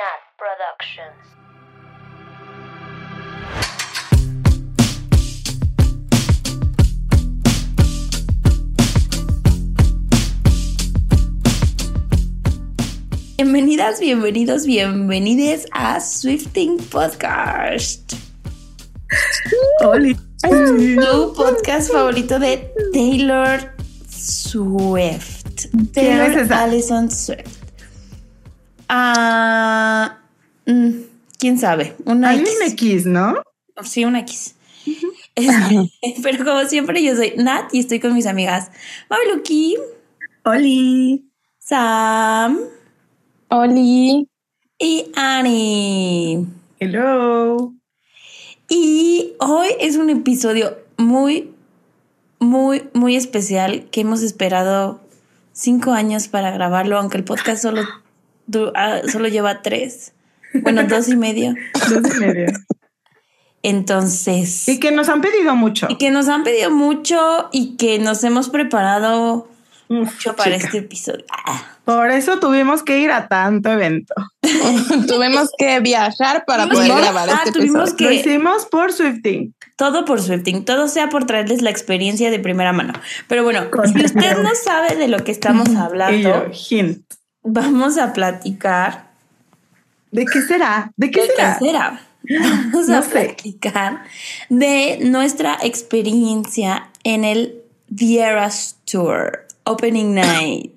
Nat 0.00 0.22
Productions. 0.38 1.20
Bienvenidas, 13.36 14.00
bienvenidos, 14.00 14.64
bienvenides 14.64 15.66
a 15.72 16.00
Swifting 16.00 16.78
Podcast. 16.78 18.14
Oli. 19.84 20.16
Tu 20.40 21.34
podcast 21.34 21.92
favorito 21.92 22.38
de 22.38 22.72
Taylor 22.94 23.74
Swift. 24.08 25.66
Taylor 25.92 26.30
es 26.30 26.36
esa? 26.36 26.62
Allison 26.62 27.10
Swift. 27.10 27.59
Ah, 28.92 30.18
mm, 30.66 30.90
quién 31.38 31.58
sabe, 31.58 31.94
una 32.04 32.30
Hay 32.30 32.40
X. 32.40 32.56
un 32.56 32.66
X, 32.72 33.06
¿no? 33.06 33.42
Sí, 33.84 34.04
una 34.04 34.18
X. 34.20 34.56
Este, 35.36 35.92
Pero 36.24 36.44
como 36.44 36.64
siempre, 36.64 37.00
yo 37.02 37.14
soy 37.14 37.34
Nat 37.36 37.72
y 37.72 37.78
estoy 37.78 38.00
con 38.00 38.14
mis 38.14 38.26
amigas 38.26 38.70
Mabeluki, 39.08 39.76
Oli. 40.44 41.24
Sam 41.60 42.58
Oli. 43.48 44.28
y 44.80 45.12
Annie. 45.14 46.46
Hello. 46.80 47.72
Y 48.68 49.34
hoy 49.38 49.68
es 49.78 49.96
un 49.96 50.10
episodio 50.10 50.76
muy, 50.96 51.52
muy, 52.40 52.88
muy 52.92 53.14
especial 53.14 53.88
que 53.92 54.00
hemos 54.00 54.22
esperado 54.22 55.00
cinco 55.52 55.92
años 55.92 56.26
para 56.26 56.50
grabarlo, 56.50 56.98
aunque 56.98 57.18
el 57.18 57.24
podcast 57.24 57.62
solo, 57.62 57.82
du- 58.46 58.72
ah, 58.74 59.00
solo 59.10 59.28
lleva 59.28 59.62
tres. 59.62 60.12
Bueno, 60.62 60.82
dos 60.84 61.08
y 61.08 61.16
medio. 61.16 61.54
Dos 61.88 62.16
y 62.16 62.20
media. 62.20 62.52
Entonces, 63.62 64.66
Y 64.68 64.80
que 64.80 64.90
nos 64.90 65.08
han 65.08 65.20
pedido 65.20 65.54
mucho. 65.54 65.86
y 65.90 65.96
que 65.98 66.10
nos 66.10 66.28
han 66.28 66.44
pedido 66.44 66.70
mucho 66.70 67.48
y 67.52 67.76
que 67.76 67.98
nos 67.98 68.24
hemos 68.24 68.48
preparado 68.48 69.48
mucho 69.88 70.34
para 70.34 70.54
chica. 70.54 70.66
este 70.66 70.78
episodio. 70.78 71.24
Ah, 71.30 71.76
Por 71.84 72.10
eso 72.10 72.38
tuvimos 72.38 72.82
que 72.82 73.00
ir 73.00 73.10
a 73.10 73.28
tanto 73.28 73.70
evento. 73.70 74.14
Tuvimos 75.08 75.50
que 75.58 75.80
viajar 75.80 76.44
para 76.46 76.68
poder 76.68 76.90
que 76.90 76.96
grabar 77.00 77.28
este 77.28 77.52
tuvimos 77.52 77.90
episodio. 77.90 78.04
Lo 78.04 78.08
que 78.08 78.14
hicimos 78.14 78.66
por 78.66 78.92
Swifting. 78.92 79.54
todo 79.76 80.04
por 80.04 80.22
Swifting, 80.22 80.64
todo 80.64 80.88
sea 80.88 81.08
por 81.08 81.24
traerles 81.26 81.60
la 81.62 81.70
experiencia 81.70 82.30
de 82.30 82.38
primera 82.38 82.72
mano. 82.72 82.92
Pero 83.28 83.42
bueno, 83.44 83.66
si 83.92 84.04
usted 84.04 84.38
no 84.38 84.50
sabe 84.54 84.96
de 84.96 85.08
lo 85.08 85.18
que 85.24 85.32
estamos 85.32 85.68
Y 85.70 85.72
yo, 85.72 85.78
hablando, 85.80 86.46
hint. 86.70 87.02
Vamos 87.42 87.98
a 87.98 88.12
platicar 88.12 89.10
¿De 90.12 90.24
qué 90.26 90.42
será? 90.42 90.90
¿De 90.96 91.10
qué 91.10 91.20
¿De 91.22 91.26
será? 91.28 91.56
qué 91.58 91.64
será? 91.66 92.00
Vamos 92.72 92.88
No 92.88 92.96
a 92.98 93.02
sé. 93.02 93.10
platicar 93.10 94.02
de 94.48 94.98
nuestra 95.02 95.56
experiencia 95.62 96.90
en 97.04 97.24
el 97.24 97.62
The 97.94 98.18
Eras 98.20 98.76
Tour 98.84 99.46
Opening 99.64 100.14
Night. 100.14 100.72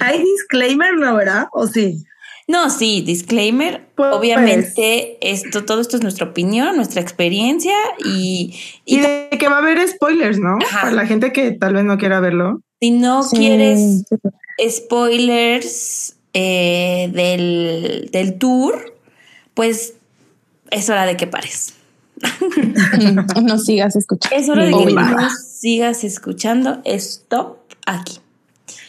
Hay 0.00 0.22
disclaimer, 0.22 0.94
¿no, 0.96 1.14
verdad? 1.14 1.46
¿O 1.52 1.66
sí? 1.66 2.04
No, 2.48 2.70
sí, 2.70 3.02
disclaimer. 3.02 3.86
Pues- 3.94 4.14
Obviamente, 4.14 5.16
esto, 5.20 5.64
todo 5.64 5.80
esto 5.80 5.96
es 5.96 6.02
nuestra 6.02 6.26
opinión, 6.26 6.74
nuestra 6.76 7.00
experiencia 7.00 7.74
y, 8.04 8.58
y 8.84 8.96
Y 8.96 9.00
de 9.00 9.28
que 9.38 9.48
va 9.48 9.56
a 9.56 9.58
haber 9.58 9.86
spoilers, 9.88 10.38
¿no? 10.38 10.58
Ajá. 10.66 10.80
Para 10.82 10.92
la 10.92 11.06
gente 11.06 11.32
que 11.32 11.52
tal 11.52 11.74
vez 11.74 11.84
no 11.84 11.98
quiera 11.98 12.20
verlo. 12.20 12.60
Si 12.80 12.90
no 12.90 13.22
Sí. 13.22 13.36
quieres 13.36 14.04
spoilers 14.68 16.14
eh, 16.34 17.10
del, 17.12 18.10
del 18.12 18.38
tour, 18.38 18.94
pues 19.54 19.94
es 20.70 20.88
hora 20.90 21.06
de 21.06 21.16
que 21.16 21.26
pares. 21.26 21.74
No 23.42 23.58
sigas 23.58 23.94
escuchando. 23.96 24.36
Es 24.36 24.48
hora 24.48 24.64
de 24.64 24.72
que 24.72 24.92
nos 24.92 25.38
sigas 25.40 26.04
escuchando. 26.04 26.80
Stop 26.84 27.58
aquí. 27.86 28.18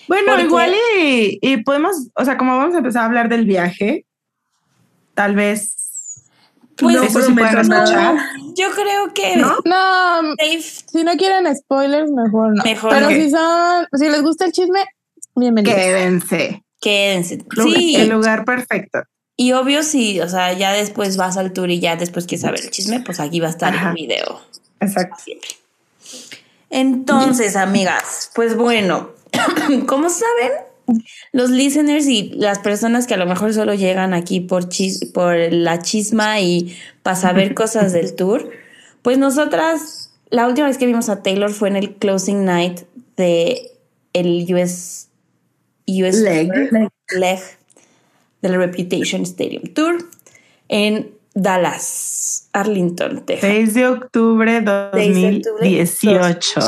Bueno, 0.07 0.31
Porque- 0.31 0.43
igual 0.45 0.73
y, 0.99 1.39
y 1.41 1.57
podemos, 1.63 1.95
o 2.15 2.25
sea, 2.25 2.37
como 2.37 2.57
vamos 2.57 2.73
a 2.75 2.79
empezar 2.79 3.03
a 3.03 3.05
hablar 3.05 3.29
del 3.29 3.45
viaje, 3.45 4.05
tal 5.13 5.35
vez 5.35 5.75
Pues 6.79 6.95
no 6.95 7.03
eso 7.03 7.21
sí 7.21 7.33
nada. 7.33 7.61
escuchar. 7.61 8.15
yo 8.55 8.71
creo 8.71 9.13
que 9.13 9.35
¿No? 9.37 9.57
No, 9.65 10.35
Dave, 10.37 10.61
si 10.61 11.03
no 11.03 11.11
quieren 11.17 11.53
spoilers, 11.55 12.09
mejor 12.11 12.55
no. 12.55 12.63
Mejor 12.63 12.89
Pero 12.91 13.09
si 13.09 13.29
son, 13.29 13.87
si 13.93 14.09
les 14.09 14.21
gusta 14.21 14.45
el 14.45 14.51
chisme, 14.51 14.85
bienvenidos. 15.35 15.75
Quédense. 15.77 16.63
quédense. 16.79 17.39
Sí, 17.63 17.95
El 17.97 18.09
lugar 18.09 18.45
perfecto. 18.45 19.03
y 19.35 19.51
obvio, 19.53 19.83
sí, 19.83 20.19
o 20.21 20.29
sea, 20.29 20.53
ya 20.53 20.71
después 20.71 21.17
vas 21.17 21.37
al 21.37 21.51
tour 21.53 21.69
y 21.69 21.79
ya 21.79 21.95
después 21.95 22.25
quieres 22.25 22.41
saber 22.43 22.61
el 22.61 22.69
chisme, 22.71 22.99
pues 23.01 23.19
aquí 23.19 23.39
va 23.39 23.47
a 23.47 23.51
estar 23.51 23.73
Ajá. 23.73 23.89
el 23.89 23.95
video. 23.95 24.41
Exacto. 24.79 25.17
Siempre. 25.23 25.49
Entonces, 26.69 27.55
amigas, 27.55 28.31
pues 28.35 28.55
bueno, 28.55 29.09
como 29.87 30.09
saben, 30.09 30.51
los 31.31 31.49
listeners 31.49 32.05
y 32.07 32.31
las 32.35 32.59
personas 32.59 33.07
que 33.07 33.13
a 33.13 33.17
lo 33.17 33.25
mejor 33.25 33.53
solo 33.53 33.73
llegan 33.73 34.13
aquí 34.13 34.39
por, 34.39 34.65
chis- 34.69 35.11
por 35.11 35.35
la 35.51 35.79
chisma 35.81 36.39
y 36.39 36.75
para 37.03 37.15
saber 37.15 37.53
cosas 37.53 37.93
del 37.93 38.15
tour, 38.15 38.49
pues 39.01 39.17
nosotras, 39.17 40.11
la 40.29 40.47
última 40.47 40.67
vez 40.67 40.77
que 40.77 40.85
vimos 40.85 41.09
a 41.09 41.23
Taylor 41.23 41.51
fue 41.51 41.69
en 41.69 41.75
el 41.75 41.95
closing 41.95 42.45
night 42.45 42.81
de 43.17 43.71
el 44.13 44.45
US, 44.53 45.07
US 45.87 46.15
Leg. 46.17 46.51
Tour, 46.69 46.89
leg 47.17 47.39
del 48.41 48.55
Reputation 48.55 49.23
Stadium 49.23 49.63
Tour 49.73 49.97
en 50.69 51.11
Dallas, 51.33 52.47
Arlington, 52.53 53.25
Texas. 53.25 53.49
6 53.49 53.73
de 53.73 53.87
octubre 53.87 54.51
6 54.53 54.63
de 54.65 55.37
octubre 55.37 55.69
2018. 55.69 56.59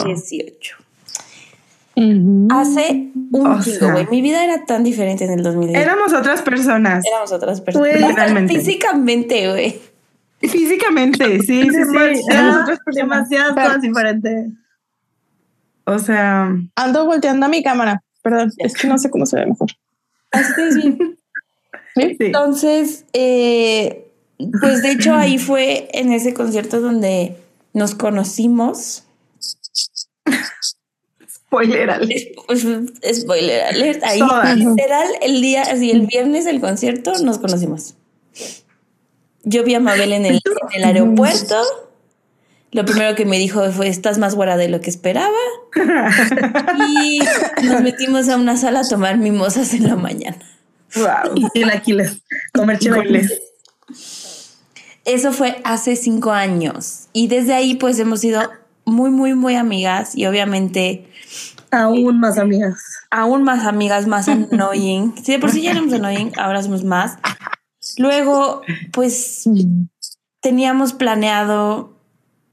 2018. 2.01 2.21
Ujú. 2.21 2.47
Hace 2.51 3.11
un 3.31 3.47
O 3.47 3.61
chingo, 3.63 3.91
güey. 3.91 4.07
Mi 4.11 4.21
vida 4.21 4.43
era 4.43 4.65
tan 4.65 4.83
diferente 4.83 5.25
en 5.25 5.31
el 5.31 5.43
2018. 5.43 5.79
Éramos 5.81 6.13
otras 6.13 6.41
personas. 6.41 7.03
Éramos 7.07 7.31
otras 7.31 7.61
personas. 7.61 8.15
Realmente. 8.15 8.55
Físicamente, 8.55 9.49
güey. 9.49 9.79
Físicamente, 10.41 11.39
sí, 11.41 11.63
sí, 11.63 11.69
sí. 11.69 11.77
Éramos 11.77 11.85
Demasiadas, 11.87 12.61
otras 12.63 12.79
personas. 12.79 12.95
demasiadas 13.29 13.51
Pero- 13.55 13.67
cosas 13.67 13.81
diferentes. 13.81 14.47
O 15.83 15.99
sea, 15.99 16.49
Ando 16.75 17.05
volteando 17.05 17.45
a 17.45 17.49
mi 17.49 17.63
cámara. 17.63 18.01
Perdón, 18.23 18.51
es 18.57 18.73
que 18.75 18.87
no 18.87 18.97
sé 18.97 19.09
cómo 19.09 19.25
se 19.25 19.35
ve 19.37 19.45
mejor. 19.47 19.69
Así 20.31 20.53
es 20.61 20.75
bien. 20.75 21.17
Entonces, 21.95 23.05
eh, 23.13 24.07
pues 24.61 24.81
de 24.81 24.91
hecho 24.91 25.13
ahí 25.13 25.37
fue 25.37 25.89
en 25.93 26.11
ese 26.11 26.33
concierto 26.33 26.79
donde 26.81 27.35
nos 27.73 27.95
conocimos. 27.95 29.03
Spoiler 31.51 31.89
alert. 31.89 32.11
Es- 32.11 32.27
pues, 32.47 32.65
Spoiler 33.21 33.61
alert. 33.63 34.01
Ahí, 34.03 34.21
literal, 34.55 35.07
el 35.21 35.41
día, 35.41 35.63
así 35.63 35.91
el 35.91 36.07
viernes 36.07 36.45
del 36.45 36.61
concierto 36.61 37.11
nos 37.23 37.39
conocimos. 37.39 37.95
Yo 39.43 39.63
vi 39.65 39.75
a 39.75 39.79
Mabel 39.81 40.13
en 40.13 40.25
el, 40.25 40.35
en 40.35 40.41
el 40.79 40.83
aeropuerto. 40.85 41.61
Lo 42.71 42.85
primero 42.85 43.15
que 43.15 43.25
me 43.25 43.37
dijo 43.37 43.69
fue: 43.71 43.89
Estás 43.89 44.17
más 44.17 44.33
guara 44.35 44.55
de 44.55 44.69
lo 44.69 44.79
que 44.79 44.89
esperaba. 44.89 45.35
Y 46.89 47.19
nos 47.63 47.81
metimos 47.81 48.29
a 48.29 48.37
una 48.37 48.55
sala 48.55 48.81
a 48.81 48.87
tomar 48.87 49.17
mimosas 49.17 49.73
en 49.73 49.87
la 49.89 49.97
mañana. 49.97 50.39
Wow. 50.95 51.35
Y 51.35 51.49
chilaquiles. 51.49 52.21
Comer 52.53 52.79
chilaquiles. 52.79 53.41
Eso 55.03 55.33
fue 55.33 55.57
hace 55.63 55.95
cinco 55.97 56.31
años. 56.31 57.07
Y 57.11 57.27
desde 57.27 57.53
ahí, 57.53 57.75
pues 57.75 57.97
hemos 57.99 58.21
sido 58.21 58.49
muy, 58.91 59.09
muy, 59.09 59.33
muy 59.33 59.55
amigas. 59.55 60.15
Y 60.15 60.25
obviamente, 60.27 61.07
Aún 61.71 62.19
más 62.19 62.37
amigas. 62.37 62.83
aún 63.09 63.43
más 63.43 63.65
amigas, 63.65 64.05
más 64.07 64.27
annoying. 64.27 65.13
Si 65.23 65.31
de 65.31 65.39
por 65.39 65.49
sí 65.51 65.61
ya 65.63 65.71
éramos 65.71 65.93
annoying, 65.93 66.31
ahora 66.37 66.61
somos 66.61 66.83
más. 66.83 67.17
Luego, 67.97 68.61
pues 68.91 69.49
teníamos 70.41 70.93
planeado 70.93 71.97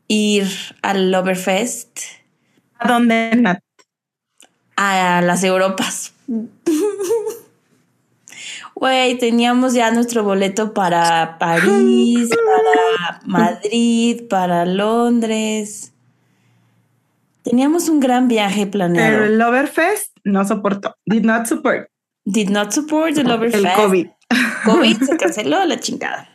ir 0.07 0.49
al 0.83 1.11
Loverfest 1.11 1.99
¿A 2.79 2.89
dónde, 2.89 3.33
Nat? 3.37 3.59
a 4.77 5.21
las 5.23 5.43
Europas. 5.45 6.13
Güey, 8.75 9.19
teníamos 9.19 9.75
ya 9.75 9.91
nuestro 9.91 10.23
boleto 10.23 10.73
para 10.73 11.37
París, 11.39 12.31
para 12.31 13.21
Madrid, 13.27 14.23
para 14.31 14.65
Londres. 14.65 15.88
Teníamos 17.49 17.89
un 17.89 18.01
gran 18.01 18.29
viaje 18.29 18.61
Pero 18.67 18.71
planeado. 18.73 19.25
el 19.25 19.39
Loverfest 19.39 20.17
no 20.25 20.47
soportó. 20.47 20.95
Did 21.07 21.25
not 21.25 21.47
support. 21.47 21.89
Did 22.25 22.51
not 22.51 22.73
support 22.73 23.15
the 23.15 23.25
Loverfest. 23.25 23.65
El 23.65 23.73
COVID. 23.75 24.07
COVID 24.65 25.03
se 25.03 25.17
canceló 25.19 25.65
la 25.65 25.81
chingada. 25.81 26.29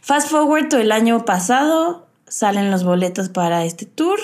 Fast 0.00 0.30
forward 0.30 0.68
to 0.68 0.78
el 0.78 0.90
año 0.90 1.24
pasado, 1.24 2.08
salen 2.26 2.70
los 2.70 2.82
boletos 2.82 3.28
para 3.28 3.64
este 3.64 3.86
tour. 3.86 4.18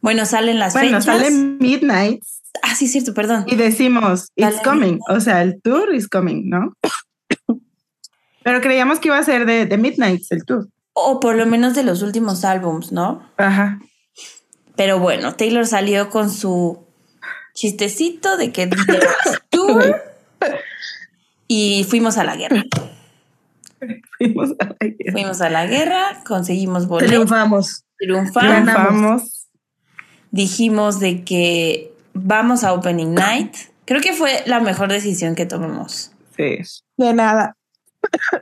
Bueno, 0.00 0.24
salen 0.24 0.58
las 0.58 0.72
Bueno, 0.72 1.00
fechas. 1.00 1.04
sale 1.04 1.30
Midnights. 1.30 2.42
Ah, 2.62 2.74
sí, 2.74 2.86
es 2.86 2.92
cierto, 2.92 3.12
perdón. 3.12 3.44
Y 3.46 3.56
decimos, 3.56 4.28
it's 4.36 4.60
coming. 4.62 4.98
O 5.08 5.20
sea, 5.20 5.42
el 5.42 5.60
tour 5.60 5.94
is 5.94 6.08
coming, 6.08 6.48
¿no? 6.48 6.72
Pero 8.42 8.60
creíamos 8.60 8.98
que 8.98 9.08
iba 9.08 9.18
a 9.18 9.22
ser 9.22 9.44
de, 9.46 9.66
de 9.66 9.76
Midnights 9.76 10.32
el 10.32 10.44
tour. 10.44 10.68
O 11.02 11.20
por 11.20 11.34
lo 11.36 11.46
menos 11.46 11.74
de 11.74 11.82
los 11.82 12.02
últimos 12.02 12.44
álbums, 12.44 12.92
¿no? 12.92 13.22
Ajá. 13.36 13.80
Pero 14.76 14.98
bueno, 14.98 15.34
Taylor 15.34 15.66
salió 15.66 16.10
con 16.10 16.30
su 16.30 16.84
chistecito 17.54 18.36
de 18.36 18.52
que 18.52 18.68
tour 19.50 20.02
y 21.48 21.84
fuimos 21.88 22.16
a 22.16 22.24
la 22.24 22.36
guerra. 22.36 22.64
Fuimos 24.18 24.50
a 24.58 24.64
la 24.64 24.76
guerra. 24.80 25.12
Fuimos 25.12 25.40
a 25.40 25.50
la 25.50 25.66
guerra, 25.66 26.22
conseguimos 26.26 26.86
boletos, 26.86 27.10
Triunfamos. 27.10 27.84
triunfamos, 27.98 28.50
Triunfamos. 28.52 29.46
dijimos 30.30 31.00
de 31.00 31.24
que 31.24 31.92
vamos 32.14 32.64
a 32.64 32.72
Opening 32.72 33.14
Night. 33.14 33.54
Creo 33.86 34.00
que 34.00 34.12
fue 34.12 34.42
la 34.46 34.60
mejor 34.60 34.88
decisión 34.90 35.34
que 35.34 35.46
tomamos. 35.46 36.12
Sí. 36.36 36.58
De 36.96 37.12
nada. 37.12 37.56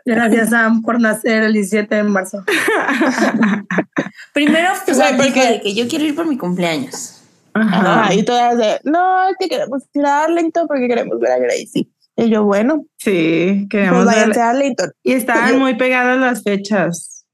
Gracias, 0.05 0.51
Sam, 0.51 0.83
por 0.83 1.01
nacer 1.01 1.43
el 1.45 1.53
17 1.53 1.95
de 1.95 2.03
marzo. 2.05 2.43
Primero 4.33 4.69
O 4.73 4.95
sea, 4.95 5.17
porque- 5.17 5.41
de 5.41 5.61
que 5.61 5.75
yo 5.75 5.87
quiero 5.89 6.05
ir 6.05 6.15
por 6.15 6.27
mi 6.27 6.37
cumpleaños. 6.37 7.15
Ajá. 7.55 8.03
Ajá, 8.05 8.15
y 8.15 8.23
todas 8.25 8.57
de, 8.57 8.81
no, 8.85 9.29
es 9.29 9.35
que 9.39 9.49
queremos 9.49 9.83
ir 9.93 10.07
a 10.07 10.25
Arlington 10.25 10.69
porque 10.69 10.87
queremos 10.87 11.19
ver 11.19 11.33
a 11.33 11.39
Gracie. 11.39 11.89
Y 12.17 12.31
yo, 12.31 12.45
bueno, 12.45 12.85
Sí, 12.99 13.67
pues 13.71 13.91
váyanse 14.05 14.29
ver- 14.31 14.39
a 14.41 14.51
Arlington. 14.51 14.91
Y 15.03 15.13
estaban 15.13 15.59
muy 15.59 15.75
pegadas 15.77 16.19
las 16.19 16.43
fechas. 16.43 17.25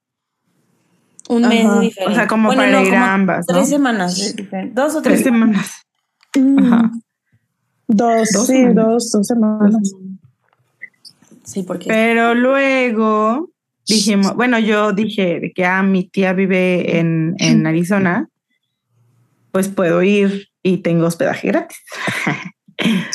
Un 1.28 1.48
mes 1.48 1.64
Ajá. 1.66 1.80
diferencia. 1.80 2.12
O 2.12 2.14
sea, 2.14 2.26
como 2.28 2.48
para 2.54 2.82
ir 2.82 2.94
a 2.94 3.14
ambas, 3.14 3.46
¿no? 3.48 3.54
Tres 3.54 3.68
semanas 3.70 4.16
de 4.18 4.32
diferencia. 4.42 4.82
Dos 4.82 4.94
o 4.94 5.02
tres. 5.02 5.22
Tres 5.22 5.24
semanas. 5.24 5.70
Ajá. 6.58 6.90
Dos, 7.86 8.28
Dos 8.32 8.46
sí, 8.46 8.52
semanas. 8.54 8.74
dos, 8.86 9.10
dos 9.12 9.26
semanas. 9.26 9.92
Sí, 11.54 11.62
porque 11.62 11.86
Pero 11.86 12.34
luego 12.34 13.52
dijimos, 13.86 14.34
bueno, 14.34 14.58
yo 14.58 14.92
dije 14.92 15.52
que 15.54 15.64
ah, 15.64 15.84
mi 15.84 16.08
tía 16.08 16.32
vive 16.32 16.98
en, 16.98 17.36
en 17.38 17.64
Arizona, 17.66 18.28
pues 19.52 19.68
puedo 19.68 20.02
ir 20.02 20.48
y 20.64 20.78
tengo 20.78 21.06
hospedaje 21.06 21.48
gratis. 21.48 21.78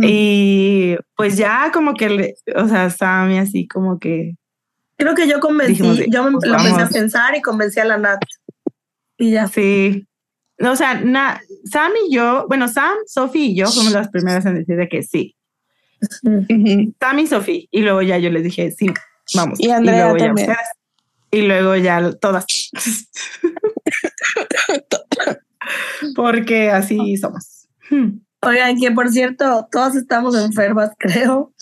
Y 0.00 0.96
pues 1.14 1.36
ya 1.36 1.70
como 1.70 1.92
que, 1.92 2.36
o 2.56 2.68
sea, 2.68 2.88
Sammy 2.88 3.36
así 3.36 3.68
como 3.68 3.98
que, 3.98 4.34
Creo 4.96 5.14
que 5.14 5.28
yo 5.28 5.40
convencí, 5.40 5.74
Dijimos 5.74 5.98
yo 6.08 6.24
me 6.24 6.38
pues, 6.38 6.50
lo 6.50 6.56
empecé 6.56 6.80
a 6.80 6.88
pensar 6.88 7.36
y 7.36 7.42
convencí 7.42 7.80
a 7.80 7.84
la 7.84 7.98
Nat. 7.98 8.20
Y 9.18 9.32
ya. 9.32 9.46
sí. 9.46 10.06
O 10.58 10.74
sea, 10.74 10.94
na- 11.00 11.38
Sam 11.64 11.92
y 12.06 12.14
yo, 12.14 12.46
bueno, 12.48 12.66
Sam, 12.68 12.94
Sophie 13.06 13.46
y 13.46 13.56
yo 13.56 13.66
fuimos 13.66 13.92
las 13.92 14.08
primeras 14.08 14.46
en 14.46 14.54
decir 14.54 14.76
de 14.76 14.88
que 14.88 15.02
sí. 15.02 15.36
Ujú. 16.22 16.94
Sam 17.00 17.18
y 17.18 17.26
Sophie. 17.26 17.68
Y 17.70 17.80
luego 17.82 18.02
ya 18.02 18.18
yo 18.18 18.30
les 18.30 18.42
dije, 18.44 18.70
sí, 18.72 18.86
vamos. 19.34 19.58
Y 19.60 19.70
Andrea 19.70 20.04
luego 20.04 20.16
ya 20.18 20.26
también. 20.26 20.50
ustedes. 20.50 20.68
Y 21.30 21.42
luego 21.42 21.76
ya 21.76 22.12
todas. 22.20 22.46
Porque 26.14 26.70
así 26.70 27.16
somos. 27.16 27.66
Hmm. 27.90 28.18
Oigan, 28.42 28.78
que 28.78 28.90
por 28.90 29.08
cierto, 29.10 29.66
todas 29.72 29.96
estamos 29.96 30.36
enfermas, 30.36 30.90
creo. 30.98 31.52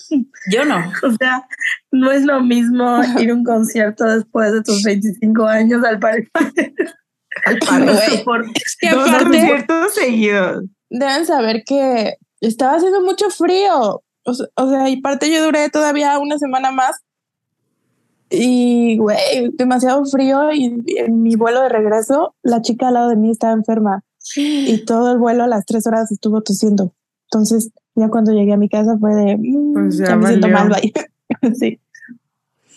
yo 0.50 0.64
no. 0.64 0.78
O 1.04 1.12
sea, 1.12 1.46
no 1.92 2.10
es 2.10 2.24
lo 2.24 2.42
mismo 2.42 3.00
ir 3.20 3.30
a 3.30 3.34
un 3.34 3.44
concierto 3.44 4.04
después 4.04 4.52
de 4.52 4.62
tus 4.62 4.82
25 4.82 5.46
años, 5.46 5.84
al 5.84 6.00
parecer. 6.00 6.30
Al 7.46 7.58
No 7.60 7.66
parecer. 7.66 8.24
por- 8.24 8.44
Es 8.54 8.76
que 8.78 8.90
Dos 8.90 9.08
aparte 9.08 9.24
conciertos 9.30 9.94
seguidos. 9.94 10.64
deben 10.90 11.24
saber 11.24 11.62
que 11.64 12.14
estaba 12.40 12.76
haciendo 12.76 13.00
mucho 13.00 13.30
frío. 13.30 14.02
O 14.24 14.34
sea, 14.34 14.46
o 14.56 14.70
sea, 14.70 14.88
y 14.88 14.98
aparte 14.98 15.30
yo 15.32 15.44
duré 15.44 15.68
todavía 15.70 16.18
una 16.18 16.38
semana 16.38 16.70
más. 16.70 16.96
Y, 18.30 18.96
güey, 18.98 19.50
demasiado 19.54 20.04
frío. 20.06 20.52
Y 20.52 20.74
en 20.98 21.22
mi 21.22 21.36
vuelo 21.36 21.60
de 21.62 21.68
regreso, 21.68 22.34
la 22.42 22.62
chica 22.62 22.88
al 22.88 22.94
lado 22.94 23.10
de 23.10 23.16
mí 23.16 23.30
estaba 23.30 23.52
enferma. 23.52 24.02
Y 24.36 24.78
todo 24.86 25.12
el 25.12 25.18
vuelo 25.18 25.44
a 25.44 25.48
las 25.48 25.66
tres 25.66 25.86
horas 25.86 26.10
estuvo 26.10 26.40
tosiendo. 26.42 26.94
Entonces, 27.30 27.70
ya 27.94 28.08
cuando 28.08 28.32
llegué 28.32 28.52
a 28.52 28.56
mi 28.56 28.68
casa 28.68 28.96
fue 28.98 29.14
de, 29.14 29.36
mm, 29.38 29.72
Pues 29.74 29.98
ya 29.98 30.06
ya, 30.06 30.16
me 30.16 30.28
siento 30.28 30.48
mal, 30.48 30.68
bye. 30.68 30.92
sí. 31.54 31.80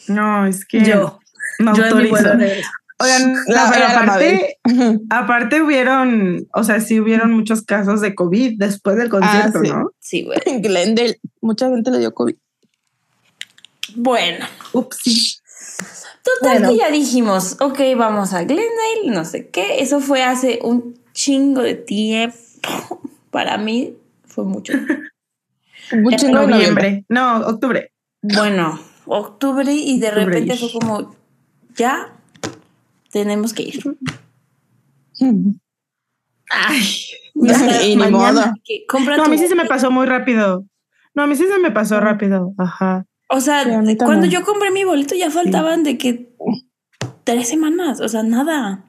No, 0.07 0.45
es 0.45 0.65
que 0.65 0.83
Yo, 0.83 1.19
me 1.59 1.65
yo 1.65 1.71
en 1.71 1.75
mi 1.75 1.81
autorizo. 1.83 2.09
vuelo 2.11 2.29
de 2.31 2.35
regreso. 2.37 2.69
Oigan, 2.97 3.33
La- 3.47 3.65
no, 3.65 3.71
pero 3.71 3.83
era 3.85 3.93
la 3.93 3.99
aparte, 4.01 4.57
aparte 5.09 5.61
hubieron, 5.61 6.47
o 6.53 6.63
sea, 6.63 6.79
sí 6.79 6.99
hubieron 6.99 7.31
muchos 7.33 7.61
casos 7.63 7.99
de 8.01 8.15
COVID 8.15 8.57
después 8.57 8.95
del 8.95 9.09
concierto, 9.09 9.59
sí. 9.61 9.69
¿no? 9.69 9.91
Sí, 9.99 10.23
güey. 10.23 10.39
En 10.45 10.61
Glendale, 10.61 11.19
mucha 11.41 11.69
gente 11.69 11.91
le 11.91 11.99
dio 11.99 12.13
COVID. 12.13 12.35
Bueno, 13.95 14.45
Ups, 14.73 14.97
sí. 15.03 15.35
total 16.23 16.59
Bueno. 16.59 16.69
que 16.71 16.77
ya 16.77 16.91
dijimos, 16.91 17.57
ok, 17.59 17.79
vamos 17.97 18.33
a 18.33 18.43
Glendale, 18.43 19.07
no 19.07 19.25
sé 19.25 19.49
qué. 19.49 19.79
Eso 19.81 19.99
fue 19.99 20.23
hace 20.23 20.59
un 20.63 20.99
chingo 21.13 21.61
de 21.61 21.75
tiempo. 21.75 22.37
Para 23.31 23.57
mí 23.57 23.95
fue 24.25 24.43
mucho. 24.45 24.73
De 25.91 25.97
noviembre. 26.01 26.31
Noviembre. 26.31 27.05
No, 27.09 27.37
octubre. 27.47 27.91
Bueno, 28.21 28.79
octubre 29.05 29.71
y 29.71 29.99
de 29.99 30.07
Octubre. 30.07 30.25
repente 30.25 30.57
fue 30.57 30.71
como, 30.79 31.15
ya 31.75 32.11
tenemos 33.15 33.53
que 33.53 33.63
ir. 33.63 33.81
Ay. 36.49 36.85
O 37.33 37.45
sea, 37.47 37.83
y 37.83 37.95
ni 37.95 37.95
mañana 37.95 38.53
modo. 38.97 39.17
No, 39.17 39.23
a 39.23 39.27
mí 39.29 39.37
sí 39.37 39.47
se 39.47 39.55
me 39.55 39.65
pasó 39.65 39.89
muy 39.89 40.05
rápido. 40.05 40.65
No, 41.13 41.23
a 41.23 41.27
mí 41.27 41.35
sí 41.37 41.45
se 41.47 41.59
me 41.59 41.71
pasó 41.71 42.01
rápido. 42.01 42.53
Ajá. 42.57 43.05
O 43.29 43.39
sea, 43.39 43.63
cuando 43.99 44.25
yo 44.27 44.43
compré 44.43 44.69
mi 44.71 44.83
boleto 44.83 45.15
ya 45.15 45.31
faltaban 45.31 45.83
de 45.83 45.97
que 45.97 46.35
tres 47.23 47.47
semanas, 47.47 48.01
o 48.01 48.09
sea, 48.09 48.21
nada. 48.21 48.83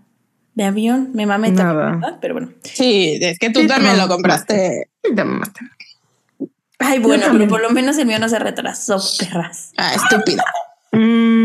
De 0.55 0.64
avión, 0.64 1.11
me 1.12 1.26
mamé 1.26 1.49
también, 1.49 1.67
Nada. 1.67 1.90
¿verdad? 1.93 2.19
Pero 2.20 2.34
bueno. 2.34 2.50
Sí, 2.62 3.19
es 3.20 3.38
que 3.38 3.50
tú 3.50 3.61
Sí, 3.61 3.67
también 3.67 3.96
no, 3.99 4.05
lo 4.05 4.08
compraste. 4.08 4.88
Sí, 5.05 5.14
te 5.14 5.23
mamaste. 5.23 5.61
Ay, 6.78 6.99
bueno, 6.99 7.26
pero 7.31 7.46
por 7.46 7.61
lo 7.61 7.70
menos 7.70 7.99
el 7.99 8.06
mío 8.06 8.19
no 8.19 8.28
se 8.28 8.38
retrasó, 8.38 8.96
perras. 9.19 9.73
Ah, 9.76 9.94
estúpida. 9.94 10.43
Mm, 10.93 11.36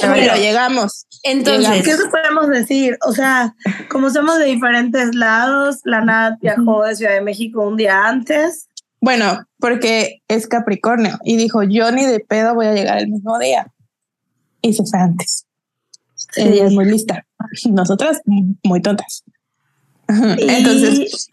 Pero 0.00 0.36
llegamos. 0.36 1.06
Entonces, 1.22 1.84
¿Qué 1.84 1.96
podemos 2.10 2.48
decir? 2.48 2.98
O 3.06 3.12
sea, 3.12 3.54
como 3.88 4.10
somos 4.10 4.38
de 4.38 4.46
diferentes 4.46 5.14
lados, 5.14 5.80
la 5.84 6.00
Nat 6.00 6.40
viajó 6.40 6.84
de 6.84 6.96
Ciudad 6.96 7.14
de 7.14 7.20
México 7.20 7.66
un 7.66 7.76
día 7.76 8.06
antes. 8.06 8.68
Bueno, 9.00 9.46
porque 9.58 10.22
es 10.28 10.46
Capricornio 10.46 11.18
y 11.24 11.36
dijo, 11.36 11.62
yo 11.62 11.90
ni 11.92 12.04
de 12.04 12.20
pedo 12.20 12.54
voy 12.54 12.66
a 12.66 12.74
llegar 12.74 12.98
el 12.98 13.08
mismo 13.08 13.38
día. 13.38 13.66
Y 14.62 14.72
se 14.72 14.84
fue 14.84 14.98
antes. 14.98 15.46
Ella 16.36 16.66
es 16.66 16.72
muy 16.72 16.84
lista. 16.84 17.24
Nosotras 17.70 18.20
muy 18.26 18.82
tontas. 18.82 19.24
Y 20.08 20.50
Entonces, 20.50 21.30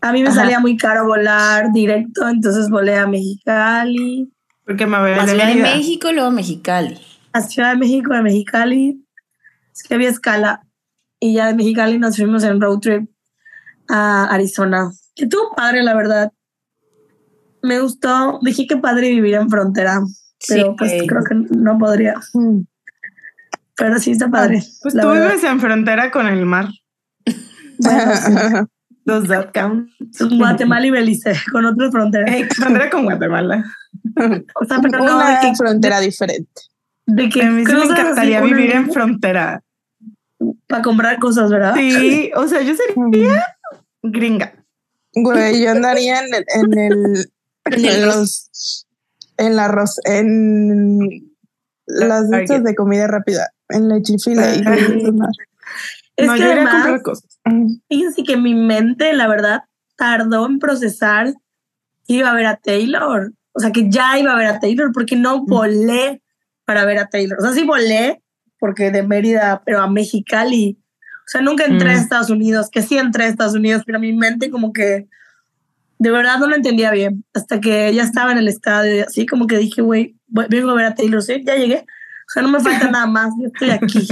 a 0.00 0.12
mí 0.12 0.22
me 0.22 0.28
Ajá. 0.28 0.40
salía 0.40 0.60
muy 0.60 0.76
caro 0.76 1.06
volar 1.06 1.72
directo, 1.72 2.28
entonces 2.28 2.68
volé 2.68 2.96
a 2.96 3.06
Mexicali, 3.06 4.30
porque 4.66 4.86
me 4.86 4.98
voy 5.00 5.10
a 5.12 5.22
a 5.22 5.26
Ciudad 5.26 5.48
de. 5.48 5.62
México, 5.62 6.12
luego 6.12 6.30
Mexicali. 6.30 6.98
a 7.32 7.40
Ciudad 7.42 7.70
de 7.72 7.78
México, 7.78 8.14
de 8.14 8.22
Mexicali. 8.22 9.04
Es 9.74 9.82
que 9.82 9.94
había 9.94 10.08
escala. 10.08 10.62
Y 11.20 11.34
ya 11.34 11.46
de 11.48 11.54
Mexicali 11.54 11.98
nos 11.98 12.16
fuimos 12.16 12.44
en 12.44 12.60
road 12.60 12.78
trip 12.80 13.10
a 13.88 14.24
Arizona. 14.26 14.90
Que 15.14 15.24
estuvo 15.24 15.54
padre, 15.54 15.82
la 15.82 15.94
verdad. 15.94 16.32
Me 17.62 17.80
gustó. 17.80 18.38
Dije 18.42 18.66
que 18.66 18.76
padre 18.76 19.10
vivir 19.10 19.34
en 19.34 19.48
frontera, 19.48 20.00
pero 20.48 20.64
Sí, 20.70 20.74
pues 20.78 20.92
güey. 20.94 21.06
creo 21.06 21.24
que 21.24 21.34
no 21.56 21.78
podría. 21.78 22.14
mm, 22.34 22.60
Pero 23.76 23.98
sí 23.98 24.10
está 24.12 24.28
padre. 24.30 24.62
Pues 24.82 24.94
la 24.94 25.02
tú 25.02 25.08
verdad. 25.08 25.28
vives 25.30 25.44
en 25.44 25.60
frontera 25.60 26.10
con 26.10 26.26
el 26.26 26.44
mar. 26.46 26.68
Does 27.78 27.88
that 29.04 29.52
count? 29.52 29.88
Guatemala 30.38 30.86
y 30.86 30.90
Belice, 30.90 31.34
con 31.52 31.64
otras 31.64 31.90
fronteras. 31.92 32.30
Ey, 32.30 32.44
frontera 32.44 32.90
con 32.90 33.04
Guatemala. 33.04 33.64
O 34.60 34.64
sea, 34.64 34.80
pero 34.82 34.98
no, 34.98 35.16
una 35.16 35.40
de 35.40 35.48
que, 35.48 35.54
frontera 35.56 36.00
diferente. 36.00 36.62
de 37.06 37.28
que 37.28 37.42
A 37.42 37.50
mí 37.50 37.64
sí 37.64 37.72
me 37.72 37.82
así 37.82 37.90
encantaría 37.92 38.40
vivir 38.40 38.72
en 38.72 38.90
frontera. 38.92 39.62
para 40.66 40.82
comprar 40.82 41.18
cosas, 41.18 41.50
¿verdad? 41.50 41.74
Sí, 41.76 42.30
o 42.36 42.46
sea, 42.48 42.60
yo 42.62 42.74
sería 42.74 43.44
gringa. 44.02 44.52
Güey, 45.14 45.62
yo 45.62 45.70
andaría 45.70 46.20
en 46.20 46.34
el, 46.34 46.44
en 46.54 46.78
el, 46.78 47.30
En 47.66 48.06
los, 48.06 48.86
en 49.38 49.56
la 49.56 49.66
arroz, 49.66 49.98
en 50.04 51.32
las 51.86 52.28
Target. 52.30 52.40
listas 52.40 52.64
de 52.64 52.74
comida 52.74 53.06
rápida, 53.06 53.50
en 53.68 53.88
la 53.88 54.02
chifila 54.02 54.54
y. 54.54 54.62
Es 56.16 56.26
no, 56.26 56.34
que 56.34 56.40
yo 56.40 56.52
a 56.52 56.56
comprar 56.56 57.02
cosas. 57.02 57.40
fíjense 57.88 58.22
que 58.22 58.36
mi 58.36 58.54
mente, 58.54 59.12
la 59.12 59.26
verdad, 59.26 59.64
tardó 59.96 60.46
en 60.46 60.58
procesar 60.58 61.34
que 62.06 62.14
iba 62.14 62.30
a 62.30 62.34
ver 62.34 62.46
a 62.46 62.56
Taylor. 62.56 63.32
O 63.52 63.60
sea, 63.60 63.72
que 63.72 63.88
ya 63.88 64.18
iba 64.18 64.32
a 64.32 64.36
ver 64.36 64.46
a 64.46 64.60
Taylor, 64.60 64.90
porque 64.92 65.16
no 65.16 65.44
volé 65.44 66.22
para 66.64 66.84
ver 66.84 66.98
a 66.98 67.08
Taylor. 67.08 67.38
O 67.38 67.42
sea, 67.42 67.52
sí 67.52 67.64
volé, 67.64 68.22
porque 68.58 68.90
de 68.90 69.02
Mérida, 69.02 69.62
pero 69.64 69.80
a 69.80 69.88
Mexicali. 69.88 70.78
O 71.26 71.28
sea, 71.28 71.40
nunca 71.40 71.64
entré 71.64 71.90
a 71.90 71.94
Mm. 71.94 72.00
Estados 72.00 72.30
Unidos, 72.30 72.68
que 72.70 72.82
sí 72.82 72.98
entré 72.98 73.24
a 73.24 73.28
Estados 73.28 73.54
Unidos, 73.54 73.82
pero 73.86 73.98
mi 73.98 74.12
mente 74.12 74.50
como 74.50 74.72
que 74.72 75.08
de 75.98 76.10
verdad 76.10 76.38
no 76.38 76.48
lo 76.48 76.56
entendía 76.56 76.90
bien. 76.90 77.24
Hasta 77.32 77.60
que 77.60 77.92
ya 77.94 78.02
estaba 78.02 78.32
en 78.32 78.38
el 78.38 78.48
estadio 78.48 78.96
y 78.96 79.00
así 79.00 79.26
como 79.26 79.46
que 79.46 79.58
dije, 79.58 79.82
güey, 79.82 80.16
vengo 80.26 80.70
a 80.70 80.74
ver 80.74 80.86
a 80.86 80.94
Taylor 80.94 81.22
Swift, 81.22 81.44
ya 81.46 81.56
llegué. 81.56 81.86
O 82.26 82.30
sea, 82.32 82.42
no 82.42 82.50
me 82.50 82.60
falta 82.60 82.90
nada 82.90 83.06
más, 83.06 83.32
yo 83.40 83.46
estoy 83.46 83.70
aquí. 83.70 84.06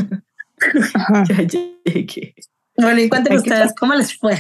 Ajá. 0.95 1.25
Ya 1.29 1.43
llegué. 1.93 2.35
Bueno, 2.77 3.01
y 3.01 3.09
cuéntenme 3.09 3.39
ustedes, 3.39 3.75
¿cómo 3.79 3.95
les 3.95 4.17
fue? 4.19 4.39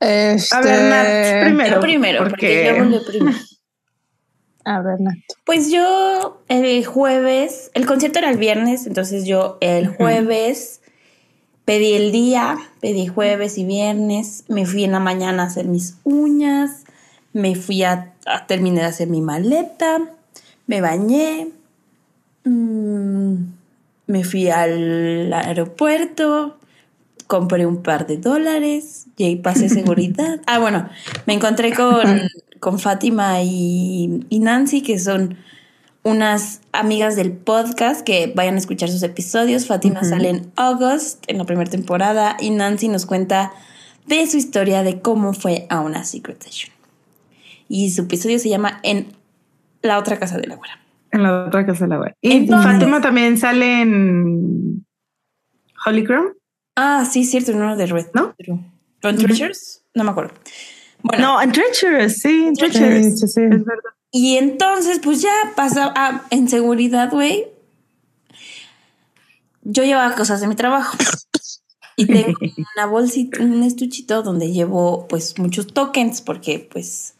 Este, 0.00 0.56
A 0.56 0.60
ver, 0.60 0.82
Nat, 0.90 1.44
primero. 1.46 1.74
Yo 1.76 1.80
primero, 1.80 2.18
porque, 2.18 2.74
porque- 2.76 2.92
yo 2.94 3.04
primero. 3.06 3.36
A 4.64 4.82
ver, 4.82 5.00
Nat. 5.00 5.14
Pues 5.44 5.70
yo 5.70 6.42
el 6.48 6.84
jueves, 6.84 7.70
el 7.74 7.86
concierto 7.86 8.18
era 8.18 8.30
el 8.30 8.36
viernes, 8.38 8.86
entonces 8.86 9.24
yo 9.26 9.56
el 9.60 9.88
jueves 9.88 10.80
pedí 11.64 11.94
el 11.94 12.12
día, 12.12 12.56
pedí 12.80 13.06
jueves 13.06 13.56
y 13.58 13.64
viernes, 13.64 14.44
me 14.48 14.66
fui 14.66 14.84
en 14.84 14.92
la 14.92 15.00
mañana 15.00 15.44
a 15.44 15.46
hacer 15.46 15.66
mis 15.66 15.96
uñas, 16.04 16.84
me 17.32 17.54
fui 17.54 17.82
a, 17.82 18.14
a 18.26 18.46
terminar 18.46 18.82
de 18.84 18.88
hacer 18.90 19.08
mi 19.08 19.20
maleta, 19.20 20.00
me 20.66 20.80
bañé, 20.80 21.48
mm, 22.44 23.34
me 24.08 24.24
fui 24.24 24.48
al 24.48 25.32
aeropuerto, 25.32 26.58
compré 27.28 27.66
un 27.66 27.82
par 27.82 28.06
de 28.08 28.16
dólares 28.16 29.06
y 29.16 29.24
ahí 29.24 29.36
pasé 29.36 29.68
seguridad. 29.68 30.40
ah, 30.46 30.58
bueno, 30.58 30.88
me 31.26 31.34
encontré 31.34 31.72
con, 31.72 32.28
con 32.58 32.80
Fátima 32.80 33.42
y, 33.42 34.26
y 34.28 34.40
Nancy, 34.40 34.82
que 34.82 34.98
son 34.98 35.36
unas 36.02 36.60
amigas 36.72 37.16
del 37.16 37.32
podcast 37.32 38.00
que 38.00 38.32
vayan 38.34 38.54
a 38.54 38.58
escuchar 38.58 38.88
sus 38.88 39.02
episodios. 39.02 39.66
Fátima 39.66 40.02
sale 40.04 40.30
en 40.30 40.52
August, 40.56 41.24
en 41.28 41.38
la 41.38 41.44
primera 41.44 41.70
temporada, 41.70 42.36
y 42.40 42.50
Nancy 42.50 42.88
nos 42.88 43.04
cuenta 43.04 43.52
de 44.06 44.26
su 44.26 44.38
historia 44.38 44.82
de 44.82 45.00
cómo 45.00 45.34
fue 45.34 45.66
a 45.68 45.80
una 45.80 46.04
Secret 46.04 46.42
Session. 46.42 46.72
Y 47.68 47.90
su 47.90 48.02
episodio 48.02 48.38
se 48.38 48.48
llama 48.48 48.80
En 48.82 49.12
la 49.82 49.98
otra 49.98 50.18
casa 50.18 50.38
de 50.38 50.46
la 50.46 50.56
güera. 50.56 50.80
En 51.10 51.22
la 51.22 51.46
otra 51.46 51.64
casa 51.64 51.84
de 51.84 51.90
la 51.90 52.00
web. 52.00 52.14
Y 52.20 52.32
Entonces- 52.32 52.72
Fátima 52.72 53.00
también 53.00 53.38
sale 53.38 53.82
en 53.82 54.84
Holycrown. 55.86 56.34
Ah, 56.76 57.04
sí, 57.10 57.24
cierto, 57.24 57.52
uno 57.52 57.76
de 57.76 57.86
Red. 57.86 58.06
¿No? 58.14 58.34
¿Con 59.02 59.16
Treasures? 59.16 59.84
No 59.94 60.04
me 60.04 60.10
acuerdo. 60.10 60.34
Bueno, 61.02 61.34
No, 61.36 61.42
en 61.42 61.52
Treacherous, 61.52 62.14
sí, 62.18 62.46
en 62.48 62.56
Sí, 62.56 62.60
Treacherous. 62.60 63.20
sí, 63.20 63.28
sí. 63.28 63.40
Es 63.42 63.64
verdad. 63.64 63.90
Y 64.10 64.36
entonces, 64.36 65.00
pues 65.02 65.22
ya 65.22 65.30
pasa 65.56 65.92
ah, 65.96 66.24
en 66.30 66.48
seguridad, 66.48 67.10
güey. 67.10 67.46
Yo 69.62 69.84
llevaba 69.84 70.14
cosas 70.14 70.40
de 70.40 70.46
mi 70.48 70.54
trabajo. 70.56 70.96
Y 71.96 72.06
tengo 72.06 72.38
una 72.76 72.86
bolsita, 72.86 73.42
un 73.42 73.62
estuchito 73.64 74.22
donde 74.22 74.52
llevo 74.52 75.06
pues 75.08 75.38
muchos 75.38 75.66
tokens 75.66 76.20
porque 76.22 76.58
pues 76.70 77.14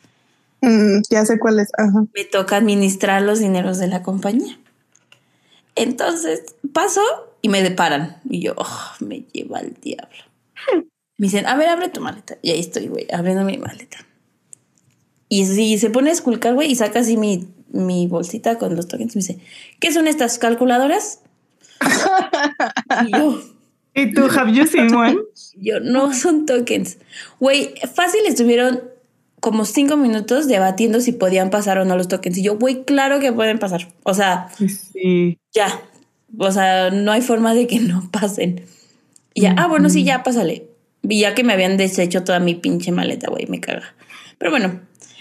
Mm, 0.60 1.02
ya 1.10 1.24
sé 1.24 1.38
cuál 1.38 1.60
es. 1.60 1.70
Ajá. 1.78 2.04
me 2.14 2.24
toca 2.24 2.56
administrar 2.56 3.22
los 3.22 3.38
dineros 3.38 3.78
de 3.78 3.86
la 3.86 4.02
compañía. 4.02 4.58
Entonces 5.74 6.56
paso 6.72 7.00
y 7.42 7.48
me 7.48 7.62
deparan. 7.62 8.20
Y 8.28 8.40
yo, 8.40 8.54
"Oh, 8.56 8.90
me 9.00 9.20
lleva 9.32 9.60
el 9.60 9.74
diablo. 9.74 10.18
Me 11.18 11.26
dicen, 11.26 11.46
a 11.46 11.56
ver, 11.56 11.68
abre 11.68 11.88
tu 11.88 12.00
maleta. 12.00 12.38
Y 12.42 12.50
ahí 12.50 12.60
estoy, 12.60 12.86
güey, 12.88 13.06
abriendo 13.12 13.44
mi 13.44 13.58
maleta. 13.58 13.98
Y 15.28 15.46
si 15.46 15.78
se 15.78 15.90
pone 15.90 16.10
a 16.10 16.12
esculcar, 16.12 16.54
güey, 16.54 16.70
y 16.70 16.76
saca 16.76 17.00
así 17.00 17.16
mi, 17.16 17.48
mi 17.70 18.06
bolsita 18.06 18.56
con 18.56 18.76
los 18.76 18.88
tokens. 18.88 19.14
Me 19.16 19.20
dice, 19.20 19.38
¿qué 19.80 19.92
son 19.92 20.06
estas 20.06 20.38
calculadoras? 20.38 21.20
y 23.06 23.12
yo, 23.12 23.40
¿Y 23.94 24.12
tú, 24.14 24.26
have 24.26 24.52
you 24.52 24.64
seen 24.66 24.94
one? 24.94 25.18
yo, 25.56 25.80
no 25.80 26.14
son 26.14 26.46
tokens. 26.46 26.98
Güey, 27.40 27.74
fácil 27.92 28.20
estuvieron 28.26 28.82
como 29.40 29.64
cinco 29.64 29.96
minutos 29.96 30.48
debatiendo 30.48 31.00
si 31.00 31.12
podían 31.12 31.50
pasar 31.50 31.78
o 31.78 31.84
no 31.84 31.96
los 31.96 32.08
tokens. 32.08 32.38
Y 32.38 32.42
yo, 32.42 32.58
güey, 32.58 32.84
claro 32.84 33.20
que 33.20 33.32
pueden 33.32 33.58
pasar. 33.58 33.88
O 34.02 34.14
sea, 34.14 34.48
Sí. 34.92 35.38
ya. 35.52 35.80
O 36.36 36.50
sea, 36.50 36.90
no 36.90 37.12
hay 37.12 37.22
forma 37.22 37.54
de 37.54 37.66
que 37.66 37.80
no 37.80 38.08
pasen. 38.12 38.62
Y 39.34 39.42
ya, 39.42 39.54
ah, 39.56 39.66
bueno, 39.68 39.88
sí, 39.88 40.04
ya, 40.04 40.22
pásale. 40.22 40.68
Y 41.02 41.20
ya 41.20 41.34
que 41.34 41.44
me 41.44 41.52
habían 41.52 41.76
deshecho 41.76 42.24
toda 42.24 42.40
mi 42.40 42.54
pinche 42.54 42.90
maleta, 42.92 43.30
güey, 43.30 43.46
me 43.46 43.60
caga. 43.60 43.94
Pero 44.36 44.50
bueno, 44.50 44.80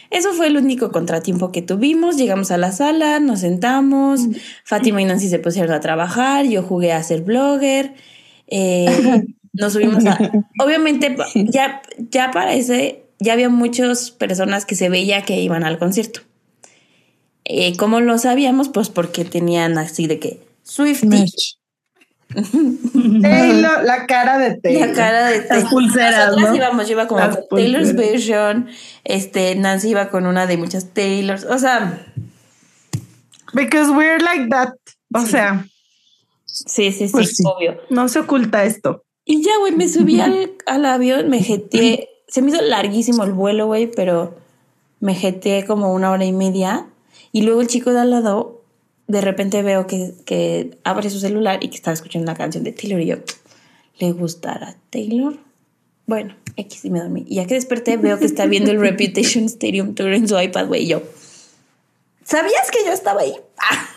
eso 0.10 0.34
fue 0.34 0.48
el 0.48 0.58
único 0.58 0.92
contratiempo 0.92 1.52
que 1.52 1.62
tuvimos. 1.62 2.18
Llegamos 2.18 2.50
a 2.52 2.58
la 2.58 2.72
sala, 2.72 3.20
nos 3.20 3.42
sentamos. 3.42 4.22
Fátima 4.64 5.02
y 5.02 5.06
Nancy 5.06 5.30
se 5.30 5.40
pusieron 5.40 5.72
a 5.72 5.80
trabajar. 5.80 6.46
Yo 6.46 6.64
jugué 6.64 6.94
a 6.94 7.04
ser 7.04 7.22
blogger. 7.22 7.94
Eh, 8.48 9.24
nos 9.54 9.74
subimos 9.74 10.06
a. 10.06 10.18
Obviamente, 10.64 11.16
ya, 11.36 11.82
ya 12.10 12.32
para 12.32 12.54
ese, 12.56 13.06
ya 13.20 13.34
había 13.34 13.50
muchas 13.50 14.12
personas 14.12 14.66
que 14.66 14.76
se 14.76 14.90
veía 14.90 15.24
que 15.24 15.40
iban 15.40 15.64
al 15.64 15.80
concierto. 15.80 16.22
Eh, 17.46 17.76
¿Cómo 17.78 18.00
lo 18.02 18.18
sabíamos? 18.18 18.70
Pues 18.70 18.90
porque 18.90 19.24
tenían 19.26 19.78
así 19.78 20.06
de 20.08 20.20
que 20.20 20.42
Swifty. 20.64 21.26
Taylor, 23.22 23.84
la 23.86 24.06
cara 24.06 24.38
de 24.38 24.56
Taylor. 24.60 24.88
la 24.90 24.94
cara 24.94 25.28
de 25.28 25.40
Taylor. 25.42 25.70
pulseras, 25.70 26.28
Nosotras 26.28 26.50
¿no? 26.50 26.56
íbamos, 26.56 26.86
yo 26.88 26.92
iba 26.94 27.08
como 27.08 27.22
Las 27.22 27.36
con 27.38 27.46
Taylor's 27.58 27.90
pulseras. 27.94 28.12
version, 28.12 28.70
este, 29.06 29.56
Nancy 29.56 29.90
iba 29.90 30.10
con 30.10 30.26
una 30.26 30.46
de 30.46 30.58
muchas 30.58 30.94
Taylors, 30.94 31.46
o 31.46 31.58
sea, 31.58 32.06
Because 33.54 33.92
we're 33.92 34.20
like 34.22 34.50
that. 34.50 34.74
O 35.14 35.22
Sí. 35.22 35.28
sea, 35.32 35.66
sí, 36.46 36.92
sí, 36.92 37.08
sí, 37.08 37.12
Pues 37.14 37.38
sí. 37.38 37.44
obvio. 37.46 37.80
no 37.90 38.10
se 38.10 38.20
oculta 38.20 38.66
esto. 38.66 39.04
Y 39.24 39.42
ya, 39.42 39.52
güey, 39.60 39.74
me 39.74 39.88
subí 39.88 40.20
al, 40.20 40.52
al 40.66 40.86
avión, 40.86 41.30
me 41.30 41.42
jeteé, 41.42 42.10
se 42.28 42.42
me 42.42 42.52
hizo 42.52 42.62
larguísimo 42.62 43.24
el 43.24 43.34
vuelo, 43.34 43.68
güey, 43.68 43.88
pero 43.88 44.36
me 45.00 45.16
jeteé 45.16 45.66
como 45.66 45.94
una 45.94 46.12
hora 46.12 46.26
y 46.26 46.34
media, 46.34 46.88
y 47.32 47.42
luego 47.42 47.62
el 47.62 47.68
chico 47.68 47.92
de 47.92 48.00
al 48.00 48.12
lado, 48.12 48.62
de 49.08 49.22
repente 49.22 49.62
veo 49.64 49.88
que, 49.88 50.14
que 50.26 50.78
abre 50.84 51.10
su 51.10 51.20
celular 51.20 51.64
y 51.64 51.70
que 51.70 51.76
estaba 51.76 51.94
escuchando 51.94 52.30
una 52.30 52.38
canción 52.38 52.64
de 52.64 52.72
Taylor, 52.72 53.02
y 53.02 53.08
yo, 53.08 53.16
¿le 54.00 54.12
gustará 54.12 54.76
Taylor? 54.90 55.38
Bueno, 56.06 56.36
X 56.56 56.86
y 56.86 56.90
me 56.90 57.00
dormí. 57.00 57.26
Y 57.28 57.36
ya 57.36 57.46
que 57.46 57.56
desperté, 57.56 57.98
veo 57.98 58.18
que 58.18 58.26
está 58.26 58.46
viendo 58.46 58.72
el 58.72 58.80
Reputation 58.82 59.46
Stadium 59.46 59.94
Tour 59.94 60.14
en 60.14 60.28
su 60.28 60.40
iPad, 60.40 60.68
güey, 60.68 60.84
y 60.84 60.88
yo, 60.88 61.02
¿sabías 62.24 62.72
que 62.72 62.86
yo 62.86 62.92
estaba 62.92 63.22
ahí? 63.22 63.36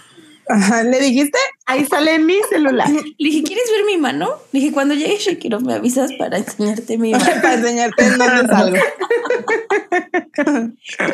Ajá. 0.52 0.82
¿Le 0.82 0.98
dijiste? 1.00 1.38
Ahí 1.66 1.84
sale 1.86 2.14
en 2.16 2.26
mi 2.26 2.34
celular. 2.50 2.88
Le 2.90 3.02
dije, 3.18 3.42
¿quieres 3.44 3.64
ver 3.70 3.84
mi 3.86 3.96
mano? 3.96 4.30
Le 4.52 4.60
dije, 4.60 4.72
cuando 4.72 4.94
llegue 4.94 5.16
Shakiro 5.18 5.60
me 5.60 5.74
avisas 5.74 6.10
para 6.18 6.38
enseñarte 6.38 6.98
mi 6.98 7.12
mano. 7.12 7.24
Para 7.42 7.54
enseñarte 7.54 8.04
en 8.04 8.18
dónde 8.18 8.46
salgo. 8.48 8.76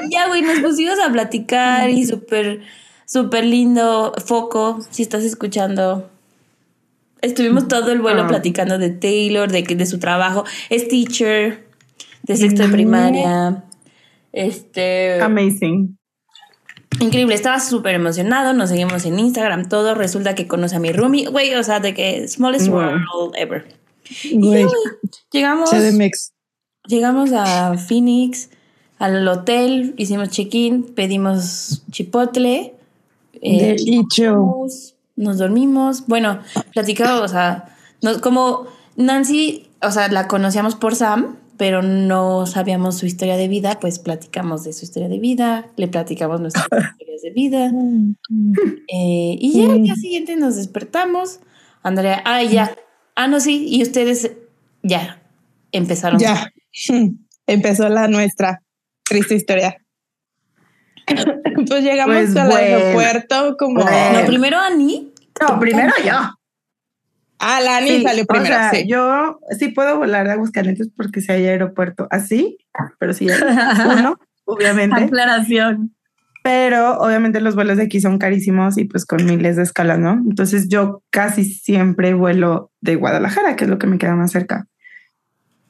Y 0.04 0.10
ya, 0.12 0.28
güey, 0.28 0.42
nos 0.42 0.60
pusimos 0.60 0.98
a 0.98 1.10
platicar 1.12 1.90
y 1.90 2.04
súper, 2.06 2.60
súper 3.06 3.44
lindo. 3.44 4.12
Foco, 4.24 4.78
si 4.90 5.02
estás 5.02 5.24
escuchando. 5.24 6.10
Estuvimos 7.22 7.66
todo 7.68 7.90
el 7.92 8.00
vuelo 8.00 8.22
Ah. 8.22 8.28
platicando 8.28 8.78
de 8.78 8.90
Taylor, 8.90 9.50
de, 9.50 9.64
que- 9.64 9.74
de 9.74 9.86
su 9.86 9.98
trabajo. 9.98 10.44
Es 10.70 10.88
teacher, 10.88 11.66
de 12.22 12.36
sexto 12.36 12.62
de 12.62 12.68
primaria. 12.68 13.64
Este. 14.32 15.20
Amazing. 15.20 15.95
Increíble, 17.00 17.34
estaba 17.34 17.60
súper 17.60 17.94
emocionado. 17.94 18.52
Nos 18.52 18.70
seguimos 18.70 19.04
en 19.04 19.18
Instagram, 19.18 19.68
todo. 19.68 19.94
Resulta 19.94 20.34
que 20.34 20.46
conoce 20.46 20.76
a 20.76 20.78
mi 20.78 20.92
roomie. 20.92 21.26
Güey, 21.26 21.54
o 21.54 21.62
sea, 21.62 21.80
de 21.80 21.94
que 21.94 22.26
smallest 22.28 22.68
Wow. 22.68 22.78
world 22.78 23.34
ever. 23.36 23.66
Y 24.24 24.38
Güey. 24.38 24.64
güey, 24.64 24.74
llegamos. 25.32 25.70
CDMX. 25.70 26.32
Llegamos 26.86 27.32
a 27.32 27.74
Phoenix, 27.76 28.50
al 28.98 29.26
hotel, 29.26 29.94
hicimos 29.96 30.30
check-in, 30.30 30.84
pedimos 30.84 31.82
chipotle. 31.90 32.72
eh, 33.42 33.76
nos 35.16 35.38
dormimos. 35.38 36.06
Bueno, 36.06 36.40
platicamos, 36.72 37.20
o 37.22 37.28
sea, 37.28 37.76
nos- 38.02 38.18
como 38.18 38.66
Nancy, 38.96 39.68
o 39.82 39.90
sea, 39.90 40.08
la 40.08 40.26
conocíamos 40.28 40.74
por 40.74 40.94
Sam, 40.94 41.36
pero 41.56 41.82
no 41.82 42.46
sabíamos 42.46 42.98
su 42.98 43.06
historia 43.06 43.36
de 43.36 43.48
vida, 43.48 43.78
pues 43.80 43.98
platicamos 43.98 44.64
de 44.64 44.72
su 44.72 44.84
historia 44.84 45.08
de 45.08 45.18
vida, 45.18 45.66
le 45.76 45.88
platicamos 45.88 46.40
nuestras 46.40 46.66
historias 46.92 47.22
de 47.22 47.30
vida. 47.30 47.70
eh, 48.88 49.36
y 49.38 49.52
ya 49.62 49.72
al 49.72 49.82
día 49.82 49.94
siguiente 49.94 50.36
nos 50.36 50.56
despertamos. 50.56 51.40
Andrea, 51.82 52.22
ah, 52.24 52.42
ya. 52.42 52.76
Ah, 53.14 53.28
no, 53.28 53.40
sí, 53.40 53.66
y 53.68 53.82
ustedes 53.82 54.32
ya 54.82 55.22
empezaron. 55.72 56.18
Ya. 56.18 56.52
Empezó 57.46 57.88
la 57.88 58.08
nuestra 58.08 58.62
triste 59.04 59.34
historia. 59.36 59.78
pues 61.68 61.84
llegamos 61.84 62.16
Pues 62.16 62.36
al 62.36 62.48
bueno. 62.48 62.76
aeropuerto 62.76 63.56
como. 63.58 63.82
Bueno. 63.82 64.20
No, 64.20 64.26
primero 64.26 64.58
Ani. 64.58 65.12
No, 65.40 65.60
primero 65.60 65.92
yo. 66.04 66.14
Ah, 67.38 67.60
la 67.60 67.80
Sí, 67.80 68.02
salió 68.02 68.22
o 68.24 68.26
primero. 68.26 68.54
sea, 68.54 68.70
sí. 68.70 68.86
yo 68.88 69.38
sí 69.58 69.68
puedo 69.68 69.98
volar 69.98 70.28
a 70.28 70.32
Aguascalientes 70.34 70.88
porque 70.96 71.20
si 71.20 71.32
hay 71.32 71.46
aeropuerto 71.46 72.08
así, 72.10 72.58
pero 72.98 73.12
si 73.12 73.28
hay 73.30 73.38
uno, 73.98 74.18
obviamente. 74.44 75.04
Aclaración. 75.04 75.94
pero 76.42 76.98
obviamente 77.00 77.40
los 77.40 77.54
vuelos 77.54 77.76
de 77.76 77.84
aquí 77.84 78.00
son 78.00 78.18
carísimos 78.18 78.78
y 78.78 78.84
pues 78.84 79.04
con 79.04 79.24
miles 79.26 79.56
de 79.56 79.64
escalas, 79.64 79.98
¿no? 79.98 80.12
Entonces 80.12 80.68
yo 80.68 81.02
casi 81.10 81.44
siempre 81.44 82.14
vuelo 82.14 82.70
de 82.80 82.94
Guadalajara, 82.96 83.56
que 83.56 83.64
es 83.64 83.70
lo 83.70 83.78
que 83.78 83.86
me 83.88 83.98
queda 83.98 84.14
más 84.16 84.30
cerca. 84.32 84.66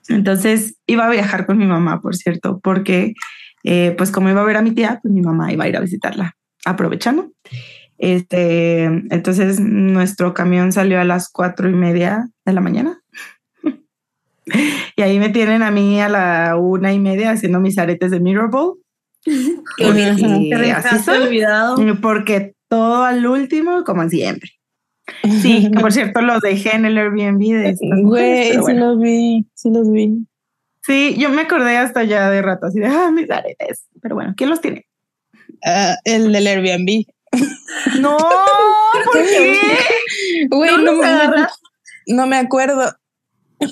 Entonces 0.09 0.77
iba 0.87 1.07
a 1.07 1.11
viajar 1.11 1.47
con 1.47 1.59
mi 1.59 1.67
mamá, 1.67 2.01
por 2.01 2.15
cierto, 2.15 2.61
porque 2.63 3.15
eh, 3.65 3.95
pues 3.99 4.11
como 4.13 4.29
iba 4.31 4.41
a 4.41 4.45
ver 4.45 4.57
a 4.57 4.63
mi 4.63 4.71
tía, 4.73 5.01
pues 5.03 5.13
mi 5.13 5.21
mamá 5.23 5.53
iba 5.53 5.65
a 5.65 5.69
ir 5.69 5.77
a 5.77 5.81
visitarla, 5.81 6.37
aprovechando. 6.65 7.33
Este, 7.99 8.85
entonces 8.85 9.61
nuestro 9.61 10.35
camión 10.35 10.73
salió 10.73 11.01
a 11.01 11.05
las 11.05 11.31
cuatro 11.31 11.69
y 11.69 11.73
media 11.73 12.29
de 12.45 12.53
la 12.53 12.61
mañana. 12.61 13.01
y 14.97 15.03
ahí 15.03 15.19
me 15.19 15.31
tienen 15.31 15.63
a 15.63 15.71
mí 15.71 16.01
a 16.01 16.09
la 16.09 16.57
una 16.57 16.93
y 16.93 16.99
media 16.99 17.31
haciendo 17.31 17.61
mis 17.61 17.79
aretes 17.79 18.11
de 18.11 18.21
Mirrorball. 18.21 18.75
Te 19.25 19.85
así 20.73 20.99
soy, 21.05 21.19
olvidado. 21.19 21.77
Porque 22.01 22.55
todo 22.69 23.03
al 23.03 23.27
último, 23.27 23.85
como 23.85 24.09
siempre. 24.09 24.51
Sí, 25.41 25.71
que 25.71 25.79
por 25.79 25.93
cierto 25.93 26.21
los 26.21 26.41
dejé 26.41 26.75
en 26.75 26.85
el 26.85 26.99
Airbnb 26.99 27.39
de 27.39 27.77
Güey, 28.03 28.53
sí 28.55 28.73
los 28.73 29.01
vi, 29.01 29.47
sí 29.55 29.71
los 29.71 29.91
vi. 29.93 30.27
Sí, 30.83 31.15
yo 31.17 31.31
me 31.31 31.43
acordé 31.43 31.77
hasta 31.77 32.03
ya 32.03 32.29
de 32.29 32.43
rato, 32.43 32.67
así 32.67 32.81
de, 32.81 32.87
ah, 32.87 33.13
mis 33.13 33.31
aretes. 33.31 33.87
Pero 34.03 34.17
bueno, 34.17 34.35
¿quién 34.37 34.51
los 34.51 34.61
tiene? 34.61 34.87
Uh, 35.65 35.95
el 36.05 36.33
del 36.33 36.47
Airbnb. 36.47 37.07
No, 38.01 38.17
¿por 38.17 39.13
qué? 39.13 39.59
Güey, 40.51 40.71
no, 40.71 40.79
no, 40.79 40.93
me, 40.93 41.47
no, 42.09 42.27
me 42.27 42.37
acuerdo. 42.37 42.93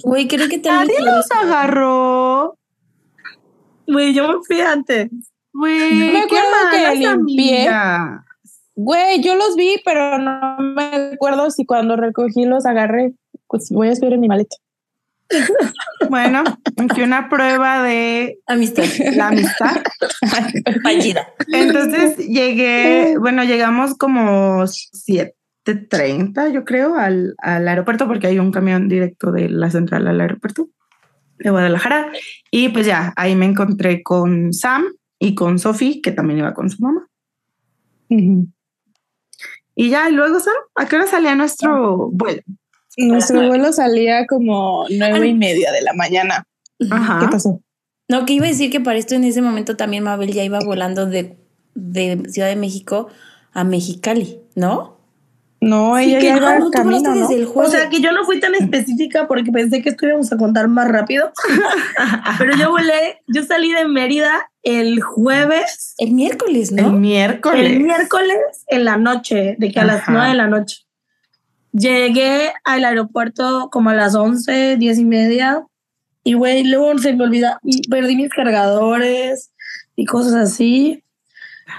Güey, 0.02 0.28
creo 0.28 0.48
que 0.48 0.58
Nadie 0.58 1.00
los 1.00 1.30
agarró. 1.30 2.58
Güey, 3.86 4.14
yo 4.14 4.28
me 4.28 4.34
fui 4.46 4.60
antes. 4.60 5.10
Güey, 5.52 6.12
me 6.12 6.22
acuerdo 6.22 6.48
que 6.70 6.96
limpié. 6.96 7.70
Güey, 8.76 9.22
yo 9.22 9.36
los 9.36 9.56
vi, 9.56 9.80
pero 9.84 10.18
no 10.18 10.56
me 10.58 11.12
acuerdo 11.14 11.50
si 11.50 11.64
cuando 11.64 11.96
recogí 11.96 12.44
los 12.44 12.66
agarré. 12.66 13.14
Pues 13.46 13.70
voy 13.70 13.88
a 13.88 13.92
esperar 13.92 14.14
en 14.14 14.20
mi 14.20 14.28
maleta. 14.28 14.56
Bueno, 16.10 16.44
aquí 16.76 17.02
una 17.02 17.28
prueba 17.28 17.82
de 17.82 18.38
amistad. 18.46 18.84
La 19.14 19.28
amistad. 19.28 19.82
Fallida. 20.82 21.28
Entonces 21.52 22.18
llegué, 22.18 23.16
bueno, 23.18 23.44
llegamos 23.44 23.94
como 23.96 24.62
7.30, 24.62 26.52
yo 26.52 26.64
creo, 26.64 26.96
al, 26.96 27.34
al 27.38 27.68
aeropuerto, 27.68 28.06
porque 28.06 28.26
hay 28.26 28.38
un 28.38 28.52
camión 28.52 28.88
directo 28.88 29.32
de 29.32 29.48
la 29.48 29.70
central 29.70 30.06
al 30.06 30.20
aeropuerto 30.20 30.68
de 31.38 31.50
Guadalajara. 31.50 32.10
Y 32.50 32.68
pues 32.70 32.86
ya, 32.86 33.12
ahí 33.16 33.34
me 33.34 33.46
encontré 33.46 34.02
con 34.02 34.52
Sam 34.52 34.84
y 35.18 35.34
con 35.34 35.58
Sophie, 35.58 36.00
que 36.02 36.12
también 36.12 36.40
iba 36.40 36.54
con 36.54 36.70
su 36.70 36.82
mamá. 36.82 37.08
Y 39.76 39.90
ya, 39.90 40.08
y 40.08 40.12
luego, 40.12 40.38
Sam, 40.40 40.54
¿a 40.76 40.86
qué 40.86 40.96
hora 40.96 41.06
salía 41.06 41.34
nuestro 41.34 42.10
vuelo? 42.12 42.42
Nuestro 42.96 43.46
vuelo 43.48 43.72
salía 43.72 44.26
como 44.26 44.86
nueve 44.90 45.28
y 45.28 45.34
media 45.34 45.72
de 45.72 45.82
la 45.82 45.92
mañana. 45.94 46.46
Ajá. 46.90 47.18
¿Qué 47.20 47.28
pasó? 47.28 47.60
No, 48.08 48.26
que 48.26 48.34
iba 48.34 48.46
a 48.46 48.50
decir 48.50 48.70
que 48.70 48.80
para 48.80 48.98
esto 48.98 49.14
en 49.14 49.24
ese 49.24 49.40
momento 49.40 49.76
también 49.76 50.04
Mabel 50.04 50.32
ya 50.32 50.44
iba 50.44 50.58
volando 50.60 51.06
de, 51.06 51.38
de 51.74 52.22
Ciudad 52.28 52.48
de 52.48 52.56
México 52.56 53.08
a 53.52 53.64
Mexicali, 53.64 54.40
¿no? 54.54 54.94
No, 55.60 55.96
ella 55.96 56.18
que 56.18 56.26
ya 56.26 56.36
iba 56.36 56.58
no, 56.58 56.70
camino, 56.70 57.14
¿no? 57.14 57.20
desde 57.20 57.36
el 57.36 57.48
O 57.54 57.66
sea 57.66 57.88
que 57.88 58.02
yo 58.02 58.12
no 58.12 58.24
fui 58.26 58.38
tan 58.38 58.54
específica 58.54 59.26
porque 59.26 59.50
pensé 59.50 59.80
que 59.80 59.88
esto 59.88 60.06
íbamos 60.06 60.30
a 60.30 60.36
contar 60.36 60.68
más 60.68 60.88
rápido. 60.88 61.32
Pero 62.38 62.54
yo 62.56 62.70
volé, 62.70 63.22
yo 63.28 63.42
salí 63.44 63.72
de 63.72 63.86
Mérida 63.86 64.50
el 64.62 65.00
jueves, 65.00 65.94
el 65.96 66.12
miércoles, 66.12 66.70
El 66.70 66.76
¿no? 66.76 66.92
miércoles. 66.92 67.70
el 67.70 67.80
miércoles 67.80 68.36
en 68.66 68.84
la 68.84 68.98
noche, 68.98 69.56
de 69.58 69.72
que 69.72 69.80
a 69.80 69.84
las 69.84 70.02
nueve 70.06 70.28
de 70.28 70.34
la 70.34 70.48
noche. 70.48 70.83
Llegué 71.76 72.52
al 72.62 72.84
aeropuerto 72.84 73.68
como 73.72 73.90
a 73.90 73.94
las 73.94 74.14
once, 74.14 74.76
diez 74.78 74.96
y 74.96 75.04
media. 75.04 75.66
Y 76.22 76.34
güey, 76.34 76.62
luego 76.62 76.96
se 76.98 77.14
me 77.14 77.24
olvida, 77.24 77.58
perdí 77.90 78.14
mis 78.14 78.30
cargadores 78.30 79.52
y 79.96 80.04
cosas 80.04 80.34
así. 80.34 81.02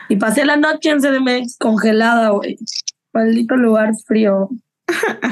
Y 0.10 0.18
pasé 0.18 0.44
la 0.44 0.58
noche 0.58 0.90
en 0.90 1.00
CDMX 1.00 1.58
congelada, 1.58 2.30
güey. 2.32 2.58
Maldito 3.14 3.56
lugar 3.56 3.94
frío. 4.06 4.50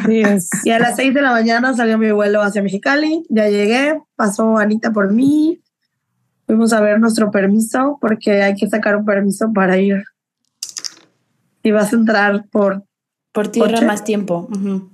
Y 0.08 0.24
a 0.24 0.80
las 0.80 0.96
6 0.96 1.14
de 1.14 1.22
la 1.22 1.32
mañana 1.32 1.74
salió 1.74 1.98
mi 1.98 2.12
vuelo 2.12 2.42
hacia 2.42 2.64
Mexicali. 2.64 3.26
Ya 3.30 3.50
llegué, 3.50 4.00
pasó 4.16 4.58
Anita 4.58 4.94
por 4.94 5.12
mí. 5.12 5.62
Fuimos 6.48 6.72
a 6.72 6.80
ver 6.80 7.02
nuestro 7.02 7.32
permiso 7.32 7.98
porque 8.00 8.42
hay 8.42 8.56
que 8.56 8.70
sacar 8.70 8.96
un 8.96 9.06
permiso 9.06 9.52
para 9.54 9.78
ir. 9.78 10.04
Y 11.64 11.72
vas 11.72 11.92
a 11.92 11.98
entrar 11.98 12.46
por 12.50 12.86
Por 13.34 13.48
tierra 13.50 13.82
más 13.82 14.04
tiempo. 14.04 14.48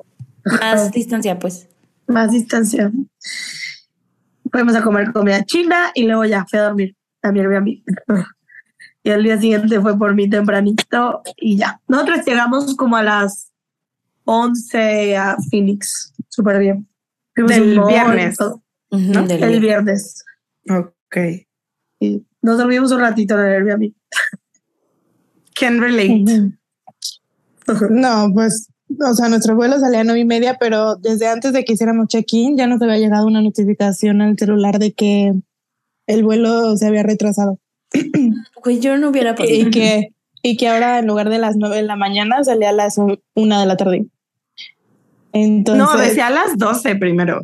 Más 0.61 0.91
distancia, 0.91 1.37
pues. 1.37 1.67
más 2.07 2.31
distancia. 2.31 2.91
Fuimos 4.51 4.73
a 4.75 4.81
comer 4.81 5.11
comida 5.13 5.43
china 5.43 5.91
y 5.93 6.03
luego 6.07 6.25
ya 6.25 6.45
fui 6.49 6.57
a 6.57 6.63
dormir 6.63 6.95
a 7.21 7.31
mi 7.31 7.39
Airbnb. 7.41 7.83
Y 9.03 9.11
el 9.11 9.23
día 9.23 9.39
siguiente 9.39 9.79
fue 9.79 9.97
por 9.97 10.13
mí 10.13 10.29
tempranito 10.29 11.21
y 11.37 11.55
ya. 11.57 11.79
Nosotros 11.87 12.19
llegamos 12.25 12.75
como 12.75 12.97
a 12.97 13.03
las 13.03 13.51
11 14.25 15.15
a 15.15 15.37
Phoenix. 15.49 16.13
Súper 16.27 16.59
bien. 16.59 16.85
Fuimos 17.33 17.51
Del 17.51 17.79
viernes. 17.87 18.37
todo. 18.37 18.61
Ujú, 18.91 19.13
¿No? 19.13 19.25
del 19.25 19.41
El 19.43 19.59
viernes. 19.61 20.25
Ok. 20.69 21.17
Y 22.01 22.25
nos 22.41 22.57
dormimos 22.57 22.91
un 22.91 22.99
ratito 22.99 23.35
en 23.39 23.45
el 23.45 23.53
Airbnb. 23.67 23.93
Can 25.55 25.79
relate. 25.79 26.58
No, 27.89 28.31
pues, 28.33 28.69
o 28.99 29.13
sea, 29.13 29.29
nuestro 29.29 29.55
vuelo 29.55 29.79
salía 29.79 30.01
a 30.01 30.03
nueve 30.03 30.19
y 30.21 30.25
media, 30.25 30.57
pero 30.59 30.95
desde 30.95 31.27
antes 31.27 31.53
de 31.53 31.63
que 31.63 31.73
hiciéramos 31.73 32.07
check-in 32.07 32.57
ya 32.57 32.67
nos 32.67 32.81
había 32.81 32.97
llegado 32.97 33.27
una 33.27 33.41
notificación 33.41 34.21
al 34.21 34.37
celular 34.37 34.79
de 34.79 34.93
que 34.93 35.33
el 36.07 36.23
vuelo 36.23 36.75
se 36.77 36.87
había 36.87 37.03
retrasado 37.03 37.59
Güey, 38.63 38.79
yo 38.79 38.97
no 38.97 39.09
hubiera 39.09 39.35
podido. 39.35 39.67
y 39.67 39.71
que, 39.71 40.09
y 40.41 40.57
que 40.57 40.67
ahora 40.69 40.99
en 40.99 41.07
lugar 41.07 41.29
de 41.29 41.37
las 41.39 41.55
nueve 41.55 41.77
de 41.77 41.83
la 41.83 41.95
mañana 41.95 42.43
salía 42.43 42.69
a 42.69 42.73
las 42.73 42.97
un- 42.97 43.19
una 43.35 43.59
de 43.59 43.65
la 43.65 43.77
tarde. 43.77 44.05
Entonces, 45.33 45.85
No, 45.85 45.97
decía 45.99 46.27
a 46.27 46.31
las 46.31 46.57
12 46.57 46.95
primero. 46.95 47.41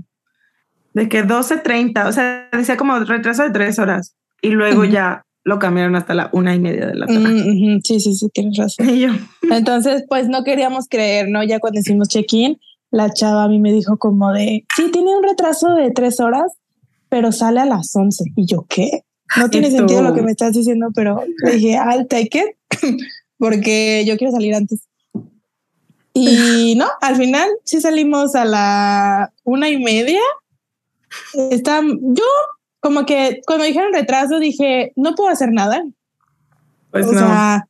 De 0.94 1.10
que 1.10 1.24
12.30, 1.26 2.08
o 2.08 2.12
sea, 2.12 2.48
decía 2.52 2.78
como 2.78 2.98
retraso 3.00 3.44
de 3.44 3.52
tres 3.52 3.80
horas. 3.80 4.16
Y 4.42 4.50
luego 4.52 4.82
Ujú. 4.82 4.92
ya 4.92 5.25
lo 5.46 5.60
cambiaron 5.60 5.96
hasta 5.96 6.14
la 6.16 6.30
una 6.34 6.54
y 6.56 6.60
media 6.60 6.88
de 6.88 6.96
la 6.96 7.06
tarde. 7.06 7.20
Mm, 7.20 7.74
ujú, 7.76 7.80
sí, 7.84 8.00
sí, 8.00 8.16
sí, 8.16 8.28
tienes 8.34 8.58
razón. 8.58 8.90
Y 8.94 9.00
yo, 9.02 9.10
Entonces, 9.52 10.04
pues 10.10 10.28
no 10.28 10.44
queríamos 10.44 10.88
creer, 10.90 11.30
¿no? 11.30 11.44
Ya 11.44 11.60
cuando 11.60 11.80
hicimos 11.80 12.10
check-in, 12.10 12.60
la 12.92 13.14
chava 13.14 13.44
a 13.44 13.48
mí 13.48 13.60
me 13.60 13.72
dijo 13.72 13.98
como 13.98 14.32
de, 14.34 14.66
sí, 14.76 14.90
tiene 14.92 15.16
un 15.16 15.24
retraso 15.24 15.76
de 15.76 15.92
tres 15.92 16.20
horas, 16.20 16.52
pero 17.10 17.32
sale 17.32 17.60
a 17.60 17.66
las 17.66 17.96
11. 17.96 18.24
Y 18.36 18.46
yo, 18.48 18.66
¿qué? 18.68 19.04
No 19.38 19.50
tiene 19.50 19.70
tú- 19.70 19.78
sentido 19.78 20.02
lo 20.02 20.14
que 20.16 20.24
me 20.24 20.32
estás 20.32 20.54
diciendo, 20.54 20.88
pero 20.96 21.22
le 21.44 21.52
dije, 21.54 21.74
I'll 21.74 22.08
take 22.08 22.40
it, 22.40 22.56
porque 23.38 24.04
yo 24.08 24.18
quiero 24.18 24.34
salir 24.34 24.56
antes. 24.56 24.82
Y 26.14 26.74
no, 26.78 26.88
al 27.02 27.18
final 27.18 27.50
sí 27.64 27.82
salimos 27.82 28.34
a 28.36 28.46
la 28.46 29.32
una 29.44 29.70
y 29.70 29.78
media. 29.78 30.22
Está, 31.52 31.82
yo 31.84 32.24
como 32.86 33.04
que 33.08 33.42
cuando 33.48 33.66
dijeron 33.66 33.92
retraso 33.94 34.38
dije, 34.40 34.94
no 34.96 35.16
puedo 35.16 35.32
hacer 35.32 35.52
nada, 35.52 35.84
pues 36.92 37.08
o 37.08 37.14
no. 37.14 37.18
sea, 37.20 37.68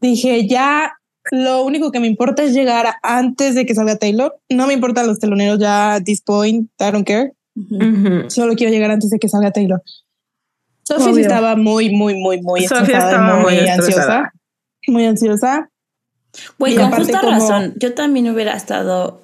dije, 0.00 0.46
ya 0.46 0.92
lo 1.32 1.64
único 1.64 1.90
que 1.90 1.98
me 1.98 2.06
importa 2.06 2.44
es 2.44 2.52
llegar 2.54 2.94
antes 3.02 3.56
de 3.56 3.66
que 3.66 3.74
salga 3.74 3.96
Taylor. 3.96 4.36
No 4.48 4.68
me 4.68 4.74
importan 4.74 5.08
los 5.08 5.18
teloneros 5.18 5.58
ya 5.58 5.94
at 5.94 6.04
this 6.04 6.20
point, 6.22 6.70
I 6.78 6.92
don't 6.92 7.04
care. 7.04 7.32
Ujú. 7.56 7.74
Ujú. 7.76 8.30
Solo 8.30 8.54
quiero 8.54 8.72
llegar 8.72 8.92
antes 8.92 9.10
de 9.10 9.18
que 9.18 9.28
salga 9.28 9.50
Taylor. 9.50 9.82
Sophie 10.84 11.14
sí 11.14 11.20
estaba 11.22 11.56
muy, 11.56 11.90
muy, 11.90 12.14
muy, 12.14 12.40
muy 12.40 12.62
estresada 12.62 12.92
y 12.92 13.14
estaba 13.14 13.36
muy 13.40 13.58
ansiosa. 13.68 14.32
Muy 14.86 15.04
ansiosa. 15.06 15.68
Güey, 16.60 16.74
Y 16.74 16.76
con 16.76 16.92
justa 16.92 17.18
como- 17.20 17.32
razón. 17.32 17.74
Yo 17.78 17.94
también 17.94 18.30
hubiera 18.30 18.54
estado. 18.54 19.20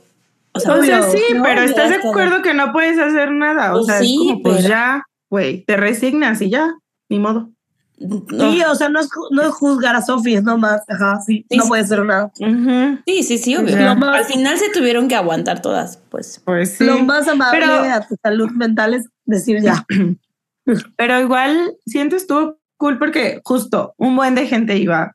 O 0.55 0.59
sea, 0.59 0.75
O 0.75 0.83
sea, 0.83 1.03
sí, 1.05 1.23
no, 1.35 1.45
pero 1.45 1.63
estás 1.63 1.91
de 1.91 1.97
acuerdo 1.97 2.43
que 2.43 2.53
no 2.55 2.73
puedes 2.73 2.99
hacer 2.99 3.31
nada. 3.31 3.71
O 3.75 3.77
Pues 3.77 3.87
sea, 3.87 3.99
sí, 4.01 4.13
es 4.15 4.19
como, 4.33 4.43
pues 4.43 4.57
pero- 4.57 4.69
ya, 4.69 5.03
güey, 5.33 5.65
te 5.65 5.79
resignas 5.79 6.43
y 6.43 6.51
ya, 6.51 6.75
ni 7.09 7.19
modo. 7.19 7.51
no. 7.99 8.53
Sí, 8.53 8.61
o 8.71 8.75
sea, 8.75 8.91
no 8.91 9.01
es, 9.01 9.09
no 9.31 9.41
es 9.41 9.49
juzgar 9.49 9.97
a 9.97 10.03
Sofía, 10.03 10.39
es 10.39 10.45
nomás, 10.45 10.83
ajá, 10.89 11.21
sí, 11.27 11.47
Sí, 11.49 11.57
no 11.57 11.63
sí. 11.63 11.69
puede 11.71 11.87
ser 11.87 12.05
nada. 12.05 12.31
Sí, 12.37 13.23
sí, 13.23 13.39
sí, 13.39 13.57
obvio. 13.57 13.75
Al 13.79 14.25
final 14.27 14.59
se 14.59 14.69
tuvieron 14.71 15.09
que 15.09 15.15
aguantar 15.15 15.63
todas, 15.63 15.97
pues. 16.11 16.43
Pues 16.45 16.77
sí. 16.77 16.85
Lo 16.85 16.99
más 16.99 17.27
amable 17.29 17.61
Pero- 17.61 17.73
a 17.95 18.07
tu 18.07 18.15
salud 18.23 18.51
mental 18.51 18.93
es 18.93 19.07
decir 19.25 19.63
ya. 19.63 19.87
Pero 20.99 21.19
igual 21.21 21.73
siento 21.87 22.17
estuvo 22.17 22.59
cool 22.77 22.99
porque 22.99 23.41
justo 23.43 23.95
un 23.97 24.15
buen 24.15 24.35
de 24.35 24.47
gente 24.47 24.77
iba. 24.77 25.15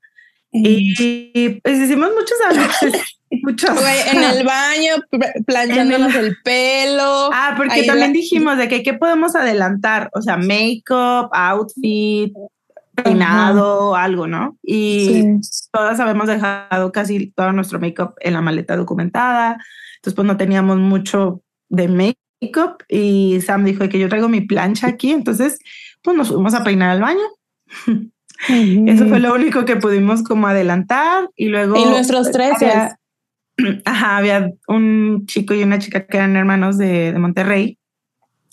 Y, 0.51 0.95
y, 0.99 1.49
pues 1.61 1.77
hicimos 1.77 2.09
muchos 2.15 2.37
avances. 2.49 3.03
muchos. 3.43 3.69
En 4.11 4.23
el 4.23 4.45
baño, 4.45 4.95
pl- 5.09 5.33
planchándonos 5.45 6.15
el, 6.15 6.37
pelo. 6.43 7.29
Ah, 7.33 7.53
porque 7.57 7.83
también 7.83 8.09
la- 8.11 8.13
dijimos 8.13 8.57
de 8.57 8.67
que 8.67 8.83
qué 8.83 8.93
podemos 8.93 9.35
adelantar, 9.35 10.09
o 10.13 10.21
sea, 10.21 10.37
make-up, 10.37 11.29
outfit, 11.33 12.33
peinado, 13.03 13.95
algo, 13.95 14.27
¿no? 14.27 14.57
Y 14.63 15.23
todas 15.71 15.99
habíamos 15.99 16.27
dejado 16.27 16.91
casi 16.91 17.31
todo 17.31 17.51
nuestro 17.53 17.79
make-up 17.79 18.15
en 18.21 18.33
la 18.33 18.41
maleta 18.41 18.75
documentada. 18.75 19.57
Entonces, 19.97 20.15
pues 20.15 20.25
no 20.27 20.37
teníamos 20.37 20.77
mucho 20.77 21.41
de 21.69 21.87
make-up 21.87 22.83
y 22.87 23.39
Sam 23.41 23.65
dijo 23.65 23.87
que 23.89 23.99
yo 23.99 24.09
traigo 24.09 24.29
mi 24.29 24.41
plancha 24.41 24.87
aquí. 24.87 25.11
Entonces, 25.11 25.59
pues 26.01 26.15
nos 26.17 26.29
fuimos 26.29 26.53
a 26.53 26.63
peinar 26.63 26.89
al 26.89 27.01
baño. 27.01 27.23
Eso 28.49 29.07
fue 29.07 29.19
lo 29.19 29.33
único 29.33 29.65
que 29.65 29.77
pudimos 29.77 30.23
como 30.23 30.47
adelantar 30.47 31.29
y 31.35 31.47
luego... 31.47 31.75
Y 31.75 31.85
nuestros 31.85 32.31
tres 32.31 32.53
Ajá, 33.85 34.17
había 34.17 34.51
un 34.67 35.25
chico 35.25 35.53
y 35.53 35.63
una 35.63 35.79
chica 35.79 36.05
que 36.05 36.17
eran 36.17 36.35
hermanos 36.35 36.77
de, 36.77 37.11
de 37.11 37.19
Monterrey 37.19 37.77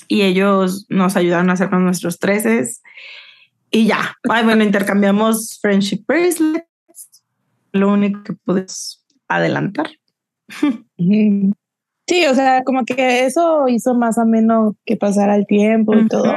y 0.09 0.23
ellos 0.23 0.87
nos 0.89 1.17
ayudaron 1.17 1.51
a 1.51 1.55
hacernos 1.55 1.83
nuestros 1.83 2.19
treces 2.19 2.83
y 3.71 3.87
ya. 3.87 4.17
Ay, 4.29 4.45
bueno, 4.45 4.63
intercambiamos 4.63 5.59
friendship 5.61 6.05
bracelets, 6.07 6.67
lo 7.73 7.93
único 7.93 8.23
que 8.23 8.33
puedes 8.33 9.05
adelantar. 9.29 9.91
Sí, 12.07 12.27
o 12.27 12.35
sea, 12.35 12.63
como 12.65 12.85
que 12.85 13.25
eso 13.25 13.67
hizo 13.67 13.95
más 13.95 14.19
o 14.19 14.27
menos 14.27 14.75
que 14.85 14.95
pasara 14.95 15.37
el 15.37 15.47
tiempo 15.47 15.95
y 15.95 16.07
todo. 16.07 16.35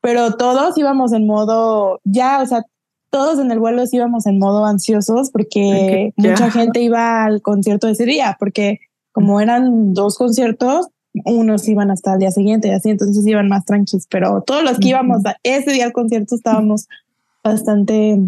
Pero 0.00 0.36
todos 0.36 0.78
íbamos 0.78 1.12
en 1.12 1.26
modo, 1.26 2.00
ya, 2.04 2.40
o 2.40 2.46
sea, 2.46 2.62
todos 3.14 3.38
en 3.38 3.52
el 3.52 3.60
vuelo 3.60 3.84
íbamos 3.92 4.26
en 4.26 4.40
modo 4.40 4.66
ansiosos 4.66 5.30
porque 5.30 6.12
mucha 6.16 6.50
gente 6.50 6.82
iba 6.82 7.24
al 7.24 7.42
concierto 7.42 7.86
ese 7.86 8.06
día, 8.06 8.36
porque 8.40 8.80
como 9.12 9.40
eran 9.40 9.94
dos 9.94 10.18
conciertos, 10.18 10.88
unos 11.24 11.68
iban 11.68 11.92
hasta 11.92 12.14
el 12.14 12.18
día 12.18 12.32
siguiente 12.32 12.66
y 12.66 12.70
así, 12.72 12.90
entonces 12.90 13.24
iban 13.24 13.48
más 13.48 13.64
tranquilos, 13.66 14.08
pero 14.10 14.42
todos 14.42 14.64
los 14.64 14.80
que 14.80 14.88
íbamos 14.88 15.22
ese 15.44 15.70
día 15.70 15.84
al 15.84 15.92
concierto 15.92 16.34
estábamos 16.34 16.88
bastante 17.44 18.18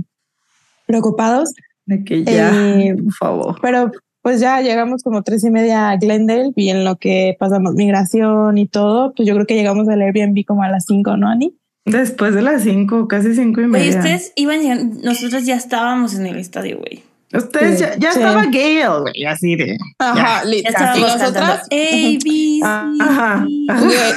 preocupados. 0.87 1.53
De 1.85 2.05
que 2.05 2.23
ya, 2.23 2.53
eh, 2.79 2.95
por 2.95 3.13
favor. 3.15 3.59
Pero 3.61 3.91
pues 4.23 4.41
ya 4.41 4.61
llegamos 4.61 5.03
como 5.03 5.25
tres 5.25 5.43
y 5.43 5.51
media 5.51 5.91
a 5.91 5.97
Glendale 5.97 6.53
y 6.55 6.69
en 6.69 6.85
lo 6.85 6.95
que 6.95 7.37
pasamos 7.41 7.75
migración 7.75 8.57
y 8.57 8.69
todo, 8.69 9.15
pues 9.17 9.27
yo 9.27 9.35
creo 9.35 9.47
que 9.47 9.57
llegamos 9.57 9.89
al 9.89 10.01
Airbnb 10.01 10.45
como 10.47 10.63
a 10.63 10.71
las 10.71 10.85
cinco, 10.87 11.17
¿no, 11.17 11.29
Ani? 11.29 11.57
Después 11.87 12.35
de 12.35 12.43
las 12.43 12.65
cinco, 12.65 13.07
casi 13.07 13.35
cinco 13.35 13.61
y 13.61 13.67
media. 13.69 13.99
ustedes 13.99 14.33
iban, 14.35 15.01
nosotros 15.03 15.47
ya 15.47 15.55
estábamos 15.55 16.15
en 16.15 16.27
el 16.27 16.37
estadio, 16.37 16.79
güey. 16.79 17.05
Ustedes 17.33 17.79
ya, 17.79 17.97
ya 17.97 18.11
estaba 18.11 18.45
Gale, 18.47 19.01
güey, 19.01 19.25
así 19.25 19.55
de. 19.55 19.79
Ajá, 19.99 20.43
ya, 20.45 20.69
estábamos 20.69 21.19
nosotras. 21.19 21.63
A, 21.71 21.71
B, 22.25 22.61
Ajá. 23.01 23.47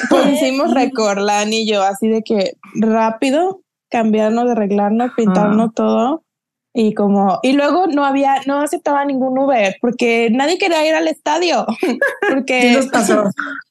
Pues 0.09 0.33
hicimos 0.33 0.73
récord, 0.73 1.19
Lani 1.19 1.61
y 1.61 1.67
yo, 1.67 1.83
así 1.83 2.07
de 2.07 2.23
que 2.23 2.53
rápido 2.73 3.61
cambiarnos, 3.89 4.45
de 4.45 4.51
arreglarnos, 4.51 5.11
pintarnos 5.15 5.73
todo. 5.75 6.23
Y 6.73 6.93
como, 6.93 7.39
y 7.41 7.53
luego 7.53 7.87
no 7.87 8.05
había, 8.05 8.41
no 8.45 8.61
aceptaba 8.61 9.03
ningún 9.03 9.37
Uber 9.37 9.75
porque 9.81 10.29
nadie 10.31 10.57
quería 10.57 10.87
ir 10.87 10.95
al 10.95 11.07
estadio. 11.07 11.65
porque 12.29 12.59
¿Qué 12.61 12.73
nos 12.73 12.87
pasó? 12.87 13.25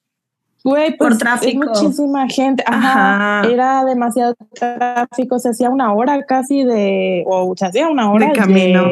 Güey, 0.68 0.96
por 0.96 1.08
pues, 1.08 1.18
tráfico. 1.18 1.66
muchísima 1.66 2.28
gente. 2.28 2.62
Ajá, 2.66 3.48
Era 3.48 3.84
demasiado 3.84 4.34
tráfico. 4.52 5.38
Se 5.38 5.50
hacía 5.50 5.70
una 5.70 5.94
hora 5.94 6.22
casi 6.24 6.64
de, 6.64 7.24
o 7.26 7.54
se 7.56 7.66
hacía 7.66 7.88
una 7.88 8.12
hora 8.12 8.28
de 8.28 8.32
camino. 8.32 8.84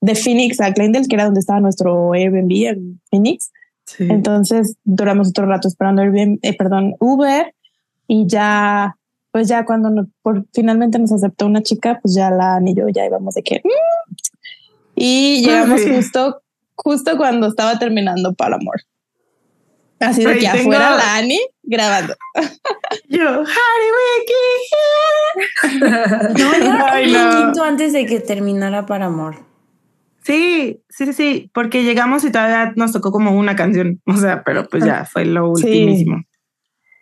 De, 0.00 0.14
Phoenix 0.14 0.60
a 0.60 0.68
Glendale, 0.70 1.06
que 1.08 1.14
era 1.14 1.24
donde 1.24 1.40
estaba 1.40 1.60
nuestro 1.60 2.12
Airbnb 2.12 2.52
en 2.52 3.00
Phoenix. 3.10 3.50
Entonces 3.98 4.76
duramos 4.84 5.30
otro 5.30 5.46
rato 5.46 5.66
esperando 5.66 6.02
Airbnb, 6.02 6.38
eh, 6.42 6.54
perdón, 6.56 6.94
Uber 7.00 7.54
y 8.06 8.26
ya, 8.26 8.96
pues 9.30 9.48
ya 9.48 9.64
cuando 9.64 10.06
por, 10.20 10.44
finalmente 10.52 10.98
nos 10.98 11.10
aceptó 11.10 11.46
una 11.46 11.62
chica, 11.62 12.00
pues 12.02 12.14
ya 12.14 12.30
la 12.30 12.60
ni 12.60 12.74
yo 12.74 12.86
ya 12.88 13.06
íbamos 13.06 13.34
de 13.34 13.42
que. 13.42 13.62
Mm". 13.64 14.14
Y 14.96 15.42
llegamos 15.42 15.80
justo, 15.86 16.42
justo 16.74 17.16
cuando 17.16 17.46
estaba 17.46 17.78
terminando 17.78 18.34
para 18.34 18.56
amor. 18.56 18.82
Así 20.06 20.24
de 20.24 20.38
que 20.38 20.48
afuera 20.48 20.96
la 20.96 21.16
Ani 21.16 21.40
grabando. 21.62 22.14
Yo, 23.08 23.28
Harry 23.28 23.90
Wiki. 23.96 24.44
no, 26.42 27.00
ya 27.00 27.52
un 27.54 27.60
antes 27.60 27.92
de 27.92 28.06
que 28.06 28.20
terminara 28.20 28.86
para 28.86 29.06
amor. 29.06 29.36
Sí, 30.24 30.82
sí, 30.88 31.12
sí, 31.12 31.50
porque 31.52 31.84
llegamos 31.84 32.24
y 32.24 32.32
todavía 32.32 32.72
nos 32.76 32.92
tocó 32.92 33.12
como 33.12 33.32
una 33.32 33.56
canción, 33.56 34.00
o 34.06 34.16
sea, 34.16 34.42
pero 34.42 34.66
pues 34.66 34.82
ya 34.84 35.04
fue 35.04 35.26
lo 35.26 35.50
ultimísimo. 35.50 36.22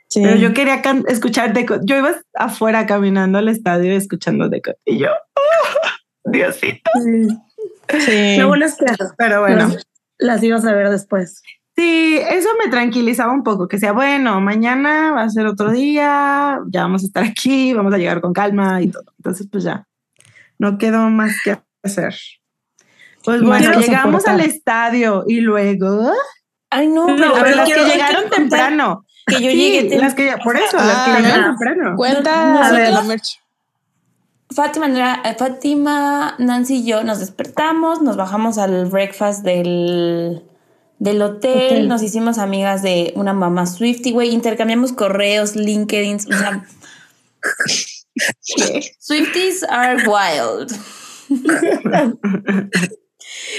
Sí. 0.09 0.21
Pero 0.23 0.37
yo 0.37 0.53
quería 0.53 0.83
escuchar 1.07 1.53
Deco. 1.55 1.79
Yo 1.85 1.97
iba 1.97 2.17
afuera 2.35 2.85
caminando 2.85 3.39
al 3.39 3.49
estadio 3.49 3.93
escuchando 3.93 4.49
Deco 4.49 4.73
y 4.85 4.99
yo, 4.99 5.09
oh, 5.09 6.31
Diosito. 6.31 6.91
Sí. 8.01 8.37
Lo 8.39 8.49
bueno 8.49 8.67
es 8.67 8.77
que, 8.77 8.87
pero 9.17 9.41
bueno, 9.41 9.71
las 10.19 10.43
ibas 10.43 10.65
a 10.65 10.73
ver 10.73 10.91
después. 10.91 11.43
Sí, 11.75 12.21
eso 12.29 12.51
me 12.63 12.71
tranquilizaba 12.71 13.33
un 13.33 13.43
poco, 13.43 13.67
que 13.67 13.79
sea 13.79 13.93
bueno, 13.93 14.41
mañana 14.41 15.13
va 15.13 15.23
a 15.23 15.31
ser 15.31 15.47
otro 15.47 15.71
día, 15.71 16.61
ya 16.69 16.83
vamos 16.83 17.03
a 17.03 17.07
estar 17.07 17.25
aquí, 17.25 17.73
vamos 17.73 17.95
a 17.95 17.99
llegar 17.99 18.21
con 18.21 18.35
calma 18.35 18.83
y 18.83 18.89
todo. 18.89 19.05
Entonces, 19.19 19.49
pues 19.51 19.65
ya, 19.65 19.87
no 20.59 20.77
quedó 20.77 21.09
más 21.09 21.35
que 21.43 21.59
hacer. 21.83 22.15
Pues 23.25 23.43
bueno, 23.43 23.81
llegamos 23.81 24.27
al 24.27 24.41
estadio 24.41 25.25
y 25.27 25.41
luego. 25.41 26.11
Ay, 26.71 26.89
no, 26.89 27.07
pero, 27.07 27.57
las 27.57 27.69
que 27.69 27.85
llegaron 27.85 28.29
temprano. 28.29 29.05
Que 29.27 29.41
yo 29.41 29.51
llegué 29.51 29.97
Las 29.99 30.15
que, 30.15 30.35
por 30.43 30.57
eso, 30.57 30.77
las 30.77 31.05
que 31.05 31.11
ah, 31.13 31.21
llegaron 31.21 31.57
temprano. 31.57 31.97
Cuenta 31.97 32.91
la 32.91 33.03
merch. 33.03 33.41
Fátima, 34.51 35.23
Fátima, 35.39 36.35
Nancy 36.39 36.79
y 36.79 36.85
yo 36.85 37.05
nos 37.05 37.21
despertamos, 37.21 38.03
nos 38.03 38.17
bajamos 38.17 38.59
al 38.59 38.87
breakfast 38.87 39.45
del 39.45 40.43
del 41.03 41.21
hotel, 41.21 41.89
nos 41.89 42.01
hicimos 42.01 42.39
amigas 42.39 42.81
de 42.81 43.13
una 43.17 43.33
mamá 43.33 43.67
Swifty, 43.67 44.13
güey, 44.13 44.33
intercambiamos 44.33 44.93
correos, 44.93 45.57
LinkedIn, 45.57 46.15
o 46.15 46.39
sea, 46.39 46.65
Swifties 49.01 49.65
are 49.69 49.97
wild. 50.09 50.71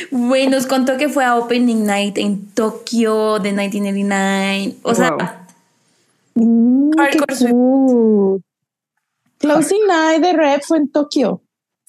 Güey, 0.10 0.48
nos 0.48 0.68
contó 0.68 0.96
que 0.96 1.10
fue 1.10 1.26
a 1.26 1.36
Opening 1.36 1.86
Night 1.86 2.18
en 2.18 2.48
Tokio 2.54 3.40
de 3.40 3.52
1989. 3.52 4.76
O 4.84 4.96
sea, 4.96 5.46
mm, 6.36 6.92
Closing 9.40 9.86
Night 9.86 10.22
de 10.22 10.32
Rep 10.32 10.62
fue 10.66 10.78
en 10.78 10.90
Tokio. 10.90 11.42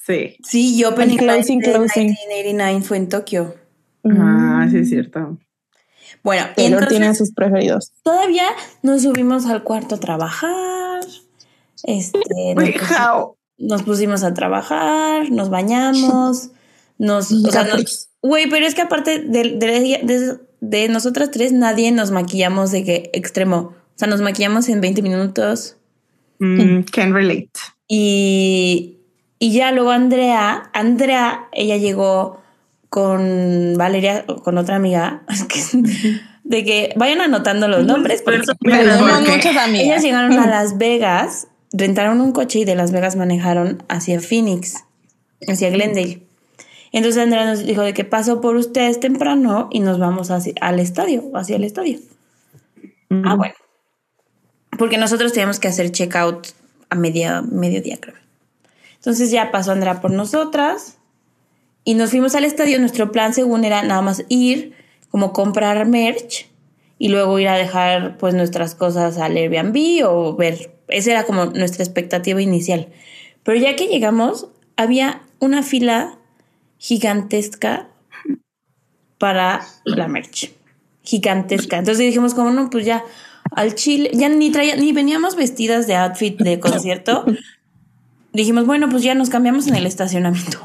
Sí. 0.04 0.36
Sí, 0.42 0.74
y 0.74 0.82
Opening 0.82 1.24
Night 1.24 1.46
de 1.46 1.56
1989 1.56 2.82
fue 2.82 2.96
en 2.96 3.08
Tokio. 3.08 3.63
Ah, 4.04 4.66
sí, 4.70 4.78
es 4.78 4.88
cierto. 4.88 5.38
Bueno, 6.22 6.46
Taylor 6.56 6.86
tiene 6.88 7.14
sus 7.14 7.32
preferidos. 7.32 7.92
Todavía 8.02 8.46
nos 8.82 9.02
subimos 9.02 9.46
al 9.46 9.62
cuarto 9.62 9.96
a 9.96 10.00
trabajar. 10.00 11.02
Este, 11.82 12.54
nos, 13.58 13.82
pusimos, 13.82 14.24
a 14.24 14.32
trabajar, 14.32 15.30
nos 15.30 15.50
bañamos, 15.50 16.50
nos. 16.98 17.30
güey, 18.22 18.48
pero 18.48 18.66
es 18.66 18.74
que 18.74 18.82
aparte 18.82 19.18
de, 19.20 20.38
de, 20.60 20.88
nosotras 20.88 21.30
tres, 21.30 21.52
nadie 21.52 21.92
nos 21.92 22.10
maquillamos 22.10 22.70
de 22.70 22.84
que 22.84 23.10
extremo. 23.12 23.58
O 23.58 23.96
sea, 23.96 24.08
nos 24.08 24.22
maquillamos 24.22 24.68
en 24.70 24.80
20 24.80 25.02
minutos. 25.02 25.76
Mm, 26.38 26.80
can 26.90 27.12
relate. 27.12 27.50
Y, 27.86 28.96
y 29.38 29.52
ya 29.52 29.72
luego 29.72 29.90
Andrea, 29.90 30.70
Andrea, 30.72 31.48
ella 31.52 31.76
llegó 31.76 32.42
con 32.94 33.74
Valeria, 33.76 34.24
con 34.44 34.56
otra 34.56 34.76
amiga, 34.76 35.24
de 36.44 36.64
que 36.64 36.94
vayan 36.94 37.22
anotando 37.22 37.66
los 37.66 37.84
nombres. 37.84 38.22
Porque, 38.22 38.38
muchas 38.38 39.56
amigas. 39.56 39.84
Ellas 39.84 40.02
llegaron 40.04 40.34
a 40.34 40.46
Las 40.46 40.78
Vegas, 40.78 41.48
rentaron 41.72 42.20
un 42.20 42.30
coche 42.30 42.60
y 42.60 42.64
de 42.64 42.76
Las 42.76 42.92
Vegas 42.92 43.16
manejaron 43.16 43.82
hacia 43.88 44.20
Phoenix, 44.20 44.84
hacia 45.48 45.70
Glendale. 45.70 46.22
Entonces 46.92 47.20
Andrea 47.20 47.46
nos 47.46 47.66
dijo 47.66 47.82
de 47.82 47.94
que 47.94 48.04
paso 48.04 48.40
por 48.40 48.54
ustedes 48.54 49.00
temprano 49.00 49.66
y 49.72 49.80
nos 49.80 49.98
vamos 49.98 50.30
hacia, 50.30 50.52
al 50.60 50.78
estadio, 50.78 51.32
hacia 51.34 51.56
el 51.56 51.64
estadio. 51.64 51.98
Ah, 53.24 53.34
bueno. 53.34 53.56
Porque 54.78 54.98
nosotros 54.98 55.32
teníamos 55.32 55.58
que 55.58 55.66
hacer 55.66 55.90
checkout 55.90 56.46
a 56.90 56.94
media, 56.94 57.42
mediodía, 57.42 57.98
creo. 58.00 58.14
Entonces 58.94 59.32
ya 59.32 59.50
pasó 59.50 59.72
Andrea 59.72 60.00
por 60.00 60.12
nosotras 60.12 60.98
y 61.84 61.94
nos 61.94 62.10
fuimos 62.10 62.34
al 62.34 62.44
estadio. 62.44 62.78
Nuestro 62.78 63.12
plan, 63.12 63.34
según 63.34 63.64
era 63.64 63.82
nada 63.82 64.02
más 64.02 64.24
ir, 64.28 64.74
como 65.10 65.32
comprar 65.32 65.86
merch 65.86 66.48
y 66.98 67.08
luego 67.08 67.38
ir 67.38 67.48
a 67.48 67.56
dejar 67.56 68.16
pues 68.18 68.34
nuestras 68.34 68.74
cosas 68.74 69.18
al 69.18 69.36
Airbnb 69.36 70.06
o 70.08 70.34
ver. 70.34 70.74
Esa 70.88 71.12
era 71.12 71.24
como 71.24 71.46
nuestra 71.46 71.84
expectativa 71.84 72.40
inicial. 72.40 72.88
Pero 73.42 73.58
ya 73.58 73.76
que 73.76 73.86
llegamos, 73.86 74.48
había 74.76 75.22
una 75.38 75.62
fila 75.62 76.18
gigantesca 76.78 77.88
para 79.18 79.60
la 79.84 80.08
merch. 80.08 80.52
Gigantesca. 81.02 81.78
Entonces 81.78 82.06
dijimos 82.06 82.34
como 82.34 82.50
no, 82.50 82.70
pues 82.70 82.86
ya 82.86 83.04
al 83.50 83.74
Chile, 83.74 84.10
ya 84.14 84.28
ni 84.28 84.50
traía, 84.50 84.76
ni 84.76 84.92
veníamos 84.92 85.36
vestidas 85.36 85.86
de 85.86 85.96
outfit 85.96 86.38
de 86.38 86.60
concierto. 86.60 87.24
dijimos, 88.32 88.66
bueno, 88.66 88.88
pues 88.88 89.02
ya 89.02 89.14
nos 89.14 89.30
cambiamos 89.30 89.66
en 89.66 89.76
el 89.76 89.86
estacionamiento. 89.86 90.58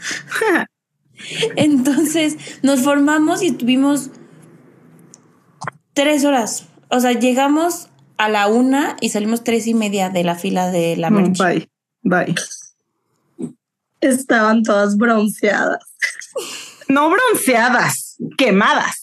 Entonces 1.56 2.36
nos 2.62 2.82
formamos 2.82 3.42
y 3.42 3.48
estuvimos 3.48 4.10
tres 5.92 6.24
horas. 6.24 6.66
O 6.88 7.00
sea, 7.00 7.12
llegamos 7.12 7.88
a 8.16 8.28
la 8.28 8.48
una 8.48 8.96
y 9.00 9.10
salimos 9.10 9.44
tres 9.44 9.66
y 9.66 9.74
media 9.74 10.10
de 10.10 10.24
la 10.24 10.34
fila 10.34 10.70
de 10.70 10.96
la 10.96 11.10
Mm, 11.10 11.14
merch. 11.14 11.38
Bye, 11.38 11.68
bye. 12.02 12.34
Estaban 14.00 14.62
todas 14.62 14.96
bronceadas. 14.96 15.84
No 16.88 17.10
bronceadas, 17.10 18.16
quemadas. 18.36 18.99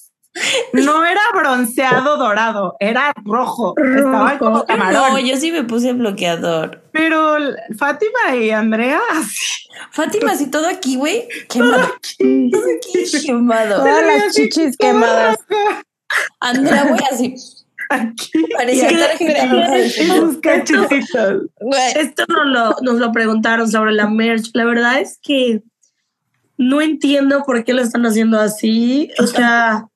No 0.73 1.05
era 1.05 1.21
bronceado 1.33 2.17
dorado, 2.17 2.75
era 2.79 3.13
rojo. 3.23 3.73
Estaban 3.77 4.37
como 4.37 4.65
camarón. 4.65 5.13
No, 5.13 5.19
yo 5.19 5.37
sí 5.37 5.51
me 5.51 5.63
puse 5.63 5.93
bloqueador. 5.93 6.83
Pero 6.91 7.37
Fátima 7.77 8.35
y 8.35 8.51
Andrea, 8.51 8.99
así. 9.11 9.67
Fátima, 9.91 10.31
así 10.31 10.49
todo 10.49 10.67
aquí, 10.67 10.95
güey, 10.97 11.27
quemado. 11.49 11.87
Todo 12.17 12.63
aquí 12.77 13.25
quemado. 13.25 13.77
Todas 13.77 14.05
las 14.05 14.35
chichis 14.35 14.77
quemadas. 14.77 15.37
Andrea, 16.39 16.85
güey, 16.85 17.01
así. 17.11 17.35
Aquí. 17.89 18.31
Parecía 18.57 18.89
tarjeta 18.89 19.45
Esto 21.95 22.25
nos 22.27 22.45
lo, 22.47 22.75
nos 22.81 22.99
lo 22.99 23.11
preguntaron 23.11 23.69
sobre 23.71 23.93
la 23.93 24.07
merch. 24.07 24.49
La 24.53 24.65
verdad 24.65 24.99
es 24.99 25.19
que 25.21 25.61
no 26.57 26.81
entiendo 26.81 27.43
por 27.45 27.63
qué 27.63 27.73
lo 27.73 27.81
están 27.81 28.05
haciendo 28.05 28.39
así. 28.39 29.11
O 29.19 29.27
sea, 29.27 29.87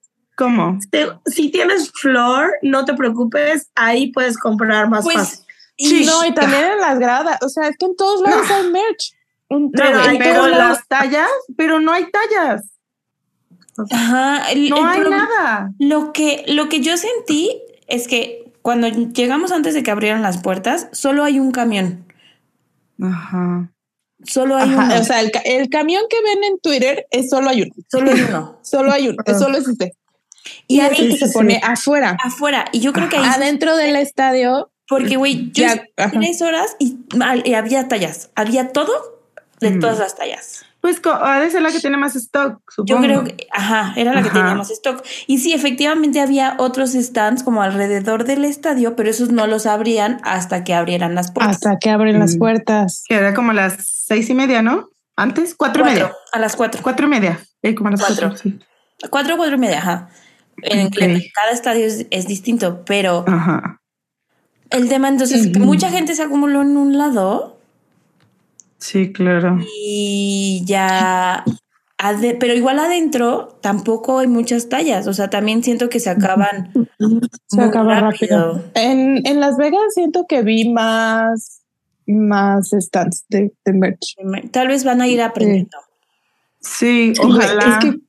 ¿Cómo? 0.43 0.77
te- 0.89 1.07
si 1.25 1.49
tienes 1.51 1.91
flor, 1.91 2.51
no 2.61 2.85
te 2.85 2.93
preocupes, 2.93 3.69
ahí 3.75 4.11
puedes 4.11 4.37
comprar 4.37 4.89
más 4.89 5.03
Pues, 5.03 5.15
fácil. 5.17 5.39
y- 5.77 6.05
no, 6.05 6.25
y 6.25 6.33
también 6.33 6.63
en 6.63 6.79
las 6.79 6.99
gradas. 6.99 7.37
O 7.41 7.49
sea, 7.49 7.67
es 7.67 7.77
que 7.77 7.85
en 7.85 7.95
todos 7.95 8.21
lados 8.21 8.49
hay 8.49 8.69
merch. 8.71 9.13
En 9.49 9.63
No, 9.65 9.69
Pero 9.73 10.05
en 10.05 10.17
pero 10.17 10.47
las 10.47 10.87
tallas, 10.87 11.29
pero 11.57 11.79
no 11.79 11.91
hay 11.91 12.05
tallas. 12.09 12.63
Ajá, 13.91 14.51
el- 14.51 14.69
No 14.69 14.77
el 14.77 14.85
hay 14.85 14.99
pro- 15.01 15.09
nada. 15.09 15.71
Lo 15.79 16.11
que, 16.13 16.43
lo 16.47 16.69
que 16.69 16.81
yo 16.81 16.97
sentí 16.97 17.61
es 17.87 18.07
que 18.07 18.51
cuando 18.61 18.87
llegamos 18.87 19.51
antes 19.51 19.73
de 19.73 19.81
que 19.83 19.91
abrieran 19.91 20.21
las 20.21 20.41
puertas, 20.41 20.87
solo 20.91 21.23
hay 21.23 21.39
un 21.39 21.51
camión. 21.51 22.05
Ajá. 23.01 23.71
Solo 24.23 24.55
hay 24.55 24.69
Ajá, 24.71 24.85
uno. 24.85 24.99
o 25.01 25.03
sea, 25.03 25.19
el, 25.21 25.31
el 25.45 25.69
camión 25.69 26.03
que 26.09 26.21
ven 26.21 26.43
en 26.43 26.59
Twitter 26.59 27.07
es 27.09 27.29
solo 27.29 27.49
hay 27.49 27.63
uno. 27.63 27.73
solo 27.89 28.11
hay 28.11 28.21
uno. 28.21 28.59
Solo 28.63 28.91
hay 28.91 29.07
uno. 29.09 29.17
Es 29.25 29.39
solo 29.39 29.57
existe. 29.57 29.93
Y 30.67 30.77
Y 30.77 30.79
ahí 30.81 30.95
que 30.95 31.17
se 31.17 31.27
sí. 31.27 31.33
pone 31.33 31.59
afuera. 31.63 32.17
afuera. 32.23 32.65
Y 32.71 32.79
yo 32.79 32.93
creo 32.93 33.09
que 33.09 33.17
ahí. 33.17 33.25
Adentro 33.25 33.75
del 33.77 33.95
estadio. 33.95 34.71
Porque, 34.87 35.15
güey, 35.15 35.51
yo 35.53 35.63
Ya, 35.65 35.83
tres 36.11 36.41
horas 36.41 36.75
y, 36.79 36.97
y 37.45 37.53
había 37.53 37.87
tallas. 37.87 38.29
Había 38.35 38.73
todo 38.73 38.91
de 39.61 39.71
Mm. 39.71 39.79
todas 39.79 39.99
las 39.99 40.15
tallas. 40.15 40.65
Pues 40.81 40.99
ha 41.05 41.39
de 41.39 41.51
ser 41.51 41.61
la 41.61 41.71
que 41.71 41.79
tiene 41.79 41.95
más 41.95 42.15
stock, 42.15 42.59
Yo 42.77 42.95
supongo. 42.97 43.01
creo 43.03 43.23
que, 43.23 43.47
ajá, 43.53 43.93
era 43.95 44.13
la 44.15 44.23
que 44.23 44.29
Ajá. 44.29 44.39
tenía 44.39 44.55
más 44.55 44.71
stock. 44.71 45.05
Y 45.27 45.37
sí, 45.37 45.53
efectivamente 45.53 46.19
había 46.19 46.55
otros 46.57 46.93
stands 46.93 47.43
como 47.43 47.61
alrededor 47.61 48.23
del 48.23 48.43
estadio, 48.45 48.95
pero 48.95 49.09
esos 49.11 49.29
no 49.29 49.45
los 49.45 49.67
abrían 49.67 50.19
hasta 50.23 50.63
que 50.63 50.73
abrieran 50.73 51.13
las 51.13 51.31
puertas. 51.31 51.57
Hasta 51.57 51.77
que 51.77 51.91
abren 51.91 52.17
las 52.17 52.35
Mm. 52.35 52.39
puertas. 52.39 53.03
Que 53.07 53.15
era 53.15 53.33
como 53.35 53.53
las 53.53 53.75
seis 54.07 54.27
y 54.31 54.33
media, 54.33 54.63
¿no? 54.63 54.89
Antes, 55.15 55.53
cuatro, 55.55 55.83
y 55.83 55.85
Cuatro, 55.85 56.05
media. 56.07 56.15
a 56.33 56.39
las 56.39 56.55
cuatro. 56.55 56.81
Cuatro 56.81 57.05
y 57.05 57.09
media. 57.11 57.39
Eh, 57.61 57.75
como 57.75 57.89
a 57.89 57.91
las 57.91 57.99
Cuatro. 58.01 58.29
cuatro. 58.29 58.37
sí. 58.51 58.59
Cuatro, 59.11 59.37
cuatro 59.37 59.55
y 59.55 59.59
media, 59.59 59.77
ajá. 59.77 60.09
En 60.63 60.87
Ok. 60.87 60.97
en 61.01 61.21
cada 61.33 61.51
estadio 61.51 61.85
es, 61.85 62.05
es 62.11 62.27
distinto, 62.27 62.83
pero 62.85 63.23
Ajá. 63.27 63.81
el 64.69 64.87
tema 64.89 65.07
entonces 65.09 65.47
que 65.47 65.59
mucha 65.59 65.89
gente 65.89 66.13
se 66.15 66.23
acumuló 66.23 66.61
en 66.61 66.77
un 66.77 66.97
lado 66.97 67.57
Sí, 68.77 69.11
claro. 69.13 69.59
y 69.77 70.63
ya, 70.65 71.43
pero 72.39 72.53
igual 72.55 72.79
adentro 72.79 73.57
tampoco 73.61 74.19
hay 74.19 74.27
muchas 74.27 74.69
tallas, 74.69 75.05
o 75.07 75.13
sea, 75.13 75.29
también 75.29 75.63
siento 75.63 75.87
que 75.89 75.99
se 75.99 76.09
acaban 76.09 76.71
Se 77.47 77.57
muy 77.57 77.65
acaba 77.65 77.99
rápido. 77.99 78.63
En, 78.73 79.25
en 79.27 79.39
Las 79.39 79.57
Vegas 79.57 79.93
siento 79.93 80.25
que 80.27 80.41
vi 80.41 80.69
más, 80.69 81.61
más 82.07 82.69
stands 82.71 83.25
de, 83.29 83.53
de 83.65 83.73
merch. 83.73 84.15
Tal 84.51 84.67
vez 84.67 84.83
van 84.83 85.01
a 85.01 85.07
ir 85.07 85.21
aprendiendo. 85.21 85.77
Sí, 86.59 87.13
Güey, 87.17 87.29
ojalá. 87.37 87.79
Es 87.79 87.85
que 87.85 87.99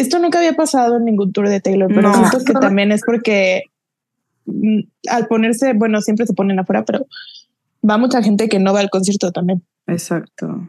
esto 0.00 0.18
nunca 0.18 0.38
había 0.38 0.54
pasado 0.54 0.96
en 0.98 1.04
ningún 1.04 1.32
tour 1.32 1.48
de 1.48 1.60
Taylor, 1.60 1.88
pero 1.88 2.02
No. 2.02 2.14
siento 2.14 2.44
que 2.44 2.52
también 2.54 2.92
es 2.92 3.02
porque 3.04 3.64
mm, 4.46 4.80
al 5.10 5.26
ponerse, 5.26 5.72
bueno, 5.74 6.00
siempre 6.00 6.26
se 6.26 6.34
ponen 6.34 6.58
afuera, 6.58 6.84
pero 6.84 7.06
va 7.88 7.98
mucha 7.98 8.22
gente 8.22 8.48
que 8.48 8.58
no 8.58 8.72
va 8.72 8.80
al 8.80 8.90
concierto 8.90 9.32
también. 9.32 9.62
Exacto. 9.86 10.68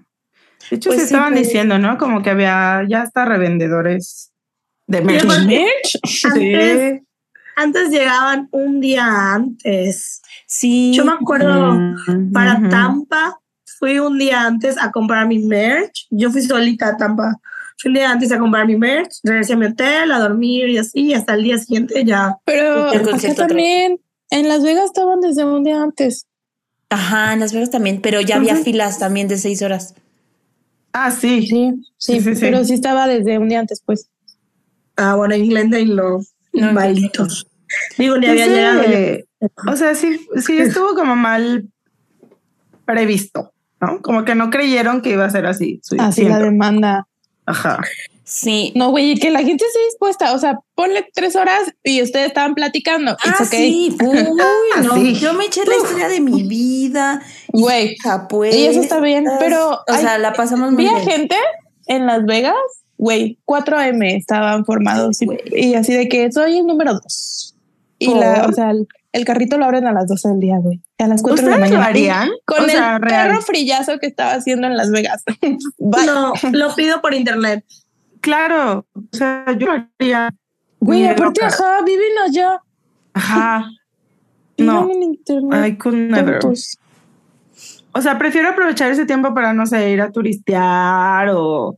De 0.70 0.76
hecho, 0.78 0.90
Pues 0.90 1.00
se 1.02 1.08
sí, 1.08 1.14
estaban 1.14 1.34
pues. 1.34 1.48
diciendo, 1.48 1.78
¿no? 1.78 1.98
Como 1.98 2.22
que 2.24 2.30
había 2.32 2.84
ya 2.90 3.02
hasta 3.04 3.26
revendedores 3.26 4.32
de 4.88 5.02
merch. 5.02 5.26
Antes, 6.26 7.02
antes 7.56 7.90
llegaban 7.90 8.48
un 8.52 8.80
día 8.80 9.34
antes. 9.34 10.22
Sí. 10.46 10.94
Yo 10.96 11.04
me 11.06 11.12
acuerdo 11.14 11.74
Mm, 11.74 12.32
para. 12.32 12.70
Tampa, 12.70 13.40
fui 13.80 13.98
un 14.00 14.18
día 14.20 14.46
antes 14.46 14.78
a 14.78 14.92
comprar 14.92 15.28
mi 15.28 15.40
merch. 15.40 16.06
Yo 16.12 16.30
fui 16.32 16.42
solita 16.44 16.90
a 16.90 16.98
Tampa. 16.98 17.36
Fui 17.80 17.90
un 17.90 17.94
día 17.96 18.12
antes 18.12 18.32
a 18.32 18.40
comprar 18.40 18.66
mi 18.66 18.76
merch, 18.76 19.20
regresé 19.24 19.54
a 19.54 19.58
mi 19.58 19.68
hotel, 19.68 20.12
a 20.12 20.20
dormir 20.20 20.68
y 20.70 20.78
así, 20.80 21.08
y 21.08 21.14
hasta 21.14 21.36
el 21.36 21.44
día 21.44 21.58
siguiente 21.60 22.04
ya. 22.04 22.36
Pero 22.44 22.92
El 22.92 23.08
acá 23.08 23.36
también, 23.36 24.00
en 24.32 24.48
Las 24.48 24.64
Vegas 24.64 24.86
estaban 24.86 25.20
desde 25.22 25.46
un 25.46 25.64
día 25.64 25.82
antes. 25.82 26.26
Ajá, 26.90 27.34
en 27.34 27.40
Las 27.40 27.54
Vegas 27.54 27.70
también, 27.70 28.02
pero 28.02 28.20
ya 28.22 28.38
había 28.38 28.56
filas 28.56 28.98
también 28.98 29.28
de 29.28 29.38
seis 29.38 29.62
horas. 29.62 29.94
Ah, 30.94 31.12
sí. 31.12 31.46
Sí, 31.46 31.74
sí, 31.98 32.20
Sí, 32.22 32.32
pero 32.40 32.64
sí 32.64 32.74
estaba 32.74 33.08
desde 33.08 33.38
un 33.38 33.50
día 33.50 33.60
antes, 33.60 33.84
pues. 33.86 34.10
Ah, 34.96 35.16
bueno, 35.16 35.36
en 35.36 35.48
Glendale 35.48 35.86
no. 35.94 36.20
No, 36.54 36.74
malditos. 36.74 37.46
Digo, 38.00 38.18
ni 38.18 38.26
Pues, 38.26 38.42
había 38.42 38.48
llegado. 38.48 38.84
eh, 38.84 39.26
o 39.72 39.76
sea, 39.76 39.94
sí, 39.94 40.20
sí 40.38 40.58
estuvo 40.58 40.96
como 40.96 41.16
mal 41.16 41.70
previsto, 42.86 43.52
¿no? 43.80 44.02
Como 44.02 44.26
que 44.26 44.34
no 44.34 44.50
creyeron 44.50 45.02
que 45.02 45.12
iba 45.12 45.26
a 45.26 45.30
ser 45.30 45.46
así. 45.46 45.80
sí, 45.84 45.98
Así 46.00 46.24
la 46.24 46.40
demanda. 46.40 47.08
Ajá. 47.48 47.80
Sí. 48.24 48.74
No, 48.76 48.90
güey, 48.92 49.12
y 49.12 49.16
que 49.16 49.32
la 49.32 49.40
gente 49.40 49.66
esté 49.66 49.80
dispuesta. 49.86 50.34
O 50.34 50.38
sea, 50.40 50.60
ponle 50.76 51.08
tres 51.14 51.36
horas 51.38 51.74
y 51.84 52.02
ustedes 52.04 52.28
estaban 52.28 52.56
platicando. 52.56 53.16
Ah, 53.26 53.36
okay. 53.42 53.90
sí. 53.90 53.98
Uy, 54.04 54.84
no. 54.84 54.96
sí. 54.96 55.16
Yo 55.16 55.34
me 55.34 55.46
eché 55.46 55.64
la 55.66 55.78
historia 55.78 56.10
de 56.10 56.20
mi 56.20 56.44
vida. 56.44 57.22
Güey. 57.54 57.96
pues. 58.30 58.54
Y 58.54 58.66
eso 58.66 58.82
está 58.82 59.00
bien, 59.00 59.26
pero 59.40 59.80
O 59.88 59.96
sea, 59.96 60.18
la 60.18 60.34
pasamos 60.34 60.74
muy 60.74 60.84
Vi 60.84 60.90
a 60.90 60.96
bien. 60.96 61.10
gente 61.10 61.36
en 61.88 62.06
Las 62.06 62.26
Vegas, 62.26 62.54
güey, 62.98 63.40
4M 63.46 64.18
estaban 64.18 64.66
formados 64.66 65.22
y, 65.22 65.28
y 65.56 65.76
así 65.76 65.94
de 65.94 66.10
que 66.10 66.30
soy 66.32 66.58
el 66.58 66.68
número 66.68 66.96
dos. 66.96 67.56
Y 67.98 68.14
la, 68.14 68.46
o 68.48 68.52
sea, 68.52 68.72
el, 68.72 68.88
el 69.14 69.26
carrito 69.26 69.58
lo 69.58 69.66
abren 69.66 69.88
a 69.88 69.94
las 69.94 70.08
12 70.08 70.28
del 70.30 70.40
día, 70.42 70.58
güey. 70.60 70.82
A 71.00 71.08
las 71.08 71.22
4 71.22 71.44
de 71.46 71.50
la 71.52 71.56
¿Ustedes 71.58 71.72
lo 71.74 71.82
harían? 71.84 72.30
Con 72.46 72.62
O 72.62 72.64
el 72.64 72.70
real. 72.72 73.00
perro 73.02 73.42
frillazo 73.42 74.00
que 74.00 74.08
estaba 74.08 74.32
haciendo 74.34 74.66
en 74.68 74.76
Las 74.78 74.90
Vegas. 74.92 75.24
No, 75.80 76.34
lo 76.52 76.76
pido 76.76 77.02
por 77.02 77.14
internet. 77.14 77.64
Claro. 78.22 78.86
O 78.94 79.16
sea, 79.16 79.46
yo 79.58 79.68
lo 79.68 79.86
haría. 80.00 80.34
Güey, 80.80 81.06
aparte, 81.08 81.44
ajá, 81.46 81.82
viven 81.86 82.18
allá. 82.26 82.62
Ajá. 83.14 83.70
Viven 84.58 84.74
No, 84.74 84.90
en 84.92 85.04
internet. 85.04 85.68
I 85.68 85.78
could 85.78 85.96
never. 85.96 86.40
tontos. 86.40 86.78
O 87.94 88.02
sea, 88.02 88.18
prefiero 88.18 88.50
aprovechar 88.50 88.92
ese 88.92 89.06
tiempo 89.06 89.34
para, 89.34 89.54
no 89.54 89.66
sé, 89.66 89.90
ir 89.92 90.02
a 90.02 90.12
turistear 90.12 91.30
o 91.32 91.78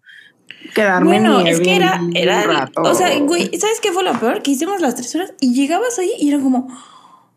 quedarme 0.75 1.19
Bueno, 1.19 1.39
en 1.41 1.47
es 1.47 1.59
que 1.61 1.75
era, 1.75 2.01
era, 2.13 2.41
un 2.41 2.55
rato. 2.55 2.81
o 2.81 2.93
sea, 2.93 3.17
güey, 3.19 3.45
¿sabes 3.57 3.79
qué 3.81 3.91
fue 3.91 4.03
lo 4.03 4.13
peor? 4.19 4.41
Que 4.41 4.51
hicimos 4.51 4.81
las 4.81 4.95
tres 4.95 5.13
horas 5.15 5.33
y 5.39 5.53
llegabas 5.53 5.97
ahí 5.99 6.11
y 6.19 6.29
era 6.29 6.41
como, 6.41 6.67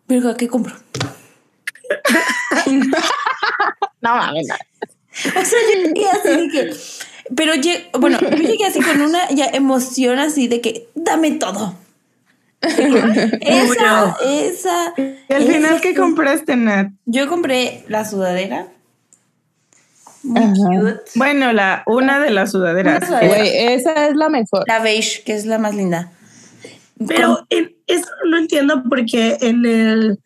verga, 0.09 0.37
¿qué 0.37 0.49
compro? 0.49 0.75
No, 4.01 4.17
mames, 4.17 4.49
no. 4.49 4.55
O 5.41 5.45
sea, 5.45 5.59
yo 5.75 5.83
llegué 5.85 6.07
así 6.11 6.29
de 6.29 6.49
que, 6.49 6.75
pero 7.37 7.53
bueno, 8.01 8.19
yo 8.21 8.29
llegué 8.37 8.65
así 8.65 8.81
con 8.81 9.01
una 9.01 9.29
ya 9.31 9.47
emoción 9.47 10.19
así 10.19 10.49
de 10.49 10.61
que, 10.61 10.89
dame 10.95 11.33
todo. 11.33 11.75
esa, 12.63 14.17
esa. 14.25 14.95
Y 14.97 15.03
al 15.35 15.43
esa 15.43 15.53
final, 15.53 15.81
¿qué 15.81 15.95
compraste, 15.95 16.57
Nat? 16.57 16.89
Yo 17.07 17.29
compré 17.29 17.85
la 17.89 18.05
sudadera. 18.05 18.69
Muy 20.23 20.53
cute. 20.57 21.01
Bueno, 21.17 21.53
la, 21.53 21.83
una 21.87 22.21
de 22.21 22.31
las 22.31 22.53
sudaderas. 22.53 23.07
Sudadera. 23.07 23.45
Esa 23.45 24.09
es 24.09 24.17
la 24.17 24.29
mejor. 24.29 24.65
La 24.69 24.79
beige, 24.79 25.23
que 25.25 25.35
es 25.35 25.47
la 25.47 25.59
más 25.59 25.75
linda. 25.75 26.13
Pero 27.09 27.45
en- 27.51 27.75
eso 27.89 28.07
no 28.29 28.39
entiendo 28.39 28.83
porque 28.89 29.37
en 29.41 29.67
el 29.67 30.21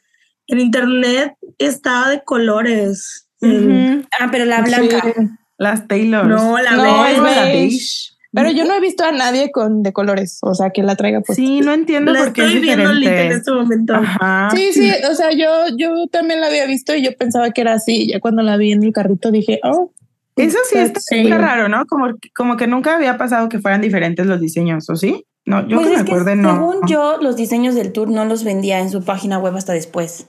en 0.49 0.61
internet 0.61 1.35
estaba 1.59 2.11
de 2.11 2.23
colores. 2.25 3.29
El-. 3.41 4.07
Ah, 4.19 4.29
pero 4.31 4.45
la 4.45 4.63
blanca. 4.63 5.03
Sí. 5.03 5.23
Las 5.59 5.87
Taylor. 5.89 6.27
No, 6.27 6.59
la 6.59 6.71
No, 6.73 6.83
beige. 7.03 7.13
es 7.17 7.23
beige. 7.23 7.87
Pero 8.33 8.51
yo 8.51 8.67
no 8.67 8.75
he 8.75 8.81
visto 8.81 9.03
a 9.03 9.13
nadie 9.13 9.51
con 9.51 9.83
de 9.83 9.95
colores, 9.95 10.39
o 10.43 10.55
sea, 10.55 10.69
que 10.69 10.83
la 10.83 10.95
traiga 10.95 11.23
pues. 11.23 11.37
Sí, 11.37 11.61
no 11.63 11.73
entiendo 11.73 12.13
La 12.13 12.19
por 12.19 12.33
qué 12.35 12.43
es 12.43 12.47
estoy 12.49 12.61
viendo 12.61 12.93
Lita, 12.93 12.93
en 12.93 13.01
diferente. 13.01 13.37
este 13.37 13.51
momento. 13.51 13.95
Ajá. 13.95 14.51
Sí, 14.55 14.73
sí, 14.75 14.93
o 15.11 15.15
sea, 15.15 15.31
yo, 15.33 15.49
yo 15.79 16.07
también 16.13 16.43
la 16.43 16.49
había 16.49 16.67
visto 16.67 16.95
y 16.95 17.03
yo 17.03 17.17
pensaba 17.17 17.51
que 17.53 17.63
era 17.63 17.73
así. 17.73 18.09
Ya 18.09 18.21
cuando 18.21 18.43
la 18.43 18.59
vi 18.59 18.73
en 18.73 18.83
el 18.83 18.93
carrito 18.93 19.31
dije, 19.31 19.59
oh, 19.65 19.91
Eso 20.37 20.59
sí 20.71 20.77
está, 20.77 21.39
raro, 21.39 21.71
¿no? 21.71 21.87
Como, 21.87 22.09
como 22.37 22.59
que 22.59 22.67
nunca 22.67 22.97
había 22.97 23.17
pasado 23.17 23.49
que 23.49 23.59
fueran 23.59 23.81
diferentes 23.81 24.27
los 24.27 24.39
diseños, 24.39 24.91
¿o 24.91 24.97
sí? 24.97 25.25
No, 25.47 25.67
yo 25.67 25.77
Pues 25.77 25.89
que 25.89 25.95
es 25.95 26.01
me 26.01 26.05
que 26.05 26.13
acuerde, 26.13 26.37
no. 26.37 26.53
según 26.57 26.77
yo, 26.89 27.17
los 27.23 27.37
diseños 27.37 27.75
del 27.75 27.93
tour 27.93 28.11
no 28.11 28.27
los 28.27 28.45
vendía 28.45 28.81
en 28.81 28.91
su 28.91 29.03
página 29.03 29.39
web 29.39 29.57
hasta 29.57 29.73
después. 29.73 30.27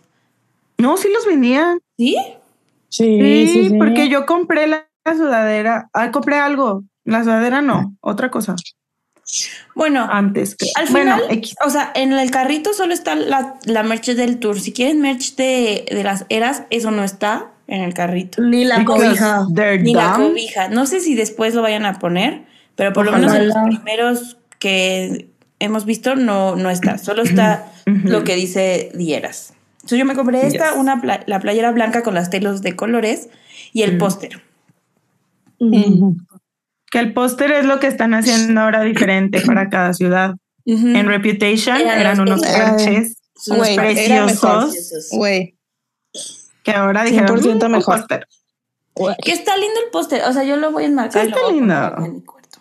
No, 0.77 0.97
sí 0.97 1.07
los 1.13 1.25
vendía. 1.25 1.77
¿Sí? 1.97 2.17
sí, 2.89 3.19
Sí, 3.19 3.47
sí, 3.47 3.69
sí. 3.69 3.75
porque 3.77 4.09
yo 4.09 4.25
compré 4.25 4.67
la, 4.67 4.87
la 5.05 5.15
sudadera. 5.15 5.89
Ah, 5.93 6.11
compré 6.11 6.37
algo. 6.37 6.83
La 7.03 7.23
sudadera 7.23 7.61
no, 7.61 7.95
otra 8.01 8.29
cosa. 8.29 8.55
Bueno, 9.75 10.07
Antes 10.09 10.55
que. 10.55 10.67
al 10.75 10.87
bueno, 10.89 11.15
final, 11.17 11.31
X. 11.37 11.55
o 11.65 11.69
sea, 11.69 11.91
en 11.95 12.13
el 12.13 12.31
carrito 12.31 12.73
solo 12.73 12.93
está 12.93 13.15
la, 13.15 13.55
la 13.65 13.83
merch 13.83 14.07
del 14.11 14.39
tour. 14.39 14.59
Si 14.59 14.71
quieren 14.71 15.01
merch 15.01 15.35
de, 15.35 15.85
de 15.89 16.03
las 16.03 16.25
eras, 16.29 16.63
eso 16.69 16.91
no 16.91 17.03
está 17.03 17.51
en 17.67 17.81
el 17.81 17.93
carrito. 17.93 18.41
Ni 18.41 18.63
la 18.65 18.85
cobija. 18.85 19.45
Ni 19.81 19.93
la 19.93 20.13
cobija. 20.13 20.69
No 20.69 20.85
sé 20.85 21.01
si 21.01 21.15
después 21.15 21.53
lo 21.53 21.61
vayan 21.61 21.85
a 21.85 21.99
poner, 21.99 22.45
pero 22.75 22.93
por 22.93 23.05
lo 23.05 23.11
menos 23.11 23.33
en 23.33 23.47
los 23.49 23.57
primeros 23.65 24.37
que 24.59 25.29
hemos 25.59 25.85
visto 25.85 26.15
no, 26.15 26.55
no 26.55 26.69
está. 26.69 26.97
Solo 26.97 27.23
está 27.23 27.71
lo 27.85 28.23
que 28.23 28.35
dice 28.35 28.91
Dieras. 28.93 29.53
Entonces 29.88 30.00
yo 30.00 30.06
me 30.06 30.15
compré 30.15 30.45
esta, 30.45 30.71
Yes. 30.71 30.78
una 30.80 31.00
pla- 31.00 31.23
la 31.28 31.39
playera 31.39 31.71
blanca 31.71 32.04
con 32.04 32.13
las 32.13 32.30
telos 32.30 32.62
de 32.62 32.76
colores 32.76 33.30
y 33.71 33.84
el 33.84 33.95
Mm. 33.95 33.97
póster. 34.00 34.43
Ujú. 35.60 36.17
Que 36.91 37.00
el 37.00 37.13
póster 37.13 37.54
es 37.54 37.63
lo 37.65 37.80
que 37.80 37.88
están 37.88 38.13
haciendo 38.13 38.60
ahora 38.60 38.82
diferente 38.82 39.39
para 39.39 39.69
cada 39.69 39.93
ciudad. 39.93 40.36
En 40.65 41.08
Reputation 41.08 41.78
Eran 41.78 42.19
unos 42.19 42.41
parches 42.41 43.15
preciosos 43.45 45.08
Güey, 45.12 45.56
que 46.63 46.71
ahora 46.71 47.06
dijeron 47.06 47.39
100% 47.41 47.69
"Mm, 47.69 47.71
mejor". 47.71 47.95
póster. 48.00 48.28
Que 49.23 49.32
está 49.32 49.56
lindo 49.56 49.80
el 49.86 49.89
póster. 49.89 50.23
O 50.26 50.34
sea, 50.34 50.43
yo 50.43 50.58
lo 50.58 50.71
voy 50.73 50.84
a 50.84 50.88
enmarcar. 50.88 51.21
Sí, 51.23 51.30
está 51.30 51.50
lindo. 51.50 51.73
poner 51.95 52.08
en 52.10 52.13
mi 52.15 52.21
cuarto. 52.23 52.60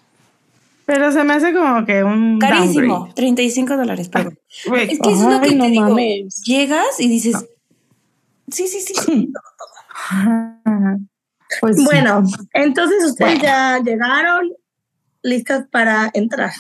Pero 0.87 1.11
se 1.13 1.25
me 1.25 1.35
hace 1.35 1.53
como 1.53 1.85
que 1.85 2.03
un 2.05 2.39
Carísimo. 2.39 2.95
downgrade. 2.95 3.15
35 3.15 3.77
dólares. 3.77 4.09
Pero 4.09 4.31
Güey, 4.67 4.93
es 4.93 4.99
que 5.01 5.13
es 5.13 5.21
lo 5.21 5.41
que 5.41 5.55
no 5.55 5.65
te 5.65 5.71
digo. 5.71 5.89
mames. 5.91 6.43
Llegas 6.45 6.99
y 7.01 7.09
dices. 7.09 7.45
Sí, 8.51 8.67
sí, 8.69 8.81
sí. 8.81 9.33
Pues 11.61 11.77
sí. 11.77 11.85
Bueno, 11.85 12.25
entonces 12.55 13.05
ustedes 13.05 13.39
Bueno. 13.39 13.43
ya 13.45 13.79
llegaron 13.83 14.51
listas 15.23 15.67
para 15.71 16.11
entrar. 16.13 16.53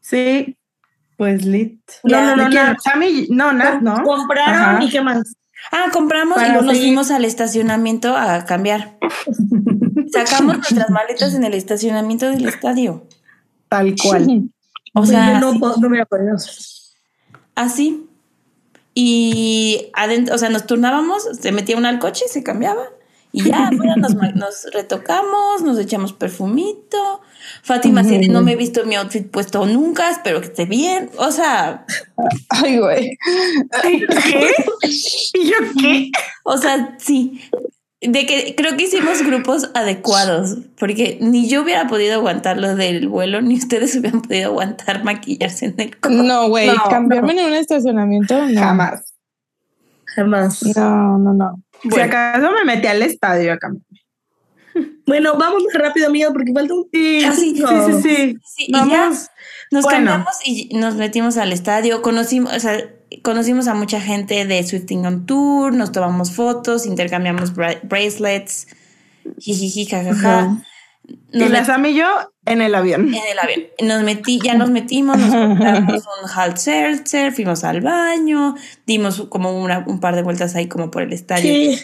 Sí, 0.00 0.56
pues 1.16 1.44
lit. 1.44 1.80
No, 2.04 2.20
no, 2.22 2.36
no, 2.36 2.48
no. 2.48 2.76
Sammy, 2.78 3.26
no, 3.30 3.52
Nat, 3.52 3.80
¿no? 3.80 4.02
Compraron 4.04 4.54
Ajá. 4.76 4.84
y 4.84 4.90
qué 4.90 5.00
más. 5.00 5.34
Ah, 5.72 5.86
compramos 5.92 6.40
y 6.42 6.46
luego 6.46 6.62
nos 6.62 6.78
fuimos 6.78 7.10
al 7.10 7.24
estacionamiento 7.24 8.16
a 8.16 8.44
cambiar. 8.44 8.98
Sacamos 10.12 10.58
nuestras 10.58 10.90
maletas 10.90 11.34
en 11.34 11.44
el 11.44 11.54
estacionamiento 11.54 12.30
del 12.30 12.46
estadio. 12.46 13.06
Tal 13.68 13.94
cual. 14.02 14.50
O 14.94 15.06
sea, 15.06 15.40
yo 15.40 15.52
no, 15.52 15.58
no 15.58 15.76
me 15.82 15.88
voy 15.88 16.00
a 16.00 16.06
poner. 16.06 16.34
así. 17.54 18.08
Y 18.94 19.90
adentro, 19.94 20.34
o 20.34 20.38
sea, 20.38 20.48
nos 20.48 20.66
turnábamos, 20.66 21.22
se 21.40 21.52
metía 21.52 21.76
uno 21.76 21.88
al 21.88 22.00
coche, 22.00 22.24
se 22.28 22.42
cambiaba. 22.42 22.82
Y 23.32 23.44
ya, 23.44 23.68
afuera 23.72 23.94
nos, 23.96 24.66
retocamos, 24.72 25.62
nos 25.62 25.78
echamos 25.78 26.12
perfumito. 26.12 27.20
Fátima 27.62 28.02
de, 28.02 28.28
no 28.28 28.42
me 28.42 28.52
he 28.52 28.56
visto 28.56 28.84
mi 28.84 28.96
outfit 28.96 29.30
puesto 29.30 29.64
nunca, 29.66 30.10
espero 30.10 30.40
que 30.40 30.46
esté 30.46 30.64
bien. 30.64 31.10
O 31.18 31.30
sea, 31.30 31.84
Ay, 32.48 32.78
güey. 32.78 33.18
¿Qué? 33.82 34.06
¿Y 35.34 35.44
yo 35.46 35.56
qué? 35.80 36.10
o 36.44 36.56
sea, 36.56 36.96
sí. 36.98 37.40
De 38.00 38.26
que 38.26 38.54
creo 38.56 38.76
que 38.76 38.84
hicimos 38.84 39.22
grupos 39.24 39.70
adecuados, 39.74 40.56
porque 40.78 41.18
ni 41.20 41.48
yo 41.48 41.62
hubiera 41.62 41.88
podido 41.88 42.14
aguantar 42.14 42.56
lo 42.56 42.76
del 42.76 43.08
vuelo, 43.08 43.40
ni 43.42 43.56
ustedes 43.56 43.96
hubieran 43.96 44.22
podido 44.22 44.50
aguantar 44.50 45.02
maquillarse 45.02 45.66
en 45.66 45.74
el 45.78 45.98
coche. 45.98 46.14
No, 46.14 46.48
güey, 46.48 46.68
No, 46.68 46.74
cambiarme 46.88 47.32
en 47.32 47.46
un 47.48 47.54
estacionamiento, 47.54 48.46
no. 48.46 48.60
Jamás. 48.60 49.14
Jamás. 50.14 50.62
No, 50.76 51.18
no, 51.18 51.34
no. 51.34 51.62
Si 51.92 52.00
acaso 52.00 52.50
me 52.52 52.64
metí 52.64 52.86
al 52.86 53.02
estadio 53.02 53.52
a 53.52 53.58
cambiar. 53.58 53.84
Bueno, 55.06 55.36
vamos 55.36 55.64
más 55.64 55.74
rápido, 55.82 56.06
amiga, 56.06 56.30
porque 56.32 56.52
falta 56.52 56.74
un 56.74 56.86
Sí, 56.92 57.24
Ah, 57.24 57.32
sí, 57.32 57.56
sí, 57.56 57.64
sí, 57.86 58.02
sí. 58.02 58.38
Sí, 58.44 58.64
y 58.68 58.72
ya 58.72 58.84
Vamos. 58.84 59.28
nos 59.72 59.82
Bueno. 59.82 60.10
cambiamos 60.12 60.34
y 60.44 60.68
nos 60.78 60.94
metimos 60.94 61.36
al 61.36 61.52
estadio, 61.52 62.00
conocimos, 62.02 62.54
o 62.54 62.60
sea, 62.60 62.78
conocimos 63.22 63.68
a 63.68 63.74
mucha 63.74 64.00
gente 64.00 64.44
de 64.44 64.62
Swifting 64.62 65.06
on 65.06 65.26
Tour, 65.26 65.72
nos 65.74 65.92
tomamos 65.92 66.32
fotos, 66.32 66.86
intercambiamos 66.86 67.54
bra- 67.54 67.80
bracelets, 67.82 68.66
jijiji, 69.38 69.86
jajaja. 69.86 70.40
Ajá. 70.40 70.62
Y 71.32 71.38
Nos 71.38 71.50
la 71.50 71.64
Sam 71.64 71.86
y 71.86 71.94
yo 71.94 72.06
en 72.44 72.60
el 72.60 72.74
avión. 72.74 73.08
en 73.08 73.14
el 73.32 73.38
avión. 73.38 73.62
Nos 73.82 74.02
metí, 74.02 74.38
ya 74.44 74.54
nos 74.54 74.70
metimos, 74.70 75.16
nos 75.18 75.30
compramos 75.34 76.04
un 76.22 76.30
halt 76.34 76.56
seltzer, 76.58 77.32
fuimos 77.32 77.64
al 77.64 77.80
baño, 77.80 78.54
dimos 78.86 79.22
como 79.30 79.58
una- 79.58 79.84
un 79.86 80.00
par 80.00 80.14
de 80.16 80.22
vueltas 80.22 80.54
ahí 80.54 80.68
como 80.68 80.90
por 80.90 81.02
el 81.02 81.12
estadio. 81.14 81.44
Sí. 81.50 81.80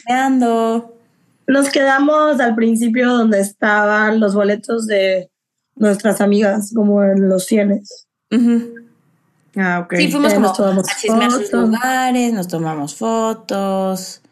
Nos 1.46 1.68
quedamos 1.70 2.40
al 2.40 2.54
principio 2.54 3.08
donde 3.12 3.40
estaban 3.40 4.20
los 4.20 4.34
boletos 4.34 4.86
de 4.86 5.30
nuestras 5.76 6.20
amigas, 6.20 6.72
como 6.74 7.02
en 7.02 7.28
los 7.28 7.46
cienes. 7.46 8.06
Ujú. 8.30 8.74
Ah, 9.56 9.80
ok. 9.80 9.94
Sí, 9.96 10.08
fuimos 10.10 10.34
como 10.34 10.48
nos 10.48 10.56
tomamos 10.56 10.90
a 10.90 10.96
chismear 10.96 11.30
sus 11.30 11.50
fotos. 11.50 11.70
lugares, 11.70 12.32
nos 12.32 12.48
tomamos 12.48 12.94
fotos. 12.96 14.22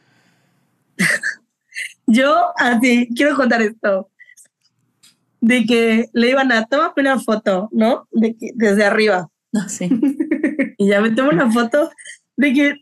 Yo, 2.07 2.53
así, 2.57 3.09
quiero 3.15 3.37
contar 3.37 3.63
esto. 3.63 4.09
De 5.41 5.65
que 5.65 6.09
le 6.13 6.31
iban 6.31 6.53
a 6.53 6.67
tomar 6.67 6.93
una 6.97 7.19
foto, 7.19 7.69
¿no? 7.73 8.07
De 8.11 8.37
que, 8.37 8.51
desde 8.55 8.85
arriba. 8.85 9.29
No 9.53 9.69
sé. 9.69 9.89
Y 10.79 10.89
ya 10.89 11.01
me 11.01 11.11
tomo 11.11 11.31
una 11.31 11.49
foto 11.53 11.93
de 12.37 12.53
que 12.53 12.75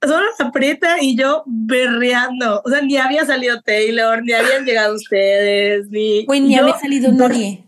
solo 0.00 0.26
aprieta 0.38 1.02
y 1.02 1.16
yo 1.16 1.42
berreando. 1.46 2.62
O 2.64 2.70
sea, 2.70 2.82
ni 2.82 2.96
había 2.96 3.26
salido 3.26 3.60
Taylor, 3.62 4.22
ni 4.22 4.32
habían 4.32 4.64
llegado 4.64 4.94
ustedes, 4.94 5.88
ni. 5.88 6.24
Güey, 6.24 6.40
ni 6.40 6.54
yo 6.54 6.62
había 6.62 6.78
salido 6.78 7.10
nadie. 7.12 7.64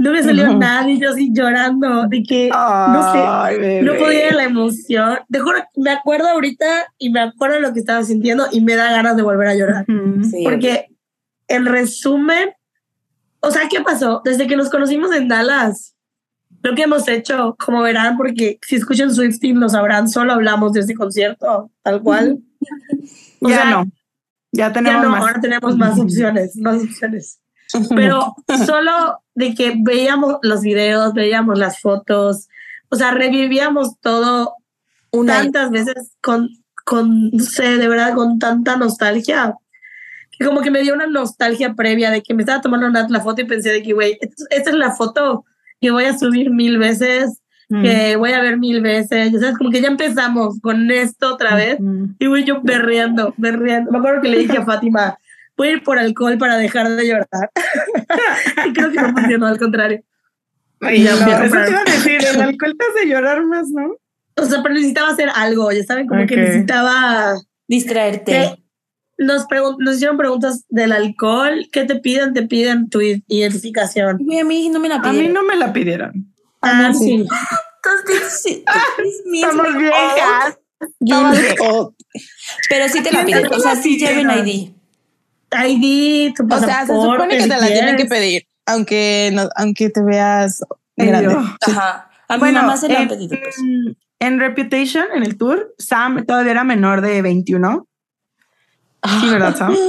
No 0.00 0.12
me 0.12 0.22
salió 0.22 0.44
Ujú. 0.48 0.58
nadie, 0.58 0.98
yo 0.98 1.10
así 1.10 1.30
llorando, 1.32 2.06
de 2.08 2.22
que 2.22 2.48
no 2.48 3.12
sé, 3.12 3.58
bebé. 3.58 3.82
no 3.82 3.94
podía 3.96 4.26
de 4.28 4.32
la 4.32 4.44
emoción. 4.44 5.18
Te 5.30 5.38
juro, 5.40 5.58
me 5.76 5.90
acuerdo 5.90 6.28
ahorita 6.28 6.66
y 6.98 7.10
me 7.10 7.20
acuerdo 7.20 7.56
de 7.56 7.60
lo 7.60 7.72
que 7.74 7.80
estaba 7.80 8.02
sintiendo 8.02 8.46
y 8.50 8.62
me 8.62 8.76
da 8.76 8.90
ganas 8.90 9.16
de 9.16 9.22
volver 9.22 9.48
a 9.48 9.54
llorar. 9.54 9.84
Sí, 10.30 10.42
Porque 10.42 10.86
en 11.48 11.66
resumen, 11.66 12.50
o 13.40 13.50
sea, 13.50 13.68
¿qué 13.68 13.80
pasó? 13.82 14.22
Desde 14.24 14.46
que 14.46 14.56
nos 14.56 14.70
conocimos 14.70 15.14
en 15.14 15.28
Dallas, 15.28 15.94
lo 16.62 16.74
que 16.74 16.82
hemos 16.82 17.06
hecho, 17.08 17.56
como 17.58 17.82
verán, 17.82 18.16
porque 18.16 18.58
si 18.66 18.76
escuchan 18.76 19.14
Swifting 19.14 19.60
lo 19.60 19.68
sabrán, 19.68 20.08
solo 20.08 20.32
hablamos 20.32 20.72
de 20.72 20.80
este 20.80 20.94
concierto, 20.94 21.70
tal 21.82 22.02
cual. 22.02 22.38
O 23.42 23.48
ya 23.48 23.56
sea, 23.56 23.70
no. 23.70 23.84
Ya 24.52 24.66
Ya 24.68 24.72
tenemos 24.72 25.02
no, 25.02 25.10
más. 25.10 25.20
ahora 25.22 25.40
tenemos 25.40 25.76
más 25.78 25.98
opciones, 25.98 26.56
más 26.56 26.82
opciones. 26.82 27.39
Pero 27.94 28.34
solo 28.66 29.20
de 29.34 29.54
que 29.54 29.74
veíamos 29.78 30.36
los 30.42 30.60
videos, 30.62 31.12
veíamos 31.14 31.58
las 31.58 31.80
fotos, 31.80 32.48
o 32.88 32.96
sea, 32.96 33.12
revivíamos 33.12 33.98
todo 34.00 34.54
tantas 35.26 35.70
veces 35.70 36.12
con, 36.20 36.48
con, 36.84 37.30
no 37.30 37.42
sé, 37.44 37.76
de 37.78 37.88
verdad, 37.88 38.14
con 38.14 38.38
tanta 38.38 38.76
nostalgia. 38.76 39.54
Que 40.30 40.46
como 40.46 40.60
que 40.62 40.70
me 40.70 40.82
dio 40.82 40.94
una 40.94 41.06
nostalgia 41.06 41.74
previa 41.74 42.10
de 42.10 42.22
que 42.22 42.32
me 42.34 42.42
estaba 42.42 42.60
tomando 42.60 42.86
una- 42.86 43.08
la 43.08 43.20
foto 43.20 43.42
y 43.42 43.44
pensé 43.44 43.70
de 43.70 43.82
que, 43.82 43.92
güey, 43.92 44.18
est- 44.20 44.40
esta 44.50 44.70
es 44.70 44.76
la 44.76 44.92
foto 44.92 45.44
que 45.80 45.90
voy 45.90 46.04
a 46.04 46.16
subir 46.18 46.50
mil 46.50 46.78
veces, 46.78 47.40
Mm. 47.68 47.82
que 47.82 48.16
voy 48.16 48.32
a 48.32 48.40
ver 48.40 48.56
mil 48.58 48.80
veces. 48.80 49.32
Ya 49.32 49.38
sabes, 49.38 49.56
como 49.58 49.70
que 49.70 49.80
ya 49.80 49.88
empezamos 49.88 50.58
con 50.60 50.90
esto 50.90 51.34
otra 51.34 51.54
vez. 51.54 51.78
Ujú. 51.78 52.08
Y 52.18 52.26
güey, 52.26 52.44
yo 52.44 52.60
berreando, 52.62 53.34
berreando. 53.36 53.90
Me 53.92 53.98
acuerdo 53.98 54.22
que 54.22 54.28
le 54.28 54.38
dije 54.38 54.56
a 54.58 54.64
Fátima, 54.64 55.18
voy 55.60 55.68
a 55.68 55.72
ir 55.72 55.82
por 55.82 55.98
alcohol 55.98 56.38
para 56.38 56.56
dejar 56.56 56.88
de 56.88 57.06
llorar. 57.06 57.28
y 58.66 58.72
creo 58.72 58.90
que 58.90 58.96
no 59.00 59.12
funcionó, 59.12 59.46
al 59.46 59.58
contrario. 59.58 60.02
Ay, 60.80 61.00
no, 61.00 61.10
eso 61.10 61.24
te 61.64 61.70
iba 61.70 61.80
a 61.80 61.84
decir, 61.84 62.18
el 62.24 62.40
alcohol 62.48 62.74
te 62.78 62.84
hace 62.86 63.06
llorar 63.08 63.44
más, 63.44 63.68
¿no? 63.68 63.96
O 64.36 64.46
sea, 64.46 64.62
pero 64.62 64.74
necesitaba 64.74 65.10
hacer 65.10 65.28
algo, 65.34 65.70
ya 65.70 65.82
saben, 65.84 66.06
como 66.06 66.26
que 66.26 66.34
Ok. 66.34 66.40
necesitaba... 66.40 67.34
distraerte. 67.68 68.32
que 68.32 68.62
nos, 69.18 69.44
nos 69.78 69.96
hicieron 69.96 70.16
preguntas 70.16 70.64
del 70.70 70.92
alcohol. 70.92 71.68
¿Qué 71.70 71.84
te 71.84 71.96
piden? 71.96 72.32
Te 72.32 72.42
piden 72.46 72.88
tu 72.88 73.02
identificación. 73.02 74.16
Güey, 74.24 74.38
a 74.38 74.44
mí 74.44 74.70
no 74.70 74.80
me 74.80 74.88
la 74.88 74.94
A 74.94 74.98
mí 75.00 75.10
pidieron. 75.10 75.34
no 75.34 75.42
me 75.42 75.56
la 75.56 75.72
pidieron. 75.74 76.32
Ah, 76.62 76.90
sí. 76.94 77.26
Entonces, 77.84 78.40
sí, 78.42 78.64
es 78.66 79.22
mi- 79.26 79.42
Estamos 79.42 79.76
viejas. 79.76 80.58
Yo 81.00 81.22
no- 81.22 81.94
Pero 82.70 82.88
sí 82.88 83.02
te 83.02 83.12
la 83.12 83.26
piden. 83.26 83.46
O 83.52 83.60
sea, 83.60 83.76
sí 83.76 83.98
lleven 83.98 84.30
ID. 84.30 84.70
ID, 85.52 86.32
tu 86.34 86.44
o 86.44 86.48
sea, 86.48 86.58
se 86.58 86.66
pasaporte, 86.66 87.12
supone 87.12 87.36
que 87.38 87.42
te 87.42 87.48
la 87.60 87.66
tienen 87.66 87.96
que 87.96 88.04
pedir. 88.06 88.42
aunque 88.66 89.30
no, 89.32 89.48
aunque 89.56 89.90
te 89.90 90.02
veas 90.02 90.62
grande. 90.96 91.36
Ajá. 91.66 92.10
A 92.28 92.34
mi 92.34 92.40
Bueno, 92.40 92.60
mamá 92.62 92.76
se 92.76 92.88
lo 92.88 92.96
han 92.96 93.02
en, 93.02 93.08
pedido. 93.08 93.36
Pues. 93.42 93.56
en 94.20 94.38
Reputation, 94.40 95.04
en 95.14 95.22
el 95.24 95.36
tour, 95.36 95.74
Sam 95.78 96.24
todavía 96.26 96.52
era 96.52 96.64
menor 96.64 97.00
de 97.00 97.22
21. 97.22 97.86
Sí, 99.20 99.28
¿verdad, 99.30 99.56
Sam? 99.56 99.74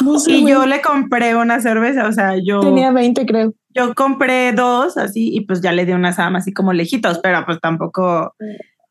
No 0.00 0.16
sé, 0.20 0.30
Y 0.30 0.42
güey. 0.42 0.54
yo 0.54 0.64
le 0.64 0.80
compré 0.80 1.34
una 1.34 1.60
cerveza, 1.60 2.06
o 2.06 2.12
sea, 2.12 2.34
yo, 2.40 2.60
tenía 2.60 2.92
20, 2.92 3.26
creo. 3.26 3.52
yo 3.74 3.96
compré 3.96 4.52
dos 4.52 4.96
así 4.96 5.34
y 5.34 5.40
pues 5.40 5.60
ya 5.60 5.72
le 5.72 5.86
di 5.86 5.92
una 5.92 6.12
Sam 6.12 6.36
así 6.36 6.52
como 6.52 6.72
lejitos, 6.72 7.18
pero 7.18 7.44
pues 7.44 7.58
tampoco 7.60 8.32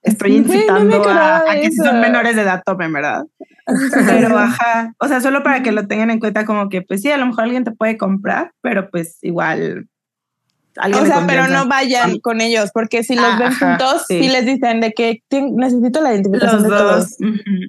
estoy 0.10 0.40
no 0.40 0.54
incitando 0.54 1.04
a, 1.10 1.44
que 1.54 1.70
si 1.72 1.78
son 1.78 2.00
menores 2.00 2.36
de 2.36 2.42
edad 2.44 2.62
tomen, 2.66 2.92
¿verdad? 2.94 3.24
Pero 4.06 4.38
ajá, 4.38 4.94
o 5.00 5.08
sea, 5.08 5.20
solo 5.22 5.44
para 5.44 5.62
que 5.62 5.72
lo 5.72 5.88
tengan 5.88 6.10
en 6.10 6.20
cuenta 6.20 6.46
como 6.46 6.70
que 6.70 6.82
pues 6.82 7.02
sí, 7.02 7.12
a 7.12 7.18
lo 7.18 7.26
mejor 7.26 7.44
alguien 7.46 7.64
te 7.64 7.72
puede 7.72 7.98
comprar, 7.98 8.52
pero 8.62 8.90
pues 8.90 9.18
igual... 9.22 9.88
alguien 10.78 11.04
O 11.04 11.06
sea, 11.06 11.26
pero 11.28 11.48
no 11.48 11.68
vayan 11.68 12.20
con 12.20 12.40
ellos, 12.40 12.72
porque 12.74 13.04
si 13.04 13.16
los 13.16 13.26
Ah, 13.26 13.38
ven 13.40 13.48
ajá, 13.48 13.70
juntos, 13.78 14.06
sí. 14.08 14.24
sí. 14.24 14.30
les 14.30 14.46
dicen 14.46 14.80
de 14.80 14.94
que 14.94 15.22
"Tien- 15.30 15.54
necesito 15.56 16.02
la 16.02 16.14
identificación 16.14 16.62
Los 16.64 16.72
de 16.72 16.78
todos, 16.78 17.18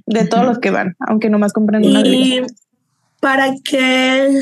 de 0.06 0.24
todos 0.26 0.44
los 0.46 0.58
que 0.58 0.70
van, 0.70 0.94
aunque 1.00 1.30
nomás 1.30 1.52
compren 1.52 1.84
una 1.84 2.00
Y 2.06 2.42
para 3.20 3.48
que 3.64 4.40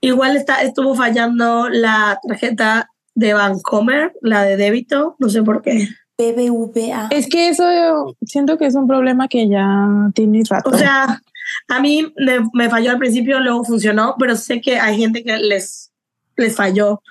igual 0.00 0.36
está, 0.36 0.62
estuvo 0.62 0.94
fallando 0.94 1.68
la 1.68 2.18
tarjeta 2.28 2.90
de 3.16 3.32
Vancomer, 3.34 4.12
la 4.22 4.42
de 4.44 4.56
débito, 4.56 5.16
no 5.18 5.28
sé 5.28 5.42
por 5.42 5.62
qué. 5.62 5.88
BBVA. 6.18 7.08
Es 7.10 7.28
que 7.28 7.48
eso 7.48 8.16
siento 8.24 8.56
que 8.58 8.66
es 8.66 8.74
un 8.74 8.86
problema 8.86 9.28
que 9.28 9.48
ya 9.48 9.88
tiene 10.14 10.42
rato. 10.48 10.70
O 10.70 10.78
sea, 10.78 11.20
a 11.68 11.80
mí 11.80 12.12
me, 12.16 12.38
me 12.52 12.70
falló 12.70 12.92
al 12.92 12.98
principio, 12.98 13.40
luego 13.40 13.64
funcionó, 13.64 14.14
pero 14.18 14.36
sé 14.36 14.60
que 14.60 14.78
hay 14.78 14.96
gente 14.96 15.24
que 15.24 15.36
les, 15.38 15.92
les 16.36 16.54
falló. 16.54 17.02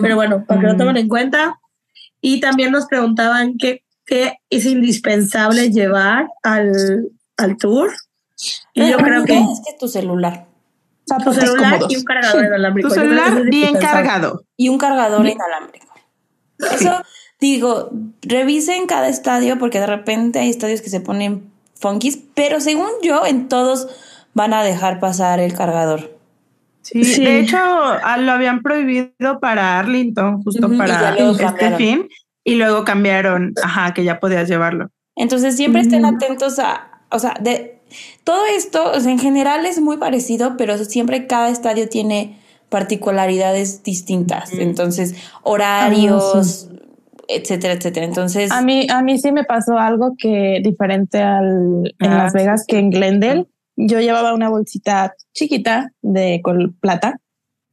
Pero 0.00 0.16
bueno, 0.16 0.44
para 0.46 0.60
que 0.60 0.66
lo 0.66 0.76
tomen 0.76 0.96
en 0.96 1.08
cuenta. 1.08 1.58
Y 2.20 2.40
también 2.40 2.70
nos 2.70 2.86
preguntaban 2.86 3.56
qué, 3.58 3.82
qué 4.06 4.38
es 4.48 4.64
indispensable 4.64 5.70
llevar 5.70 6.28
al, 6.44 7.08
al 7.36 7.56
tour. 7.56 7.92
Y 8.74 8.88
yo 8.88 8.96
creo 8.98 9.24
que 9.24 9.38
Es 9.38 9.60
que 9.66 9.76
tu 9.78 9.88
celular 9.88 10.46
tu 11.18 11.32
celular 11.32 11.80
y 11.88 11.96
un 11.96 12.04
cargador 12.04 12.44
inalámbrico. 12.44 12.88
Tu 12.88 12.94
celular 12.94 13.32
indispensable. 13.38 13.86
cargado. 13.86 14.44
y 14.56 14.68
un 14.68 14.78
cargador 14.78 15.26
inalámbrico. 15.26 15.86
Eso 16.58 17.02
digo, 17.42 17.90
revisen 18.22 18.86
cada 18.86 19.08
estadio 19.08 19.58
porque 19.58 19.80
de 19.80 19.86
repente 19.86 20.38
hay 20.38 20.48
estadios 20.48 20.80
que 20.80 20.88
se 20.90 21.00
ponen 21.00 21.50
funkies, 21.74 22.18
pero 22.34 22.60
según 22.60 22.88
yo 23.02 23.26
en 23.26 23.48
todos 23.48 23.88
van 24.32 24.54
a 24.54 24.62
dejar 24.62 25.00
pasar 25.00 25.40
el 25.40 25.52
cargador. 25.52 26.16
Sí, 26.82 27.04
Sí. 27.04 27.24
de 27.24 27.40
hecho 27.40 27.56
ah, 27.58 28.16
lo 28.18 28.32
habían 28.32 28.62
prohibido 28.62 29.40
para 29.40 29.78
Arlington, 29.78 30.42
justo 30.42 30.68
para 30.78 31.14
este 31.14 31.36
cambiaron. 31.44 31.78
fin, 31.78 32.08
y 32.44 32.54
luego 32.54 32.84
cambiaron, 32.84 33.52
ajá, 33.62 33.92
que 33.94 34.04
ya 34.04 34.18
podías 34.20 34.48
llevarlo. 34.48 34.88
Entonces 35.16 35.56
siempre 35.56 35.82
estén 35.82 36.04
Ujú. 36.04 36.16
atentos 36.16 36.58
a, 36.58 37.02
o 37.10 37.18
sea, 37.18 37.34
de 37.40 37.78
todo 38.24 38.46
esto, 38.46 38.90
o 38.92 39.00
sea, 39.00 39.12
en 39.12 39.18
general 39.18 39.66
es 39.66 39.80
muy 39.80 39.96
parecido, 39.98 40.56
pero 40.56 40.78
siempre 40.78 41.26
cada 41.26 41.50
estadio 41.50 41.88
tiene 41.88 42.38
particularidades 42.68 43.82
distintas. 43.82 44.50
Entonces, 44.52 45.14
horarios, 45.42 46.68
etcétera, 47.28 47.74
etcétera. 47.74 48.06
Entonces, 48.06 48.50
A 48.52 48.62
mí, 48.62 48.86
a 48.90 49.02
mí 49.02 49.18
sí 49.18 49.32
me 49.32 49.44
pasó 49.44 49.78
algo 49.78 50.14
que 50.18 50.60
diferente 50.62 51.18
al, 51.22 51.94
en 51.98 52.10
Ah, 52.10 52.18
Las 52.24 52.32
Vegas 52.32 52.60
sí. 52.62 52.66
que 52.68 52.78
en 52.78 52.90
Glendale. 52.90 53.46
Yo 53.76 54.00
llevaba 54.00 54.34
una 54.34 54.48
bolsita 54.50 55.14
chiquita 55.32 55.92
de 56.02 56.40
col 56.42 56.74
plata 56.80 57.18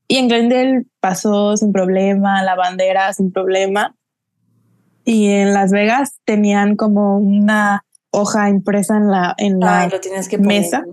y 0.07 0.15
en 0.17 0.27
Glendale 0.29 0.85
pasó 1.01 1.57
sin 1.57 1.71
problema, 1.73 2.41
la 2.43 2.55
bandera 2.55 3.11
sin 3.13 3.31
problema. 3.31 3.95
Y 5.05 5.27
en 5.29 5.53
Las 5.53 5.71
Vegas 5.71 6.19
tenían 6.25 6.75
como 6.75 7.17
una 7.17 7.83
hoja 8.11 8.49
impresa 8.49 8.97
en 8.97 9.09
la, 9.11 9.35
en 9.37 9.59
la 9.59 9.81
ay, 9.81 9.89
lo 9.89 9.99
tienes 9.99 10.27
que 10.29 10.37
poner. 10.37 10.61
mesa. 10.61 10.83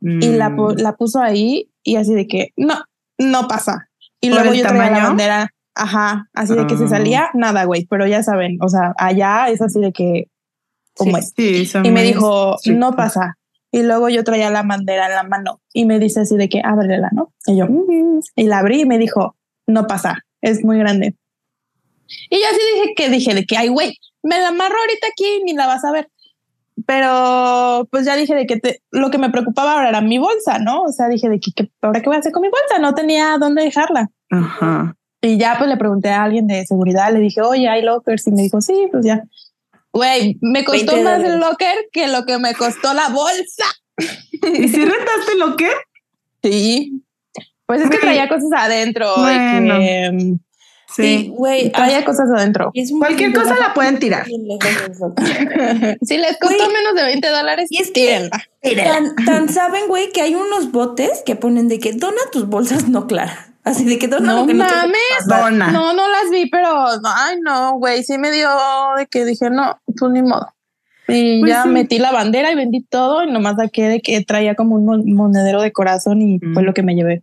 y 0.00 0.32
la, 0.32 0.50
Mm. 0.50 0.74
la 0.78 0.92
puso 0.96 1.20
ahí 1.20 1.70
y 1.82 1.96
así 1.96 2.14
de 2.14 2.26
que 2.26 2.48
no, 2.56 2.74
no 3.18 3.48
pasa. 3.48 3.88
Y 4.20 4.30
¿Por 4.30 4.40
luego 4.40 4.54
yo 4.54 4.62
traía 4.66 4.90
la 4.90 5.04
bandera, 5.08 5.50
ajá, 5.78 6.28
así 6.34 6.54
de 6.54 6.66
que 6.66 6.74
Ah. 6.74 6.78
se 6.78 6.88
salía, 6.88 7.30
nada, 7.34 7.64
güey, 7.64 7.86
pero 7.86 8.06
ya 8.06 8.22
saben, 8.22 8.58
o 8.60 8.68
sea, 8.68 8.92
allá 8.98 9.48
es 9.48 9.62
así 9.62 9.80
de 9.80 9.92
que, 9.92 10.28
como 10.94 11.16
Sí. 11.18 11.32
es. 11.36 11.68
Sí, 11.70 11.78
Y 11.84 11.90
me 11.90 12.02
dijo, 12.02 12.56
estrictos. 12.56 12.78
no 12.80 12.94
pasa. 12.96 13.38
Y 13.70 13.82
luego 13.82 14.08
yo 14.08 14.24
traía 14.24 14.50
la 14.50 14.62
bandera 14.62 15.06
en 15.06 15.12
la 15.14 15.22
mano 15.22 15.60
y 15.72 15.84
me 15.84 15.98
dice 15.98 16.20
así 16.20 16.36
de 16.36 16.48
que 16.48 16.60
ábrela, 16.64 17.10
¿no? 17.12 17.32
Y 17.46 17.56
yo, 17.58 17.66
"Mm". 17.66 18.20
y 18.36 18.44
la 18.44 18.58
abrí 18.58 18.80
y 18.82 18.86
me 18.86 18.98
dijo, 18.98 19.36
no 19.66 19.86
pasa, 19.86 20.24
es 20.40 20.64
muy 20.64 20.78
grande. 20.78 21.14
Y 22.30 22.36
yo 22.40 22.44
así 22.50 22.58
dije 22.74 22.94
que 22.96 23.08
dije 23.10 23.34
de 23.34 23.44
que, 23.44 23.56
ay, 23.58 23.68
güey, 23.68 23.96
me 24.22 24.38
la 24.40 24.48
amarro 24.48 24.74
ahorita 24.80 25.06
aquí 25.08 25.26
y 25.40 25.44
ni 25.44 25.52
la 25.52 25.66
vas 25.66 25.84
a 25.84 25.92
ver. 25.92 26.08
Pero 26.86 27.86
pues 27.90 28.06
ya 28.06 28.16
dije 28.16 28.34
de 28.34 28.46
que 28.46 28.56
te- 28.58 28.80
lo 28.90 29.10
que 29.10 29.18
me 29.18 29.30
preocupaba 29.30 29.74
ahora 29.74 29.90
era 29.90 30.00
mi 30.00 30.16
bolsa, 30.18 30.58
¿no? 30.58 30.82
O 30.84 30.92
sea, 30.92 31.08
dije 31.08 31.28
de 31.28 31.38
que, 31.40 31.52
que 31.52 31.70
ahora 31.82 32.00
qué 32.00 32.06
voy 32.08 32.16
a 32.16 32.20
hacer 32.20 32.32
con 32.32 32.42
mi 32.42 32.48
bolsa, 32.48 32.78
no 32.80 32.94
tenía 32.94 33.36
dónde 33.38 33.62
dejarla. 33.64 34.08
Ajá. 34.30 34.96
Y 35.20 35.36
ya 35.38 35.56
pues 35.58 35.68
le 35.68 35.76
pregunté 35.76 36.10
a 36.10 36.22
alguien 36.24 36.46
de 36.46 36.64
seguridad, 36.66 37.12
le 37.12 37.18
dije, 37.20 37.40
oye, 37.40 37.68
hay 37.68 37.82
lockers 37.82 38.26
y 38.28 38.30
me 38.32 38.42
dijo, 38.42 38.60
sí, 38.60 38.88
pues 38.92 39.04
ya. 39.04 39.22
Güey, 39.92 40.38
me 40.40 40.64
costó 40.64 40.92
20 40.92 41.02
más 41.04 41.24
el 41.24 41.40
locker 41.40 41.74
que 41.92 42.06
lo 42.08 42.24
que 42.24 42.38
me 42.38 42.54
costó 42.54 42.94
la 42.94 43.08
bolsa. 43.08 43.64
¿Y 43.96 44.68
si 44.68 44.84
rentaste 44.84 45.34
lo 45.38 45.56
que? 45.56 45.70
Sí. 46.42 47.02
Pues 47.66 47.82
es 47.82 47.90
que 47.90 47.98
traía 47.98 48.28
cosas 48.28 48.50
adentro. 48.56 49.12
y 49.16 49.20
Bueno. 49.20 49.78
que, 49.78 50.34
Sí, 50.90 51.02
Sí. 51.02 51.32
güey. 51.36 51.70
traía 51.70 52.02
cosas 52.04 52.30
adentro. 52.34 52.72
Cualquier 52.98 53.32
cosa 53.34 53.56
la 53.58 53.74
pueden 53.74 53.98
tirar. 53.98 54.24
si 56.02 56.16
les 56.16 56.38
costó 56.38 56.70
menos 56.70 56.94
de 56.94 57.02
20 57.04 57.28
dólares, 57.28 57.66
Y 57.70 57.82
es 57.82 57.88
que- 57.88 57.92
tírenla. 57.92 58.42
Tan, 58.84 59.14
tan 59.26 59.48
saben, 59.48 59.86
güey, 59.88 60.10
que 60.12 60.22
hay 60.22 60.34
unos 60.34 60.72
botes 60.72 61.22
que 61.26 61.36
ponen 61.36 61.68
de 61.68 61.78
que 61.78 61.92
dona 61.92 62.20
tus 62.32 62.48
bolsas 62.48 62.88
no 62.88 63.06
claras. 63.06 63.47
Así 63.64 63.84
de 63.84 63.98
que 63.98 64.08
dona 64.08 64.32
No 64.32 64.40
lo 64.42 64.46
que 64.46 64.54
no 64.54 64.66
te 64.66 64.72
mames. 64.74 64.94
pasar. 65.26 65.50
Dona. 65.52 65.70
No, 65.72 65.92
no 65.92 66.08
las 66.08 66.30
vi, 66.30 66.48
pero 66.48 66.68
ay, 67.04 67.38
no, 67.42 67.78
güey, 67.78 68.02
sí 68.02 68.16
me 68.18 68.30
dio 68.30 68.48
de 68.96 69.06
que 69.06 69.24
dije, 69.24 69.50
no, 69.50 69.78
pues 69.98 70.12
ni 70.12 70.22
modo. 70.22 70.48
Y 71.06 71.40
Pues 71.40 71.50
ya 71.52 71.62
sí. 71.64 71.68
metí 71.70 71.98
la 71.98 72.12
bandera 72.12 72.50
y 72.52 72.54
vendí 72.54 72.82
todo 72.82 73.24
y 73.24 73.30
nomás 73.32 73.56
saqué 73.56 73.88
de 73.88 74.00
que 74.00 74.22
traía 74.24 74.54
como 74.54 74.76
un 74.76 74.84
mon- 74.84 75.12
monedero 75.14 75.60
de 75.62 75.72
corazón 75.72 76.20
y 76.22 76.38
Mm. 76.38 76.54
fue 76.54 76.62
lo 76.62 76.72
que 76.74 76.82
me 76.82 76.94
llevé. 76.94 77.22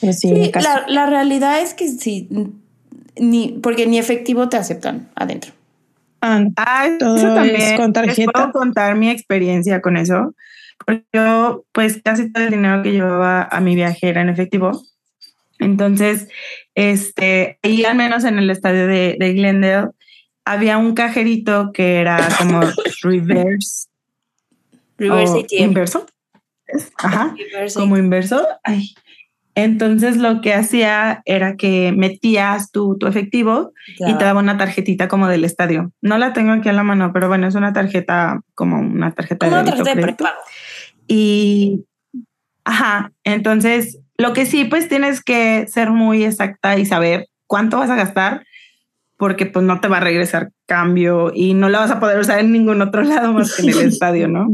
Pues 0.00 0.20
sí, 0.20 0.28
Sí, 0.28 0.52
la, 0.54 0.84
la 0.88 1.06
realidad 1.06 1.60
es 1.60 1.74
que 1.74 1.88
sí, 1.88 2.28
ni, 3.16 3.58
porque 3.62 3.86
ni 3.86 3.98
efectivo 3.98 4.48
te 4.48 4.56
aceptan 4.56 5.08
adentro. 5.16 5.52
Ah, 6.20 6.44
Ah, 6.56 6.88
Todo 6.98 7.16
eso 7.16 7.28
es 7.28 7.34
también. 7.34 7.76
con 7.76 7.86
Les 7.86 7.92
tarjeta. 7.94 8.32
puedo 8.32 8.52
contar 8.52 8.94
mi 8.96 9.10
experiencia 9.10 9.80
con 9.80 9.96
eso. 9.96 10.34
Porque 10.84 11.04
yo, 11.12 11.64
pues, 11.72 12.00
casi 12.04 12.32
todo 12.32 12.44
el 12.44 12.50
dinero 12.50 12.82
que 12.82 12.92
llevaba 12.92 13.42
a 13.50 13.60
mi 13.60 13.74
viaje 13.74 14.08
era 14.08 14.20
en 14.20 14.28
efectivo. 14.28 14.70
Entonces, 15.58 16.28
este, 16.74 17.58
ahí 17.62 17.84
al 17.84 17.96
menos 17.96 18.24
en 18.24 18.38
el 18.38 18.50
estadio 18.50 18.86
de, 18.86 19.16
de 19.18 19.32
Glendale, 19.32 19.90
había 20.44 20.78
un 20.78 20.94
cajerito 20.94 21.72
que 21.72 21.96
era 21.96 22.28
como 22.38 22.60
reverse. 23.02 23.88
Reverse 24.96 25.40
ATM. 25.40 25.64
Inverso. 25.64 26.06
Ajá. 26.98 27.34
Reverse 27.36 27.78
como 27.78 27.96
inverso. 27.96 28.46
Ay. 28.62 28.94
Entonces 29.54 30.16
lo 30.16 30.40
que 30.40 30.54
hacía 30.54 31.20
era 31.24 31.56
que 31.56 31.90
metías 31.90 32.70
tu, 32.70 32.96
tu 32.96 33.08
efectivo 33.08 33.72
y 33.98 34.16
te 34.16 34.24
daba 34.24 34.38
una 34.38 34.56
tarjetita 34.56 35.08
como 35.08 35.26
del 35.26 35.44
estadio. 35.44 35.92
No 36.00 36.16
la 36.16 36.32
tengo 36.32 36.52
aquí 36.52 36.68
a 36.68 36.72
la 36.72 36.84
mano, 36.84 37.10
pero 37.12 37.26
bueno, 37.26 37.48
es 37.48 37.56
una 37.56 37.72
tarjeta 37.72 38.40
como 38.54 38.78
una 38.78 39.12
tarjeta 39.12 39.48
Como 39.48 39.58
de 39.58 39.64
tarjeta 39.64 39.94
de 39.96 40.02
prepago. 40.02 40.38
Y, 41.08 41.84
ajá, 42.62 43.10
entonces 43.24 43.98
lo 44.18 44.32
que 44.32 44.46
sí, 44.46 44.64
pues 44.64 44.88
tienes 44.88 45.22
que 45.22 45.66
ser 45.68 45.90
muy 45.90 46.24
exacta 46.24 46.76
y 46.76 46.84
saber 46.84 47.28
cuánto 47.46 47.78
vas 47.78 47.88
a 47.88 47.96
gastar, 47.96 48.44
porque 49.16 49.46
pues 49.46 49.64
no 49.64 49.80
te 49.80 49.88
va 49.88 49.98
a 49.98 50.00
regresar 50.00 50.50
cambio 50.66 51.32
y 51.34 51.54
no 51.54 51.68
la 51.68 51.78
vas 51.80 51.90
a 51.90 52.00
poder 52.00 52.18
usar 52.18 52.40
en 52.40 52.52
ningún 52.52 52.82
otro 52.82 53.02
lado 53.02 53.32
más 53.32 53.54
que 53.54 53.62
en 53.62 53.68
el 53.70 53.78
estadio, 53.88 54.28
¿no? 54.28 54.48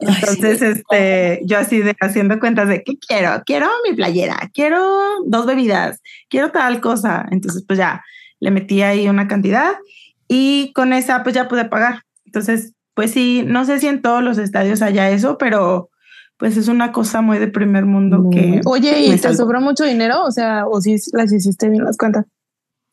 Entonces, 0.00 0.62
este, 0.62 1.40
yo 1.44 1.58
así 1.58 1.80
de 1.80 1.96
haciendo 2.00 2.38
cuentas 2.38 2.68
de 2.68 2.84
qué 2.84 2.96
quiero, 2.98 3.42
quiero 3.44 3.66
mi 3.88 3.96
playera, 3.96 4.38
quiero 4.54 4.80
dos 5.26 5.46
bebidas, 5.46 6.00
quiero 6.28 6.52
tal 6.52 6.80
cosa. 6.80 7.26
Entonces, 7.32 7.64
pues 7.66 7.78
ya 7.78 8.04
le 8.38 8.50
metí 8.50 8.82
ahí 8.82 9.08
una 9.08 9.26
cantidad 9.26 9.72
y 10.28 10.72
con 10.74 10.92
esa, 10.92 11.22
pues 11.24 11.34
ya 11.34 11.48
pude 11.48 11.64
pagar. 11.64 12.02
Entonces, 12.26 12.74
pues 12.94 13.10
sí, 13.10 13.42
no 13.44 13.64
sé 13.64 13.80
si 13.80 13.88
en 13.88 14.02
todos 14.02 14.22
los 14.22 14.38
estadios 14.38 14.82
haya 14.82 15.10
eso, 15.10 15.36
pero 15.38 15.90
pues 16.38 16.56
es 16.56 16.68
una 16.68 16.92
cosa 16.92 17.20
muy 17.20 17.38
de 17.38 17.48
primer 17.48 17.84
mundo 17.84 18.28
que. 18.32 18.60
Oye, 18.64 19.00
¿y 19.00 19.16
te 19.16 19.34
sobró 19.34 19.60
mucho 19.60 19.84
dinero? 19.84 20.24
O 20.24 20.30
sea, 20.30 20.66
o 20.66 20.80
si 20.80 20.96
las 21.12 21.32
hiciste 21.32 21.68
bien 21.68 21.84
las 21.84 21.96
cuentas. 21.96 22.24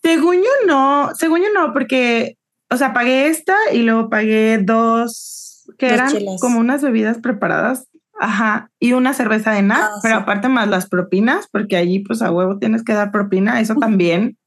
Según 0.04 0.36
yo 0.38 0.68
no, 0.68 1.12
según 1.16 1.40
yo 1.42 1.48
no, 1.54 1.74
porque, 1.74 2.38
o 2.72 2.78
sea, 2.78 2.94
pagué 2.94 3.28
esta 3.28 3.56
y 3.74 3.84
luego 3.84 4.10
pagué 4.10 4.60
dos 4.60 5.66
que 5.80 5.88
Dos 5.88 5.96
eran 5.96 6.12
chelas. 6.12 6.42
como 6.42 6.60
unas 6.60 6.82
bebidas 6.84 7.18
preparadas 7.18 7.88
Ajá, 8.20 8.70
y 8.80 8.94
una 8.94 9.14
cerveza 9.14 9.52
de 9.52 9.62
nada, 9.62 9.90
Ah, 9.94 10.00
pero 10.02 10.16
sí. 10.16 10.22
aparte 10.22 10.48
más 10.48 10.70
las 10.70 10.88
propinas, 10.88 11.48
porque 11.52 11.76
allí 11.76 12.00
pues 12.00 12.22
a 12.22 12.32
huevo 12.32 12.58
tienes 12.60 12.84
que 12.84 12.94
dar 12.94 13.12
propina, 13.12 13.60
eso 13.60 13.76
también. 13.80 14.38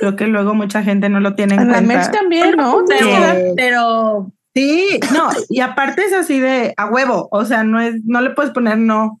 Creo 0.00 0.16
que 0.16 0.26
luego 0.26 0.54
mucha 0.54 0.82
gente 0.82 1.08
no 1.08 1.20
lo 1.20 1.34
tiene 1.36 1.54
en 1.54 1.60
En 1.60 1.68
la 1.68 1.74
cuenta. 1.74 1.94
merch 1.94 2.10
también, 2.10 2.56
¿no? 2.56 2.82
Pero, 2.88 3.06
Sí. 3.06 3.52
pero 3.56 4.32
Sí, 4.54 4.98
no, 5.12 5.28
y 5.48 5.60
aparte 5.60 6.04
es 6.04 6.12
así 6.12 6.40
de 6.40 6.74
a 6.76 6.86
huevo, 6.86 7.28
o 7.30 7.44
sea, 7.44 7.62
no 7.62 7.80
es, 7.80 8.04
no 8.04 8.20
le 8.20 8.30
puedes 8.30 8.52
poner 8.52 8.78
no. 8.78 9.20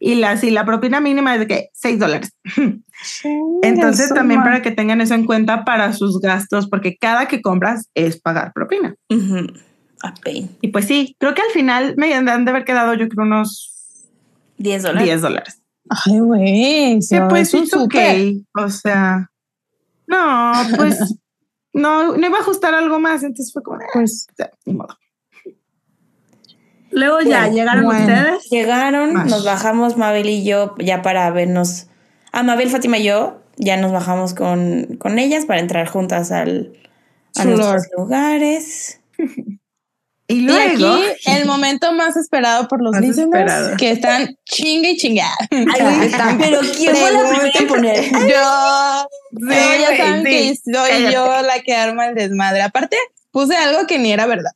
Y 0.00 0.14
la, 0.14 0.36
si 0.36 0.50
la 0.50 0.64
propina 0.64 1.00
mínima 1.00 1.34
es 1.34 1.40
de 1.40 1.46
que 1.48 1.68
6 1.72 1.98
dólares. 1.98 2.32
Entonces 3.62 4.14
también 4.14 4.42
para 4.42 4.62
que 4.62 4.70
tengan 4.70 5.00
eso 5.00 5.14
en 5.14 5.26
cuenta 5.26 5.64
para 5.64 5.92
sus 5.92 6.20
gastos, 6.20 6.68
porque 6.68 6.96
cada 6.96 7.26
que 7.26 7.42
compras 7.42 7.88
es 7.94 8.20
pagar 8.20 8.52
propina. 8.52 8.94
Y 10.60 10.68
pues 10.68 10.84
sí, 10.84 11.16
creo 11.18 11.34
que 11.34 11.42
al 11.42 11.50
final 11.50 11.94
me 11.96 12.14
han 12.14 12.44
de 12.44 12.50
haber 12.50 12.64
quedado 12.64 12.94
yo 12.94 13.08
creo 13.08 13.26
unos 13.26 14.06
10 14.58 14.82
dólares. 14.82 15.04
10 15.04 15.22
dólares. 15.22 15.62
Ay, 15.88 16.18
güey. 16.20 16.98
Que 17.08 17.20
pues 17.28 17.48
es 17.48 17.54
un 17.54 17.66
súper. 17.66 18.34
o 18.54 18.68
sea, 18.68 19.30
no, 20.06 20.52
pues 20.76 21.16
no, 21.72 22.16
no 22.16 22.26
iba 22.26 22.38
a 22.38 22.40
ajustar 22.40 22.74
algo 22.74 22.98
más, 23.00 23.22
entonces 23.22 23.52
fue 23.52 23.62
como, 23.62 23.80
eh, 23.80 23.84
Pues, 23.92 24.26
sea, 24.36 24.50
ni 24.66 24.74
modo. 24.74 24.96
luego 26.90 27.20
ya 27.20 27.40
Bueno, 27.42 27.54
llegaron 27.54 27.84
bueno. 27.84 28.00
ustedes. 28.00 28.48
Llegaron, 28.50 29.12
Mash. 29.14 29.30
nos 29.30 29.44
bajamos 29.44 29.96
Mabel 29.96 30.28
y 30.28 30.44
yo 30.44 30.74
ya 30.78 31.02
para 31.02 31.30
vernos. 31.30 31.86
A 32.32 32.42
Mabel, 32.42 32.70
Fátima 32.70 32.98
y 32.98 33.04
yo 33.04 33.40
ya 33.56 33.76
nos 33.76 33.92
bajamos 33.92 34.34
con, 34.34 34.96
con 34.98 35.18
ellas 35.18 35.44
para 35.46 35.60
entrar 35.60 35.86
juntas 35.88 36.30
al, 36.32 36.72
a 37.36 37.44
nuestros 37.44 37.84
lugares. 37.96 39.00
Y 40.30 40.34
y 40.34 40.40
luego, 40.42 40.92
aquí 40.94 41.04
el 41.26 41.46
momento 41.46 41.92
más 41.92 42.16
esperado 42.16 42.68
por 42.68 42.82
los 42.82 42.92
Más 42.92 43.00
listeners 43.00 43.30
esperado. 43.32 43.76
que 43.78 43.90
están 43.90 44.36
chingue 44.44 44.90
y 44.90 44.96
chinga. 44.98 45.30
pero 45.48 46.60
¿quién 46.76 46.94
fue 46.96 47.12
la 47.12 47.28
primera 47.30 47.58
en 47.58 47.66
poner? 47.66 48.04
Yo, 48.04 49.08
Sí, 49.30 49.46
yo 49.46 49.80
ya 49.90 49.96
saben 49.96 50.24
que 50.24 50.54
sí, 50.54 50.60
soy 50.72 50.88
cállate. 50.90 51.12
yo 51.12 51.42
la 51.42 51.60
que 51.60 51.74
arma 51.74 52.06
el 52.08 52.14
desmadre. 52.14 52.62
Aparte, 52.62 52.96
puse 53.30 53.56
algo 53.56 53.86
que 53.86 53.98
ni 53.98 54.12
era 54.12 54.26
verdad. 54.26 54.50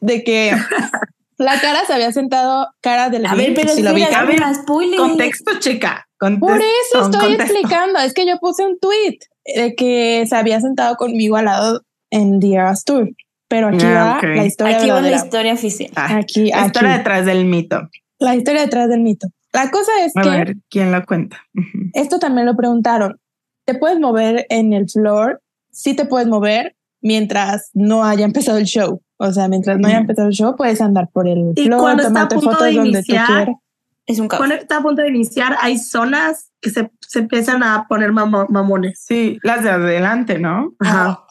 De 0.00 0.22
que 0.24 0.52
la 1.38 1.60
cara 1.60 1.84
se 1.86 1.92
había 1.92 2.12
sentado 2.12 2.68
cara 2.80 3.08
de 3.08 3.24
A 3.26 3.34
ver, 3.34 3.54
pero 3.54 3.72
si 3.74 3.82
lo 3.82 3.92
ubican. 3.92 4.14
a 4.14 4.24
ver, 4.24 4.40
contexto, 4.96 5.58
chica. 5.60 6.06
contexto, 6.18 6.46
Por 6.46 6.60
eso 6.60 7.04
estoy 7.10 7.20
contexto. 7.28 7.42
explicando. 7.58 7.98
Es 8.00 8.12
que 8.12 8.26
yo 8.26 8.38
puse 8.38 8.64
un 8.64 8.78
tweet 8.80 9.18
de 9.54 9.74
que 9.76 10.24
se 10.28 10.34
había 10.36 10.60
sentado 10.60 10.96
conmigo 10.96 11.36
al 11.36 11.44
lado 11.46 11.82
en 12.10 12.40
The 12.40 12.54
Eras 12.54 12.84
Tour. 12.84 13.10
Pero 13.48 13.68
aquí 13.68 13.84
Ah, 13.84 13.94
va 14.04 14.16
ok. 14.18 14.22
la 14.36 14.44
historia 14.46 14.76
Aquí 14.76 14.88
va 14.88 14.94
la 14.96 15.00
verdadera. 15.02 15.24
historia 15.24 15.52
oficial. 15.54 15.90
Ah, 15.94 16.16
Aquí, 16.16 16.46
la 16.50 16.58
aquí. 16.58 16.66
historia 16.66 16.98
detrás 16.98 17.26
del 17.26 17.44
mito. 17.44 17.88
La 18.18 18.34
historia 18.34 18.62
detrás 18.62 18.88
del 18.88 19.00
mito. 19.00 19.28
La 19.52 19.70
cosa 19.70 19.92
es 20.04 20.16
A 20.16 20.22
que 20.22 20.28
ver, 20.30 20.56
¿quién 20.68 20.90
lo 20.92 21.04
cuenta? 21.06 21.38
Esto 21.94 22.18
también 22.18 22.46
lo 22.46 22.56
preguntaron. 22.56 23.18
¿Te 23.64 23.74
puedes 23.74 23.98
mover 24.00 24.46
en 24.50 24.72
el 24.72 24.88
floor? 24.88 25.40
Sí 25.70 25.94
te 25.94 26.04
puedes 26.06 26.26
mover 26.28 26.74
mientras 27.00 27.70
no 27.72 28.04
haya 28.04 28.24
empezado 28.24 28.58
el 28.58 28.64
show. 28.64 29.00
O 29.18 29.32
sea, 29.32 29.48
mientras 29.48 29.78
no 29.78 29.88
haya 29.88 29.98
empezado 29.98 30.28
el 30.28 30.34
show, 30.34 30.56
puedes 30.56 30.80
andar 30.80 31.08
por 31.12 31.26
el 31.28 31.52
Y 31.56 31.64
floor, 31.66 31.80
cuando 31.80 32.02
está 32.02 32.22
a 32.22 32.28
punto 32.28 32.50
fotos 32.50 32.66
de 32.66 32.72
donde 32.74 32.90
iniciar, 32.90 33.26
tú 33.26 33.32
quieras. 33.34 33.56
Es 34.06 34.18
un 34.20 34.28
caos. 34.28 34.38
Cuando 34.38 34.54
está 34.56 34.76
a 34.78 34.82
punto 34.82 35.02
de 35.02 35.08
iniciar, 35.08 35.56
hay 35.60 35.78
zonas 35.78 36.50
que 36.60 36.70
se, 36.70 36.90
se 37.00 37.20
empiezan 37.20 37.62
a 37.62 37.86
poner 37.88 38.12
mamo- 38.12 38.46
mamones. 38.48 39.02
Sí, 39.06 39.38
las 39.42 39.62
de 39.64 39.70
adelante, 39.70 40.38
¿no? 40.38 40.74
Ajá. 40.80 41.22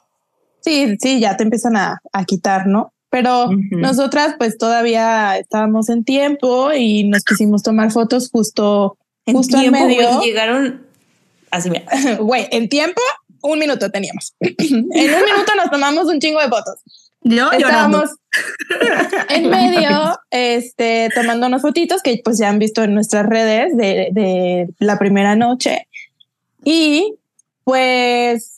Sí, 0.65 0.97
sí, 0.99 1.19
ya 1.19 1.37
te 1.37 1.43
empiezan 1.43 1.77
a, 1.77 2.01
a 2.11 2.25
quitar, 2.25 2.65
¿no? 2.65 2.91
Pero 3.11 3.45
Ujú. 3.45 3.59
nosotras 3.71 4.33
pues 4.39 4.57
todavía 4.57 5.37
estábamos 5.37 5.89
en 5.89 6.03
tiempo 6.03 6.73
y 6.73 7.03
nos 7.03 7.23
quisimos 7.23 7.61
tomar 7.61 7.91
fotos 7.91 8.29
justo, 8.31 8.97
En 9.27 9.35
justo 9.35 9.59
tiempo, 9.59 9.79
medio. 9.85 10.11
güey, 10.17 10.27
llegaron 10.27 10.85
así, 11.51 11.69
mira. 11.69 11.85
Güey, 12.19 12.47
en 12.51 12.67
tiempo, 12.67 13.01
un 13.43 13.59
minuto 13.59 13.91
teníamos. 13.91 14.33
en 14.39 14.55
un 14.79 14.89
minuto 14.89 15.51
nos 15.55 15.69
tomamos 15.71 16.07
un 16.07 16.19
chingo 16.19 16.41
de 16.41 16.49
fotos. 16.49 16.81
Yo 17.21 17.51
llorando. 17.57 18.03
Estábamos 18.03 18.09
en 19.29 19.49
medio, 19.49 20.19
este, 20.31 21.09
tomando 21.15 21.47
unas 21.47 21.61
fotitos 21.61 22.01
que 22.01 22.19
pues 22.23 22.37
ya 22.39 22.49
han 22.49 22.59
visto 22.59 22.83
en 22.83 22.93
nuestras 22.95 23.25
redes 23.27 23.77
de, 23.77 24.09
de 24.11 24.67
la 24.79 24.97
primera 24.99 25.35
noche. 25.35 25.87
Y 26.63 27.15
pues 27.63 28.54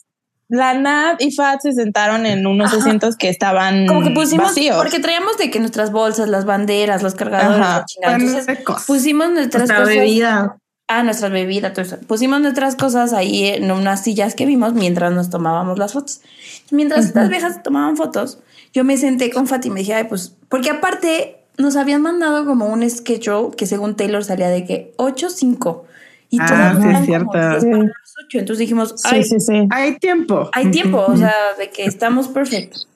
la 0.48 0.74
Nat 0.74 1.20
y 1.22 1.30
Fat 1.32 1.60
se 1.60 1.72
sentaron 1.72 2.24
en 2.26 2.46
unos 2.46 2.68
Ajá. 2.68 2.78
asientos 2.78 3.16
que 3.16 3.28
estaban 3.28 3.86
Como 3.86 4.02
que 4.02 4.10
pusimos, 4.10 4.46
vacíos. 4.48 4.76
porque 4.76 4.98
traíamos 5.00 5.36
de 5.38 5.50
que 5.50 5.60
nuestras 5.60 5.92
bolsas, 5.92 6.28
las 6.28 6.44
banderas, 6.46 7.02
los 7.02 7.14
cargadores, 7.14 7.60
Ajá. 7.60 7.78
la 7.80 7.84
chingada. 7.84 8.16
Entonces 8.16 8.84
pusimos 8.86 9.30
nuestras 9.30 9.60
Nuestra 9.68 9.78
cosas. 9.80 9.94
bebida. 9.94 10.56
Ah, 10.90 11.02
nuestras 11.02 11.30
bebidas, 11.30 11.74
todo 11.74 11.84
eso. 11.84 11.98
Pusimos 12.06 12.40
nuestras 12.40 12.74
cosas 12.74 13.12
ahí 13.12 13.44
en 13.46 13.70
unas 13.70 14.02
sillas 14.02 14.34
que 14.34 14.46
vimos 14.46 14.72
mientras 14.72 15.12
nos 15.12 15.28
tomábamos 15.28 15.78
las 15.78 15.92
fotos. 15.92 16.22
Mientras 16.70 17.04
estas 17.04 17.28
viejas 17.28 17.62
tomaban 17.62 17.98
fotos, 17.98 18.38
yo 18.72 18.84
me 18.84 18.96
senté 18.96 19.30
con 19.30 19.46
Fati 19.46 19.68
y 19.68 19.70
me 19.70 19.80
dije, 19.80 19.92
ay, 19.92 20.04
pues, 20.04 20.34
porque 20.48 20.70
aparte 20.70 21.36
nos 21.58 21.76
habían 21.76 22.00
mandado 22.00 22.46
como 22.46 22.66
un 22.66 22.88
schedule 22.88 23.54
que 23.54 23.66
según 23.66 23.96
Taylor 23.96 24.24
salía 24.24 24.48
de 24.48 24.64
que 24.64 24.94
8, 24.96 25.28
5. 25.28 25.84
Y 26.30 26.38
Ah, 26.40 26.46
todas 26.46 26.72
sí, 26.76 26.82
es 26.82 26.88
eran 26.90 27.04
cierto. 27.06 27.26
como 27.32 27.48
10 27.48 27.62
Sí. 27.62 27.70
para 27.70 27.82
las 27.84 28.14
8. 28.26 28.38
Entonces 28.38 28.58
dijimos, 28.58 28.94
Sí, 28.96 29.08
ay, 29.10 29.24
sí, 29.24 29.40
sí. 29.40 29.66
Hay 29.70 29.98
tiempo. 29.98 30.50
hay 30.52 30.70
tiempo, 30.70 31.04
o 31.08 31.16
sea, 31.16 31.34
de 31.58 31.70
que 31.70 31.84
estamos 31.84 32.28
perfectos. 32.28 32.86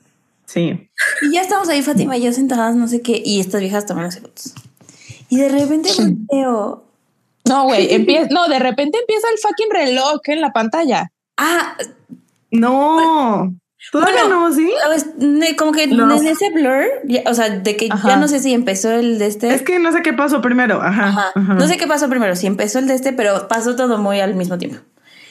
Sí. 0.45 0.89
Y 1.23 1.33
ya 1.33 1.41
estamos 1.41 1.69
ahí, 1.71 1.81
Fátima 1.83 2.17
y 2.19 2.23
yo 2.23 2.33
sentadas, 2.33 2.77
no 2.77 2.87
sé 2.89 3.01
qué, 3.01 3.23
y 3.25 3.41
estas 3.41 3.61
viejas 3.63 3.87
tomándose 3.87 4.21
fotos. 4.21 4.53
Y 5.31 5.39
de 5.39 5.49
repente 5.49 5.89
volteo. 5.97 6.85
No, 7.49 7.65
güey, 7.65 7.93
empieza, 7.95 8.29
no, 8.31 8.49
de 8.49 8.59
repente 8.59 8.99
empieza 9.01 9.27
el 9.33 9.39
fucking 9.39 9.71
reloj 9.73 10.21
en 10.27 10.41
la 10.43 10.53
pantalla. 10.53 11.11
Ah, 11.39 11.75
No. 12.51 13.55
Todavía 13.91 14.23
Bueno, 14.23 14.49
no, 14.49 14.55
¿sí? 14.55 14.71
pues, 14.87 15.07
como 15.57 15.73
que 15.73 15.87
No. 15.89 16.15
en 16.15 16.27
ese 16.27 16.51
blur, 16.51 16.85
ya- 17.05 17.23
o 17.27 17.35
sea, 17.35 17.51
de 17.51 17.77
que 17.77 17.89
Ajá. 17.91 18.09
ya 18.11 18.17
no 18.17 18.29
sé 18.29 18.39
si 18.41 18.53
empezó 18.55 18.91
el 18.93 19.19
de 19.19 19.27
este. 19.27 19.53
Es 19.55 19.63
que 19.63 19.79
no 19.79 19.93
sé 19.93 20.03
qué 20.03 20.13
pasó 20.13 20.41
primero. 20.41 20.81
Ajá. 20.81 21.09
Ajá. 21.09 21.33
ajá. 21.35 21.55
No 21.55 21.67
sé 21.67 21.77
qué 21.77 21.87
pasó 21.87 22.09
primero, 22.09 22.37
si 22.37 22.47
empezó 22.47 22.79
el 22.79 22.87
de 22.87 22.95
este, 22.95 23.13
pero 23.13 23.49
pasó 23.49 23.75
todo 23.77 23.99
muy 23.99 24.21
al 24.21 24.35
mismo 24.35 24.57
tiempo. 24.59 24.79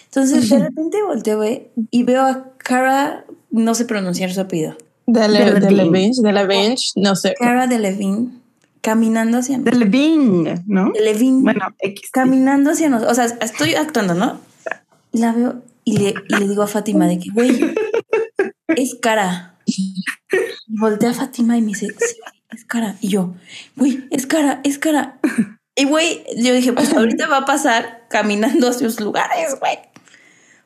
Entonces, 0.05 0.49
de 0.49 0.59
repente 0.69 1.01
volteo, 1.03 1.37
güey, 1.37 1.69
y 1.91 2.03
veo 2.03 2.23
a 2.23 2.47
Cara, 2.57 3.25
no 3.49 3.73
sé 3.73 3.85
pronunciar 3.85 4.31
su 4.33 4.41
apellido, 4.41 4.75
De 5.07 5.27
la, 5.27 5.39
De 5.51 5.89
bench, 5.89 6.17
de 6.17 6.31
la 6.31 6.43
bench, 6.45 6.91
no 6.95 7.15
sé. 7.15 7.33
Cara 7.39 7.65
de 7.67 7.79
Levine, 7.79 8.27
caminando 8.81 9.39
hacia 9.39 9.57
De 9.57 9.71
Levine, 9.71 10.61
¿no? 10.67 10.91
De 10.93 11.01
Levine. 11.01 11.41
Bueno, 11.41 11.67
X. 11.79 12.09
caminando 12.11 12.71
hacia 12.71 12.89
nosotros. 12.89 13.11
O 13.11 13.15
sea, 13.15 13.25
estoy 13.41 13.73
actuando, 13.75 14.13
¿no? 14.13 14.39
La 15.13 15.31
veo 15.33 15.55
y 15.83 15.97
le, 15.97 16.13
y 16.29 16.35
le 16.35 16.47
digo 16.47 16.61
a 16.63 16.67
Fátima 16.67 17.07
de 17.07 17.17
que, 17.19 17.29
güey, 17.31 17.73
es 18.75 18.95
cara. 19.01 19.55
Y 19.65 20.03
voltea 20.67 21.11
a 21.11 21.13
Fátima 21.13 21.57
y 21.57 21.61
me 21.61 21.67
dice, 21.69 21.87
sí, 21.99 22.15
es 22.51 22.65
cara. 22.65 22.95
Y 23.01 23.09
yo, 23.09 23.35
güey, 23.75 24.05
es 24.11 24.25
cara, 24.27 24.61
es 24.63 24.77
cara. 24.77 25.19
Y 25.75 25.85
güey, 25.85 26.23
yo 26.37 26.53
dije, 26.53 26.73
pues 26.73 26.93
ahorita 26.93 27.27
va 27.27 27.37
a 27.37 27.45
pasar 27.45 28.05
caminando 28.09 28.69
hacia 28.69 28.89
sus 28.89 28.99
lugares, 28.99 29.55
güey. 29.59 29.79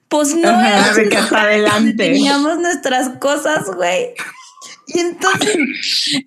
Pues 0.08 0.36
no, 0.36 0.49
Ajá, 0.49 0.70
era 0.80 0.93
de 0.93 1.10
que 1.10 1.18
hasta 1.18 1.41
adelante. 1.41 1.93
teníamos 1.93 2.60
nuestras 2.60 3.10
cosas, 3.20 3.66
güey. 3.76 4.14
Y 4.88 4.99
entonces, 4.99 5.58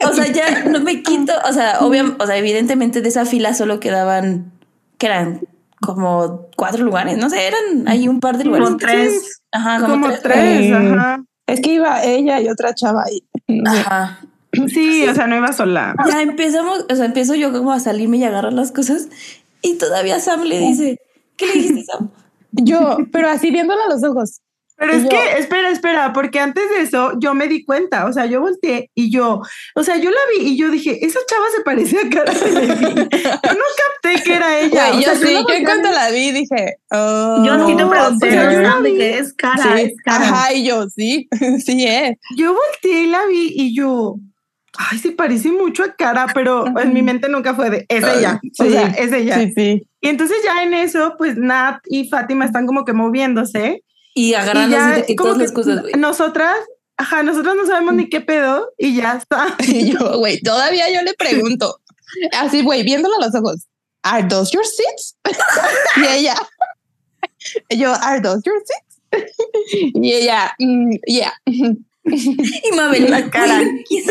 o 0.05 0.13
sea, 0.13 0.27
ya 0.27 0.65
no 0.65 0.81
me 0.81 1.03
quito, 1.03 1.33
o 1.49 1.53
sea, 1.53 1.79
obviamente, 1.81 2.23
o 2.23 2.27
sea, 2.27 2.37
evidentemente 2.37 3.01
de 3.01 3.09
esa 3.09 3.25
fila 3.25 3.55
solo 3.55 3.79
quedaban, 3.81 4.53
que 4.99 5.07
eran 5.07 5.41
como 5.81 6.49
cuatro 6.57 6.85
lugares, 6.85 7.19
no 7.19 7.31
sé, 7.31 7.47
eran 7.47 7.87
ahí 7.89 8.09
un 8.09 8.19
par 8.21 8.37
de 8.37 8.45
lugares. 8.45 8.67
Como 8.69 8.79
tres. 8.79 9.43
Ajá, 9.53 9.81
como, 9.81 9.93
Como 9.95 10.09
tres. 10.09 10.23
tres, 10.23 10.73
ajá. 10.73 11.25
Es 11.49 11.61
que 11.61 11.73
iba 11.73 12.05
ella 12.05 12.41
y 12.41 12.49
otra 12.49 12.75
chava 12.75 13.03
ahí. 13.05 13.23
No 13.49 13.73
sé. 13.73 13.81
Ajá. 13.81 14.21
Sí, 14.69 15.07
o 15.09 15.15
sea, 15.15 15.27
no 15.27 15.37
iba 15.37 15.53
sola. 15.53 15.95
Ya 16.11 16.23
empezamos, 16.23 16.87
o 16.91 16.95
sea, 16.95 17.05
empiezo 17.05 17.35
yo 17.35 17.53
como 17.53 17.73
a 17.73 17.81
salirme 17.81 18.19
y 18.19 18.25
agarrar 18.25 18.53
las 18.53 18.73
cosas 18.73 19.09
y 19.63 19.77
todavía 19.77 20.21
Sam 20.21 20.43
le 20.43 20.59
dice, 20.59 21.01
¿qué 21.37 21.47
le 21.47 21.53
dijiste 21.55 21.85
Sam? 21.85 22.11
Yo, 22.53 22.99
pero 23.13 23.29
así 23.29 23.51
viéndola 23.51 23.85
a 23.87 23.91
los 23.91 24.05
ojos. 24.05 24.41
Pero 24.79 24.93
es 24.93 25.03
yo- 25.03 25.09
que, 25.09 25.39
espera, 25.39 25.71
espera, 25.71 26.13
porque 26.13 26.39
antes 26.39 26.71
de 26.71 26.83
eso 26.83 27.13
yo 27.19 27.35
me 27.35 27.49
di 27.49 27.65
cuenta, 27.65 28.07
o 28.07 28.13
sea, 28.13 28.27
yo 28.27 28.41
volteé 28.41 28.91
y 28.95 29.11
yo, 29.11 29.43
o 29.75 29.83
sea, 29.83 29.97
yo 29.97 30.11
la 30.11 30.21
vi 30.37 30.51
y 30.51 30.57
yo 30.57 30.71
dije, 30.71 31.05
esa 31.05 31.19
chava 31.29 31.47
se 31.57 31.63
parecía 31.63 32.01
a 32.03 32.09
cara. 32.09 32.33
Yo 32.33 33.55
no 33.55 33.65
capté 34.03 34.23
que 34.25 34.35
era 34.35 34.59
ella. 34.61 34.89
Güey, 34.91 34.99
o 35.01 35.03
sea, 35.03 35.15
yo 35.15 35.27
sí, 35.27 35.33
yo 35.49 35.55
en 35.55 35.65
cuanto 35.65 35.91
la 35.91 36.11
vi 36.11 36.31
dije, 36.31 36.77
oh, 36.93 37.43
Yo 37.45 37.67
sí 37.67 37.77
te 37.77 37.87
pregunté, 37.87 38.29
o 38.29 38.31
sea, 38.31 38.53
yo 38.53 38.61
la 38.61 38.81
vi. 38.81 39.03
es 39.03 39.33
cara, 39.35 39.63
sí, 39.77 39.83
es 39.83 39.93
cara. 40.05 40.25
ajá, 40.29 40.53
y 40.53 40.65
yo 40.65 40.89
sí, 40.89 41.29
sí 41.65 41.85
es. 41.87 42.17
Yo 42.37 42.55
volteé 42.55 43.03
y 43.03 43.07
la 43.07 43.27
vi 43.27 43.53
y 43.57 43.75
yo, 43.75 44.15
ay, 44.77 44.99
se 44.99 45.11
parece 45.11 45.51
mucho 45.51 45.83
a 45.83 45.95
cara, 45.97 46.27
pero 46.35 46.67
en 46.79 46.93
mi 46.93 47.03
mente 47.03 47.29
nunca 47.29 47.55
fue 47.55 47.71
de, 47.71 47.87
es 47.89 48.05
ella, 48.05 48.41
o 48.61 48.65
sea, 48.65 48.87
es 48.97 49.13
ella. 49.13 49.41
Sí, 49.41 49.53
sí. 49.57 49.83
Y 50.01 50.09
entonces 50.09 50.37
ya 50.45 50.63
en 50.63 50.73
eso, 50.75 51.15
pues 51.19 51.37
Nat 51.37 51.81
y 51.87 52.09
Fátima 52.09 52.45
están 52.45 52.65
como 52.67 52.85
que 52.85 52.93
moviéndose. 52.93 53.83
Y 54.15 54.31
Y 54.31 54.35
agarrándose 54.35 54.83
ya 54.83 54.95
de 54.97 55.07
que 55.07 55.15
todas 55.15 55.37
que 55.37 55.43
las 55.45 55.53
cosas, 55.53 55.83
güey. 55.83 55.95
nosotras, 55.95 56.57
ajá, 56.97 57.23
nosotras 57.23 57.55
no 57.57 57.67
sabemos 57.67 57.95
ni 57.95 58.09
qué 58.09 58.21
pedo 58.21 58.73
y 58.79 58.97
ya 58.97 59.15
está. 59.15 59.57
Y 59.67 59.93
yo, 59.93 60.19
güey, 60.19 60.41
todavía 60.41 60.91
yo 60.93 61.03
le 61.03 61.15
pregunto. 61.15 61.81
así, 62.33 62.63
güey, 62.63 62.83
viéndolo 62.83 63.17
a 63.17 63.27
los 63.27 63.35
ojos. 63.35 63.67
¿Are 64.03 64.27
those 64.29 64.51
your 64.53 64.65
seats? 64.65 65.17
y 65.97 66.07
ella, 66.07 66.37
yo, 67.71 67.93
¿Are 68.01 68.21
those 68.21 68.43
your 68.45 68.61
seats? 68.65 69.01
y 69.95 70.13
ella, 70.13 70.55
mm, 70.59 70.97
yeah. 71.07 71.33
Y 72.65 72.77
Mabel, 72.77 73.11
La 73.11 73.29
cara. 73.31 73.61
¿y 73.63 74.01
si 74.01 74.05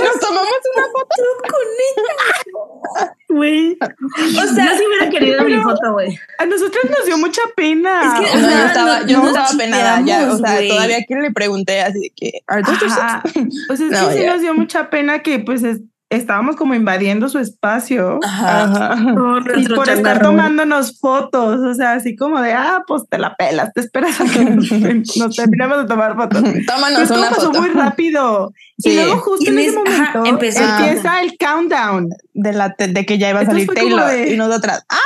nos 0.00 0.18
tomamos 0.20 0.48
una 0.74 0.84
foto. 0.86 1.14
con 1.40 1.66
ella? 1.86 3.14
Güey. 3.28 3.76
O 3.80 4.54
sea, 4.54 4.64
yo 4.72 4.78
sí 4.78 4.84
hubiera 4.86 5.10
querido 5.10 5.42
mi 5.44 5.56
foto, 5.60 5.92
güey. 5.92 6.16
A 6.38 6.46
nosotros 6.46 6.84
nos 6.90 7.04
dio 7.06 7.18
mucha 7.18 7.42
pena. 7.56 8.20
Es 8.22 8.30
que- 8.30 8.36
No, 8.38 8.50
yo 8.50 8.66
estaba, 8.66 9.00
no- 9.00 9.06
yo 9.06 9.18
no 9.22 9.26
estaba 9.28 9.48
penada 9.58 10.00
ya, 10.04 10.30
o 10.32 10.38
sea, 10.38 10.68
todavía 10.68 10.98
que 11.06 11.14
le 11.16 11.30
pregunté 11.32 11.80
así 11.82 12.00
de 12.00 12.12
que, 12.14 12.42
¿Are 12.46 12.62
those 12.62 12.78
your 12.80 12.90
Ajá. 12.92 13.22
seats? 13.32 13.64
Pues 13.66 13.80
es 13.80 13.90
No, 13.90 14.08
que 14.08 14.14
sí 14.20 14.26
nos 14.26 14.40
dio 14.40 14.54
mucha 14.54 14.90
pena 14.90 15.20
que 15.22 15.38
pues 15.40 15.62
es- 15.64 15.80
estábamos 16.16 16.56
como 16.56 16.74
invadiendo 16.74 17.28
su 17.28 17.38
espacio. 17.38 18.18
Ajá. 18.24 18.62
Ajá. 18.92 18.94
No, 18.96 19.38
Y 19.56 19.66
por 19.68 19.88
estar 19.88 20.20
tomándonos 20.22 20.98
fotos, 20.98 21.60
o 21.60 21.74
sea, 21.74 21.92
así 21.92 22.16
como 22.16 22.40
de, 22.40 22.52
ah, 22.52 22.82
pues 22.86 23.02
te 23.08 23.18
la 23.18 23.34
pelas, 23.36 23.72
te 23.72 23.80
esperas 23.80 24.20
a 24.20 24.24
que 24.24 24.44
nos, 24.44 24.70
nos 25.16 25.36
terminemos 25.36 25.78
de 25.78 25.86
tomar 25.86 26.16
fotos. 26.16 26.42
Tómanos 26.66 26.98
Pues 26.98 27.10
una 27.10 27.28
pasó 27.30 27.46
foto 27.46 27.60
muy 27.60 27.70
rápido. 27.70 28.52
Sí. 28.78 28.90
Y 28.90 28.94
luego 28.96 29.18
justo 29.18 29.44
Y 29.44 29.48
en 29.48 29.54
me- 29.54 29.66
ese 29.66 29.78
ajá, 29.86 30.18
momento 30.18 30.24
empezó 30.30 30.60
empieza 30.64 31.20
el 31.22 31.36
countdown. 31.38 32.08
de, 32.32 32.52
la, 32.52 32.74
de 32.76 33.06
que 33.06 33.18
ya 33.18 33.30
iba 33.30 33.40
a 33.40 33.46
salir 33.46 33.68
Taylor 33.74 34.06
de- 34.10 34.32
y 34.32 34.36
nosotras, 34.36 34.84
¡ah! 34.88 34.98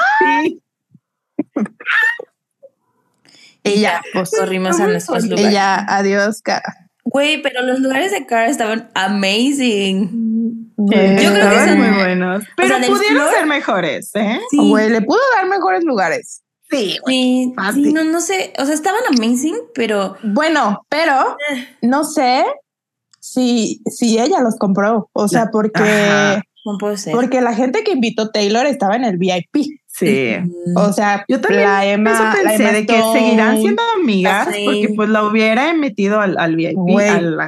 Sí. 0.42 0.61
Y 3.64 3.80
ya, 3.80 4.02
pues 4.12 4.30
corrimos 4.38 4.78
a 4.80 4.86
nuestros 4.86 5.24
Y 5.24 5.28
lugares. 5.28 5.50
Y 5.50 5.54
ya, 5.54 5.84
adiós, 5.88 6.42
cara. 6.42 6.88
Güey, 7.11 7.42
pero 7.42 7.62
los 7.62 7.80
lugares 7.80 8.11
de 8.12 8.26
Cara 8.26 8.46
estaban 8.48 8.90
amazing. 8.94 10.72
Güey, 10.76 11.22
Yo 11.22 11.30
creo 11.30 11.32
que 11.32 11.38
Estaban 11.40 11.68
son- 11.68 11.78
muy 11.78 11.96
buenos. 11.96 12.44
Pero 12.56 12.68
sea, 12.68 12.86
pudieron 12.88 13.16
flor- 13.22 13.34
ser 13.34 13.46
mejores, 13.46 14.11
¿eh? 14.14 14.40
Sí, 14.50 14.59
Güey, 14.70 14.90
le 14.90 15.02
pudo 15.02 15.18
dar 15.36 15.46
mejores 15.48 15.84
lugares. 15.84 16.42
Sí, 16.70 16.98
sí, 17.06 17.52
fácil. 17.56 17.84
sí, 17.86 17.92
no, 17.92 18.04
no 18.04 18.20
sé. 18.20 18.52
O 18.59 18.64
sea, 18.66 18.74
estaban 18.74 19.00
amazing, 19.16 19.56
pero 19.74 20.16
Bueno, 20.22 20.84
pero 20.90 21.36
no 21.82 22.04
sé 22.04 22.44
si, 23.20 23.80
si 23.86 24.18
ella 24.18 24.40
los 24.40 24.56
compró. 24.56 25.09
O 25.14 25.28
sea, 25.28 25.46
porque, 25.50 25.82
Ajá. 25.82 26.42
no 26.66 26.78
puede 26.78 26.98
ser. 26.98 27.12
porque 27.14 27.40
la 27.40 27.54
gente 27.54 27.82
que 27.84 27.92
invitó 27.92 28.30
Taylor 28.30 28.66
estaba 28.66 28.96
en 28.96 29.04
el 29.04 29.16
VIP. 29.16 29.78
Sí. 29.99 30.34
O 30.76 30.92
sea, 30.92 31.24
Yo 31.28 31.40
también 31.40 31.64
la 31.64 31.84
Emma, 31.86 32.12
Eso 32.12 32.22
la 32.22 32.32
pensé 32.51 32.55
Emma 32.62 32.72
de 32.72 32.86
que 32.86 33.03
seguirán 33.12 33.61
siendo 33.61 33.82
amigas 34.01 34.49
Sí. 34.53 34.62
porque 34.64 34.92
pues 34.94 35.09
la 35.09 35.24
hubiera 35.24 35.72
metido 35.74 36.20
al, 36.20 36.36
al 36.38 36.57
VIP. 36.57 36.74
Güey. 36.76 37.09
a 37.09 37.20
la- 37.20 37.44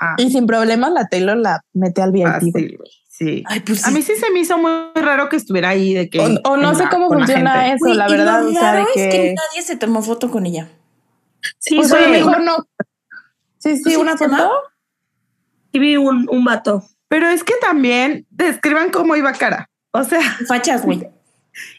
ajá, 0.00 0.14
Y 0.18 0.30
sin 0.30 0.46
problemas 0.46 0.92
la 0.92 1.06
Taylor 1.08 1.36
la 1.36 1.60
mete 1.74 2.00
al 2.02 2.12
VIP. 2.12 2.26
fácil, 2.26 2.52
güey. 2.52 2.76
güey, 2.76 2.90
Sí. 3.08 3.44
Ay, 3.46 3.60
pues 3.60 3.86
A 3.86 3.90
mí 3.90 4.00
sí 4.02 4.14
se 4.16 4.30
me 4.32 4.40
hizo 4.40 4.56
muy 4.58 4.70
raro 4.94 5.28
que 5.28 5.36
estuviera 5.36 5.68
ahí 5.68 5.92
de 5.94 6.08
que 6.08 6.18
O, 6.18 6.52
o 6.52 6.56
no 6.56 6.74
sé 6.74 6.84
cómo 6.90 7.08
funciona 7.08 7.68
eso, 7.68 7.84
Güey, 7.84 7.94
la 7.94 8.08
y 8.08 8.12
verdad. 8.12 8.42
lo 8.42 8.48
O 8.48 8.52
sea, 8.52 8.72
de 8.72 8.78
raro 8.80 8.88
que. 8.94 9.08
es 9.08 9.14
que 9.14 9.34
nadie 9.34 9.62
se 9.62 9.76
tomó 9.76 10.02
foto 10.02 10.30
con 10.30 10.46
ella. 10.46 10.68
Sí, 11.58 11.82
solo 11.84 11.96
a 11.96 12.00
lo 12.00 12.06
vi- 12.06 12.12
mejor 12.12 12.40
no. 12.42 12.56
Sí, 13.58 13.76
sí, 13.76 13.82
¿Sí 13.90 13.96
una 13.96 14.16
foto. 14.16 14.50
sí 15.72 15.78
vi 15.78 15.96
un, 15.96 16.26
un 16.30 16.44
vato. 16.44 16.84
Pero 17.08 17.28
es 17.28 17.44
que 17.44 17.54
también 17.60 18.26
describan 18.30 18.90
cómo 18.90 19.14
iba 19.14 19.32
cara. 19.34 19.68
O 19.92 20.02
sea, 20.02 20.20
Fachas, 20.48 20.84
güey. 20.84 21.06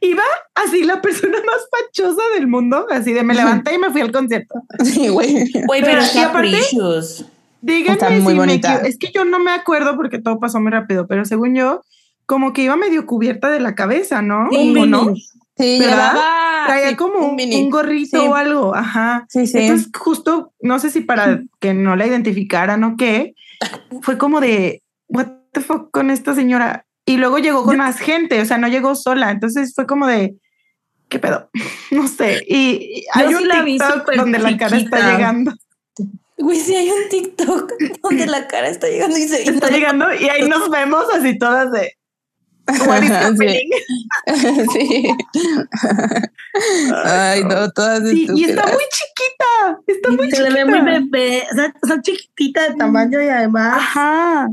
Iba 0.01 0.24
así 0.55 0.84
la 0.84 1.01
persona 1.01 1.38
más 1.45 1.67
fachosa 1.71 2.21
del 2.36 2.47
mundo, 2.47 2.86
así 2.91 3.13
de 3.13 3.24
me 3.24 3.34
levanté 3.34 3.76
y 3.76 3.78
me 3.78 3.89
fui 3.91 4.01
al 4.01 4.11
concierto. 4.11 4.55
Sí, 4.84 5.07
güey. 5.09 5.51
Güey, 5.65 5.82
Pero, 5.82 6.01
pero 6.13 6.30
aparte-. 6.30 6.59
Díganme 7.61 7.93
Está 7.93 8.09
muy 8.09 8.19
si 8.19 8.26
me 8.28 8.34
bonita. 8.34 8.74
equivo- 8.76 8.88
Es 8.88 8.97
que 8.97 9.11
yo 9.13 9.24
no 9.26 9.39
me 9.39 9.51
acuerdo 9.51 9.95
porque 9.95 10.19
todo 10.19 10.39
pasó 10.39 10.59
muy 10.59 10.71
rápido, 10.71 11.07
pero 11.07 11.24
según 11.24 11.55
yo, 11.55 11.82
como 12.26 12.51
que 12.51 12.63
iba 12.63 12.76
medio 12.76 13.05
cubierta 13.05 13.49
de 13.49 13.59
la 13.61 13.74
cabeza, 13.74 14.21
¿no? 14.21 14.49
Sí. 14.51 14.74
¿O 14.78 14.86
no? 14.86 15.13
Sí, 15.57 15.80
¿Verdad? 15.80 16.13
llevaba. 16.13 16.63
Traía 16.65 16.89
sí, 16.89 16.95
como 16.95 17.19
un, 17.19 17.36
mini. 17.36 17.63
un 17.63 17.69
gorrito 17.69 18.19
Sí. 18.19 18.28
o 18.28 18.36
algo, 18.36 18.76
ajá. 18.76 19.26
Sí, 19.30 19.47
sí. 19.47 19.59
Entonces, 19.59 19.89
justo, 19.97 20.51
no 20.61 20.80
sé 20.80 20.89
si 20.89 21.01
para 21.01 21.41
que 21.59 21.74
no 21.74 21.95
la 21.95 22.05
identificaran 22.07 22.84
o 22.84 22.95
qué, 22.97 23.34
fue 24.01 24.17
como 24.17 24.41
de, 24.41 24.82
what 25.07 25.28
the 25.53 25.61
fuck 25.61 25.89
con 25.91 26.09
esta 26.09 26.34
señora. 26.36 26.86
Y 27.06 27.18
luego 27.18 27.38
llegó 27.39 27.64
con 27.64 27.78
más 27.78 27.99
gente, 27.99 28.41
o 28.41 28.45
sea, 28.45 28.58
no 28.58 28.68
llegó 28.68 28.95
sola. 28.95 29.32
Entonces 29.32 29.74
fue 29.76 29.86
como 29.86 30.08
de, 30.08 30.36
¿qué 31.10 31.20
pedo? 31.20 31.49
No 31.91 32.08
sé. 32.08 32.43
Y, 32.47 33.01
y 33.01 33.06
hay 33.14 33.30
Yo 33.30 33.38
un 33.38 33.43
sí 33.43 33.47
la 33.49 33.62
vi 33.62 33.78
TikTok 33.78 33.99
súper 33.99 34.18
donde 34.18 34.39
la 34.39 34.58
cara 34.58 34.78
está 34.78 34.97
chiquita. 34.97 35.12
llegando. 35.12 35.51
Güey, 36.38 36.60
sí 36.60 36.76
hay 36.76 36.89
un 36.89 37.10
TikTok 37.10 37.72
donde 38.04 38.26
la 38.26 38.47
cara 38.47 38.68
está 38.68 38.88
llegando 38.88 39.18
y 39.18 39.28
se 39.28 39.43
Está 39.43 39.70
llegando 39.70 40.14
y 40.14 40.28
ahí 40.30 40.49
nos 40.49 40.70
vemos 40.70 41.06
así 41.14 41.38
todas 41.38 41.72
de, 41.72 41.93
what 42.88 43.04
is 43.04 43.12
happening? 43.12 43.70
sí. 44.74 45.08
Ay, 47.06 47.43
no, 47.43 47.72
todas 47.72 48.10
Sí, 48.10 48.28
y 48.36 48.45
está 48.45 48.64
muy 48.66 48.84
chiquita, 48.91 49.80
está 49.88 50.10
muy 50.10 50.32
Se 50.32 50.41
le 50.41 50.49
chiquita. 50.49 50.66
ve 50.66 50.66
muy 50.66 50.82
bebé, 51.10 51.43
o 51.51 51.56
sea, 51.56 51.74
sea, 51.84 52.01
chiquitita 52.01 52.70
de 52.70 52.76
tamaño 52.76 53.22
y 53.22 53.28
además 53.28 53.78
Ajá. 53.78 54.47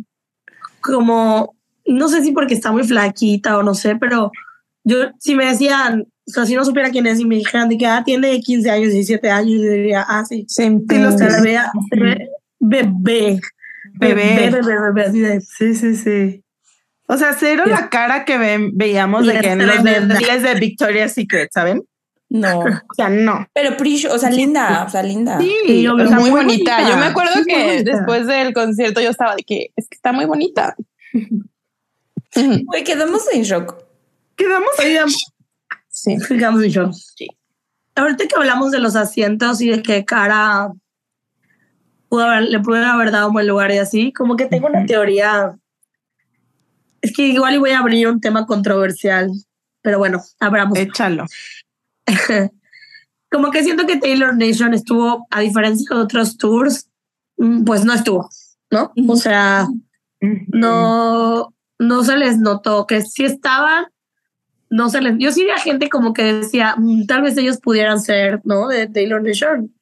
como, 0.80 1.54
no 1.86 2.08
sé 2.08 2.22
si 2.22 2.32
porque 2.32 2.54
está 2.54 2.72
muy 2.72 2.84
flaquita 2.84 3.58
o 3.58 3.62
no 3.62 3.74
sé, 3.74 3.96
pero 3.96 4.30
yo 4.84 4.96
si 5.18 5.34
me 5.34 5.46
decían, 5.46 6.06
o 6.26 6.30
sea, 6.30 6.46
si 6.46 6.54
no 6.54 6.64
supiera 6.64 6.90
quién 6.90 7.06
es 7.06 7.20
y 7.20 7.24
me 7.24 7.36
dijeran 7.36 7.68
de 7.68 7.76
que 7.78 7.86
ah, 7.86 8.02
tiene 8.04 8.40
15 8.40 8.70
años, 8.70 8.92
17 8.92 9.30
años, 9.30 9.60
yo 9.62 9.70
diría, 9.70 10.04
ah, 10.08 10.24
sí. 10.24 10.46
La 10.58 11.40
vea, 11.42 11.72
se 11.90 12.00
ve 12.00 12.28
bebé. 12.60 12.90
Bebé. 12.98 13.40
Bebé, 13.94 14.50
bebé, 14.50 14.80
bebé, 14.80 15.02
así 15.04 15.20
de. 15.20 15.40
Sí, 15.40 15.74
sí, 15.74 15.96
sí. 15.96 16.44
O 17.08 17.16
sea, 17.16 17.34
cero 17.38 17.64
Sí. 17.66 17.70
la 17.70 17.88
cara 17.90 18.24
que 18.24 18.38
ven- 18.38 18.70
veíamos 18.74 19.26
de 19.26 19.40
que 19.40 19.50
en 19.50 19.66
los 19.66 19.82
desfiles 19.82 20.42
de 20.44 20.54
Victoria's 20.54 21.12
Secret, 21.12 21.50
¿saben? 21.52 21.82
No. 22.28 22.60
O 22.90 22.94
sea, 22.94 23.08
no. 23.08 23.46
Pero 23.52 23.76
precious, 23.76 24.14
o 24.14 24.18
sea, 24.18 24.30
linda, 24.30 24.84
o 24.86 24.88
sea, 24.88 25.02
linda. 25.02 25.38
Sí, 25.40 25.52
Sí, 25.66 25.86
o 25.88 25.96
sea, 26.06 26.20
muy, 26.20 26.30
bonita. 26.30 26.88
Yo 26.88 26.96
me 26.96 27.06
acuerdo 27.06 27.32
Sí, 27.34 27.38
muy 27.40 27.46
que 27.52 27.64
bonita. 27.66 27.92
después 27.96 28.26
del 28.28 28.52
concierto 28.54 29.00
yo 29.00 29.10
estaba 29.10 29.34
de 29.34 29.42
que 29.42 29.70
es 29.74 29.88
que 29.88 29.96
está 29.96 30.12
muy 30.12 30.26
bonita. 30.26 30.76
Güey, 32.34 32.84
quedamos 32.84 33.22
en 33.32 33.42
shock. 33.42 33.74
Quedamos 34.36 34.70
Oigan, 34.78 35.08
Sí. 35.88 36.16
digamos 36.30 36.64
yo. 36.72 36.90
Ahorita 37.94 38.26
que 38.26 38.36
hablamos 38.36 38.70
de 38.70 38.78
los 38.78 38.96
asientos 38.96 39.60
y 39.60 39.68
de 39.68 39.82
que 39.82 40.04
cara 40.04 40.72
pudo 42.08 42.24
haber, 42.24 42.44
le 42.44 42.60
pudieron 42.60 42.88
haber 42.90 43.10
dado 43.10 43.28
un 43.28 43.34
buen 43.34 43.46
lugar 43.46 43.70
y 43.72 43.78
así, 43.78 44.12
como 44.12 44.36
que 44.36 44.46
tengo 44.46 44.68
una 44.68 44.86
teoría. 44.86 45.56
Es 47.00 47.12
que 47.14 47.26
igual 47.28 47.54
y 47.54 47.58
voy 47.58 47.70
a 47.70 47.78
abrir 47.78 48.08
un 48.08 48.20
tema 48.20 48.46
controversial, 48.46 49.30
pero 49.82 49.98
bueno, 49.98 50.22
abramos. 50.38 50.78
Échalo. 50.78 51.26
como 53.30 53.50
que 53.50 53.62
siento 53.62 53.86
que 53.86 53.96
Taylor 53.96 54.36
Nation 54.36 54.74
estuvo, 54.74 55.26
a 55.30 55.40
diferencia 55.40 55.86
de 55.94 56.02
otros 56.02 56.36
tours, 56.36 56.88
mm, 57.38 57.64
pues 57.64 57.84
no 57.84 57.92
estuvo, 57.92 58.28
¿no? 58.70 58.92
O 59.08 59.16
sea, 59.16 59.68
no, 60.20 61.54
no 61.80 62.04
se 62.04 62.16
les 62.16 62.38
notó 62.38 62.86
que 62.86 63.00
si 63.02 63.24
estaban, 63.24 63.86
no 64.68 64.88
se 64.88 65.00
les, 65.00 65.14
yo 65.18 65.32
sí 65.32 65.42
vi 65.44 65.50
a 65.50 65.58
gente 65.58 65.88
como 65.88 66.12
que 66.12 66.22
decía, 66.32 66.74
"Mm, 66.76 67.06
tal 67.06 67.22
vez 67.22 67.36
ellos 67.36 67.58
pudieran 67.58 68.00
ser, 68.00 68.40
¿no? 68.44 68.68
De 68.68 68.86
Taylor 68.86 69.22
Nation. 69.22 69.74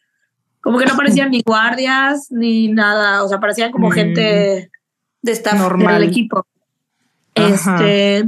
Como 0.62 0.78
que 0.78 0.86
no 0.86 0.96
parecían 0.96 1.30
ni 1.30 1.42
guardias 1.42 2.28
ni 2.30 2.68
nada, 2.68 3.22
o 3.22 3.28
sea, 3.28 3.38
parecían 3.40 3.70
como 3.72 3.88
Mm. 3.88 3.92
gente 3.92 4.70
De 5.22 5.32
staff. 5.32 5.58
Normal. 5.58 6.00
del 6.00 6.08
equipo. 6.08 6.46
Ajá. 7.34 7.76
Este, 7.76 8.26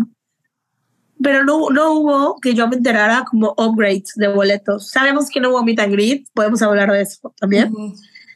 pero 1.23 1.45
no, 1.45 1.71
no 1.71 1.93
hubo 1.93 2.41
que 2.41 2.55
yo 2.55 2.67
me 2.69 2.77
enterara 2.77 3.25
como 3.31 3.55
upgrades 3.57 4.13
de 4.17 4.29
boletos. 4.29 4.89
Sabemos 4.91 5.29
que 5.31 5.41
no 5.41 5.51
hubo 5.51 5.63
meet 5.63 5.79
and 5.81 5.93
greet, 5.93 6.27
podemos 6.35 6.61
hablar 6.63 6.91
de 6.93 7.03
eso 7.03 7.33
también. 7.39 7.73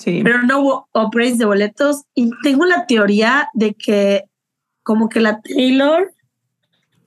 Sí. 0.01 0.21
pero 0.23 0.43
no 0.43 0.61
hubo 0.61 0.89
upgrades 0.93 1.39
de 1.39 1.47
boletos 1.47 2.03
y 2.15 2.31
tengo 2.43 2.67
la 2.67 2.87
teoría 2.87 3.49
de 3.55 3.73
que 3.75 4.25
como 4.85 5.09
que 5.09 5.19
la 5.21 5.41
Taylor 5.41 6.13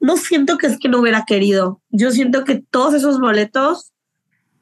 no 0.01 0.17
siento 0.17 0.57
que 0.57 0.67
es 0.67 0.77
que 0.77 0.89
no 0.89 0.99
hubiera 0.99 1.23
querido. 1.25 1.81
Yo 1.89 2.11
siento 2.11 2.43
que 2.43 2.55
todos 2.69 2.93
esos 2.93 3.19
boletos 3.19 3.93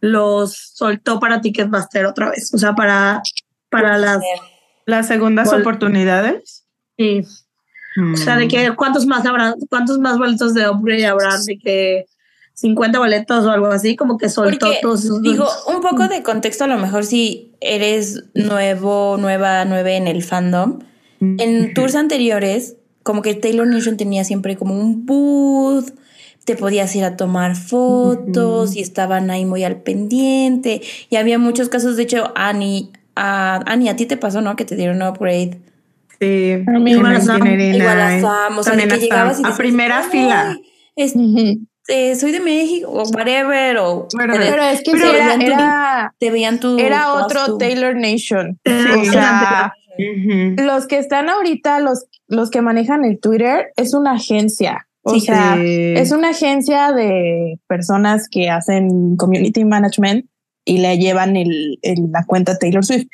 los 0.01 0.55
soltó 0.75 1.19
para 1.19 1.41
Ticketmaster 1.41 2.05
otra 2.05 2.29
vez, 2.29 2.53
o 2.53 2.57
sea, 2.57 2.73
para 2.75 3.21
para 3.69 3.97
las 3.97 4.21
Las 4.85 5.07
segundas 5.07 5.49
Bol- 5.51 5.61
oportunidades. 5.61 6.65
sí. 6.97 7.21
O 8.13 8.17
sea, 8.17 8.35
de 8.35 8.49
que 8.49 8.75
cuántos 8.75 9.05
más 9.05 9.25
habrán, 9.25 9.53
cuántos 9.69 9.99
más 9.99 10.17
boletos 10.17 10.53
de 10.53 10.69
upgrade 10.69 11.05
habrán, 11.05 11.41
de 11.45 11.57
que 11.57 12.05
50 12.53 12.99
boletos 12.99 13.45
o 13.45 13.51
algo 13.51 13.67
así, 13.67 13.95
como 13.95 14.17
que 14.17 14.27
soltó 14.27 14.65
Porque, 14.67 14.79
todos 14.81 15.05
esos 15.05 15.21
digo, 15.21 15.45
boletos. 15.45 15.67
un 15.67 15.81
poco 15.81 16.07
de 16.09 16.21
contexto, 16.21 16.65
a 16.65 16.67
lo 16.67 16.77
mejor 16.77 17.05
si 17.05 17.55
eres 17.61 18.25
nuevo, 18.33 19.15
nueva, 19.17 19.63
nueve 19.63 19.95
en 19.95 20.07
el 20.07 20.23
fandom. 20.23 20.79
En 21.21 21.73
tours 21.73 21.95
anteriores, 21.95 22.75
como 23.05 23.21
que 23.21 23.35
Taylor 23.35 23.67
Nation 23.67 23.97
tenía 23.97 24.23
siempre 24.23 24.55
como 24.57 24.73
un 24.73 25.05
booth, 25.05 25.91
te 26.43 26.55
podías 26.55 26.95
ir 26.95 27.03
a 27.03 27.15
tomar 27.15 27.55
fotos 27.55 28.75
y 28.75 28.81
estaban 28.81 29.29
ahí 29.29 29.45
muy 29.45 29.63
al 29.63 29.77
pendiente. 29.77 30.81
Y 31.11 31.15
había 31.17 31.37
muchos 31.37 31.69
casos, 31.69 31.97
de 31.97 32.03
hecho, 32.03 32.31
Annie, 32.35 32.89
a, 33.15 33.61
Annie, 33.67 33.89
a 33.89 33.95
ti 33.95 34.05
te 34.07 34.17
pasó, 34.17 34.41
¿no? 34.41 34.55
Que 34.55 34.65
te 34.65 34.75
dieron 34.75 34.97
un 35.01 35.07
upgrade. 35.07 35.59
Sí, 36.19 36.53
A 36.67 36.79
mí 36.79 36.91
igual 36.93 37.13
las 37.13 37.29
amo. 37.29 37.45
1989. 37.45 37.77
Igual 37.77 37.97
las 37.97 38.23
amo, 38.23 38.59
o 38.61 38.63
sea, 38.63 38.75
de 38.75 38.87
que 38.87 38.97
llegabas 38.97 39.39
y 39.39 39.45
a 39.45 39.51
primera 39.55 39.99
"Ay, 39.99 40.09
fila. 40.09 40.57
es- 40.95 41.13
eh, 41.87 42.15
soy 42.15 42.31
de 42.31 42.39
México, 42.39 42.89
o 42.91 43.03
whatever, 43.09 43.77
o 43.77 44.07
Pero- 44.17 44.33
es 44.63 44.81
que 44.81 44.91
Pero 44.93 45.03
sí, 45.11 45.15
era, 45.15 45.25
veían 45.35 45.39
tu- 45.39 45.45
era, 45.45 46.15
te 46.19 46.31
veían 46.31 46.59
tu 46.59 46.79
era 46.79 47.13
otro 47.13 47.39
costume. 47.41 47.59
Taylor 47.59 47.95
Nation. 47.95 48.59
Eh, 48.63 48.85
O 48.97 49.03
Sí. 49.03 49.09
Los 50.57 50.87
que 50.87 50.97
están 50.99 51.29
ahorita, 51.29 51.79
los, 51.79 52.05
los 52.27 52.49
que 52.49 52.61
manejan 52.61 53.05
el 53.05 53.19
Twitter, 53.19 53.67
es 53.75 53.93
una 53.93 54.13
agencia. 54.13 54.87
O 55.03 55.13
Sí. 55.13 55.21
sea, 55.21 55.55
Sí. 55.55 55.93
es 55.95 56.11
una 56.11 56.29
agencia 56.29 56.91
de 56.91 57.59
personas 57.67 58.27
que 58.29 58.49
hacen 58.49 59.15
community 59.17 59.63
management 59.63 60.25
y 60.67 60.79
le 60.79 60.97
llevan 60.97 61.35
el, 61.35 61.77
el- 61.83 62.09
la 62.11 62.23
cuenta 62.25 62.57
Taylor 62.57 62.83
Swift. 62.83 63.05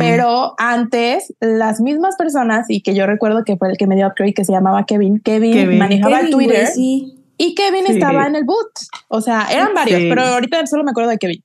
Pero 0.00 0.54
antes, 0.58 1.32
las 1.40 1.80
mismas 1.80 2.16
personas, 2.16 2.66
y 2.68 2.82
que 2.82 2.94
yo 2.96 3.06
recuerdo 3.06 3.44
que 3.44 3.56
fue 3.56 3.70
el 3.70 3.76
que 3.76 3.86
me 3.86 3.94
dio 3.94 4.08
upgrade, 4.08 4.34
que 4.34 4.44
se 4.44 4.52
llamaba 4.52 4.84
Kevin, 4.86 5.20
Kevin, 5.20 5.52
Kevin. 5.52 5.78
manejaba 5.78 6.16
el 6.18 6.30
Kevin, 6.30 6.32
Twitter 6.48 6.66
sí. 6.66 7.14
y 7.38 7.54
Kevin 7.54 7.86
Sí. 7.86 7.92
estaba 7.92 8.26
en 8.26 8.34
el 8.34 8.44
boot. 8.44 8.66
O 9.06 9.20
sea, 9.20 9.46
eran 9.52 9.72
varios, 9.72 10.00
Sí. 10.00 10.08
pero 10.08 10.22
ahorita 10.22 10.66
solo 10.66 10.82
me 10.82 10.90
acuerdo 10.90 11.10
de 11.10 11.18
Kevin. 11.18 11.44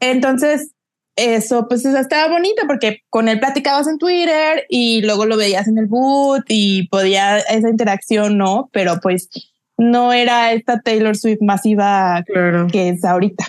Entonces, 0.00 0.72
eso 1.18 1.66
pues 1.68 1.84
estaba 1.84 2.30
bonito 2.32 2.62
porque 2.66 3.02
con 3.10 3.28
él 3.28 3.40
platicabas 3.40 3.88
en 3.88 3.98
Twitter 3.98 4.64
y 4.68 5.02
luego 5.02 5.26
lo 5.26 5.36
veías 5.36 5.66
en 5.68 5.76
el 5.78 5.86
boot 5.86 6.44
y 6.48 6.86
podía 6.88 7.38
esa 7.38 7.68
interacción, 7.68 8.38
¿no? 8.38 8.70
Pero 8.72 9.00
pues 9.02 9.28
no 9.76 10.12
era 10.12 10.52
esta 10.52 10.80
Taylor 10.80 11.16
Swift 11.16 11.40
masiva 11.42 12.22
Claro. 12.26 12.66
que 12.70 12.88
es 12.90 13.04
ahorita. 13.04 13.44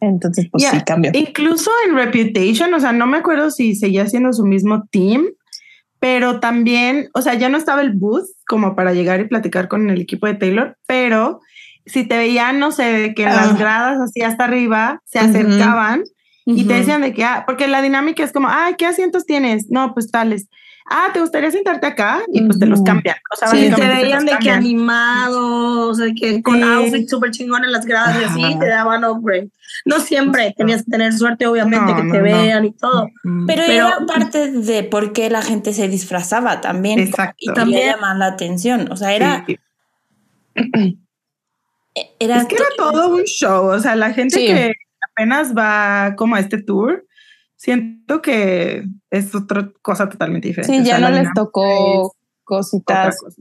Entonces, 0.00 0.48
pues 0.50 0.62
Ya, 0.62 0.70
sí 0.72 0.80
cambió. 0.84 1.10
Incluso 1.14 1.70
en 1.88 1.94
Reputation, 1.96 2.72
o 2.74 2.80
sea, 2.80 2.92
no 2.92 3.06
me 3.06 3.18
acuerdo 3.18 3.50
si 3.50 3.74
seguía 3.74 4.06
siendo 4.06 4.32
su 4.32 4.44
mismo 4.44 4.86
team, 4.90 5.26
pero 5.98 6.40
también, 6.40 7.08
o 7.14 7.22
sea, 7.22 7.34
ya 7.34 7.48
no 7.48 7.56
estaba 7.56 7.80
el 7.80 7.92
booth 7.92 8.26
como 8.46 8.74
para 8.76 8.92
llegar 8.92 9.20
y 9.20 9.24
platicar 9.28 9.68
con 9.68 9.88
el 9.88 10.00
equipo 10.02 10.26
de 10.26 10.34
Taylor, 10.34 10.76
pero 10.86 11.40
si 11.86 12.04
te 12.06 12.16
veían, 12.18 12.58
no 12.58 12.72
sé, 12.72 12.82
de 12.84 13.14
que 13.14 13.22
en 13.22 13.28
Ah. 13.30 13.46
las 13.46 13.58
gradas 13.58 14.00
así 14.00 14.20
hasta 14.22 14.44
arriba 14.44 15.00
se 15.06 15.18
acercaban 15.20 16.02
y 16.46 16.64
te 16.64 16.74
decían 16.74 17.00
de 17.02 17.12
que, 17.14 17.24
ah, 17.24 17.44
porque 17.46 17.66
la 17.68 17.80
dinámica 17.82 18.22
es 18.22 18.32
como, 18.32 18.48
ah, 18.48 18.70
¿qué 18.76 18.86
asientos 18.86 19.24
tienes? 19.26 19.70
No, 19.70 19.94
pues 19.94 20.10
tales. 20.10 20.48
Ah, 20.86 21.08
¿te 21.14 21.20
gustaría 21.20 21.50
sentarte 21.50 21.86
acá? 21.86 22.20
Y 22.30 22.42
pues 22.42 22.58
te 22.58 22.66
los 22.66 22.82
cambian. 22.82 23.16
O 23.32 23.36
sea, 23.36 23.48
Sí, 23.48 23.68
Y 23.68 23.70
te 23.70 23.80
veían 23.86 24.26
de 24.26 24.32
que 24.32 24.36
cambian. 24.36 24.58
animados, 24.58 25.96
de 25.96 26.14
que 26.14 26.42
con 26.42 26.56
Sí. 26.56 26.62
outfits 26.62 27.10
súper 27.10 27.30
chingón 27.30 27.64
en 27.64 27.72
las 27.72 27.86
gradas 27.86 28.20
y 28.20 28.24
así 28.24 28.58
te 28.58 28.66
daban 28.68 29.02
upgrade. 29.02 29.48
No 29.86 29.98
siempre 30.00 30.52
tenías 30.54 30.84
que 30.84 30.90
tener 30.90 31.14
suerte, 31.14 31.46
obviamente, 31.46 31.90
No, 31.92 31.96
que 31.96 32.02
no, 32.02 32.12
te 32.12 32.18
no. 32.18 32.24
vean 32.24 32.64
y 32.66 32.72
todo. 32.72 33.08
Pero, 33.22 33.62
Pero- 33.66 33.72
era 33.72 33.98
parte 34.06 34.50
de 34.52 34.82
por 34.84 35.14
qué 35.14 35.30
la 35.30 35.40
gente 35.40 35.72
se 35.72 35.88
disfrazaba 35.88 36.60
también. 36.60 36.98
Exacto. 36.98 37.36
Y 37.38 37.54
También. 37.54 37.92
llamar 37.92 38.16
la 38.18 38.26
atención. 38.26 38.92
O 38.92 38.96
sea, 38.96 39.14
era. 39.14 39.44
Sí. 39.46 39.58
era 42.18 42.38
Es 42.42 42.46
que 42.46 42.56
era 42.56 42.66
todo 42.76 43.08
un 43.14 43.22
show, 43.24 43.66
o 43.68 43.78
sea, 43.78 43.96
la 43.96 44.12
gente 44.12 44.38
Sí. 44.38 44.46
que 44.46 44.72
apenas 45.16 45.54
va 45.56 46.14
como 46.16 46.34
a 46.36 46.40
este 46.40 46.60
tour, 46.62 47.06
siento 47.56 48.20
que 48.22 48.84
es 49.10 49.34
otra 49.34 49.70
cosa 49.82 50.08
totalmente 50.08 50.48
diferente. 50.48 50.74
Sí, 50.74 50.80
o 50.80 50.84
ya 50.84 50.98
sea, 50.98 51.08
no 51.10 51.16
les 51.16 51.28
tocó 51.34 52.14
cositas 52.44 53.16
cosa. 53.18 53.36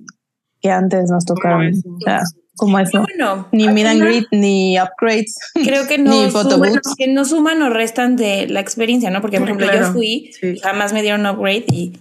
que 0.62 0.70
antes 0.72 1.10
nos 1.10 1.26
tocaron. 1.26 1.72
O 1.74 2.00
sea, 2.04 2.22
como 2.56 2.78
eso. 2.80 3.02
Bueno, 3.02 3.48
Ni 3.52 3.68
al 3.68 3.74
meet 3.74 3.88
and 3.88 4.02
greet, 4.04 4.26
ni 4.32 4.78
upgrades. 4.80 5.36
Creo 5.56 5.88
que 5.88 5.98
Ni 5.98 6.26
no, 6.26 6.30
photobooth. 6.30 6.68
suman, 6.68 6.82
que 6.98 7.08
no 7.08 7.26
suman 7.26 7.62
o 7.64 7.70
restan 7.70 8.16
de 8.16 8.48
la 8.48 8.60
experiencia, 8.60 9.10
¿no? 9.10 9.22
Porque, 9.22 9.40
por 9.40 9.48
ejemplo, 9.50 9.68
claro. 9.68 9.88
yo 9.88 9.94
fui, 9.94 10.32
Sí. 10.40 10.60
jamás 10.60 10.94
me 10.94 11.02
dieron 11.02 11.26
upgrade 11.26 11.66
y, 11.70 11.94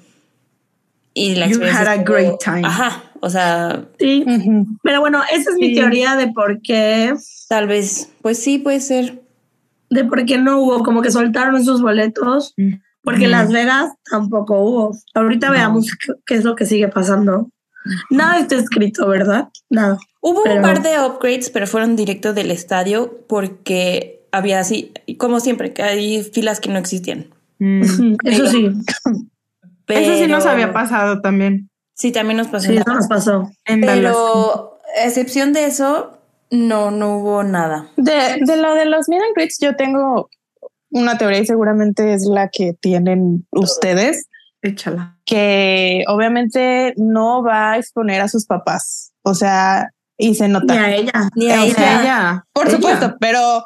y 1.15 1.35
la 1.37 1.47
You 1.47 1.53
experiencia. 1.53 1.81
had 1.81 1.89
a 1.89 1.95
estuvo- 1.97 2.15
great 2.15 2.39
time. 2.45 2.63
Ajá. 2.67 3.03
O 3.21 3.31
sea, 3.31 3.87
Sí. 3.99 4.25
Ujú. 4.27 4.67
Pero 4.83 5.01
bueno, 5.01 5.23
esa 5.33 5.51
es 5.51 5.57
mi 5.57 5.69
Sí. 5.69 5.75
teoría 5.77 6.17
de 6.17 6.29
por 6.33 6.61
qué, 6.61 7.15
tal 7.49 7.67
vez. 7.67 8.11
Pues 8.21 8.39
sí, 8.39 8.59
puede 8.59 8.81
ser. 8.81 9.23
De 9.93 10.05
por 10.05 10.25
qué 10.25 10.39
no 10.39 10.59
hubo, 10.61 10.83
como 10.83 11.03
que 11.03 11.11
soltaron 11.11 11.57
esos 11.57 11.83
boletos, 11.83 12.55
porque 13.03 13.25
en 13.25 13.31
Mm. 13.31 13.33
Las 13.33 13.53
Vegas 13.53 13.93
tampoco 14.11 14.61
hubo. 14.61 14.97
Ahorita 15.15 15.49
No. 15.49 15.53
veamos 15.53 15.87
qué, 16.05 16.13
qué 16.27 16.35
es 16.37 16.45
lo 16.45 16.55
que 16.57 16.67
sigue 16.67 16.89
pasando. 16.89 17.51
Nada 18.11 18.39
está 18.39 18.55
escrito, 18.57 19.09
¿verdad? 19.09 19.49
Nada. 19.69 19.99
Hubo 20.21 20.43
Pero- 20.45 20.57
un 20.57 20.63
par 20.63 20.83
de 20.83 21.01
upgrades, 21.05 21.51
pero 21.51 21.67
fueron 21.67 21.97
directo 21.97 22.33
del 22.33 22.51
estadio 22.53 23.19
porque 23.29 24.25
había 24.31 24.61
así, 24.61 24.93
como 25.19 25.41
siempre, 25.41 25.73
que 25.75 25.83
hay 25.83 26.23
filas 26.23 26.61
que 26.61 26.71
no 26.71 26.79
existían. 26.79 27.27
Mm. 27.59 27.83
Eso 28.25 28.47
sí, 28.47 28.71
Eso 29.89 30.15
sí 30.17 30.27
nos 30.27 30.45
Pero- 30.45 30.51
había 30.53 30.73
pasado 30.73 31.21
también 31.21 31.69
Sí, 31.95 32.13
también 32.13 32.39
nos 32.39 32.49
pasó. 32.49 32.69
sí, 32.69 32.77
eso 32.77 32.95
nos 32.95 33.09
pasó. 33.09 33.51
en 33.67 33.81
Dallas. 33.83 34.15
Pero, 34.17 34.79
a 35.03 35.05
excepción 35.07 35.53
de 35.53 35.67
eso, 35.67 36.19
no, 36.53 36.91
no 36.93 37.17
hubo 37.19 37.43
nada. 37.43 37.91
De, 37.97 38.39
de 38.41 38.57
lo 38.57 38.75
de 38.75 38.85
los 38.85 39.09
meet 39.09 39.23
and 39.23 39.35
greets, 39.35 39.59
yo 39.61 39.75
tengo 39.75 40.29
una 40.91 41.19
teoría 41.19 41.41
y 41.41 41.47
seguramente 41.47 42.13
es 42.15 42.25
la 42.27 42.49
que 42.49 42.75
tienen 42.75 43.47
ustedes, 43.51 44.29
Échala. 44.61 45.19
que 45.25 46.05
obviamente 46.07 46.93
no 46.97 47.43
va 47.43 47.73
a 47.73 47.79
exponer 47.79 48.21
a 48.21 48.29
sus 48.29 48.47
papás. 48.47 49.13
O 49.23 49.35
sea, 49.35 49.91
y 50.19 50.35
se 50.35 50.47
Ni 50.49 50.53
nota. 50.53 50.75
a 50.75 50.95
ella. 50.95 51.13
Ni 51.35 51.51
a 51.51 51.55
sea, 51.55 51.65
ella. 51.65 52.01
Ella. 52.03 52.45
Por 52.53 52.67
ella. 52.69 52.77
supuesto, 52.77 53.17
pero, 53.19 53.65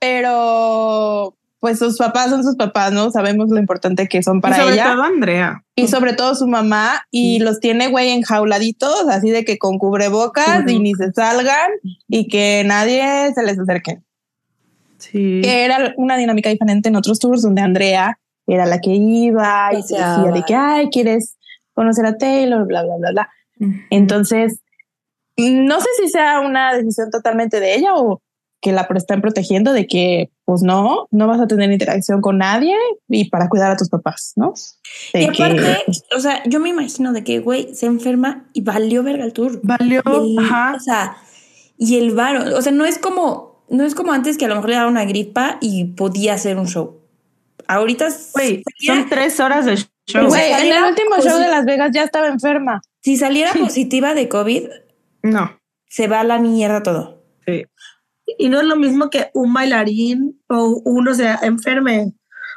pero 0.00 1.36
pues 1.62 1.78
sus 1.78 1.96
papás 1.96 2.28
son 2.28 2.42
sus 2.42 2.56
papás, 2.56 2.90
¿no? 2.92 3.12
Sabemos 3.12 3.48
lo 3.48 3.56
importante 3.56 4.08
que 4.08 4.20
son 4.24 4.40
para 4.40 4.56
y 4.56 4.60
sobre 4.60 4.74
ella 4.74 4.92
todo 4.94 5.02
Andrea. 5.04 5.64
y 5.76 5.86
sobre 5.86 6.12
todo 6.12 6.34
su 6.34 6.48
mamá 6.48 7.06
y 7.12 7.38
los 7.38 7.60
tiene 7.60 7.86
güey 7.86 8.10
enjauladitos, 8.10 9.06
así 9.08 9.30
de 9.30 9.44
que 9.44 9.58
con 9.58 9.78
cubrebocas 9.78 10.68
y 10.68 10.80
ni 10.80 10.92
se 10.94 11.12
salgan 11.12 11.70
y 12.08 12.26
que 12.26 12.64
nadie 12.66 13.32
se 13.32 13.44
les 13.44 13.60
acerque. 13.60 14.00
Sí. 14.98 15.40
que 15.40 15.64
era 15.64 15.94
una 15.96 16.16
dinámica 16.16 16.50
diferente 16.50 16.88
en 16.88 16.96
otros 16.96 17.20
tours 17.20 17.42
donde 17.42 17.62
Andrea 17.62 18.18
era 18.48 18.66
la 18.66 18.80
que 18.80 18.90
iba 18.90 19.70
y 19.72 19.82
se 19.82 19.94
decía 19.94 20.32
de 20.34 20.42
que, 20.42 20.54
ay, 20.56 20.88
quieres 20.90 21.36
conocer 21.74 22.06
a 22.06 22.18
Taylor, 22.18 22.66
bla, 22.66 22.82
bla, 22.82 22.96
bla, 22.96 23.10
bla. 23.12 23.30
Entonces, 23.90 24.58
no 25.36 25.80
sé 25.80 25.86
si 26.00 26.08
sea 26.08 26.40
una 26.40 26.74
decisión 26.74 27.10
totalmente 27.10 27.60
de 27.60 27.76
ella 27.76 27.94
o 27.94 28.20
que 28.62 28.72
la 28.72 28.88
están 28.94 29.20
protegiendo 29.20 29.72
de 29.72 29.86
que, 29.86 30.30
pues 30.44 30.62
no, 30.62 31.08
no 31.10 31.26
vas 31.26 31.40
a 31.40 31.46
tener 31.48 31.70
interacción 31.72 32.20
con 32.22 32.38
nadie 32.38 32.74
y 33.08 33.28
para 33.28 33.48
cuidar 33.48 33.72
a 33.72 33.76
tus 33.76 33.88
papás, 33.90 34.32
¿no? 34.36 34.54
De 35.12 35.24
Y 35.24 35.28
que, 35.30 35.42
aparte, 35.44 35.78
pues, 35.84 36.04
o 36.16 36.20
sea, 36.20 36.42
yo 36.46 36.60
me 36.60 36.68
imagino 36.70 37.12
de 37.12 37.24
que, 37.24 37.40
güey, 37.40 37.74
se 37.74 37.86
enferma 37.86 38.48
y 38.54 38.60
valió 38.62 39.02
verga 39.02 39.24
el 39.24 39.32
tour. 39.32 39.60
Valió. 39.64 40.00
El- 40.06 40.38
Ajá. 40.38 40.74
O 40.76 40.80
sea, 40.80 41.16
y 41.76 41.98
el 41.98 42.14
varo, 42.14 42.56
o 42.56 42.62
sea, 42.62 42.70
no 42.72 42.84
es 42.86 42.98
como, 42.98 43.64
no 43.68 43.84
es 43.84 43.94
como 43.96 44.12
antes 44.12 44.38
que 44.38 44.44
a 44.44 44.48
lo 44.48 44.54
mejor 44.54 44.70
le 44.70 44.76
daba 44.76 44.88
una 44.88 45.04
gripa 45.04 45.58
y 45.60 45.86
podía 45.86 46.34
hacer 46.34 46.56
un 46.56 46.68
show. 46.68 47.00
Ahorita, 47.66 48.08
Güey, 48.32 48.62
son 48.86 49.08
tres 49.08 49.40
horas 49.40 49.64
de 49.66 49.76
show. 50.06 50.26
Güey, 50.28 50.52
en 50.52 50.72
el 50.72 50.84
último 50.84 51.16
show 51.20 51.38
de 51.38 51.48
Las 51.48 51.64
Vegas 51.64 51.90
ya 51.92 52.04
estaba 52.04 52.28
enferma. 52.28 52.80
si 53.00 53.16
saliera 53.16 53.52
positiva 53.54 54.14
de 54.14 54.28
COVID, 54.28 54.68
No. 55.24 55.58
se 55.88 56.06
va 56.06 56.20
a 56.20 56.24
la 56.24 56.38
mierda 56.38 56.82
todo. 56.84 57.24
Sí. 57.44 57.64
Y 58.38 58.48
no 58.48 58.60
es 58.60 58.66
lo 58.66 58.76
mismo 58.76 59.10
que 59.10 59.30
un 59.34 59.52
bailarín 59.52 60.40
o 60.48 60.80
uno 60.84 61.14
se 61.14 61.28
enferme. 61.42 62.12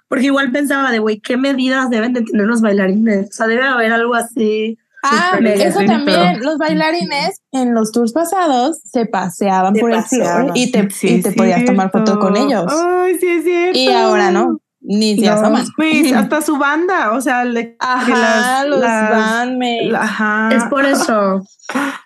Porque 0.08 0.26
igual 0.26 0.52
pensaba 0.52 0.92
de, 0.92 1.00
güey, 1.00 1.20
¿qué 1.20 1.36
medidas 1.38 1.90
deben 1.90 2.14
de 2.14 2.22
tener 2.22 2.46
los 2.46 2.62
bailarines? 2.62 3.30
O 3.30 3.34
sea, 3.34 3.48
debe 3.48 3.64
haber 3.66 3.92
algo 3.92 4.14
así. 4.16 4.78
Ah, 5.04 5.38
eso 5.42 5.80
también. 5.86 6.42
Los 6.44 6.58
bailarines 6.58 7.42
en 7.52 7.74
los 7.76 7.92
tours 7.92 8.12
pasados 8.12 8.80
se 8.84 9.06
paseaban 9.06 9.76
Se 9.76 9.82
por 9.82 9.92
el 9.92 9.98
paseaban. 10.02 10.44
floor 10.46 10.58
y 10.58 10.72
te, 10.72 10.90
Sí, 10.90 11.08
y 11.16 11.22
te 11.22 11.32
podías 11.32 11.64
tomar 11.66 11.92
foto 11.92 12.20
con 12.20 12.36
ellos. 12.38 12.66
Ay, 12.72 13.18
sí 13.20 13.28
es 13.28 13.44
cierto. 13.44 13.78
Y 13.80 13.90
ahora 13.90 14.32
no, 14.32 14.60
ni 14.82 15.16
se 15.20 15.26
No. 15.28 15.34
asoman. 15.34 15.66
Pues 15.76 16.12
hasta 16.14 16.42
su 16.42 16.58
banda, 16.58 17.12
o 17.14 17.22
sea, 17.22 17.46
le, 17.46 17.76
Ajá, 17.80 18.62
las- 18.64 18.68
los 18.68 18.80
las- 18.80 19.10
bandmates. 19.12 19.92
la- 19.92 20.02
ajá. 20.02 20.50
Es 20.54 20.64
por 20.66 20.86
eso. 20.86 21.44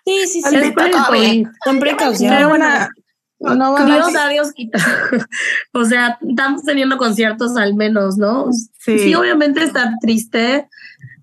Sí, 0.05 0.28
sí, 0.28 0.41
sí. 0.41 0.55
es 0.55 0.72
por 0.74 0.84
el 0.84 0.91
COVID. 0.93 1.47
Con 1.63 1.80
precaución. 1.80 2.34
Pero 2.36 2.49
bueno, 2.49 2.65
no 3.39 3.85
Dios 3.85 4.15
a 4.15 4.25
a 4.25 4.29
Dios 4.29 4.51
quita. 4.53 4.79
o 5.73 5.85
sea, 5.85 6.17
estamos 6.27 6.63
teniendo 6.63 6.97
conciertos 6.97 7.55
al 7.55 7.73
menos, 7.75 8.17
¿no? 8.17 8.47
Sí. 8.79 8.99
Sí, 8.99 9.15
obviamente 9.15 9.63
está 9.63 9.93
triste 10.01 10.67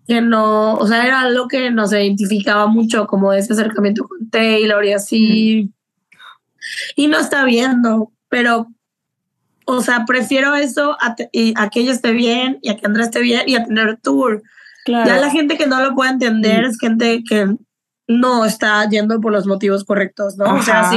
que 0.06 0.20
no, 0.20 0.74
o 0.74 0.86
sea, 0.86 1.04
era 1.04 1.20
algo 1.20 1.48
que 1.48 1.70
nos 1.70 1.92
identificaba 1.92 2.66
mucho 2.66 3.06
como 3.06 3.32
ese 3.32 3.52
acercamiento 3.52 4.06
con 4.06 4.30
Taylor 4.30 4.84
y 4.84 4.92
así. 4.92 5.72
Y 6.94 7.08
no 7.08 7.18
está 7.18 7.44
viendo, 7.44 8.12
pero, 8.28 8.68
o 9.64 9.80
sea, 9.82 10.04
prefiero 10.06 10.54
eso 10.54 10.96
a, 11.00 11.16
y 11.32 11.54
a 11.56 11.68
que 11.70 11.80
ella 11.80 11.92
esté 11.92 12.12
bien 12.12 12.58
y 12.62 12.70
a 12.70 12.76
que 12.76 12.86
Andrea 12.86 13.06
esté 13.06 13.20
bien 13.20 13.42
y 13.46 13.56
a 13.56 13.64
tener 13.64 13.98
tour. 14.00 14.42
Claro. 14.84 15.08
Ya 15.08 15.18
la 15.18 15.30
gente 15.30 15.56
que 15.56 15.66
no 15.66 15.82
lo 15.82 15.94
puede 15.94 16.12
entender 16.12 16.64
es 16.64 16.78
gente 16.78 17.24
que 17.28 17.56
no 18.06 18.44
está 18.44 18.88
yendo 18.88 19.20
por 19.20 19.32
los 19.32 19.46
motivos 19.46 19.84
correctos, 19.84 20.36
¿no? 20.36 20.54
O 20.54 20.62
sea, 20.62 20.80
Ajá. 20.80 20.90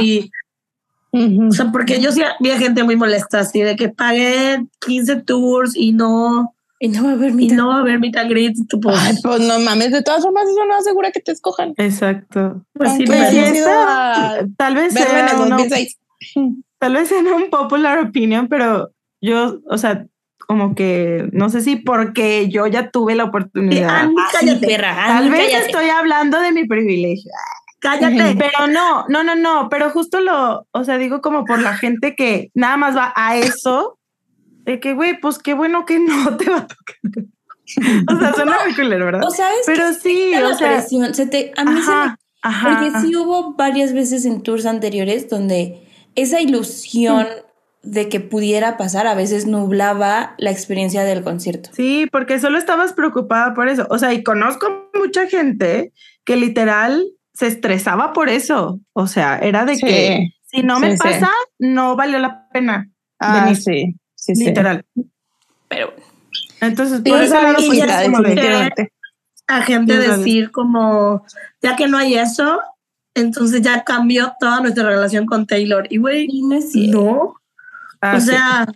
O 1.12 1.50
sea, 1.52 1.70
porque 1.72 2.00
yo 2.00 2.12
sí 2.12 2.22
vi 2.40 2.50
a 2.50 2.58
gente 2.58 2.84
muy 2.84 2.96
molesta, 2.96 3.40
así 3.40 3.60
de 3.62 3.74
que 3.76 3.88
pagué 3.88 4.64
15 4.86 5.16
tours 5.22 5.72
y 5.74 5.92
no, 5.92 6.54
Y 6.78 6.88
no 6.88 7.02
va 7.04 7.10
a 7.10 7.12
haber 7.14 7.30
y 7.30 7.34
mitad. 7.34 7.56
no 7.56 7.68
va 7.68 7.76
a 7.76 7.80
haber 7.80 7.98
greet, 8.00 8.54
tú, 8.68 8.80
pues, 8.80 8.96
Ay, 9.00 9.14
pues 9.22 9.40
no 9.40 9.58
mames, 9.60 9.90
de 9.92 10.02
todas 10.02 10.22
formas 10.22 10.44
eso 10.48 10.64
no 10.66 10.76
asegura 10.76 11.10
que 11.10 11.20
te 11.20 11.32
escojan. 11.32 11.74
Exacto. 11.76 12.64
pues 12.74 12.90
sí, 12.92 12.96
Aunque 12.98 13.06
Pues 13.06 13.18
pero- 13.18 13.30
sí, 13.30 13.38
hayas 13.38 13.56
ido 13.56 13.66
esta- 13.68 14.30
a 14.34 14.46
tal 14.56 14.74
vez 14.76 14.96
en 14.96 15.02
sea 15.02 15.34
2006. 15.36 15.98
tal 16.78 16.92
vez 16.94 17.08
sea 17.08 17.18
un 17.18 17.50
popular 17.50 17.98
opinion, 17.98 18.46
pero 18.48 18.90
yo, 19.20 19.58
o 19.68 19.78
sea, 19.78 20.06
como 20.46 20.74
que 20.74 21.28
no 21.32 21.48
sé 21.48 21.60
si 21.60 21.76
porque 21.76 22.48
yo 22.48 22.66
ya 22.66 22.90
tuve 22.90 23.14
la 23.14 23.24
oportunidad. 23.24 23.88
Ah, 23.90 24.08
sí, 24.08 24.36
cállate, 24.46 24.66
perra. 24.66 24.94
Tal 25.06 25.30
vez 25.30 25.46
cállate. 25.46 25.66
estoy 25.66 25.88
hablando 25.90 26.40
de 26.40 26.50
mi 26.52 26.66
privilegio. 26.66 27.30
Cállate. 27.80 28.36
Pero 28.36 28.66
no, 28.68 29.06
no, 29.08 29.24
no, 29.24 29.34
no, 29.34 29.68
pero 29.68 29.90
justo 29.90 30.20
lo, 30.20 30.66
o 30.70 30.84
sea, 30.84 30.98
digo 30.98 31.20
como 31.20 31.44
por 31.44 31.60
la 31.60 31.76
gente 31.76 32.14
que 32.14 32.50
nada 32.54 32.76
más 32.76 32.96
va 32.96 33.12
a 33.16 33.36
eso, 33.36 33.98
de 34.64 34.78
que, 34.80 34.94
güey, 34.94 35.18
pues 35.18 35.38
qué 35.38 35.54
bueno 35.54 35.84
que 35.84 35.98
no 35.98 36.36
te 36.36 36.50
va 36.50 36.58
a 36.58 36.66
tocar. 36.66 36.96
O 38.08 38.18
sea, 38.18 38.34
suena 38.34 38.58
muy 38.64 38.74
culero, 38.74 39.04
¿verdad? 39.04 39.24
O 39.24 39.30
sabes 39.30 39.62
Pero 39.66 39.88
que 39.88 39.94
sí, 39.94 40.32
la 40.32 40.48
o 40.48 40.54
sea, 40.54 40.76
presión, 40.76 41.14
se 41.14 41.26
te, 41.26 41.52
a 41.56 41.64
mí 41.64 41.80
se 41.82 41.90
me 41.90 41.94
ajá, 41.94 42.18
ajá. 42.42 42.68
Porque 42.68 43.00
sí 43.00 43.16
hubo 43.16 43.54
varias 43.54 43.92
veces 43.92 44.24
en 44.24 44.42
tours 44.42 44.66
anteriores 44.66 45.28
donde 45.28 45.86
esa 46.16 46.40
ilusión 46.40 47.28
de 47.82 48.08
que 48.08 48.20
pudiera 48.20 48.76
pasar 48.76 49.06
a 49.06 49.14
veces 49.14 49.46
nublaba 49.46 50.34
la 50.36 50.50
experiencia 50.50 51.04
del 51.04 51.22
concierto. 51.22 51.70
Sí, 51.72 52.06
porque 52.12 52.38
solo 52.38 52.58
estabas 52.58 52.92
preocupada 52.92 53.54
por 53.54 53.68
eso. 53.68 53.86
O 53.88 53.98
sea, 53.98 54.12
y 54.12 54.22
conozco 54.22 54.90
mucha 54.94 55.26
gente 55.28 55.92
que 56.24 56.36
literal 56.36 57.06
se 57.40 57.46
estresaba 57.46 58.12
por 58.12 58.28
eso. 58.28 58.80
O 58.92 59.06
sea, 59.06 59.38
era 59.38 59.64
de 59.64 59.76
Sí. 59.76 59.86
que 59.86 60.28
si 60.46 60.62
no 60.62 60.78
me 60.78 60.90
Sí, 60.90 60.96
sí. 60.98 61.02
pasa, 61.02 61.30
no 61.58 61.96
valió 61.96 62.18
la 62.18 62.46
pena. 62.50 62.90
Ah, 63.18 63.44
venir. 63.44 63.56
sí, 63.56 63.96
sí, 64.14 64.34
sí. 64.34 64.44
Literal. 64.44 64.84
Pero 65.68 65.94
Entonces, 66.60 67.00
por 67.00 67.22
eso 67.22 67.32
pues, 67.32 67.42
a 69.48 69.62
gente 69.62 69.96
Sí, 69.96 70.02
sabes. 70.02 70.18
decir 70.18 70.50
como, 70.50 71.24
ya 71.62 71.74
que 71.76 71.88
no 71.88 71.96
hay 71.96 72.14
eso, 72.16 72.60
entonces 73.14 73.62
ya 73.62 73.84
cambió 73.84 74.34
toda 74.38 74.60
nuestra 74.60 74.84
relación 74.84 75.24
con 75.24 75.46
Taylor. 75.46 75.86
Y 75.90 75.96
güey, 75.96 76.28
no 76.42 76.88
no, 76.88 77.34
Ah, 78.02 78.16
o 78.16 78.20
sí. 78.20 78.26
sea, 78.28 78.66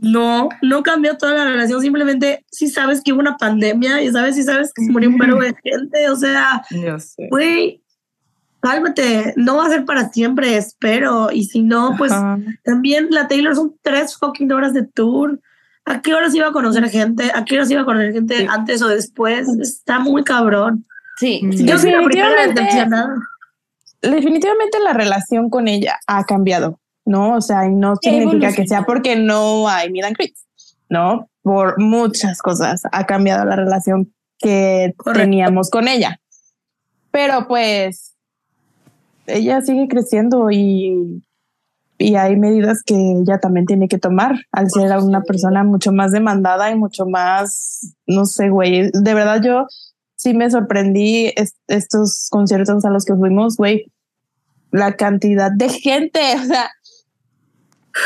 no, 0.00 0.48
no 0.62 0.82
cambió 0.82 1.16
toda 1.16 1.34
la 1.34 1.44
relación, 1.44 1.80
simplemente 1.80 2.44
si 2.50 2.68
sabes 2.68 3.02
que 3.02 3.12
hubo 3.12 3.20
una 3.20 3.36
pandemia 3.36 4.02
y 4.02 4.10
sabes 4.10 4.34
si 4.36 4.42
sabes 4.42 4.72
que 4.74 4.84
se 4.84 4.90
murió 4.90 5.08
un 5.10 5.18
verbo 5.18 5.40
de 5.40 5.54
gente, 5.62 6.08
o 6.08 6.16
sea, 6.16 6.62
güey, 7.30 7.82
cálmate, 8.60 9.34
no 9.36 9.56
va 9.56 9.66
a 9.66 9.70
ser 9.70 9.84
para 9.84 10.08
siempre, 10.10 10.56
espero, 10.56 11.30
y 11.32 11.44
si 11.44 11.62
no, 11.62 11.94
pues 11.96 12.12
Ajá. 12.12 12.38
también 12.64 13.08
la 13.10 13.28
Taylor 13.28 13.54
son 13.54 13.74
tres 13.82 14.16
fucking 14.16 14.50
horas 14.52 14.74
de 14.74 14.86
tour. 14.86 15.40
¿A 15.86 16.02
qué 16.02 16.12
horas 16.14 16.34
iba 16.34 16.46
a 16.48 16.52
conocer 16.52 16.88
gente? 16.90 17.32
¿A 17.34 17.44
qué 17.44 17.56
horas 17.56 17.70
iba 17.70 17.80
a 17.80 17.84
conocer 17.86 18.12
gente 18.12 18.36
Sí. 18.36 18.46
antes 18.48 18.82
o 18.82 18.88
después? 18.88 19.48
Está 19.60 19.98
muy 19.98 20.22
cabrón. 20.24 20.84
Sí, 21.16 21.40
sí, 21.56 21.64
Yo 21.64 21.78
soy 21.78 21.90
la 21.92 22.02
primera 22.04 22.28
Definitivamente. 22.28 22.60
decepcionada. 22.60 23.14
definitivamente 24.02 24.78
la 24.82 24.92
relación 24.92 25.50
con 25.50 25.68
ella 25.68 25.98
ha 26.06 26.24
cambiado, 26.24 26.79
¿no? 27.04 27.36
O 27.36 27.40
sea, 27.40 27.66
y 27.66 27.74
no 27.74 27.94
significa 28.00 28.52
que 28.52 28.66
sea 28.66 28.82
porque 28.84 29.16
no 29.16 29.68
hay 29.68 29.90
meet 29.90 30.04
and 30.04 30.16
greets, 30.16 30.46
¿no? 30.88 31.28
Por 31.42 31.80
muchas 31.80 32.40
cosas 32.42 32.82
ha 32.92 33.06
cambiado 33.06 33.44
la 33.44 33.56
relación 33.56 34.12
que 34.38 34.94
Correcto. 34.96 35.20
teníamos 35.22 35.70
con 35.70 35.88
ella. 35.88 36.20
Pero 37.10 37.46
pues 37.48 38.14
ella 39.26 39.60
sigue 39.62 39.88
creciendo 39.88 40.50
y, 40.50 41.22
y 41.98 42.14
hay 42.16 42.36
medidas 42.36 42.82
que 42.84 42.94
ella 42.94 43.38
también 43.38 43.66
tiene 43.66 43.88
que 43.88 43.98
tomar 43.98 44.36
al 44.52 44.70
ser 44.70 44.96
una 44.98 45.22
persona 45.22 45.64
mucho 45.64 45.92
más 45.92 46.12
demandada 46.12 46.70
y 46.70 46.76
mucho 46.76 47.06
más, 47.06 47.94
no 48.06 48.24
sé, 48.26 48.48
güey, 48.48 48.90
de 48.92 49.14
verdad 49.14 49.40
yo 49.42 49.66
sí 50.16 50.34
me 50.34 50.50
sorprendí 50.50 51.32
est- 51.36 51.56
estos 51.68 52.28
conciertos 52.30 52.84
a 52.84 52.90
los 52.90 53.04
que 53.04 53.14
fuimos, 53.14 53.56
güey, 53.56 53.90
la 54.70 54.94
cantidad 54.96 55.50
de 55.50 55.68
gente, 55.68 56.20
o 56.42 56.44
sea, 56.44 56.70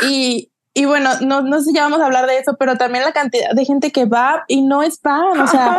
y, 0.07 0.49
y 0.73 0.85
bueno, 0.85 1.11
no, 1.21 1.41
no 1.41 1.59
sé 1.59 1.65
si 1.65 1.73
ya 1.73 1.83
vamos 1.83 2.01
a 2.01 2.05
hablar 2.05 2.27
de 2.27 2.37
eso, 2.37 2.55
pero 2.57 2.77
también 2.77 3.03
la 3.03 3.13
cantidad 3.13 3.51
de 3.51 3.65
gente 3.65 3.91
que 3.91 4.05
va 4.05 4.43
y 4.47 4.61
no 4.61 4.83
es 4.83 4.99
fan, 4.99 5.39
o 5.39 5.47
sea, 5.47 5.77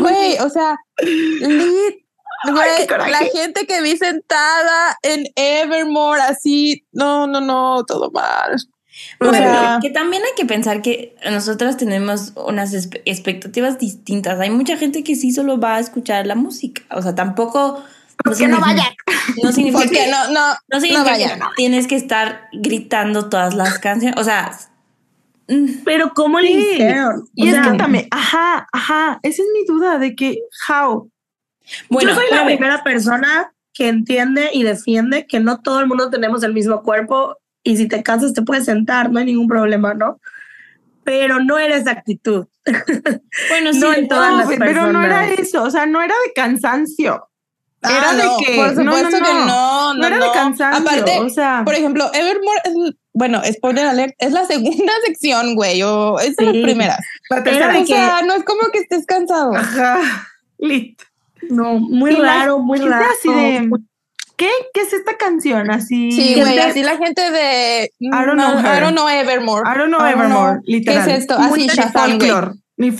güey, 0.00 0.38
o 0.38 0.50
sea, 0.50 0.76
lit, 1.00 2.04
güey, 2.44 3.10
la 3.10 3.18
gente 3.32 3.66
que 3.66 3.80
vi 3.82 3.96
sentada 3.96 4.98
en 5.02 5.26
Evermore, 5.36 6.20
así, 6.22 6.84
no, 6.92 7.26
no, 7.26 7.40
no, 7.40 7.84
todo 7.84 8.10
mal. 8.10 8.56
O 9.20 9.26
Bueno, 9.26 9.36
sea, 9.36 9.78
que 9.82 9.90
también 9.90 10.22
hay 10.22 10.32
que 10.36 10.46
pensar 10.46 10.80
que 10.80 11.14
nosotras 11.30 11.76
tenemos 11.76 12.32
unas 12.34 12.72
expectativas 12.72 13.78
distintas. 13.78 14.40
Hay 14.40 14.50
mucha 14.50 14.76
gente 14.78 15.04
que 15.04 15.16
sí 15.16 15.32
solo 15.32 15.60
va 15.60 15.76
a 15.76 15.80
escuchar 15.80 16.26
la 16.26 16.34
música. 16.34 16.82
O 16.90 17.02
sea, 17.02 17.14
tampoco. 17.14 17.84
Que 18.38 18.48
no 18.48 18.60
vaya? 18.60 18.94
No 19.42 19.52
significa 19.52 19.82
porque 19.84 19.94
que, 20.04 20.10
no, 20.10 20.28
no, 20.30 20.48
no 20.48 20.54
no 20.68 20.80
significa 20.80 21.10
vaya. 21.10 21.34
que 21.34 21.40
tienes 21.56 21.86
que 21.86 21.96
estar 21.96 22.48
gritando 22.52 23.28
todas 23.28 23.54
las 23.54 23.78
canciones. 23.78 24.18
O 24.18 24.24
sea, 24.24 24.50
mm, 25.48 25.84
Pero 25.84 26.12
¿cómo 26.14 26.40
le 26.40 26.48
Sí. 26.48 26.70
hicieron? 26.72 27.28
Y 27.34 27.44
O 27.44 27.46
es 27.48 27.52
sea, 27.54 27.72
que 27.72 27.78
también, 27.78 28.08
ajá, 28.10 28.66
ajá, 28.72 29.20
esa 29.22 29.42
es 29.42 29.48
mi 29.52 29.64
duda 29.66 29.98
de 29.98 30.14
que, 30.16 30.38
how? 30.68 31.10
bueno, 31.90 32.10
yo 32.10 32.16
soy 32.16 32.24
la 32.30 32.44
primera 32.44 32.82
persona 32.84 33.52
que 33.74 33.88
entiende 33.88 34.50
y 34.52 34.62
defiende 34.62 35.26
que 35.26 35.38
no 35.40 35.60
todo 35.60 35.80
el 35.80 35.86
mundo 35.86 36.08
tenemos 36.10 36.42
el 36.42 36.54
mismo 36.54 36.82
cuerpo 36.82 37.36
y 37.62 37.76
si 37.76 37.88
te 37.88 38.02
cansas 38.02 38.32
te 38.32 38.42
puedes 38.42 38.64
sentar, 38.64 39.10
no 39.10 39.18
hay 39.18 39.26
ningún 39.26 39.48
problema, 39.48 39.92
¿no? 39.92 40.20
Pero 41.04 41.40
no 41.40 41.58
era 41.58 41.76
esa 41.76 41.90
actitud. 41.92 42.46
bueno, 42.64 43.72
sí, 43.72 43.78
no 43.80 43.92
en 43.92 44.08
todas 44.08 44.32
No, 44.32 44.38
las 44.38 44.58
pero 44.58 44.90
no 44.92 45.02
era 45.02 45.28
eso, 45.28 45.62
o 45.64 45.70
sea, 45.70 45.86
no 45.86 46.00
era 46.00 46.14
de 46.26 46.32
cansancio. 46.34 47.28
Era 47.82 48.10
Ah, 48.10 48.14
de 48.14 48.22
no, 48.24 48.36
que- 48.38 48.56
por 48.56 48.74
no, 48.84 48.84
no, 49.02 49.08
que 49.10 49.20
no. 49.20 49.94
no, 49.94 50.06
era 50.06 50.18
de 50.18 50.32
cansancio, 50.32 50.82
Aparte, 50.82 51.18
o 51.20 51.28
sea, 51.28 51.62
por 51.64 51.74
ejemplo, 51.74 52.10
Evermore 52.12 52.60
es, 52.64 52.72
bueno, 53.12 53.40
spoiler 53.52 53.86
alert, 53.86 54.14
es 54.18 54.32
la 54.32 54.44
segunda 54.46 54.92
sección, 55.06 55.54
güey, 55.54 55.82
o 55.82 56.18
es 56.18 56.34
de 56.36 56.44
las 56.46 56.56
primeras. 56.56 56.98
la 57.30 57.36
era 57.36 57.44
tercera. 57.44 57.72
de 57.74 57.82
O 57.82 57.86
sea, 57.86 58.22
no 58.22 58.34
es 58.34 58.44
como 58.44 58.60
que 58.72 58.78
estés 58.80 59.06
cansado. 59.06 59.54
Ajá, 59.54 60.26
lit. 60.58 61.00
No, 61.50 61.74
muy 61.78 62.12
raro, 62.12 62.58
muy 62.58 62.80
raro. 62.80 63.04
así 63.16 63.28
de, 63.32 63.70
¿qué? 64.36 64.48
¿Qué 64.74 64.80
es 64.80 64.92
esta 64.92 65.16
canción? 65.16 65.70
Así. 65.70 66.10
Sí, 66.10 66.34
que 66.34 66.40
güey, 66.40 66.58
así 66.58 66.82
la 66.82 66.96
gente 66.96 67.30
de 67.30 67.92
I 68.00 68.08
don't 68.10 68.32
know. 68.34 68.58
I 68.58 68.80
don't 68.80 68.94
know 68.96 69.08
Evermore. 69.08 69.62
I 69.70 69.78
don't 69.78 69.94
know 69.94 70.04
Evermore, 70.04 70.60
literal. 70.64 71.04
¿Qué 71.06 71.12
es 71.12 71.18
esto? 71.20 71.34
Así, 71.38 71.68
de 71.68 71.74
Shazam, 71.74 72.10
folklore, 72.18 72.50
Ni. 72.78 72.90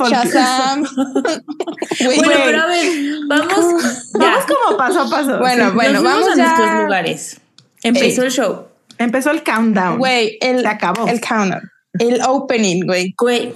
Güey, 2.06 2.16
bueno, 2.18 2.32
pero 2.44 2.60
a 2.62 2.66
ver, 2.66 2.86
vamos. 3.28 3.74
Vamos 4.14 4.44
como 4.46 4.76
paso 4.78 5.00
a 5.02 5.10
paso. 5.10 5.38
Bueno, 5.38 5.68
sí. 5.68 5.74
bueno. 5.74 5.92
nos 5.94 6.02
vamos 6.02 6.28
a 6.28 6.36
ya. 6.36 6.44
nuestros 6.46 6.82
lugares. 6.84 7.40
Empezó 7.82 8.22
Ey. 8.22 8.26
el 8.28 8.32
show. 8.32 8.68
Empezó 8.98 9.30
el 9.30 9.44
countdown. 9.44 9.98
Güey, 9.98 10.38
el, 10.40 10.60
Se 10.62 10.68
acabó. 10.68 11.06
el 11.06 11.20
countdown, 11.20 11.70
el 11.98 12.22
opening, 12.22 12.86
güey. 12.86 13.14
Güey, 13.18 13.54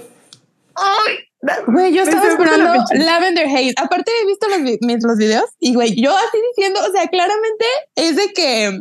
Ay, 0.75 1.15
Güey, 1.67 1.91
yo 1.91 2.03
estaba 2.03 2.27
esperando. 2.27 2.71
Lavender 2.93 3.47
Haze. 3.47 3.73
Aparte 3.77 4.11
he 4.21 4.25
visto 4.27 4.47
los, 4.47 4.61
vi- 4.61 4.77
mis- 4.81 5.03
los 5.03 5.17
videos 5.17 5.45
y 5.59 5.73
güey, 5.73 5.99
yo 5.99 6.15
así 6.15 6.37
diciendo, 6.55 6.79
o 6.87 6.91
sea, 6.91 7.07
claramente 7.07 7.65
es 7.95 8.15
de 8.15 8.31
que 8.33 8.79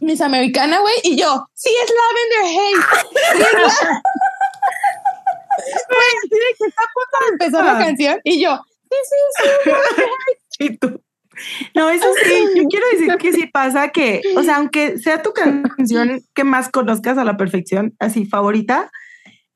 Miss 0.00 0.20
Americana, 0.20 0.80
güey, 0.80 0.94
y 1.04 1.14
yo, 1.16 1.46
sí 1.54 1.70
es 1.84 1.92
Lavender 2.42 2.58
Haze. 2.58 3.12
Sí 3.32 3.38
es 3.40 3.52
la- 3.84 4.02
Güey, 4.10 4.10
así 4.90 5.20
de 5.20 5.41
que 6.58 6.66
está 6.66 6.82
a 6.82 6.92
punto 6.94 7.18
de 7.20 7.32
empezar 7.32 7.64
la 7.64 7.76
Ah. 7.78 7.84
canción 7.84 8.20
y 8.24 8.42
yo, 8.42 8.58
sí, 8.90 8.96
sí, 9.04 9.44
sí. 9.64 9.70
Y 10.58 10.76
tú. 10.76 11.00
No, 11.74 11.88
eso 11.90 12.06
sí, 12.24 12.44
yo 12.54 12.64
quiero 12.68 12.86
decir 12.92 13.16
que 13.18 13.32
sí 13.32 13.46
pasa 13.46 13.88
que, 13.88 14.20
o 14.36 14.42
sea, 14.42 14.56
aunque 14.56 14.98
sea 14.98 15.22
tu 15.22 15.32
canción 15.32 16.20
que 16.34 16.44
más 16.44 16.68
conozcas 16.68 17.16
a 17.18 17.24
la 17.24 17.36
perfección, 17.38 17.94
así 17.98 18.26
favorita, 18.26 18.90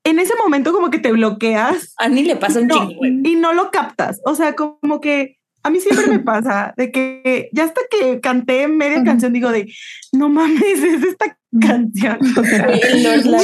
en 0.03 0.19
ese 0.19 0.33
momento 0.35 0.73
como 0.73 0.89
que 0.89 0.99
te 0.99 1.11
bloqueas 1.11 1.93
a 1.97 2.05
Ani 2.05 2.23
le 2.23 2.35
pasa 2.35 2.61
un 2.61 2.67
no, 2.67 2.87
chingo, 2.87 3.05
y 3.05 3.35
no 3.35 3.53
lo 3.53 3.69
captas. 3.71 4.19
O 4.25 4.33
sea, 4.35 4.55
como 4.55 4.99
que 5.01 5.36
a 5.67 5.69
mí 5.69 5.79
siempre 5.81 6.07
me 6.07 6.19
pasa 6.31 6.73
de 6.77 6.91
que 6.91 7.49
ya 7.51 7.65
hasta 7.65 7.81
que 7.89 8.19
canté 8.21 8.67
media 8.67 9.03
canción 9.03 9.33
digo 9.33 9.51
de, 9.51 9.71
no 10.13 10.29
mames, 10.29 10.61
es 10.63 11.03
esta 11.03 11.37
canción. 11.61 12.17
O 12.37 12.43
sea. 12.43 12.69
It's 12.73 13.25
riding 13.25 13.43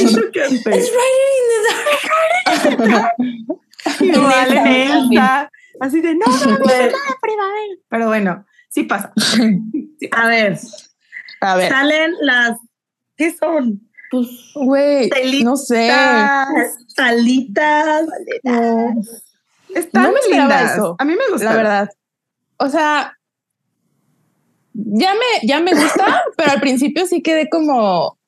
in 1.30 1.44
the 1.50 2.86
dark. 2.88 3.16
Igual 4.00 4.52
en 4.56 4.66
Elsa, 4.66 5.50
así 5.80 6.00
de, 6.00 6.14
no, 6.14 6.24
no, 6.26 6.46
no, 6.46 6.56
no, 6.56 6.58
primavera. 6.58 7.76
Pero 7.88 8.06
bueno, 8.06 8.46
sí 8.70 8.84
pasa. 8.84 9.12
A 10.12 10.28
ver, 10.28 10.58
A 11.40 11.56
ver, 11.56 11.68
salen 11.68 12.12
las. 12.22 12.58
¿Qué 13.16 13.34
son? 13.34 13.80
Pues, 14.10 14.28
güey, 14.54 15.10
no 15.42 15.56
sé. 15.56 15.88
Las 15.88 16.48
alitas. 16.96 18.06
No. 18.42 18.94
Están 19.74 20.04
No 20.04 20.12
me 20.12 20.20
lindas. 20.30 20.72
eso, 20.72 20.96
A 20.98 21.04
mí 21.04 21.14
me 21.14 21.32
gusta. 21.32 21.44
la 21.50 21.56
verdad. 21.56 21.90
O 22.64 22.68
sea, 22.70 23.12
ya 24.72 25.12
me, 25.14 25.46
ya 25.46 25.60
me 25.60 25.72
gusta, 25.74 26.22
pero 26.36 26.52
al 26.52 26.60
principio 26.60 27.06
sí 27.06 27.22
quedé 27.22 27.48
como, 27.48 28.18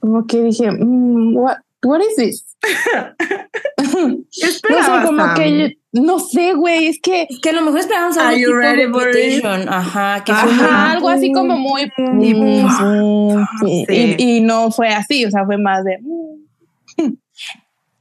como 0.00 0.26
que 0.26 0.42
dije, 0.42 0.70
mm, 0.70 1.36
what- 1.36 1.58
what 1.84 2.00
is 2.00 2.16
this? 2.16 2.56
¿Qué 2.60 2.68
no 3.98 4.24
sé, 4.30 4.46
esperabas, 4.46 5.06
como 5.06 5.18
Sam? 5.24 5.34
que 5.34 5.58
yo- 5.58 5.68
no 6.02 6.18
sé, 6.20 6.54
güey, 6.54 6.86
es 6.86 6.98
que 7.02 7.26
Que 7.42 7.50
a 7.50 7.52
lo 7.52 7.60
mejor 7.62 7.80
esperábamos 7.80 8.16
you 8.16 8.46
tipo 8.46 8.54
ready 8.54 8.86
for 8.90 9.08
it? 9.08 9.14
Reputation. 9.14 9.68
Ajá, 9.68 10.22
que 10.24 10.32
fue 10.32 10.52
Ajá. 10.52 10.92
algo 10.92 11.08
así 11.10 11.32
como 11.32 11.56
muy 11.58 11.90
Y- 12.20 12.32
y, 12.34 13.84
Sí. 13.86 14.14
y 14.18 14.40
no 14.40 14.70
fue 14.70 14.88
así, 14.88 15.24
o 15.26 15.30
sea, 15.30 15.44
fue 15.44 15.58
más 15.58 15.84
de 15.84 15.98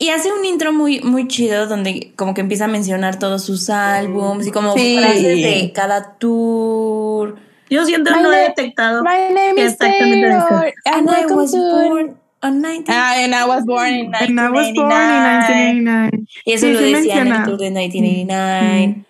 Y 0.02 0.10
hace 0.10 0.32
un 0.32 0.44
intro 0.46 0.74
muy, 0.74 1.00
muy 1.02 1.28
chido 1.28 1.68
donde 1.68 2.12
como 2.16 2.34
que 2.34 2.42
empieza 2.42 2.66
a 2.66 2.68
mencionar 2.68 3.20
todos 3.20 3.44
sus 3.44 3.70
álbums 3.70 4.48
y 4.48 4.52
como 4.52 4.74
Sí. 4.76 4.98
frases 4.98 5.24
de 5.44 5.72
cada 5.76 6.18
tour. 6.18 7.36
Yo 7.70 7.86
siento 7.86 8.10
My 8.10 8.24
no 8.24 8.34
he 8.34 8.38
name- 8.38 8.48
detectado. 8.48 9.04
My 9.04 9.32
name 9.32 9.62
is 9.62 9.74
Exactamente. 9.74 10.28
Taylor 10.28 10.74
and 10.86 11.08
And 11.08 11.10
I 11.10 11.26
was 11.32 11.52
born 11.52 12.18
on 12.42 12.62
19... 12.64 12.86
Ah, 12.90 13.14
and 13.24 13.36
I 13.36 13.44
was 13.48 13.64
born 13.64 13.94
in 13.94 14.16
And 14.16 14.40
I 14.40 14.50
was 14.50 14.74
born 14.74 14.92
in 14.92 15.84
1999. 15.84 16.12
1999. 16.16 16.26
y 16.46 16.52
eso 16.54 16.66
sí, 16.66 16.74
lo 16.74 16.80
sí 16.80 16.94
decía 16.94 17.14
en 17.14 17.20
el 17.20 17.24
menciona. 17.26 17.46
tour 17.46 17.58
de 17.60 17.70
1989. 17.70 19.06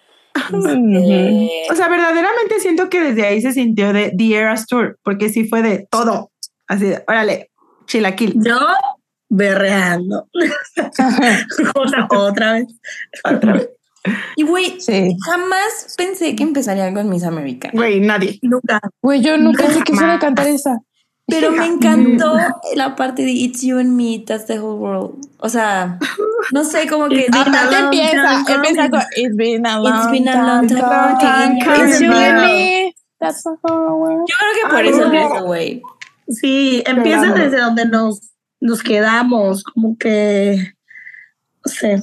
Ujú. 0.52 1.50
O 1.72 1.76
sea, 1.76 1.88
verdaderamente 1.88 2.60
siento 2.60 2.90
que 2.90 3.00
desde 3.02 3.26
ahí 3.28 3.42
se 3.42 3.54
sintió 3.54 3.94
de 3.94 4.12
The 4.18 4.36
Eras 4.36 4.68
Tour, 4.68 5.00
porque 5.04 5.30
sí 5.30 5.46
fue 5.48 5.62
de 5.62 5.88
todo. 5.90 6.32
Así 6.68 6.86
de, 6.86 7.02
órale, 7.08 7.50
chilaquil. 7.88 8.34
Yo 8.46 8.58
berreando. 9.32 10.28
otra, 11.76 12.08
otra 12.10 12.54
vez. 12.54 12.68
Otra 13.24 13.54
vez. 13.54 13.70
Y 14.36 14.44
güey, 14.44 14.80
Sí. 14.82 15.16
jamás 15.26 15.94
pensé 15.98 16.36
que 16.36 16.44
empezaría 16.44 16.94
con 16.94 17.10
Miss 17.10 17.24
America. 17.24 17.70
Güey, 17.74 18.00
nadie. 18.02 18.40
Nunca. 18.42 18.80
Güey, 19.02 19.22
yo 19.22 19.38
nunca 19.38 19.66
pensé 19.66 19.84
que 19.84 19.94
fuera 19.94 20.16
a 20.16 20.20
cantar 20.20 20.48
esa. 20.48 20.80
Pero 21.28 21.52
me 21.52 21.66
encantó 21.66 22.38
la 22.76 22.96
parte 22.96 23.22
de 23.22 23.32
It's 23.32 23.62
you 23.62 23.78
and 23.80 23.96
me, 23.96 24.22
that's 24.26 24.48
the 24.48 24.60
whole 24.60 24.78
world. 24.78 25.26
O 25.38 25.48
sea, 25.48 25.98
no 26.52 26.66
sé, 26.66 26.88
como 26.90 27.08
que... 27.08 27.28
Aparte 27.32 27.78
empieza, 27.78 28.44
time 28.44 28.56
empieza 28.56 28.90
con. 28.90 29.02
It's 29.16 29.36
been 29.38 29.66
a 29.66 29.80
long 29.80 29.96
It's 29.96 30.12
been 30.12 30.28
a 30.28 30.46
long 30.46 30.68
time. 30.68 31.60
It's 31.60 32.02
you 32.02 32.12
and 32.12 32.42
me. 32.42 32.94
That's 33.20 33.44
the 33.44 33.52
whole 33.64 33.98
world. 33.98 34.28
Yo 34.28 34.36
creo 34.36 34.54
que 34.62 34.76
por 34.76 34.86
eso 34.86 35.08
lo 35.08 35.14
hizo, 35.14 35.46
güey. 35.46 35.82
Sí, 36.28 36.84
empieza 36.86 37.28
desde 37.34 37.62
donde 37.62 37.86
nos, 37.86 38.31
nos 38.62 38.82
quedamos, 38.84 39.64
como 39.64 39.98
que, 39.98 40.74
no 41.66 41.72
sé, 41.72 42.02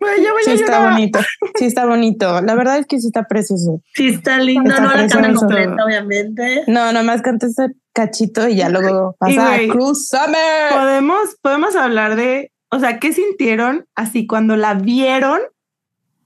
ya 0.00 0.32
voy 0.32 0.42
Sí 0.42 0.50
a 0.50 0.54
está 0.54 0.66
llorar. 0.78 0.92
bonito, 0.92 1.20
sí 1.58 1.64
está 1.64 1.86
bonito. 1.86 2.40
La 2.42 2.54
verdad 2.56 2.78
es 2.78 2.86
que 2.86 2.98
sí 3.00 3.06
está 3.06 3.24
precioso. 3.28 3.80
sí 3.94 4.08
está 4.08 4.38
lindo, 4.38 4.68
Está 4.70 4.82
no 4.82 4.88
la 4.88 4.96
canta 4.96 5.18
precioso. 5.18 5.40
completa, 5.46 5.84
obviamente. 5.84 6.64
No, 6.66 6.92
nomás 6.92 7.22
canta 7.22 7.46
ese 7.46 7.68
cachito 7.92 8.48
y 8.48 8.56
ya 8.56 8.68
luego 8.68 9.14
pasa 9.18 9.52
a 9.52 9.56
güey, 9.56 9.68
Cruise 9.68 10.08
Summer. 10.08 10.72
Podemos, 10.72 11.36
podemos 11.40 11.76
hablar 11.76 12.16
de, 12.16 12.50
o 12.70 12.80
sea, 12.80 12.98
¿qué 12.98 13.12
sintieron 13.12 13.86
así 13.94 14.26
cuando 14.26 14.56
la 14.56 14.74
vieron 14.74 15.40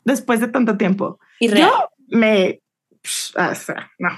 después 0.05 0.41
de 0.41 0.49
tanto 0.49 0.79
tiempo? 0.79 1.19
Y. 1.39 1.49
Yo 1.49 1.71
me, 2.09 2.61
psh, 3.03 3.35
o 3.39 3.55
sea, 3.55 3.91
no, 3.99 4.09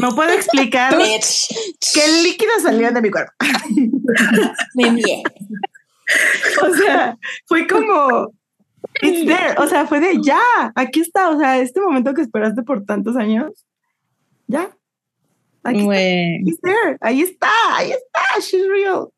no 0.00 0.14
puedo 0.14 0.30
explicar 0.32 0.96
qué 0.96 2.22
líquido 2.22 2.52
salió 2.62 2.90
de 2.90 3.02
mi 3.02 3.10
cuerpo. 3.10 3.32
Me. 4.74 5.22
O 6.62 6.74
sea, 6.74 7.16
fue 7.46 7.66
como, 7.66 8.32
it's 9.02 9.26
there, 9.26 9.54
o 9.58 9.66
sea, 9.66 9.86
fue 9.86 10.00
de 10.00 10.18
ya, 10.22 10.40
aquí 10.74 11.00
está, 11.00 11.28
o 11.30 11.38
sea, 11.38 11.58
este 11.58 11.80
momento 11.80 12.14
que 12.14 12.22
esperaste 12.22 12.62
por 12.62 12.84
tantos 12.84 13.16
años, 13.16 13.66
ya, 14.46 14.70
aquí 15.62 15.80
está, 15.80 16.50
it's 16.50 16.60
there, 16.62 16.96
ahí 17.00 17.20
está, 17.20 17.50
ahí 17.72 17.90
está, 17.90 18.40
she's 18.40 18.66
real. 18.68 19.08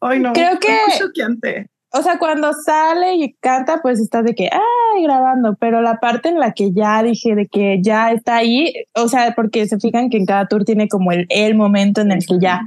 Ay, 0.00 0.18
no, 0.18 0.32
Creo 0.32 0.58
que-. 0.58 1.68
O 1.92 2.02
sea, 2.02 2.18
cuando 2.18 2.52
sale 2.52 3.16
y 3.16 3.32
canta, 3.40 3.80
pues 3.82 3.98
está 3.98 4.22
de 4.22 4.34
que, 4.34 4.48
ay, 4.52 5.02
grabando, 5.02 5.56
pero 5.58 5.82
la 5.82 5.98
parte 5.98 6.28
en 6.28 6.38
la 6.38 6.52
que 6.52 6.72
ya 6.72 7.02
dije 7.02 7.34
de 7.34 7.48
que 7.48 7.78
ya 7.82 8.12
está 8.12 8.36
ahí, 8.36 8.72
o 8.94 9.08
sea, 9.08 9.32
porque 9.34 9.66
se 9.66 9.78
fijan 9.80 10.08
que 10.08 10.16
en 10.16 10.26
cada 10.26 10.46
tour 10.46 10.64
tiene 10.64 10.88
como 10.88 11.10
el, 11.10 11.26
el 11.30 11.56
momento 11.56 12.00
en 12.00 12.12
el 12.12 12.24
que 12.24 12.38
ya 12.40 12.60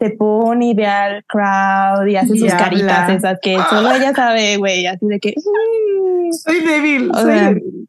se 0.00 0.10
pone 0.10 0.70
y 0.70 0.74
ve 0.74 0.86
al 0.86 1.24
crowd 1.26 2.06
y 2.06 2.16
hace 2.16 2.34
Y 2.34 2.38
sus 2.40 2.52
caritas 2.54 3.08
esas 3.10 3.38
que 3.40 3.56
solo 3.70 3.92
ella 3.94 4.12
sabe, 4.12 4.56
güey, 4.56 4.86
así 4.86 5.06
de 5.06 5.20
que, 5.20 5.34
mm. 5.36 6.32
Soy 6.32 6.60
débil, 6.60 7.10
O 7.10 7.18
soy 7.20 7.24
sea, 7.24 7.48
débil. 7.48 7.88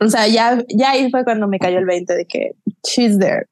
o 0.00 0.08
sea, 0.08 0.26
ya, 0.26 0.58
ya 0.68 0.90
ahí 0.90 1.08
fue 1.10 1.22
cuando 1.22 1.46
me 1.46 1.60
cayó 1.60 1.78
el 1.78 1.86
20 1.86 2.14
de 2.14 2.24
que 2.26 2.50
she's 2.82 3.16
there. 3.20 3.46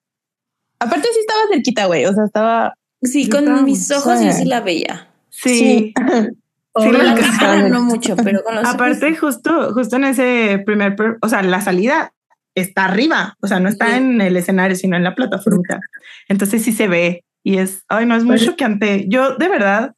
Aparte 0.80 1.08
sí 1.12 1.20
estaba 1.20 1.40
cerquita, 1.52 1.86
güey, 1.86 2.04
o 2.06 2.12
sea, 2.12 2.24
estaba... 2.24 2.74
Sí, 3.00 3.28
con 3.28 3.64
mis 3.64 3.90
ojos 3.92 4.20
yo 4.20 4.32
sí 4.32 4.44
la 4.44 4.60
veía. 4.60 5.11
Sí. 5.42 5.92
Sí. 5.94 5.94
Sí, 6.74 6.90
la 6.90 7.14
cámara 7.38 7.68
no 7.68 7.82
mucho, 7.82 8.16
pero 8.16 8.42
con 8.42 8.54
los 8.54 8.64
ojos 8.64 8.74
Aparte, 8.76 9.14
justo, 9.14 9.74
justo 9.74 9.96
en 9.96 10.04
ese 10.04 10.58
primer, 10.64 10.96
o 11.20 11.28
sea, 11.28 11.42
la 11.42 11.60
salida 11.60 12.14
está 12.54 12.86
arriba, 12.86 13.36
o 13.42 13.46
sea, 13.46 13.60
no 13.60 13.68
está 13.68 13.88
Sí. 13.88 13.96
en 13.96 14.22
el 14.22 14.34
escenario, 14.38 14.74
sino 14.74 14.96
en 14.96 15.04
la 15.04 15.14
plataforma. 15.14 15.60
Entonces 16.28 16.62
sí 16.62 16.72
se 16.72 16.88
ve 16.88 17.24
y 17.44 17.58
es, 17.58 17.84
ay, 17.88 18.06
no, 18.06 18.16
es 18.16 18.24
muy 18.24 18.36
Pues- 18.38 18.46
choqueante. 18.46 19.04
Yo 19.08 19.36
de 19.36 19.48
verdad, 19.50 19.94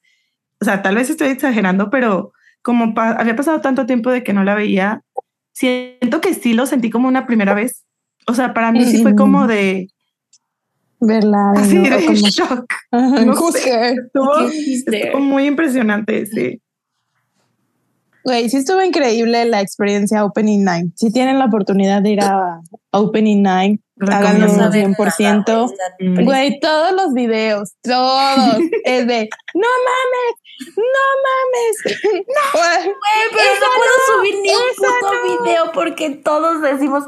o 0.60 0.64
sea, 0.64 0.82
tal 0.82 0.96
vez 0.96 1.10
estoy 1.10 1.28
exagerando, 1.28 1.90
pero 1.90 2.32
como 2.60 2.92
pa- 2.92 3.12
había 3.20 3.36
pasado 3.36 3.60
tanto 3.60 3.86
tiempo 3.86 4.10
de 4.10 4.24
que 4.24 4.32
no 4.32 4.42
la 4.42 4.56
veía, 4.56 5.02
siento 5.52 6.20
que 6.20 6.34
sí 6.34 6.54
lo 6.54 6.66
sentí 6.66 6.90
como 6.90 7.06
una 7.06 7.24
primera 7.24 7.54
vez. 7.54 7.84
O 8.26 8.34
sea, 8.34 8.52
para 8.52 8.72
mí 8.72 8.84
sí 8.84 9.00
fue 9.00 9.14
como 9.14 9.46
de, 9.46 9.90
Verla. 11.06 11.52
de 11.54 11.60
así 11.60 11.74
nuevo, 11.78 11.96
de 11.96 12.06
como- 12.06 12.16
shock. 12.28 12.72
Ajá, 12.90 13.24
no 13.24 13.50
sé. 13.52 13.90
Estuvo, 13.92 14.38
estuvo 14.48 15.20
muy 15.20 15.46
impresionante, 15.46 16.26
sí. 16.26 16.60
Güey, 18.24 18.48
sí 18.48 18.56
estuvo 18.56 18.82
increíble 18.82 19.44
la 19.44 19.60
experiencia 19.60 20.24
Opening 20.24 20.64
Night. 20.64 20.92
Si 20.96 21.12
tienen 21.12 21.38
la 21.38 21.44
oportunidad 21.44 22.00
de 22.00 22.10
ir 22.12 22.20
a 22.22 22.58
Opening 22.92 23.42
Night, 23.42 23.80
háganlo 24.00 24.46
No 24.46 24.46
Recomiendo. 24.46 24.64
saben 24.64 24.94
100%. 24.94 25.44
nada, 25.44 25.66
güey, 25.66 25.68
está 25.74 25.84
Mm. 26.00 26.24
Güey, 26.24 26.60
todos 26.60 26.92
los 26.92 27.12
videos, 27.12 27.74
todos, 27.82 28.56
es 28.84 29.06
de, 29.06 29.28
no 29.54 29.68
mames, 29.86 30.74
no 30.74 31.04
mames. 31.26 32.00
Güey, 32.02 32.24
Güey, 32.84 32.94
pero 33.30 33.50
no 33.60 33.66
puedo 33.76 33.90
no, 33.92 34.16
subir 34.16 34.34
ni 34.42 34.48
un 34.54 34.74
puto 34.74 35.12
no. 35.12 35.44
video 35.44 35.72
porque 35.74 36.10
todos 36.24 36.62
decimos, 36.62 37.04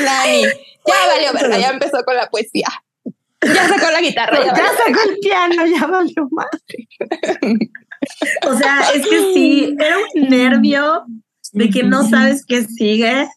Lani, 0.00 0.42
ya 0.42 0.94
valió 1.08 1.32
verga, 1.32 1.58
ya 1.58 1.70
empezó 1.70 2.02
con 2.04 2.16
la 2.16 2.28
poesía. 2.28 2.68
Ya 3.42 3.68
sacó 3.68 3.90
la 3.92 4.00
guitarra, 4.00 4.38
ya 4.38 4.54
Ya 4.56 4.64
sacó 4.72 5.10
el 5.10 5.18
piano, 5.18 5.66
ya 5.66 5.86
valió 5.86 6.26
más. 6.32 6.48
O 8.46 8.56
sea, 8.56 8.80
es 8.94 9.06
que 9.06 9.32
sí, 9.34 9.76
era 9.78 9.96
un 10.14 10.28
nervio 10.28 11.04
de 11.52 11.70
que 11.70 11.82
no 11.82 12.08
sabes 12.08 12.44
qué 12.46 12.64
sigue 12.64 13.28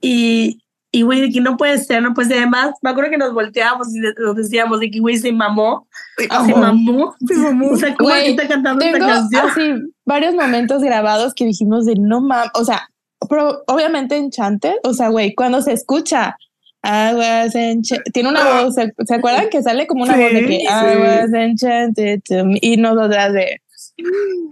y, 0.00 0.58
y 0.90 1.02
güey, 1.02 1.20
de 1.20 1.30
que 1.30 1.40
no 1.40 1.56
puede 1.56 1.78
ser, 1.78 2.02
no 2.02 2.14
puede 2.14 2.28
ser. 2.28 2.38
Además, 2.38 2.72
me 2.82 2.90
acuerdo 2.90 3.10
que 3.10 3.18
nos 3.18 3.32
volteábamos 3.34 3.94
y 3.94 4.00
nos 4.00 4.36
decíamos 4.36 4.80
de 4.80 4.90
que 4.90 5.00
güey 5.00 5.16
se 5.18 5.32
mamó, 5.32 5.86
se 6.16 6.54
mamó. 6.54 7.14
Se 7.26 7.34
mamó. 7.36 7.68
O 7.70 7.76
sea, 7.76 7.94
¿cómo 7.94 8.10
Güey, 8.10 8.30
está 8.30 8.48
cantando 8.48 8.84
esta 8.84 8.98
Tengo 8.98 9.10
canción? 9.12 9.50
así 9.50 9.94
varios 10.04 10.34
momentos 10.34 10.82
grabados 10.82 11.34
que 11.34 11.44
dijimos 11.44 11.86
de 11.86 11.94
no 11.96 12.20
mames, 12.20 12.50
o 12.54 12.64
sea, 12.64 12.88
pero 13.28 13.62
obviamente 13.66 14.16
Enchanted, 14.16 14.74
o 14.84 14.92
sea, 14.94 15.08
güey, 15.08 15.34
cuando 15.34 15.60
se 15.62 15.72
escucha, 15.72 16.36
I 16.82 17.14
was 17.14 17.54
enchanted, 17.54 18.12
tiene 18.12 18.28
una 18.28 18.44
voz, 18.44 18.74
¿se, 18.74 18.92
se 19.06 19.14
acuerdan 19.14 19.48
que 19.50 19.62
sale 19.62 19.86
como 19.86 20.02
una 20.02 20.14
Sí, 20.16 20.20
voz 20.20 20.32
de 20.32 20.44
que 20.44 20.54
I 20.56 20.66
sí. 20.66 20.96
was 20.96 21.32
enchanted 21.32 22.20
to 22.28 22.44
me", 22.44 22.58
y 22.60 22.76
nosotras 22.76 23.32
de, 23.32 23.60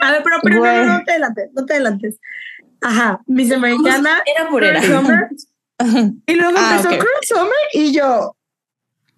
A 0.00 0.12
ver, 0.12 0.22
pero, 0.22 0.36
pero 0.42 0.56
no, 0.56 0.62
no, 0.84 0.98
no 0.98 1.04
te 1.04 1.10
adelantes, 1.12 1.50
no 1.54 1.66
te 1.66 1.74
adelantes. 1.74 2.18
Ajá, 2.80 3.20
Miss 3.26 3.52
Americana, 3.52 4.22
era 4.34 4.48
por 4.50 4.64
era. 4.64 4.82
Summer, 4.82 5.28
Y 6.26 6.34
luego 6.34 6.52
Ah, 6.56 6.70
empezó 6.72 6.88
ok. 6.88 6.98
Cruel 6.98 7.22
Summer 7.22 7.52
y 7.74 7.92
yo, 7.92 8.36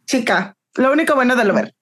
chica, 0.07 0.57
lo 0.75 0.93
único 0.93 1.15
bueno 1.15 1.37
de 1.37 1.45
lo 1.45 1.55
ver. 1.55 1.75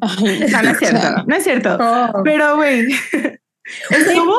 Ay, 0.00 0.46
No, 0.50 0.62
no 0.62 0.70
es 0.70 0.78
cierto, 0.78 1.24
no 1.26 1.36
es 1.36 1.44
cierto. 1.44 1.78
Oh. 1.80 2.22
Pero, 2.24 2.56
güey, 2.56 2.86
estuvo 3.90 4.36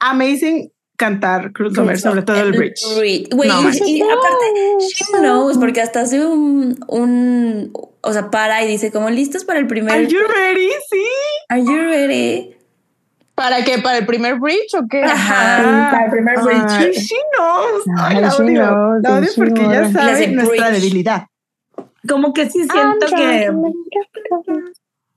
amazing 0.00 0.70
cantar 0.96 1.52
Cruel 1.52 1.74
Summer, 1.74 1.98
sobre 1.98 2.22
todo 2.22 2.36
el 2.40 2.52
bridge. 2.52 2.80
Bridge. 2.98 3.28
Güey, 3.34 3.48
No 3.48 3.60
y- 3.70 3.90
y, 3.98 4.02
aparte, 4.02 4.44
she 4.80 5.04
knows, 5.20 5.58
porque 5.58 5.80
hasta 5.80 6.00
hace 6.00 6.24
un, 6.24 6.78
un, 6.88 7.72
o 8.00 8.12
sea, 8.12 8.30
para 8.30 8.64
y 8.64 8.68
dice, 8.68 8.90
como 8.90 9.10
listos 9.10 9.44
para 9.44 9.58
el 9.58 9.66
primer. 9.66 9.92
Are 9.94 10.06
you 10.06 10.20
ready? 10.26 10.68
Sí. 10.90 11.04
Are 11.48 11.62
you 11.62 11.76
ready? 11.82 12.52
¿Para 13.34 13.62
qué? 13.64 13.78
¿Para 13.78 13.98
el 13.98 14.06
primer 14.06 14.36
bridge 14.40 14.74
o 14.78 14.86
qué? 14.88 15.04
Ajá. 15.04 15.90
Para 15.92 16.04
el 16.06 16.10
primer 16.10 16.40
bridge. 16.40 16.62
Ay, 16.68 16.92
she 16.92 17.14
knows. 17.36 17.82
Ay, 17.98 18.16
Ay, 18.16 18.22
la 18.22 18.28
she 18.30 18.42
odio. 18.42 18.62
knows, 18.66 19.02
La 19.02 19.18
odio 19.18 19.28
she 19.28 19.34
porque 19.36 19.60
hace 19.62 19.92
sabe 19.92 20.26
nuestra 20.28 20.68
bridge. 20.70 20.80
debilidad. 20.82 21.26
Como 22.08 22.32
que 22.32 22.48
sí 22.48 22.60
siento 22.66 23.06
que, 23.14 23.50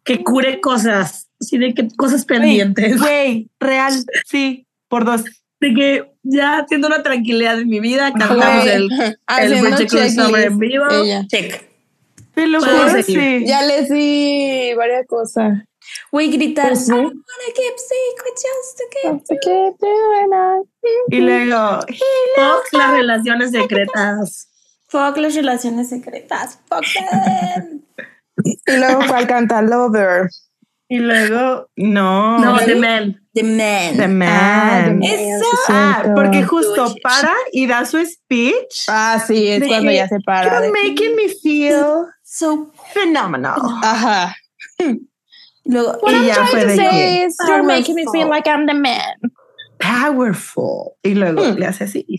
que 0.03 0.23
cure 0.23 0.59
cosas, 0.59 1.30
sí, 1.39 1.57
de 1.57 1.73
que 1.73 1.88
cosas 1.95 2.25
pendientes. 2.25 2.99
Güey, 2.99 3.49
real, 3.59 3.93
sí, 4.25 4.67
por 4.88 5.05
dos. 5.05 5.23
De 5.60 5.74
que 5.74 6.12
ya 6.24 6.66
siento 6.68 6.88
una 6.88 7.03
tranquilidad 7.03 7.60
en 7.60 7.68
mi 7.68 7.80
vida, 7.80 8.12
cantamos 8.14 8.64
Güey, 8.64 8.70
el, 8.70 8.89
el 9.39 9.62
Bridge 9.62 10.16
Summer 10.16 10.45
en 10.47 10.60
vivo. 10.60 10.86
ella. 10.89 11.26
Check. 11.28 11.64
Te 12.34 12.47
lo 12.47 12.60
juro, 12.62 13.03
sí. 13.03 13.45
Ya 13.45 13.64
les 13.64 13.89
di 13.89 14.74
varias 14.76 15.05
cosas. 15.07 15.60
Güey, 16.12 16.32
gritar. 16.32 16.70
Pues 16.70 16.86
sí. 16.86 16.91
I 16.91 16.95
don't 16.95 17.14
wanna 17.14 17.53
keep 17.55 17.78
secret 17.78 18.36
just 18.36 18.78
to 18.78 19.38
keep. 19.41 19.76
Y 21.10 21.20
luego, 21.20 21.80
Fuck 22.36 22.74
las 22.74 22.91
relaciones 22.91 23.51
secretas. 23.51 24.49
Fuck 24.88 25.18
las 25.18 25.36
relaciones 25.36 25.89
secretas. 25.89 26.60
Fuck 26.70 26.86
them. 26.93 27.82
Y 28.66 28.78
luego 28.78 29.01
fue 29.01 29.18
al 29.18 29.28
cantar 29.28 29.66
Lover. 29.66 30.30
Y 30.90 31.00
luego, 31.00 31.70
no. 31.76 32.40
No, 32.40 32.58
The 32.58 32.76
Man. 32.76 33.22
The 33.34 33.44
man. 33.44 33.98
The 33.98 34.08
man. 34.08 35.04
Eso. 35.04 35.46
Ah, 35.70 36.04
porque 36.16 36.44
justo 36.44 36.94
para 37.04 37.34
y 37.54 37.68
da 37.68 37.86
su 37.86 38.04
speech. 38.06 38.86
Ah, 38.90 39.24
sí, 39.26 39.48
es 39.50 39.62
De 39.62 39.68
cuando 39.68 39.92
ya 39.92 40.08
se 40.08 40.20
para. 40.20 40.52
You're 40.62 40.72
making 40.72 41.16
me 41.16 41.30
feel 41.30 42.06
So. 42.24 42.72
phenomenal. 42.94 43.60
Ajá. 43.84 44.36
Luego. 45.66 46.00
Y 46.10 46.26
ya 46.26 46.46
fue 46.48 46.66
de 46.66 46.76
que 46.76 47.26
is, 47.26 47.36
you're 47.48 47.64
making 47.64 47.96
me 47.96 48.06
feel 48.12 48.28
like 48.28 48.50
I'm 48.50 48.66
the 48.66 48.74
man. 48.74 49.16
powerful. 49.80 50.94
Y 51.04 51.14
luego 51.14 51.42
le 51.56 51.66
hace 51.68 51.84
así. 51.86 52.06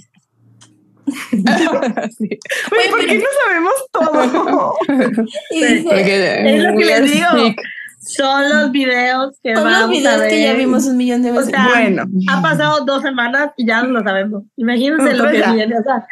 Sí. 1.33 2.29
Güey, 2.71 2.91
¿por 2.91 3.05
qué 3.05 3.19
no 3.19 3.25
sabemos 3.45 3.75
todo? 3.91 4.75
Y 5.51 5.65
dice. 5.65 5.83
Porque 5.89 6.55
Es 6.57 6.63
lo 6.63 6.79
que 6.79 6.85
les 6.85 7.13
digo. 7.13 7.27
sick. 7.37 7.61
Son 8.01 8.49
los 8.49 8.73
videos 8.73 9.39
que 9.43 9.55
vamos 9.55 9.71
los 9.73 9.83
a 9.83 9.87
videos 9.89 10.19
ver. 10.21 10.31
que 10.31 10.43
ya 10.43 10.55
vimos 10.55 10.87
un 10.87 10.97
millón 10.97 11.23
de 11.23 11.31
O 11.33 11.35
veces. 11.35 11.51
sea, 11.51 11.69
Bueno. 11.69 12.05
ha 12.31 12.41
pasado 12.43 12.85
dos 12.87 13.03
semanas 13.03 13.51
y 13.57 13.67
ya 13.67 13.83
no 13.83 13.91
lo 13.91 14.03
sabemos. 14.03 14.45
Imagínense 14.57 15.15
lo 15.15 15.25
que 15.31 15.39
ya. 15.39 15.53
viene. 15.53 15.79
O 15.79 15.83
sea, 15.83 16.07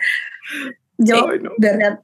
yo, 0.98 1.26
de 1.56 1.76
real. 1.76 2.00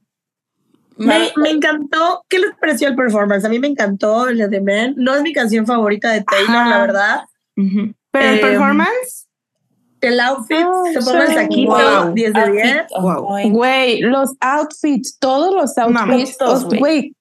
Me, 0.96 1.30
me 1.36 1.50
encantó. 1.50 2.24
¿Qué 2.28 2.38
les 2.38 2.54
pareció 2.60 2.88
el 2.88 2.94
performance? 2.96 3.44
A 3.44 3.48
mí 3.48 3.58
me 3.58 3.66
encantó 3.68 4.28
el 4.28 4.38
de 4.38 4.48
The 4.48 4.60
Man. 4.60 4.94
No 4.96 5.14
es 5.14 5.22
mi 5.22 5.32
canción 5.32 5.66
favorita 5.66 6.12
de 6.12 6.22
Taylor, 6.22 6.56
Ajá. 6.56 6.70
la 6.70 6.78
verdad. 6.78 7.20
Ujú. 7.56 7.92
Pero 8.10 8.28
el 8.28 8.34
Em, 8.36 8.40
performance, 8.40 9.26
El 10.00 10.20
outfit, 10.20 10.64
Oh, 10.66 10.84
se 10.92 11.00
pongan 11.00 11.28
sí. 11.28 11.36
aquí, 11.38 11.66
Wow. 11.66 12.12
10 12.14 12.32
de 12.34 12.50
10. 12.52 12.66
Outfit 12.76 12.86
on 12.96 13.02
Wow. 13.02 13.50
Güey, 13.50 14.00
los 14.02 14.30
outfits, 14.40 15.18
todos 15.18 15.54
los 15.54 15.76
outfits, 15.78 16.36
güey. 16.66 16.78
güey, 16.78 17.16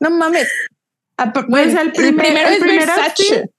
no 0.00 0.10
mames. 0.10 0.46
Ah, 1.18 1.32
Pues 1.32 1.46
güey, 1.48 1.70
el 1.76 1.92
primer- 1.92 2.26
el 2.26 2.54
es 2.54 2.60
primer 2.60 2.86
Versace. 2.86 3.50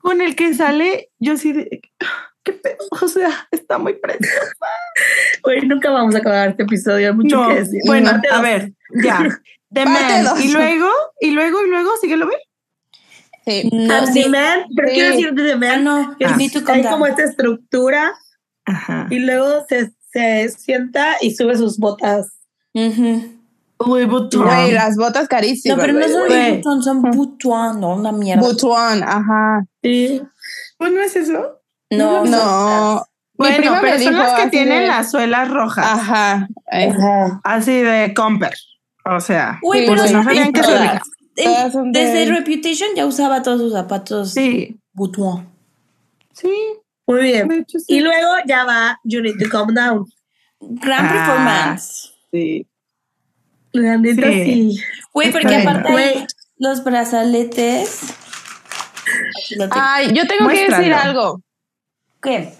con 0.00 0.20
el 0.20 0.34
que 0.36 0.52
sale, 0.54 1.10
yo 1.18 1.36
sí, 1.36 1.52
de, 1.52 1.80
qué 2.42 2.52
pedo, 2.52 2.76
o 3.00 3.08
sea, 3.08 3.48
está 3.50 3.78
muy 3.78 3.94
precioso. 3.94 4.32
Güey, 5.44 5.60
nunca 5.66 5.90
vamos 5.90 6.14
a 6.14 6.18
acabar 6.18 6.48
este 6.50 6.64
episodio. 6.64 7.08
Hay 7.10 7.14
mucho 7.14 7.36
No, 7.36 7.48
que 7.48 7.54
decir. 7.54 7.80
bueno, 7.86 8.10
a 8.30 8.40
ver, 8.42 8.72
ya. 9.02 9.18
The 9.72 9.84
Man. 9.84 10.26
Y 10.42 10.50
luego, 10.52 10.88
y 11.20 11.30
luego, 11.30 11.64
y 11.64 11.68
luego, 11.68 11.90
síguelo 12.00 12.26
ver. 12.26 12.38
Sí. 13.46 13.68
No, 13.72 13.94
Ah, 13.94 14.06
sí. 14.06 14.22
The 14.24 14.28
Man, 14.30 14.64
pero 14.74 14.88
Sí. 14.88 14.94
quiero 14.94 15.10
decir 15.10 15.32
de 15.34 15.44
The 15.44 15.52
Ah, 15.52 15.56
Man. 15.56 15.84
no. 15.84 16.16
que 16.18 16.24
Ah. 16.24 16.36
Hay 16.72 16.82
como 16.82 17.06
esta 17.06 17.22
estructura 17.24 18.14
Ajá. 18.64 19.06
y 19.10 19.18
luego 19.20 19.64
se, 19.68 19.92
se 20.10 20.48
sienta 20.48 21.16
y 21.20 21.34
sube 21.34 21.56
sus 21.56 21.78
botas. 21.78 22.32
Ujú. 22.74 23.37
Louis 23.86 24.06
Vuitton. 24.08 24.44
Güey, 24.44 24.72
las 24.72 24.96
botas 24.96 25.28
carísimas. 25.28 25.76
No, 25.78 25.82
pero 25.82 25.92
no 25.98 26.08
son. 26.08 26.28
Louis 26.28 26.48
Vuitton, 26.50 26.82
son 26.82 27.02
Butuan, 27.02 27.80
no, 27.80 27.94
una 27.94 28.12
mierda. 28.12 28.42
Butuan, 28.42 29.02
ajá. 29.02 29.64
Sí. 29.82 30.20
Pues 30.76 30.92
no 30.92 31.00
es 31.00 31.16
eso. 31.16 31.60
no, 31.90 32.24
No. 32.24 33.04
Mi 33.40 33.46
Bueno, 33.46 33.56
prima 33.58 33.80
pero 33.80 33.96
me 33.98 34.02
son 34.02 34.12
dijo 34.14 34.22
las 34.24 34.40
que 34.40 34.48
tienen 34.50 34.80
de- 34.80 34.86
las 34.88 35.10
suelas 35.12 35.48
rojas. 35.48 35.86
Ajá. 35.86 36.48
eh, 36.72 36.92
Así 37.44 37.72
de 37.82 38.12
Comper. 38.12 38.52
O 39.04 39.20
sea, 39.20 39.60
Sí, 39.62 39.68
pero 39.86 39.94
no 39.94 40.08
¿sabes 40.08 40.24
sabían 40.24 40.52
que 40.52 40.60
todas. 40.60 41.00
Todas 41.36 41.72
son 41.72 41.92
de- 41.92 42.00
Desde 42.04 42.32
Reputation 42.34 42.88
ya 42.96 43.06
usaba 43.06 43.42
todos 43.42 43.60
sus 43.60 43.72
zapatos 43.72 44.32
Sí, 44.32 44.80
Butuan. 44.92 45.48
sí. 46.32 46.50
Muy 47.06 47.22
bien. 47.22 47.46
De 47.48 47.58
hecho, 47.58 47.78
sí. 47.78 47.94
Y 47.94 48.00
luego 48.00 48.26
ya 48.44 48.64
va 48.64 48.98
You 49.04 49.22
Need 49.22 49.36
to 49.42 49.48
Calm 49.48 49.72
Down. 49.72 50.04
Gran 50.60 51.06
Ah. 51.06 51.12
performance. 51.12 52.12
Sí. 52.32 52.66
La 53.72 53.96
neta 53.96 54.26
Sí. 54.28 54.44
sí. 54.72 54.80
Güey, 55.12 55.32
porque 55.32 55.56
aparte 55.56 55.88
hay 55.92 56.26
los 56.58 56.82
brazaletes. 56.84 58.00
Lo. 59.56 59.68
Ay, 59.70 60.12
yo 60.12 60.26
tengo 60.26 60.48
que 60.48 60.68
decir 60.68 60.92
algo. 60.92 61.40
¿Qué? 62.22 62.52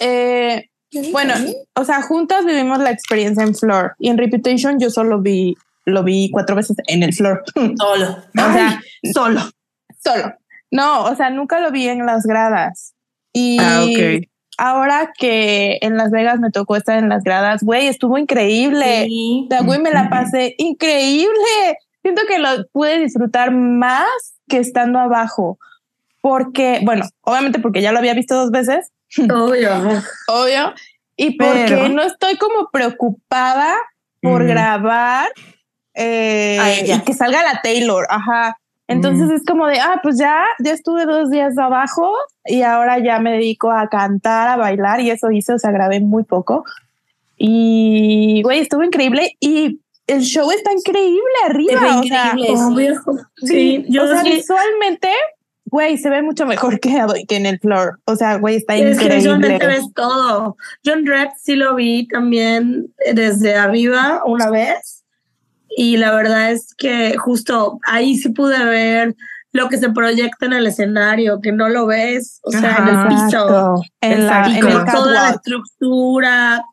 Eh, 0.00 0.68
bueno, 1.10 1.34
o 1.74 1.84
sea, 1.84 2.02
juntas 2.02 2.44
vivimos 2.44 2.78
la 2.78 2.90
experiencia 2.90 3.42
en 3.44 3.54
Floor 3.54 3.94
y 3.98 4.08
en 4.08 4.18
Reputation 4.18 4.78
yo 4.78 4.90
solo 4.90 5.20
vi, 5.20 5.56
lo 5.86 6.02
vi 6.02 6.30
cuatro 6.30 6.54
veces 6.56 6.76
en 6.86 7.02
el 7.02 7.14
Floor. 7.14 7.42
Solo. 7.54 8.10
o 8.10 8.52
sea, 8.52 8.80
Ay, 9.02 9.12
solo. 9.12 9.40
solo. 10.02 10.34
No, 10.70 11.04
o 11.04 11.14
sea, 11.16 11.30
nunca 11.30 11.60
lo 11.60 11.70
vi 11.70 11.88
en 11.88 12.04
las 12.06 12.24
gradas. 12.24 12.94
Y 13.32 13.58
Ah, 13.60 13.84
ok. 13.84 14.26
Ahora 14.64 15.12
que 15.18 15.78
en 15.82 15.96
Las 15.96 16.10
Vegas 16.12 16.38
me 16.38 16.50
tocó 16.50 16.76
estar 16.76 16.96
en 16.98 17.08
las 17.08 17.24
gradas, 17.24 17.62
güey, 17.64 17.88
estuvo 17.88 18.16
increíble. 18.16 19.06
Sí. 19.06 19.46
O 19.50 19.54
sea, 19.54 19.62
güey, 19.64 19.80
me 19.80 19.90
la 19.90 20.08
pasé 20.08 20.54
increíble. 20.58 21.76
Siento 22.02 22.22
que 22.28 22.38
lo 22.38 22.48
pude 22.72 22.98
disfrutar 23.00 23.50
más 23.50 24.06
que 24.48 24.58
estando 24.58 24.98
abajo. 25.00 25.58
Porque, 26.20 26.80
bueno, 26.84 27.04
obviamente 27.22 27.58
porque 27.58 27.82
ya 27.82 27.90
lo 27.90 27.98
había 27.98 28.14
visto 28.14 28.34
dos 28.36 28.50
veces, 28.52 28.92
Obvio. 29.30 29.70
obvio, 30.28 30.72
y 31.16 31.36
porque 31.36 31.64
Pero- 31.68 31.88
no 31.88 32.02
estoy 32.02 32.36
como 32.36 32.68
preocupada 32.72 33.74
por 34.20 34.44
Mm. 34.44 34.46
grabar 34.46 35.28
eh, 35.94 36.84
y 36.86 37.00
que 37.00 37.12
salga 37.12 37.42
la 37.42 37.60
Taylor, 37.62 38.06
ajá. 38.08 38.56
Entonces 38.92 39.30
es 39.30 39.44
como 39.44 39.66
de, 39.66 39.78
ah, 39.80 40.00
pues 40.02 40.18
ya, 40.18 40.44
ya 40.60 40.72
estuve 40.72 41.04
dos 41.06 41.30
días 41.30 41.56
abajo 41.58 42.12
y 42.44 42.62
ahora 42.62 42.98
ya 42.98 43.18
me 43.18 43.32
dedico 43.32 43.70
a 43.70 43.88
cantar, 43.88 44.48
a 44.48 44.56
bailar 44.56 45.00
y 45.00 45.10
eso 45.10 45.30
hice, 45.30 45.54
o 45.54 45.58
sea, 45.58 45.70
grabé 45.72 46.00
muy 46.00 46.24
poco. 46.24 46.64
Y, 47.36 48.40
güey, 48.42 48.60
estuvo 48.60 48.82
increíble 48.84 49.36
y 49.40 49.80
el 50.06 50.20
show 50.20 50.50
está 50.50 50.72
increíble 50.72 51.20
arriba. 51.48 51.98
O 52.00 52.02
sea, 52.04 52.32
increíble. 52.34 52.56
sí. 52.56 52.62
Obvio. 52.62 53.00
Sí, 53.36 53.84
yo 53.88 54.04
o 54.04 54.06
sea, 54.06 54.22
sí- 54.22 54.30
visualmente, 54.30 55.08
güey, 55.64 55.98
se 55.98 56.10
ve 56.10 56.22
mucho 56.22 56.46
mejor 56.46 56.78
que, 56.80 56.96
que 57.28 57.36
en 57.36 57.46
el 57.46 57.58
floor. 57.58 57.98
O 58.04 58.16
sea, 58.16 58.36
güey, 58.36 58.56
está 58.56 58.74
Es 58.76 58.82
que 58.82 58.90
increíble. 59.04 59.16
visualmente 59.16 59.66
ves 59.66 59.84
todo. 59.94 60.56
John 60.84 61.06
Red 61.06 61.28
sí 61.40 61.56
lo 61.56 61.74
vi 61.74 62.06
también 62.08 62.92
desde 63.12 63.56
arriba 63.56 64.22
una 64.26 64.50
vez. 64.50 65.01
Y 65.76 65.96
la 65.96 66.14
verdad 66.14 66.52
es 66.52 66.74
que 66.76 67.16
justo 67.16 67.78
ahí 67.86 68.16
sí 68.16 68.30
pude 68.30 68.64
ver 68.64 69.14
lo 69.52 69.68
que 69.68 69.78
se 69.78 69.90
proyecta 69.90 70.46
en 70.46 70.54
el 70.54 70.66
escenario, 70.66 71.40
que 71.40 71.52
no 71.52 71.68
lo 71.68 71.86
ves, 71.86 72.40
o 72.42 72.50
sea, 72.50 72.76
en 72.78 72.88
el 72.88 73.08
piso. 73.08 73.82
Exacto. 74.00 74.00
En, 74.00 74.26
la, 74.26 74.58
en 74.58 74.66
el 74.66 74.84
toda 74.92 75.12
la 75.12 75.30
estructura. 75.30 76.64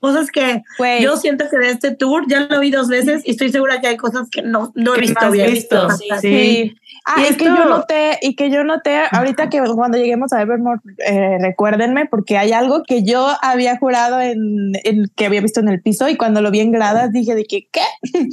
Cosas 0.00 0.30
que 0.30 0.62
yo 1.00 1.16
siento 1.16 1.46
que 1.50 1.56
de 1.56 1.70
este 1.70 1.94
tour 1.94 2.24
ya 2.28 2.40
lo 2.40 2.60
vi 2.60 2.70
dos 2.70 2.88
veces 2.88 3.22
y 3.24 3.30
estoy 3.30 3.50
segura 3.50 3.80
que 3.80 3.86
hay 3.86 3.96
cosas 3.96 4.28
que 4.30 4.42
no, 4.42 4.70
no 4.74 4.94
he 4.94 5.00
visto 5.00 5.30
bien. 5.30 5.50
visto, 5.50 5.90
sí. 5.92 6.08
sí. 6.20 6.76
Ah, 7.06 7.22
Y 7.28 7.32
y 7.32 7.36
que 7.36 7.44
yo 7.44 7.64
noté, 7.66 8.18
y 8.22 8.34
que 8.34 8.50
yo 8.50 8.64
noté, 8.64 8.98
ahorita 9.12 9.50
que 9.50 9.60
cuando 9.74 9.98
lleguemos 9.98 10.32
a 10.32 10.40
Evermore, 10.40 10.80
eh, 11.06 11.36
recuérdenme, 11.40 12.06
porque 12.06 12.38
hay 12.38 12.52
algo 12.52 12.82
que 12.82 13.02
yo 13.02 13.28
había 13.42 13.76
jurado 13.76 14.20
en, 14.22 14.72
en- 14.84 15.10
que 15.14 15.26
había 15.26 15.42
visto 15.42 15.60
en 15.60 15.68
el 15.68 15.82
piso, 15.82 16.08
y 16.08 16.16
cuando 16.16 16.40
lo 16.40 16.50
vi 16.50 16.60
en 16.60 16.72
gradas 16.72 17.12
dije 17.12 17.34
de 17.34 17.44
que, 17.44 17.68
¿qué? 17.70 17.82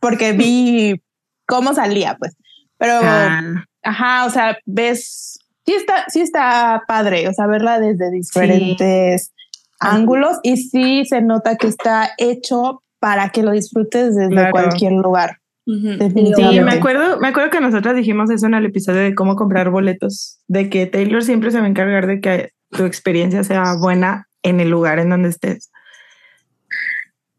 porque 0.00 0.32
vi 0.32 1.02
cómo 1.46 1.74
salía, 1.74 2.16
pues. 2.18 2.34
Pero, 2.78 2.94
Ah, 3.02 3.64
ajá, 3.82 4.24
o 4.24 4.30
sea, 4.30 4.56
ves, 4.64 5.38
sí 5.66 5.74
está, 5.74 6.04
sí 6.08 6.20
está 6.22 6.84
padre, 6.88 7.28
o 7.28 7.32
sea, 7.34 7.46
verla 7.46 7.78
desde 7.78 8.10
diferentes 8.10 9.32
ángulos, 9.80 10.38
y 10.42 10.56
sí 10.56 11.04
se 11.04 11.20
nota 11.20 11.56
que 11.56 11.66
está 11.68 12.10
hecho 12.16 12.82
para 13.00 13.28
que 13.30 13.42
lo 13.42 13.52
disfrutes 13.52 14.16
desde 14.16 14.30
Claro. 14.30 14.50
cualquier 14.50 14.92
lugar. 14.92 15.38
Ujú. 15.68 16.34
Sí, 16.34 16.60
me 16.60 16.72
acuerdo, 16.72 17.20
me 17.20 17.28
acuerdo 17.28 17.50
que 17.50 17.60
nosotros 17.60 17.94
dijimos 17.94 18.30
eso 18.30 18.46
en 18.46 18.54
el 18.54 18.64
episodio 18.64 19.02
de 19.02 19.14
cómo 19.14 19.36
comprar 19.36 19.68
boletos, 19.68 20.38
de 20.48 20.70
que 20.70 20.86
Taylor 20.86 21.22
siempre 21.22 21.50
se 21.50 21.58
va 21.58 21.66
a 21.66 21.68
encargar 21.68 22.06
de 22.06 22.22
que 22.22 22.52
tu 22.70 22.84
experiencia 22.84 23.44
sea 23.44 23.74
buena 23.74 24.28
en 24.42 24.60
el 24.60 24.70
lugar 24.70 24.98
en 24.98 25.10
donde 25.10 25.28
estés. 25.28 25.70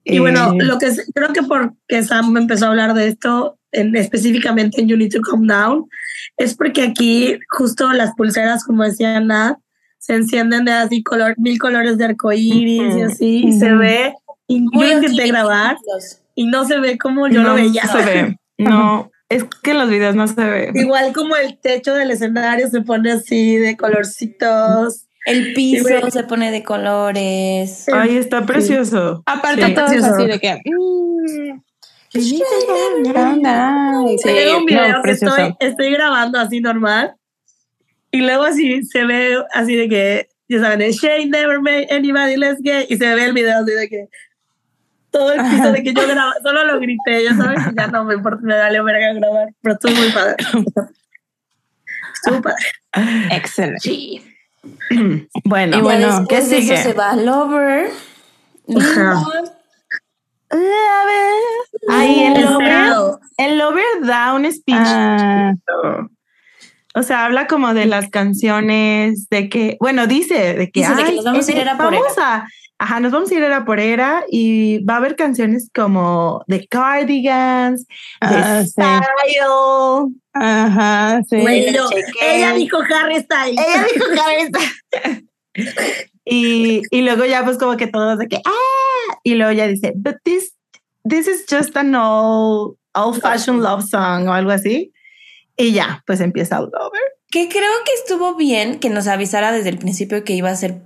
Y 0.04 0.20
bueno, 0.20 0.54
Eh, 0.54 0.64
lo 0.64 0.78
que 0.78 0.92
creo 1.16 1.34
que 1.34 1.42
porque 1.42 2.04
Sam 2.04 2.38
empezó 2.38 2.68
a 2.68 2.70
hablar 2.70 2.94
de 2.94 3.08
esto 3.08 3.58
en, 3.72 3.96
específicamente 3.96 4.80
en 4.80 4.88
You 4.88 4.98
Need 4.98 5.12
to 5.12 5.22
Calm 5.22 5.48
Down, 5.48 5.90
es 6.38 6.56
porque 6.56 6.84
aquí 6.84 7.40
justo 7.50 7.92
las 7.94 8.14
pulseras, 8.14 8.64
como 8.64 8.84
decía 8.84 9.20
Nat, 9.22 9.58
se 9.98 10.14
encienden 10.14 10.66
de 10.66 10.74
así 10.74 11.02
color, 11.02 11.34
mil 11.38 11.58
colores 11.58 11.98
de 11.98 12.06
arcoíris 12.06 12.96
y 12.96 13.02
Ujú. 13.02 13.06
así, 13.06 13.48
y 13.48 13.54
se 13.54 13.74
ve, 13.74 14.14
y 14.48 14.62
Muy 14.62 14.92
intenté 14.92 15.28
grabar 15.28 15.78
y 16.40 16.46
no 16.46 16.64
se 16.64 16.80
ve 16.80 16.98
como 16.98 17.28
yo 17.28 17.42
no 17.44 17.50
lo 17.50 17.56
veía. 17.56 17.84
se 17.86 17.98
ve. 17.98 18.36
No, 18.58 19.10
es 19.30 19.44
que 19.64 19.72
en 19.72 19.78
los 19.78 19.90
videos 19.90 20.16
no 20.16 20.26
se 20.28 20.42
ve. 20.44 20.72
Igual 20.74 21.14
como 21.14 21.36
el 21.38 21.58
techo 21.60 21.94
del 21.94 22.12
escenario 22.12 22.68
se 22.70 22.82
pone 22.82 23.12
así 23.12 23.56
de 23.58 23.76
colorcitos. 23.78 25.06
El 25.26 25.54
piso 25.54 25.88
Sí, 25.88 26.12
se 26.12 26.24
pone 26.24 26.52
de 26.52 26.62
colores. 26.64 27.88
Ay, 27.94 28.18
está 28.18 28.46
precioso. 28.46 29.22
Aparte 29.26 29.66
Sí. 29.66 29.74
todo 29.74 29.86
es 29.86 29.92
Precioso. 29.92 30.16
así 30.16 30.28
de 30.28 30.40
que 30.40 30.54
mm. 30.66 31.62
Sí, 32.10 32.44
un 32.98 34.66
video 34.66 34.88
no, 34.98 35.04
que 35.04 35.12
estoy, 35.12 35.56
estoy 35.60 35.92
grabando 35.92 36.40
así 36.40 36.60
normal 36.60 37.16
y 38.12 38.22
luego 38.22 38.44
así 38.44 38.84
se 38.84 39.06
ve 39.06 39.38
así 39.54 39.76
de 39.76 39.88
que, 39.88 40.28
ya 40.48 40.60
saben, 40.62 40.80
de 40.80 40.92
Shane 40.92 41.28
never 41.28 41.62
made 41.62 41.88
anybody 41.92 42.36
less 42.36 42.58
gay 42.62 42.86
y 42.90 42.98
se 42.98 43.14
ve 43.14 43.26
el 43.26 43.34
video 43.34 43.60
así 43.60 43.72
de 43.72 43.88
que 43.88 44.08
todo 45.12 45.32
el 45.34 45.42
piso 45.42 45.72
de 45.72 45.84
que 45.84 45.94
yo 45.94 46.08
grabo, 46.08 46.32
solo 46.44 46.64
lo 46.66 46.80
grité, 46.80 47.24
ya 47.24 47.36
sabes, 47.36 47.60
ya 47.76 47.88
no 47.88 48.04
me 48.06 48.16
importa, 48.16 48.40
me 48.44 48.58
vale 48.58 48.82
verga 48.82 49.14
grabar, 49.14 49.48
pero 49.62 49.74
estuvo 49.76 49.92
muy 49.94 50.12
padre. 50.12 50.36
Estuvo 52.14 52.42
padre. 52.42 52.66
Excelente. 53.32 53.80
Sí. 53.82 54.22
Bueno, 55.46 55.78
Y 55.78 55.82
bueno, 55.82 56.26
¿qué 56.28 56.38
eso 56.40 56.50
sigue? 56.50 56.78
se 56.78 56.94
va 56.94 57.16
Lover. 57.16 57.90
Ajá. 58.78 59.24
Ay, 61.88 62.24
el 62.24 62.42
Lover, 62.44 63.20
el 63.38 63.58
Lover 63.58 63.86
da 64.02 64.34
un 64.34 64.52
speech. 64.52 64.78
Ah, 64.80 65.54
O 66.96 67.04
sea, 67.04 67.26
habla 67.26 67.48
como 67.48 67.74
de 67.74 67.86
las 67.86 68.10
canciones, 68.10 69.30
de 69.30 69.48
que, 69.48 69.78
bueno, 69.80 70.08
dice 70.08 70.56
de 70.56 70.72
que, 70.72 70.82
Dice 70.82 70.96
de 70.96 71.04
que 71.04 71.10
ay, 71.10 71.16
nos 71.18 71.26
vamos 71.26 71.48
a 71.48 71.52
ir 71.52 71.58
era 71.58 71.78
por 71.78 71.94
vamos 71.94 72.18
a, 72.18 72.46
ajá, 72.80 73.00
nos 73.00 73.12
vamos 73.12 73.30
a 73.32 73.36
ir 73.36 73.44
era 73.44 73.66
por 73.66 73.80
era 73.80 74.24
y 74.30 74.84
va 74.86 74.96
a 74.96 74.98
haber 74.98 75.16
canciones 75.16 75.70
como 75.76 76.42
de 76.48 76.66
Cardigans, 76.68 77.86
de 77.86 77.96
Ah, 78.22 78.62
sí. 78.64 78.70
Style. 78.72 80.16
Ajá, 80.34 81.22
sí. 81.30 81.40
Güey, 81.42 81.74
yo- 81.74 81.90
chequé. 81.90 82.38
ella 82.38 82.54
dijo 82.54 82.78
Harry 82.80 83.20
Styles. 83.20 83.60
Ella 83.60 83.86
dijo 83.94 84.06
Harry 84.22 85.26
y, 86.26 86.82
y 86.92 87.02
luego 87.02 87.26
ya 87.26 87.44
pues 87.44 87.58
como 87.58 87.78
que 87.78 87.88
todos 87.88 88.18
de 88.18 88.28
que, 88.28 88.38
ah, 88.46 89.16
y 89.24 89.36
luego 89.36 89.52
ya 89.52 89.68
dice, 89.68 89.94
but 89.96 90.16
this, 90.24 90.54
this 91.08 91.28
is 91.28 91.46
just 91.50 91.76
an 91.76 91.96
old, 91.96 92.76
old 92.96 93.20
fashioned 93.22 93.62
love 93.62 93.84
song 93.88 94.28
o 94.28 94.34
algo 94.34 94.52
así. 94.52 94.92
Y 95.58 95.74
ya, 95.74 96.04
pues 96.08 96.22
empieza 96.22 96.58
el 96.58 96.66
Lover. 96.72 97.02
Que 97.32 97.50
creo 97.50 97.72
que 97.86 97.92
estuvo 97.94 98.36
bien 98.36 98.80
que 98.80 98.90
nos 98.90 99.08
avisara 99.08 99.52
desde 99.52 99.70
el 99.70 99.78
principio 99.78 100.24
que 100.24 100.34
iba 100.34 100.50
a 100.50 100.56
ser 100.56 100.82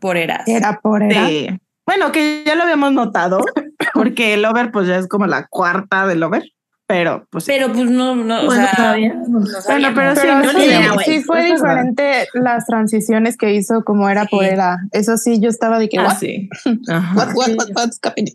por 0.00 0.16
eras. 0.16 0.46
Era 0.48 0.80
por 0.80 1.02
era. 1.02 1.26
Sí. 1.28 1.48
Bueno, 1.86 2.12
que 2.12 2.42
ya 2.46 2.54
lo 2.54 2.64
habíamos 2.64 2.92
notado, 2.92 3.40
porque 3.94 4.34
el 4.34 4.42
Lover 4.42 4.70
pues 4.70 4.86
ya 4.88 4.96
es 4.96 5.08
como 5.08 5.26
la 5.26 5.46
cuarta 5.46 6.06
del 6.06 6.20
Lover, 6.20 6.44
pero 6.86 7.26
pues 7.30 7.44
sí. 7.44 7.52
Pero 7.52 7.72
pues 7.72 7.90
no, 7.90 8.14
no, 8.16 8.42
o 8.42 8.44
Bueno, 8.46 8.62
sea, 8.66 8.72
todavía. 8.76 9.14
no 9.28 9.44
sabíamos. 9.46 9.94
pero 9.98 10.14
sí, 10.14 10.20
Pero 10.22 10.42
no 10.42 10.50
sí, 10.58 10.66
idea, 10.66 10.92
güey. 10.92 11.06
sí 11.06 11.22
fue 11.22 11.44
diferente 11.44 12.26
las 12.34 12.66
transiciones 12.66 13.36
que 13.36 13.54
hizo 13.54 13.84
como 13.84 14.08
era 14.08 14.22
Sí. 14.22 14.28
por 14.30 14.44
era. 14.44 14.76
Eso 14.92 15.16
sí, 15.16 15.40
yo 15.40 15.48
estaba 15.48 15.78
de 15.78 15.88
que, 15.88 15.98
Ah, 15.98 16.04
what, 16.08 16.16
sí. 16.18 16.48
Ajá. 16.88 17.14
what, 17.16 17.34
what, 17.34 17.48
what, 17.56 17.68
what's 17.74 17.98
happening? 18.02 18.34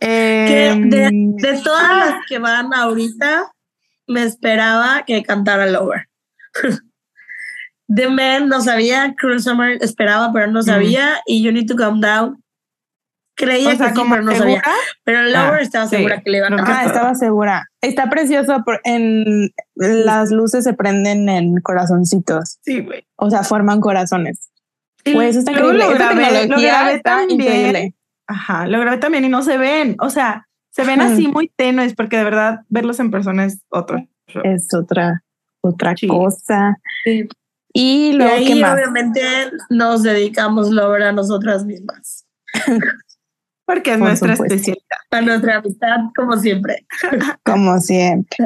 Que 0.00 0.68
Em, 0.70 0.90
de, 0.90 1.10
de 1.12 1.60
todas 1.62 1.88
las 1.96 2.14
que 2.28 2.38
van 2.40 2.74
ahorita, 2.74 3.52
me 4.08 4.24
esperaba 4.24 5.04
que 5.06 5.22
cantara 5.22 5.66
Lover. 5.66 6.08
The 7.94 8.08
Man 8.08 8.48
no 8.48 8.60
sabía, 8.60 9.14
Cruel 9.18 9.40
Summer 9.42 9.78
esperaba, 9.82 10.32
pero 10.32 10.46
no 10.50 10.62
sabía, 10.62 11.20
y 11.26 11.42
You 11.42 11.52
Need 11.52 11.66
to 11.66 11.76
Calm 11.76 12.00
Down 12.00 12.42
creía 13.34 13.70
o 13.70 13.76
sea, 13.76 13.86
que 13.88 13.92
sí, 13.94 13.98
como 13.98 14.10
pero 14.14 14.22
no 14.24 14.34
sabía. 14.36 14.62
Pero 15.04 15.22
Lover 15.22 15.36
Ah, 15.54 15.60
estaba 15.60 15.86
sí. 15.86 15.96
segura 15.96 16.20
que 16.22 16.30
le 16.30 16.38
iba 16.38 16.46
a. 16.48 16.50
Ah, 16.58 16.84
estaba 16.84 17.14
segura. 17.14 17.64
Está 17.80 18.08
precioso. 18.10 18.62
por- 18.64 18.80
En 18.84 19.50
las 19.74 20.30
luces 20.30 20.64
se 20.64 20.74
prenden 20.74 21.28
en 21.28 21.60
corazoncitos. 21.60 22.58
Sí, 22.62 22.80
güey. 22.80 23.06
O 23.16 23.30
sea, 23.30 23.42
forman 23.42 23.80
corazones. 23.80 24.50
Pues 25.04 25.34
está 25.36 25.50
luego 25.52 25.72
increíble. 25.72 25.92
Lo 25.92 25.98
grabé, 25.98 26.14
lo 26.22 26.38
tecnología 26.40 26.72
grabé 26.72 26.94
está 26.94 27.10
también. 27.16 27.40
increíble. 27.40 27.94
Ajá, 28.28 28.66
lo 28.68 28.78
grabé 28.80 28.98
también 28.98 29.24
y 29.24 29.28
no 29.28 29.42
se 29.42 29.58
ven. 29.58 29.96
O 29.98 30.10
sea, 30.10 30.46
se 30.70 30.84
ven 30.84 31.00
así 31.00 31.26
muy 31.26 31.48
tenues 31.56 31.94
porque 31.94 32.18
de 32.18 32.24
verdad 32.24 32.60
verlos 32.68 33.00
en 33.00 33.10
persona 33.10 33.44
es 33.46 33.60
otro. 33.70 33.98
show. 34.28 34.42
Es 34.44 34.72
otra, 34.72 35.24
otra 35.62 35.94
Sí. 35.96 36.06
cosa. 36.06 36.76
Y 37.74 38.08
Y 38.10 38.12
luego, 38.12 38.36
¿qué 38.36 38.52
ahí 38.52 38.60
más? 38.60 38.74
obviamente 38.74 39.20
nos 39.70 40.02
dedicamos 40.02 40.70
Lover 40.70 41.02
a 41.04 41.12
nosotras 41.12 41.64
mismas. 41.64 42.26
Porque 43.64 43.92
es 43.92 43.98
Por 43.98 44.08
nuestra 44.08 44.32
supuesto. 44.36 44.54
especialidad. 44.54 44.82
A 45.12 45.20
nuestra 45.20 45.56
amistad, 45.58 45.96
como 46.16 46.36
siempre. 46.36 46.86
Como 47.44 47.78
siempre. 47.78 48.36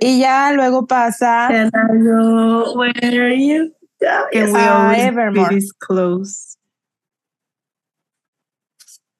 Y 0.00 0.20
ya 0.20 0.52
luego 0.52 0.86
pasa 0.86 1.48
And 1.48 1.70
I 1.74 2.76
where 2.76 3.36
you 3.36 3.72
go. 4.00 4.06
Can 4.32 4.52
we 4.52 4.58
Ah, 4.60 4.84
always 4.86 5.04
Evermore. 5.04 5.48
be 5.50 5.54
this 5.56 5.72
close? 5.72 6.56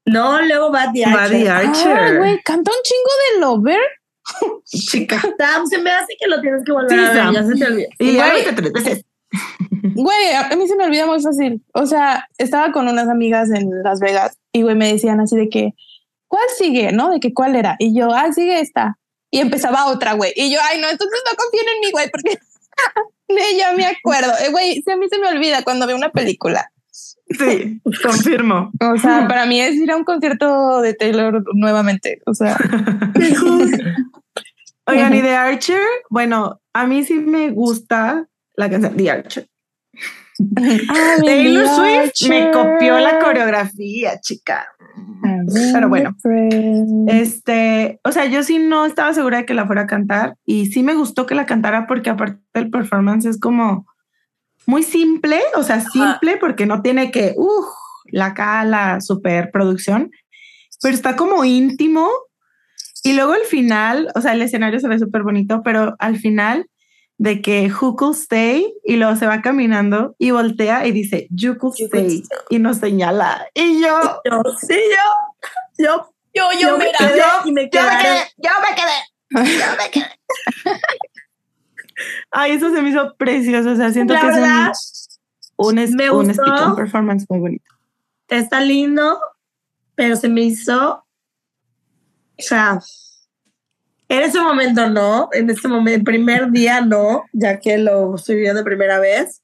No, 0.07 0.41
luego 0.43 0.73
va 0.73 0.91
The 0.93 1.05
Va 1.07 1.23
Archer. 1.25 1.39
The 1.43 1.49
Archer. 1.51 1.99
Ay, 1.99 2.17
güey, 2.17 2.43
canta 2.43 2.71
un 2.71 2.83
chingo 2.83 3.11
de 3.35 3.41
Lover. 3.41 3.81
Chica. 4.65 5.21
Sam, 5.39 5.67
se 5.67 5.79
me 5.79 5.91
hace 5.91 6.15
que 6.19 6.27
lo 6.29 6.41
tienes 6.41 6.63
que 6.65 6.73
volver 6.73 6.91
Sí, 6.91 6.97
a 6.97 7.03
ver, 7.13 7.17
Sam. 7.17 7.35
ya 7.35 7.45
se 7.45 7.55
te 7.57 7.65
olvidó. 7.67 7.89
Y 7.99 8.15
Güey. 8.17 8.21
háblate 8.21 8.53
tres 8.53 8.73
veces. 8.73 9.05
Güey, 9.95 10.33
a 10.35 10.55
mí 10.57 10.67
se 10.67 10.77
me 10.77 10.85
olvida 10.85 11.07
muy 11.07 11.21
fácil. 11.23 11.63
O 11.75 11.87
sea, 11.87 12.27
estaba 12.39 12.73
con 12.73 12.89
unas 12.89 13.09
amigas 13.09 13.51
en 13.51 13.83
Las 13.83 14.01
Vegas 14.01 14.37
y 14.53 14.63
güey 14.63 14.75
me 14.75 14.93
decían 14.93 15.21
así 15.21 15.37
de 15.37 15.49
que, 15.49 15.75
¿cuál 16.27 16.45
sigue? 16.57 16.93
¿No? 16.93 17.11
De 17.11 17.21
que 17.21 17.33
cuál 17.33 17.57
era. 17.57 17.77
Y 17.79 17.95
yo, 17.95 18.13
ah, 18.13 18.33
sigue 18.33 18.61
esta. 18.61 18.99
Y 19.31 19.39
empezaba 19.39 19.87
otra, 19.87 20.15
güey. 20.15 20.33
Y 20.35 20.53
yo, 20.53 20.59
ay, 20.63 20.81
no, 20.81 20.89
entonces 20.89 21.21
no 21.25 21.37
confíen 21.37 21.67
en 21.75 21.81
mí, 21.81 21.91
güey, 21.93 22.11
porque 22.11 22.39
de 23.29 23.57
ya 23.59 23.73
me 23.75 23.87
acuerdo. 23.87 24.33
Eh, 24.45 24.51
Güey, 24.51 24.83
si 24.83 24.91
a 24.91 24.97
mí 24.97 25.07
se 25.09 25.19
me 25.19 25.29
olvida 25.29 25.63
cuando 25.63 25.87
veo 25.87 25.97
una 25.97 26.11
película. 26.11 26.71
Sí, 26.91 27.81
confirmo. 28.03 28.73
O 28.81 28.99
sea, 28.99 29.29
para 29.29 29.47
mí 29.47 29.61
es 29.61 29.77
ir 29.77 29.91
a 29.91 29.97
un 29.97 30.05
concierto 30.05 30.81
de 30.81 30.95
Taylor 30.95 31.45
nuevamente. 31.55 32.21
O 32.27 32.35
sea, 32.35 32.57
Oigan, 34.87 35.15
y 35.15 35.23
The 35.23 35.37
Archer, 35.37 35.81
bueno, 36.09 36.61
a 36.73 36.87
mí 36.87 37.05
sí 37.05 37.15
me 37.15 37.51
gusta 37.51 38.27
la 38.61 38.71
canción 38.71 38.97
The 38.97 39.11
Archer. 39.11 39.49
Taylor 41.25 41.67
Swift 41.69 42.29
me 42.29 42.51
copió 42.51 42.99
la 42.99 43.19
coreografía, 43.19 44.21
chica. 44.21 44.67
Pero 45.73 45.89
bueno. 45.89 46.17
Este, 47.09 48.01
o 48.05 48.13
sea, 48.13 48.27
yo 48.27 48.43
sí 48.43 48.59
no 48.59 48.87
estaba 48.87 49.13
segura 49.13 49.39
de 49.39 49.47
que 49.47 49.55
la 49.55 49.67
fuera 49.67 49.83
a 49.83 49.87
cantar 49.87 50.37
y 50.45 50.67
sí 50.67 50.83
me 50.83 50.95
gustó 50.95 51.27
que 51.27 51.35
la 51.35 51.47
cantara 51.47 51.87
porque 51.87 52.11
aparte 52.11 52.41
el 52.55 52.71
performance 52.71 53.27
es 53.27 53.39
como 53.39 53.87
muy 54.67 54.83
simple, 54.83 55.41
o 55.57 55.63
sea, 55.63 55.81
simple 55.81 56.37
porque 56.37 56.67
no 56.67 56.83
tiene 56.83 57.11
que, 57.11 57.35
uff, 57.37 57.67
la 58.07 58.35
cala, 58.35 59.01
super 59.01 59.51
producción, 59.51 60.11
pero 60.83 60.95
está 60.95 61.17
como 61.17 61.45
íntimo 61.45 62.09
y 63.03 63.15
luego 63.15 63.33
al 63.33 63.45
final, 63.45 64.09
o 64.15 64.21
sea, 64.21 64.33
el 64.35 64.43
escenario 64.43 64.79
se 64.81 64.89
ve 64.89 64.99
súper 64.99 65.23
bonito, 65.23 65.63
pero 65.63 65.97
al 65.99 66.19
final 66.19 66.67
de 67.23 67.43
que 67.43 67.71
who 67.71 67.97
could 67.97 68.15
stay 68.17 68.73
y 68.83 68.97
luego 68.97 69.15
se 69.15 69.27
va 69.27 69.43
caminando 69.43 70.15
y 70.19 70.31
voltea 70.31 70.87
y 70.87 70.93
dice 70.93 71.27
you 71.31 71.59
could 71.59 71.75
You 71.77 71.91
could 71.91 72.07
stay 72.07 72.23
y 72.49 72.59
nos 72.59 72.79
señala 72.79 73.47
y 73.53 73.83
yo 73.83 74.23
Yo, 74.25 74.43
sí, 74.59 74.81
yo, 75.79 75.85
yo, 75.85 76.11
Yo, 76.33 76.49
yo 76.59 76.79
me 76.79 76.91
quedé 76.93 77.21
y 77.45 77.53
me 77.53 77.69
yo 77.71 77.83
me 77.83 77.99
quedé. 77.99 78.25
yo 78.39 78.51
me 78.63 78.75
quedé, 78.75 79.59
yo 79.59 79.67
me 79.77 79.91
quedé. 79.91 80.07
Ay, 82.31 82.53
eso 82.53 82.73
se 82.75 82.81
me 82.81 82.89
hizo 82.91 83.15
precioso. 83.17 83.73
O 83.73 83.77
sea, 83.77 83.93
siento 83.93 84.15
La 84.15 84.21
que 84.21 84.27
verdad, 84.29 84.71
es 84.71 85.19
un, 85.57 85.79
un, 85.79 85.95
me 85.95 86.05
es- 86.07 86.11
un 86.11 86.27
gustó. 86.27 86.43
speech 86.43 86.61
and 86.63 86.77
performance 86.77 87.27
muy 87.29 87.41
bonito. 87.41 87.65
está 88.29 88.61
lindo, 88.61 89.21
pero 89.95 90.17
se 90.17 90.29
me 90.29 90.41
hizo, 90.43 91.05
o 92.39 92.43
sea, 92.43 92.81
en 94.11 94.23
ese 94.25 94.41
momento 94.41 94.89
no, 94.91 95.29
en 95.33 95.49
este 95.49 95.69
momento, 95.69 95.99
el 95.99 96.05
primer 96.05 96.51
día 96.51 96.81
no, 96.81 97.25
ya 97.33 97.59
que 97.61 97.79
lo 97.79 98.17
estoy 98.17 98.37
viendo 98.37 98.59
de 98.59 98.65
primera 98.65 98.99
vez, 98.99 99.41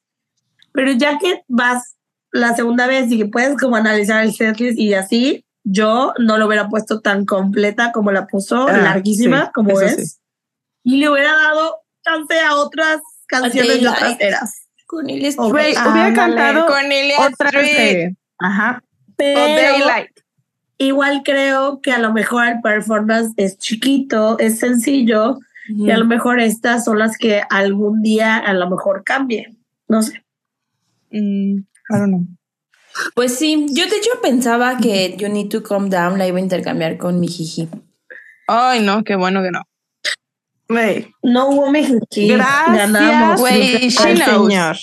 pero 0.72 0.90
ya 0.92 1.18
que 1.18 1.42
vas 1.48 1.96
la 2.32 2.54
segunda 2.54 2.86
vez 2.86 3.10
y 3.10 3.16
que 3.18 3.26
puedes 3.26 3.56
como 3.56 3.76
analizar 3.76 4.22
el 4.24 4.34
setlist 4.34 4.76
y 4.78 4.92
así, 4.94 5.44
yo 5.64 6.12
no 6.18 6.36
lo 6.36 6.46
hubiera 6.46 6.68
puesto 6.68 7.00
tan 7.00 7.24
completa 7.24 7.92
como 7.92 8.10
la 8.12 8.26
puso, 8.26 8.66
Ah, 8.68 8.76
larguísima 8.76 9.46
sí, 9.46 9.50
como 9.54 9.80
es, 9.80 9.96
sí. 9.96 10.16
y 10.82 10.96
le 10.98 11.08
hubiera 11.10 11.32
dado 11.32 11.76
chance 12.04 12.38
a 12.40 12.56
otras 12.56 13.00
canciones 13.28 13.80
de 13.80 13.88
otras 13.88 14.16
eras. 14.20 14.52
Oh, 15.38 15.48
Güey, 15.50 15.74
Ah, 15.76 15.88
hubiera 15.92 16.12
cantado 16.12 16.66
Cornelia 16.66 17.16
otra 17.20 17.48
Street 17.50 18.14
Ajá. 18.38 18.82
o 18.82 19.14
Pero 19.16 19.40
Daylight. 19.40 20.10
Igual 20.78 21.22
creo 21.24 21.80
que 21.80 21.92
a 21.92 21.98
lo 21.98 22.12
mejor 22.12 22.46
el 22.46 22.60
performance 22.60 23.32
es 23.36 23.58
chiquito, 23.58 24.38
es 24.38 24.58
sencillo, 24.58 25.38
y 25.68 25.90
a 25.90 25.98
lo 25.98 26.04
mejor 26.04 26.38
estas 26.38 26.84
son 26.84 26.98
las 26.98 27.18
que 27.18 27.42
algún 27.50 28.02
día 28.02 28.36
a 28.36 28.52
lo 28.54 28.70
mejor 28.70 29.02
cambien. 29.04 29.58
No 29.88 30.02
sé. 30.02 30.24
Mm, 31.10 31.58
I 31.58 31.64
don't 31.90 32.08
know. 32.08 32.26
Pues 33.14 33.36
sí, 33.36 33.66
yo 33.70 33.84
de 33.84 33.96
hecho 33.96 34.10
pensaba 34.22 34.78
que 34.78 35.16
You 35.18 35.28
Need 35.28 35.48
to 35.48 35.62
Calm 35.62 35.90
Down 35.90 36.18
la 36.18 36.26
iba 36.26 36.38
a 36.38 36.40
intercambiar 36.40 36.96
con 36.96 37.20
mi 37.20 37.28
jiji. 37.28 37.68
Ay, 38.46 38.80
no, 38.80 39.04
qué 39.04 39.16
bueno 39.16 39.42
que 39.42 39.50
no. 39.50 39.62
No 41.22 41.48
hubo 41.48 41.70
México. 41.70 42.06
Gracias, 42.10 42.92
Ganamos. 42.92 43.40
Güey, 43.40 43.88
she 43.88 44.02
al 44.02 44.14
knows. 44.16 44.48
señor. 44.48 44.76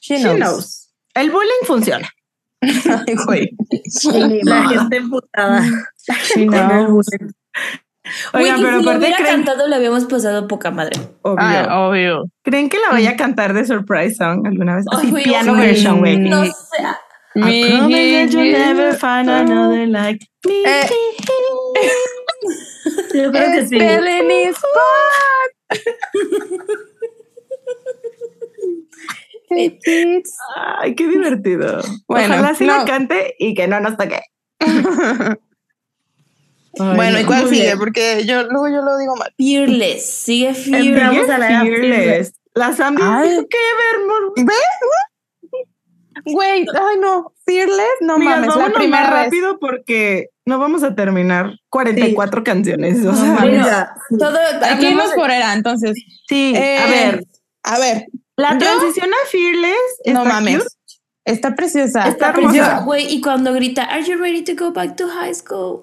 She 0.00 0.18
knows. 0.36 0.90
El 1.14 1.30
bullying 1.30 1.64
funciona. 1.66 2.08
Ay, 2.60 3.14
güey. 3.26 3.50
La 4.42 4.68
gente 4.68 4.96
emputada. 4.96 5.62
Bullying. 6.36 7.32
Güey, 8.32 8.44
Oigan, 8.44 8.56
que 8.56 8.62
pero 8.64 8.78
si 8.78 8.84
lo 8.84 8.90
aparte 8.90 8.98
hubiera 8.98 9.16
creen, 9.18 9.34
cantado 9.44 9.68
le 9.68 9.76
habíamos 9.76 10.04
pasado 10.06 10.48
poca 10.48 10.70
madre. 10.70 10.98
obvio. 11.22 11.36
Ah, 11.38 11.86
obvio. 11.88 12.24
¿Creen 12.42 12.68
que 12.70 12.78
la 12.78 12.88
vaya 12.90 13.10
a 13.10 13.16
cantar 13.16 13.52
de 13.52 13.66
Surprise 13.66 14.14
Song 14.14 14.46
alguna 14.46 14.76
vez? 14.76 14.86
Así, 14.90 15.06
Ay, 15.06 15.10
güey, 15.10 15.24
piano 15.24 15.52
ojalá. 15.52 15.66
version, 15.66 15.98
güey. 15.98 16.16
No 16.18 16.44
sé. 16.44 16.52
I 17.36 17.68
promise 17.68 18.12
that 18.12 18.30
you'll 18.32 18.52
never 18.52 18.94
find 18.94 19.28
another 19.28 19.86
like 19.86 20.26
me. 20.46 20.62
Eh. 20.64 20.88
Yo 23.14 23.30
creo 23.30 23.52
que 23.52 23.66
sí. 23.66 23.78
Fun. 29.48 29.58
It's- 29.58 30.36
Ay, 30.80 30.94
qué 30.94 31.08
divertido. 31.08 31.80
Bueno, 32.06 32.34
Ojalá 32.34 32.54
sí 32.54 32.64
no. 32.66 32.76
la 32.78 32.84
cante 32.84 33.34
y 33.38 33.54
que 33.54 33.66
no 33.68 33.80
nos 33.80 33.96
toque. 33.96 34.20
Ay, 36.80 36.94
bueno, 36.96 37.12
no. 37.12 37.20
¿y 37.20 37.24
cuál 37.24 37.48
sigue? 37.48 37.62
bien. 37.62 37.78
Porque 37.78 38.24
yo 38.26 38.44
luego 38.44 38.68
yo 38.68 38.82
lo 38.82 38.96
digo 38.98 39.16
mal. 39.16 39.32
Fearless. 39.36 40.04
Sigue 40.06 40.54
Fearless. 40.54 41.28
A 41.30 41.38
la 41.38 41.48
Fearless. 41.62 42.34
La 42.54 42.74
que 42.74 43.56
Evermore. 43.94 44.44
Güey, 46.24 46.60
ay 46.74 46.96
no, 47.00 47.32
Fearless, 47.46 47.86
no 48.00 48.14
Amigas, 48.14 48.40
mames, 48.40 48.56
la 48.56 48.70
primera 48.70 49.02
más 49.10 49.24
rápido 49.24 49.58
porque 49.58 50.28
no 50.44 50.58
vamos 50.58 50.82
a 50.82 50.94
terminar 50.94 51.52
44 51.70 52.42
canciones. 52.44 53.04
O 53.06 53.14
sea. 53.14 53.38
Mira, 53.44 53.94
Todo, 54.18 54.36
irnos 54.80 55.10
de- 55.10 55.14
por 55.16 55.30
era, 55.30 55.54
entonces. 55.54 55.94
sí, 56.28 56.54
a 56.54 56.58
Eh, 56.58 56.90
ver, 56.90 57.24
A 57.62 57.78
ver, 57.78 58.06
la 58.38 58.52
yo- 58.52 58.58
transición 58.58 59.10
a 59.12 59.26
Fearless 59.28 60.00
no 60.06 60.22
está 60.22 60.32
mames. 60.34 60.56
cute. 60.62 60.68
Está 61.26 61.54
preciosa. 61.54 62.08
Está 62.08 62.30
hermosa. 62.30 62.80
Güey, 62.86 63.12
y 63.12 63.20
cuando 63.20 63.52
grita, 63.52 63.84
¿Are 63.84 64.02
you 64.02 64.16
ready 64.16 64.42
to 64.44 64.54
go 64.56 64.72
back 64.72 64.96
to 64.96 65.06
high 65.08 65.34
school? 65.34 65.82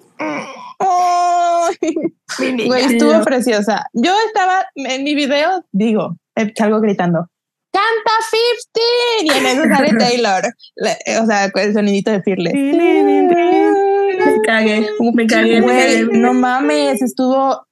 Güey, 2.39 2.85
estuvo 2.85 3.21
preciosa. 3.23 3.85
Yo 3.93 4.11
estaba 4.27 4.65
en 4.75 5.03
mi 5.03 5.13
video, 5.15 5.63
digo, 5.71 6.17
eh, 6.35 6.51
salgo 6.57 6.79
gritando, 6.81 7.27
¡Canta 7.71 8.11
15! 8.31 9.25
Y 9.25 9.29
en 9.37 9.45
eso 9.45 9.63
sale 9.75 9.89
Taylor. 9.99 10.43
O 11.21 11.25
sea, 11.25 11.51
con 11.51 11.61
el 11.61 11.73
sonidito 11.73 12.09
de 12.11 12.23
Fearless. 12.23 12.53
me 12.53 14.41
cagué, 14.45 14.87
me 15.13 15.27
cagué, 15.27 15.59
me 15.59 15.61
Güey, 15.61 16.05
cagué. 16.05 16.17
no 16.19 16.33
mames, 16.33 17.01
estuvo 17.01 17.65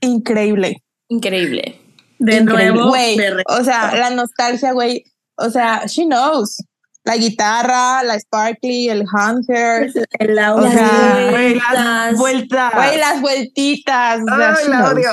increíble. 0.00 0.82
Increíble. 1.08 1.80
De 2.24 2.36
increíble. 2.36 2.72
nuevo, 2.72 2.88
güey. 2.88 3.18
O 3.46 3.64
sea, 3.64 3.94
la 3.94 4.10
nostalgia, 4.10 4.72
güey. 4.72 5.04
O 5.36 5.50
sea, 5.50 5.82
she 5.86 6.04
knows. 6.04 6.62
La 7.04 7.16
guitarra, 7.16 8.02
la 8.02 8.18
sparkly, 8.18 8.88
el 8.88 9.04
hunter, 9.12 9.90
el 10.18 10.38
o 10.38 10.42
audio. 10.42 10.70
sea, 10.70 11.28
Güey, 11.30 11.54
las 11.56 12.16
Vueltas. 12.16 12.72
güey, 12.74 12.98
las 12.98 13.20
vueltitas. 13.20 14.20
O 14.22 14.36
sea, 14.36 14.56
she 14.62 14.68
la 14.70 14.76
knows. 14.78 14.92
odio. 14.94 15.10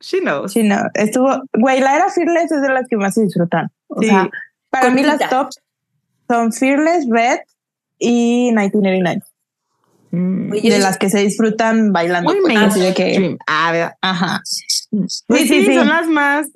She 0.00 0.18
knows. 0.20 0.52
She 0.52 0.62
knows. 0.62 0.90
Estuvo, 0.94 1.42
güey, 1.52 1.80
la 1.80 1.94
era 1.94 2.10
Fearless 2.10 2.50
es 2.50 2.60
de 2.62 2.68
las 2.70 2.88
que 2.88 2.96
más 2.96 3.14
se 3.14 3.22
disfrutan. 3.22 3.70
O 3.86 4.00
Sí. 4.00 4.08
sea, 4.08 4.28
para 4.70 4.90
mí 4.90 5.04
las 5.04 5.20
tops 5.30 5.60
son 6.28 6.52
Fearless, 6.52 7.06
Red 7.08 7.38
y 7.98 8.46
1989. 8.52 9.22
Mm. 10.12 10.50
De 10.50 10.78
las 10.78 10.98
que 10.98 11.10
se 11.10 11.18
disfrutan 11.20 11.92
bailando. 11.92 12.32
Así 12.58 12.80
de 12.80 12.94
que. 12.94 13.36
Ah, 13.46 13.94
ajá. 14.00 14.42
Pues 15.26 15.42
Sí, 15.42 15.48
sí, 15.48 15.66
sí, 15.66 15.74
son 15.74 15.88
las 15.88 16.06
más. 16.06 16.48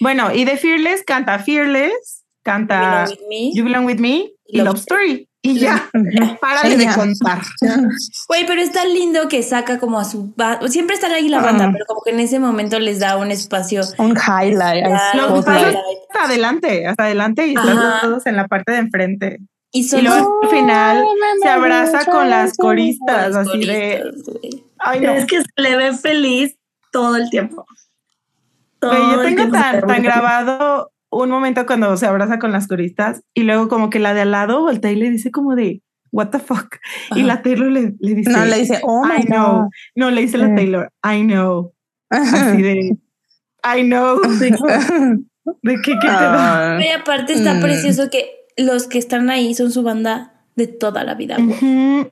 Bueno, 0.00 0.34
y 0.34 0.44
de 0.44 0.56
Fearless 0.56 1.02
canta 1.04 1.38
Fearless, 1.40 2.24
canta 2.42 3.04
Belong 3.04 3.08
with 3.10 3.28
me. 3.28 3.52
You 3.54 3.64
Belong 3.64 3.84
With 3.86 3.98
Me 3.98 4.30
y 4.46 4.58
Love 4.58 4.66
Love 4.66 4.78
Story. 4.78 5.28
Y 5.40 5.58
ya, 5.58 5.88
Sí, 5.92 6.74
de 6.76 6.86
contar. 6.94 7.42
Güey, 8.28 8.46
pero 8.46 8.60
está 8.60 8.84
lindo 8.86 9.28
que 9.28 9.42
saca 9.42 9.78
como 9.78 10.00
a 10.00 10.04
su 10.04 10.32
banda. 10.36 10.66
Siempre 10.68 10.94
está 10.96 11.06
ahí 11.08 11.28
la 11.28 11.40
banda, 11.40 11.66
Ah. 11.66 11.70
pero 11.72 11.84
como 11.86 12.00
que 12.02 12.10
en 12.10 12.20
ese 12.20 12.38
momento 12.40 12.80
les 12.80 12.98
da 12.98 13.16
un 13.16 13.30
espacio. 13.30 13.82
Un 13.98 14.16
highlight. 14.16 14.84
Hasta 14.86 16.24
adelante, 16.24 16.86
hasta 16.86 17.04
adelante 17.04 17.46
y 17.46 17.54
están 17.54 17.78
todos 18.00 18.26
en 18.26 18.36
la 18.36 18.48
parte 18.48 18.72
de 18.72 18.78
enfrente. 18.78 19.38
Y 19.70 19.80
Y 19.94 20.02
luego 20.02 20.40
al 20.42 20.48
final 20.48 21.04
se 21.42 21.48
abraza 21.48 22.04
con 22.10 22.30
las 22.30 22.56
coristas, 22.56 23.32
las 23.34 23.48
así 23.48 23.64
de. 23.66 24.00
coristas, 24.02 24.34
güey. 24.40 24.64
Ay, 24.78 25.00
no. 25.00 25.12
Es 25.12 25.26
que 25.26 25.40
se 25.42 25.46
le 25.56 25.76
ve 25.76 25.92
feliz 25.94 26.56
todo 26.90 27.16
el 27.16 27.28
tiempo. 27.30 27.66
Todo 28.78 28.92
yo 29.16 29.22
tengo 29.22 29.50
tan, 29.50 29.80
tan 29.86 30.02
grabado 30.02 30.90
un 31.10 31.30
momento 31.30 31.66
cuando 31.66 31.96
se 31.96 32.06
abraza 32.06 32.38
con 32.38 32.52
las 32.52 32.68
coristas 32.68 33.22
y 33.34 33.42
luego 33.42 33.68
como 33.68 33.90
que 33.90 33.98
la 33.98 34.14
de 34.14 34.20
al 34.22 34.30
lado 34.30 34.60
voltea 34.60 34.92
y 34.92 34.96
le 34.96 35.10
dice 35.10 35.30
como 35.30 35.54
de 35.56 35.82
what 36.12 36.28
the 36.28 36.38
fuck 36.38 36.76
y 37.10 37.20
Ajá. 37.20 37.26
la 37.26 37.42
Taylor 37.42 37.70
le, 37.70 37.94
le 37.98 38.14
dice 38.14 38.30
No, 38.30 38.44
le 38.44 38.58
dice, 38.58 38.78
oh 38.84 39.04
my 39.04 39.22
I 39.22 39.24
know 39.24 39.62
God. 39.62 39.68
no 39.96 40.10
le 40.10 40.20
dice 40.22 40.38
la. 40.38 40.54
Taylor 40.54 40.90
I 41.04 41.22
know 41.24 41.72
así 42.10 42.62
de 42.62 42.96
I 43.64 43.82
know 43.82 44.20
de 45.62 45.74
qué 45.82 45.92
qué 45.92 45.98
te 46.00 46.06
da 46.06 46.72
Ah, 46.72 46.76
Güey, 46.76 46.90
aparte 46.92 47.32
está 47.32 47.54
Mm. 47.54 47.60
precioso 47.62 48.08
que 48.10 48.30
los 48.58 48.86
que 48.86 48.98
están 48.98 49.30
ahí 49.30 49.54
son 49.54 49.70
su 49.72 49.82
banda 49.82 50.32
de 50.56 50.66
toda 50.66 51.04
la 51.04 51.14
vida, 51.14 51.36
güey. 51.38 52.10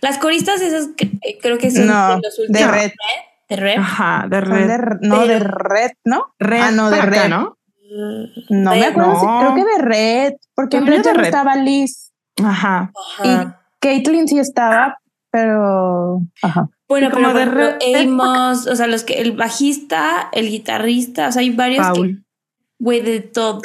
Las 0.00 0.18
coristas 0.18 0.60
esas 0.60 0.88
que- 0.96 1.10
eh, 1.22 1.38
creo 1.40 1.58
que 1.58 1.70
son 1.70 1.86
No, 1.86 2.18
los 2.22 2.36
de 2.36 2.42
últimos. 2.48 2.70
red. 2.72 2.90
De 3.48 3.56
red. 3.56 3.78
ajá 3.78 4.26
de 4.30 4.40
red 4.40 4.66
de 4.66 4.74
r- 4.74 4.96
no, 5.02 5.26
de 5.26 5.38
red, 5.38 5.90
¿no? 6.04 6.32
red 6.38 6.60
ah, 6.62 6.70
no, 6.70 6.88
de 6.90 6.96
acá, 6.96 7.06
red. 7.10 7.28
no 7.28 7.58
No 8.48 8.70
me 8.70 8.80
Red. 8.80 8.90
acuerdo 8.90 9.20
si 9.20 9.26
creo 9.26 9.54
que 9.54 9.64
de 9.64 9.78
red, 9.82 10.32
porque 10.54 10.76
en 10.78 10.86
red 10.86 11.04
no 11.04 11.12
Red. 11.12 11.24
estaba 11.26 11.56
Liz 11.56 12.12
ajá 12.42 12.92
Ajá. 13.18 13.24
y 13.24 13.62
Caitlyn 13.80 14.26
sí 14.28 14.38
estaba, 14.38 14.96
pero 15.30 16.20
ajá. 16.42 16.68
Bueno, 16.88 17.10
como 17.10 17.26
pero 17.32 17.38
de 17.38 17.42
ejemplo, 17.42 17.78
red. 17.80 18.06
Amos, 18.08 18.66
o 18.66 18.76
sea, 18.76 18.86
los 18.86 19.04
que 19.04 19.20
el 19.20 19.32
bajista, 19.32 20.28
el 20.32 20.48
guitarrista, 20.48 21.28
o 21.28 21.32
sea, 21.32 21.40
hay 21.40 21.50
varios 21.50 21.86
que, 21.88 21.92
Paul 21.92 22.21
güey, 22.82 23.00
de 23.00 23.20
toda, 23.20 23.60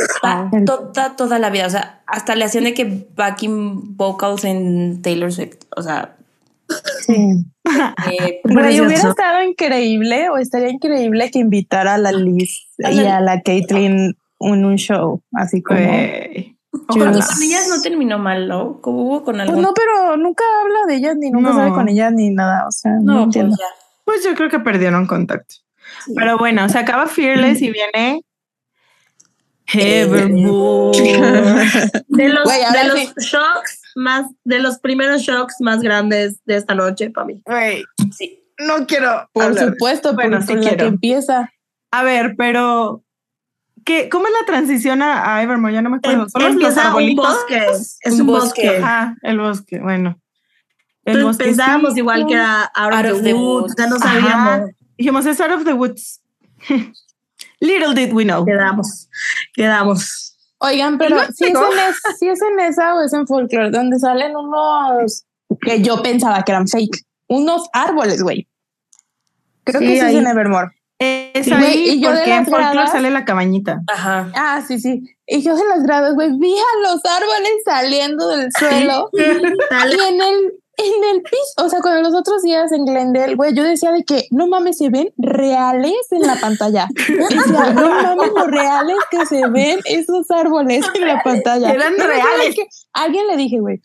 toda, 0.66 1.16
toda 1.16 1.40
la 1.40 1.50
vida, 1.50 1.66
o 1.66 1.70
sea, 1.72 2.02
hasta 2.06 2.36
le 2.36 2.46
hacían 2.46 2.66
de 2.66 2.74
que 2.76 3.08
backing 3.16 3.98
vocals 3.98 4.44
en 4.46 5.02
Taylor 5.02 5.32
Swift, 5.32 5.58
o 5.76 5.82
sea, 5.82 6.16
Sí. 7.02 7.16
eh, 8.12 8.42
hubiera 8.44 8.94
estado 9.10 9.42
increíble 9.44 10.30
o 10.30 10.38
estaría 10.38 10.70
increíble 10.70 11.32
que 11.32 11.40
invitara 11.40 11.96
a 11.96 11.98
la 11.98 12.12
Liz 12.12 12.68
A 12.84 12.92
y 12.92 12.96
la- 12.98 13.18
a 13.18 13.22
la 13.22 13.42
Caitlyn 13.42 14.16
en 14.40 14.66
un 14.66 14.76
show, 14.76 15.22
así 15.34 15.64
como. 15.64 15.80
ojalá 15.80 17.26
con 17.26 17.42
ellas 17.44 17.68
no 17.70 17.82
terminó 17.82 18.20
mal, 18.20 18.48
¿no? 18.48 18.80
Como 18.82 19.02
hubo 19.04 19.24
con 19.24 19.36
Pues 19.38 19.48
algún... 19.50 19.62
no, 19.64 19.74
pero 19.74 20.16
nunca 20.18 20.44
habla 20.62 20.80
de 20.88 20.96
ellas 20.96 21.16
ni 21.18 21.32
nunca 21.32 21.50
No. 21.52 21.56
sale 21.56 21.72
con 21.72 21.90
ellas 21.90 22.14
ni 22.14 22.30
nada, 22.30 22.68
o 22.68 22.72
sea, 22.72 22.92
no, 22.92 23.00
no, 23.02 23.14
pues 23.14 23.26
entiendo. 23.26 23.56
ya. 23.58 23.66
pues 24.06 24.24
yo 24.24 24.36
creo 24.36 24.50
que 24.50 24.60
perdieron 24.60 25.08
contacto 25.08 25.56
Sí. 26.06 26.14
pero 26.16 26.38
bueno 26.38 26.68
se 26.70 26.78
acaba 26.78 27.08
Fearless 27.08 27.62
y 27.62 27.72
viene 27.72 28.22
Evermore 29.74 30.98
De 32.08 32.30
los, 32.30 32.50
ahora 32.50 32.72
de 32.84 32.88
los 32.90 33.00
sí. 33.00 33.14
shocks 33.18 33.82
más, 33.96 34.26
de 34.44 34.60
los 34.60 34.80
primeros 34.80 35.22
shocks 35.22 35.56
más 35.60 35.82
grandes 35.82 36.44
de 36.46 36.56
esta 36.58 36.74
noche 36.76 37.10
para 37.10 37.26
mí. 37.28 37.42
Güey, 37.46 37.84
Sí. 38.16 38.44
no 38.60 38.86
quiero 38.88 39.30
Por 39.34 39.44
hablar. 39.46 39.66
supuesto, 39.70 40.14
Bueno, 40.14 40.38
por, 40.38 40.48
sí 40.48 40.54
la 40.56 40.62
quiero. 40.62 40.78
que 40.78 40.86
empieza. 40.86 41.52
A 41.92 42.04
ver, 42.04 42.36
pero 42.38 43.04
¿qué, 43.86 44.10
¿cómo 44.10 44.28
es 44.28 44.34
la 44.40 44.46
transición 44.46 45.02
a, 45.02 45.36
a 45.36 45.44
Evermore? 45.44 45.74
Ya 45.74 45.82
no 45.82 45.90
me 45.90 45.98
acuerdo. 45.98 46.24
Em- 46.24 46.30
¿Son 46.30 46.42
los- 46.44 46.54
los 46.56 46.62
empieza 46.64 46.96
un 46.96 47.16
bosque. 47.16 47.66
Es 48.02 48.14
Un 48.14 48.22
un 48.22 48.28
bosque. 48.28 48.62
bosque. 48.68 48.78
Ajá, 48.84 49.16
el 49.22 49.40
bosque, 49.40 49.80
bueno. 49.80 50.20
El 51.06 51.18
Entonces 51.20 51.46
pensábamos 51.46 51.96
igual 51.98 52.26
que 52.28 52.34
era 52.34 52.64
Out, 52.76 52.94
Out 52.94 53.06
of 53.06 53.12
of 53.14 53.18
the 53.20 53.24
the 53.24 53.34
Woods. 53.34 53.62
Woods. 53.62 53.76
Ya 53.78 53.88
no 53.88 53.96
Ajá. 53.96 54.06
sabíamos. 54.14 54.70
Dijimos, 54.98 55.26
es 55.26 55.40
out 55.42 55.52
of 55.52 55.64
the 55.64 55.74
woods. 55.74 56.22
Little 57.60 57.94
did 57.94 58.14
we 58.14 58.24
know. 58.24 58.46
Quedamos. 58.46 59.10
Quedamos. 59.54 60.36
Oigan, 60.60 60.98
pero 60.98 61.18
si 61.36 61.46
es, 61.46 61.50
en 61.56 61.80
es- 61.90 62.18
si 62.20 62.28
es 62.30 62.42
en 62.42 62.60
esa 62.60 62.96
o 62.96 63.02
es 63.02 63.14
en 63.14 63.28
folklore, 63.28 63.70
donde 63.72 64.00
salen 64.00 64.36
unos 64.36 65.24
que 65.62 65.82
yo 65.82 66.02
pensaba 66.02 66.44
que 66.44 66.52
eran 66.52 66.68
fake, 66.68 67.04
unos 67.28 67.68
árboles, 67.74 68.22
güey. 68.24 68.48
Creo 69.64 69.82
Sí, 69.82 69.88
que 69.88 69.94
sí 69.96 70.00
ahí. 70.02 70.16
es 70.16 70.22
en 70.22 70.28
Evermore. 70.28 70.72
Es 71.00 71.52
ahí 71.52 71.60
güey, 71.60 71.90
y 71.90 72.02
yo 72.02 72.10
de 72.12 72.16
porque 72.18 72.32
en 72.32 72.38
las 72.40 72.50
folklore 72.50 72.74
gradas- 72.74 72.92
sale 72.92 73.12
la 73.12 73.24
cabañita. 73.26 73.82
Ajá. 73.88 74.32
Ah, 74.36 74.64
sí, 74.68 74.80
sí. 74.80 75.04
Y 75.28 75.42
yo 75.44 75.56
de 75.56 75.64
las 75.66 75.84
gradas, 75.84 76.16
güey, 76.16 76.32
vi 76.40 76.56
a 76.58 76.90
los 76.90 77.06
árboles 77.06 77.52
saliendo 77.66 78.28
del 78.30 78.50
suelo 78.58 79.10
y 79.14 79.22
en 79.22 80.22
el, 80.22 80.54
en 80.78 81.16
el 81.16 81.22
piso, 81.24 81.66
o 81.66 81.70
sea, 81.70 81.80
cuando 81.82 82.08
los 82.08 82.14
otros 82.20 82.44
días 82.44 82.72
en 82.72 82.86
Glendale, 82.86 83.36
güey, 83.36 83.54
yo 83.56 83.64
decía 83.64 83.92
de 83.92 84.04
que 84.04 84.28
no 84.32 84.48
mames, 84.48 84.78
se 84.78 84.90
ven 84.90 85.12
reales 85.18 85.94
en 86.12 86.22
la 86.22 86.36
pantalla. 86.36 86.88
Decía, 87.08 87.74
no 87.74 87.90
mames, 87.90 88.32
lo 88.36 88.46
reales 88.46 88.98
que 89.10 89.26
se 89.26 89.48
ven 89.48 89.80
esos 89.86 90.30
árboles 90.32 90.86
en 90.94 91.08
la 91.08 91.22
pantalla. 91.24 91.72
Eran 91.72 91.98
No 91.98 92.06
reales. 92.06 92.56
que 92.56 92.68
alguien 92.94 93.26
le 93.28 93.38
dije, 93.38 93.60
güey. 93.60 93.82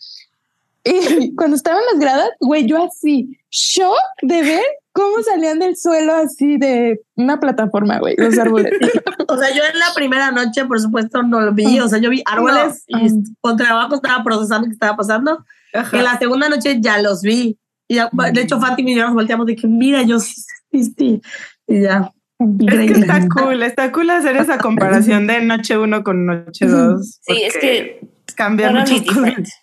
Y 0.83 1.33
cuando 1.35 1.55
estaban 1.55 1.81
las 1.91 1.99
gradas, 1.99 2.29
güey, 2.39 2.65
yo 2.67 2.83
así, 2.83 3.37
shock 3.49 3.97
de 4.21 4.41
ver 4.43 4.63
cómo 4.91 5.23
salían 5.23 5.57
del 5.57 5.75
suelo 5.75 6.13
así 6.13 6.57
de 6.57 7.01
una 7.15 7.39
plataforma, 7.39 7.97
güey, 7.99 8.15
los 8.17 8.37
árboles. 8.37 8.71
O 9.29 9.37
sea, 9.37 9.49
yo 9.51 9.63
en 9.63 9.79
la 9.79 9.87
primera 9.95 10.29
noche, 10.31 10.65
por 10.65 10.79
supuesto, 10.79 11.23
no 11.23 11.39
lo 11.41 11.53
vi. 11.53 11.79
O 11.79 11.87
sea, 11.87 11.97
yo 11.97 12.11
vi 12.11 12.21
árboles 12.25 12.83
No. 12.89 12.99
y 12.99 13.09
con 13.41 13.57
trabajo 13.57 13.95
estaba 13.95 14.23
procesando 14.23 14.67
qué 14.67 14.73
estaba 14.73 14.95
pasando. 14.95 15.43
Ajá. 15.73 15.97
En 15.97 16.03
la 16.03 16.17
segunda 16.19 16.49
noche 16.49 16.77
ya 16.79 17.01
los 17.01 17.21
vi. 17.21 17.57
Y 17.87 17.95
ya, 17.95 18.09
de 18.31 18.41
hecho, 18.41 18.59
Fátima 18.59 18.91
y 18.91 18.95
yo 18.95 19.03
nos 19.05 19.13
volteamos 19.13 19.45
de 19.45 19.55
que, 19.55 19.67
mira, 19.67 20.01
yo 20.03 20.19
sí, 20.19 20.33
sí, 20.71 20.83
sí. 20.97 21.21
Y 21.67 21.81
ya. 21.81 22.11
Es 22.39 22.47
que 22.47 22.63
Increíble. 22.63 22.99
está 22.99 23.27
cool, 23.29 23.63
está 23.63 23.91
cool 23.91 24.09
hacer 24.09 24.35
esa 24.37 24.57
comparación 24.59 25.27
de 25.27 25.41
noche 25.41 25.77
uno 25.77 26.03
con 26.03 26.25
noche 26.25 26.65
dos. 26.65 27.19
Sí, 27.21 27.41
es 27.43 27.57
que 27.57 28.01
cambia 28.35 28.69
Totally 28.69 28.99
muchas 28.99 29.15
cosas. 29.15 29.53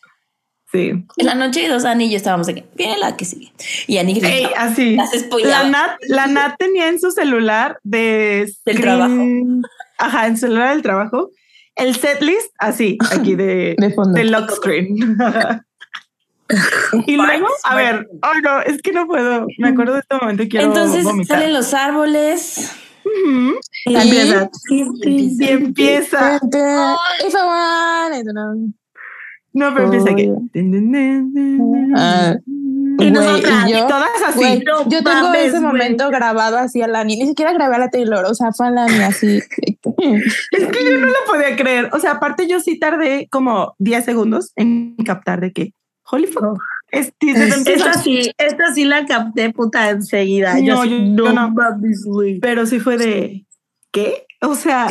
Sí. 0.72 0.90
en 1.16 1.26
la 1.26 1.34
noche 1.34 1.62
de 1.62 1.68
dos 1.68 1.84
Ani 1.84 2.04
y 2.04 2.10
yo 2.10 2.16
estábamos 2.16 2.46
de 2.46 2.54
que 2.54 2.64
viene 2.76 2.96
la 2.98 3.16
que 3.16 3.24
sigue. 3.24 3.52
Y 3.88 3.98
Ani 3.98 4.20
Ey, 4.22 4.46
así. 4.56 4.94
Las. 4.96 5.10
La 5.42 5.68
Nat, 5.68 5.98
la 6.08 6.26
Nat 6.28 6.54
tenía 6.58 6.88
en 6.88 7.00
su 7.00 7.10
celular 7.10 7.78
de 7.82 8.46
Del 8.64 8.76
screen- 8.76 8.80
trabajo. 8.82 9.14
Ajá, 9.98 10.26
en 10.28 10.36
su 10.36 10.46
celular 10.46 10.72
del 10.72 10.82
trabajo. 10.82 11.30
El 11.74 11.96
setlist 11.96 12.52
así, 12.58 12.98
aquí 13.12 13.34
de, 13.34 13.74
De 13.78 13.90
fondo. 13.94 14.12
de 14.12 14.24
lock 14.24 14.50
screen. 14.52 14.96
y 17.06 17.16
luego, 17.16 17.46
a 17.64 17.74
ver, 17.76 18.08
oh 18.22 18.40
no, 18.42 18.60
es 18.62 18.82
que 18.82 18.92
no 18.92 19.06
puedo. 19.06 19.46
Me 19.58 19.68
acuerdo 19.68 19.94
de 19.94 20.00
este 20.00 20.16
momento 20.16 20.42
y 20.42 20.48
quiero 20.48 20.66
Entonces 20.66 21.04
vomitar. 21.04 21.38
salen 21.38 21.52
los 21.54 21.72
árboles. 21.74 22.72
Y- 23.86 23.94
Empieza. 23.96 24.50
Y 24.70 25.44
empieza. 25.48 26.40
No, 29.52 29.74
pero 29.74 29.86
empieza 29.86 30.10
aquí. 30.12 30.30
Ah. 31.96 32.34
Y 32.46 32.96
Güey, 32.96 33.10
nosotras, 33.12 33.68
y 33.68 33.72
yo- 33.72 33.86
Todas 33.86 34.08
así. 34.26 34.62
No 34.64 34.82
yo 34.88 35.02
tengo 35.02 35.22
mames, 35.28 35.46
ese 35.48 35.60
momento 35.60 36.10
grabado 36.10 36.58
así 36.58 36.82
a 36.82 36.86
Lani, 36.86 37.16
ni 37.16 37.26
siquiera 37.26 37.52
grabé 37.52 37.76
a 37.76 37.78
la 37.78 37.88
Taylor, 37.90 38.24
o 38.26 38.34
sea, 38.34 38.52
fue 38.52 38.66
a 38.66 38.70
Lani 38.70 39.02
así. 39.02 39.40
Es 40.52 40.66
que 40.66 40.84
yo 40.84 40.98
no 40.98 41.06
lo 41.06 41.14
podía 41.26 41.56
creer. 41.56 41.88
O 41.92 41.98
sea, 41.98 42.12
aparte 42.12 42.46
yo 42.46 42.60
sí 42.60 42.78
tardé 42.78 43.26
como 43.30 43.74
10 43.78 44.04
segundos 44.04 44.52
en 44.56 44.94
captar 45.04 45.40
de 45.40 45.52
que, 45.52 45.72
holy 46.10 46.26
fuck, 46.26 46.42
Oh. 46.44 46.56
es- 46.90 47.12
sí, 47.20 47.34
se 47.34 47.46
te 47.46 47.54
empieza- 47.54 47.90
Esta 47.90 48.02
sí, 48.02 48.32
esta 48.38 48.74
sí 48.74 48.84
la 48.84 49.06
capté 49.06 49.50
puta 49.52 49.90
enseguida. 49.90 50.54
No, 50.54 50.60
yo, 50.60 50.82
sí, 50.82 50.88
yo- 50.90 50.98
no, 51.00 51.24
yo 51.26 51.32
no. 51.32 51.54
pero 52.40 52.66
sí 52.66 52.80
fue 52.80 52.96
de, 52.96 53.46
¿qué? 53.92 54.26
O 54.42 54.54
sea, 54.54 54.86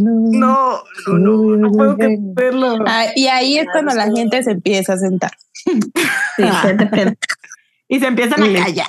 no, 0.00 0.82
no, 1.08 1.18
no, 1.18 1.56
no 1.56 1.70
puedo 1.72 1.96
creerlo. 1.96 2.78
Ah, 2.86 3.06
y 3.16 3.26
ahí 3.26 3.58
es 3.58 3.66
cuando 3.72 3.92
la 3.94 4.04
gente 4.14 4.42
se 4.42 4.52
empieza 4.52 4.92
a 4.92 4.98
sentar. 4.98 5.32
Sí, 5.54 5.80
pendeja. 6.62 7.14
Y 7.88 7.98
se 8.00 8.06
empiezan 8.06 8.42
a 8.42 8.62
callar. 8.64 8.86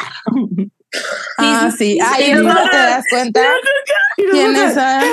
Ah, 1.40 1.70
sí, 1.72 1.78
sí. 1.78 1.94
sí, 1.94 2.00
Ahí 2.02 2.26
sí, 2.26 2.32
es 2.32 2.42
cuando 2.42 2.70
te 2.70 2.78
das 2.78 3.04
cuenta 3.10 3.42
Y 4.18 4.24
quiénes 4.32 4.76
nosotras, 4.76 5.04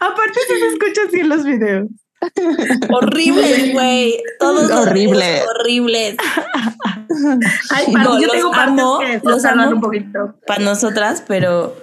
Aparte 0.00 0.40
sí 0.48 0.54
se 0.58 0.66
escucha 0.68 1.00
así 1.08 1.20
en 1.20 1.28
los 1.28 1.44
videos. 1.44 1.88
Horribles, 2.90 3.72
güey. 3.72 4.22
Todos 4.38 4.68
los 4.68 4.86
Horrible. 4.86 5.24
videos 5.26 5.46
horribles. 5.48 6.16
Ay, 7.70 7.92
para 7.92 8.04
No, 8.04 8.20
yo 8.20 8.26
los 8.26 8.36
tengo 8.36 8.54
amo, 8.54 8.98
que 9.00 9.20
los 9.24 9.44
amo. 9.44 9.68
un 9.70 9.80
poquito. 9.80 10.34
Para 10.46 10.62
nosotras, 10.62 11.22
pero 11.26 11.74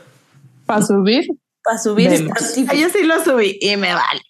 Para 0.65 0.81
subir. 0.81 1.25
para 1.63 1.77
subir 1.77 2.09
Yo 2.11 2.89
sí 2.89 3.03
lo 3.03 3.23
subí 3.23 3.57
y 3.61 3.75
me 3.77 3.93
vale. 3.93 4.21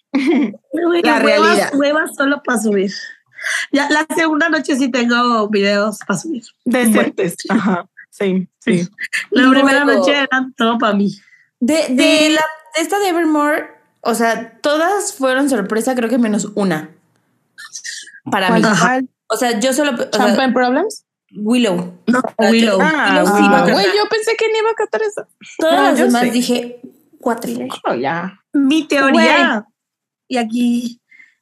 Güey, 0.72 1.02
La 1.02 1.18
realidad. 1.18 1.70
Huevas 1.74 2.14
solo 2.16 2.42
para 2.42 2.60
subir. 2.60 2.90
Ya, 3.72 3.88
la 3.90 4.06
segunda 4.16 4.48
noche 4.48 4.76
sí 4.76 4.90
tengo 4.90 5.48
videos 5.48 5.98
para 6.06 6.18
subir. 6.18 6.42
Decentes. 6.64 7.36
Ajá. 7.48 7.86
Sí, 8.10 8.48
sí. 8.58 8.88
La 9.30 9.46
Y 9.46 9.50
primera 9.50 9.84
luego- 9.84 10.00
noche 10.00 10.12
eran 10.12 10.52
todo 10.54 10.78
para 10.78 10.94
mí. 10.94 11.14
De, 11.60 11.86
de 11.90 12.30
la, 12.30 12.44
esta 12.80 12.98
de 12.98 13.08
Evermore, 13.08 13.66
o 14.00 14.14
sea, 14.14 14.58
todas 14.60 15.14
fueron 15.14 15.50
sorpresa, 15.50 15.94
creo 15.94 16.08
que 16.08 16.18
menos 16.18 16.48
una. 16.54 16.90
Para 18.30 18.50
mí. 18.50 18.62
Ajá. 18.64 19.00
O 19.28 19.36
sea, 19.36 19.58
yo 19.60 19.72
solo. 19.72 19.92
O 19.92 19.96
sea, 19.96 20.10
Champagne 20.10 20.52
Problems. 20.52 21.04
Willow. 21.32 21.94
No, 22.06 22.22
Willow. 22.38 22.78
Ah, 22.80 23.22
Willow 23.22 23.26
sí 23.36 23.42
ah, 23.44 23.66
güey, 23.70 23.86
yo 23.86 24.08
pensé 24.08 24.32
que 24.38 24.48
ni 24.48 24.58
iba 24.58 24.70
a 24.70 24.74
cantar 24.74 25.02
eso. 25.02 25.26
Todas 25.58 25.74
No, 25.76 25.82
las 25.82 25.98
demás 25.98 26.22
sí. 26.22 26.30
dije 26.30 26.80
cuatro. 27.20 27.52
Oh, 27.84 27.94
ya. 27.94 28.40
Mi 28.54 28.88
teoría, 28.88 29.66
y 30.26 30.36
aquí 30.38 31.00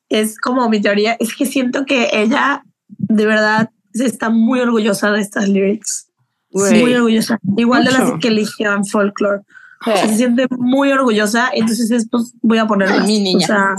es 0.08 0.38
como 0.40 0.68
mi 0.68 0.80
teoría, 0.80 1.16
es 1.20 1.36
que 1.36 1.46
siento 1.46 1.84
que 1.84 2.10
ella 2.12 2.64
de 2.88 3.26
verdad 3.26 3.70
está 3.94 4.28
muy 4.30 4.60
orgullosa 4.60 5.12
de 5.12 5.20
estas 5.20 5.48
lyrics. 5.48 6.08
Güey. 6.50 6.80
Muy 6.80 6.94
orgullosa. 6.94 7.38
Igual 7.56 7.84
de 7.84 7.90
Mucho. 7.92 8.04
las 8.04 8.20
que 8.20 8.28
eligió 8.28 8.72
en 8.72 8.84
Folklore. 8.84 9.42
Se 9.84 10.16
siente 10.16 10.46
muy 10.50 10.90
orgullosa, 10.92 11.50
entonces 11.52 11.90
esto 11.90 12.18
voy 12.42 12.58
a 12.58 12.66
poner 12.66 12.88
Mi 13.02 13.20
niña. 13.20 13.44
O 13.44 13.46
sea, 13.46 13.74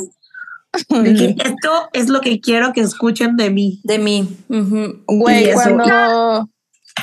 de 1.01 1.13
que 1.15 1.35
esto 1.43 1.89
es 1.93 2.07
lo 2.09 2.21
que 2.21 2.39
quiero 2.39 2.71
que 2.73 2.81
escuchen 2.81 3.35
de 3.35 3.49
mí. 3.49 3.81
De 3.83 3.97
mí. 3.99 4.37
Ujú. 4.49 5.03
Y 5.07 5.17
Güey, 5.19 5.53
cuando, 5.53 6.49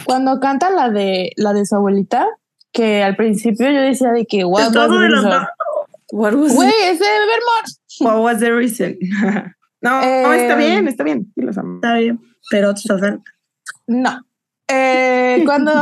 cuando 0.05 0.41
canta 0.41 0.71
la 0.71 0.91
de 0.91 1.33
la 1.37 1.53
de 1.53 1.67
su 1.67 1.75
abuelita, 1.75 2.27
que 2.73 3.03
al 3.03 3.17
principio 3.17 3.71
yo 3.71 3.81
decía 3.81 4.11
de 4.13 4.27
que 4.27 4.43
dos. 4.43 4.51
What 6.13 6.35
was 6.35 6.55
Güey, 6.55 6.69
it? 6.69 6.75
es 6.93 6.99
de 7.01 7.07
Evermore. 7.07 7.69
What 8.01 8.23
was 8.23 8.39
the 8.39 8.53
reason? 8.53 8.97
no, 9.81 9.91
no, 9.91 10.03
Eh, 10.03 10.43
está 10.43 10.55
bien, 10.57 10.87
está 10.89 11.05
bien. 11.05 11.33
Sí, 11.35 11.41
los 11.43 11.59
amo. 11.59 11.77
Está 11.77 11.95
bien, 11.97 12.21
pero 12.51 12.71
otros 12.71 12.87
hacen- 12.91 13.23
No. 13.87 14.21
Eh, 14.69 15.43
cuando, 15.45 15.73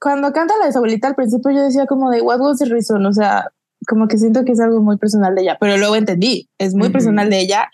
cuando 0.00 0.32
canta 0.32 0.54
la 0.58 0.66
de 0.66 0.72
su 0.72 0.78
abuelita, 0.78 1.08
al 1.08 1.14
principio 1.14 1.50
yo 1.52 1.62
decía 1.62 1.86
como 1.86 2.10
de 2.10 2.22
what 2.22 2.40
was 2.40 2.58
the 2.58 2.64
reason, 2.66 3.04
o 3.06 3.12
sea, 3.12 3.50
como 3.86 4.08
que 4.08 4.18
siento 4.18 4.44
que 4.44 4.52
es 4.52 4.60
algo 4.60 4.80
muy 4.80 4.96
personal 4.96 5.34
de 5.34 5.42
ella, 5.42 5.56
pero 5.60 5.76
luego 5.76 5.96
entendí, 5.96 6.48
es 6.58 6.74
muy 6.74 6.88
personal 6.90 7.28
de 7.30 7.40
ella. 7.40 7.68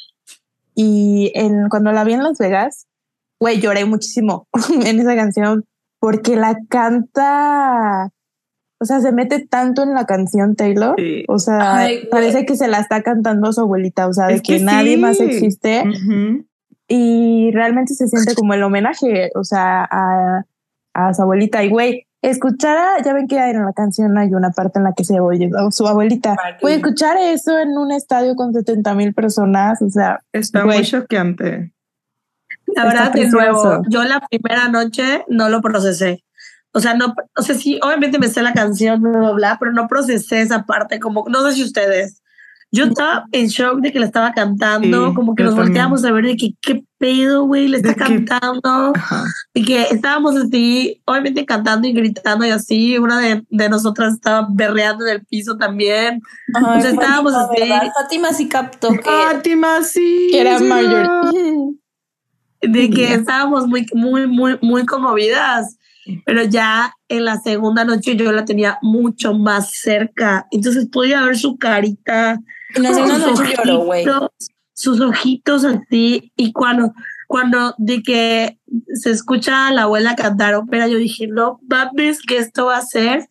Y 0.75 1.33
en, 1.35 1.69
cuando 1.69 1.93
la 1.93 2.05
vi 2.05 2.13
en 2.15 2.23
Las 2.23 2.39
Vegas, 2.39 2.87
güey, 3.41 3.61
lloré 3.61 3.85
muchísimo 3.85 4.47
en 4.85 5.01
esa 5.01 5.15
canción 5.17 5.65
porque 6.01 6.37
la 6.37 6.57
canta, 6.69 8.11
o 8.81 8.85
sea, 8.85 9.01
se 9.01 9.13
mete 9.13 9.47
tanto 9.47 9.83
en 9.83 9.95
la 9.95 10.05
canción 10.05 10.55
Taylor, 10.57 10.95
Sí. 10.99 11.25
o 11.29 11.39
sea, 11.39 11.77
Ay, 11.79 12.07
parece 12.11 12.45
que 12.45 12.57
se 12.57 12.69
la 12.69 12.79
está 12.81 13.03
cantando 13.03 13.49
a 13.49 13.53
su 13.53 13.61
abuelita, 13.63 14.07
o 14.07 14.13
sea, 14.13 14.27
de 14.27 14.35
Es 14.35 14.43
que, 14.43 14.59
que 14.59 14.65
nadie 14.65 14.97
sí. 14.97 15.01
más 15.01 15.21
existe 15.21 15.83
Ujú. 15.89 16.45
y 16.89 17.51
realmente 17.53 17.95
se 17.95 18.07
siente 18.09 18.35
como 18.35 18.53
el 18.55 18.63
homenaje, 18.63 19.31
o 19.35 19.45
sea, 19.45 19.87
a, 19.91 20.43
a 20.95 21.15
su 21.15 21.23
abuelita. 21.23 21.65
Y 21.65 21.71
güey, 21.71 22.07
escuchar, 22.23 22.77
a- 22.79 23.03
ya 23.03 23.13
ven 23.13 23.29
que 23.29 23.37
en 23.39 23.65
la 23.65 23.73
canción 23.73 24.17
hay 24.19 24.33
una 24.35 24.51
parte 24.51 24.79
en 24.79 24.85
la 24.85 24.93
que 24.95 25.05
se 25.05 25.21
oye 25.21 25.51
su 25.71 25.87
abuelita. 25.87 26.37
Güey, 26.61 26.75
escuchar 26.77 27.17
eso 27.19 27.59
en 27.59 27.77
un 27.77 27.93
estadio 27.93 28.35
con 28.37 28.53
70 28.53 28.95
mil 28.95 29.15
personas, 29.15 29.81
o 29.83 29.91
sea, 29.91 30.21
Está 30.33 30.63
Güey. 30.65 30.79
muy 30.79 30.87
choqueante. 30.87 31.73
La 32.75 32.85
verdad, 32.85 33.13
de 33.13 33.29
nuevo, 33.29 33.83
yo 33.89 34.03
la 34.05 34.21
primera 34.29 34.69
noche 34.69 35.25
no 35.29 35.49
lo 35.49 35.61
procesé. 35.61 36.25
O 36.73 36.81
sea, 36.81 36.95
no, 36.95 37.15
o 37.37 37.43
sea, 37.43 37.55
sí, 37.55 37.81
obviamente 37.83 38.19
me 38.19 38.29
sé 38.29 38.43
la 38.43 38.53
canción, 38.53 39.01
bla, 39.01 39.19
bla, 39.19 39.31
bla, 39.33 39.57
pero 39.59 39.73
no 39.73 39.89
procesé 39.89 40.43
esa 40.43 40.65
parte, 40.65 40.99
como, 41.01 41.25
no 41.29 41.43
sé 41.49 41.53
si 41.57 41.63
ustedes. 41.65 42.23
Yo 42.73 42.85
estaba 42.87 43.25
en 43.33 43.47
shock 43.47 43.81
de 43.81 43.93
que 43.93 44.01
la 44.01 44.07
estaba 44.07 44.33
cantando, 44.33 45.09
Sí, 45.11 45.15
como 45.15 45.35
que 45.35 45.45
nos 45.45 45.55
también. 45.55 45.69
volteamos 45.73 46.05
a 46.05 46.13
ver 46.13 46.25
de 46.27 46.37
que 46.37 46.51
qué 46.61 46.85
pedo, 46.99 47.45
güey, 47.47 47.69
le 47.69 47.77
está 47.79 47.91
De 47.91 47.95
que- 47.95 48.25
cantando. 48.25 48.93
Ajá. 48.95 49.25
Y 49.55 49.65
que 49.65 49.83
estábamos 49.83 50.37
así, 50.37 51.01
obviamente 51.07 51.47
cantando 51.47 51.87
y 51.89 51.93
gritando 51.93 52.45
y 52.45 52.51
así. 52.51 52.99
Una 52.99 53.21
de, 53.21 53.45
de 53.49 53.69
nosotras 53.69 54.15
estaba 54.15 54.49
berreando 54.51 55.07
en 55.07 55.13
el 55.17 55.25
piso 55.25 55.57
también. 55.57 56.21
Ay, 56.55 56.63
Entonces 56.65 56.93
estábamos 56.95 57.33
Fátima, 57.33 57.53
así. 57.55 57.71
¿verdad? 57.71 57.93
Fátima 58.03 58.33
sí 58.33 58.49
captó 58.49 58.89
que. 58.91 59.03
Fátima, 59.03 59.83
sí. 59.83 60.29
que 60.33 60.41
era 60.41 60.59
Marjorie. 60.59 61.77
de 62.63 62.91
que 62.91 63.15
estábamos 63.15 63.67
muy, 63.67 63.87
muy, 63.95 64.27
muy, 64.27 64.59
muy 64.61 64.85
conmovidas. 64.87 65.77
Pero 66.25 66.45
ya 66.45 66.93
en 67.09 67.25
la 67.25 67.37
segunda 67.41 67.85
noche 67.85 68.15
yo 68.17 68.31
la 68.33 68.45
tenía 68.45 68.79
mucho 68.83 69.35
más 69.35 69.71
cerca. 69.73 70.47
Entonces 70.53 70.89
podía 70.91 71.23
ver 71.25 71.37
su 71.37 71.57
carita, 71.59 72.39
Noche 72.79 73.55
lloró, 73.57 73.85
güey. 73.85 74.07
ojitos, 74.09 74.31
sus 74.75 75.01
ojitos 75.01 75.65
así. 75.65 76.33
Y 76.37 76.53
cuando, 76.53 76.93
cuando 77.29 77.75
de 77.79 78.03
que 78.03 78.59
se 78.95 79.11
escucha 79.11 79.69
a 79.69 79.73
la 79.73 79.83
abuela 79.83 80.17
cantar 80.17 80.55
ópera, 80.55 80.89
yo 80.89 80.99
dije, 80.99 81.27
no 81.27 81.59
mames, 81.69 82.21
que 82.23 82.39
esto 82.39 82.67
va 82.67 82.79
a 82.79 82.83
ser 82.83 83.27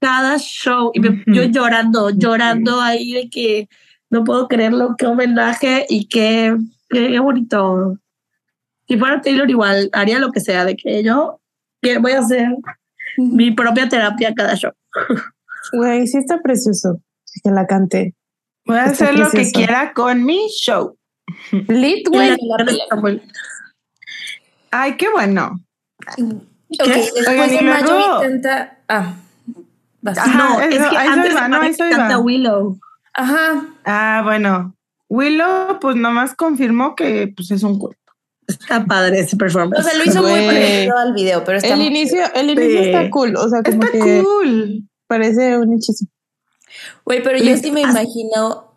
cada 0.00 0.38
show. 0.38 0.90
Y 0.94 1.00
me- 1.00 1.08
Ujú. 1.10 1.22
yo 1.32 1.44
llorando, 1.44 2.10
llorando 2.10 2.80
ahí 2.80 3.12
de 3.12 3.28
que 3.30 3.68
no 4.08 4.24
puedo 4.24 4.48
creerlo, 4.48 4.94
qué 4.98 5.06
homenaje 5.06 5.86
y 5.88 6.06
qué, 6.06 6.56
qué, 6.88 7.08
qué 7.08 7.18
bonito. 7.20 7.98
Si 8.88 8.98
fuera 8.98 9.20
Taylor 9.20 9.48
igual, 9.48 9.88
haría 9.92 10.18
lo 10.18 10.32
que 10.32 10.40
sea, 10.40 10.64
de 10.64 10.74
que 10.76 11.02
yo 11.04 11.40
que 11.82 11.98
voy 11.98 12.12
a 12.12 12.18
hacer 12.20 12.48
mi 13.16 13.52
propia 13.52 13.88
terapia 13.88 14.34
cada 14.34 14.54
show. 14.56 14.72
Güey, 15.72 16.06
sí 16.06 16.16
está 16.18 16.40
precioso 16.40 17.00
que 17.44 17.50
la 17.50 17.66
cante. 17.66 18.14
Voy 18.70 18.78
a 18.78 18.84
hacer 18.84 19.18
lo 19.18 19.30
que 19.30 19.50
quiera 19.52 19.92
con 19.92 20.24
mi 20.24 20.46
show. 20.48 20.96
Lit, 21.68 22.08
güey. 22.08 22.36
Ay, 24.70 24.96
qué 24.96 25.08
bueno. 25.10 25.60
Ok, 26.16 26.84
¿Qué? 26.84 26.90
después 26.92 27.28
Oigan, 27.28 27.50
y 27.52 27.56
de 27.56 27.62
luego- 27.62 27.82
Marjorie 27.88 28.28
canta. 28.30 28.78
Ah. 28.88 29.14
Ajá, 30.06 30.38
no, 30.38 30.60
es 30.60 30.88
que 30.88 30.96
antes 30.96 31.32
iba, 31.32 31.48
no, 31.48 31.62
eso 31.62 31.86
iba. 31.86 32.18
Willow. 32.18 32.78
Ajá. 33.14 33.66
Ah, 33.84 34.20
bueno. 34.24 34.74
Willow, 35.08 35.78
pues 35.80 35.96
nomás 35.96 36.34
confirmó 36.34 36.94
que 36.94 37.32
pues 37.36 37.50
es 37.50 37.62
un 37.64 37.78
cuerpo. 37.78 37.98
Está 38.46 38.84
padre 38.84 39.20
ese 39.20 39.36
O 39.36 39.38
performance. 39.38 39.84
sea, 39.84 39.94
lo 39.98 40.04
hizo 40.04 40.22
muy 40.22 40.46
parecido 40.46 40.96
al 40.96 41.12
video, 41.12 41.44
pero 41.44 41.58
está 41.58 41.74
El 41.74 41.82
inicio, 41.82 42.20
el 42.34 42.50
inicio 42.50 42.82
Sí. 42.82 42.88
está 42.88 43.10
cool. 43.10 43.36
O 43.36 43.48
sea, 43.48 43.62
como 43.62 43.82
Está 43.84 43.98
que 43.98 44.22
cool. 44.22 44.88
parece 45.06 45.58
un 45.58 45.74
hechizo. 45.74 46.06
Güey, 47.04 47.22
pero 47.22 47.38
yo 47.38 47.44
Les- 47.44 47.60
sí 47.60 47.70
me 47.72 47.80
imagino 47.82 48.72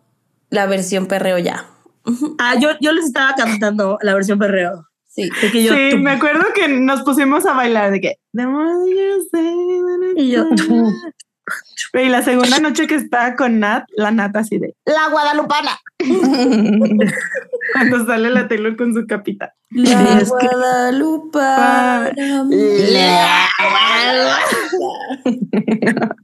la 0.50 0.66
versión 0.66 1.06
perreo 1.06 1.38
ya. 1.38 1.66
Ah, 2.38 2.54
yo, 2.58 2.70
yo 2.80 2.92
les 2.92 3.06
estaba 3.06 3.34
cantando 3.34 3.98
la 4.02 4.14
versión 4.14 4.38
perreo. 4.38 4.86
Sí. 5.08 5.30
Que 5.52 5.62
yo, 5.62 5.72
sí, 5.74 5.90
tú- 5.92 5.98
me 5.98 6.10
acuerdo 6.12 6.44
que 6.54 6.66
nos 6.68 7.02
pusimos 7.02 7.46
a 7.46 7.52
bailar 7.54 7.90
de 7.92 8.00
que 8.00 8.16
Y 10.16 10.30
yo, 10.30 10.44
Y 11.94 12.08
la 12.08 12.22
segunda 12.22 12.58
noche 12.58 12.86
que 12.86 12.96
estaba 12.96 13.36
con 13.36 13.60
Nat, 13.60 13.84
la 13.96 14.10
Nat 14.10 14.34
así 14.36 14.58
de 14.58 14.74
la 14.84 15.08
guadalupana. 15.10 15.78
cuando 17.74 18.04
sale 18.06 18.30
la 18.30 18.48
Taylor 18.48 18.76
con 18.76 18.92
su 18.92 19.06
capita. 19.06 19.54
La 19.70 20.18
es 20.20 20.32
que- 20.32 20.46
Guadalupana. 20.48 22.12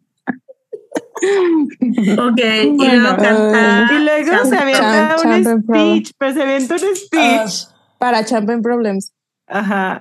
Ok, 2.18 2.40
y 2.40 2.68
Bueno, 2.76 2.94
luego 3.02 3.16
canta. 3.16 3.88
Y 3.92 3.98
luego 4.04 4.44
se 4.44 4.56
avienta 4.56 5.16
champ- 5.16 5.24
un 5.36 5.44
champ- 5.44 5.62
speech, 5.64 6.12
pero 6.18 6.32
se 6.34 6.42
avienta 6.42 6.74
un 6.74 6.96
speech. 6.96 7.68
Para 7.98 8.24
Champion 8.24 8.62
Problems. 8.62 9.12
Ajá. 9.46 10.00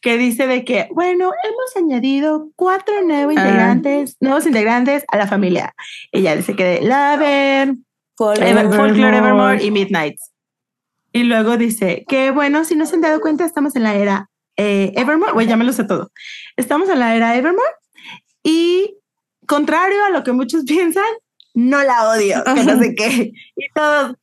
Que 0.00 0.18
dice 0.18 0.46
de 0.48 0.64
que, 0.64 0.88
bueno, 0.92 1.30
hemos 1.44 1.76
añadido 1.76 2.48
cuatro 2.56 3.02
nuevos 3.02 3.36
Ah. 3.36 3.40
integrantes, 3.46 4.16
nuevos 4.20 4.46
integrantes 4.46 5.04
a 5.12 5.16
la 5.16 5.28
familia. 5.28 5.74
Ella 6.10 6.34
dice 6.34 6.56
que 6.56 6.64
de 6.64 6.80
Laver, 6.82 7.74
Folklore. 8.16 8.50
Ever- 8.50 8.64
Evermore. 8.66 9.16
Evermore 9.18 9.62
y 9.64 9.70
Midnight. 9.70 10.16
Y 11.12 11.24
luego 11.24 11.56
dice 11.56 12.04
que, 12.08 12.30
bueno, 12.32 12.64
si 12.64 12.74
no 12.74 12.86
se 12.86 12.96
han 12.96 13.02
dado 13.02 13.20
cuenta, 13.20 13.44
estamos 13.44 13.76
en 13.76 13.84
la 13.84 13.94
era 13.94 14.28
eh, 14.56 14.92
Evermore. 14.96 15.32
Güey, 15.32 15.46
ya 15.46 15.56
me 15.56 15.64
lo 15.64 15.72
sé 15.72 15.84
todo. 15.84 16.10
Estamos 16.56 16.88
en 16.88 16.98
la 16.98 17.14
era 17.14 17.36
Evermore. 17.36 17.68
Y 18.42 18.96
contrario 19.52 20.04
a 20.06 20.10
lo 20.10 20.22
que 20.24 20.32
muchos 20.32 20.64
piensan, 20.66 21.04
no 21.54 21.82
la 21.82 22.08
odio, 22.10 22.42
que 22.44 22.64
no 22.64 22.78
sé 22.78 22.94
qué. 22.94 23.32
Y 23.56 23.66
todos, 23.74 24.14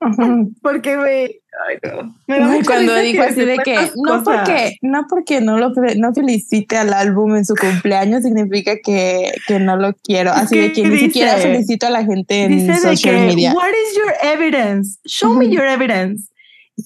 porque, 0.62 0.96
güey, 0.96 1.40
ay, 1.66 1.78
no. 1.82 2.14
Me 2.26 2.38
da 2.40 2.58
cuando 2.66 2.96
dijo 2.96 3.22
así 3.22 3.44
de 3.44 3.56
que 3.58 3.90
no 3.96 4.22
porque 4.24 4.76
no 4.82 5.06
porque 5.08 5.40
no 5.40 5.56
lo 5.58 5.70
no 5.96 6.12
felicite 6.12 6.76
al 6.76 6.92
álbum 6.92 7.36
en 7.36 7.44
su 7.46 7.54
cumpleaños 7.54 8.22
significa 8.22 8.74
que, 8.84 9.32
que 9.46 9.58
no 9.60 9.76
lo 9.76 9.94
quiero 10.02 10.32
así 10.32 10.58
de 10.58 10.72
que 10.72 10.82
que 10.82 10.88
ni 10.88 10.94
dice- 10.94 11.04
siquiera 11.06 11.36
felicito 11.36 11.86
a 11.86 11.90
la 11.90 12.04
gente 12.04 12.42
en 12.42 12.50
Dice 12.58 12.72
de 12.72 12.78
social 12.78 13.14
que, 13.14 13.26
media 13.26 13.52
what 13.54 13.70
is 13.70 13.96
your 13.96 14.12
evidence? 14.22 14.98
Show 15.06 15.32
me 15.34 15.48
your 15.48 15.64
evidence. 15.64 16.28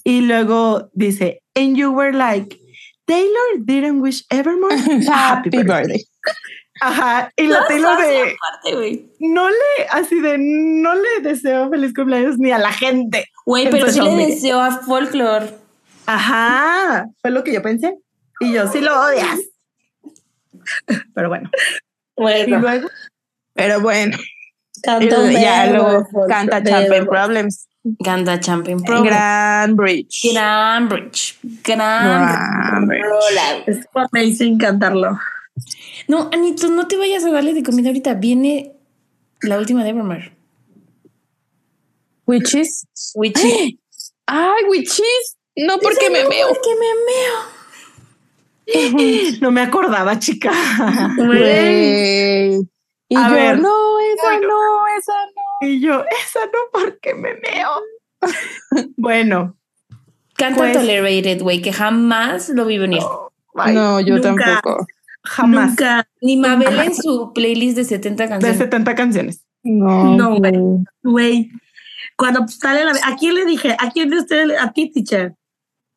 Y 0.04 0.20
luego 0.20 0.90
dice, 0.92 1.40
and 1.56 1.76
you 1.76 1.90
were 1.90 2.12
like, 2.12 2.58
Taylor 3.06 3.58
didn't 3.64 4.02
wish 4.02 4.22
Evermore 4.30 4.76
happy 5.08 5.48
birthday 5.48 6.04
Ajá, 6.80 7.30
y 7.36 7.46
la 7.46 7.66
Taylor 7.66 7.98
de, 8.00 8.36
no 9.20 9.48
le, 9.48 9.56
así 9.90 10.20
de, 10.20 10.36
no 10.38 10.94
le 10.94 11.20
deseo 11.22 11.68
feliz 11.70 11.92
cumpleaños 11.94 12.38
ni 12.38 12.50
a 12.52 12.58
la 12.58 12.72
gente. 12.72 13.26
Güey, 13.44 13.70
pero 13.70 13.90
sí 13.90 14.00
le 14.00 14.14
deseo 14.26 14.60
a 14.60 14.70
Folklore. 14.78 15.50
Ajá, 16.06 17.06
fue 17.20 17.30
lo 17.30 17.44
que 17.44 17.52
yo 17.52 17.62
pensé. 17.62 17.96
Y 18.40 18.52
yo, 18.52 18.70
sí 18.70 18.80
lo 18.80 18.98
odias. 19.00 19.38
Pero 21.14 21.28
bueno, 21.28 21.50
y 22.16 22.22
Bueno, 22.22 22.58
luego, 22.58 22.88
pero 23.54 23.80
bueno 23.80 24.16
canta 24.82 25.16
el- 25.26 25.32
ya 25.32 25.66
luego 25.72 26.06
canta 26.28 26.62
Champion 26.62 27.06
Problems 27.06 27.68
Ganda 27.82 28.38
Champion 28.38 28.82
Pro. 28.82 29.02
Grand 29.02 29.76
Bridge 29.76 30.20
Gran 30.32 30.88
Bridge. 30.88 31.38
Gran 31.64 32.26
Gran 32.58 32.86
Bridge. 32.86 33.04
Estuvo 33.66 34.06
amazing 34.12 34.58
cantarlo. 34.58 35.18
No, 36.08 36.28
Anito, 36.32 36.68
no 36.68 36.88
te 36.88 36.96
vayas 36.96 37.24
a 37.24 37.30
darle 37.30 37.54
de 37.54 37.62
comida 37.62 37.88
ahorita. 37.88 38.14
Viene 38.14 38.74
la 39.42 39.58
última 39.58 39.84
de 39.84 39.90
Evermore. 39.90 40.32
Witches 42.26 42.86
Witchy. 43.14 43.78
ay 44.26 44.64
Witches 44.68 45.36
no 45.56 45.78
porque 45.78 46.10
me 46.10 46.26
veo 46.28 46.48
Porque 46.48 46.70
me 46.78 46.86
meo. 48.92 49.38
no 49.40 49.50
me 49.50 49.60
acordaba, 49.62 50.18
chica. 50.18 50.52
Güey. 51.16 52.58
y 53.08 53.16
A 53.16 53.28
yo 53.28 53.34
ver. 53.34 53.58
no 53.60 53.98
esa 54.00 54.22
Bueno. 54.24 54.48
no 54.48 54.86
esa 54.98 55.12
no 55.34 55.68
Y 55.68 55.80
yo, 55.80 56.04
esa 56.22 56.40
no, 56.46 56.58
porque 56.72 57.14
me 57.14 57.34
meo. 57.34 57.70
bueno, 58.96 59.56
Canta 60.34 60.58
Pues- 60.58 60.72
Tolerated, 60.74 61.42
güey, 61.42 61.60
que 61.62 61.72
jamás 61.72 62.48
lo 62.50 62.66
vi 62.66 62.78
venir. 62.78 63.02
no 63.72 64.00
yo 64.00 64.16
nunca. 64.18 64.60
tampoco 64.62 64.86
jamás. 65.28 65.68
Nunca, 65.70 66.08
Ni 66.20 66.36
Mabel 66.36 66.78
en 66.80 66.94
su 66.94 67.32
playlist 67.34 67.76
de 67.76 67.84
70 67.84 68.22
De 68.24 68.28
canciones. 68.28 68.58
70 68.58 68.94
canciones. 68.94 69.44
no 69.62 70.16
No, 70.16 70.36
güey. 70.36 70.52
güey. 71.02 71.50
Cuando 72.16 72.46
sale 72.48 72.84
la. 72.84 72.92
¿A 73.04 73.16
quién 73.16 73.34
le 73.34 73.44
dije? 73.44 73.76
¿A 73.78 73.90
quién 73.90 74.10
de 74.10 74.18
ustedes? 74.18 74.60
A 74.60 74.72
ti, 74.72 74.90
teacher. 74.90 75.34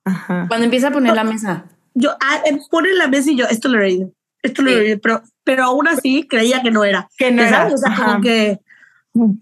Ajá. 0.06 0.46
Cuando 0.48 0.66
empieza 0.66 0.90
a 0.90 0.92
poner 0.92 1.16
la 1.16 1.24
mesa. 1.24 1.66
Yo, 1.94 2.12
ah, 2.22 2.42
eh, 2.46 2.58
pone 2.70 2.94
la 2.94 3.08
mesa 3.08 3.32
y 3.32 3.36
yo, 3.36 3.46
esto 3.48 3.68
lo 3.70 3.80
leí. 3.80 4.06
Esto 4.44 4.62
lo 4.62 4.70
Sí. 4.70 4.76
leí. 4.76 4.96
Pero, 4.98 5.22
pero 5.44 5.64
aún 5.66 5.88
así 5.88 6.28
creía 6.28 6.62
que 6.62 6.72
no 6.72 6.84
era. 6.84 7.08
Que 7.18 7.32
no 7.32 7.42
¿Sabes? 7.44 7.54
era. 7.54 7.74
O 7.74 7.78
sea, 7.78 7.92
Ajá. 7.92 8.06
como 8.06 8.22
que. 8.22 8.60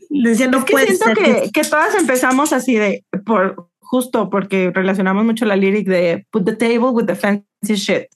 Decía, 0.10 0.48
no 0.48 0.60
Es 0.60 0.66
que 0.66 0.72
puede 0.72 0.88
siento 0.88 1.06
ser 1.06 1.18
que, 1.18 1.52
que 1.52 1.62
todas 1.64 1.94
empezamos 1.96 2.54
así 2.54 2.76
de, 2.76 3.06
por 3.26 3.70
justo 3.80 4.30
porque 4.30 4.72
relacionamos 4.74 5.26
mucho 5.26 5.46
la 5.46 5.56
lyric 5.56 5.88
de 5.88 6.26
put 6.32 6.46
the 6.46 6.54
table 6.56 6.90
with 6.92 7.06
the 7.06 7.16
fancy 7.16 7.76
shit. 7.76 8.08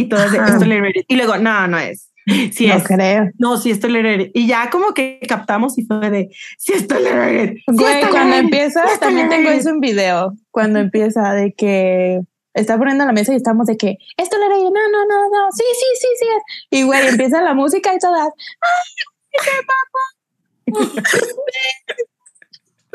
Y 0.00 0.08
todas 0.08 0.32
de 0.32 0.38
esto. 0.38 0.64
Y 1.08 1.16
luego, 1.16 1.36
no, 1.36 1.66
no 1.66 1.78
es. 1.78 2.10
Sí 2.52 2.68
no 2.68 2.74
es. 2.74 2.84
creo 2.84 3.30
No, 3.38 3.56
sí 3.56 3.70
es 3.70 3.80
tolerated. 3.80 4.30
Y 4.34 4.46
ya 4.46 4.70
como 4.70 4.94
que 4.94 5.20
captamos 5.28 5.76
y 5.78 5.84
fue 5.84 6.10
de, 6.10 6.30
sí 6.58 6.72
es 6.72 6.86
tolerated. 6.86 7.54
sí 7.54 7.60
es 7.68 7.76
Güey, 7.76 8.08
cuando 8.08 8.36
empieza, 8.36 8.86
sí 8.88 9.00
también 9.00 9.28
tengo 9.28 9.44
tolerated". 9.44 9.60
eso 9.60 9.70
en 9.70 9.80
video. 9.80 10.34
Cuando 10.50 10.78
empieza 10.78 11.32
de 11.34 11.52
que 11.52 12.20
está 12.54 12.78
poniendo 12.78 13.04
la 13.04 13.12
mesa 13.12 13.32
y 13.32 13.36
estamos 13.36 13.66
de 13.66 13.76
que 13.76 13.98
esto 14.16 14.38
le 14.38 14.48
no, 14.48 14.70
no, 14.70 15.06
no, 15.06 15.28
no, 15.28 15.52
sí, 15.52 15.64
sí, 15.72 15.86
sí, 16.00 16.08
sí. 16.18 16.26
es". 16.36 16.78
Y 16.78 16.82
güey, 16.84 17.08
empieza 17.08 17.42
la 17.42 17.54
música 17.54 17.94
y 17.94 17.98
todas. 17.98 18.32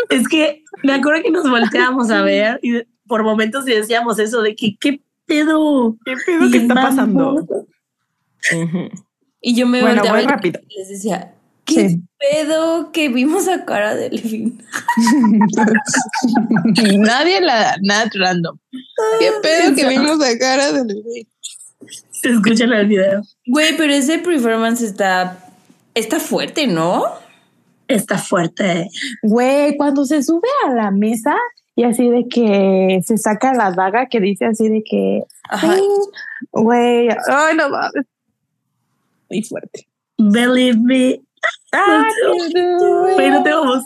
Es 0.10 0.28
que 0.28 0.64
me 0.84 0.94
acuerdo 0.94 1.24
que 1.24 1.32
nos 1.32 1.50
volteábamos 1.50 2.10
a 2.10 2.22
ver 2.24 2.60
y 2.62 2.84
por 3.08 3.24
momentos 3.24 3.66
decíamos 3.66 4.20
eso 4.20 4.42
de 4.42 4.56
que 4.56 4.76
qué 4.80 5.02
pedo. 5.26 5.96
¿Qué 6.06 6.14
pedo 6.26 6.52
que 6.52 6.58
está 6.58 6.74
vamos. 6.74 6.90
pasando? 6.90 7.48
Y 9.42 9.56
yo 9.56 9.68
me 9.68 9.82
Bueno, 9.82 9.96
volteaba 9.98 10.18
voy 10.18 10.26
y 10.26 10.30
rápido. 10.30 10.60
les 10.76 10.90
decía, 10.90 11.34
¿qué 11.66 11.90
Sí. 11.90 12.02
pedo 12.18 12.92
que 12.92 13.10
vimos 13.10 13.48
a 13.48 13.66
cara 13.66 13.96
de 13.96 14.10
Levin? 14.10 14.64
Nadie 17.00 17.42
la 17.42 17.78
nada 17.82 18.10
random. 18.14 18.58
Qué 19.20 19.32
pedo 19.42 19.76
que 19.76 19.88
vimos 19.88 20.22
a 20.24 20.38
cara 20.38 20.72
de 20.72 21.28
Escuchen 22.24 22.74
el 22.74 22.88
video. 22.88 23.22
Güey, 23.46 23.78
pero 23.78 23.94
ese 23.94 24.18
performance 24.20 24.82
está, 24.82 25.38
está 25.94 26.20
fuerte, 26.20 26.66
¿no? 26.66 27.04
Está 27.88 28.18
fuerte. 28.18 28.90
Güey, 29.22 29.78
cuando 29.78 30.06
se 30.06 30.24
sube 30.24 30.48
a 30.68 30.74
la 30.74 30.90
mesa 30.90 31.36
y 31.76 31.84
así 31.84 32.10
de 32.10 32.28
que 32.28 33.02
se 33.06 33.18
saca 33.18 33.54
la 33.54 33.72
daga 33.72 34.08
que 34.08 34.20
dice 34.20 34.46
así 34.46 34.70
de 34.70 34.84
que, 34.84 35.24
Ajá. 35.50 35.74
"Ay, 35.74 35.82
güey, 36.52 37.10
ay, 37.10 37.56
no 37.56 37.70
mames. 37.70 38.06
Muy 39.30 39.44
fuerte. 39.44 39.88
Believe 40.18 40.78
me. 40.80 41.22
Ah, 41.72 42.08
Güey, 43.16 43.30
no 43.30 43.44
tengo 43.44 43.66
voz. 43.66 43.84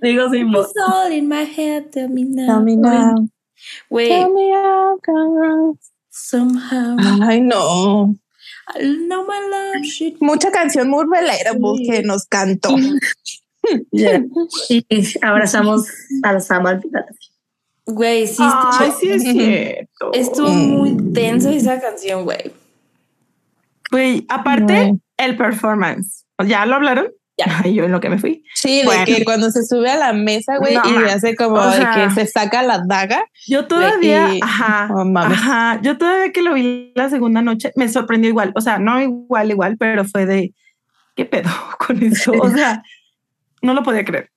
Digo 0.00 0.30
sin 0.30 0.52
voz. 0.52 0.72
All 0.86 1.12
in 1.12 1.28
my 1.28 1.44
head, 1.44 1.90
tell 1.90 2.08
me 2.08 2.24
now. 2.24 2.46
Tell 2.46 2.62
me 2.62 2.76
now. 2.76 3.28
Tell 3.90 4.32
me 4.32 4.52
somehow, 6.10 6.96
Ay, 7.22 7.40
no. 7.40 8.14
I 8.74 8.82
know 9.08 9.24
my 9.24 9.40
love 9.50 10.16
Mucha 10.20 10.50
canción 10.50 10.88
muy 10.90 11.04
relatable 11.10 11.82
que 11.86 12.02
nos 12.02 12.26
cantó. 12.26 12.74
Ya. 13.92 14.22
Y, 14.68 14.84
abrazamos 15.22 15.86
a 16.22 16.40
Sam 16.40 16.66
al 16.66 16.80
final. 16.80 17.04
Güey, 17.86 18.26
sí, 18.26 18.36
Ay, 18.40 18.88
estuvo, 18.88 18.98
sí 19.00 19.10
es 19.10 19.22
cierto. 19.22 20.12
estuvo 20.12 20.48
muy 20.50 21.12
tenso 21.14 21.48
esa 21.48 21.80
canción, 21.80 22.24
güey. 22.24 22.52
Güey, 23.90 24.26
aparte, 24.28 24.92
No. 24.92 25.00
el 25.16 25.36
performance. 25.36 26.24
¿Ya 26.46 26.66
lo 26.66 26.76
hablaron? 26.76 27.08
Ya. 27.38 27.46
Ay, 27.64 27.74
yo 27.74 27.84
en 27.84 27.92
lo 27.92 28.00
que 28.00 28.10
me 28.10 28.18
fui. 28.18 28.44
Sí, 28.54 28.80
de 28.80 28.84
Bueno. 28.84 29.04
que 29.06 29.24
cuando 29.24 29.50
se 29.50 29.64
sube 29.64 29.90
a 29.90 29.96
la 29.96 30.12
mesa, 30.12 30.58
güey, 30.58 30.74
No, 30.74 30.82
y 30.86 30.92
ma. 30.92 31.12
hace 31.12 31.34
como 31.36 31.54
O 31.56 31.66
de 31.70 31.76
sea, 31.78 31.94
que 31.94 32.10
se 32.14 32.26
saca 32.26 32.62
la 32.62 32.82
daga. 32.86 33.24
Yo 33.46 33.66
todavía, 33.66 34.34
y- 34.34 34.40
ajá, 34.42 34.90
oh, 34.94 35.18
ajá, 35.18 35.80
yo 35.82 35.96
todavía 35.96 36.32
que 36.32 36.42
lo 36.42 36.52
vi 36.54 36.92
la 36.94 37.08
segunda 37.08 37.40
noche 37.40 37.72
me 37.76 37.88
sorprendió 37.88 38.28
igual, 38.28 38.52
o 38.54 38.60
sea, 38.60 38.78
no 38.78 39.00
igual, 39.00 39.50
igual, 39.50 39.76
pero 39.78 40.04
fue 40.04 40.26
de, 40.26 40.52
¿qué 41.16 41.24
pedo 41.24 41.48
con 41.78 42.02
eso? 42.02 42.32
O 42.32 42.50
sea, 42.50 42.82
no 43.62 43.74
lo 43.74 43.82
podía 43.82 44.04
creer. 44.04 44.30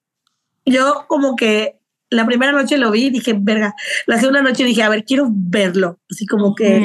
yo 0.66 1.06
como 1.08 1.36
que 1.36 1.78
la 2.10 2.26
primera 2.26 2.52
noche 2.52 2.78
lo 2.78 2.92
vi 2.92 3.06
y 3.06 3.10
dije, 3.10 3.34
verga. 3.40 3.74
La 4.06 4.18
segunda 4.20 4.42
noche 4.42 4.66
dije, 4.66 4.84
a 4.84 4.90
ver, 4.90 5.06
quiero 5.06 5.28
verlo. 5.32 5.98
Así 6.12 6.26
como 6.26 6.56
que 6.56 6.80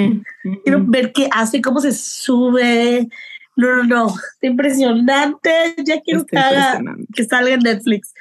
Mm, 0.44 0.54
quiero 0.62 0.78
mm. 0.78 0.90
ver 0.90 1.12
qué 1.12 1.28
hace, 1.32 1.60
cómo 1.60 1.80
se 1.80 1.90
sube. 1.92 3.08
No, 3.56 3.76
no, 3.76 3.84
no. 3.84 4.06
Está 4.08 4.46
impresionante. 4.46 5.50
Ya 5.84 6.00
quiero 6.02 6.20
Está 6.20 6.30
que, 6.30 6.38
haga- 6.56 6.80
que 7.14 7.24
salga 7.24 7.54
en 7.54 7.60
Netflix. 7.60 8.12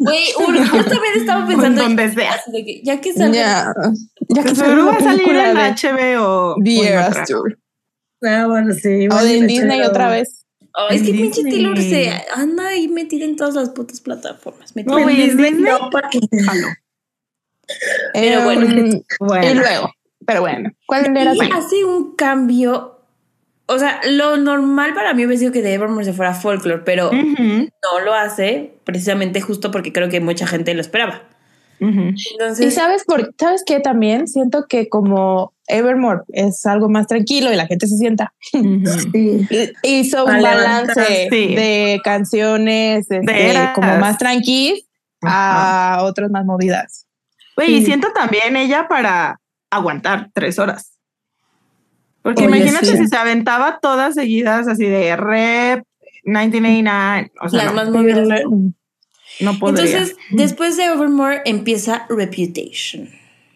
Güey, 0.00 0.24
un- 0.38 0.56
justamente 0.66 1.18
estaba 1.20 1.46
pensando 1.46 1.82
En 1.82 1.96
donde 1.96 2.12
sea. 2.14 2.40
que 2.50 2.80
ya 2.82 3.00
que 3.00 3.12
salga 3.12 3.34
Ya, 3.36 3.72
ya 4.28 4.42
que 4.42 4.54
salió 4.56 4.74
seguro 4.74 4.86
va 4.86 4.96
a 4.96 5.00
salir 5.00 5.28
en 5.28 5.56
HBO. 5.56 6.56
The 6.64 6.78
o 6.80 6.82
en 6.82 6.88
Eras. 6.92 7.28
Tour. 7.28 7.58
Ah, 8.22 8.46
bueno, 8.48 8.74
sí. 8.74 9.06
O 9.06 9.10
pero- 9.10 9.24
Disney 9.46 9.82
otra 9.82 10.08
vez. 10.08 10.44
Oh, 10.80 10.88
es 10.90 11.02
que 11.02 11.10
pinche. 11.12 11.42
Taylor 11.42 11.76
se 11.76 12.08
anda 12.34 12.68
ahí 12.68 12.86
metida 12.86 13.24
en 13.24 13.34
todas 13.34 13.54
las 13.56 13.70
putas 13.70 14.00
plataformas. 14.00 14.76
metida. 14.76 14.92
No, 14.98 15.06
Disney 15.06 15.26
Disney. 15.26 15.50
no. 15.62 15.90
Pero 18.14 18.40
Eh, 18.40 18.44
bueno. 18.44 18.64
Y 18.76 19.02
Bueno. 19.18 19.60
luego, 19.60 19.92
pero 20.24 20.40
bueno, 20.40 20.70
¿cuál 20.86 21.16
era 21.16 21.34
y 21.34 21.38
hace 21.52 21.84
un 21.84 22.14
cambio. 22.16 22.94
O 23.66 23.78
sea, 23.78 24.00
lo 24.08 24.36
normal 24.38 24.94
para 24.94 25.12
mí 25.12 25.26
hubiera 25.26 25.38
sido 25.38 25.52
que 25.52 25.60
de 25.60 25.74
Evermore 25.74 26.04
se 26.06 26.14
fuera 26.14 26.32
folklore, 26.32 26.82
pero 26.84 27.10
no 27.12 28.00
lo 28.02 28.14
hace 28.14 28.72
precisamente 28.84 29.42
justo 29.42 29.70
porque 29.70 29.92
creo 29.92 30.08
que 30.08 30.20
mucha 30.20 30.46
gente 30.46 30.72
lo 30.72 30.80
esperaba. 30.80 31.24
Ujú. 31.80 32.00
Y 32.14 32.32
Entonces, 32.32 32.74
sabes 32.74 33.04
por 33.04 33.34
sabes 33.38 33.62
qué 33.66 33.80
también 33.80 34.26
siento 34.28 34.66
que 34.68 34.88
como 34.88 35.52
Evermore 35.66 36.22
es 36.32 36.64
algo 36.66 36.88
más 36.88 37.06
tranquilo 37.06 37.52
y 37.52 37.56
la 37.56 37.66
gente 37.66 37.86
se 37.86 37.96
sienta 37.96 38.32
Ujú. 38.54 38.82
Sí. 39.12 39.46
hizo 39.82 40.24
un 40.24 40.42
balance 40.42 41.00
levantar, 41.00 41.06
sí. 41.30 41.54
de 41.54 42.00
canciones 42.04 43.10
este, 43.10 43.50
eras. 43.50 43.74
como 43.74 43.96
más 43.98 44.18
tranquilas 44.18 44.80
a 45.22 46.00
otras 46.04 46.30
más 46.30 46.44
movidas. 46.44 47.06
Güey, 47.56 47.74
y 47.74 47.78
Sí. 47.80 47.86
siento 47.86 48.08
también 48.14 48.56
ella 48.56 48.86
para 48.88 49.40
aguantar 49.70 50.30
tres 50.32 50.58
horas. 50.58 50.92
Porque 52.22 52.46
Oye, 52.46 52.56
imagínate 52.56 52.86
sí. 52.86 52.96
si 52.96 53.06
se 53.08 53.16
aventaba 53.16 53.78
todas 53.80 54.14
seguidas 54.14 54.68
así 54.68 54.84
de 54.84 55.16
rep, 55.16 55.84
1989. 56.24 57.32
O 57.40 57.48
sea, 57.48 57.64
las 57.64 57.66
no, 57.66 57.72
más 57.74 57.90
movidas. 57.90 58.28
No 59.40 59.58
podría. 59.58 59.84
Entonces, 59.90 60.16
después 60.30 60.76
de 60.76 60.84
Evermore 60.84 61.42
empieza 61.44 62.06
Reputation. 62.08 63.08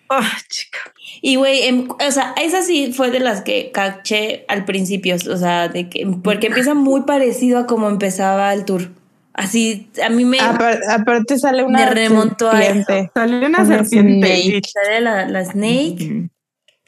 Oh, 0.08 0.20
chica. 0.50 0.78
Y 1.22 1.36
güey, 1.36 1.62
em- 1.62 1.88
o 1.90 2.10
sea, 2.10 2.34
esa 2.40 2.60
sí 2.62 2.92
fue 2.92 3.10
de 3.10 3.20
las 3.20 3.40
que 3.40 3.70
caché 3.72 4.44
al 4.48 4.64
principio, 4.66 5.14
o 5.16 5.36
sea, 5.36 5.68
de 5.68 5.88
que 5.88 6.06
porque 6.22 6.48
empieza 6.48 6.74
muy 6.74 7.02
parecido 7.02 7.58
a 7.60 7.66
como 7.66 7.88
empezaba 7.88 8.52
el 8.52 8.64
tour. 8.66 8.90
Así, 9.34 9.88
a 10.04 10.10
mí 10.10 10.26
me 10.26 10.38
Apar- 10.38 10.80
aparte 10.90 11.38
sale 11.38 11.62
una 11.64 11.78
Me 11.78 11.90
remontó 11.90 12.50
a 12.50 12.60
serpiente. 12.60 13.10
Salió 13.14 13.38
una 13.38 13.62
Una 13.62 13.64
serpiente. 13.64 14.42
snake. 14.42 14.62
sale 14.70 15.00
la, 15.00 15.26
la 15.26 15.44
Snake 15.46 16.28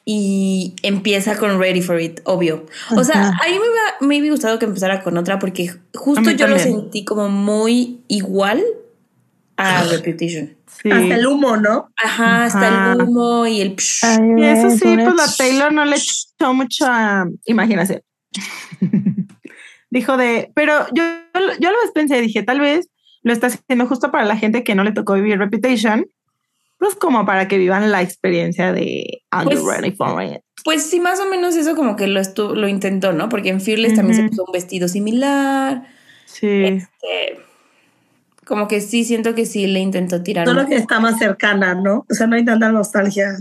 y 0.07 0.75
empieza 0.83 1.35
con 1.37 1.59
Ready 1.59 1.81
for 1.81 1.99
It, 1.99 2.19
obvio. 2.25 2.67
O 2.95 3.03
sea, 3.03 3.29
a 3.29 3.47
mí 3.49 3.53
me 3.53 3.57
hubiera, 3.59 3.95
me 4.01 4.19
hubiera 4.19 4.33
gustado 4.35 4.59
que 4.59 4.65
empezara 4.65 5.01
con 5.01 5.17
otra 5.17 5.39
porque 5.39 5.71
justo 5.95 6.29
A 6.29 6.33
yo 6.33 6.47
lo 6.47 6.59
sentí 6.59 7.03
como 7.03 7.29
muy 7.29 8.01
igual 8.07 8.63
a 9.57 9.83
Reputation. 9.91 10.55
Sí. 10.81 10.91
Hasta 10.91 11.15
el 11.15 11.25
humo, 11.27 11.55
¿no? 11.57 11.89
Ajá, 12.03 12.45
hasta 12.45 12.67
Ajá. 12.67 12.93
el 12.93 13.01
humo 13.03 13.47
y 13.47 13.61
el 13.61 13.75
psh. 13.75 14.03
Ay, 14.03 14.19
Y 14.37 14.43
eso 14.43 14.69
sí, 14.71 14.79
pues 14.95 15.15
la 15.15 15.27
Taylor 15.37 15.71
no 15.73 15.85
le 15.85 15.95
echó 15.95 16.53
mucha 16.53 17.25
imaginación. 17.45 18.01
Dijo 19.89 20.17
de, 20.17 20.51
pero 20.55 20.85
yo, 20.93 21.03
yo 21.59 21.71
lo 21.71 21.77
pensé, 21.93 22.19
dije, 22.21 22.43
tal 22.43 22.59
vez 22.59 22.89
lo 23.23 23.31
está 23.33 23.47
haciendo 23.47 23.87
justo 23.87 24.11
para 24.11 24.25
la 24.25 24.35
gente 24.37 24.63
que 24.63 24.75
no 24.75 24.83
le 24.83 24.91
tocó 24.91 25.13
vivir 25.13 25.37
Reputation, 25.39 26.05
pues 26.77 26.95
como 26.95 27.25
para 27.25 27.47
que 27.47 27.57
vivan 27.57 27.91
la 27.91 28.01
experiencia 28.01 28.73
de 28.73 29.23
Are 29.31 29.45
You 29.49 29.61
Pues- 29.63 29.77
Ready 29.81 29.91
for 29.95 30.21
It? 30.23 30.41
Pues 30.63 30.83
sí, 30.83 30.99
más 30.99 31.19
o 31.19 31.29
menos 31.29 31.55
eso 31.55 31.75
como 31.75 31.95
que 31.95 32.07
lo, 32.07 32.19
estu- 32.19 32.55
lo 32.55 32.67
intentó, 32.67 33.13
¿no? 33.13 33.29
Porque 33.29 33.49
en 33.49 33.61
Fearless 33.61 33.93
también 33.93 34.17
se 34.23 34.29
puso 34.29 34.45
un 34.45 34.51
vestido 34.51 34.87
similar. 34.87 35.83
Sí. 36.25 36.47
Este, 36.47 37.39
como 38.45 38.67
que 38.67 38.81
sí, 38.81 39.03
siento 39.03 39.35
que 39.35 39.45
sí 39.45 39.67
le 39.67 39.79
intentó 39.79 40.21
tirar. 40.21 40.47
Solo 40.47 40.67
que 40.67 40.75
está 40.75 40.99
más 40.99 41.17
cercana, 41.17 41.75
¿no? 41.75 42.05
O 42.09 42.13
sea, 42.13 42.27
no 42.27 42.35
hay 42.35 42.45
tanta 42.45 42.71
nostalgia. 42.71 43.35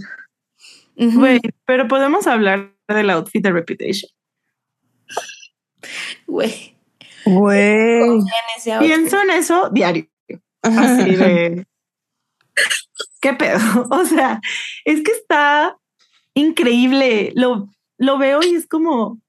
Güey, 0.96 1.40
pero 1.66 1.88
podemos 1.88 2.26
hablar 2.26 2.72
del 2.88 3.10
outfit 3.10 3.42
de 3.42 3.52
Reputation. 3.52 4.10
Güey, 6.26 6.74
Güey. 7.24 8.20
Pienso 8.80 9.20
en 9.22 9.30
eso 9.30 9.70
diario. 9.70 10.06
Así 10.62 11.16
de. 11.16 11.66
¿Qué 13.20 13.32
pedo? 13.34 13.58
O 13.90 14.04
sea, 14.04 14.40
es 14.84 15.02
que 15.02 15.12
está 15.12 15.76
increíble. 16.34 17.32
Lo, 17.34 17.68
lo 17.98 18.18
veo 18.18 18.40
y 18.42 18.54
es 18.54 18.66
como, 18.66 19.20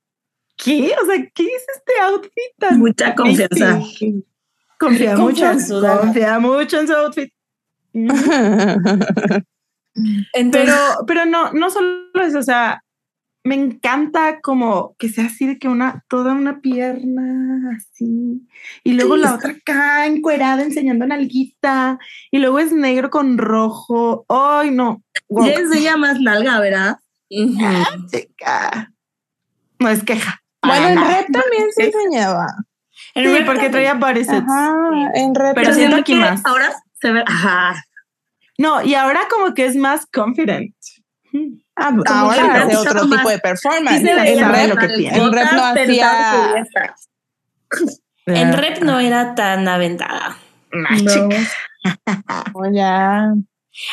¿qué? 0.57 0.93
O 1.01 1.05
sea, 1.05 1.17
¿qué 1.33 1.43
es 1.43 1.65
este 1.75 1.99
outfit 2.01 2.53
tan 2.59 2.79
Mucha 2.79 3.15
confianza. 3.15 3.81
Confía 4.79 5.15
mucho. 5.15 5.25
Confianzuda. 5.25 5.99
Confía 5.99 6.39
mucho 6.39 6.79
en 6.79 6.87
su 6.87 6.93
outfit. 6.93 7.31
Entonces, 10.33 10.73
Pero, 10.73 11.05
pero 11.07 11.25
no, 11.25 11.53
no 11.53 11.69
solo 11.69 12.09
eso, 12.21 12.39
o 12.39 12.43
sea, 12.43 12.83
me 13.45 13.55
encanta 13.55 14.41
como 14.41 14.95
que 14.97 15.07
sea 15.07 15.27
así 15.27 15.45
de 15.45 15.59
que 15.59 15.67
una, 15.69 16.03
toda 16.09 16.33
una 16.33 16.59
pierna 16.59 17.77
así, 17.77 18.45
y 18.83 18.93
luego 18.93 19.15
la 19.15 19.35
otra 19.35 19.51
acá 19.51 20.07
encuerada 20.07 20.63
enseñando 20.63 21.05
nalguita, 21.05 21.99
y 22.31 22.39
luego 22.39 22.59
es 22.59 22.73
negro 22.73 23.09
con 23.09 23.37
rojo. 23.37 24.25
Ay, 24.27 24.71
no. 24.71 25.03
Wow. 25.29 25.45
Ya 25.45 25.53
enseña 25.53 25.95
más 25.95 26.19
nalga, 26.19 26.59
¿verdad? 26.59 26.97
Chica. 27.29 28.91
No 29.79 29.89
es 29.89 30.03
queja. 30.03 30.41
Bueno, 30.63 30.87
en. 30.87 30.97
Red 30.97 31.25
también 31.31 31.71
se 31.71 31.85
enseñaba. 31.85 32.47
En 33.15 33.35
Sí, 33.35 33.43
porque 33.45 33.69
traía. 33.69 33.91
Ajá, 33.93 34.75
en 35.15 35.33
Red 35.33 35.53
Pero 35.55 35.73
siento 35.73 36.03
que 36.03 36.15
más. 36.15 36.45
ahora 36.45 36.71
se 37.01 37.11
ve. 37.11 37.23
Ajá. 37.25 37.83
No, 38.57 38.81
y 38.83 38.93
ahora 38.93 39.21
como 39.29 39.53
que 39.53 39.65
es 39.65 39.75
más 39.75 40.05
confident. 40.13 40.73
Ah, 41.75 41.89
como 41.89 42.03
que 42.03 42.13
ahora 42.13 42.63
hace 42.63 42.77
otro 42.77 43.09
tipo 43.09 43.29
de 43.29 43.39
performance. 43.39 44.01
Sí 44.01 44.07
en 44.09 44.19
en 44.19 44.69
lo 44.69 44.75
que 44.77 44.87
tiene. 44.89 45.17
en 45.17 45.31
Red 45.31 45.51
no 45.51 45.65
hacía. 45.65 46.65
En 48.27 48.53
Rep 48.53 48.81
no 48.81 48.99
era 48.99 49.35
tan 49.35 49.67
aventada. 49.67 50.37
No. 50.71 51.29
Oh, 52.55 52.65
ya. 52.73 53.31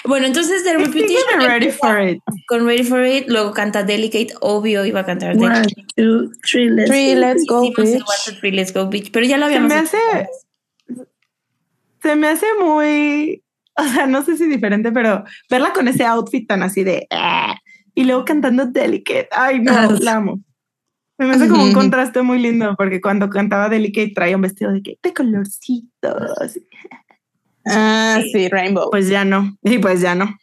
Bueno, 0.04 0.26
entonces 0.26 0.62
que 0.62 0.72
Reputation 0.76 1.40
ready 1.40 1.70
for 1.70 2.00
it. 2.00 2.20
con 2.46 2.66
Ready 2.66 2.84
for 2.84 3.04
It, 3.04 3.24
luego 3.28 3.52
canta 3.52 3.82
Delicate, 3.82 4.28
obvio 4.40 4.84
iba 4.86 5.00
a 5.00 5.04
cantar 5.06 5.36
One, 5.36 5.60
Delicate. 5.62 5.86
two, 5.96 6.30
three, 6.48 6.70
let's 6.70 6.88
Three, 6.90 7.14
go. 7.14 7.20
let's 7.20 7.44
go, 7.46 7.62
bitch. 7.62 7.78
One, 7.78 8.04
Two, 8.24 8.32
Three, 8.40 8.50
Let's 8.52 8.72
Go 8.72 8.86
Beach, 8.88 9.10
pero 9.12 9.26
ya 9.26 9.36
lo 9.38 9.46
Se 9.48 9.54
habíamos 9.56 9.68
me 9.70 9.74
hecho 9.80 9.84
hace- 9.96 10.18
antes. 10.18 11.06
se 12.02 12.16
me 12.16 12.28
hace 12.28 12.46
muy, 12.60 13.42
o 13.76 13.84
sea, 13.84 14.06
no 14.06 14.24
sé 14.24 14.36
si 14.36 14.46
diferente, 14.46 14.92
pero 14.92 15.24
verla 15.50 15.72
con 15.72 15.88
ese 15.88 16.04
outfit 16.04 16.46
tan 16.48 16.62
así 16.62 16.84
de 16.84 17.06
"Ah", 17.10 17.56
y 17.94 18.04
luego 18.04 18.24
cantando 18.24 18.66
Delicate. 18.66 19.28
Ay, 19.32 19.60
no, 19.60 19.72
Ah, 19.72 19.88
la 20.00 20.16
amo. 20.16 20.40
Se 21.18 21.26
me 21.26 21.34
hace 21.34 21.48
como 21.48 21.62
un 21.64 21.72
contraste 21.72 22.22
muy 22.22 22.38
lindo 22.40 22.74
porque 22.76 23.00
cuando 23.00 23.28
cantaba 23.28 23.68
Delicate 23.68 24.12
traía 24.14 24.34
un 24.34 24.42
vestido 24.42 24.72
de, 24.72 24.82
que- 24.82 24.98
de 25.02 25.12
colorcitos. 25.14 26.59
Ah, 27.66 28.20
sí, 28.32 28.48
Rainbow. 28.48 28.90
Pues 28.90 29.09
ya 29.09 29.24
no. 29.24 29.56
Y 29.62 29.78
pues 29.78 30.01
ya 30.01 30.14
no. 30.14 30.36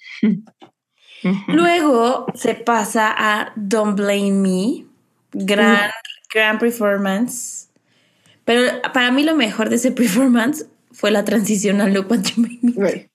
Luego 1.47 2.27
se 2.33 2.55
pasa 2.55 3.13
a 3.17 3.51
Don't 3.55 3.97
Blame 3.97 4.31
Me, 4.31 4.85
gran, 5.33 5.91
gran 6.33 6.59
performance. 6.59 7.67
Pero 8.45 8.81
para 8.93 9.11
mí 9.11 9.23
lo 9.23 9.35
mejor 9.35 9.69
de 9.69 9.75
ese 9.75 9.91
performance 9.93 10.65
fue 10.91 11.11
la 11.11 11.25
transición 11.25 11.81
a 11.81 11.87
Look 11.87 12.09
What 12.09 12.21
You 12.35 12.41
Made 12.41 12.59
Me. 12.61 12.71
Güey. 12.71 13.09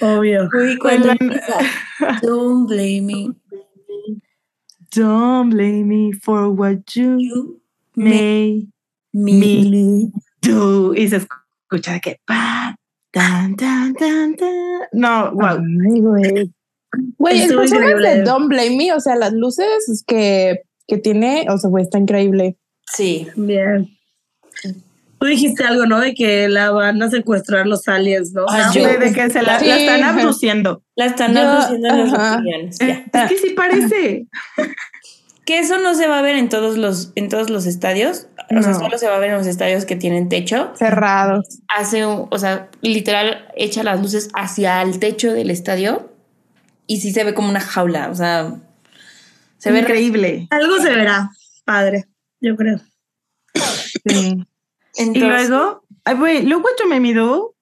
Obvio. 0.00 0.48
Uy, 0.54 0.76
cuando 0.78 1.10
empieza, 1.10 1.58
Don't 2.22 2.68
blame 2.68 3.02
me, 3.02 3.34
Don't 4.94 5.50
blame 5.54 5.84
me 5.84 6.12
for 6.12 6.48
what 6.48 6.78
you 6.94 7.18
you 7.18 7.60
made 7.94 8.66
may 9.12 9.34
me. 9.34 9.70
me 9.70 10.12
do. 10.42 10.92
Y 10.94 11.08
se 11.08 11.16
escucha 11.16 11.41
de 11.80 12.00
que 12.00 12.20
pa, 12.26 12.76
tan, 13.10 13.56
tan, 13.56 13.94
tan, 13.94 14.36
tan. 14.36 14.50
No, 14.92 15.32
wow. 15.32 15.58
Ay, 15.58 16.00
güey. 16.00 16.52
Güey, 17.18 17.42
increíble. 17.42 18.16
de 18.16 18.22
Don't 18.22 18.48
Blame 18.48 18.76
Me, 18.76 18.92
o 18.92 19.00
sea, 19.00 19.16
las 19.16 19.32
luces 19.32 20.04
que, 20.06 20.60
que 20.86 20.98
tiene, 20.98 21.46
o 21.48 21.56
sea, 21.56 21.70
güey, 21.70 21.84
está 21.84 21.98
increíble. 21.98 22.56
Sí. 22.92 23.28
Bien. 23.36 23.88
Tú 25.18 25.26
dijiste 25.26 25.64
algo, 25.64 25.86
¿no? 25.86 26.00
De 26.00 26.14
que 26.14 26.48
la 26.48 26.72
van 26.72 27.00
a 27.00 27.08
secuestrar 27.08 27.66
los 27.66 27.86
aliens, 27.86 28.32
¿no? 28.32 28.44
Ah, 28.48 28.72
De, 28.74 29.12
que 29.12 29.30
se 29.30 29.42
la, 29.42 29.60
Sí, 29.60 29.66
la 29.66 29.76
están 29.76 30.02
abduciendo. 30.02 30.82
La 30.96 31.06
están 31.06 31.36
abduciendo 31.36 31.88
en 31.88 31.98
los. 31.98 32.80
Es 32.80 33.28
que 33.28 33.38
sí 33.38 33.50
parece. 33.50 34.26
Que 35.44 35.58
eso 35.58 35.78
no 35.78 35.94
se 35.94 36.06
va 36.06 36.18
a 36.20 36.22
ver 36.22 36.36
en 36.36 36.48
todos 36.48 36.76
los, 36.78 37.10
en 37.16 37.28
todos 37.28 37.50
los 37.50 37.66
estadios. 37.66 38.26
O 38.56 38.62
sea, 38.62 38.72
No. 38.72 38.78
solo 38.78 38.98
se 38.98 39.08
va 39.08 39.16
a 39.16 39.18
ver 39.18 39.30
en 39.30 39.38
los 39.38 39.46
estadios 39.46 39.84
que 39.84 39.96
tienen 39.96 40.28
techo. 40.28 40.72
Cerrados. 40.76 41.60
Hace, 41.68 42.06
un- 42.06 42.28
o 42.30 42.38
sea, 42.38 42.68
literal, 42.80 43.48
echa 43.56 43.82
las 43.82 44.00
luces 44.00 44.28
hacia 44.34 44.80
el 44.82 44.98
techo 45.00 45.32
del 45.32 45.50
estadio. 45.50 46.10
Y 46.86 47.00
sí 47.00 47.12
se 47.12 47.24
ve 47.24 47.34
como 47.34 47.48
una 47.48 47.60
jaula. 47.60 48.08
O 48.10 48.14
sea, 48.14 48.54
se 49.58 49.72
ve 49.72 49.80
Increíble. 49.80 50.46
Algo 50.50 50.76
se 50.78 50.90
verá, 50.90 51.30
padre, 51.64 52.06
yo 52.40 52.56
creo. 52.56 52.80
Sí. 54.06 54.44
Y 54.94 55.18
luego, 55.20 55.82
ay, 56.04 56.14
wait, 56.16 56.44
Look 56.44 56.62
What 56.64 56.72
You 56.82 56.86
Made 56.86 57.00
Me 57.00 57.14
Do 57.14 57.54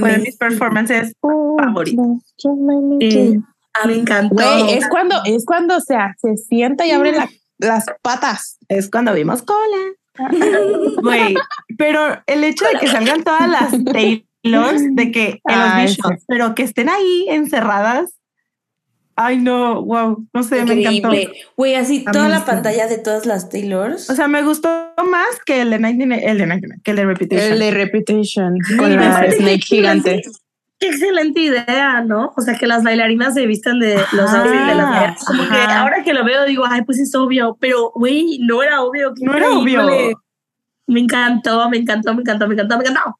fue 0.00 0.16
mis 0.18 0.36
performances 0.38 1.12
favoritas. 1.20 2.06
Sí, 2.38 3.42
me 3.86 3.94
encantó. 3.94 4.34
Güey, 4.34 4.72
es 4.72 4.88
cuando, 4.88 5.16
es 5.24 5.44
cuando 5.44 5.76
o 5.76 5.80
sea, 5.80 6.14
se 6.20 6.36
sienta 6.36 6.86
y 6.86 6.90
abre 6.90 7.12
la- 7.12 7.28
las 7.58 7.86
patas. 8.02 8.58
Es 8.68 8.90
cuando 8.90 9.12
vimos 9.14 9.42
cola. 9.42 9.76
Güey, 11.02 11.34
pero 11.76 12.20
el 12.26 12.44
hecho 12.44 12.64
de 12.64 12.78
que 12.80 12.88
salgan 12.88 13.22
todas 13.22 13.48
las 13.48 13.70
Taylors, 13.84 14.82
de 14.94 15.12
que 15.12 15.40
en 15.44 15.60
los 15.60 15.70
Ay, 15.70 15.86
visuals, 15.86 16.24
pero 16.26 16.54
que 16.54 16.64
estén 16.64 16.88
ahí 16.88 17.26
encerradas. 17.28 18.14
Ay, 19.20 19.38
no, 19.38 19.82
wow, 19.82 20.24
no 20.32 20.42
sé, 20.44 20.64
me 20.64 20.74
encantó. 20.80 21.12
Increíble. 21.12 21.32
Güey, 21.56 21.74
así 21.74 22.04
A 22.06 22.12
toda 22.12 22.28
la 22.28 22.44
pantalla 22.44 22.86
de 22.86 22.98
todas 22.98 23.26
las 23.26 23.48
Taylors. 23.48 24.08
O 24.10 24.14
sea, 24.14 24.28
me 24.28 24.42
gustó 24.42 24.68
más 25.08 25.40
que 25.44 25.62
el 25.62 25.70
de 25.70 25.80
99, 25.80 26.22
el 26.24 26.38
de 26.38 26.46
99, 26.46 26.80
que 26.84 26.90
el 26.92 26.96
de 26.96 27.04
Reputation. 27.04 27.52
El 27.52 27.58
de 27.58 27.70
Reputation 27.72 28.58
con 28.78 28.94
la 28.96 29.28
Snake 29.30 29.62
gigante. 29.64 30.22
Qué 30.80 30.88
excelente 30.88 31.40
idea, 31.40 32.02
¿no? 32.02 32.32
O 32.36 32.40
sea, 32.40 32.56
que 32.56 32.66
las 32.66 32.84
bailarinas 32.84 33.34
se 33.34 33.46
vistan 33.46 33.80
de 33.80 33.96
los 34.12 34.30
outfits 34.32 34.66
de 34.66 34.74
las. 34.76 35.24
Como 35.24 35.42
que 35.48 35.56
ahora 35.56 36.04
que 36.04 36.12
lo 36.12 36.24
veo 36.24 36.44
digo, 36.44 36.64
ay, 36.68 36.82
pues 36.84 36.98
es 37.00 37.12
obvio, 37.16 37.56
pero 37.60 37.90
güey, 37.94 38.38
no 38.40 38.62
era 38.62 38.82
obvio. 38.82 39.12
No 39.20 39.34
era 39.36 39.50
obvio. 39.50 39.86
Me 40.86 41.00
encantó, 41.00 41.68
me 41.68 41.78
encantó, 41.78 42.14
me 42.14 42.20
encantó, 42.22 42.46
me 42.46 42.54
encantó, 42.54 42.78
me 42.78 42.84
encantó. 42.84 43.18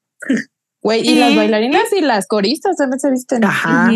Güey, 0.80 1.00
y, 1.06 1.10
Y- 1.10 1.18
las 1.18 1.34
bailarinas 1.36 1.92
y 1.92 2.00
las 2.00 2.26
coristas 2.28 2.76
también 2.76 3.00
se 3.00 3.10
visten. 3.10 3.44
Ajá. 3.44 3.90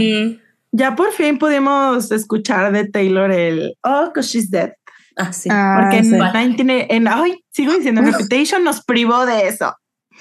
Ya 0.72 0.97
por 0.97 1.12
fin 1.12 1.39
pudimos 1.39 2.10
escuchar 2.10 2.72
de 2.72 2.89
Taylor 2.89 3.30
el 3.30 3.76
Oh, 3.82 4.10
cause 4.12 4.28
she's 4.28 4.51
dead. 4.51 4.72
Ah, 5.16 5.32
sí. 5.32 5.48
Ah, 5.52 5.78
Porque 5.82 5.98
en, 5.98 6.05
sí. 6.06 6.16
99 6.16 6.86
en, 6.90 7.06
ay, 7.06 7.44
sigo 7.51 7.74
diciendo, 7.74 8.01
Reputation 8.02 8.64
nos 8.64 8.82
privó 8.82 9.24
de 9.26 9.48
eso. 9.48 9.76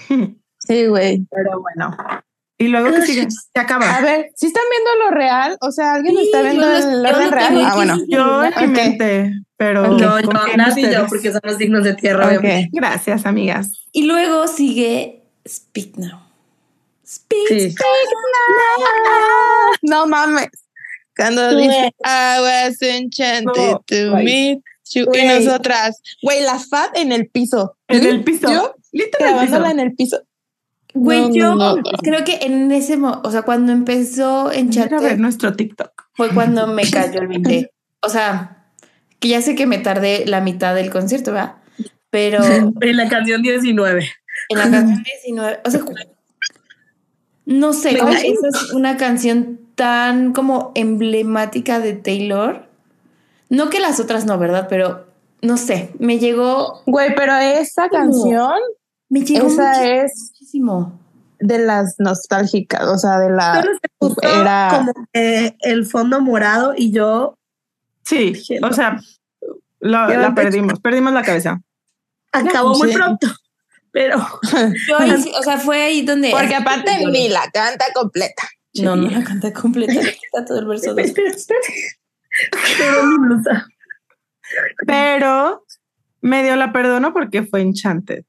Sí, 0.59 0.85
güey. 0.85 1.26
Pero 1.31 1.59
bueno. 1.59 1.97
Y 2.61 2.67
luego 2.67 2.91
que 2.91 3.01
sigue, 3.05 3.27
se 3.29 3.59
acaba. 3.59 3.95
A 3.97 4.01
ver, 4.01 4.31
si 4.35 4.47
están 4.47 4.63
viendo 4.69 5.05
lo 5.05 5.11
real, 5.15 5.57
o 5.61 5.71
sea, 5.71 5.93
alguien 5.93 6.15
Sí, 6.17 6.23
está 6.25 6.41
viendo 6.43 6.65
el 6.71 7.05
orden 7.05 7.31
real. 7.31 7.61
Ah, 7.65 7.75
bueno. 7.75 7.97
Yo 8.07 8.43
en 8.43 8.53
mi 8.55 8.65
Ok. 8.65 8.69
mente, 8.71 9.33
pero 9.57 9.93
Ok. 9.93 10.01
No, 10.01 10.19
yo, 10.19 10.29
Nat 10.57 10.77
y 10.77 10.83
yo, 10.91 11.07
porque 11.07 11.31
son 11.31 11.41
los 11.43 11.57
signos 11.57 11.83
de 11.83 11.95
tierra. 11.95 12.25
Ok. 12.25 12.29
obviamente. 12.39 12.69
Gracias, 12.73 13.25
amigas. 13.25 13.71
Y 13.91 14.03
luego 14.03 14.47
sigue 14.47 15.23
Speak 15.47 15.97
Now. 15.97 16.19
Speak. 17.05 17.47
Sí. 17.49 17.75
No 19.81 20.05
mames. 20.07 20.49
Cuando 21.15 21.51
Güey. 21.53 21.67
dice 21.67 21.91
I 22.05 22.39
was 22.39 22.81
enchanted 22.81 23.71
No, 23.71 23.83
to 23.88 24.15
meet 24.23 24.59
you. 24.93 25.05
Y 25.13 25.25
nosotras, 25.25 26.01
güey, 26.21 26.41
la 26.41 26.57
fat 26.59 26.95
en 26.97 27.11
el 27.11 27.27
piso. 27.27 27.75
En 27.88 28.05
el 28.05 28.23
piso. 28.23 28.51
Yo 28.51 28.75
Literal 28.93 29.33
piso. 29.33 29.41
grabándola 29.51 29.71
en 29.71 29.79
el 29.79 29.93
piso. 29.95 30.21
Güey, 30.93 31.22
No, 31.30 31.34
yo 31.34 31.55
no, 31.55 31.76
no. 31.77 31.84
creo 32.03 32.23
que 32.23 32.39
en 32.41 32.72
ese 32.72 32.97
momento, 32.97 33.27
o 33.27 33.31
sea, 33.31 33.43
cuando 33.43 33.72
empezó 33.72 34.51
Mira 34.55 34.97
a 34.97 35.01
ver 35.01 35.19
nuestro 35.19 35.53
TikTok. 35.53 35.91
fue 36.13 36.30
cuando 36.30 36.68
me 36.68 36.89
cayó 36.89 37.22
el 37.22 37.27
20. 37.27 37.72
O 38.01 38.09
sea, 38.09 38.65
que 39.19 39.30
ya 39.30 39.41
sé 39.41 39.55
que 39.55 39.68
me 39.68 39.77
tardé 39.77 40.26
la 40.26 40.41
mitad 40.41 40.76
del 40.76 40.89
concierto, 40.89 41.31
¿verdad? 41.31 41.55
Pero 42.09 42.39
En 42.81 42.97
la 42.97 43.07
canción 43.07 43.41
19. 43.41 44.09
en 44.49 44.57
la 44.57 44.69
canción 44.69 45.03
19, 45.03 45.59
o 45.63 45.69
sea, 45.72 45.81
no 47.45 47.73
sé, 47.73 47.91
esa 47.91 48.47
es 48.47 48.73
una 48.73 48.97
canción 48.97 49.59
tan 49.76 50.34
como 50.34 50.72
emblemática 50.76 51.80
de 51.80 51.93
Taylor. 51.93 52.68
No 53.49 53.69
que 53.69 53.80
las 53.80 53.99
otras 53.99 54.26
no, 54.26 54.38
¿verdad? 54.38 54.68
Pero 54.69 55.07
no 55.41 55.57
sé, 55.57 55.91
me 55.99 56.19
llegó, 56.19 56.81
Güey, 56.85 57.15
pero 57.15 57.35
esa 57.35 57.89
canción, 57.89 58.53
me 59.09 59.22
llegó 59.22 59.47
esa 59.47 59.85
es 59.85 60.31
muchísimo. 60.60 60.99
de 61.40 61.57
las 61.57 61.95
nostálgicas, 61.98 62.84
o 62.88 62.98
sea, 62.99 63.18
de 63.19 63.32
la... 63.32 63.61
Solo 63.61 63.73
se 63.82 63.90
puso 63.98 64.22
era- 64.22 64.69
como 64.72 64.94
que 65.11 65.56
el 65.61 65.86
fondo 65.86 66.22
morado 66.22 66.73
y 66.78 66.91
yo 66.91 67.36
Sí, 68.03 68.34
Dije, 68.34 68.57
o 68.61 68.68
no. 68.68 68.73
sea, 68.73 68.99
lo- 69.80 70.07
la 70.07 70.36
perdimos, 70.36 70.80
perdimos 70.80 71.14
la 71.14 71.23
cabeza. 71.23 71.60
acabó 72.32 72.78
muy 72.78 72.90
Sí. 72.91 72.95
pronto. 72.95 73.28
Pero 73.91 74.18
Yo 74.88 74.98
o 75.40 75.44
sea, 75.44 75.57
fue 75.57 75.82
ahí 75.84 76.02
donde. 76.06 76.32
Porque 76.32 76.56
aparte 76.56 77.06
ni 77.07 77.28
la 77.30 77.49
canta 77.52 77.86
completa. 77.94 78.44
No, 78.76 78.95
no 78.95 79.10
la 79.10 79.23
canta 79.23 79.52
completa, 79.52 79.94
le 79.94 80.14
quita 80.14 80.45
todo 80.45 80.60
el 80.60 80.65
verso. 80.68 80.91
dos. 80.94 80.99
espera, 81.03 81.30
espera. 81.30 81.60
Pero 82.78 83.03
mi 83.03 83.18
blusa. 83.18 83.68
Pero 84.88 85.65
medio 86.22 86.56
la 86.56 86.72
perdono 86.72 87.14
porque 87.14 87.44
fue 87.44 87.61
Enchanted. 87.61 88.23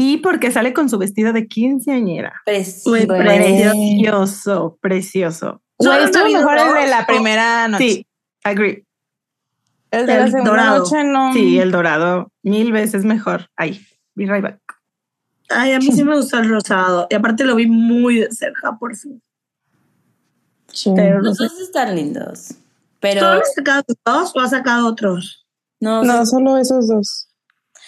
Y 0.00 0.16
porque 0.18 0.50
sale 0.50 0.72
con 0.72 0.88
su 0.88 0.96
vestido 0.98 1.32
de 1.32 1.46
quinceañera. 1.46 2.32
Precioso. 2.46 3.06
Precioso, 3.06 4.78
precioso. 4.80 5.62
Han 5.80 6.16
habido 6.16 6.38
mejor 6.40 6.58
el 6.58 6.74
de 6.84 6.90
la 6.90 7.06
primera 7.06 7.68
noche. 7.68 7.84
Sí, 7.88 8.06
agree. 8.44 8.84
El 9.90 10.06
de 10.06 10.16
la 10.18 10.26
segunda 10.28 10.50
dorado. 10.50 10.78
noche 10.78 11.04
no. 11.04 11.32
Sí, 11.34 11.58
el 11.58 11.70
dorado 11.70 12.30
mil 12.42 12.72
veces 12.72 13.04
mejor. 13.04 13.48
Ahí, 13.56 13.84
be 14.14 14.24
right 14.26 14.42
back. 14.42 14.58
Ay, 15.48 15.72
a 15.72 15.78
mí 15.78 15.90
sí 15.92 16.04
me 16.04 16.14
gustó 16.16 16.38
el 16.38 16.48
rosado. 16.48 17.06
Y 17.10 17.14
aparte 17.16 17.44
lo 17.44 17.56
vi 17.56 17.66
muy 17.66 18.20
de 18.20 18.30
cerca, 18.30 18.76
por 18.78 18.94
fin. 18.96 19.20
Sí. 20.72 20.92
Pero 20.94 21.18
no 21.18 21.24
Los 21.30 21.38
sé. 21.38 21.44
dos 21.44 21.60
están 21.60 21.94
lindos. 21.96 22.54
Pero 23.00 23.20
¿Solo 23.20 23.40
has 23.40 23.54
sacado 23.54 23.82
dos 24.04 24.32
o 24.36 24.40
has 24.40 24.50
sacado 24.50 24.86
otros? 24.86 25.46
no, 25.80 26.04
No, 26.04 26.24
solo 26.24 26.56
esos 26.58 26.86
dos. 26.86 27.29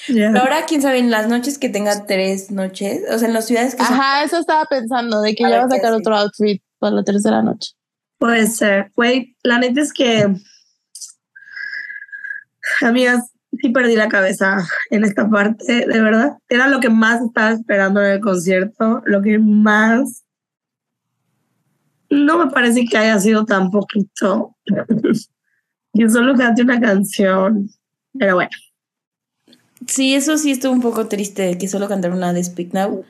Ya. 0.09 0.31
Pero 0.33 0.41
ahora, 0.41 0.65
quién 0.67 0.83
sabe, 0.83 0.99
en 0.99 1.11
las 1.11 1.29
noches 1.29 1.59
que 1.59 1.69
tenga 1.69 2.07
tres 2.07 2.51
noches, 2.51 3.03
o 3.11 3.19
sea, 3.19 3.29
en 3.29 3.35
las 3.35 3.47
ciudades 3.47 3.75
que 3.75 3.85
son- 3.85 3.95
Ajá, 3.95 4.25
eso 4.25 4.39
estaba 4.39 4.65
pensando, 4.65 5.21
de 5.23 5.35
que 5.35 5.45
A 5.45 5.51
ya 5.51 5.59
va 5.59 5.65
a 5.65 5.69
sacar 5.69 5.93
otro 5.93 6.17
outfit 6.17 6.63
para 6.79 6.97
la 6.97 7.05
tercera 7.05 7.43
noche. 7.43 7.73
Puede 8.19 8.47
ser. 8.47 8.91
Güey, 8.97 9.37
la 9.43 9.59
neta 9.59 9.81
es 9.81 9.93
que. 9.93 10.33
Amigas, 12.81 13.31
sí 13.61 13.69
perdí 13.71 13.97
la 13.97 14.09
cabeza 14.09 14.59
en 14.91 15.05
esta 15.05 15.29
parte, 15.29 15.87
de 15.87 16.01
verdad. 16.01 16.39
Era 16.49 16.69
lo 16.69 16.81
que 16.81 16.89
más 16.91 17.21
estaba 17.23 17.51
esperando 17.53 18.01
en 18.03 18.13
el 18.13 18.21
concierto, 18.21 19.03
lo 19.05 19.23
que 19.23 19.39
más. 19.39 20.25
No 22.11 22.39
me 22.45 22.51
parece 22.51 22.85
que 22.85 22.99
haya 22.99 23.19
sido 23.19 23.45
tan 23.45 23.71
poquito. 23.71 24.57
que 25.95 26.09
solo 26.11 26.35
cante 26.35 26.63
una 26.63 26.81
canción. 26.81 27.69
Pero 28.19 28.35
bueno, 28.35 28.51
Sí, 29.87 30.15
eso 30.15 30.39
sí 30.39 30.51
estuvo 30.51 30.73
un 30.73 30.81
poco 30.83 31.09
triste 31.09 31.59
que 31.59 31.69
solo 31.69 31.89
cantar 31.89 32.13
una 32.13 32.33
de 32.33 32.43
Speak 32.45 32.73
Now. 32.73 33.05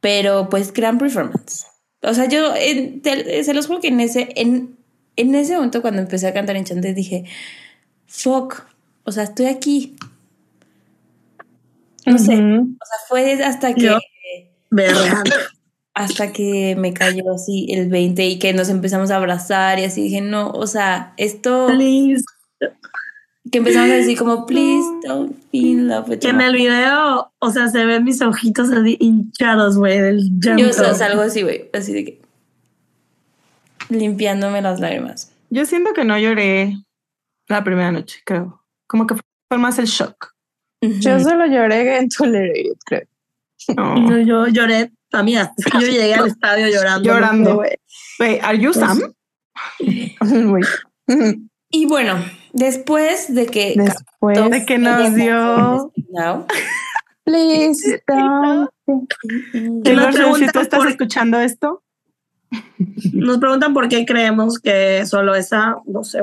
Pero 0.00 0.48
pues 0.48 0.72
gran 0.72 0.98
performance. 0.98 1.66
O 2.02 2.14
sea, 2.14 2.26
yo 2.28 2.54
en- 2.56 3.00
te- 3.02 3.42
se 3.42 3.54
los 3.54 3.66
juro 3.66 3.80
que 3.80 3.88
en 3.88 4.00
ese, 4.00 4.28
en, 4.36 4.76
en 5.16 5.34
ese 5.34 5.54
momento 5.54 5.82
cuando 5.82 6.00
empecé 6.02 6.26
a 6.28 6.34
cantar 6.34 6.56
Enchanted 6.56 6.94
dije, 6.94 7.24
fuck, 8.06 8.66
o 9.04 9.12
sea, 9.12 9.24
estoy 9.24 9.46
aquí. 9.46 9.96
No 12.06 12.18
sé, 12.18 12.34
o 12.34 12.36
sea, 12.86 12.98
fue 13.08 13.32
hasta 13.44 13.74
que 13.74 13.80
Yo- 13.82 13.98
hasta 15.94 16.32
que 16.32 16.76
me 16.78 16.92
cayó 16.92 17.32
así 17.34 17.66
el 17.70 17.88
20 17.88 18.26
y 18.26 18.38
que 18.38 18.52
nos 18.52 18.68
empezamos 18.68 19.10
a 19.10 19.16
abrazar 19.16 19.78
y 19.78 19.84
así 19.84 20.02
dije, 20.02 20.20
no, 20.20 20.50
o 20.50 20.66
sea, 20.66 21.14
esto 21.16 21.66
Please. 21.68 22.22
Que 23.50 23.58
empezamos 23.58 23.90
a 23.90 23.94
decir 23.94 24.18
como, 24.18 24.46
please 24.46 24.86
don't 25.04 25.36
be 25.52 25.58
in 25.58 25.88
love 25.88 26.08
with 26.08 26.18
Que 26.18 26.28
en 26.28 26.36
mom". 26.36 26.46
el 26.46 26.54
video, 26.54 27.32
o 27.38 27.50
sea, 27.50 27.68
se 27.68 27.84
ven 27.84 28.04
mis 28.04 28.20
ojitos 28.20 28.70
así 28.70 28.96
hinchados, 29.00 29.76
güey, 29.78 30.00
del 30.00 30.30
llanto. 30.40 30.62
Yo 30.62 30.70
o 30.70 30.72
sea, 30.72 30.94
salgo 30.94 31.22
así, 31.22 31.42
güey, 31.42 31.70
así 31.72 31.92
de 31.92 32.04
que 32.04 32.20
limpiándome 33.88 34.62
las 34.62 34.80
lágrimas. 34.80 35.32
Yo 35.50 35.64
siento 35.64 35.92
que 35.92 36.04
no 36.04 36.18
lloré 36.18 36.76
la 37.48 37.62
primera 37.62 37.92
noche, 37.92 38.20
creo. 38.24 38.62
Como 38.86 39.06
que 39.06 39.14
fue 39.48 39.58
más 39.58 39.78
el 39.78 39.86
shock. 39.86 40.32
Yo 40.80 41.20
solo 41.20 41.46
lloré 41.46 41.98
en 41.98 42.08
Tolerated, 42.08 42.76
creo. 42.84 43.02
No. 43.76 44.10
Yo, 44.24 44.46
yo 44.46 44.46
lloré, 44.48 44.92
que 45.10 45.70
yo 45.72 45.80
llegué 45.80 46.14
al 46.14 46.26
estadio 46.28 46.68
llorando. 46.68 47.08
Llorando. 47.08 47.50
no 47.50 47.50
sé, 47.50 47.54
güey. 47.56 47.76
Wait, 48.18 48.44
are 48.44 48.58
you 48.58 48.72
Sam? 48.72 49.00
Muy. 50.20 50.62
Y 51.70 51.86
bueno, 51.86 52.16
después 52.56 53.32
de 53.34 53.46
que 53.46 53.74
Después, 53.76 54.50
De 54.50 54.66
que 54.66 54.78
nos 54.78 55.14
dio. 55.14 55.92
Now, 56.10 56.46
please 57.24 58.02
don't. 58.08 58.70
Taylor 59.84 60.12
Swift, 60.12 60.36
si 60.36 60.46
tú 60.46 60.52
preguntan 60.52 60.62
estás 60.62 60.68
por- 60.80 60.88
escuchando 60.88 61.38
esto, 61.40 61.82
Nos 63.12 63.38
preguntan 63.38 63.74
por 63.74 63.88
qué 63.88 64.04
creemos 64.06 64.58
que 64.60 65.04
solo 65.06 65.34
esa, 65.34 65.76
no 65.86 66.04
sé. 66.04 66.20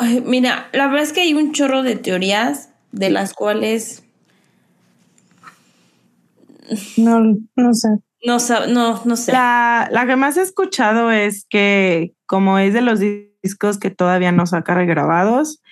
Ay, 0.00 0.22
mira, 0.24 0.68
la 0.72 0.86
verdad 0.86 1.02
es 1.02 1.12
que 1.12 1.22
hay 1.22 1.34
un 1.34 1.52
chorro 1.52 1.82
de 1.82 1.96
teorías 1.96 2.68
de 2.92 3.10
las 3.10 3.32
cuales 3.34 4.02
No, 6.96 7.20
no 7.56 7.74
sé. 7.74 7.88
no, 8.24 8.38
no, 8.68 9.02
no 9.04 9.16
sé. 9.16 9.32
La, 9.32 9.88
la 9.90 10.06
que 10.06 10.16
más 10.16 10.36
he 10.36 10.42
escuchado 10.42 11.10
es 11.10 11.46
que 11.48 12.12
como 12.26 12.58
es 12.58 12.72
de 12.74 12.82
los 12.82 13.00
discos 13.42 13.78
que 13.78 13.90
todavía 13.90 14.32
no 14.32 14.46
saca 14.46 14.74
regrabados, 14.74 15.62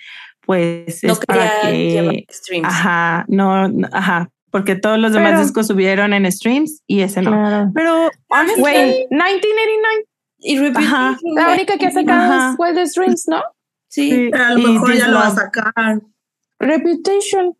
pues 0.45 1.03
no 1.03 1.13
es 1.13 1.19
para 1.19 1.49
que... 1.63 2.25
streams. 2.29 2.67
Ajá, 2.67 3.25
no, 3.27 3.67
no, 3.69 3.87
ajá, 3.91 4.29
porque 4.49 4.75
todos 4.75 4.99
los 4.99 5.13
demás 5.13 5.31
Pero- 5.31 5.43
discos 5.43 5.67
subieron 5.67 6.13
en 6.13 6.29
streams 6.31 6.81
y 6.87 7.01
ese 7.01 7.21
no. 7.21 7.31
Claro. 7.31 7.71
Pero, 7.73 8.09
honestly, 8.27 8.59
Güey, 8.61 9.07
1989, 9.11 10.05
Y 10.39 10.57
Reputation, 10.59 10.93
Ajá. 10.93 11.17
la 11.35 11.53
única 11.53 11.77
que 11.77 11.85
ha 11.85 11.91
sacado 11.91 12.33
Ajá. 12.33 12.51
es 12.51 12.55
Wild 12.59 12.87
Streams, 12.87 13.25
¿no? 13.27 13.41
Sí. 13.87 14.09
sí, 14.11 14.29
Pero 14.31 14.43
a 14.45 14.53
lo 14.53 14.67
mejor 14.73 14.93
ya 14.95 15.07
lo 15.07 15.17
va 15.17 15.27
a 15.27 15.31
sacar. 15.35 15.73
Reputation. 16.59 17.55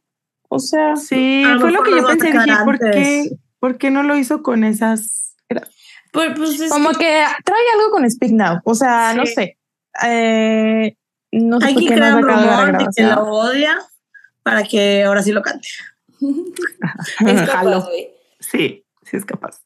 O 0.50 0.60
sea, 0.60 0.96
Sí, 0.96 1.44
lo 1.46 1.60
fue 1.62 1.72
lo 1.72 1.84
que 1.84 1.92
lo 1.92 1.98
yo 2.02 2.08
pensé. 2.08 2.32
Dije, 2.32 2.56
¿por 2.66 2.80
qué, 2.80 3.30
¿por 3.60 3.78
qué 3.78 3.90
no 3.92 4.04
lo 4.04 4.18
hizo 4.18 4.44
con 4.44 4.64
esas? 4.64 5.36
Pero, 5.48 6.34
pues, 6.36 6.60
es 6.60 6.70
como 6.72 6.90
que- 6.90 6.98
que 6.98 7.24
trae 7.46 7.64
algo 7.76 7.92
con 7.92 8.10
Speak 8.10 8.32
Now. 8.34 8.60
O 8.66 8.76
sea, 8.76 9.14
no 9.14 9.26
Sí. 9.26 9.34
sé. 9.34 9.58
Eh, 10.04 10.96
no 11.32 11.60
sé 11.60 11.68
Hay 11.68 11.76
que 11.76 11.88
crear 11.88 12.16
un 12.16 12.24
rumor 12.24 12.78
de 12.78 12.88
que 12.96 13.04
lo 13.04 13.24
odia 13.24 13.78
para 14.44 14.64
que 14.64 15.04
ahora 15.04 15.22
sí 15.24 15.32
lo 15.32 15.42
cante. 15.42 15.68
es 17.26 17.42
capaz. 17.50 17.86
Sí, 18.40 18.84
sí 19.04 19.18
es 19.18 19.26
capaz. 19.26 19.62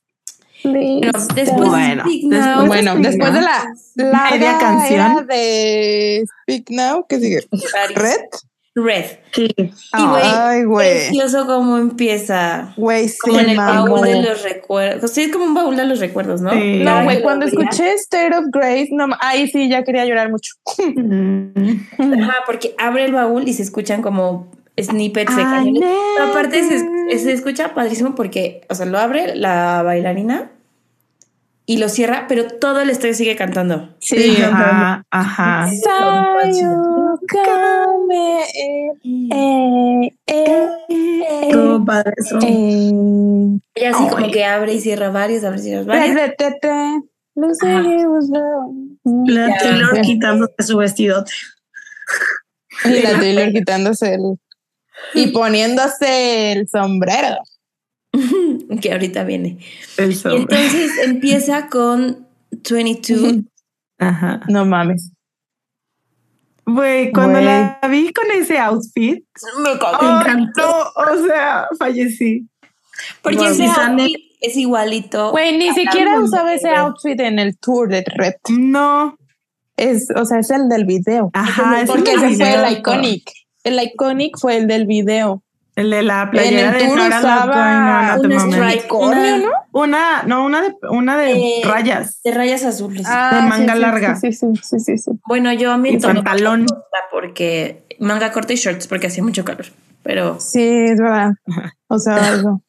Bueno, 0.64 1.12
después 1.36 1.70
Bueno, 1.70 2.96
de 2.96 3.02
después 3.02 3.34
después 3.34 3.34
la 3.34 3.74
larga 3.96 4.32
Media 4.32 4.58
canción. 4.58 5.28
de 5.28 6.26
Speak 6.44 6.70
Now, 6.72 7.06
¿qué 7.08 7.20
sigue? 7.20 7.48
Red. 7.94 8.20
Red. 8.76 9.06
Sí. 9.32 9.48
Y 9.58 10.06
güey, 10.06 10.24
Ay, 10.24 10.64
güey. 10.66 11.08
precioso 11.08 11.46
cómo 11.46 11.78
empieza. 11.78 12.74
Güey, 12.76 13.08
sí, 13.08 13.18
Como 13.22 13.40
en 13.40 13.50
el 13.52 13.58
baúl 13.58 14.02
de 14.02 14.22
los 14.22 14.44
recuerdos. 14.44 15.12
Sí, 15.12 15.24
es 15.24 15.32
como 15.32 15.46
un 15.46 15.54
baúl 15.54 15.78
de 15.78 15.86
los 15.86 16.00
recuerdos, 16.00 16.42
¿no? 16.42 16.52
Sí. 16.52 16.82
No, 16.84 17.04
güey, 17.06 17.22
cuando 17.22 17.46
escuché 17.46 17.94
State 17.94 18.36
of 18.36 18.46
Grace, 18.52 18.90
no, 18.92 19.08
ahí 19.22 19.48
sí 19.48 19.70
ya 19.70 19.84
quería 19.84 20.06
llorar 20.06 20.30
mucho. 20.30 20.54
Mm. 20.96 22.22
Ajá, 22.22 22.36
porque 22.46 22.76
abre 22.78 23.06
el 23.06 23.14
baúl 23.14 23.48
y 23.48 23.54
se 23.54 23.64
escuchan 23.64 24.02
como 24.02 24.52
snippets 24.80 25.36
de 25.36 25.42
I 25.42 25.46
canciones. 25.46 25.90
Aparte 26.22 26.64
se, 26.64 27.20
se 27.20 27.32
escucha 27.32 27.74
padrísimo 27.74 28.14
porque, 28.14 28.62
o 28.70 28.76
sea, 28.76 28.86
lo 28.86 29.00
abre 29.00 29.36
la 29.36 29.84
bailarina 29.84 30.52
y 31.68 31.78
lo 31.78 31.90
cierra, 31.90 32.26
pero 32.28 32.48
todo 32.48 32.82
el 32.82 32.90
estadio 32.90 33.16
sigue 33.16 33.36
cantando. 33.36 33.96
Sí, 34.00 34.38
Ajá, 34.42 35.04
ajá. 35.10 35.68
Eh, 39.32 40.12
eh, 40.28 40.68
eh, 40.88 41.50
Todo 41.52 41.84
padre 41.84 42.14
eso. 42.18 42.38
eh. 42.44 42.92
Y 43.76 43.84
así 43.84 44.08
como 44.10 44.30
que 44.32 44.46
abre 44.46 44.74
y 44.76 44.80
cierra 44.82 45.10
varios, 45.10 45.44
abre 45.44 45.60
y 45.60 45.64
cierra 45.64 45.84
varios. 45.84 46.16
Ajá. 46.18 46.34
was 47.36 48.30
love. 48.30 48.74
La. 49.28 49.58
Taylor 49.58 50.02
quitándose 50.02 50.54
su 50.60 50.78
vestidote. 50.78 51.32
Y 52.86 53.02
la 53.02 53.20
Taylor 53.20 53.52
quitándose 53.52 54.14
el. 54.14 54.40
Y 55.14 55.28
poniéndose 55.28 56.52
el 56.54 56.68
sombrero. 56.68 57.38
que 58.82 58.92
ahorita 58.92 59.24
viene. 59.24 59.58
Y 59.98 60.02
entonces 60.04 60.92
empieza 61.04 61.68
con 61.68 62.28
22. 62.70 63.36
Ajá. 64.00 64.42
No 64.48 64.66
mames. 64.66 65.12
Güey, 66.68 67.12
cuando 67.12 67.40
la 67.42 67.80
vi 67.90 68.12
con 68.12 68.26
ese 68.32 68.58
outfit, 68.58 69.24
Me 69.58 69.76
no, 70.58 70.72
o 70.96 71.28
sea, 71.28 71.68
fallecí. 71.78 72.48
Porque 73.22 73.38
Wow. 73.38 73.48
ese 73.48 73.66
outfit 73.68 74.16
es 74.42 74.58
igualito. 74.58 75.32
Güey, 75.32 75.58
ni 75.58 75.72
siquiera 75.74 76.20
usaba 76.20 76.54
ese 76.54 76.70
outfit 76.70 77.20
en 77.20 77.38
el 77.40 77.58
tour 77.60 77.88
de 77.90 78.04
Red. 78.08 78.34
No, 78.50 79.16
Es, 79.78 80.08
o 80.16 80.26
sea, 80.26 80.40
es 80.40 80.50
el 80.50 80.70
del 80.70 80.86
video. 80.86 81.30
ajá, 81.34 81.82
es 81.82 81.88
Porque 81.90 82.14
ese 82.14 82.36
fue 82.36 82.54
el 82.54 82.78
iconic. 82.78 83.32
El 83.64 83.80
iconic 83.84 84.40
fue 84.40 84.58
el 84.58 84.68
del 84.68 84.86
video. 84.88 85.44
El 85.76 85.90
de 85.90 86.04
la 86.04 86.30
playera 86.32 86.70
En 86.70 86.74
el 86.76 86.80
de 86.82 86.86
tour 86.88 86.98
Nora 86.98 87.20
usaba 87.20 88.16
Loco, 88.18 88.28
no, 88.28 88.46
una 88.46 88.58
una- 89.10 89.38
¿no? 89.38 89.52
Una, 89.74 90.24
no, 90.24 90.46
una 90.46 90.62
de, 90.62 90.76
una 90.90 91.18
de 91.18 91.32
Eh, 91.34 91.62
rayas. 91.66 92.22
De 92.24 92.32
rayas 92.32 92.64
azules. 92.64 93.04
De 93.04 93.42
manga 93.42 93.74
sí, 93.76 93.80
larga. 93.82 94.16
Sí, 94.16 94.32
sí, 94.32 94.48
sí, 94.64 94.80
sí, 94.80 94.98
sí. 94.98 95.12
Bueno, 95.28 95.52
yo 95.52 95.72
a 95.74 95.78
mí 95.78 95.90
Y 95.90 95.98
pantalón. 96.00 96.62
me 96.62 96.68
gusta 96.68 96.98
porque 97.12 97.84
manga 98.00 98.32
corta 98.32 98.54
y 98.54 98.56
shorts 98.56 98.88
porque 98.88 99.08
hacía 99.08 99.22
mucho 99.24 99.44
calor. 99.44 99.66
Pero, 100.02 100.40
Sí, 100.40 100.62
es 100.64 101.00
verdad. 101.02 101.34
O 101.88 102.00
sea, 102.00 102.16
eso. 102.36 102.62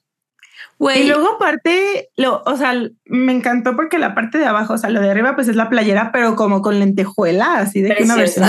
güey, 0.79 1.03
Y 1.03 1.07
luego 1.09 1.35
aparte, 1.37 2.09
lo, 2.17 2.43
o 2.45 2.57
sea, 2.57 2.75
me 3.05 3.33
encantó 3.33 3.77
porque 3.77 3.99
la 4.01 4.15
parte 4.17 4.39
de 4.39 4.47
abajo, 4.47 4.73
o 4.73 4.79
sea, 4.79 4.91
lo 4.91 5.01
de 5.01 5.11
arriba 5.11 5.37
pues 5.37 5.47
es 5.47 5.55
la 5.55 5.69
playera, 5.69 6.11
pero 6.13 6.35
como 6.35 6.61
con 6.61 6.81
lentejuela, 6.81 7.59
así 7.59 7.83
de 7.83 7.95
que 7.95 8.03
una 8.03 8.17
versión 8.17 8.47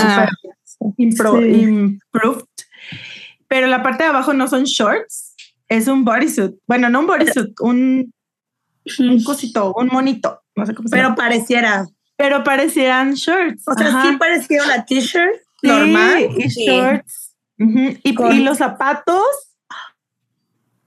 impro- 0.97 1.43
Sí. 1.43 1.61
improved. 1.61 2.45
Pero 3.47 3.67
la 3.67 3.81
parte 3.83 4.03
de 4.03 4.09
abajo 4.09 4.33
no 4.33 4.47
son 4.47 4.63
shorts, 4.65 5.35
es 5.67 5.87
un 5.87 6.03
bodysuit. 6.03 6.55
Bueno, 6.67 6.89
no 6.89 6.99
un 7.01 7.07
bodysuit, 7.07 7.59
un, 7.61 8.13
un 8.99 9.23
cosito, 9.23 9.73
un 9.73 9.87
monito, 9.87 10.41
no 10.55 10.65
sé 10.65 10.73
cómo 10.75 10.87
se 10.89 10.95
Pero 10.95 11.03
llama. 11.09 11.15
pareciera. 11.15 11.87
Pero 12.17 12.43
parecían 12.43 13.13
shorts. 13.13 13.63
O 13.67 13.73
sea, 13.75 13.87
ajá. 13.87 14.01
sí 14.09 14.17
parecía 14.17 14.63
una 14.63 14.83
t-shirt 14.85 15.35
Sí, 15.61 15.67
normal. 15.67 16.27
y 16.37 16.49
Sí. 16.49 16.65
shorts. 16.65 17.35
Y, 18.03 18.13
Con- 18.15 18.31
y 18.33 18.39
los 18.43 18.57
zapatos, 18.57 19.23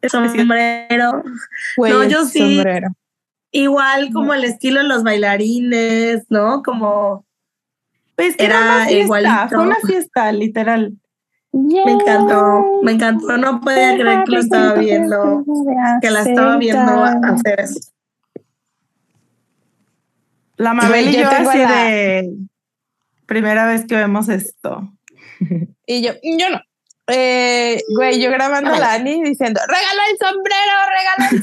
sombrero. 0.09 1.23
Güey, 1.77 1.93
No, 1.93 2.03
el 2.03 2.11
yo 2.11 2.25
sí. 2.25 2.57
sombrero. 2.57 2.89
Igual 3.53 4.11
como 4.13 4.33
el 4.35 4.45
estilo 4.45 4.81
de 4.81 4.87
los 4.89 5.03
bailarines, 5.03 6.25
¿no? 6.31 6.63
Como 6.63 7.27
pues 8.17 8.37
que 8.37 8.45
Era 8.45 8.57
era 8.59 8.65
una 8.77 8.85
fiesta, 8.87 9.05
igualito. 9.05 9.49
fue 9.49 9.59
una 9.59 9.77
fiesta, 9.87 10.33
literal. 10.33 10.93
Me 11.53 11.93
encantó, 11.93 12.65
me 12.83 12.93
encantó. 12.93 13.37
No 13.37 13.61
podía 13.61 13.95
creer 13.97 14.25
que 14.25 14.31
lo 14.33 14.41
estaba 14.41 14.75
viendo, 14.75 15.45
que 16.01 16.11
la 16.11 16.21
estaba 16.23 16.57
viendo 16.59 17.03
hacer 17.05 17.61
eso. 17.61 17.81
La 20.57 20.75
Mabel 20.75 21.09
y 21.09 21.17
yo 21.17 21.29
así 21.29 21.59
la- 21.59 21.85
de 21.85 22.31
primera 23.27 23.67
vez 23.67 23.87
que 23.87 23.97
vemos 23.97 24.29
esto. 24.29 24.93
Y 25.87 26.03
yo, 26.03 26.13
yo 26.23 26.51
no. 26.51 26.61
Eh, 27.13 27.83
güey, 27.97 28.21
yo 28.23 28.31
grabando 28.31 28.73
a 28.73 28.79
la 28.79 28.93
Ani 28.93 29.21
diciendo, 29.25 29.61
regala 29.67 30.03
el 30.09 30.17
sombrero, 30.19 30.73
regala 30.97 31.29
el 31.33 31.43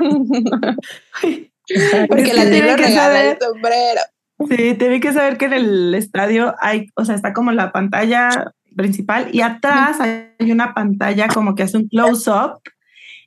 sombrero. 0.00 0.76
Porque 2.08 2.34
la 2.34 2.42
tienen 2.50 2.74
que 2.76 2.82
regala 2.86 3.20
el 3.20 3.36
saber- 3.36 3.38
sombrero. 3.40 4.00
Sí, 4.48 4.74
tiene 4.74 4.98
que 4.98 5.12
saber 5.12 5.36
que 5.38 5.44
en 5.44 5.52
el 5.52 5.94
estadio 5.94 6.56
hay, 6.60 6.88
o 6.96 7.04
sea, 7.04 7.14
está 7.14 7.32
como 7.32 7.52
la 7.52 7.70
pantalla 7.70 8.52
principal 8.76 9.28
y 9.32 9.40
atrás 9.40 10.00
hay 10.00 10.50
una 10.50 10.74
pantalla 10.74 11.28
como 11.28 11.54
que 11.54 11.62
hace 11.64 11.76
un 11.76 11.88
close-up. 11.88 12.60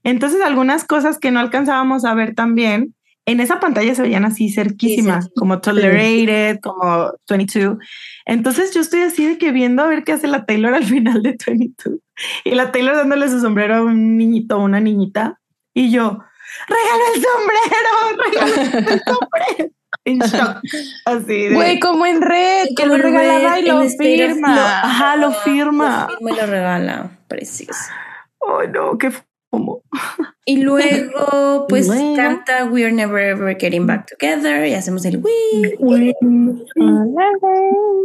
Entonces, 0.03 0.41
algunas 0.41 0.85
cosas 0.85 1.17
que 1.17 1.31
no 1.31 1.39
alcanzábamos 1.39 2.05
a 2.05 2.13
ver 2.13 2.35
también, 2.35 2.93
en 3.25 3.39
esa 3.39 3.59
pantalla 3.59 3.95
se 3.95 4.01
veían 4.01 4.25
así 4.25 4.49
cerquísimas, 4.49 5.25
Sí, 5.25 5.29
sí. 5.29 5.39
como 5.39 5.61
Tolerated, 5.61 6.59
como 6.61 7.11
22. 7.29 7.77
Entonces, 8.25 8.73
yo 8.73 8.81
estoy 8.81 9.01
así 9.01 9.25
de 9.25 9.37
que 9.37 9.51
viendo 9.51 9.81
a 9.81 9.87
ver 9.87 10.03
qué 10.03 10.11
hace 10.11 10.27
la 10.27 10.45
Taylor 10.45 10.73
al 10.73 10.83
final 10.83 11.23
de 11.23 11.37
22 11.47 11.99
y 12.43 12.51
la 12.51 12.71
Taylor 12.71 12.95
dándole 12.95 13.29
su 13.29 13.39
sombrero 13.39 13.75
a 13.75 13.81
un 13.81 14.17
niñito 14.17 14.59
una 14.59 14.79
niñita 14.79 15.39
y 15.73 15.89
yo, 15.89 16.19
regala 16.67 17.03
el 17.15 17.23
sombrero, 17.23 18.23
regala 18.25 18.91
el 18.91 19.01
sombrero. 19.03 19.71
En 20.05 20.19
shock, 20.19 20.57
así 21.05 21.47
de. 21.47 21.53
Güey, 21.53 21.79
como 21.79 22.05
en 22.05 22.21
red, 22.21 22.67
que 22.75 22.85
lo 22.85 22.97
regalaba 22.97 23.59
y 23.59 23.65
lo 23.65 23.81
firma. 23.83 24.55
Lo- 24.55 24.61
ajá, 24.61 25.15
lo 25.15 25.31
firma. 25.31 26.07
Lo 26.09 26.15
firma 26.17 26.31
y 26.31 26.35
lo 26.35 26.45
regala. 26.47 27.19
Precioso. 27.27 27.79
Oh, 28.39 28.63
no, 28.63 28.97
qué 28.97 29.11
como. 29.49 29.81
Y 30.45 30.57
luego, 30.57 31.65
pues 31.69 31.87
Luego. 31.87 32.15
canta 32.15 32.65
We're 32.65 32.91
Never 32.91 33.29
Ever 33.29 33.57
Getting 33.57 33.85
Back 33.87 34.07
Together 34.17 34.65
y 34.67 34.73
hacemos 34.73 35.05
el 35.05 35.17
we. 35.17 35.31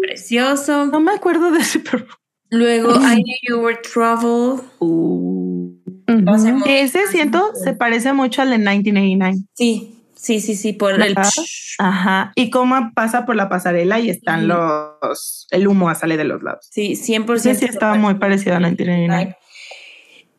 Precioso. 0.03 0.87
No 0.87 1.01
me 1.01 1.13
acuerdo 1.13 1.51
de 1.51 1.61
ese 1.61 1.81
pero 1.81 2.05
Luego, 2.51 2.93
I 2.95 3.23
Knew 3.23 3.37
You 3.49 3.59
Were 3.61 3.77
Trouble. 3.83 4.63
Ujú. 4.81 5.81
Hacemos- 6.27 6.63
Ese 6.67 7.07
siento 7.09 7.51
se 7.55 7.75
parece 7.75 8.13
mucho 8.15 8.41
al 8.43 8.51
de 8.51 8.59
1989. 8.59 9.37
Sí, 9.55 9.98
sí, 10.19 10.41
sí, 10.41 10.55
sí, 10.55 10.73
por 10.73 11.01
el. 11.01 11.17
Ajá. 11.17 11.31
Ajá. 11.79 12.33
Y 12.35 12.51
cómo 12.51 12.93
pasa 12.95 13.25
por 13.25 13.37
la 13.37 13.49
pasarela 13.49 14.01
y 14.01 14.11
están 14.11 14.49
los. 14.49 15.47
El 15.51 15.69
humo 15.69 15.95
sale 15.95 16.17
de 16.17 16.25
los 16.25 16.43
lados. 16.43 16.67
Sí, 16.71 16.95
100%. 16.95 17.35
Ese 17.37 17.55
sí 17.55 17.65
estaba 17.65 17.95
muy 17.95 18.15
parecido 18.15 18.57
a 18.57 18.59
1989. 18.59 19.37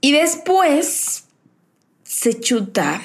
Y 0.01 0.11
después 0.11 1.25
se 2.03 2.39
chuta 2.39 3.01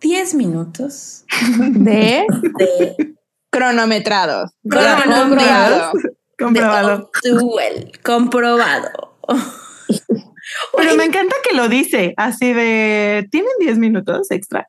10 0.00 0.34
minutos 0.34 1.24
De 1.58 2.26
de 2.58 3.14
cronometrados. 3.50 4.52
Cronometrados. 4.68 5.92
Comprobado. 6.38 7.10
Duel. 7.22 7.92
Comprobado. 8.02 9.18
Pero 10.76 10.94
me 10.96 11.04
encanta 11.04 11.36
que 11.48 11.56
lo 11.56 11.68
dice 11.68 12.14
así 12.16 12.52
de, 12.52 13.26
¿tienen 13.30 13.52
10 13.60 13.78
minutos 13.78 14.30
extra? 14.30 14.68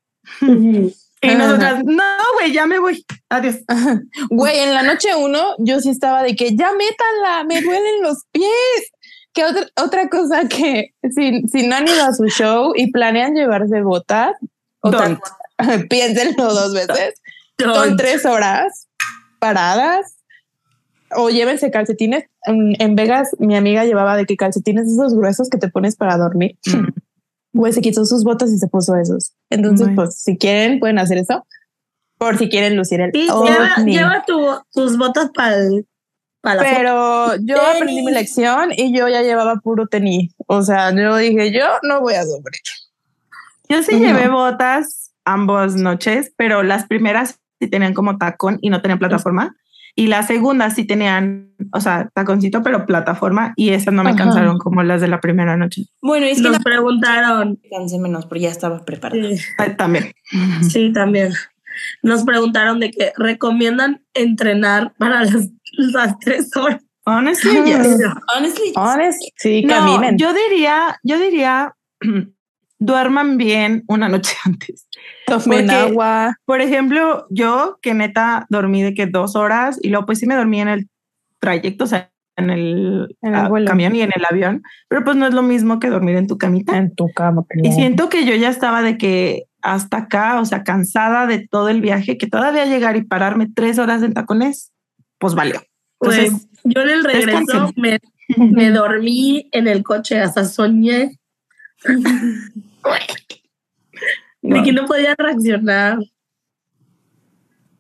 Y 1.22 1.36
nosotras, 1.36 1.84
no, 1.86 2.18
güey, 2.36 2.52
ya 2.52 2.66
me 2.66 2.80
voy. 2.80 3.06
Adiós. 3.30 3.58
Güey, 4.30 4.60
en 4.60 4.74
la 4.74 4.84
noche 4.84 5.16
uno 5.16 5.56
yo 5.60 5.80
sí 5.80 5.90
estaba 5.90 6.24
de 6.24 6.36
que 6.36 6.56
ya 6.56 6.72
métanla, 6.74 7.44
me 7.48 7.62
duelen 7.62 8.02
los 8.02 8.24
pies. 8.32 8.92
Que 9.34 9.44
otra, 9.44 9.68
otra 9.84 10.08
cosa 10.10 10.48
que 10.48 10.94
si, 11.14 11.42
si 11.48 11.68
no 11.68 11.76
han 11.76 11.88
ido 11.88 12.06
a 12.06 12.14
su 12.14 12.26
show 12.28 12.72
y 12.76 12.92
planean 12.92 13.34
llevarse 13.34 13.82
botas, 13.82 14.32
otra, 14.80 15.20
piénsenlo 15.90 16.54
dos 16.54 16.74
veces. 16.74 17.16
Son 17.60 17.98
tres 17.98 18.26
horas 18.26 18.88
paradas 19.40 20.18
o 21.12 21.30
llévense 21.30 21.72
calcetines. 21.72 22.26
En, 22.44 22.76
en 22.80 22.96
Vegas, 22.96 23.30
mi 23.40 23.56
amiga 23.56 23.84
llevaba 23.84 24.16
de 24.16 24.26
que 24.26 24.38
calcetines 24.38 24.88
esos 24.88 25.16
gruesos 25.16 25.50
que 25.50 25.58
te 25.58 25.70
pones 25.70 25.96
para 25.96 26.18
dormir. 26.18 26.58
Mm. 26.66 26.90
Güey, 27.56 27.72
se 27.72 27.80
quitó 27.82 28.06
sus 28.06 28.24
botas 28.26 28.52
y 28.52 28.58
se 28.58 28.68
puso 28.68 28.96
esos. 28.98 29.32
Entonces, 29.50 29.88
Bueno. 29.88 30.04
pues, 30.04 30.22
si 30.22 30.38
quieren, 30.38 30.80
pueden 30.80 31.00
hacer 31.00 31.18
eso. 31.20 31.46
Por 32.18 32.38
si 32.38 32.50
quieren 32.50 32.76
lucir 32.76 33.00
el 33.00 33.12
Sí, 33.14 33.28
lleva, 33.28 33.76
lleva 33.86 34.24
tu- 34.28 34.62
tus 34.74 34.98
botas 34.98 35.30
para 35.34 35.56
foto. 35.64 35.86
Pero 36.60 37.36
yo 37.38 37.56
Tenis. 37.56 37.76
aprendí 37.76 38.02
mi 38.04 38.12
lección 38.12 38.70
y 38.76 38.96
yo 38.98 39.08
ya 39.08 39.22
llevaba 39.22 39.56
puro 39.58 39.88
tenis. 39.88 40.34
O 40.48 40.62
sea, 40.64 40.94
yo 40.94 41.16
dije, 41.16 41.52
yo 41.52 41.66
no 41.84 42.02
voy 42.02 42.16
a 42.16 42.24
sufrir. 42.24 42.62
Yo 43.70 43.82
sí 43.84 43.96
No. 43.96 44.00
llevé 44.06 44.28
botas 44.30 45.12
ambas 45.24 45.76
noches, 45.76 46.32
pero 46.38 46.62
las 46.62 46.86
primeras 46.88 47.40
sí 47.60 47.68
tenían 47.70 47.94
como 47.94 48.18
tacón 48.18 48.60
y 48.62 48.70
no 48.70 48.82
tenían 48.82 49.00
plataforma. 49.00 49.56
Y 49.98 50.08
las 50.08 50.28
segundas 50.28 50.76
sí 50.76 50.84
tenían, 50.86 51.54
o 51.72 51.80
sea, 51.80 52.10
taconcito, 52.14 52.62
pero 52.62 52.86
plataforma. 52.86 53.54
Y 53.56 53.70
esas 53.70 53.94
no 53.94 54.04
me 54.04 54.10
Ajá. 54.10 54.18
cansaron 54.26 54.58
como 54.58 54.84
las 54.84 55.00
de 55.00 55.08
la 55.08 55.22
primera 55.22 55.56
noche. 55.56 55.84
Bueno, 56.02 56.26
es 56.26 56.38
que 56.38 56.44
Nos 56.44 56.52
la 56.54 56.60
preguntaron, 56.60 57.60
cansé 57.72 57.98
menos, 58.00 58.26
pero 58.26 58.42
ya 58.42 58.50
estaba 58.50 58.84
preparada. 58.84 59.22
sí, 59.30 59.42
Ay, 59.58 59.76
también. 59.78 60.12
sí, 60.70 60.92
también. 60.92 61.32
Nos 62.04 62.24
preguntaron 62.24 62.80
de 62.82 62.92
que 62.92 63.14
recomiendan 63.18 64.04
entrenar 64.14 64.94
para 64.98 65.24
las, 65.24 65.50
las 65.78 66.20
tres 66.20 66.56
horas. 66.58 66.82
Honestly, 67.06 67.58
Ah. 67.58 67.64
yes. 67.66 67.98
Honestly, 68.36 68.74
Honest, 68.76 69.20
sí, 69.38 69.64
No, 69.64 69.76
caminen. 69.76 70.18
yo 70.18 70.34
diría, 70.34 71.00
yo 71.04 71.20
diría, 71.20 71.74
duerman 72.80 73.38
bien 73.38 73.84
una 73.88 74.10
noche 74.10 74.36
antes. 74.46 74.88
Tomen 75.26 75.66
porque- 75.66 75.72
agua. 75.72 76.36
Por 76.46 76.62
ejemplo, 76.62 77.28
yo 77.30 77.80
que 77.82 77.94
neta 77.94 78.46
dormí 78.50 78.84
de 78.84 78.94
que 78.94 79.08
dos 79.08 79.36
horas 79.36 79.80
y 79.82 79.90
luego 79.90 80.06
pues 80.06 80.20
sí 80.20 80.28
me 80.28 80.36
dormí 80.36 80.62
en 80.62 80.68
el 80.68 80.90
trayecto, 81.40 81.86
o 81.86 81.88
sea, 81.88 82.12
en 82.38 82.50
el, 82.50 83.16
En 83.22 83.34
el 83.34 83.46
ah, 83.46 83.50
camión 83.66 83.96
y 83.96 84.02
en 84.02 84.12
el 84.14 84.26
avión, 84.30 84.64
pero 84.90 85.04
pues 85.04 85.16
no 85.16 85.26
es 85.26 85.34
lo 85.34 85.42
mismo 85.42 85.80
que 85.80 85.90
dormir 85.90 86.18
en 86.18 86.28
tu 86.28 86.38
camita. 86.38 86.78
En 86.78 86.94
tu 86.94 87.12
cama. 87.14 87.46
Y 87.64 87.72
siento 87.72 88.10
que 88.10 88.26
yo 88.26 88.36
ya 88.36 88.50
estaba 88.50 88.82
de 88.82 88.98
que 88.98 89.46
hasta 89.62 89.98
acá, 89.98 90.40
o 90.40 90.46
sea, 90.46 90.64
cansada 90.64 91.28
de 91.28 91.48
todo 91.48 91.70
el 91.70 91.82
viaje, 91.82 92.18
que 92.18 92.28
todavía 92.28 92.66
llegar 92.66 92.98
y 92.98 93.04
pararme 93.04 93.48
tres 93.54 93.80
horas 93.80 94.04
en 94.04 94.14
tacones, 94.14 94.72
pues 95.18 95.34
valió. 95.34 95.62
Pues 95.98 96.48
yo 96.66 96.82
en 96.82 96.90
el 96.90 97.04
regreso 97.04 97.72
me 98.38 98.70
dormí 98.70 99.50
en 99.52 99.68
el 99.68 99.84
coche, 99.84 100.20
hasta 100.20 100.46
soñé 100.46 101.18
de 104.50 104.64
que 104.64 104.72
no 104.74 104.86
podía 104.86 105.16
reaccionar. 105.18 106.00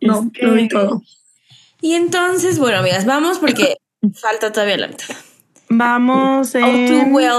No, 0.02 0.24
Es 0.24 0.32
que- 0.34 0.46
lo 0.46 0.54
vi 0.54 0.68
todo. 0.68 1.02
Y 1.82 1.94
entonces, 1.94 2.60
bueno, 2.60 2.78
amigas, 2.80 3.06
vamos 3.06 3.40
porque 3.40 3.78
falta 4.14 4.52
todavía 4.52 4.78
la 4.78 4.88
mitad. 4.88 5.16
vamos 5.70 6.52
Too 6.54 6.60
en... 6.60 7.14
Well 7.14 7.34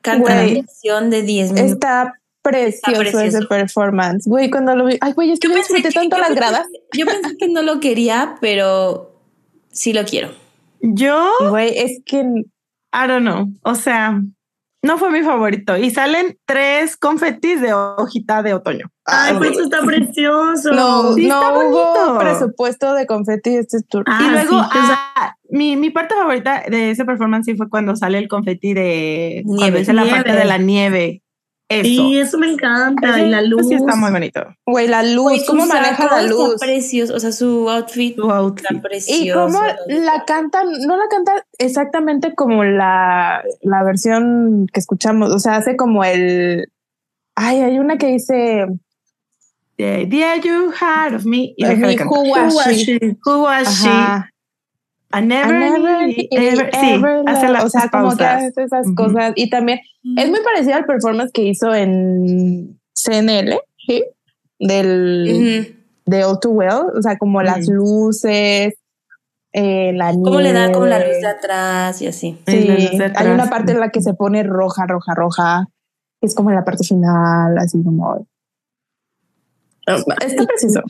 canta 0.00 0.34
la 0.44 0.54
canción 0.54 1.10
de 1.10 1.22
10 1.22 1.52
minutos. 1.52 1.72
Está 1.72 2.14
precioso, 2.42 2.98
precioso. 2.98 3.24
ese 3.24 3.46
performance. 3.46 4.26
Güey, 4.28 4.50
cuando 4.50 4.74
lo 4.74 4.86
vi. 4.86 4.98
Ay, 5.00 5.12
güey, 5.12 5.30
es 5.30 5.38
que 5.38 5.48
yo, 5.48 5.54
pensé 5.54 5.74
disfruté 5.74 5.88
que- 5.94 5.94
tanto 6.00 6.16
yo 6.16 6.20
las 6.20 6.28
pensé 6.30 6.40
gradas. 6.40 6.66
Yo 6.92 7.06
pensé 7.06 7.36
que 7.36 7.48
no 7.48 7.62
lo 7.62 7.78
quería, 7.80 8.34
pero 8.40 9.14
sí 9.70 9.92
lo 9.92 10.04
quiero. 10.04 10.30
Yo, 10.80 11.30
Güey, 11.48 11.78
es 11.78 12.00
que 12.04 12.18
I 12.20 13.06
don't 13.06 13.20
know, 13.22 13.48
o 13.62 13.74
sea, 13.76 14.20
no 14.82 14.98
fue 14.98 15.10
mi 15.10 15.22
favorito. 15.22 15.76
Y 15.76 15.90
salen 15.90 16.38
tres 16.44 16.96
confetis 16.96 17.60
de 17.60 17.72
hojita 17.72 18.42
de 18.42 18.54
otoño. 18.54 18.90
Ay, 19.04 19.34
pues 19.38 19.52
eso 19.52 19.62
está 19.62 19.80
precioso. 19.82 20.72
no, 20.72 21.12
Sí, 21.14 21.26
no 21.26 21.40
está 21.42 21.58
hubo 21.58 21.94
bonito. 21.94 22.18
presupuesto 22.18 22.94
de 22.94 23.06
confeti 23.06 23.56
este 23.56 23.78
tour. 23.88 24.04
Ah, 24.06 24.20
y 24.22 24.30
luego, 24.30 24.62
sí, 24.62 24.68
pues, 24.72 24.84
ah, 24.90 25.36
mi, 25.50 25.76
mi 25.76 25.90
parte 25.90 26.14
favorita 26.14 26.64
de 26.68 26.90
ese 26.90 27.04
performance 27.04 27.46
sí 27.46 27.56
fue 27.56 27.68
cuando 27.68 27.94
sale 27.96 28.18
el 28.18 28.28
confeti 28.28 28.74
de 28.74 29.42
Nieve. 29.44 29.56
cuando 29.58 29.78
hice 29.80 29.92
la 29.92 30.04
parte 30.04 30.32
de 30.32 30.44
la 30.44 30.58
nieve. 30.58 31.22
Eso. 31.80 31.84
Sí, 31.84 32.18
eso 32.18 32.38
me 32.38 32.50
encanta. 32.50 33.20
Y 33.20 33.28
la 33.28 33.42
luz. 33.42 33.68
sí 33.68 33.74
está 33.74 33.94
muy 33.96 34.10
bonito. 34.10 34.44
Güey, 34.66 34.88
la 34.88 35.02
luz, 35.02 35.44
cómo 35.46 35.62
su 35.62 35.68
maneja 35.68 36.06
la 36.06 36.22
luz. 36.22 36.54
Está 36.54 36.66
precioso, 36.66 37.14
o 37.14 37.20
sea, 37.20 37.32
su 37.32 37.68
outfit 37.68 38.16
Tu 38.16 38.30
outfit. 38.30 38.66
está 38.70 38.82
precioso. 38.82 39.22
Y 39.22 39.30
cómo 39.30 39.60
la 39.86 40.24
cantan, 40.26 40.68
no 40.86 40.96
la 40.96 41.04
cantan 41.10 41.36
exactamente 41.58 42.34
como 42.34 42.64
la, 42.64 43.42
la 43.62 43.82
versión 43.84 44.66
que 44.72 44.80
escuchamos, 44.80 45.32
o 45.32 45.38
sea, 45.38 45.56
hace 45.56 45.76
como 45.76 46.04
el... 46.04 46.68
Ay, 47.34 47.60
hay 47.60 47.78
una 47.78 47.98
que 47.98 48.08
dice... 48.08 48.66
The 49.78 50.02
idea 50.02 50.36
you 50.36 50.70
had 50.78 51.14
of 51.14 51.24
me. 51.24 51.54
Y 51.56 51.64
deja 51.64 51.88
de 51.88 51.96
cantar. 51.96 52.18
Who 52.18 52.30
was 52.30 52.76
she? 52.76 53.16
Who 53.24 53.42
was 53.42 53.82
she? 53.82 53.88
Ajá. 53.88 54.31
I 55.14 55.20
never, 55.20 55.54
I 55.54 55.60
never, 55.70 56.06
need- 56.06 56.28
ever, 56.30 56.70
ever- 56.70 56.70
sí, 56.80 56.90
ever 56.94 57.22
hace 57.26 57.46
loved. 57.46 57.52
las 57.52 57.64
o 57.64 57.68
sea, 57.68 57.88
como 57.90 58.16
que 58.16 58.24
hace 58.24 58.62
esas 58.62 58.86
cosas. 58.94 59.32
Y 59.36 59.50
también 59.50 59.80
es 60.16 60.30
muy 60.30 60.40
parecido 60.42 60.74
al 60.76 60.86
performance 60.86 61.30
que 61.32 61.42
hizo 61.42 61.74
en 61.74 62.80
CNL, 62.94 63.58
¿sí? 63.86 64.04
Del, 64.58 65.28
Ujú. 65.66 65.76
de 66.06 66.24
All 66.24 66.38
Too 66.40 66.50
Well, 66.52 66.86
o 66.96 67.02
sea, 67.02 67.18
como 67.18 67.42
las 67.42 67.66
luces, 67.68 68.74
eh, 69.52 69.92
la 69.94 70.12
Cómo 70.12 70.40
le 70.40 70.52
da 70.52 70.72
como 70.72 70.86
la 70.86 70.98
nieve. 70.98 71.12
luz 71.14 71.20
de 71.22 71.28
atrás 71.28 72.00
y 72.00 72.06
así. 72.06 72.38
Sí, 72.46 72.68
hay 73.14 73.26
una 73.28 73.50
parte 73.50 73.72
en 73.72 73.80
la 73.80 73.90
que 73.90 74.00
se 74.00 74.14
pone 74.14 74.42
roja, 74.44 74.86
roja, 74.86 75.14
roja. 75.14 75.66
Es 76.22 76.34
como 76.34 76.50
en 76.50 76.56
la 76.56 76.64
parte 76.64 76.84
final, 76.84 77.58
así 77.58 77.82
como. 77.82 78.26
Está 79.86 80.46
preciso. 80.46 80.80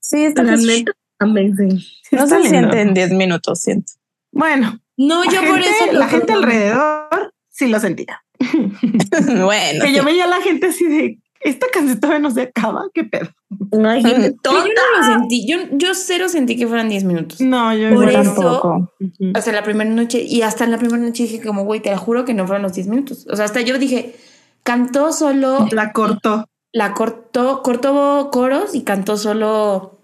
Sí, 0.00 0.24
está 0.24 0.42
La 0.42 0.52
preciso. 0.52 0.92
Amazing. 1.18 1.80
No 2.12 2.24
está 2.24 2.26
se 2.26 2.34
lindo. 2.42 2.48
siente 2.50 2.80
en 2.80 2.94
10 2.94 3.10
minutos, 3.12 3.60
siento. 3.60 3.92
Bueno, 4.32 4.78
No, 4.96 5.24
yo 5.24 5.40
por 5.48 5.58
eso. 5.60 5.92
la 5.92 6.08
gente 6.08 6.32
alrededor 6.32 7.32
sí 7.48 7.68
lo 7.68 7.80
sentía. 7.80 8.22
bueno. 8.40 9.84
Que 9.84 9.92
yo 9.92 10.04
veía 10.04 10.24
a 10.24 10.28
la 10.28 10.40
gente 10.40 10.66
así 10.68 10.84
de 10.86 11.18
esta 11.40 11.68
canción 11.72 12.00
todavía 12.00 12.18
no 12.18 12.32
se 12.32 12.42
acaba, 12.42 12.86
qué 12.92 13.04
pedo. 13.04 13.28
No 13.70 13.88
hay 13.88 14.02
gente 14.02 14.34
tonta. 14.42 14.64
yo 14.66 14.72
no 14.74 14.98
lo 14.98 15.04
sentí. 15.20 15.46
Yo, 15.46 15.56
yo 15.72 15.94
cero 15.94 16.28
sentí 16.28 16.56
que 16.56 16.66
fueran 16.66 16.88
10 16.88 17.04
minutos. 17.04 17.40
No, 17.40 17.72
yo 17.74 17.94
Por 17.94 18.08
eso- 18.10 18.22
tampoco. 18.34 18.92
Hasta 19.34 19.52
la 19.52 19.62
primera 19.62 19.88
noche. 19.88 20.20
Y 20.22 20.42
hasta 20.42 20.64
en 20.64 20.72
la 20.72 20.78
primera 20.78 20.98
noche 20.98 21.22
dije 21.24 21.40
como, 21.40 21.64
güey, 21.64 21.80
te 21.80 21.90
la 21.90 21.96
juro 21.96 22.24
que 22.24 22.34
no 22.34 22.44
fueron 22.46 22.62
los 22.64 22.72
10 22.74 22.88
minutos. 22.88 23.26
O 23.30 23.36
sea, 23.36 23.44
hasta 23.44 23.60
yo 23.60 23.78
dije, 23.78 24.16
cantó 24.64 25.12
solo, 25.12 25.68
La 25.70 25.92
cortó. 25.92 26.48
la 26.72 26.92
cortó, 26.92 27.62
cortó 27.62 28.30
coros 28.32 28.74
y 28.74 28.82
cantó 28.82 29.16
solo 29.16 29.97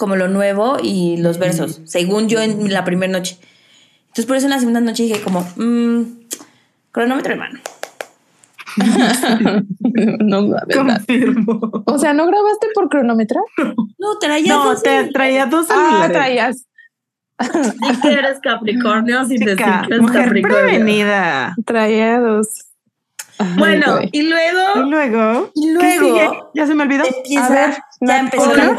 como 0.00 0.16
lo 0.16 0.28
nuevo 0.28 0.78
y 0.82 1.18
los 1.18 1.36
versos, 1.38 1.82
según 1.84 2.26
yo 2.30 2.40
en 2.40 2.72
la 2.72 2.84
primera 2.86 3.12
noche. 3.12 3.38
Entonces 4.04 4.24
por 4.26 4.36
eso 4.36 4.46
en 4.46 4.50
la 4.52 4.58
segunda 4.58 4.80
noche 4.80 5.02
dije 5.04 5.20
como, 5.20 5.46
mmm, 5.56 6.02
cronómetro 6.90 7.32
hermano. 7.34 7.60
no. 10.20 10.48
Confirmo. 10.72 11.82
O 11.84 11.98
sea, 11.98 12.12
¿no 12.14 12.26
grabaste 12.26 12.68
por 12.74 12.88
cronometrar? 12.88 13.42
No, 13.98 14.18
traía 14.18 14.54
No, 14.54 14.64
dos 14.70 14.82
te 14.82 15.04
traía 15.12 15.46
dos 15.46 15.66
Ah, 15.70 16.08
traías. 16.10 16.64
Que 18.02 18.12
eres 18.12 18.38
Capricornio 18.42 19.26
que 19.28 19.34
eres 19.36 20.00
mujer 20.00 20.24
Capricornio. 20.24 20.58
prevenida. 20.60 21.54
Traía 21.66 22.20
dos. 22.20 22.48
Bueno, 23.58 24.00
y 24.12 24.20
Y 24.20 24.22
luego 24.28 24.82
luego, 24.86 25.50
Y 25.54 25.66
¿qué 25.66 25.72
luego 25.98 26.06
sigue? 26.06 26.30
¿Ya 26.54 26.66
se 26.66 26.74
me 26.74 26.82
olvidó? 26.84 27.04
empieza, 27.04 27.46
A 27.46 27.50
ver, 27.50 27.70
ya 28.02 28.22
¿no- 28.22 28.24
empezó 28.26 28.54
la? 28.54 28.78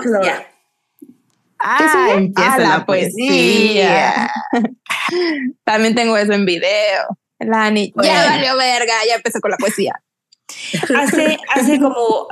Poesía. 1.61 1.77
¿Qué 1.77 1.83
Ah, 1.83 2.05
sigue? 2.07 2.17
empieza 2.17 2.53
Ah, 2.53 2.57
la, 2.57 2.67
la 2.77 2.85
poesía. 2.85 4.31
También 5.63 5.95
tengo 5.95 6.17
eso 6.17 6.33
en 6.33 6.45
video. 6.45 7.17
Lani, 7.39 7.93
ya 8.03 8.25
valió 8.29 8.55
verga, 8.55 8.93
ya 9.07 9.15
empezó 9.15 9.39
con 9.39 9.51
la 9.51 9.57
poesía. 9.57 9.93
Hace, 10.97 11.37
hace 11.55 11.79
como 11.79 12.27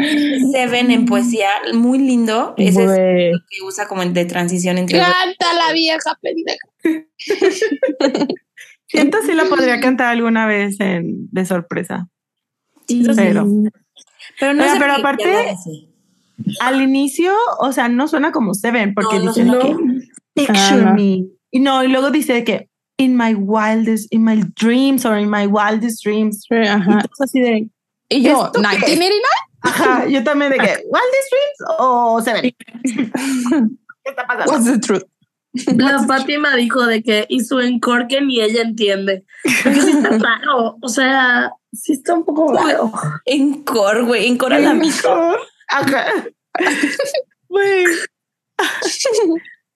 Seven 0.51 0.91
en 0.91 1.05
poesía, 1.05 1.49
muy 1.73 1.99
lindo. 1.99 2.53
Ese 2.57 2.83
es 2.83 2.89
lo 2.89 3.39
que 3.49 3.61
usa 3.63 3.87
como 3.87 4.03
de 4.05 4.25
transición 4.25 4.77
entre 4.77 4.99
Canta 4.99 5.53
la 5.53 5.71
vieja 5.71 6.17
pendeja. 6.21 6.67
Siento 8.87 9.19
si 9.21 9.33
la 9.33 9.45
podría 9.45 9.79
cantar 9.79 10.07
alguna 10.07 10.47
vez 10.47 10.79
en, 10.79 11.29
de 11.31 11.45
sorpresa. 11.45 12.09
Sí. 12.87 13.03
Pero, 13.15 13.47
Pero 14.39 14.53
no 14.53 14.63
sé 14.63 14.79
pero 14.79 14.93
aparte-. 14.95 15.55
Al 16.61 16.81
inicio, 16.81 17.33
o 17.59 17.71
sea, 17.71 17.89
no 17.89 18.07
suena 18.07 18.31
como 18.31 18.53
Seven, 18.53 18.93
porque 18.93 19.17
No, 19.19 19.25
no 19.25 19.33
dice 19.33 19.45
suena. 19.47 19.59
que 19.59 19.75
picture 20.33 20.57
Ah, 20.59 20.75
no. 20.75 20.93
me. 20.95 21.25
Y 21.51 21.59
no, 21.59 21.83
y 21.83 21.87
luego 21.87 22.11
dice 22.11 22.43
que 22.43 22.69
in 22.97 23.15
my 23.17 23.33
wildest, 23.33 24.13
in 24.13 24.23
my 24.23 24.43
dreams 24.59 25.05
or 25.05 25.17
in 25.17 25.29
my 25.29 25.45
wildest 25.47 26.03
dreams. 26.03 26.41
Sí, 26.49 26.55
Y 26.55 26.67
ajá. 26.67 26.99
todos 27.01 27.21
así 27.21 27.39
de, 27.39 27.67
Y 28.09 28.21
yo, 28.23 28.45
¿Esto 28.47 28.61
qué 28.61 28.93
es? 28.93 28.99
1989. 28.99 29.23
ajá, 29.61 30.07
yo 30.07 30.23
también 30.23 30.51
de 30.51 30.57
que 30.57 30.63
wildest 30.63 31.31
dreams 31.31 31.75
o 31.79 32.21
Seven. 32.21 32.55
¿Qué 34.03 34.09
está 34.09 34.25
pasando? 34.27 34.51
What's 34.51 34.65
the 34.65 34.79
truth? 34.79 35.03
La 35.75 36.03
Fátima 36.03 36.55
dijo 36.55 36.85
de 36.85 37.01
que 37.01 37.25
hizo 37.29 37.59
en 37.59 37.79
Corken 37.79 38.29
y 38.29 38.39
ella 38.41 38.61
entiende. 38.61 39.25
Porque 39.63 39.81
sí 39.81 39.89
está 39.91 40.09
raro. 40.19 40.77
O 40.81 40.87
sea, 40.89 41.51
sí 41.73 41.93
está 41.93 42.13
un 42.13 42.23
poco 42.23 42.53
raro. 42.53 42.91
En 43.25 43.63
core, 43.63 44.03
güey. 44.03 44.27
En 44.27 44.37
core 44.37 44.57
a 44.57 44.59
la 44.59 44.73
misma. 44.75 45.35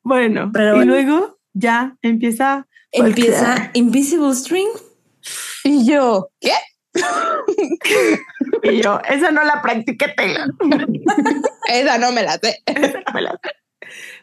Bueno, 0.06 0.52
Pero 0.54 0.72
y 0.72 0.76
bueno. 0.76 0.92
luego 0.92 1.40
ya 1.54 1.96
empieza 2.02 2.68
Empieza 2.92 3.72
Invisible 3.74 4.36
String. 4.36 4.70
Y 5.64 5.86
yo, 5.88 6.30
¿qué? 6.40 6.52
y 8.64 8.82
yo, 8.82 9.00
esa 9.10 9.32
no 9.32 9.44
la 9.44 9.62
practiqué 9.64 10.10
Taylor. 10.10 10.54
Esa 11.70 11.98
no 11.98 12.12
me 12.12 12.22
la 12.22 12.38
sé. 12.38 12.60
No 12.68 13.14
me 13.14 13.22
la 13.22 13.32
sé. 13.32 13.50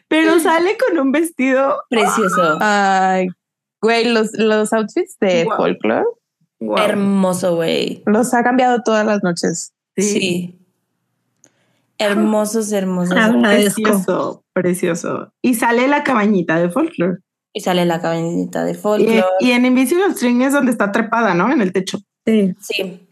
Pero 0.07 0.39
sale 0.39 0.77
con 0.77 0.97
un 0.99 1.11
vestido 1.11 1.81
Precioso. 1.89 2.59
Ay, 2.61 3.27
güey, 3.81 4.05
los, 4.05 4.31
los 4.33 4.71
outfits 4.71 5.17
de 5.19 5.43
Wow. 5.45 5.57
folklore 5.57 6.05
wow. 6.61 6.77
Hermoso, 6.77 7.55
güey. 7.55 8.03
los 8.05 8.33
ha 8.33 8.43
cambiado 8.43 8.83
todas 8.83 9.05
las 9.05 9.21
noches. 9.23 9.73
Sí. 9.97 10.60
Hermosos, 12.05 12.71
hermosos. 12.71 13.15
Precioso, 13.41 14.43
precioso. 14.53 15.31
Y 15.41 15.53
sale 15.55 15.87
la 15.87 16.03
cabañita 16.03 16.59
de 16.59 16.69
folklore. 16.69 17.17
Y 17.53 17.61
sale 17.61 17.85
la 17.85 18.01
cabañita 18.01 18.63
de 18.63 18.73
folklore. 18.75 19.23
y 19.39 19.51
en 19.51 19.65
Invisible 19.65 20.05
String 20.13 20.41
es 20.41 20.53
donde 20.53 20.71
está 20.71 20.91
trepada, 20.91 21.33
¿no? 21.33 21.51
En 21.51 21.61
el 21.61 21.71
techo. 21.73 21.99
Sí. 22.25 22.53
Sí. 22.61 23.07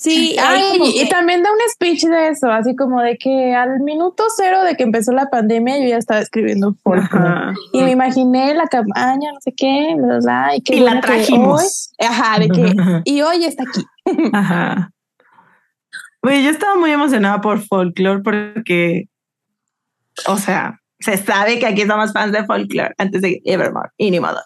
Sí, 0.00 0.36
Ay, 0.40 0.62
y 0.94 1.02
que- 1.02 1.06
también 1.10 1.42
da 1.42 1.50
un 1.50 1.58
speech 1.72 2.04
de 2.04 2.28
eso, 2.28 2.48
así 2.52 2.76
como 2.76 3.00
de 3.02 3.16
que 3.18 3.52
al 3.52 3.80
minuto 3.80 4.22
cero 4.36 4.62
de 4.62 4.76
que 4.76 4.84
empezó 4.84 5.10
la 5.10 5.26
pandemia 5.28 5.76
yo 5.80 5.88
ya 5.88 5.96
estaba 5.96 6.20
escribiendo 6.20 6.76
folklore. 6.84 7.26
Ajá. 7.28 7.54
Y 7.72 7.82
me 7.82 7.90
imaginé 7.90 8.54
la 8.54 8.68
cabaña, 8.68 9.32
no 9.32 9.40
sé 9.40 9.52
qué, 9.56 9.96
bla, 9.96 10.18
bla, 10.20 10.50
y, 10.56 10.60
qué 10.60 10.76
Y 10.76 10.80
la 10.80 10.94
que 10.94 11.00
trajimos. 11.00 11.90
hoy- 11.98 12.06
ajá, 12.06 12.38
de 12.38 12.48
que, 12.48 12.62
y 13.06 13.22
hoy 13.22 13.44
está 13.44 13.64
aquí. 13.64 13.82
Ajá. 14.32 14.92
Güey, 16.22 16.44
yo 16.44 16.50
estaba 16.50 16.76
muy 16.76 16.90
emocionada 16.90 17.40
por 17.40 17.60
folklore 17.60 18.22
porque, 18.22 19.08
o 20.26 20.36
sea, 20.36 20.80
se 20.98 21.16
sabe 21.16 21.58
que 21.58 21.66
aquí 21.66 21.82
somos 21.82 22.12
fans 22.12 22.32
de 22.32 22.44
folklore 22.44 22.94
antes 22.98 23.22
de 23.22 23.40
Evermore 23.44 23.90
y 23.96 24.10
ni 24.10 24.20
modo. 24.20 24.40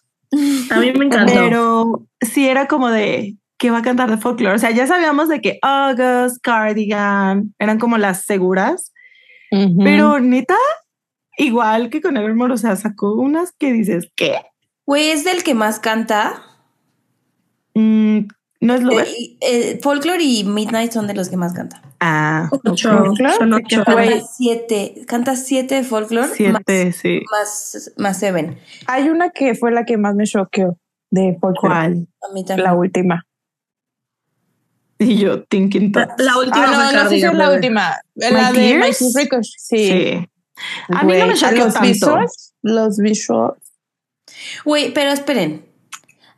A 0.70 0.80
mí 0.80 0.92
me 0.92 1.06
encantó. 1.06 1.32
Pero 1.32 2.06
sí 2.20 2.48
era 2.48 2.66
como 2.66 2.90
de 2.90 3.36
que 3.58 3.70
va 3.70 3.78
a 3.78 3.82
cantar 3.82 4.10
de 4.10 4.18
folklore. 4.18 4.56
O 4.56 4.58
sea, 4.58 4.70
ya 4.70 4.86
sabíamos 4.86 5.28
de 5.28 5.40
que 5.40 5.58
August, 5.62 6.38
Cardigan 6.42 7.54
eran 7.58 7.78
como 7.78 7.98
las 7.98 8.24
seguras, 8.24 8.92
pero 9.84 10.18
neta, 10.18 10.56
igual 11.36 11.90
que 11.90 12.00
con 12.00 12.16
Evermore, 12.16 12.54
o 12.54 12.56
sea, 12.56 12.74
sacó 12.76 13.14
unas 13.14 13.52
que 13.52 13.72
dices 13.72 14.08
que 14.16 14.36
Güey, 14.84 15.10
es 15.10 15.24
del 15.24 15.44
que 15.44 15.54
más 15.54 15.78
canta. 15.78 16.42
No 18.62 18.74
es 18.74 18.82
lo 18.82 18.98
Eh, 19.00 19.36
eh, 19.40 19.78
folklore 19.82 20.22
y 20.22 20.44
Midnight 20.44 20.92
son 20.92 21.06
de 21.06 21.14
los 21.14 21.28
que 21.28 21.36
más 21.36 21.52
canta. 21.52 21.82
Ah, 22.00 22.48
Ocho. 22.64 22.96
Folklore, 22.96 23.34
Son 23.36 23.50
¿de 23.50 23.62
qué 23.64 23.76
ocho. 23.80 23.84
Canta 23.84 24.20
siete. 24.36 24.94
Canta 25.06 25.36
siete 25.36 25.74
de 25.76 25.84
folklore. 25.84 26.28
siete, 26.34 26.92
sí. 26.92 27.20
Más, 27.30 27.92
más, 27.96 28.18
seven. 28.18 28.58
Hay 28.86 29.08
una 29.08 29.30
que 29.30 29.54
fue 29.54 29.72
la 29.72 29.84
que 29.84 29.96
más 29.96 30.14
me 30.14 30.24
choqueó 30.24 30.78
de 31.10 31.36
folklore, 31.40 31.74
¿Cuál? 31.74 32.08
A 32.30 32.32
mí 32.32 32.44
también. 32.44 32.64
la 32.64 32.74
última. 32.74 33.26
Y 34.98 35.18
yo, 35.18 35.42
thinking 35.44 35.90
La, 35.94 36.06
thoughts. 36.06 36.22
la 36.24 36.36
última 36.38 36.64
Ah, 36.88 36.92
no, 36.92 37.08
sé 37.10 37.16
si 37.18 37.24
es 37.24 37.34
la 37.34 37.50
última. 37.50 38.00
La 38.14 38.52
de 38.52 38.60
Gears? 38.60 39.02
My 39.02 39.22
Ricochet. 39.22 39.44
Sí. 39.58 39.86
Sí. 39.88 40.28
A 40.88 41.02
mí 41.02 41.14
no 41.18 41.26
me 41.26 41.34
choqueó 41.34 41.64
los 41.64 41.74
tanto. 41.74 41.88
visuals, 41.88 42.54
los 42.62 42.98
visuals. 42.98 43.58
Güey, 44.64 44.94
pero 44.94 45.10
esperen. 45.10 45.64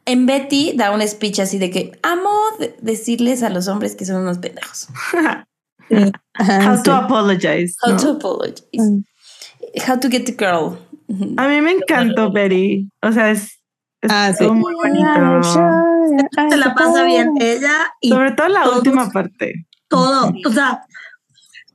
En 0.06 0.26
Betty 0.26 0.72
da 0.76 0.90
un 0.90 1.00
speech 1.06 1.40
así 1.40 1.58
de 1.58 1.70
que 1.70 1.98
amo 2.02 2.30
de- 2.58 2.76
decirles 2.82 3.42
a 3.42 3.48
los 3.50 3.68
hombres 3.68 3.94
que 3.96 4.04
son 4.04 4.16
unos 4.22 4.38
pendejos. 4.38 4.88
How 5.90 6.82
to 6.82 6.92
apologize. 6.92 7.76
How 7.82 7.92
¿no? 7.92 7.96
to 7.98 8.10
apologize. 8.12 8.60
Mm. 8.78 9.04
How 9.86 9.96
to 9.98 10.08
get 10.08 10.24
the 10.26 10.32
girl. 10.32 10.78
A 11.36 11.48
mí 11.48 11.60
me 11.60 11.72
encantó 11.72 12.30
Betty. 12.32 12.88
O 13.02 13.12
sea, 13.12 13.30
es, 13.30 13.58
es 14.02 14.10
Ah, 14.10 14.32
sí. 14.36 14.46
muy 14.46 14.74
bonito. 14.74 15.42
Se 16.50 16.56
la 16.56 16.74
pasa 16.74 17.04
bien 17.04 17.30
ella 17.40 17.72
y 18.00 18.10
Sobre 18.10 18.32
todo 18.32 18.48
la 18.48 18.62
todos- 18.64 18.76
última 18.78 19.10
parte. 19.10 19.66
todo. 19.88 20.32
O 20.46 20.50
sea, 20.52 20.82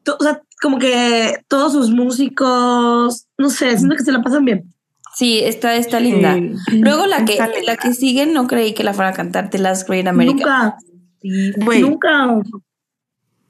to- 0.04 0.18
o 0.20 0.24
sea, 0.24 0.42
como 0.62 0.78
que 0.80 1.38
todos 1.48 1.72
sus 1.74 1.90
músicos, 1.92 3.28
no 3.38 3.50
sé, 3.50 3.78
siento 3.78 3.96
que 3.96 4.04
se 4.04 4.12
la 4.12 4.22
pasan 4.22 4.46
bien. 4.46 4.74
Sí, 5.20 5.40
está, 5.44 5.76
está 5.76 6.00
linda. 6.00 6.38
Luego 6.72 7.06
la 7.06 7.26
que, 7.26 7.34
Está 7.34 7.50
la 7.66 7.76
que 7.76 7.94
sigue 7.94 8.26
no 8.26 8.48
creí 8.48 8.74
que 8.74 8.86
la 8.86 8.94
fuera 8.94 9.10
a 9.10 9.14
cantar 9.14 9.50
The 9.50 9.58
Last 9.58 9.86
Great 9.86 10.08
American. 10.08 10.38
Nunca, 10.38 10.78
Sí. 11.22 11.82
Nunca. 11.82 12.42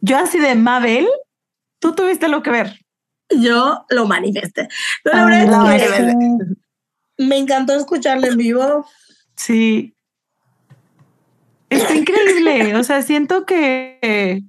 yo 0.02 0.18
así 0.18 0.40
de 0.40 0.56
Mabel, 0.56 1.08
tú 1.80 1.94
tuviste 1.94 2.28
lo 2.28 2.42
que 2.42 2.50
ver. 2.50 2.80
Yo 3.30 3.86
lo 3.90 4.08
manifesté. 4.08 4.68
Pero 5.04 5.16
la 5.18 5.22
Ah, 5.22 5.28
verdad 5.28 5.76
es 5.76 5.84
que 5.84 6.02
manifesté. 6.02 6.46
me 7.20 7.38
encantó 7.38 7.76
escucharla 7.76 8.26
en 8.30 8.38
vivo. 8.38 8.88
Sí. 9.36 9.94
Está 11.70 11.94
increíble. 11.96 12.76
O 12.78 12.84
sea, 12.84 13.04
siento 13.04 13.46
que 13.46 14.42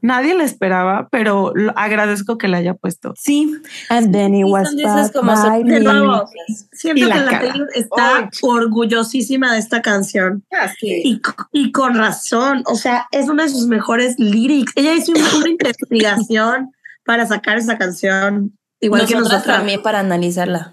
nadie 0.00 0.34
la 0.34 0.44
esperaba, 0.44 1.08
pero 1.10 1.52
lo- 1.54 1.72
agradezco 1.76 2.38
que 2.38 2.48
la 2.48 2.58
haya 2.58 2.74
puesto. 2.74 3.14
Sí. 3.16 3.52
And 3.90 4.12
then 4.12 4.34
he 4.34 4.38
Sí, 4.38 4.44
was 4.44 4.74
back 4.76 5.12
como 5.12 5.32
by 5.34 5.62
De 5.64 5.64
me. 5.64 5.80
nuevo, 5.80 6.24
siento 6.72 7.00
Y 7.04 7.08
que 7.08 7.14
la. 7.14 7.30
Taylor 7.40 7.68
está 7.74 8.28
orgullosísima 8.42 9.52
de 9.52 9.58
esta 9.58 9.82
canción. 9.82 10.44
Y, 10.82 11.20
y 11.52 11.72
con 11.72 11.94
razón, 11.96 12.62
o 12.66 12.74
sea, 12.76 13.06
es 13.10 13.28
una 13.28 13.44
de 13.44 13.48
sus 13.50 13.66
mejores 13.66 14.14
lyrics. 14.18 14.72
Ella 14.76 14.94
hizo 14.94 15.12
una, 15.12 15.36
una 15.36 15.48
investigación 15.48 16.70
para 17.04 17.26
sacar 17.26 17.58
esa 17.58 17.78
canción, 17.78 18.56
igual 18.80 19.06
que 19.06 19.14
Nosotras 19.14 19.40
nosotros. 19.40 19.56
también 19.58 19.82
para 19.82 20.00
analizarla. 20.00 20.72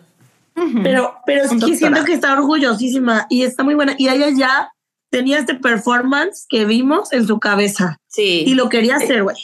Pero, 0.84 1.16
pero 1.26 1.50
Un 1.52 1.60
que 1.60 1.76
siento 1.76 2.04
que 2.06 2.14
está 2.14 2.32
orgullosísima 2.34 3.26
y 3.30 3.44
está 3.44 3.64
muy 3.64 3.76
buena. 3.76 3.94
Y 3.98 4.08
ella 4.08 4.28
ya 4.38 4.72
tenía 5.10 5.38
este 5.38 5.56
performance 5.56 6.46
que 6.48 6.64
vimos 6.66 7.12
en 7.12 7.28
su 7.28 7.40
cabeza 7.40 7.98
Sí. 8.16 8.44
y 8.48 8.54
lo 8.56 8.70
quería 8.70 8.96
hacer, 8.96 9.24
güey. 9.24 9.36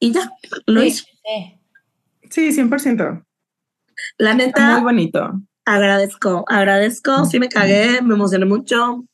Y 0.00 0.12
ya, 0.12 0.30
lo 0.66 0.80
Sí, 0.82 0.86
hizo. 0.88 1.04
sí. 1.04 1.52
Sí, 2.30 2.52
100%. 2.52 3.24
La 4.18 4.32
Está 4.32 4.44
neta, 4.46 4.72
muy 4.74 4.82
bonito. 4.82 5.40
agradezco, 5.64 6.44
agradezco. 6.48 7.24
Sí 7.26 7.38
me 7.38 7.48
cagué, 7.48 8.00
me 8.02 8.14
emocioné 8.14 8.44
mucho. 8.46 9.04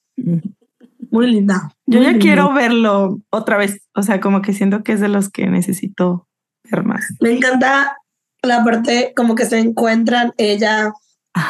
Muy 1.11 1.31
linda. 1.31 1.73
Yo 1.87 2.01
muy 2.01 2.13
ya 2.13 2.19
quiero 2.19 2.53
verlo 2.53 3.21
otra 3.31 3.57
vez. 3.59 3.83
O 3.95 4.03
sea, 4.03 4.21
como 4.21 4.41
que 4.43 4.53
siento 4.53 4.83
que 4.83 4.93
es 4.93 5.01
de 5.01 5.09
los 5.09 5.29
que 5.31 5.47
necesito 5.47 6.27
ver 6.71 6.85
más. 6.85 7.05
Me 7.21 7.33
encanta 7.33 7.97
la 8.43 8.65
parte 8.65 9.13
como 9.15 9.35
que 9.35 9.45
se 9.45 9.59
encuentran 9.59 10.33
ella 10.39 10.93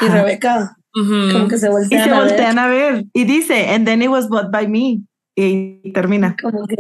y. 0.02 0.06
Rebeca, 0.08 0.76
como 0.92 1.48
que 1.48 1.58
se 1.58 1.68
Y 1.68 1.70
voltean 1.70 2.04
se 2.04 2.10
a 2.10 2.18
ver. 2.20 2.28
voltean 2.28 2.58
a 2.58 2.66
ver. 2.66 3.04
Y 3.12 3.24
dice, 3.24 3.68
and 3.72 3.86
then 3.86 4.02
it 4.02 4.08
was 4.10 4.28
bought 4.28 4.50
by 4.50 4.66
me. 4.66 5.00
Y 5.34 5.92
termina. 5.92 6.36
Como 6.40 6.66
que 6.66 6.76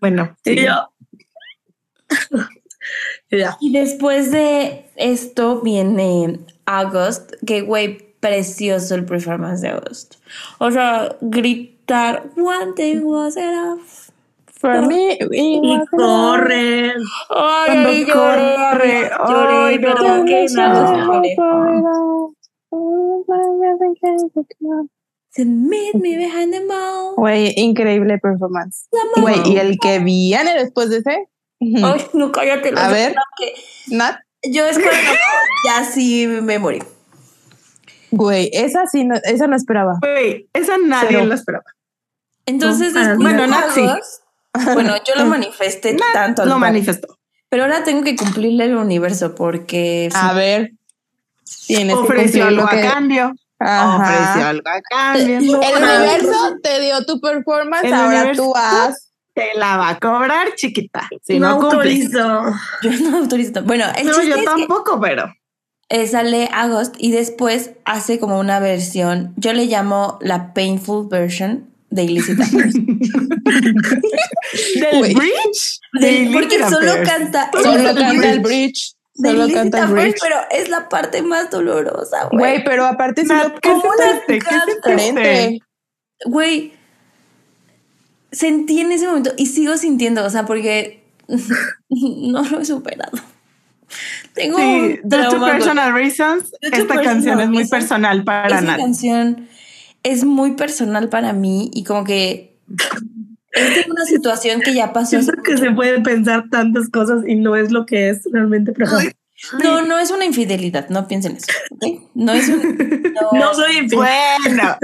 Bueno, 0.00 0.36
y 0.44 0.64
yo. 0.64 0.90
Y 3.30 3.38
ya. 3.38 3.56
Y 3.60 3.72
después 3.72 4.30
de 4.30 4.86
esto 4.96 5.60
viene 5.60 6.40
August, 6.66 7.32
que 7.46 7.62
güey, 7.62 8.14
precioso 8.20 8.94
el 8.94 9.04
performance 9.04 9.60
de 9.60 9.68
August. 9.70 10.16
O 10.58 10.70
sea, 10.70 11.16
gritar 11.20 12.30
One 12.36 12.72
day 12.76 12.98
was 12.98 13.36
enough. 13.36 14.10
For 14.58 14.86
me, 14.86 15.18
Y 15.30 15.60
was 15.60 15.88
corre. 15.90 16.94
Ay, 17.28 17.66
Cuando 17.66 17.92
lloré, 17.92 18.54
corre, 18.56 19.10
lloré, 19.28 19.54
ay, 19.54 19.78
no. 19.78 20.24
que 20.24 20.46
meet 25.44 25.94
me 25.94 26.16
behind 26.16 26.52
the 26.52 26.60
mall. 26.64 27.14
Güey, 27.16 27.52
increíble 27.56 28.18
performance. 28.18 28.88
Güey, 29.16 29.36
y 29.52 29.58
el 29.58 29.78
que 29.78 29.98
viene 29.98 30.54
después 30.54 30.88
de 30.90 30.98
ese. 30.98 31.28
Ay, 31.60 32.06
no, 32.12 32.32
cállate. 32.32 32.72
A 32.76 32.88
ver. 32.88 33.14
que 33.38 33.54
Nat, 33.94 34.20
Yo 34.44 34.66
es 34.66 34.78
cuando 34.78 35.10
ya 35.66 35.84
sí 35.84 36.26
me 36.26 36.58
morí. 36.58 36.82
güey, 38.10 38.50
esa 38.52 38.86
sí, 38.86 39.04
no, 39.04 39.14
esa 39.24 39.46
no 39.46 39.56
esperaba. 39.56 39.98
Güey, 40.00 40.48
esa 40.52 40.78
nadie 40.78 41.24
lo 41.24 41.34
esperaba. 41.34 41.64
Entonces, 42.46 42.92
No, 42.92 43.00
después 43.00 43.18
bueno, 43.18 43.42
de 43.42 43.48
Nat 43.48 43.70
sí. 43.74 43.86
Bueno, 44.72 44.94
yo 45.06 45.14
lo 45.16 45.26
manifesté 45.30 45.96
tanto. 46.12 46.42
al 46.42 46.48
Lo 46.48 46.58
manifestó. 46.58 47.08
Pero 47.48 47.64
ahora 47.64 47.84
tengo 47.84 48.02
que 48.02 48.16
cumplirle 48.16 48.64
el 48.64 48.76
universo 48.76 49.34
porque 49.34 50.08
A 50.14 50.32
ver. 50.34 50.72
Tienes 51.66 51.94
que 51.94 52.00
Ofreció 52.00 52.42
cumplir 52.42 52.42
algo 52.42 52.62
lo 52.62 52.66
a 52.68 52.70
que. 52.70 52.80
cambio. 52.88 53.32
Ajá. 53.58 54.48
Algo 54.50 54.68
a 54.68 54.80
cambio. 54.82 55.38
El 55.38 55.42
universo 55.82 56.54
te 56.62 56.80
dio 56.80 57.04
tu 57.06 57.20
performance, 57.20 57.86
El 57.86 57.94
ahora 57.94 58.32
tú 58.32 58.52
haz. 58.54 59.12
Te 59.34 59.48
la 59.56 59.76
va 59.76 59.90
a 59.90 59.98
cobrar, 59.98 60.54
chiquita. 60.54 61.08
Si 61.22 61.38
no 61.38 61.48
autorizo. 61.48 62.44
yo 62.82 62.90
no 63.02 63.18
autorizo. 63.18 63.62
Bueno, 63.64 63.84
el 63.96 64.06
No, 64.06 64.12
yo 64.14 64.20
es 64.22 64.34
que, 64.36 64.42
tampoco, 64.44 64.98
pero. 65.00 65.32
eh, 65.90 66.06
sale 66.06 66.48
August 66.54 66.94
y 66.98 67.12
después 67.12 67.72
hace 67.84 68.18
como 68.18 68.38
una 68.40 68.60
versión, 68.60 69.34
yo 69.36 69.52
le 69.52 69.66
llamo 69.66 70.18
la 70.22 70.54
painful 70.54 71.08
version 71.10 71.68
de 71.90 72.04
Illicit. 72.04 72.38
Del 74.80 75.14
bridge. 75.14 75.80
Del- 76.00 76.32
porque 76.32 76.58
solo 76.68 76.92
canta 77.04 77.50
Solo 77.52 77.90
el 77.90 77.94
canta 77.96 78.32
el 78.32 78.40
bridge. 78.40 78.95
De 79.18 79.30
Solo 79.30 79.46
canta 79.52 79.88
pero 79.88 80.36
es 80.50 80.68
la 80.68 80.88
parte 80.88 81.22
más 81.22 81.50
dolorosa, 81.50 82.28
güey. 82.30 82.38
Güey, 82.38 82.64
pero 82.64 82.84
aparte 82.84 83.24
lo 83.24 83.54
¿qué. 85.14 85.58
Güey, 86.24 86.72
sentí 88.32 88.80
en 88.80 88.92
ese 88.92 89.06
momento 89.06 89.32
y 89.36 89.46
sigo 89.46 89.76
sintiendo, 89.76 90.24
o 90.24 90.30
sea, 90.30 90.44
porque 90.44 91.02
no 91.88 92.42
lo 92.42 92.60
he 92.60 92.64
superado. 92.64 93.18
Tengo 94.34 94.58
Sí, 94.58 95.00
due 95.02 95.24
to 95.30 95.40
personal 95.40 95.92
reasons, 95.94 96.50
to 96.50 96.58
esta 96.60 96.94
personal 96.94 97.04
canción 97.04 97.40
es 97.40 97.48
muy 97.48 97.58
reasons, 97.58 97.70
personal 97.70 98.24
para 98.24 98.46
Esa 98.48 98.60
Nat. 98.60 98.76
canción 98.78 99.48
es 100.02 100.24
muy 100.24 100.52
personal 100.52 101.08
para 101.08 101.32
mí 101.32 101.70
y 101.72 101.84
como 101.84 102.04
que 102.04 102.56
es 103.56 103.74
de 103.74 103.90
una 103.90 104.04
situación 104.04 104.60
que 104.60 104.74
ya 104.74 104.92
pasó. 104.92 105.20
Siento 105.20 105.42
que 105.42 105.56
se 105.56 105.70
puede 105.70 106.00
pensar 106.00 106.44
tantas 106.50 106.88
cosas 106.88 107.22
y 107.26 107.36
no 107.36 107.56
es 107.56 107.72
lo 107.72 107.86
que 107.86 108.10
es 108.10 108.22
realmente. 108.32 108.72
Pero 108.72 108.90
No, 109.62 109.82
no 109.82 109.98
es 109.98 110.10
una 110.10 110.24
infidelidad, 110.24 110.88
no 110.88 111.08
piensen 111.08 111.36
eso. 111.36 111.46
No 112.14 112.32
es 112.32 112.48
un. 112.48 113.12
No, 113.16 113.30
no 113.32 113.54
soy 113.54 113.78
infiel. 113.78 113.98
Bueno, 113.98 114.76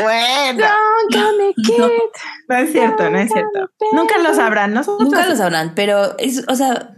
bueno. 0.00 0.66
Come 1.12 1.54
kid. 1.54 1.82
No 2.48 2.56
es 2.56 2.72
cierto, 2.72 3.08
no 3.10 3.18
es 3.18 3.30
cierto. 3.30 3.70
Nunca 3.92 4.18
lo 4.18 4.34
sabrán, 4.34 4.74
nosotros. 4.74 5.08
Nunca 5.08 5.24
lo 5.26 5.36
sabrán, 5.36 5.74
pero 5.76 6.18
es, 6.18 6.44
o 6.48 6.56
sea, 6.56 6.94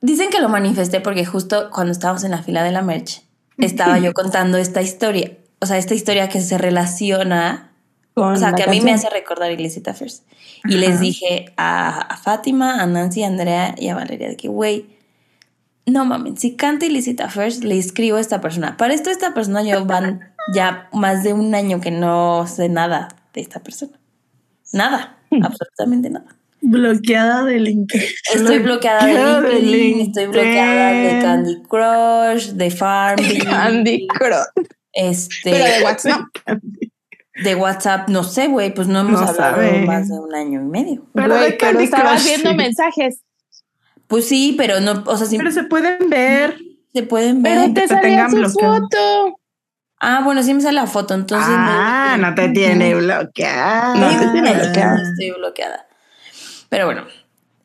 dicen 0.00 0.30
que 0.30 0.40
lo 0.40 0.48
manifesté 0.48 1.00
porque 1.00 1.24
justo 1.24 1.68
cuando 1.72 1.90
estábamos 1.90 2.22
en 2.22 2.30
la 2.30 2.42
fila 2.44 2.62
de 2.62 2.70
la 2.70 2.82
merch, 2.82 3.22
estaba 3.58 3.98
yo 3.98 4.12
contando 4.14 4.56
esta 4.56 4.82
historia. 4.82 5.32
O 5.60 5.66
sea, 5.66 5.78
esta 5.78 5.94
historia 5.94 6.28
que 6.28 6.40
se 6.40 6.58
relaciona, 6.58 7.73
o 8.14 8.36
sea, 8.36 8.52
que 8.52 8.62
a 8.62 8.66
mí 8.66 8.80
me 8.80 8.92
hace 8.92 9.10
recordar 9.10 9.50
Illicit 9.50 9.88
Affairs. 9.88 10.24
Y 10.64 10.76
les 10.76 11.00
dije 11.00 11.52
a, 11.56 12.00
a 12.00 12.16
Fátima, 12.16 12.80
a 12.80 12.86
Nancy, 12.86 13.22
a 13.22 13.26
Andrea 13.26 13.74
y 13.76 13.88
a 13.88 13.94
Valeria 13.94 14.28
de 14.28 14.36
que, 14.36 14.48
güey, 14.48 14.86
no 15.86 16.04
mames, 16.04 16.40
si 16.40 16.56
canta 16.56 16.86
Illicit 16.86 17.20
Affairs, 17.20 17.62
le 17.62 17.78
escribo 17.78 18.16
a 18.16 18.20
esta 18.20 18.40
persona. 18.40 18.76
Para 18.76 18.94
esto, 18.94 19.10
esta 19.10 19.34
persona 19.34 19.62
yo 19.62 19.84
van 19.84 20.32
ya 20.54 20.88
más 20.92 21.22
de 21.22 21.32
un 21.32 21.54
año 21.54 21.80
que 21.80 21.90
no 21.90 22.46
sé 22.46 22.68
nada 22.68 23.08
de 23.32 23.40
esta 23.40 23.60
persona. 23.60 23.98
Nada, 24.72 25.18
absolutamente 25.42 26.10
nada. 26.10 26.36
Bloqueada 26.62 27.44
de 27.44 27.60
LinkedIn. 27.60 28.08
Estoy 28.34 28.58
bloqueada 28.60 29.40
de 29.42 29.60
LinkedIn, 29.60 30.00
estoy 30.00 30.26
bloqueada 30.26 30.92
de. 30.92 31.22
Candy 31.22 31.62
Crush, 31.68 32.52
de 32.52 32.70
Farmville, 32.70 33.44
Candy 33.44 34.06
Crush. 34.06 34.66
este, 34.92 35.50
Pero 35.50 35.64
de 35.64 35.84
WhatsApp. 35.84 36.22
De 37.42 37.54
WhatsApp, 37.54 38.08
no 38.08 38.22
sé, 38.24 38.46
güey, 38.48 38.72
pues 38.74 38.86
no 38.88 39.00
hemos 39.00 39.20
No 39.20 39.26
hablado 39.28 39.56
sabe. 39.56 39.84
más 39.86 40.08
de 40.08 40.18
un 40.18 40.34
año 40.34 40.60
y 40.60 40.64
medio. 40.64 41.06
Pero 41.14 41.34
Güey, 41.34 41.50
de 41.52 41.56
pero 41.58 41.80
estabas 41.80 42.22
Crush, 42.22 42.24
viendo 42.26 42.54
mensajes. 42.54 43.20
Pues 44.06 44.28
sí, 44.28 44.54
pero 44.56 44.80
no, 44.80 45.02
o 45.06 45.16
sea, 45.16 45.26
sí 45.26 45.36
Pero 45.38 45.50
se 45.50 45.64
pueden 45.64 46.08
ver. 46.10 46.56
se 46.92 47.02
pueden 47.02 47.42
ver. 47.42 47.58
Pero 47.58 47.74
te 47.74 47.80
te 47.82 47.88
salía 47.88 48.28
su 48.30 48.36
bloqueado. 48.36 48.74
foto. 48.82 49.36
Ah, 50.00 50.20
bueno, 50.22 50.42
sí 50.42 50.52
me 50.54 50.60
sale 50.60 50.74
la 50.74 50.86
foto, 50.86 51.14
entonces. 51.14 51.48
ah, 51.50 52.16
no 52.20 52.34
te 52.34 52.50
tiene 52.50 52.94
bloqueada. 52.94 53.94
No 53.96 54.08
te 54.20 54.28
tiene 54.32 54.52
bloqueada. 54.52 55.02
Estoy 55.02 55.30
bloqueada. 55.32 55.86
Pero 56.68 56.84
bueno, 56.86 57.04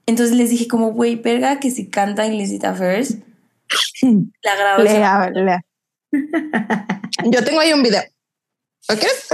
entonces 0.06 0.36
les 0.36 0.50
dije 0.50 0.68
como, 0.68 0.94
güey, 0.94 1.16
verga, 1.16 1.60
que 1.60 1.70
si 1.70 1.90
canta 1.90 2.26
Illicit 2.26 2.64
Affairs, 2.66 3.18
la 4.44 4.56
grabo. 4.56 4.84
Lea, 4.84 5.30
lea. 5.32 5.62
Yo 7.26 7.44
tengo 7.44 7.60
ahí 7.60 7.74
un 7.74 7.84
video. 7.84 8.02
¿Lo 8.88 8.96
quieres? 8.96 9.28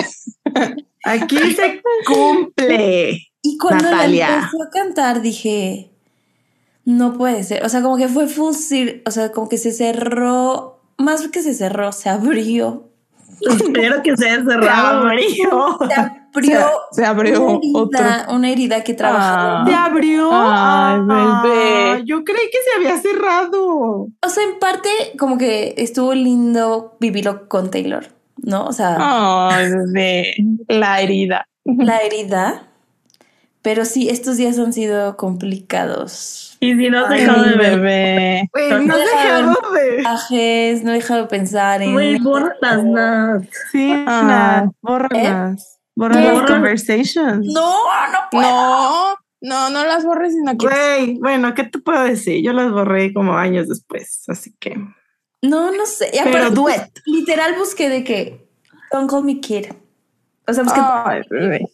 Aquí 1.05 1.37
se 1.53 1.81
cumple. 2.05 3.19
Y 3.41 3.57
cuando 3.57 3.83
Natalia. 3.83 4.29
la 4.29 4.35
empezó 4.37 4.63
a 4.63 4.69
cantar, 4.71 5.21
dije, 5.21 5.91
no 6.83 7.13
puede 7.17 7.43
ser. 7.43 7.63
O 7.63 7.69
sea, 7.69 7.81
como 7.81 7.97
que 7.97 8.07
fue 8.07 8.27
full 8.27 8.53
cir 8.53 9.03
o 9.05 9.11
sea, 9.11 9.31
como 9.31 9.47
que 9.49 9.57
se 9.57 9.71
cerró, 9.71 10.79
más 10.97 11.27
que 11.27 11.41
se 11.43 11.53
cerró, 11.53 11.91
se 11.91 12.09
abrió. 12.09 12.89
Espero 13.41 14.01
que 14.01 14.15
sea 14.17 14.37
Se 14.37 14.45
cerrado. 14.45 15.07
abrió. 15.07 15.77
Se 16.35 16.41
abrió. 16.41 16.67
Se 16.91 17.05
abrió 17.05 17.43
una 17.45 17.57
herida, 17.59 17.79
otro. 18.25 18.35
una 18.35 18.49
herida 18.49 18.83
que 18.83 18.93
trabajaba. 18.93 19.61
Ah. 19.61 19.65
Se 19.67 19.73
abrió. 19.73 20.29
Ay, 20.33 20.99
Ah, 21.07 21.41
bebé. 21.43 22.03
Yo 22.05 22.23
creí 22.25 22.49
que 22.51 22.57
se 22.65 22.75
había 22.77 22.97
cerrado. 23.01 23.63
O 23.67 24.29
sea, 24.29 24.43
en 24.43 24.59
parte, 24.59 24.89
como 25.17 25.37
que 25.37 25.75
estuvo 25.77 26.13
lindo 26.13 26.97
vivirlo 26.99 27.47
con 27.47 27.71
Taylor, 27.71 28.07
¿no? 28.37 28.65
O 28.65 28.73
sea, 28.73 28.97
bebé. 29.69 30.35
La 30.67 31.01
herida. 31.01 31.47
la 31.65 31.97
herida. 31.99 32.63
Pero 33.61 33.83
sí, 33.85 34.09
estos 34.09 34.37
días 34.37 34.59
han 34.59 34.73
sido 34.73 35.17
complicados. 35.17 36.55
Y 36.59 36.75
si 36.75 36.89
no 36.89 37.05
has 37.05 37.09
dejado 37.09 37.43
de 37.43 37.55
bebé. 37.55 38.49
No 38.53 38.95
deja 38.95 39.39
dejado 39.39 39.55
de. 39.73 39.97
Viajes, 39.97 40.83
no 40.83 40.91
he 40.91 40.95
dejado 40.95 41.21
de 41.21 41.27
pensar 41.27 41.81
en. 41.81 41.93
güey, 41.93 42.19
borra 42.19 42.53
las 42.61 42.83
nada. 42.83 43.41
Sí, 43.71 43.91
Ah. 44.07 44.61
Nat, 44.65 44.73
bórralas. 44.81 45.79
Borra 45.95 46.15
¿Qué? 46.21 46.27
las 46.33 46.41
conversations. 46.51 47.47
No, 47.53 47.71
no 48.11 48.19
puedo. 48.29 48.47
No, 48.49 49.15
no, 49.41 49.69
no 49.71 49.85
las 49.85 50.05
borres, 50.05 50.33
sino 50.33 50.55
que. 50.57 50.67
Güey, 50.67 51.17
bueno, 51.19 51.53
¿qué 51.55 51.63
te 51.63 51.79
puedo 51.79 52.03
decir? 52.03 52.43
Yo 52.43 52.53
las 52.53 52.71
borré 52.71 53.13
como 53.13 53.33
años 53.35 53.67
después, 53.67 54.23
así 54.27 54.53
que. 54.59 54.77
No, 55.41 55.71
no 55.71 55.85
sé. 55.85 56.07
Y 56.13 56.17
Pero 56.23 56.29
aparte, 56.37 56.55
duet. 56.55 56.91
Literal 57.05 57.55
busqué 57.57 57.89
de 57.89 58.03
que. 58.03 58.47
Don't 58.91 59.09
call 59.09 59.23
me 59.23 59.39
kid. 59.39 59.67
O 60.47 60.53
sea, 60.53 60.63
busqué. 60.63 60.79
Ay, 60.81 61.21
bebé. 61.29 61.67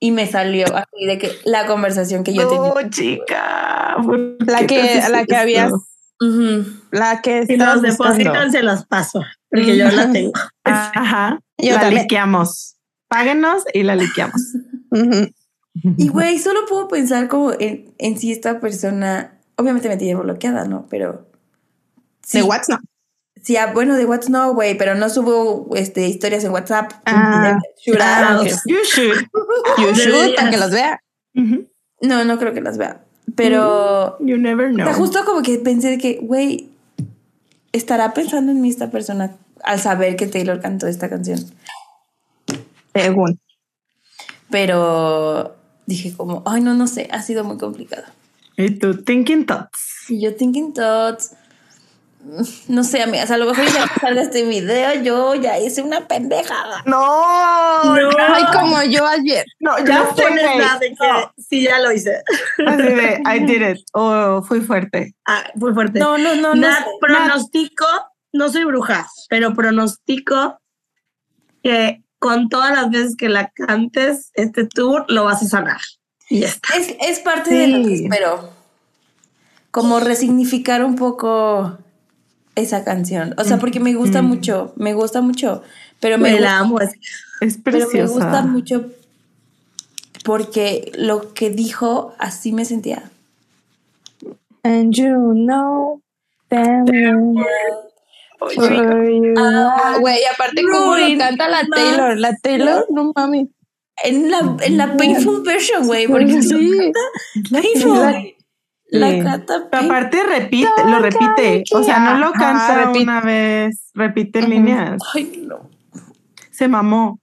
Y 0.00 0.10
me 0.10 0.26
salió 0.26 0.66
así 0.74 1.06
de 1.06 1.18
que 1.18 1.30
la 1.44 1.66
conversación 1.66 2.24
que 2.24 2.34
yo 2.34 2.46
tenía. 2.48 2.74
No, 2.74 2.90
chica. 2.90 3.96
¿por 4.04 4.18
La 4.46 4.66
que- 4.66 5.02
la 5.10 5.24
que 5.24 5.36
habías- 5.36 5.72
Ujú. 6.20 6.64
La 6.92 7.20
que 7.22 7.46
Si 7.46 7.56
buscando. 7.56 7.82
depositan, 7.82 8.52
se 8.52 8.62
las 8.62 8.86
paso. 8.86 9.20
Porque 9.50 9.76
yo 9.76 9.90
la 9.90 10.12
tengo. 10.12 10.32
Ajá. 10.64 11.40
Yo 11.58 11.74
la 11.74 11.80
también. 11.80 12.02
liqueamos. 12.02 12.76
Páguenos 13.08 13.64
y 13.72 13.82
la 13.82 13.96
liqueamos. 13.96 14.40
Y 15.96 16.08
güey, 16.08 16.38
solo 16.38 16.60
puedo 16.68 16.86
pensar 16.88 17.28
como 17.28 17.52
en, 17.58 17.94
en 17.98 18.18
si 18.18 18.30
esta 18.32 18.60
persona. 18.60 19.40
Obviamente 19.56 19.88
me 19.88 19.96
tiene 19.96 20.20
bloqueada, 20.20 20.64
¿no? 20.66 20.86
Pero. 20.88 21.30
Sí, 22.26 22.38
De 22.38 22.44
WhatsApp. 22.44 22.80
Sí, 23.42 23.56
ah, 23.56 23.72
bueno, 23.74 23.96
de 23.96 24.06
WhatsApp 24.06 24.30
no, 24.30 24.54
güey, 24.54 24.76
pero 24.78 24.94
no 24.94 25.10
subo 25.10 25.68
este, 25.76 26.08
historias 26.08 26.44
en 26.44 26.52
WhatsApp. 26.52 26.92
Ah. 27.04 27.58
Should 27.84 27.98
Ah, 28.00 28.40
I? 28.42 28.46
ok. 28.46 28.52
You 28.66 28.76
should. 28.84 29.26
You 29.78 29.94
should, 29.94 30.34
para 30.36 30.50
que 30.50 30.56
los 30.56 30.70
vea. 30.70 31.00
Ujú. 31.34 31.66
No, 32.00 32.24
no 32.24 32.38
creo 32.38 32.54
que 32.54 32.60
las 32.62 32.78
vea. 32.78 33.04
Pero. 33.36 34.16
You 34.20 34.38
never 34.38 34.70
O 34.70 34.72
know. 34.74 34.86
sea, 34.86 34.94
justo 34.94 35.24
como 35.24 35.42
que 35.42 35.58
pensé 35.58 35.90
de 35.90 35.98
que, 35.98 36.18
güey, 36.22 36.70
estará 37.72 38.14
pensando 38.14 38.52
en 38.52 38.60
mí 38.60 38.70
esta 38.70 38.90
persona 38.90 39.36
al 39.62 39.80
saber 39.80 40.16
que 40.16 40.26
Taylor 40.26 40.60
cantó 40.60 40.86
esta 40.86 41.08
canción. 41.10 41.40
Según. 42.94 43.38
Pero 44.50 45.56
dije 45.86 46.14
como, 46.16 46.42
ay, 46.46 46.60
no, 46.62 46.74
no 46.74 46.86
sé, 46.86 47.08
ha 47.10 47.22
sido 47.22 47.44
muy 47.44 47.58
complicado. 47.58 48.04
Y 48.56 48.70
tú, 48.70 49.02
thinking 49.02 49.46
thoughts. 49.46 50.08
Y 50.08 50.20
yo 50.22 50.34
thinking 50.36 50.72
thoughts, 50.72 51.32
mm, 51.32 51.36
no 52.68 52.84
sé, 52.84 53.02
amigas, 53.02 53.30
a 53.30 53.36
lo 53.36 53.46
mejor 53.46 53.64
ya 53.66 53.86
que 53.92 54.00
salga 54.00 54.22
este 54.22 54.44
video, 54.44 55.02
yo 55.02 55.34
ya 55.34 55.58
hice 55.58 55.82
una 55.82 56.06
pendejada. 56.08 56.82
No, 56.86 57.84
No. 57.84 58.10
Ay, 58.18 58.44
como 58.52 58.82
yo 58.84 59.06
ayer. 59.06 59.44
no, 59.60 59.78
ya 59.84 60.00
no 60.04 60.14
sé, 60.16 60.22
pones 60.22 60.44
güey. 60.44 60.58
nada 60.58 60.78
de 60.78 60.88
que 60.88 60.94
No. 61.08 61.32
sí, 61.48 61.62
ya 61.62 61.78
lo 61.80 61.92
hice. 61.92 62.22
Así 62.66 62.82
de, 62.82 63.22
I 63.26 63.38
did 63.44 63.70
it. 63.76 63.84
O 63.92 64.42
fui 64.42 64.60
fuerte. 64.60 65.14
Ah, 65.26 65.44
muy 65.54 65.72
fuerte. 65.74 65.98
No, 65.98 66.16
no, 66.18 66.34
no, 66.36 66.54
no. 66.54 66.66
Sé. 66.66 66.84
pronostico, 67.00 67.86
no 68.32 68.48
soy 68.50 68.64
bruja, 68.64 69.06
pero 69.28 69.54
pronostico 69.54 70.58
que 71.62 72.02
con 72.18 72.48
todas 72.48 72.72
las 72.72 72.90
veces 72.90 73.16
que 73.16 73.28
la 73.28 73.50
cantes 73.54 74.30
este 74.34 74.66
tour 74.66 75.04
lo 75.08 75.24
vas 75.24 75.42
a 75.42 75.46
sanar. 75.46 75.80
Y 76.30 76.40
ya 76.40 76.48
está. 76.48 76.74
Es, 76.76 76.94
es 77.00 77.18
parte 77.20 77.52
de 77.54 77.66
lo 77.68 77.78
que 77.86 77.96
Sí. 77.96 78.04
espero. 78.04 78.50
Como 79.70 80.00
resignificar 80.00 80.84
un 80.84 80.94
poco 80.96 81.78
esa 82.54 82.84
canción. 82.84 83.34
O 83.38 83.44
sea, 83.44 83.58
porque 83.58 83.80
me 83.80 83.94
gusta 83.94 84.22
Mm. 84.22 84.26
mucho, 84.26 84.72
me 84.76 84.94
gusta 84.94 85.20
mucho. 85.20 85.62
Pero 86.00 86.18
me, 86.18 86.24
Me 86.24 86.30
gusta, 86.32 86.44
la 86.44 86.58
amo. 86.58 86.80
es- 86.80 86.94
Es 87.40 87.58
pero 87.62 87.86
me 87.92 88.06
gusta 88.06 88.42
mucho 88.42 88.86
porque 90.24 90.90
lo 90.96 91.34
que 91.34 91.50
dijo, 91.50 92.14
así 92.18 92.52
me 92.52 92.64
sentía. 92.64 93.10
And 94.62 94.94
you 94.94 95.32
know 95.34 96.00
damn 96.50 97.34
well. 97.34 97.44
Güey, 100.00 100.18
y 100.20 100.24
aparte 100.32 100.62
cómo 100.70 100.96
lo 100.96 101.18
canta 101.18 101.48
la 101.48 101.62
Taylor. 101.74 102.18
La 102.18 102.36
Taylor, 102.36 102.86
no 102.90 103.12
mami. 103.14 103.50
En 104.02 104.30
la, 104.30 104.56
en 104.62 104.76
la 104.76 104.96
painful 104.96 105.42
version, 105.42 105.86
güey. 105.86 106.06
Porque 106.08 106.42
Sí. 106.42 106.92
painful. 107.50 108.33
La- 108.98 109.08
painful. 109.46 109.56
aparte 109.72 110.22
repite, 110.24 110.68
lo 110.86 110.98
repite. 110.98 111.64
O 111.72 111.82
sea, 111.82 111.98
no 112.00 112.18
lo 112.18 112.26
Ajá, 112.28 112.38
canta 112.38 112.74
repite. 112.86 113.02
una 113.02 113.20
vez, 113.20 113.90
repite 113.94 114.38
Ujú. 114.40 114.48
líneas. 114.48 115.02
Ay, 115.14 115.44
no. 115.46 115.68
Se 116.50 116.68
mamó. 116.68 117.18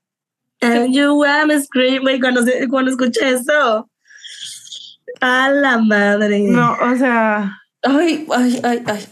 And 0.62 0.94
you 0.94 1.14
wanna 1.14 1.60
scream, 1.62 2.04
güey, 2.04 2.20
cuando, 2.20 2.42
cuando 2.70 2.92
escuché 2.92 3.30
eso. 3.30 3.90
A 5.20 5.50
la 5.50 5.78
madre. 5.80 6.40
No, 6.42 6.74
o 6.74 6.96
sea, 6.96 7.58
Ay, 7.84 8.28
ay, 8.32 8.60
ay, 8.64 8.84
ay. 8.86 9.06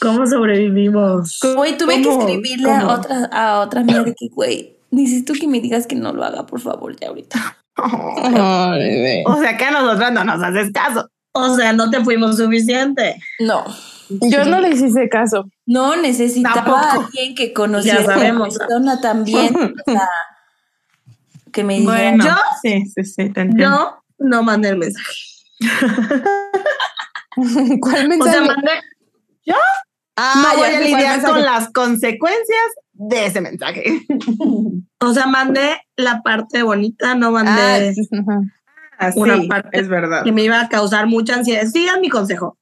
¿Cómo 0.00 0.26
sobrevivimos? 0.26 1.38
Güey, 1.54 1.76
tuve 1.78 2.02
que 2.02 2.10
escribirle 2.12 2.64
¿Cómo? 2.68 2.90
a 2.90 2.94
otra, 2.94 3.24
a 3.26 3.60
otra 3.60 3.80
amiga 3.82 4.02
de 4.02 4.14
que, 4.14 4.28
güey, 4.28 4.76
necesito 4.90 5.32
que 5.34 5.46
me 5.46 5.60
digas 5.60 5.86
que 5.86 5.94
no 5.94 6.12
lo 6.12 6.24
haga, 6.24 6.44
por 6.46 6.60
favor, 6.60 6.96
ya 6.98 7.08
ahorita. 7.08 7.58
Ay, 7.76 9.00
güey. 9.00 9.22
o 9.26 9.36
sea 9.40 9.56
que 9.56 9.64
a 9.64 9.70
nosotras 9.70 10.12
no 10.12 10.24
nos 10.24 10.42
haces 10.42 10.70
caso. 10.72 11.08
O 11.32 11.56
sea, 11.56 11.72
no 11.72 11.90
te 11.90 12.04
fuimos 12.04 12.36
suficiente. 12.36 13.16
No. 13.40 13.64
Yo 14.10 14.44
no 14.44 14.60
les 14.60 14.82
hice 14.82 15.08
caso. 15.08 15.46
No 15.64 15.96
necesitaba 15.96 16.54
Tampoco. 16.56 16.76
a 16.78 16.92
alguien 17.06 17.34
que 17.34 17.52
conociera 17.54 18.00
a 18.00 18.04
sabemos. 18.04 18.58
persona 18.58 19.00
también. 19.00 19.56
o 19.56 19.90
sea, 19.90 20.08
que 21.52 21.64
me 21.64 21.78
dijera. 21.80 21.94
Bueno, 21.94 22.24
¿Yo? 22.26 22.34
sí, 22.62 22.84
sí, 22.94 23.04
sí, 23.04 23.30
te 23.30 23.40
entiendo. 23.40 24.02
Yo 24.18 24.18
no 24.18 24.42
mandé 24.42 24.68
el 24.70 24.76
mensaje. 24.78 25.06
¿Cuál 27.80 28.06
O 28.06 28.08
mensaje? 28.08 28.32
sea, 28.32 28.40
mandé. 28.42 28.70
Ah, 30.16 30.34
no 30.52 30.58
voy 30.58 30.68
a 30.68 30.80
lidiar 30.80 31.22
con 31.22 31.42
las 31.42 31.70
consecuencias 31.70 32.66
de 33.08 33.26
ese 33.26 33.40
mensaje. 33.40 33.84
O 35.04 35.12
sea, 35.12 35.26
mandé 35.26 35.80
la 35.96 36.22
parte 36.22 36.62
bonita, 36.62 37.14
no 37.16 37.28
Ah, 37.28 37.30
mandé 37.42 37.88
ajá. 38.12 38.40
Así, 38.98 39.18
Una 39.18 39.42
parte 39.48 39.80
es 39.80 39.88
verdad. 39.88 40.22
que 40.22 40.30
me 40.30 40.44
iba 40.44 40.60
a 40.60 40.68
causar 40.68 41.08
mucha 41.08 41.34
ansiedad. 41.34 41.66
Sigan 41.66 42.00
mi 42.00 42.08
consejo. 42.08 42.56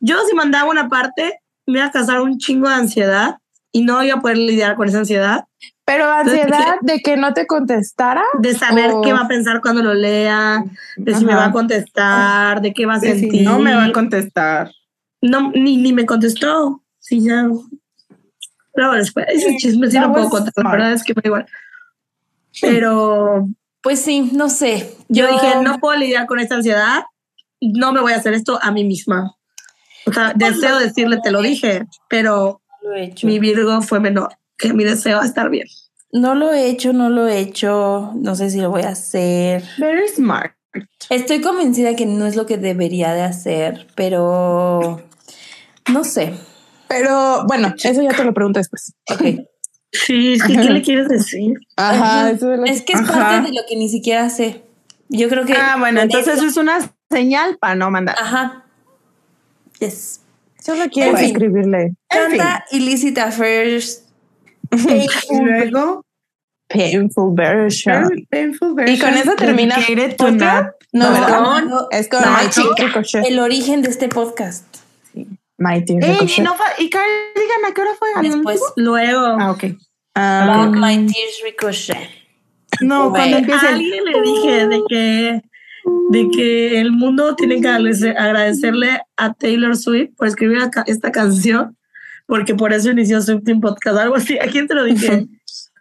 Yo 0.00 0.16
si 0.28 0.34
mandaba 0.34 0.68
una 0.68 0.88
parte, 0.88 1.38
me 1.66 1.78
iba 1.78 1.86
a 1.86 1.90
causar 1.92 2.20
un 2.20 2.38
chingo 2.38 2.68
de 2.68 2.74
ansiedad 2.74 3.36
y 3.70 3.82
no 3.82 4.02
iba 4.02 4.16
a 4.16 4.20
poder 4.20 4.38
lidiar 4.38 4.74
con 4.74 4.88
esa 4.88 4.98
ansiedad 4.98 5.44
Pero 5.84 6.10
ansiedad 6.10 6.74
de 6.80 6.98
que 6.98 7.16
no 7.16 7.32
te 7.32 7.46
contestara. 7.46 8.24
de 8.40 8.54
saber 8.54 8.90
Oh. 8.92 9.02
qué 9.02 9.12
va 9.12 9.20
a 9.20 9.28
pensar 9.28 9.60
cuando 9.60 9.82
lo 9.84 9.94
lea, 9.94 10.64
de 10.96 11.14
si 11.14 11.24
me 11.24 11.32
Ajá. 11.32 11.42
va 11.42 11.46
a 11.46 11.52
contestar, 11.52 12.60
de 12.60 12.72
qué 12.74 12.86
va 12.86 12.94
a 12.94 13.00
Sí, 13.00 13.12
sí, 13.12 13.20
sentir. 13.20 13.44
no 13.44 13.60
me 13.60 13.72
va 13.72 13.84
a 13.84 13.92
contestar. 13.92 14.72
No, 15.20 15.52
ni, 15.52 15.76
ni 15.76 15.92
me 15.92 16.06
contestó. 16.06 16.82
Sí, 16.98 17.20
ya. 17.22 17.46
Bueno, 18.74 18.92
después, 18.94 19.26
ese 19.28 19.56
chisme 19.56 19.90
sí 19.90 19.98
lo 19.98 20.12
puedo 20.12 20.30
contar. 20.30 20.64
La 20.64 20.70
verdad 20.70 20.92
es 20.92 21.02
que 21.04 21.14
me 21.14 21.22
da 21.22 21.28
igual. 21.28 21.46
Pero 22.60 23.48
Pues 23.82 24.00
sí, 24.00 24.30
no 24.32 24.48
sé. 24.48 24.94
yo 25.08 25.26
dije, 25.26 25.60
no 25.62 25.78
puedo 25.78 25.98
lidiar 25.98 26.26
con 26.26 26.38
esta 26.38 26.54
ansiedad. 26.56 27.02
No 27.60 27.92
me 27.92 28.00
voy 28.00 28.12
a 28.12 28.16
hacer 28.16 28.34
esto 28.34 28.58
a 28.62 28.70
mí 28.70 28.84
misma. 28.84 29.34
O 30.06 30.12
sea, 30.12 30.32
deseo 30.34 30.78
decirle, 30.78 31.18
te 31.22 31.30
lo 31.30 31.42
dije, 31.42 31.84
pero 32.08 32.60
lo 32.82 32.92
he 32.94 33.04
hecho. 33.04 33.26
mi 33.26 33.38
Virgo 33.38 33.80
fue 33.82 34.00
menor 34.00 34.36
que 34.58 34.72
mi 34.72 34.84
deseo 34.84 35.20
a 35.20 35.24
estar 35.24 35.48
bien. 35.50 35.66
No 36.12 36.34
lo 36.34 36.52
he 36.52 36.68
hecho, 36.68 36.92
no 36.92 37.08
lo 37.08 37.26
he 37.26 37.38
hecho. 37.38 38.12
No 38.14 38.34
sé 38.34 38.50
si 38.50 38.60
lo 38.60 38.70
voy 38.70 38.82
a 38.82 38.90
hacer. 38.90 39.62
Very 39.78 40.08
smart. 40.08 40.52
Estoy 41.10 41.40
convencida 41.40 41.94
que 41.96 42.06
no 42.06 42.26
es 42.26 42.36
lo 42.36 42.46
que 42.46 42.58
debería 42.58 43.12
de 43.12 43.22
hacer, 43.22 43.86
pero 43.94 45.02
no 45.92 46.04
sé. 46.04 46.34
Pero 46.92 47.44
bueno, 47.46 47.74
eso 47.82 48.02
ya 48.02 48.10
te 48.10 48.24
lo 48.24 48.32
pregunto 48.34 48.58
después. 48.60 48.94
Ok. 49.10 49.22
Sí, 49.94 50.38
sí, 50.40 50.56
¿qué 50.56 50.70
le 50.70 50.80
quieres 50.80 51.06
decir? 51.06 51.52
Ajá, 51.76 52.30
eso 52.30 52.50
es 52.54 52.58
lo 52.60 52.64
Es 52.64 52.80
que 52.80 52.94
es 52.94 53.00
Ajá. 53.00 53.12
parte 53.12 53.48
de 53.50 53.54
lo 53.54 53.60
que 53.68 53.76
ni 53.76 53.90
siquiera 53.90 54.30
sé. 54.30 54.62
Yo 55.10 55.28
creo 55.28 55.44
que. 55.44 55.52
Ah, 55.52 55.76
bueno, 55.78 56.00
entonces 56.00 56.38
eso- 56.38 56.46
es 56.46 56.56
una 56.56 56.78
señal 57.10 57.58
para 57.58 57.74
no 57.74 57.90
mandar. 57.90 58.16
Ajá. 58.18 58.64
Yes. 59.80 60.22
Solo 60.64 60.84
quiero 60.90 61.10
En 61.10 61.16
fin. 61.18 61.26
escribirle. 61.26 61.94
En 62.08 62.30
fin. 62.30 62.38
Canta 62.38 62.64
Illicit 62.70 63.18
Affairs. 63.18 64.04
Y 64.70 65.40
luego, 65.40 66.06
Painful 66.68 67.34
version. 67.34 68.26
painful 68.30 68.70
Y 68.70 68.74
version 68.74 69.10
con 69.10 69.18
eso 69.18 69.36
termina. 69.36 69.76
No, 70.92 71.10
No. 71.60 71.88
Es 71.90 72.08
con 72.08 72.22
No. 72.22 73.26
El 73.26 73.38
origen 73.40 73.82
de 73.82 73.90
este 73.90 74.08
podcast. 74.08 74.64
Mighty 75.62 75.94
Ey, 75.94 76.00
Ricochet. 76.00 76.38
y, 76.38 76.40
no 76.42 76.56
y 76.78 76.90
Cardigan, 76.90 77.64
¿a 77.70 77.74
qué 77.74 77.80
hora 77.80 77.90
fue? 77.98 78.08
¿A 78.14 78.22
las 78.22 78.32
Después, 78.34 78.60
Luego, 78.76 79.36
Ah, 79.38 79.50
ok. 79.52 79.64
Ah, 80.14 80.68
Back 80.70 80.76
My 80.76 81.06
Tears 81.06 81.40
Ricochet. 81.44 82.08
No, 82.80 83.10
Güey, 83.10 83.20
cuando 83.20 83.36
a 83.36 83.40
empiece 83.40 83.66
el... 83.68 83.74
alguien 83.74 84.04
le 84.04 84.22
dije 84.22 84.66
de 84.68 84.82
que, 84.88 85.42
de 86.10 86.28
que 86.34 86.80
el 86.80 86.92
mundo 86.92 87.34
tiene 87.36 87.60
que 87.60 87.68
agradecer- 87.68 88.16
agradecerle 88.18 89.00
a 89.16 89.32
Taylor 89.34 89.76
Swift 89.76 90.10
por 90.16 90.26
escribir 90.28 90.58
esta 90.86 91.12
canción, 91.12 91.76
porque 92.26 92.54
por 92.54 92.72
eso 92.72 92.90
inició 92.90 93.20
Swift 93.22 93.44
Team 93.44 93.60
Podcast, 93.60 93.98
algo 93.98 94.16
así. 94.16 94.38
¿A 94.38 94.46
quién 94.46 94.66
te 94.66 94.74
lo 94.74 94.84
dije? 94.84 95.26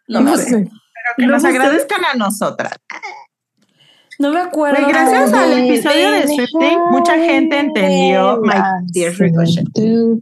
No, 0.07 0.19
no 0.19 0.31
acuerdo. 0.31 0.49
sé. 0.49 0.69
que 1.15 1.25
nos 1.25 1.41
no 1.43 1.49
sé. 1.49 1.55
agradezcan 1.55 2.03
a 2.03 2.15
nosotras. 2.15 2.73
No 4.21 4.31
me 4.31 4.39
acuerdo. 4.39 4.79
Güey, 4.83 4.93
gracias 4.93 5.33
al 5.33 5.53
episodio 5.53 6.11
de 6.11 6.27
Swifting, 6.27 6.79
mucha 6.91 7.15
gente 7.17 7.57
entendió 7.57 8.39
My 8.43 8.53
Dear 8.93 9.13
Ricochet, 9.17 9.65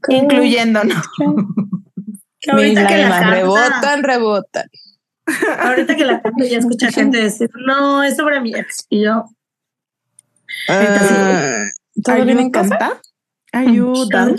incluyéndonos. 0.07 1.05
Que 2.39 2.51
ahorita 2.51 2.87
que 2.87 2.97
la 2.97 3.09
canta, 3.09 3.29
rebotan, 3.31 4.03
rebotan. 4.03 4.69
ahorita 5.59 5.95
que 5.97 6.05
la 6.05 6.21
canta 6.21 6.45
ya 6.45 6.59
escucha 6.59 6.89
gente 6.93 7.21
decir, 7.21 7.49
no, 7.67 8.01
es 8.01 8.15
sobre 8.15 8.39
mi 8.39 8.55
ex. 8.55 8.85
Y 8.89 9.03
yo, 9.03 9.25
Ah, 10.69 11.65
¿Todo 12.01 12.23
bien 12.23 12.39
en 12.39 12.51
casa? 12.51 13.01
Ayuda. 13.51 14.33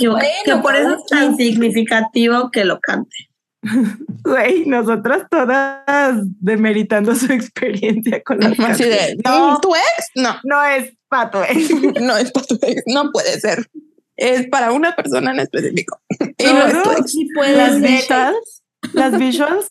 Que 0.44 0.56
por 0.56 0.74
eso 0.74 0.94
es 0.96 1.04
tan 1.06 1.36
significativo 1.36 2.50
que 2.50 2.64
lo 2.64 2.80
cante. 2.80 3.29
Güey, 4.24 4.66
nosotras 4.66 5.24
todas 5.30 6.20
demeritando 6.40 7.14
su 7.14 7.32
experiencia 7.32 8.22
con 8.22 8.40
la 8.40 8.54
Así 8.66 8.84
de, 8.84 9.18
No, 9.24 9.58
¿tu 9.60 9.74
ex? 9.74 10.10
No, 10.14 10.36
no 10.44 10.64
es 10.64 10.92
pato, 11.08 11.42
eh. 11.44 11.54
no 12.00 12.16
es 12.16 12.30
para 12.32 12.46
tu 12.46 12.58
ex. 12.62 12.82
No 12.86 13.10
puede 13.12 13.38
ser. 13.40 13.66
Es 14.16 14.48
para 14.48 14.72
una 14.72 14.94
persona 14.94 15.32
en 15.32 15.40
específico. 15.40 16.00
Y 16.38 16.44
No, 16.44 16.52
no 16.52 16.66
es 16.66 16.82
tu 16.82 16.90
ex. 16.92 17.12
Sí 17.12 17.28
puede 17.34 17.56
Las 17.56 17.80
visuals, 17.80 18.62
las 18.92 19.18
visuals, 19.18 19.68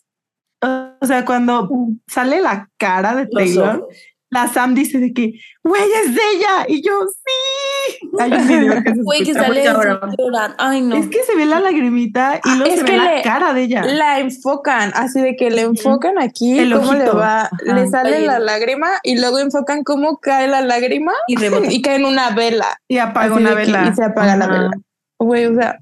o 0.62 1.06
sea, 1.06 1.24
cuando 1.24 1.68
sale 2.06 2.40
la 2.40 2.68
cara 2.76 3.14
de 3.14 3.26
Taylor. 3.26 3.88
La 4.30 4.46
Sam 4.48 4.74
dice 4.74 4.98
de 4.98 5.12
que, 5.12 5.32
güey, 5.64 5.82
es 5.82 6.10
ella. 6.10 6.64
Y 6.68 6.82
yo, 6.82 6.92
sí. 7.08 8.08
Hay 8.20 8.32
un 8.32 8.46
video 8.48 8.82
que 8.82 8.94
se 8.94 9.02
Güey, 9.02 9.24
que 9.24 9.34
sale 9.34 9.64
llorando. 9.64 10.16
Ay, 10.58 10.82
no. 10.82 10.96
Es 10.96 11.08
que 11.08 11.22
se 11.24 11.34
ve 11.36 11.46
la 11.46 11.60
lagrimita 11.60 12.36
y 12.44 12.48
Ah, 12.48 12.54
luego 12.56 12.72
es 12.72 12.78
se 12.80 12.84
que 12.84 12.92
ve 12.92 12.98
la 12.98 13.14
le- 13.16 13.22
cara 13.22 13.52
de 13.52 13.62
ella. 13.62 13.84
La 13.84 14.20
enfocan, 14.20 14.92
así 14.94 15.20
de 15.20 15.34
que 15.36 15.50
le 15.50 15.62
enfocan 15.62 16.18
aquí, 16.18 16.58
El 16.58 16.72
cómo 16.74 16.94
le 16.94 17.10
va, 17.10 17.42
Ajá. 17.42 17.50
le 17.64 17.88
sale 17.88 18.20
la 18.20 18.38
lágrima 18.38 18.88
y 19.02 19.18
luego 19.18 19.38
enfocan 19.40 19.82
cómo 19.82 20.18
cae 20.18 20.46
la 20.48 20.60
lágrima 20.60 21.12
Y 21.26 21.34
y 21.78 21.82
cae 21.82 21.96
en 21.96 22.04
una 22.04 22.30
vela. 22.30 22.78
Y 22.88 22.98
apaga 22.98 23.34
Así 23.34 23.42
una 23.42 23.50
de 23.50 23.56
que- 23.56 23.62
vela. 23.72 23.88
y 23.88 23.94
se 23.94 24.04
apaga 24.04 24.36
la 24.36 24.46
vela. 24.46 24.70
Güey, 25.18 25.46
o 25.46 25.54
sea, 25.54 25.78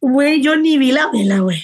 Güey, 0.00 0.40
yo 0.42 0.56
ni 0.56 0.78
vi 0.78 0.92
la 0.92 1.08
vela, 1.12 1.38
güey. 1.38 1.62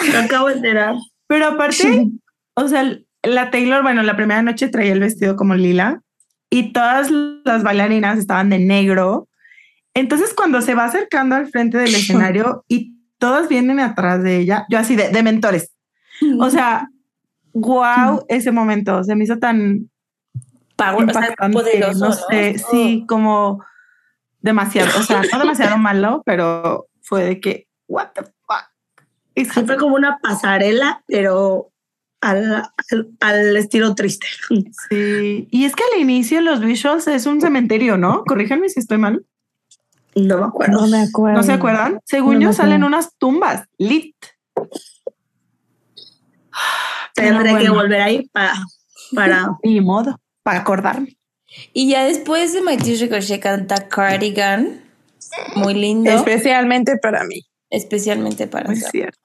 Me 0.12 0.16
acabo 0.16 0.48
de 0.48 0.54
enterar. 0.54 0.94
Pero 1.28 1.46
aparte, 1.48 2.06
o 2.56 2.68
sea, 2.68 2.98
la 3.24 3.50
Taylor, 3.50 3.82
bueno, 3.82 4.02
la 4.02 4.16
primera 4.16 4.42
noche 4.42 4.68
traía 4.68 4.92
el 4.92 5.00
vestido 5.00 5.36
como 5.36 5.54
lila 5.54 6.02
y 6.50 6.72
todas 6.72 7.10
las 7.10 7.62
bailarinas 7.62 8.18
estaban 8.18 8.50
de 8.50 8.58
negro. 8.58 9.28
Entonces, 9.94 10.34
cuando 10.34 10.60
se 10.60 10.74
va 10.74 10.84
acercando 10.84 11.36
al 11.36 11.48
frente 11.48 11.78
del 11.78 11.94
escenario 11.94 12.64
y 12.68 12.94
todas 13.18 13.48
vienen 13.48 13.80
atrás 13.80 14.22
de 14.22 14.38
ella, 14.38 14.66
yo 14.68 14.78
así 14.78 14.96
de, 14.96 15.08
de 15.10 15.22
mentores. 15.22 15.72
O 16.38 16.48
sea, 16.50 16.88
wow, 17.52 18.24
ese 18.28 18.52
momento 18.52 19.02
se 19.04 19.14
me 19.16 19.24
hizo 19.24 19.38
tan 19.38 19.90
Power, 20.76 21.08
o 21.08 21.12
sea, 21.12 21.22
impactante, 21.22 21.56
poderoso, 21.56 21.98
no 22.00 22.08
¿no? 22.08 22.12
sé, 22.12 22.56
sí, 22.58 23.04
como 23.08 23.64
demasiado, 24.40 24.90
o 24.98 25.02
sea, 25.02 25.22
no 25.32 25.38
demasiado 25.38 25.78
malo, 25.78 26.22
pero 26.26 26.88
fue 27.00 27.24
de 27.24 27.40
que, 27.40 27.68
what 27.86 28.08
the 28.14 28.22
fuck. 28.22 28.66
Y 29.36 29.44
fue 29.44 29.76
como 29.76 29.94
una 29.94 30.18
pasarela, 30.18 31.02
pero 31.06 31.70
al, 32.24 32.54
al, 32.90 33.10
al 33.20 33.56
estilo 33.56 33.94
triste. 33.94 34.26
Sí, 34.88 35.48
y 35.50 35.64
es 35.64 35.74
que 35.74 35.82
al 35.92 36.00
inicio 36.00 36.40
los 36.40 36.60
visuals 36.60 37.06
es 37.08 37.26
un 37.26 37.40
cementerio, 37.40 37.96
¿no? 37.96 38.24
Corríjanme 38.24 38.68
si 38.68 38.80
estoy 38.80 38.98
mal. 38.98 39.24
No 40.14 40.38
me 40.38 40.44
acuerdo. 40.44 40.80
no 40.80 40.86
me 40.86 41.02
acuerdo. 41.02 41.36
¿No 41.36 41.42
se 41.42 41.52
acuerdan? 41.52 42.00
Según 42.04 42.34
No 42.36 42.42
yo 42.42 42.52
salen 42.52 42.84
unas 42.84 43.16
tumbas, 43.18 43.64
lit. 43.78 44.14
Tendré 47.14 47.58
que 47.58 47.70
volver 47.70 48.00
ahí 48.00 48.28
para, 48.32 48.54
para 49.14 49.48
Ni 49.62 49.80
modo, 49.80 50.20
para 50.42 50.60
acordarme. 50.60 51.16
Y 51.72 51.90
ya 51.90 52.04
después 52.04 52.52
de 52.52 52.62
My 52.62 52.76
Tears 52.76 53.00
Ricochet 53.00 53.40
canta 53.40 53.88
Cardigan. 53.88 54.82
Muy 55.56 55.74
lindo. 55.74 56.10
Especialmente 56.10 56.96
para 56.98 57.24
mí. 57.24 57.42
especialmente 57.70 58.46
para 58.46 58.74
cierto. 58.74 59.18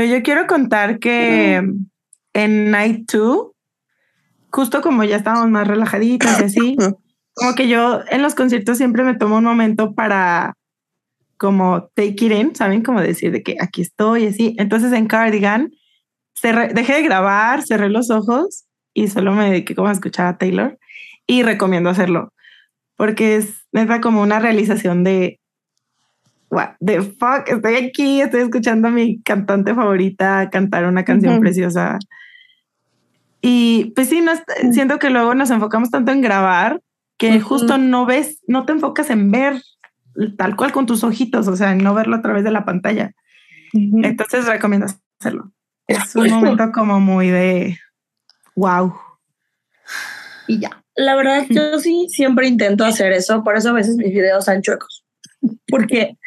Pero 0.00 0.16
yo 0.16 0.22
quiero 0.22 0.46
contar 0.46 0.98
que 0.98 1.60
en 2.32 2.70
Night 2.70 3.10
2, 3.12 3.48
justo 4.50 4.80
como 4.80 5.04
ya 5.04 5.16
estábamos 5.16 5.50
más 5.50 5.68
relajaditos 5.68 6.40
y 6.40 6.44
así, 6.44 6.76
como 7.34 7.54
que 7.54 7.68
yo 7.68 8.00
en 8.08 8.22
los 8.22 8.34
conciertos 8.34 8.78
siempre 8.78 9.04
me 9.04 9.14
tomo 9.14 9.36
un 9.36 9.44
momento 9.44 9.94
para 9.94 10.54
como 11.36 11.90
take 11.94 12.14
it 12.24 12.32
in, 12.32 12.56
¿saben? 12.56 12.82
Como 12.82 13.02
decir 13.02 13.30
de 13.30 13.42
que 13.42 13.56
aquí 13.60 13.82
estoy, 13.82 14.24
así. 14.28 14.54
Entonces 14.56 14.90
en 14.94 15.06
Cardigan 15.06 15.70
cerré- 16.34 16.72
dejé 16.72 16.94
de 16.94 17.02
grabar, 17.02 17.62
cerré 17.62 17.90
los 17.90 18.10
ojos 18.10 18.64
y 18.94 19.08
solo 19.08 19.34
me 19.34 19.50
dediqué 19.50 19.74
como 19.74 19.88
a 19.88 19.92
escuchar 19.92 20.28
a 20.28 20.38
Taylor 20.38 20.78
y 21.26 21.42
recomiendo 21.42 21.90
hacerlo 21.90 22.32
porque 22.96 23.36
es 23.36 23.66
neta 23.70 24.00
como 24.00 24.22
una 24.22 24.40
realización 24.40 25.04
de 25.04 25.39
what 26.50 26.70
the 26.84 27.00
fuck, 27.02 27.48
estoy 27.48 27.76
aquí, 27.76 28.20
estoy 28.20 28.40
escuchando 28.42 28.88
a 28.88 28.90
mi 28.90 29.20
cantante 29.22 29.74
favorita 29.74 30.50
cantar 30.50 30.84
una 30.86 31.04
canción 31.04 31.34
Ujú. 31.34 31.40
preciosa. 31.42 31.98
Y 33.40 33.92
pues 33.94 34.08
sí, 34.08 34.20
no 34.20 34.32
es- 34.32 34.42
siento 34.72 34.98
que 34.98 35.10
luego 35.10 35.34
nos 35.34 35.50
enfocamos 35.50 35.90
tanto 35.90 36.12
en 36.12 36.20
grabar 36.20 36.80
que 37.16 37.38
Ujú. 37.38 37.46
justo 37.46 37.78
no 37.78 38.06
ves, 38.06 38.40
no 38.46 38.64
te 38.66 38.72
enfocas 38.72 39.10
en 39.10 39.30
ver 39.30 39.62
tal 40.36 40.56
cual 40.56 40.72
con 40.72 40.86
tus 40.86 41.04
ojitos, 41.04 41.46
o 41.48 41.56
sea, 41.56 41.72
en 41.72 41.78
no 41.78 41.94
verlo 41.94 42.16
a 42.16 42.22
través 42.22 42.44
de 42.44 42.50
la 42.50 42.64
pantalla. 42.64 43.12
Entonces 43.72 44.46
recomiendo 44.46 44.86
hacerlo. 45.20 45.52
Es 45.86 46.14
un 46.16 46.28
momento 46.28 46.72
como 46.72 47.00
muy 47.00 47.28
de 47.30 47.78
wow. 48.56 48.92
Y 50.46 50.58
ya. 50.60 50.82
La 50.96 51.14
verdad, 51.14 51.46
yo 51.48 51.78
sí 51.78 52.06
siempre 52.10 52.48
intento 52.48 52.84
hacer 52.84 53.12
eso, 53.12 53.42
por 53.44 53.56
eso 53.56 53.70
a 53.70 53.72
veces 53.72 53.96
mis 53.96 54.12
videos 54.12 54.44
son 54.44 54.60
chuecos, 54.60 55.04
porque 55.68 56.18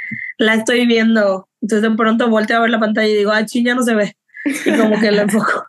la 0.43 0.55
estoy 0.55 0.85
viendo, 0.85 1.47
entonces 1.61 1.89
de 1.89 1.95
pronto 1.95 2.29
volteo 2.29 2.57
a 2.57 2.61
ver 2.61 2.69
la 2.69 2.79
pantalla 2.79 3.07
y 3.07 3.15
digo, 3.15 3.31
ah, 3.31 3.45
ching, 3.45 3.65
ya 3.65 3.75
no 3.75 3.83
se 3.83 3.95
ve, 3.95 4.15
y 4.65 4.77
como 4.77 4.99
que 4.99 5.11
lo 5.11 5.21
enfoco. 5.23 5.65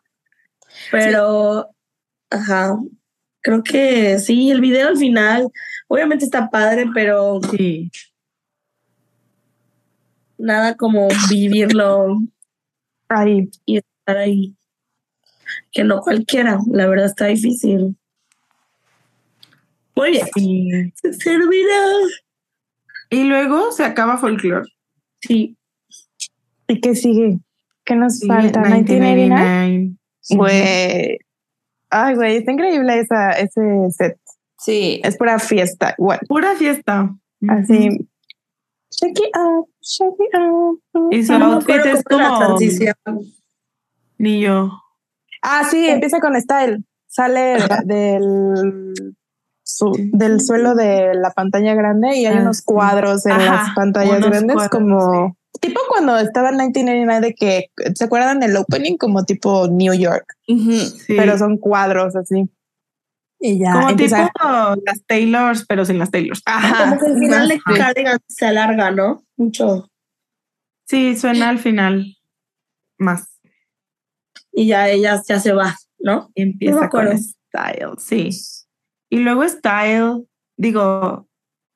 Pero, 0.90 1.70
ajá, 2.30 2.76
creo 3.40 3.62
que 3.62 4.18
sí, 4.18 4.50
el 4.50 4.60
video 4.60 4.88
al 4.88 4.96
final, 4.96 5.48
obviamente 5.88 6.24
está 6.24 6.50
padre, 6.50 6.86
pero 6.92 7.40
Sí. 7.50 7.90
nada 10.38 10.74
como 10.76 11.08
vivirlo 11.30 12.18
Ahí. 13.08 13.48
y 13.66 13.78
estar 13.78 14.16
ahí. 14.16 14.54
Que 15.72 15.84
no 15.84 16.00
cualquiera, 16.00 16.58
la 16.70 16.86
verdad 16.86 17.06
está 17.06 17.26
difícil. 17.26 17.96
Muy 19.94 20.10
bien, 20.10 20.26
sí. 20.34 20.70
se 20.96 21.12
servirá. 21.12 21.84
Y 23.10 23.24
luego 23.24 23.72
se 23.72 23.84
acaba 23.84 24.16
folklore. 24.18 24.68
Sí, 25.20 25.56
¿Y 26.66 26.80
qué 26.80 26.94
sigue? 26.94 27.38
¿Qué 27.84 27.94
nos 27.94 28.18
Sí, 28.20 28.26
falta? 28.26 28.60
1989. 28.60 29.26
1989. 29.26 29.96
Güey. 30.30 31.18
Ay, 31.90 32.14
güey, 32.14 32.36
está 32.36 32.52
increíble 32.52 32.98
esa, 32.98 33.32
ese 33.32 33.60
set. 33.90 34.18
Sí. 34.58 35.00
Es 35.04 35.16
pura 35.18 35.38
fiesta. 35.38 35.94
Igual. 35.98 36.20
Pura 36.26 36.54
fiesta. 36.54 37.14
Así. 37.48 38.08
Shake 38.90 39.18
it 39.18 39.36
up, 39.36 39.68
shake 39.82 40.14
it 40.18 40.38
up. 40.40 40.80
Y 41.12 41.22
su 41.24 41.38
no 41.38 41.54
outfit 41.54 41.84
es 41.84 41.96
la 41.96 42.02
como 42.02 42.38
transición. 42.38 42.94
ni 44.18 44.40
yo. 44.40 44.70
Ah, 45.42 45.64
sí, 45.70 45.86
empieza 45.86 46.20
con 46.20 46.40
style. 46.40 46.82
Sale 47.06 47.58
del, 47.84 48.94
su- 49.64 49.96
del 50.12 50.40
suelo 50.40 50.74
de 50.74 51.14
la 51.14 51.30
pantalla 51.32 51.74
grande 51.74 52.16
y 52.16 52.26
hay 52.26 52.36
Ah, 52.36 52.40
unos 52.42 52.62
cuadros 52.62 53.24
en 53.26 53.32
Ajá, 53.32 53.44
las 53.66 53.74
pantallas 53.74 54.18
unos 54.18 54.30
grandes 54.30 54.54
cuadros, 54.54 54.70
como 54.70 55.36
tipo 55.60 55.80
cuando 55.88 56.18
estaba 56.18 56.50
en 56.50 56.56
1989 56.56 57.20
de 57.26 57.34
que 57.34 57.70
se 57.94 58.04
acuerdan 58.04 58.40
del 58.40 58.56
opening 58.56 58.96
como 58.98 59.24
tipo 59.24 59.66
New 59.68 59.94
York. 59.94 60.26
Sí. 60.46 61.14
pero 61.16 61.38
son 61.38 61.56
cuadros 61.58 62.14
así. 62.14 62.48
Y 63.40 63.58
ya 63.58 63.72
como 63.72 63.90
empieza- 63.90 64.26
tipo 64.26 64.48
las 64.86 65.04
Taylors, 65.06 65.64
pero 65.66 65.84
sin 65.84 65.98
las 65.98 66.10
Taylors. 66.10 66.42
Ajá. 66.46 66.84
Como 66.90 67.00
que 67.00 67.06
el 67.06 67.18
final 67.18 67.48
de. 67.48 67.60
Cardigan 67.76 68.18
se 68.28 68.46
alarga, 68.46 68.90
¿no? 68.90 69.22
Mucho. 69.36 69.88
Sí, 70.86 71.16
suena 71.16 71.48
al 71.48 71.58
final 71.58 72.16
más. 72.98 73.28
Y 74.52 74.66
ya 74.68 74.88
ella 74.88 75.20
ya 75.26 75.40
se 75.40 75.52
va, 75.52 75.74
¿no? 75.98 76.30
Y 76.34 76.44
No 76.44 76.50
empieza 76.52 76.76
con 76.76 76.84
acuerdo. 76.84 77.16
Style, 77.18 77.92
sí. 77.98 78.30
Y 79.14 79.18
luego 79.20 79.46
Style, 79.48 80.24
digo, 80.56 81.28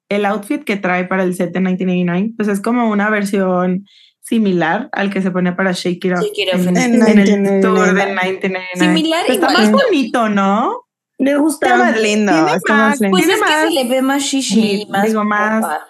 el 0.08 0.24
outfit 0.26 0.64
que 0.64 0.76
trae 0.76 1.04
para 1.04 1.22
el 1.22 1.34
set 1.36 1.52
de 1.52 1.60
1989, 1.60 2.32
pues 2.36 2.48
es 2.48 2.60
como 2.60 2.90
una 2.90 3.10
versión 3.10 3.84
similar 4.20 4.88
al 4.92 5.10
que 5.10 5.22
se 5.22 5.30
pone 5.30 5.52
para 5.52 5.70
Shake 5.72 6.04
It 6.04 6.12
Off, 6.14 6.20
Shake 6.24 6.38
It 6.38 6.48
Off 6.54 6.66
en, 6.66 6.76
en 6.76 6.76
en 6.76 7.18
el 7.18 7.40
1989. 7.40 7.60
tour 7.62 7.86
de 7.94 8.06
1989. 8.06 8.66
Similar 8.74 9.20
Está 9.28 9.34
igual. 9.34 9.52
más 9.54 9.70
bonito, 9.72 10.28
¿no? 10.28 10.82
Me 11.18 11.36
gusta. 11.36 11.66
Está 11.66 11.78
más 11.78 12.00
lindo. 12.00 12.32
Tiene 12.32 12.52
está 12.54 12.74
más 12.74 12.88
más, 12.90 13.00
lindo. 13.00 13.10
Pues 13.12 13.24
Tiene 13.24 13.34
es 13.40 13.44
que 13.46 13.50
más- 13.54 13.64
se 13.68 13.70
le 13.74 13.88
ve 13.88 14.02
más 14.02 14.22
shishi, 14.22 14.60
Sí, 14.80 14.86
más. 14.90 15.04
digo, 15.06 15.24
más- 15.24 15.62
popa. 15.62 15.80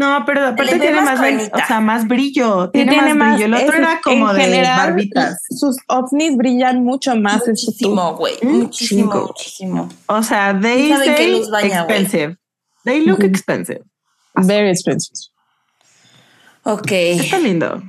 No, 0.00 0.22
pero 0.24 0.46
aparte 0.46 0.78
tiene 0.78 0.96
más 0.96 1.04
más, 1.04 1.20
carnita. 1.20 1.56
o 1.62 1.66
sea, 1.66 1.80
más 1.80 2.08
brillo. 2.08 2.70
Tiene, 2.70 3.14
más, 3.14 3.34
brillo. 3.36 3.46
El 3.46 3.54
otro 3.54 3.74
es- 3.74 3.78
era 3.80 4.00
como 4.02 4.32
de 4.32 4.40
general, 4.40 4.78
barbitas. 4.78 5.42
Sus 5.50 5.76
ovnis 5.88 6.36
brillan 6.36 6.82
mucho 6.82 7.14
más. 7.16 7.42
Muchísimo, 7.46 8.14
güey. 8.16 8.34
Un 8.42 8.60
Muchísimo, 8.60 9.12
chingo. 9.12 9.26
muchísimo. 9.26 9.88
O 10.06 10.22
sea, 10.22 10.58
they 10.58 10.86
¿Quién 10.86 10.96
sabe 10.98 11.14
qué 11.16 11.42
say 11.42 11.50
baña, 11.50 11.80
expensive. 11.82 12.36
They 12.84 13.04
look 13.04 13.22
expensive. 13.22 13.82
Very 14.34 14.70
expensive. 14.70 15.18
Ok. 16.62 16.90
Está 16.90 17.38
lindo. 17.38 17.82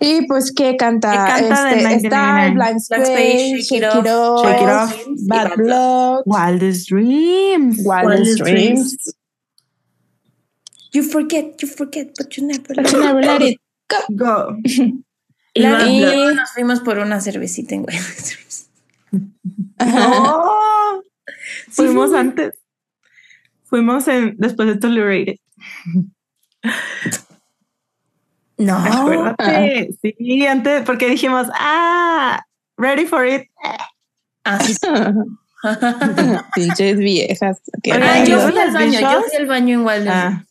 Y 0.00 0.26
pues, 0.26 0.52
¿qué 0.54 0.76
canta? 0.76 1.10
¿Qué 1.10 1.16
canta 1.48 1.64
de 1.64 1.76
este, 1.76 2.06
está 2.06 2.32
1999? 2.48 2.54
Blank 2.54 2.76
Space, 2.78 3.62
Shake, 3.62 3.82
It 3.82 4.10
Off, 4.10 4.42
Shake 4.46 4.62
It 4.62 4.68
Off, 4.68 5.06
y 5.06 5.26
Bad 5.26 5.56
Blood, 5.56 6.22
Wildest 6.26 6.88
Dreams. 6.90 7.78
Wildest 7.84 8.40
Wildest 8.40 8.40
Dreams. 8.42 9.16
You 10.96 11.02
forget, 11.02 11.60
you 11.60 11.68
forget, 11.68 12.14
but 12.16 12.34
you 12.38 12.46
never 12.46 12.74
But 12.74 12.90
you 12.90 13.00
never 13.00 13.20
let 13.20 13.42
it 13.42 13.60
Go. 14.16 14.56
Y 15.54 15.60
La- 15.60 16.32
nos 16.34 16.52
fuimos 16.52 16.80
por 16.80 16.98
una 16.98 17.20
cervecita 17.20 17.74
en 17.74 17.84
Wildest 17.86 18.70
No. 19.78 21.02
Fuimos 21.68 22.10
fuimos. 22.10 22.14
antes. 22.14 22.54
Fuimos 23.64 24.08
en, 24.08 24.36
después 24.38 24.68
de 24.68 24.76
Tolerated. 24.76 25.36
No. 28.56 28.76
Acuérdate. 28.76 29.90
Sí, 30.00 30.46
antes, 30.46 30.82
porque 30.86 31.10
dijimos, 31.10 31.48
ah, 31.58 32.42
ready 32.78 33.04
for 33.04 33.26
it. 33.26 33.42
Ah, 34.44 34.58
sí. 34.60 34.74
Pinches 36.54 36.96
viejas. 36.96 37.60
Ah, 37.92 38.24
yo 38.24 38.40
fui 38.48 38.58
al 38.58 38.72
baño, 38.72 39.00
yo 39.00 39.22
fui 39.24 39.36
al 39.36 39.46
baño 39.46 39.80
en 39.80 39.86
Wildest 39.86 40.08
Ah. 40.10 40.45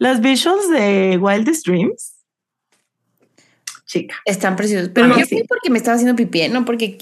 Las 0.00 0.20
visuals 0.22 0.68
de 0.70 1.18
Wildest 1.20 1.66
Dreams. 1.66 2.14
Chica. 3.84 4.16
Están 4.24 4.56
preciosos. 4.56 4.90
Pero 4.94 5.08
Ah, 5.12 5.18
yo 5.18 5.26
sí. 5.26 5.36
fui 5.36 5.44
porque 5.46 5.68
me 5.68 5.76
estaba 5.76 5.96
haciendo 5.96 6.16
pipí, 6.16 6.48
no 6.48 6.64
porque 6.64 6.96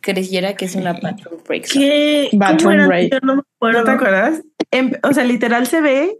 creyera 0.00 0.54
que 0.54 0.66
es 0.66 0.74
una 0.74 0.92
bathroom 0.92 1.40
break. 1.48 1.66
¿Qué? 1.72 2.28
¿Cómo 2.30 2.40
Bathroom 2.40 2.86
break. 2.88 3.12
Yo 3.12 3.18
no 3.22 3.36
me 3.36 3.42
acuerdo. 3.56 3.78
¿No 3.78 3.84
te 3.84 3.90
acuerdas? 3.92 4.42
Em- 4.70 4.92
o 5.02 5.12
sea, 5.14 5.24
literal 5.24 5.66
se 5.66 5.80
ve 5.80 6.18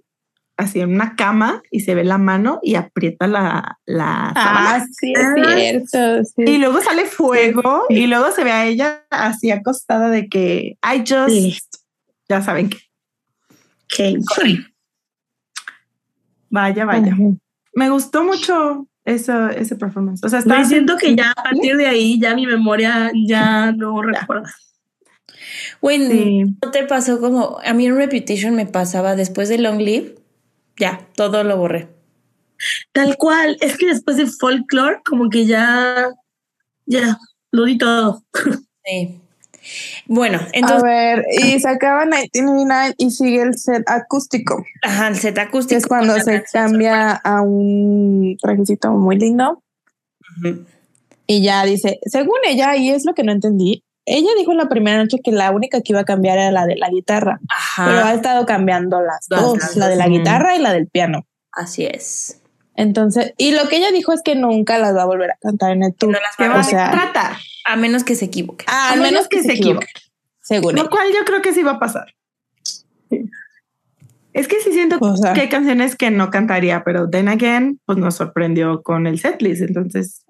así 0.56 0.80
en 0.80 0.94
una 0.94 1.16
cama 1.16 1.62
y 1.70 1.80
se 1.80 1.94
ve 1.94 2.02
la 2.04 2.16
mano 2.16 2.60
y 2.62 2.76
aprieta 2.76 3.26
la, 3.26 3.78
la. 3.84 4.32
Ah, 4.34 4.82
sí, 4.98 5.12
es 5.14 5.86
cierto. 5.90 6.24
sí. 6.24 6.42
Y 6.46 6.56
luego 6.58 6.80
sale 6.80 7.04
fuego 7.04 7.84
y 7.90 8.06
luego 8.06 8.30
se 8.32 8.42
ve 8.44 8.52
a 8.52 8.64
ella 8.66 9.04
así 9.10 9.50
acostada 9.50 10.08
de 10.08 10.28
que 10.30 10.78
I 10.82 10.98
just, 11.00 11.28
Sí. 11.28 11.58
ya 12.28 12.40
saben 12.40 12.70
que 12.70 12.78
¿Qué? 13.88 14.16
Vaya, 16.52 16.84
vaya. 16.84 17.16
Me 17.74 17.90
gustó 17.90 18.22
mucho 18.22 18.86
eso, 19.04 19.48
ese 19.48 19.74
performance. 19.74 20.22
O 20.24 20.28
sea, 20.28 20.42
Me 20.46 20.64
siento 20.64 20.96
que 20.96 21.16
ya 21.16 21.32
a 21.32 21.42
partir 21.42 21.76
de 21.76 21.86
ahí 21.86 22.20
ya 22.20 22.34
mi 22.36 22.46
memoria 22.46 23.10
ya 23.26 23.72
no 23.72 24.00
recuerda. 24.02 24.52
Güey, 25.80 26.06
Sí. 26.06 26.44
¿no 26.62 26.70
te 26.70 26.84
pasó 26.84 27.18
como 27.20 27.58
a 27.64 27.72
mí 27.72 27.86
en 27.86 27.96
Reputation 27.96 28.54
me 28.54 28.66
pasaba 28.66 29.16
después 29.16 29.48
de 29.48 29.58
Long 29.58 29.80
Live? 29.80 30.14
Ya, 30.78 31.00
todo 31.16 31.42
lo 31.42 31.56
borré. 31.56 31.88
Tal 32.92 33.16
cual. 33.16 33.56
Es 33.60 33.76
que 33.76 33.86
después 33.86 34.16
de 34.16 34.26
folklore, 34.26 35.00
como 35.04 35.28
que 35.28 35.46
ya, 35.46 36.08
ya, 36.86 37.18
lo 37.50 37.64
di 37.64 37.78
todo. 37.78 38.22
Sí. 38.84 39.21
Bueno, 40.06 40.38
A 40.38 40.48
entonces, 40.52 40.82
ver, 40.82 41.24
y 41.32 41.58
se 41.60 41.68
acaba 41.68 42.04
1999 42.04 42.94
y 42.98 43.10
sigue 43.10 43.42
el 43.42 43.56
set 43.58 43.88
acústico, 43.88 44.64
ajá, 44.82 45.08
el 45.08 45.16
set 45.16 45.38
acústico. 45.38 45.78
es 45.78 45.86
cuando 45.86 46.18
se 46.20 46.42
cambia 46.52 47.12
a 47.12 47.42
un 47.42 48.36
trajecito 48.40 48.90
muy 48.92 49.18
lindo 49.18 49.62
y 51.26 51.42
ya 51.42 51.64
dice, 51.64 51.98
según 52.04 52.38
ella, 52.44 52.76
y 52.76 52.90
es 52.90 53.04
lo 53.04 53.14
que 53.14 53.22
no 53.22 53.32
entendí, 53.32 53.84
ella 54.04 54.30
dijo 54.36 54.50
en 54.52 54.58
la 54.58 54.68
primera 54.68 54.98
noche 54.98 55.18
que 55.22 55.30
la 55.30 55.50
única 55.52 55.80
que 55.80 55.92
iba 55.92 56.00
a 56.00 56.04
cambiar 56.04 56.38
era 56.38 56.50
la 56.50 56.66
de 56.66 56.76
la 56.76 56.90
guitarra, 56.90 57.38
pero 57.76 57.98
ha 57.98 58.00
Ajá. 58.00 58.14
estado 58.14 58.46
cambiando 58.46 59.00
las 59.00 59.26
dos, 59.28 59.58
las 59.58 59.76
la 59.76 59.88
de 59.88 59.96
la 59.96 60.08
guitarra 60.08 60.56
y 60.56 60.58
la 60.58 60.72
del 60.72 60.88
piano. 60.88 61.24
Así 61.52 61.86
es. 61.86 62.40
Entonces, 62.74 63.34
y 63.36 63.52
lo 63.52 63.68
que 63.68 63.76
ella 63.76 63.92
dijo 63.92 64.12
es 64.12 64.22
que 64.22 64.34
nunca 64.34 64.78
las 64.78 64.96
va 64.96 65.02
a 65.02 65.06
volver 65.06 65.30
a 65.30 65.36
cantar 65.40 65.72
en 65.72 65.84
el 65.84 65.94
tour. 65.94 66.10
No 66.12 66.18
las 66.20 66.36
¿Qué 66.36 66.48
va 66.48 66.54
va 66.54 66.60
a 66.60 66.62
o 66.62 66.64
sea, 66.64 66.88
a 66.88 66.90
tratar? 66.90 67.36
A 67.64 67.76
menos 67.76 68.04
que 68.04 68.14
se 68.14 68.26
equivoque. 68.26 68.64
Ah, 68.68 68.90
A 68.90 68.92
al 68.94 69.00
menos 69.00 69.28
que, 69.28 69.42
se 69.42 69.52
equivoque. 69.52 69.86
Según 70.40 70.74
Lo 70.74 70.88
cual 70.90 71.08
yo 71.12 71.24
creo 71.24 71.40
que 71.42 71.52
sí 71.52 71.62
va 71.62 71.72
a 71.72 71.78
pasar. 71.80 72.14
Es 74.32 74.48
que 74.48 74.60
sí 74.60 74.72
siento 74.72 74.96
O 75.00 75.16
sea. 75.16 75.34
que 75.34 75.42
hay 75.42 75.48
canciones 75.48 75.94
que 75.94 76.10
no 76.10 76.30
cantaría, 76.30 76.82
pero 76.84 77.08
Then 77.10 77.28
Again, 77.28 77.80
pues 77.84 77.98
nos 77.98 78.14
sorprendió 78.16 78.82
con 78.82 79.06
el 79.06 79.18
setlist, 79.18 79.60
entonces 79.62 80.24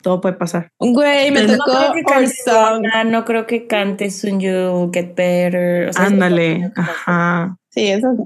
todo 0.00 0.20
puede 0.20 0.36
pasar. 0.36 0.70
Güey, 0.78 1.30
me 1.32 1.40
Pero 1.40 1.52
No 1.52 1.58
tocó 1.58 1.78
creo 1.78 1.92
que 1.92 2.02
cante 2.04 3.10
no 3.10 3.24
creo 3.24 3.46
que 3.46 3.66
cante 3.66 4.10
Soon 4.10 4.40
You'll 4.40 4.90
Get 4.92 5.14
Better. 5.16 5.88
o 5.88 5.92
sea, 5.92 6.06
Ándale, 6.06 6.72
ajá. 6.76 7.56
Sí, 7.70 7.88
eso 7.88 8.08
sí. 8.16 8.22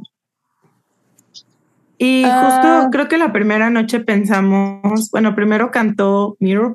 Y 1.96 2.24
Ah. 2.26 2.44
justo 2.44 2.90
creo 2.90 3.08
que 3.08 3.18
la 3.18 3.32
primera 3.32 3.70
noche 3.70 4.00
pensamos, 4.00 5.10
bueno, 5.10 5.34
primero 5.34 5.70
cantó 5.70 6.36
Mirror 6.40 6.72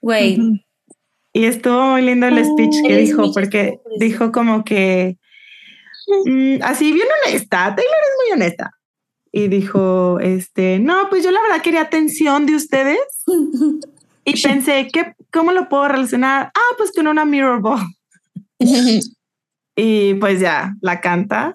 Güey, 0.00 0.38
y 1.32 1.44
estuvo 1.44 1.80
muy 1.90 2.02
lindo 2.02 2.26
el 2.26 2.44
speech 2.44 2.82
que 2.86 2.94
El 2.98 3.06
dijo, 3.06 3.22
speech 3.22 3.34
porque 3.34 3.62
precioso. 3.84 3.96
dijo 3.98 4.32
como 4.32 4.64
que, 4.64 5.18
mm, 6.24 6.62
así 6.62 6.92
bien 6.92 7.06
honesta, 7.26 7.74
Taylor 7.74 7.94
es 8.02 8.16
muy 8.26 8.32
honesta. 8.42 8.70
Y 9.30 9.48
dijo, 9.48 10.18
este, 10.20 10.78
no, 10.78 11.08
pues 11.10 11.22
yo 11.22 11.30
la 11.30 11.42
verdad 11.42 11.60
quería 11.62 11.82
atención 11.82 12.46
de 12.46 12.56
ustedes 12.56 12.98
y 14.24 14.32
pensé, 14.42 14.88
¿qué, 14.92 15.12
¿cómo 15.32 15.52
lo 15.52 15.68
puedo 15.68 15.86
relacionar? 15.88 16.50
Ah, 16.54 16.74
pues 16.78 16.92
con 16.92 17.06
una 17.06 17.24
Mirror 17.24 17.60
Ball. 17.60 17.80
Y 19.80 20.14
pues 20.14 20.40
ya, 20.40 20.74
la 20.80 21.00
canta. 21.00 21.54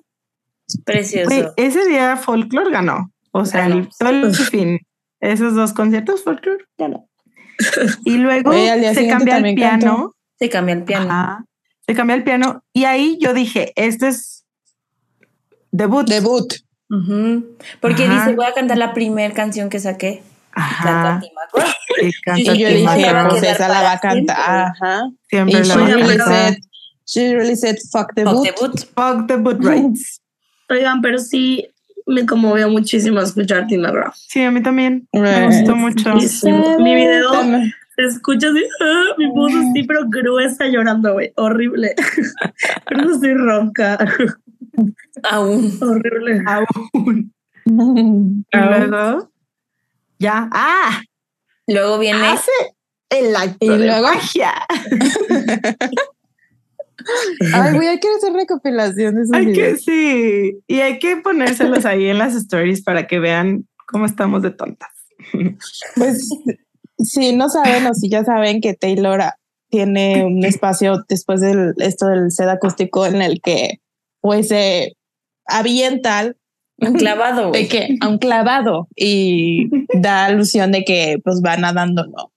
precioso. 0.86 1.54
Ese 1.58 1.86
día 1.90 2.16
Folklore 2.16 2.72
ganó. 2.72 3.12
O 3.32 3.44
sea, 3.44 3.68
Ganó. 3.68 3.76
el, 3.80 3.90
todo 4.00 4.10
el 4.12 4.34
fin, 4.34 4.80
esos 5.20 5.56
dos 5.56 5.74
conciertos, 5.74 6.24
Folklore 6.24 6.64
ganó. 6.78 7.10
Y 8.06 8.18
luego 8.18 8.52
al 8.52 8.80
día 8.82 8.94
se 8.94 9.08
cambia 9.08 9.36
el 9.36 9.38
también 9.38 9.56
piano. 9.56 9.80
cantó. 9.80 10.16
Se 10.40 10.50
cambia 10.50 10.74
el 10.76 10.84
piano. 10.84 11.12
Ajá, 11.12 11.46
se 11.86 11.94
cambia 11.96 12.16
el 12.16 12.24
piano. 12.24 12.64
Y 12.74 12.86
ahí 12.86 13.18
yo 13.20 13.34
dije, 13.34 13.72
esto 13.76 14.08
es 14.08 14.46
debut. 15.72 16.08
Debut. 16.08 16.54
Ujú. 16.90 17.58
Porque 17.80 18.06
Ajá. 18.06 18.26
dice, 18.26 18.36
voy 18.36 18.46
a 18.46 18.54
cantar 18.54 18.78
la 18.78 18.94
primera 18.94 19.34
canción 19.34 19.70
que 19.70 19.80
saqué. 19.80 20.24
Ajá. 20.54 21.22
Y 22.02 22.12
canta 22.24 22.42
Y 22.42 22.46
yo 22.58 22.68
dije, 22.70 23.14
pues 23.30 23.44
esa 23.44 23.68
la 23.70 23.82
va 23.84 23.92
a 23.94 24.00
cantar. 24.00 24.74
Ajá. 24.82 25.10
Siempre 25.30 25.60
Y 25.60 25.64
la 25.64 25.74
she 25.76 25.80
va 25.80 25.86
a 25.86 25.88
really 25.90 26.18
cantar. 26.18 26.28
said, 26.54 26.58
she 27.06 27.36
really 27.36 27.56
said, 27.56 27.76
fuck 27.92 28.08
Fuck 28.08 28.16
debut. 28.16 28.44
debut. 28.44 28.80
Fuck 28.96 29.28
debut 29.28 29.64
rights. 29.64 30.22
Oigan, 30.70 31.02
pero 31.02 31.20
sí 31.20 31.68
me 32.08 32.26
conmovió 32.26 32.70
muchísimo 32.70 33.20
escuchar 33.22 33.68
Tim 33.68 33.82
McGraw. 33.82 34.12
Sí, 34.16 34.42
a 34.42 34.52
mí 34.52 34.62
también. 34.62 35.08
Me 35.14 35.46
gustó 35.48 35.76
mucho. 35.76 36.14
Mi 36.80 36.96
video 36.96 37.32
se 37.96 38.04
escucha 38.06 38.48
así, 38.48 38.64
ah, 38.82 39.04
mi 39.20 39.28
voz 39.30 39.54
así, 39.54 39.84
pero 39.84 40.02
gruesa 40.10 40.66
llorando, 40.68 41.14
güey. 41.14 41.32
Horrible. 41.36 41.94
Pero 42.88 43.04
no 43.04 43.14
estoy 43.14 43.34
ronca. 43.36 43.98
Aún. 45.24 45.72
Horrible. 45.82 46.42
Aún. 46.48 47.34
Y 48.52 48.58
luego, 48.58 49.30
ya. 50.20 50.50
Ah, 50.52 51.02
Luego 51.68 51.98
viene. 52.00 52.26
hace 52.28 52.52
el 53.10 53.34
acto 53.36 53.58
Y 53.62 53.70
de 53.70 53.78
luego- 53.86 54.08
magia. 54.08 54.54
Ay, 57.54 57.74
güey, 57.74 57.88
hay 57.90 58.00
que 58.00 58.08
hacer 58.10 58.34
recopilación 58.34 59.16
de 59.16 59.22
esos 59.22 59.34
Hay 59.34 59.54
que, 59.54 59.78
sí, 59.78 60.60
y 60.68 60.80
hay 60.80 61.00
que 61.00 61.18
ponérselos 61.18 61.86
ahí 61.86 62.08
en 62.08 62.18
las 62.18 62.36
stories 62.36 62.84
para 62.84 63.08
que 63.08 63.20
vean 63.20 63.68
cómo 63.88 64.06
estamos 64.06 64.42
de 64.42 64.52
tontas. 64.52 64.90
Pues 65.96 66.28
si 66.98 67.36
no 67.36 67.50
saben 67.50 67.88
o 67.88 67.94
si 67.94 68.10
ya 68.10 68.24
saben 68.24 68.62
que 68.62 68.74
Taylor 68.74 69.22
tiene 69.70 70.24
un 70.26 70.44
espacio 70.44 71.04
después 71.08 71.42
del 71.42 71.74
esto 71.78 72.08
del 72.08 72.32
set 72.32 72.48
acústico 72.48 73.06
en 73.06 73.22
el 73.22 73.42
que 73.42 73.80
pues 74.22 74.50
se 74.50 74.96
avienta 75.46 76.34
Un 76.78 76.94
clavado, 76.94 77.52
de 77.52 77.68
que 77.68 77.98
a 78.02 78.08
un 78.08 78.18
clavado 78.18 78.88
y 78.96 79.70
da 80.00 80.26
alusión 80.26 80.72
de 80.72 80.84
que 80.84 81.20
pues 81.24 81.42
va 81.44 81.58
nadando, 81.58 82.06
¿no? 82.06 82.33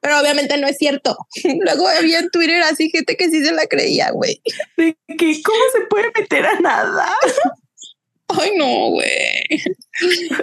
Pero 0.00 0.20
obviamente 0.20 0.56
no 0.58 0.66
es 0.66 0.76
cierto. 0.78 1.16
Luego 1.64 1.88
había 1.88 2.20
en 2.20 2.30
Twitter 2.30 2.62
así 2.62 2.90
gente 2.90 3.16
que 3.16 3.30
sí 3.30 3.44
se 3.44 3.52
la 3.52 3.66
creía, 3.66 4.10
güey. 4.10 4.40
De 4.76 4.96
que, 5.16 5.42
¿cómo 5.42 5.62
se 5.72 5.80
puede 5.88 6.10
meter 6.18 6.46
a 6.46 6.60
nada? 6.60 7.08
Ay, 8.28 8.50
no, 8.56 8.90
güey. 8.90 9.08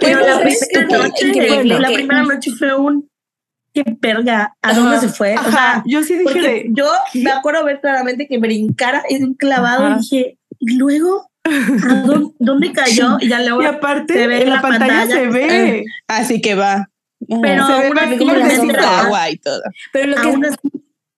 Pero 0.00 0.20
la 0.20 0.40
primera 0.40 0.98
noche, 1.08 1.28
increíble 1.28 1.78
la 1.78 1.88
que- 1.88 1.94
primera 1.94 2.22
noche 2.22 2.50
fue 2.58 2.74
un 2.74 3.08
qué 3.74 3.82
verga, 4.00 4.54
¿a 4.62 4.72
dónde 4.72 5.00
se 5.00 5.08
fue? 5.08 5.34
O 5.34 5.38
Ajá, 5.40 5.50
sea, 5.50 5.82
yo 5.86 6.02
sí 6.04 6.16
dije 6.16 6.40
de, 6.40 6.66
yo 6.70 6.88
me 7.14 7.32
acuerdo 7.32 7.64
ver 7.64 7.80
claramente 7.80 8.28
que 8.28 8.38
brincara 8.38 9.02
en 9.08 9.24
un 9.24 9.34
clavado 9.34 9.86
Ajá. 9.86 9.96
y 9.96 10.00
dije, 10.02 10.38
y 10.60 10.76
luego, 10.76 11.28
¿a 11.44 11.94
dónde, 12.06 12.30
dónde 12.38 12.72
cayó? 12.72 13.16
Y 13.20 13.28
ya 13.28 13.40
luego, 13.40 13.62
y 13.62 13.66
aparte 13.66 14.14
se 14.14 14.26
ve 14.28 14.42
en 14.42 14.50
la 14.50 14.62
pantalla, 14.62 15.06
se 15.08 15.26
ve. 15.26 15.84
Así 16.06 16.40
que 16.40 16.54
va. 16.54 16.88
Pero 17.42 17.66
se 17.66 17.72
ve 17.72 17.86
aún 17.86 17.94
más 17.94 18.04
así, 18.06 18.18
como 18.18 18.30
Como 18.32 18.40
la 18.42 18.48
le 18.48 18.56
sombra. 18.56 18.80
¿dónde 18.82 18.96
agua 19.02 19.30
y 19.30 19.36
todo. 19.38 19.60
Pero 19.92 20.06
lo 20.08 20.16
que, 20.16 20.46
así, 20.48 20.56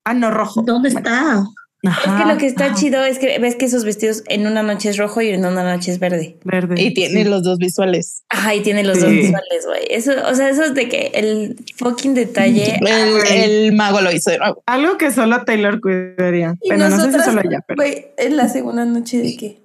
Ah, 0.05 0.15
no, 0.15 0.31
rojo. 0.31 0.63
¿dónde 0.63 0.89
está? 0.89 1.45
es 1.83 1.93
que 2.19 2.25
lo 2.25 2.37
que 2.37 2.47
está 2.47 2.75
chido 2.75 3.05
es 3.05 3.19
que 3.21 3.39
ves 3.39 3.55
que 3.55 3.67
esos 3.67 3.85
vestidos 3.85 4.25
en 4.27 4.47
una 4.49 4.63
noche 4.65 4.89
es 4.89 4.97
rojo 4.97 5.21
y 5.21 5.29
en 5.29 5.45
una 5.47 5.63
noche 5.63 5.93
es 5.93 6.01
verde. 6.01 6.37
Verde. 6.43 6.81
Y 6.83 6.93
tiene 6.95 7.23
Sí. 7.23 7.29
los 7.29 7.45
dos 7.45 7.59
visuales. 7.59 8.25
Ajá, 8.29 8.55
y 8.57 8.61
tiene 8.63 8.83
los 8.83 8.97
Sí. 8.99 9.03
dos 9.05 9.11
visuales, 9.13 9.67
güey. 9.67 9.83
Eso, 9.91 10.13
o 10.29 10.35
sea, 10.35 10.49
eso 10.49 10.65
es 10.65 10.75
de 10.75 10.89
que 10.89 11.13
el 11.15 11.57
fucking 11.77 12.15
detalle. 12.15 12.81
El, 12.81 13.41
el 13.41 13.73
mago 13.73 14.01
lo 14.01 14.11
hizo. 14.11 14.33
Algo 14.67 14.99
que 14.99 15.13
solo 15.13 15.45
Taylor 15.45 15.81
cuidaría. 15.81 16.55
Y 16.63 16.71
Bueno, 16.71 16.89
no 16.89 16.91
sé 16.91 16.97
si 16.97 17.07
nosotras, 17.09 17.25
solo 17.27 17.41
ella, 17.45 17.61
pero. 17.69 17.77
Güey, 17.77 18.07
en 18.17 18.37
la 18.37 18.49
segunda 18.49 18.85
noche 18.85 19.19
de 19.19 19.37
que 19.37 19.63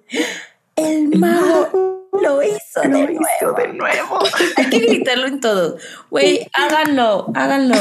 el 0.76 1.18
mago 1.18 2.01
lo 2.12 2.44
hizo 2.44 2.84
Lo 2.84 2.98
de 2.98 3.14
hizo 3.14 3.22
nuevo. 3.42 3.58
de 3.58 3.74
nuevo. 3.74 4.20
Hay 4.58 4.70
que 4.70 4.80
gritarlo 4.80 5.28
en 5.28 5.40
todo. 5.40 5.78
Güey, 6.10 6.48
háganlo, 6.54 7.28
háganlo. 7.36 7.76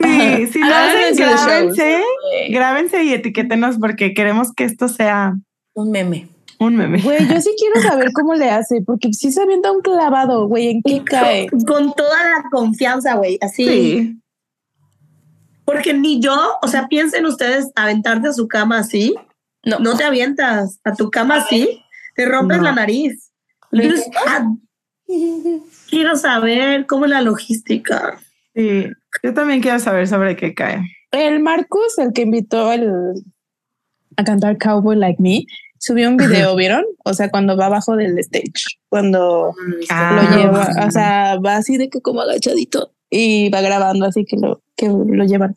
Sí, 0.00 0.46
si 0.46 0.58
lo 0.60 0.74
hacen, 0.74 1.16
grábense, 1.16 2.02
grábense 2.50 3.02
y 3.04 3.12
etiquétenos 3.14 3.78
porque 3.78 4.14
queremos 4.14 4.52
que 4.54 4.64
esto 4.64 4.88
sea 4.88 5.34
Un 5.74 5.90
meme. 5.90 6.28
un 6.60 6.76
meme. 6.76 7.00
Güey, 7.02 7.26
yo 7.28 7.40
sí 7.40 7.50
quiero 7.58 7.80
saber 7.88 8.12
cómo 8.12 8.34
le 8.34 8.48
hace, 8.50 8.80
porque 8.86 9.12
si 9.12 9.32
se 9.32 9.42
avienta 9.42 9.72
un 9.72 9.80
clavado, 9.82 10.46
güey, 10.46 10.68
¿en 10.68 10.82
qué 10.82 11.02
cae? 11.04 11.48
Con 11.66 11.92
toda 11.94 12.16
la 12.24 12.44
confianza, 12.50 13.14
güey, 13.16 13.38
así. 13.42 13.66
Sí. 13.68 14.20
Porque 15.64 15.92
ni 15.92 16.20
yo, 16.20 16.56
o 16.62 16.68
sea, 16.68 16.88
piensen 16.88 17.26
ustedes 17.26 17.70
aventarte 17.74 18.28
a 18.28 18.32
su 18.32 18.48
cama 18.48 18.78
así, 18.78 19.14
No, 19.64 19.78
no 19.80 19.96
te 19.96 20.04
avientas 20.04 20.78
a 20.84 20.94
tu 20.94 21.10
cama 21.10 21.36
así, 21.36 21.82
te 22.14 22.24
rompes 22.24 22.58
No. 22.58 22.64
la 22.64 22.72
nariz. 22.72 23.27
Entonces, 23.72 24.10
ah, 24.26 24.48
quiero 25.90 26.16
saber 26.16 26.86
cómo 26.86 27.04
es 27.04 27.10
la 27.10 27.22
logística. 27.22 28.18
Sí. 28.54 28.86
Yo 29.22 29.34
también 29.34 29.60
quiero 29.60 29.78
saber 29.78 30.06
sobre 30.06 30.36
qué 30.36 30.54
cae. 30.54 30.82
El 31.10 31.40
Marcus, 31.40 31.98
el 31.98 32.12
que 32.12 32.22
invitó 32.22 32.72
el, 32.72 33.14
a 34.16 34.24
cantar 34.24 34.58
Cowboy 34.58 34.96
Like 34.96 35.22
Me, 35.22 35.44
subió 35.78 36.08
un 36.08 36.16
video, 36.16 36.54
¿vieron? 36.56 36.84
O 37.04 37.14
sea, 37.14 37.30
cuando 37.30 37.56
va 37.56 37.66
abajo 37.66 37.96
del 37.96 38.18
stage, 38.18 38.78
cuando 38.88 39.54
Ah, 39.88 40.28
lo 40.30 40.36
lleva, 40.36 40.86
o 40.86 40.90
sea, 40.90 41.38
va 41.38 41.56
así 41.56 41.76
de 41.76 41.88
que 41.88 42.00
como 42.00 42.20
agachadito 42.20 42.92
y 43.10 43.48
va 43.50 43.60
grabando 43.60 44.06
así 44.06 44.24
que 44.24 44.36
lo, 44.36 44.62
que 44.76 44.88
lo 44.88 45.24
llevan. 45.24 45.56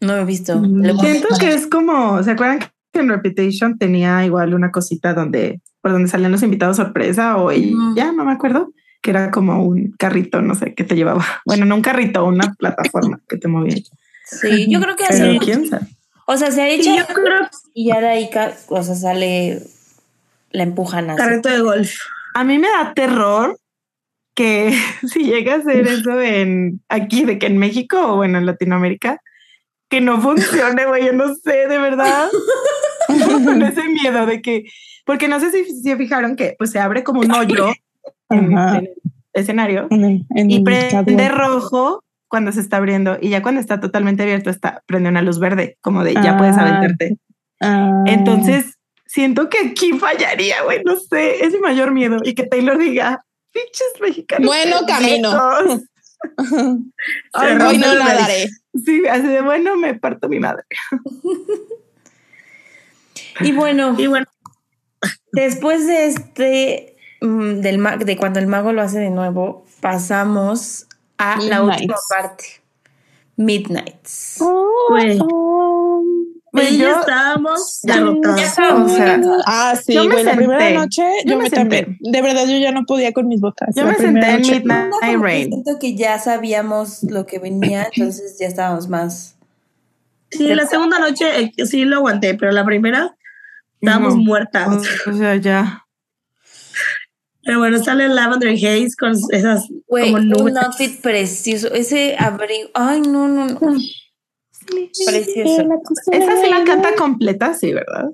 no 0.00 0.16
lo 0.16 0.22
he 0.22 0.24
visto. 0.24 0.52
A 0.52 1.00
Siento 1.00 1.28
que 1.40 1.54
es 1.54 1.66
como, 1.66 2.22
¿se 2.22 2.32
acuerdan 2.32 2.60
que 2.60 3.00
en 3.00 3.08
Reputation 3.08 3.78
tenía 3.78 4.24
igual 4.24 4.54
una 4.54 4.70
cosita 4.70 5.14
donde, 5.14 5.60
por 5.86 5.92
donde 5.92 6.08
salían 6.08 6.32
los 6.32 6.42
invitados 6.42 6.78
sorpresa 6.78 7.36
o 7.36 7.52
y 7.52 7.72
Ujú. 7.72 7.94
ya 7.94 8.10
no 8.10 8.24
me 8.24 8.32
acuerdo, 8.32 8.72
que 9.00 9.10
era 9.12 9.30
como 9.30 9.62
un 9.62 9.92
carrito, 9.96 10.42
no 10.42 10.56
sé, 10.56 10.74
que 10.74 10.82
te 10.82 10.96
llevaba. 10.96 11.24
Bueno, 11.44 11.64
no 11.64 11.76
un 11.76 11.80
carrito, 11.80 12.24
una 12.24 12.54
plataforma 12.58 13.20
que 13.28 13.36
te 13.36 13.46
movía. 13.46 13.76
Sí, 14.24 14.66
yo 14.68 14.80
creo 14.80 14.96
que 14.96 15.04
Pero 15.08 15.24
así. 15.26 15.38
quién 15.38 15.68
sabe. 15.68 15.86
O 16.26 16.36
sea, 16.36 16.50
se 16.50 16.60
ha 16.60 16.74
Y 16.74 16.80
hecho 16.80 16.92
yo 16.92 17.06
creo 17.06 17.48
y 17.72 17.86
ya 17.86 18.00
de 18.00 18.08
ahí, 18.08 18.28
o 18.66 18.82
sea, 18.82 18.96
sale, 18.96 19.62
la 20.50 20.64
empujan 20.64 21.08
así. 21.08 21.18
carrito 21.18 21.50
de 21.50 21.60
golf. 21.60 21.92
A 22.34 22.42
mí 22.42 22.58
me 22.58 22.66
da 22.68 22.92
terror 22.94 23.56
que 24.34 24.76
si 25.08 25.20
llega 25.22 25.54
a 25.54 25.62
ser 25.62 25.86
eso 25.86 26.20
en 26.20 26.80
aquí, 26.88 27.24
de 27.24 27.38
que 27.38 27.46
en 27.46 27.58
México 27.58 27.96
o 28.12 28.16
bueno, 28.16 28.38
en 28.38 28.46
Latinoamérica, 28.46 29.20
que 29.88 30.00
no 30.00 30.20
funcione, 30.20 30.84
güey. 30.84 31.06
Yo 31.06 31.12
no 31.12 31.32
sé, 31.36 31.68
de 31.68 31.78
verdad. 31.78 32.28
Con 33.44 33.62
ese 33.62 33.84
miedo 33.84 34.26
de 34.26 34.42
que, 34.42 34.64
porque 35.06 35.28
no 35.28 35.40
sé 35.40 35.50
si 35.50 35.64
si 35.64 35.80
se 35.80 35.96
fijaron 35.96 36.36
que 36.36 36.54
pues 36.58 36.70
se 36.70 36.78
abre 36.80 37.02
como 37.02 37.20
un 37.20 37.30
hoyo 37.32 37.68
en, 38.28 38.52
el 38.58 38.90
escenario 39.32 39.86
En 39.90 40.04
el- 40.04 40.26
en 40.34 40.50
y 40.50 40.60
prende 40.62 41.28
rojo 41.30 42.02
cuando 42.28 42.52
se 42.52 42.60
está 42.60 42.76
abriendo 42.76 43.16
y 43.20 43.30
ya 43.30 43.40
cuando 43.40 43.60
está 43.62 43.80
totalmente 43.80 44.22
abierto 44.24 44.50
está 44.50 44.82
prende 44.86 45.08
una 45.08 45.22
luz 45.22 45.38
verde, 45.38 45.78
como 45.80 46.04
de 46.04 46.12
ya 46.14 46.36
puedes 46.36 46.56
Ah. 46.58 46.62
aventarte. 46.62 47.16
Ah. 47.60 48.02
Entonces, 48.06 48.74
siento 49.06 49.48
que 49.48 49.58
aquí 49.70 49.92
fallaría, 49.92 50.62
güey, 50.64 50.82
no 50.84 50.96
sé, 50.96 51.44
es 51.44 51.52
mi 51.54 51.60
mayor 51.60 51.92
miedo 51.92 52.18
y 52.24 52.34
que 52.34 52.42
Taylor 52.44 52.76
diga, 52.76 53.24
pinches 53.52 53.92
mexicanos. 54.02 54.46
Bueno, 54.46 54.76
camino. 54.86 55.30
pendejos". 55.30 55.82
Ay, 57.32 57.48
Se 57.48 57.54
no, 57.54 57.68
Hoy 57.68 57.74
rompe 57.74 57.78
no 57.78 57.94
la 57.94 58.04
nadaré. 58.04 58.48
Sí, 58.84 59.02
así 59.08 59.26
de 59.28 59.40
bueno, 59.42 59.76
me 59.76 59.94
parto 59.94 60.28
mi 60.28 60.40
madre. 60.40 60.64
Y 63.40 63.52
bueno, 63.52 63.94
Y 63.98 64.06
bueno, 64.06 64.26
después 65.36 65.86
de 65.86 66.06
este, 66.06 66.96
mm, 67.20 67.60
del 67.60 67.78
ma- 67.78 67.96
de 67.96 68.16
cuando 68.16 68.38
el 68.40 68.46
mago 68.46 68.72
lo 68.72 68.82
hace 68.82 68.98
de 68.98 69.10
nuevo, 69.10 69.64
pasamos 69.80 70.86
a 71.18 71.40
la 71.40 71.62
última 71.62 71.96
parte. 72.08 72.44
Midnights. 73.36 74.38
Oh, 74.40 76.02
Güey, 76.52 76.74
y 76.74 76.78
ya 76.78 76.84
yo- 76.90 77.00
estábamos 77.00 77.80
Ya 77.82 77.96
derrotados. 77.96 78.40
estábamos 78.40 78.92
O 78.92 78.96
sea. 78.96 79.20
Ah, 79.46 79.74
sí, 79.84 79.92
Yo 79.92 80.04
me 80.06 80.24
la 80.24 80.34
primera 80.36 80.58
senté. 80.60 80.74
noche 80.78 81.02
Yo 81.26 81.30
yo, 81.32 81.36
me 81.36 81.42
me 81.44 81.50
senté. 81.50 81.82
también. 81.82 81.98
De 82.00 82.22
verdad, 82.22 82.46
yo 82.46 82.56
ya 82.56 82.72
no 82.72 82.84
podía 82.86 83.12
con 83.12 83.28
mis 83.28 83.40
botas. 83.42 83.74
Yo 83.74 83.84
La 83.84 83.90
me 83.92 83.96
senté 83.98 84.26
en. 84.30 84.40
Midnight 84.40 84.90
No, 84.90 85.22
Rain. 85.22 85.48
siento 85.52 85.78
que 85.78 85.94
ya 85.94 86.18
sabíamos 86.18 87.02
lo 87.02 87.26
que 87.26 87.38
venía, 87.40 87.88
entonces 87.94 88.38
ya 88.40 88.46
estábamos 88.46 88.88
más. 88.88 89.36
Sí, 90.30 90.48
la 90.54 90.66
segunda 90.66 90.98
noche 90.98 91.26
eh, 91.56 91.66
sí 91.66 91.84
lo 91.84 91.96
aguanté, 91.96 92.34
pero 92.34 92.52
la 92.52 92.64
primera 92.64 93.15
estábamos 93.80 94.16
No. 94.16 94.22
muertas. 94.22 94.82
O 95.06 95.12
sea, 95.12 95.36
ya. 95.36 95.82
Pero 97.44 97.58
bueno, 97.60 97.78
sale 97.82 98.08
Lavender 98.08 98.50
Haze 98.54 98.88
con 98.98 99.12
esas 99.30 99.68
Güey, 99.86 100.12
como 100.12 100.24
nubes. 100.24 100.52
un 100.52 100.58
outfit 100.58 101.00
precioso. 101.00 101.72
Ese 101.72 102.16
abrigo. 102.18 102.70
Ay, 102.74 103.00
no, 103.02 103.28
no, 103.28 103.46
no. 103.46 103.58
Precioso. 105.06 105.62
Esa 106.10 106.42
sí 106.42 106.50
la 106.50 106.64
canta 106.64 106.94
completa, 106.96 107.54
sí, 107.54 107.72
¿verdad? 107.72 108.10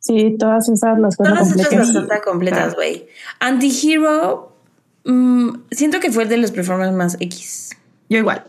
Sí, 0.00 0.36
todas 0.38 0.68
esas 0.68 0.98
las 0.98 1.16
cosas 1.16 1.34
Todas 1.34 1.48
completas. 1.54 1.78
las 1.78 1.92
canta 1.96 2.20
completas, 2.22 2.74
güey. 2.74 3.06
Antihero. 3.40 4.56
mm, 5.04 5.50
siento 5.70 6.00
que 6.00 6.10
fue 6.10 6.24
el 6.24 6.28
de 6.30 6.38
los 6.38 6.50
performances 6.50 6.96
más 6.96 7.16
X. 7.20 7.70
Yo 8.08 8.18
igual. 8.18 8.44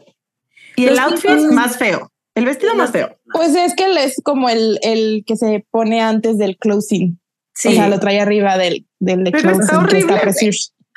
Y 0.75 0.85
Los 0.85 0.93
el 0.93 0.99
outfit 0.99 1.51
más 1.51 1.77
feo. 1.77 2.09
El 2.35 2.45
vestido 2.45 2.75
más 2.75 2.91
feo. 2.91 3.17
Pues 3.33 3.55
es 3.55 3.73
que 3.75 3.85
él 3.85 3.97
es 3.97 4.21
como 4.23 4.49
el, 4.49 4.77
el 4.81 5.23
que 5.25 5.37
se 5.37 5.65
pone 5.71 6.01
antes 6.01 6.37
del 6.37 6.57
closing. 6.57 7.19
Sí. 7.53 7.69
O 7.69 7.71
sea, 7.71 7.87
lo 7.87 7.99
trae 7.99 8.19
arriba 8.19 8.57
del, 8.57 8.85
del 8.99 9.23
de 9.23 9.31
Pero 9.31 9.51
está 9.51 9.79
closing, 9.79 10.07
que 10.07 10.13
horrible, 10.13 10.15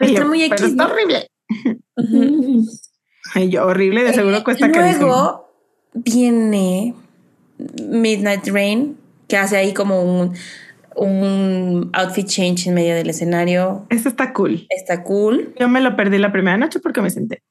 está 0.01 0.25
muy 0.25 0.41
pero 0.41 0.55
X, 0.55 0.67
está 0.71 0.87
horrible. 0.87 1.31
Ay, 3.35 3.51
yo, 3.51 3.67
horrible, 3.67 4.03
de 4.03 4.13
seguro 4.15 4.43
cuesta 4.43 4.71
carísimo. 4.71 5.07
Luego 5.07 5.49
viene 5.95 6.95
Midnight 7.79 8.47
Rain, 8.49 8.97
que 9.29 9.37
hace 9.37 9.57
ahí 9.57 9.75
como 9.75 10.03
un, 10.03 10.35
un 10.97 11.91
outfit 11.93 12.27
change 12.27 12.69
en 12.69 12.75
medio 12.75 12.95
del 12.95 13.11
escenario. 13.11 13.87
Eso 13.91 14.09
está 14.09 14.33
cool. 14.33 14.67
Está 14.71 15.05
cool. 15.05 15.55
Yo 15.59 15.69
me 15.69 15.81
lo 15.81 15.97
perdí 15.97 16.19
la 16.19 16.33
primera 16.33 16.57
noche 16.57 16.81
porque 16.81 17.01
me 17.01 17.11
senté. 17.11 17.43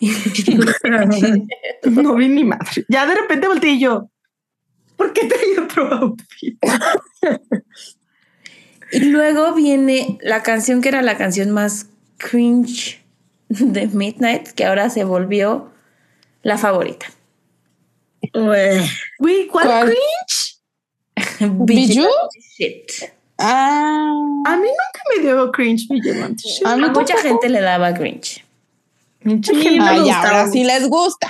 No 1.84 2.14
vi 2.14 2.28
ni 2.28 2.44
madre. 2.44 2.84
Ya 2.88 3.06
de 3.06 3.14
repente 3.14 3.46
volteé 3.48 3.70
y 3.72 3.80
yo, 3.80 4.10
¿por 4.96 5.12
qué 5.12 5.26
traía 5.26 5.62
otro 5.62 5.92
outfit? 5.94 6.58
Y 8.90 9.00
luego 9.00 9.54
viene 9.54 10.18
la 10.22 10.42
canción 10.42 10.80
que 10.80 10.88
era 10.88 11.02
la 11.02 11.16
canción 11.18 11.50
más 11.50 11.86
cringe 12.16 13.04
de 13.48 13.86
Midnight, 13.88 14.48
que 14.48 14.64
ahora 14.64 14.88
se 14.90 15.04
volvió 15.04 15.70
la 16.42 16.56
favorita. 16.58 17.06
¿cuál, 18.32 18.88
¿Cuál? 19.50 19.86
cringe? 19.86 21.54
¿Bijou? 21.64 22.08
Shit. 22.56 22.90
Ah, 23.38 24.10
A 24.46 24.56
mí 24.56 24.66
nunca 24.66 25.00
me 25.16 25.22
dio 25.22 25.52
cringe 25.52 25.86
Vigilante 25.88 26.42
Shit. 26.42 26.66
a 26.66 26.76
mucha 26.76 27.16
gente 27.18 27.48
le 27.48 27.60
daba 27.60 27.94
cringe. 27.94 28.44
Sí, 29.42 29.78
Ay, 29.80 30.10
ahora 30.10 30.46
sí 30.48 30.64
les 30.64 30.88
gusta. 30.88 31.28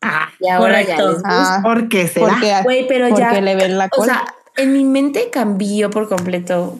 Ah, 0.00 0.28
Y 0.40 0.48
ahora 0.48 0.80
ya 0.82 0.96
Correcto. 0.96 1.06
les 1.08 1.14
gusta. 1.22 1.54
Ah, 1.56 1.60
¿Por 1.62 1.88
qué 1.88 2.06
será? 2.08 2.28
porque, 2.28 2.54
Güey, 2.64 2.88
pero 2.88 3.08
porque 3.08 3.20
ya. 3.22 3.40
le 3.40 3.56
ven 3.56 3.78
la 3.78 3.86
O 3.86 3.88
cola. 3.90 4.12
sea, 4.14 4.34
en 4.56 4.72
mi 4.72 4.84
mente 4.84 5.28
cambió 5.30 5.90
por 5.90 6.08
completo 6.08 6.78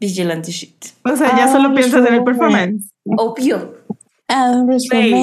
Vigilante 0.00 0.50
Shit. 0.52 0.86
O 1.04 1.16
sea, 1.16 1.36
ya 1.36 1.44
Ah, 1.44 1.52
solo 1.52 1.74
piensas 1.74 2.06
en 2.06 2.14
el 2.14 2.24
performance. 2.24 2.84
Obvio. 3.16 3.76
Ah, 4.28 4.60
Güey. 4.64 5.14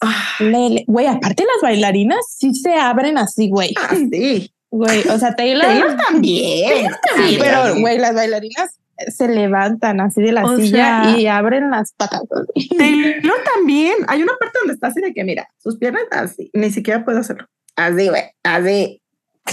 Ah, 0.00 0.24
Lele. 0.40 0.84
Güey, 0.86 1.06
aparte 1.06 1.44
las 1.44 1.62
bailarinas 1.62 2.18
sí 2.36 2.52
se 2.54 2.74
abren 2.74 3.16
así, 3.18 3.48
güey. 3.48 3.72
ah, 3.78 3.94
sí. 4.10 4.50
Güey, 4.70 5.08
o 5.08 5.18
sea, 5.18 5.34
Taylor. 5.36 5.64
Taylor 5.64 5.96
también. 5.96 6.88
Sí, 7.16 7.38
pero, 7.40 7.78
güey, 7.80 7.98
las 7.98 8.14
bailarinas 8.14 8.78
se 9.08 9.28
levantan 9.28 10.00
así 10.00 10.22
de 10.22 10.32
la 10.32 10.44
O 10.44 10.56
silla 10.56 11.02
sea- 11.04 11.18
y 11.18 11.26
abren 11.26 11.70
las 11.70 11.92
patas. 11.92 12.22
Taylor 12.76 13.36
también. 13.54 13.94
Hay 14.08 14.22
una 14.22 14.32
parte 14.38 14.58
donde 14.58 14.74
está 14.74 14.88
así 14.88 15.00
de 15.00 15.12
que, 15.12 15.24
mira, 15.24 15.48
sus 15.58 15.76
piernas 15.76 16.04
así. 16.10 16.50
Ni 16.54 16.70
siquiera 16.70 17.04
puedo 17.04 17.18
hacerlo. 17.18 17.46
Así, 17.76 18.08
güey. 18.08 18.22
Así. 18.42 19.02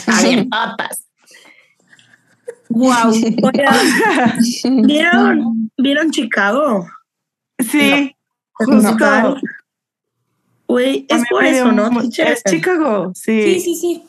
Así, 0.07 0.43
patas. 0.51 1.05
Wow. 2.69 3.11
¿Vieron, 4.83 5.71
¿Vieron 5.77 6.11
Chicago? 6.11 6.87
Sí. 7.59 8.15
No. 8.67 8.81
Justo. 8.81 9.37
Güey, 10.67 11.05
es 11.09 11.23
por 11.29 11.43
eso, 11.45 11.71
¿no? 11.71 11.89
Es 12.01 12.43
Chicago. 12.45 13.11
Sí. 13.13 13.59
Sí, 13.59 13.59
sí, 13.59 13.75
sí. 13.75 14.03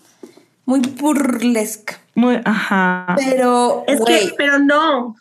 Muy 0.65 0.81
burlesque. 0.81 1.95
Muy, 2.15 2.41
ajá. 2.45 3.17
Pero, 3.17 3.85
Es 3.87 3.99
güey, 4.01 4.29
que, 4.29 4.35
pero 4.39 4.59
no. 4.61 5.15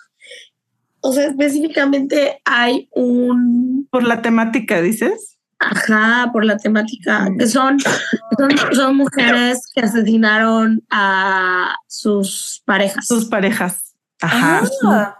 O 1.05 1.11
sea, 1.11 1.25
específicamente 1.27 2.41
hay 2.45 2.87
un 2.91 3.87
Por 3.91 4.03
la 4.03 4.21
temática, 4.21 4.81
dices. 4.81 5.37
ajá 5.59 6.29
por 6.33 6.43
la 6.45 6.57
temática, 6.57 7.29
Mm. 7.29 7.37
que 7.37 7.47
son, 7.47 7.77
son, 7.79 8.51
son 8.73 8.97
mujeres 8.97 9.59
que 9.73 9.81
asesinaron 9.81 10.81
a 10.89 11.75
sus 11.87 12.61
parejas. 12.65 13.05
Sus 13.07 13.25
parejas. 13.25 13.95
Ajá. 14.21 14.61
Ah, 14.85 15.17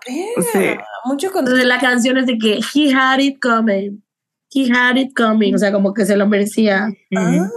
Sí. 0.54 0.76
Mucho 1.06 1.32
con 1.32 1.42
Entonces 1.42 1.66
la 1.66 1.80
canción 1.80 2.18
es 2.18 2.26
de 2.28 2.38
que 2.38 2.60
he 2.74 2.94
had 2.94 3.20
it 3.20 3.38
coming. 3.42 4.02
He 4.54 4.72
had 4.72 4.96
it 4.98 5.14
coming. 5.16 5.54
O 5.54 5.58
sea, 5.58 5.72
como 5.74 5.94
que 5.94 6.06
se 6.06 6.16
lo 6.16 6.28
merecía. 6.28 6.88
Ah. 7.18 7.50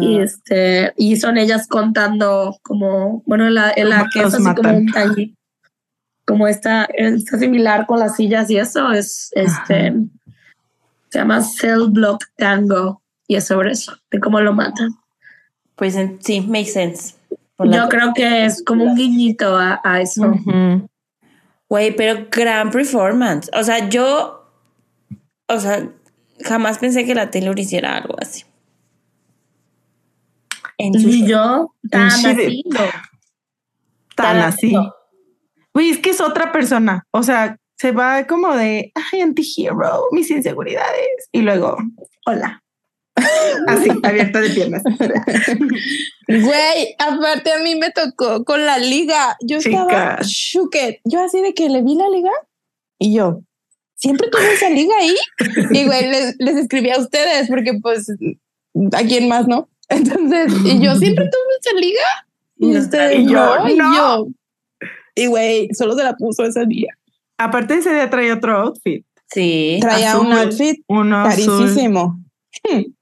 Y 0.00 0.18
este, 0.18 0.92
y 0.96 1.16
son 1.16 1.36
ellas 1.38 1.68
contando 1.68 2.56
como, 2.62 3.22
bueno, 3.26 3.46
en 3.46 3.54
la, 3.54 3.72
en 3.76 3.88
la 3.90 4.06
que 4.12 4.20
es 4.22 4.34
así 4.34 4.42
como 4.56 4.76
un 4.76 4.86
taller, 4.86 5.28
como 6.26 6.46
esta, 6.48 6.84
está 6.84 7.38
similar 7.38 7.86
con 7.86 7.98
las 8.00 8.16
sillas 8.16 8.50
y 8.50 8.58
eso 8.58 8.92
es 8.92 9.30
este 9.34 9.88
Ajá. 9.88 9.98
se 11.10 11.18
llama 11.18 11.42
Cell 11.42 11.88
Block 11.90 12.24
Tango 12.36 13.02
y 13.28 13.36
es 13.36 13.46
sobre 13.46 13.72
eso, 13.72 13.96
de 14.10 14.20
cómo 14.20 14.40
lo 14.40 14.52
matan. 14.52 14.94
Pues 15.76 15.96
en- 15.96 16.18
sí, 16.22 16.40
makes 16.40 16.72
sense. 16.72 17.14
Yo 17.58 17.88
creo 17.88 18.12
que 18.14 18.44
es 18.46 18.62
como 18.64 18.84
un 18.84 18.96
guiñito 18.96 19.56
a, 19.56 19.80
a 19.84 20.00
eso. 20.00 20.34
Güey, 21.68 21.94
pero 21.96 22.26
gran 22.30 22.70
performance. 22.70 23.50
O 23.54 23.62
sea, 23.62 23.88
yo, 23.88 24.44
o 25.48 25.58
sea, 25.60 25.88
jamás 26.44 26.78
pensé 26.78 27.04
que 27.04 27.14
la 27.14 27.30
Taylor 27.30 27.58
hiciera 27.58 27.96
algo 27.96 28.16
así. 28.20 28.44
En 30.78 30.92
su 31.00 31.08
Y 31.08 31.26
yo 31.26 31.72
tan 31.90 32.08
así. 32.08 32.64
Tan 32.74 32.90
Tan 34.16 34.38
así. 34.38 34.76
Güey, 35.74 35.90
es 35.90 35.98
que 35.98 36.10
es 36.10 36.20
otra 36.20 36.52
persona. 36.52 37.06
O 37.10 37.22
sea, 37.22 37.58
se 37.76 37.92
va 37.92 38.26
como 38.26 38.54
de, 38.54 38.92
ay, 38.94 39.20
antihero, 39.20 40.06
mis 40.12 40.30
inseguridades. 40.30 41.28
Y 41.32 41.42
luego, 41.42 41.76
hola. 42.26 42.62
Así, 43.68 43.90
abierta 44.02 44.40
de 44.40 44.50
piernas. 44.50 44.82
Güey, 46.26 46.96
aparte 46.98 47.52
a 47.52 47.58
mí 47.58 47.74
me 47.74 47.90
tocó 47.90 48.44
con 48.44 48.64
la 48.64 48.78
liga. 48.78 49.36
Yo 49.42 49.58
estaba 49.58 50.18
Chica. 50.18 50.18
shooked. 50.22 50.96
Yo 51.04 51.22
así 51.22 51.40
de 51.40 51.54
que 51.54 51.68
le 51.68 51.82
vi 51.82 51.94
la 51.94 52.08
liga 52.08 52.30
y 52.98 53.14
yo, 53.14 53.42
siempre 53.96 54.28
tuve 54.30 54.54
esa 54.54 54.70
liga 54.70 54.94
ahí. 54.98 55.14
Y 55.70 55.84
güey, 55.84 56.08
les, 56.08 56.36
les 56.38 56.56
escribí 56.56 56.90
a 56.90 56.98
ustedes 56.98 57.48
porque 57.48 57.74
pues, 57.82 58.10
¿a 58.92 59.02
quién 59.02 59.28
más 59.28 59.46
no? 59.46 59.68
Entonces, 59.88 60.52
y 60.64 60.80
yo 60.80 60.94
siempre 60.96 61.24
tuve 61.26 61.54
esa 61.60 61.78
liga 61.78 62.26
y 62.56 62.76
ustedes 62.78 63.18
y 63.20 63.26
yo, 63.26 63.58
no, 63.58 63.68
y 63.68 63.76
yo. 63.76 64.26
Y 65.14 65.26
güey, 65.26 65.68
solo 65.74 65.94
se 65.94 66.02
la 66.04 66.14
puso 66.16 66.44
ese 66.44 66.64
día. 66.66 66.96
Aparte 67.38 67.74
ese 67.74 67.92
día 67.92 68.10
traía 68.10 68.34
otro 68.34 68.56
outfit. 68.56 69.04
Sí. 69.32 69.78
Traía 69.80 70.12
Azul. 70.12 70.26
un 70.26 70.32
outfit 70.32 70.84
Uno 70.86 71.16
azul. 71.24 71.64
carísimo. 71.64 72.20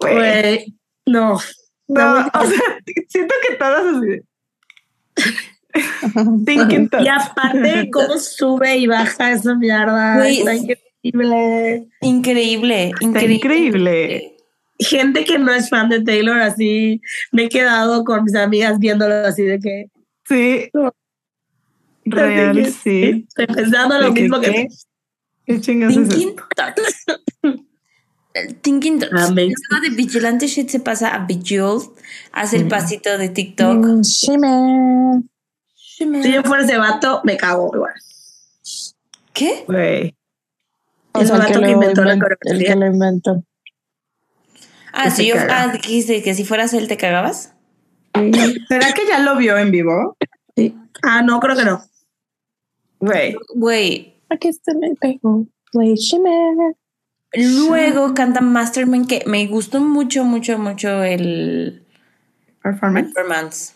Güey. 0.00 0.14
Güey, 0.16 0.74
no. 1.06 1.38
No, 1.86 2.18
o 2.20 2.44
sea, 2.46 2.78
siento 3.08 3.34
que 3.48 3.54
todas 3.56 3.84
así. 3.96 4.20
Thinking. 6.44 6.88
Y 7.00 7.08
aparte, 7.08 7.88
cómo 7.92 8.18
sube 8.18 8.76
y 8.78 8.86
baja 8.86 9.32
esa 9.32 9.54
mierda. 9.54 10.16
Güey, 10.16 10.38
Está 10.38 10.54
increíble. 10.54 10.78
Increíble. 11.02 11.88
Increíble, 12.00 12.84
Está 12.90 13.04
increíble. 13.06 13.34
increíble. 13.34 14.36
Gente 14.78 15.24
que 15.24 15.38
no 15.38 15.52
es 15.52 15.68
fan 15.68 15.88
de 15.88 16.02
Taylor, 16.02 16.40
así 16.40 17.00
me 17.30 17.44
he 17.44 17.48
quedado 17.48 18.04
con 18.04 18.24
mis 18.24 18.34
amigas 18.34 18.78
viéndolo 18.78 19.14
así 19.26 19.42
de 19.42 19.58
que. 19.60 19.86
Sí. 20.26 20.70
No. 20.72 20.92
Real, 22.04 22.56
que 22.56 22.70
sí. 22.70 23.26
Estoy 23.28 23.46
pensando 23.46 23.98
lo 23.98 24.08
¿De 24.08 24.14
qué, 24.14 24.20
mismo 24.22 24.40
que. 24.40 24.50
qué? 24.50 24.68
¿Qué 25.46 25.60
chingas 25.60 25.96
es 25.96 26.08
Thinking 26.08 26.28
eso? 26.30 26.48
Thoughts. 26.56 27.04
El 28.34 28.54
Thinking. 28.56 29.04
Amazing. 29.04 29.54
Luego 29.70 29.82
de 29.82 29.90
Vigilante 29.90 30.46
Shit 30.46 30.68
se 30.68 30.80
pasa 30.80 31.14
a 31.14 31.26
Bejeweled. 31.26 31.88
Hace 32.32 32.56
el 32.56 32.68
pasito 32.68 33.18
de 33.18 33.28
TikTok. 33.28 33.76
Mm, 33.76 34.00
Shimmer. 34.02 35.22
Si 35.78 36.32
yo 36.32 36.42
fuera 36.42 36.64
ese 36.64 36.78
vato, 36.78 37.20
me 37.24 37.36
cago 37.36 37.70
igual. 37.74 37.92
¿Qué? 39.32 39.64
Güey. 39.66 40.16
O 41.12 41.20
El 41.20 41.30
vato 41.30 41.60
que, 41.60 41.70
inventó 41.70 41.70
la 41.70 41.70
inventó, 41.70 42.02
el 42.02 42.18
coreografía. 42.20 42.68
que 42.68 42.76
lo 42.76 42.86
inventó. 42.86 43.44
Ah, 44.92 45.10
si 45.10 45.26
yo. 45.26 45.36
Ah, 45.48 45.68
dijiste 45.68 46.22
que 46.22 46.34
si 46.34 46.44
fueras 46.44 46.72
él 46.74 46.88
te 46.88 46.96
cagabas. 46.96 47.51
¿Será 48.68 48.92
que 48.92 49.06
ya 49.08 49.18
lo 49.20 49.36
vio 49.36 49.56
en 49.58 49.70
vivo? 49.70 50.16
Sí. 50.56 50.74
Ah, 51.02 51.22
no, 51.22 51.40
creo 51.40 51.56
que 51.56 51.64
no. 51.64 51.82
Güey. 53.00 53.36
Güey. 53.54 54.14
Aquí 54.28 54.50
pego. 55.00 55.46
Play 55.72 55.94
Shimmer. 55.94 56.76
Luego 57.34 58.12
canta 58.14 58.40
Mastermind 58.42 59.06
que 59.08 59.22
me 59.26 59.46
gustó 59.46 59.80
mucho, 59.80 60.24
mucho, 60.24 60.58
mucho 60.58 61.02
el 61.02 61.84
Performance. 62.62 63.12
performance. 63.14 63.74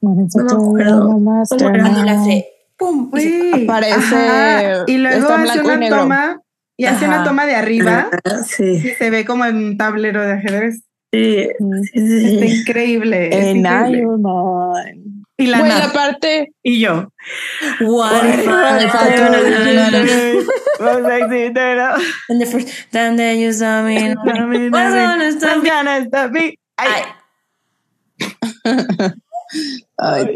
No 0.00 0.14
me 0.14 0.22
acuerdo. 0.24 1.20
Cuando 1.58 2.02
le 2.04 2.10
hace 2.10 2.46
pum. 2.76 3.10
se- 3.14 3.50
Güey. 3.50 3.64
Aparece- 3.66 3.92
Ajá. 3.92 4.84
Y 4.86 4.96
luego 4.98 5.28
hace 5.28 5.58
y 5.58 5.60
una 5.60 5.88
toma 5.90 6.40
y 6.76 6.84
hace 6.86 7.04
Ajá. 7.04 7.14
una 7.16 7.24
toma 7.24 7.46
de 7.46 7.54
arriba 7.54 8.08
Ah, 8.24 8.42
sí. 8.42 8.64
y 8.64 8.80
se 8.98 9.10
ve 9.10 9.24
como 9.24 9.44
en 9.44 9.56
un 9.56 9.76
tablero 9.76 10.22
de 10.22 10.32
ajedrez. 10.32 10.82
Sí, 11.14 11.48
sí, 11.92 12.20
sí, 12.20 12.34
Está 12.34 12.46
increíble. 12.46 13.28
es. 13.28 13.46
Y 15.36 15.46
la 15.46 15.92
parte. 15.92 16.52
Y 16.62 16.80
yo. 16.80 17.08
What 17.80 18.24
if 18.24 18.36
Me 18.36 18.84
I 18.84 18.88
faltó 18.88 19.16
told 19.16 19.34
el- 19.34 20.06
you 20.06 20.46
Was 20.80 21.04
I 21.06 21.28
sitting 21.28 21.54
there? 21.54 21.80
And 22.28 22.40
the 22.40 22.46
first 22.46 22.68
time 22.92 23.16
that 23.16 23.34
you 23.36 23.52
saw 23.52 23.82
me, 23.84 24.14
what's 24.14 24.24
gonna 24.70 25.30
stop 25.32 25.62
me? 25.62 25.68
gonna 25.70 26.04
stop 26.06 26.30
me? 26.32 26.58
Ay. 26.76 27.02
Ay, 29.98 30.34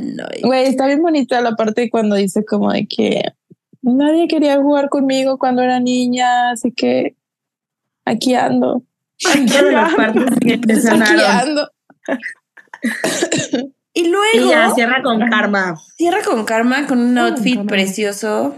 no. 0.00 0.24
Güey, 0.42 0.66
está 0.66 0.86
bien 0.86 1.00
bonita 1.02 1.40
la 1.40 1.52
parte 1.56 1.88
cuando 1.90 2.16
dice 2.16 2.44
como 2.44 2.72
de 2.72 2.86
que 2.86 3.22
nadie 3.82 4.28
quería 4.28 4.60
jugar 4.60 4.88
conmigo 4.88 5.38
cuando 5.38 5.62
era 5.62 5.80
niña, 5.80 6.50
así 6.50 6.72
que 6.72 7.14
aquí 8.04 8.34
ando. 8.34 8.82
Las 9.72 9.94
partes 9.94 10.24
que 10.40 10.54
Aquí 10.54 11.20
ando. 11.22 11.70
Y 13.96 14.00
Y 14.00 14.08
luego 14.10 14.50
ya 14.50 14.70
cierra 14.74 15.02
con 15.02 15.20
karma. 15.30 15.74
cierra 15.96 16.18
con 16.22 16.44
Karma 16.44 16.86
con 16.86 16.98
un 16.98 17.16
outfit 17.18 17.64
precioso. 17.66 18.56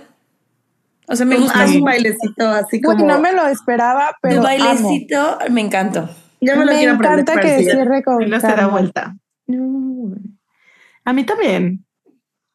O 1.09 1.15
sea, 1.15 1.27
me 1.27 1.37
gusta 1.37 1.65
un 1.67 1.73
su, 1.75 1.81
bailecito 1.85 2.49
así 2.49 2.81
como. 2.81 3.07
no 3.07 3.21
me 3.21 3.33
lo 3.33 3.47
esperaba, 3.47 4.17
pero 4.23 4.37
amo. 4.37 4.45
bailecito, 4.45 5.39
me 5.51 5.61
encantó. 5.61 6.09
ya 6.41 6.57
me 6.57 6.65
lo 6.65 6.73
Me 6.73 6.79
quiero 6.79 6.95
aprender. 6.95 7.21
encanta 7.21 7.41
que 7.43 7.63
cierre 7.63 8.03
con 8.03 8.23
Y 8.23 8.27
no 8.27 8.41
se 8.41 8.47
da 8.49 8.67
vuelta. 8.67 9.15
No. 9.47 10.17
A 11.05 11.13
mí 11.13 11.23
también. 11.25 11.85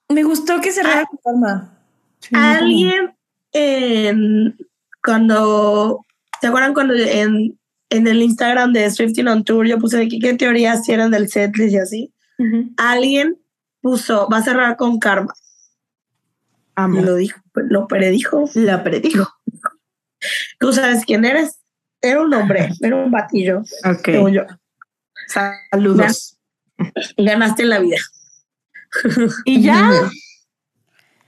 Me 0.10 0.24
gustó 0.24 0.60
que 0.60 0.72
cerrara 0.72 1.06
con 1.06 1.20
Karma. 1.24 1.78
Sí. 2.20 2.36
Alguien 2.36 3.16
en 3.53 4.58
cuando 5.03 6.03
¿se 6.42 6.48
acuerdan 6.48 6.74
cuando 6.74 6.94
en, 6.95 7.58
en 7.90 8.08
el 8.08 8.22
Instagram 8.22 8.74
de 8.74 8.90
Swifting 8.92 9.28
on 9.28 9.44
Tour 9.44 9.68
yo 9.68 9.78
puse 9.80 9.98
de 9.98 10.08
que 10.08 10.20
qué 10.20 10.34
teorías 10.34 10.88
eran 10.90 11.11
del 11.11 11.30
setlist 11.30 11.74
y 11.74 11.78
así? 11.78 12.14
Alguien 12.78 13.38
puso 13.82 14.28
va 14.30 14.38
a 14.38 14.44
cerrar 14.44 14.76
con 14.78 14.98
karma. 15.00 15.34
Amo. 16.76 17.02
Lo 17.02 17.16
dijo, 17.16 17.40
lo 17.53 17.88
predijo. 17.88 18.50
La 18.56 18.84
predijo. 18.84 19.28
Tú 20.60 20.74
sabes 20.74 21.06
quién 21.06 21.26
eres. 21.26 21.60
Era 22.02 22.22
un 22.22 22.34
hombre, 22.34 22.70
era 22.82 22.95
un 22.95 23.11
batillo, 23.11 23.61
Ok. 23.86 24.10
yo. 24.32 24.42
Saludos. 25.28 26.38
Ganaste 27.16 27.61
en 27.64 27.70
la 27.70 27.80
vida. 27.80 27.98
Y 29.45 29.61
ya, 29.61 29.90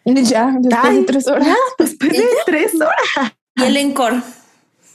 Ya, 0.06 0.52
después 0.60 0.84
Ay, 0.84 0.98
de 1.00 1.04
tres 1.06 1.28
horas. 1.28 1.48
ya, 1.48 1.56
después 1.78 2.12
de 2.12 2.26
tres 2.46 2.74
horas. 2.76 3.34
Y 3.56 3.64
el 3.64 3.78
encore. 3.78 4.22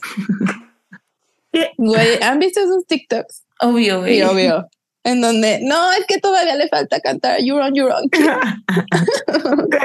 Güey, 1.77 2.21
¿han 2.21 2.39
visto 2.39 2.59
esos 2.59 2.85
TikToks? 2.85 3.43
Obvio, 3.61 3.99
güey. 4.01 4.15
Sí, 4.17 4.21
obvio. 4.21 4.67
En 5.03 5.21
donde, 5.21 5.59
no, 5.63 5.91
es 5.93 6.05
que 6.07 6.19
todavía 6.19 6.55
le 6.55 6.67
falta 6.67 6.99
cantar 6.99 7.39
You're 7.41 7.63
on 7.63 7.73
Your 7.73 7.91
Own. 7.91 8.09
Ok, 9.63 9.75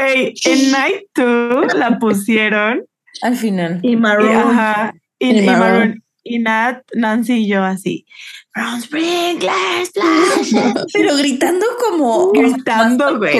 en 0.44 0.70
Night 0.70 1.04
2 1.14 1.74
la 1.74 1.98
pusieron. 1.98 2.84
Al 3.22 3.36
final. 3.36 3.78
Y 3.82 3.92
Y, 3.92 3.96
Maroon. 3.96 4.36
ajá, 4.36 4.92
y, 5.18 5.30
Y 5.30 5.38
y. 5.38 5.46
Maroon, 5.46 6.04
y 6.22 6.38
Nat, 6.40 6.82
Nancy 6.94 7.44
y 7.44 7.48
yo 7.48 7.62
así. 7.62 8.04
From 8.54 8.80
Sprinklers. 8.80 9.90
Pero 10.92 11.16
gritando 11.16 11.66
como. 11.80 12.30
Gritando, 12.30 13.18
güey. 13.18 13.34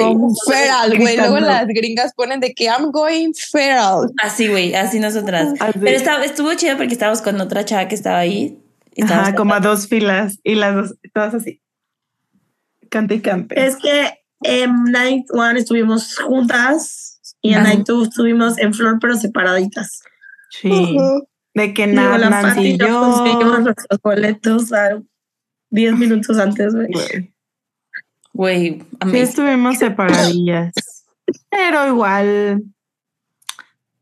Feral, 0.45 0.97
güey. 0.97 1.15
Luego 1.15 1.39
las 1.39 1.67
gringas 1.67 2.13
ponen 2.13 2.41
de 2.41 2.53
que 2.53 2.65
I'm 2.65 2.91
going 2.91 3.31
feral. 3.33 4.11
Así, 4.21 4.49
güey, 4.49 4.75
así 4.75 4.99
nosotras. 4.99 5.53
Así. 5.59 5.79
Pero 5.79 5.95
estaba, 5.95 6.25
estuvo 6.25 6.53
chido 6.55 6.75
porque 6.75 6.91
estábamos 6.91 7.21
con 7.21 7.39
otra 7.39 7.63
chava 7.63 7.87
que 7.87 7.95
estaba 7.95 8.17
ahí. 8.17 8.59
Ajá, 9.01 9.35
como 9.35 9.53
a 9.53 9.61
dos 9.61 9.87
filas 9.87 10.39
y 10.43 10.55
las 10.55 10.75
dos, 10.75 10.95
todas 11.13 11.33
así. 11.33 11.61
Cante 12.89 13.15
y 13.15 13.21
cante. 13.21 13.65
Es 13.65 13.77
que 13.77 14.19
en 14.41 14.83
Night 14.83 15.27
One 15.31 15.59
estuvimos 15.59 16.17
juntas 16.17 17.21
y 17.41 17.53
en 17.53 17.59
Ajá. 17.59 17.69
Night 17.69 17.85
Two 17.85 18.03
estuvimos 18.03 18.57
en 18.57 18.73
flor 18.73 18.97
pero 18.99 19.15
separaditas. 19.15 20.01
Sí. 20.49 20.97
De 21.55 21.73
que 21.73 21.87
Digo, 21.87 22.01
Nat, 22.01 22.19
la 22.19 22.29
Nancy 22.29 22.61
y 22.67 22.77
yo 22.77 22.87
yo. 22.87 23.01
conseguimos 23.01 23.61
nuestros 23.61 24.01
boletos 24.01 24.73
a 24.73 25.01
10 25.71 25.97
minutos 25.97 26.37
antes, 26.37 26.75
güey. 26.75 27.33
Güey. 28.33 28.83
Sí, 29.09 29.17
estuvimos 29.17 29.77
separadillas. 29.77 30.73
Pero 31.49 31.87
igual. 31.87 32.63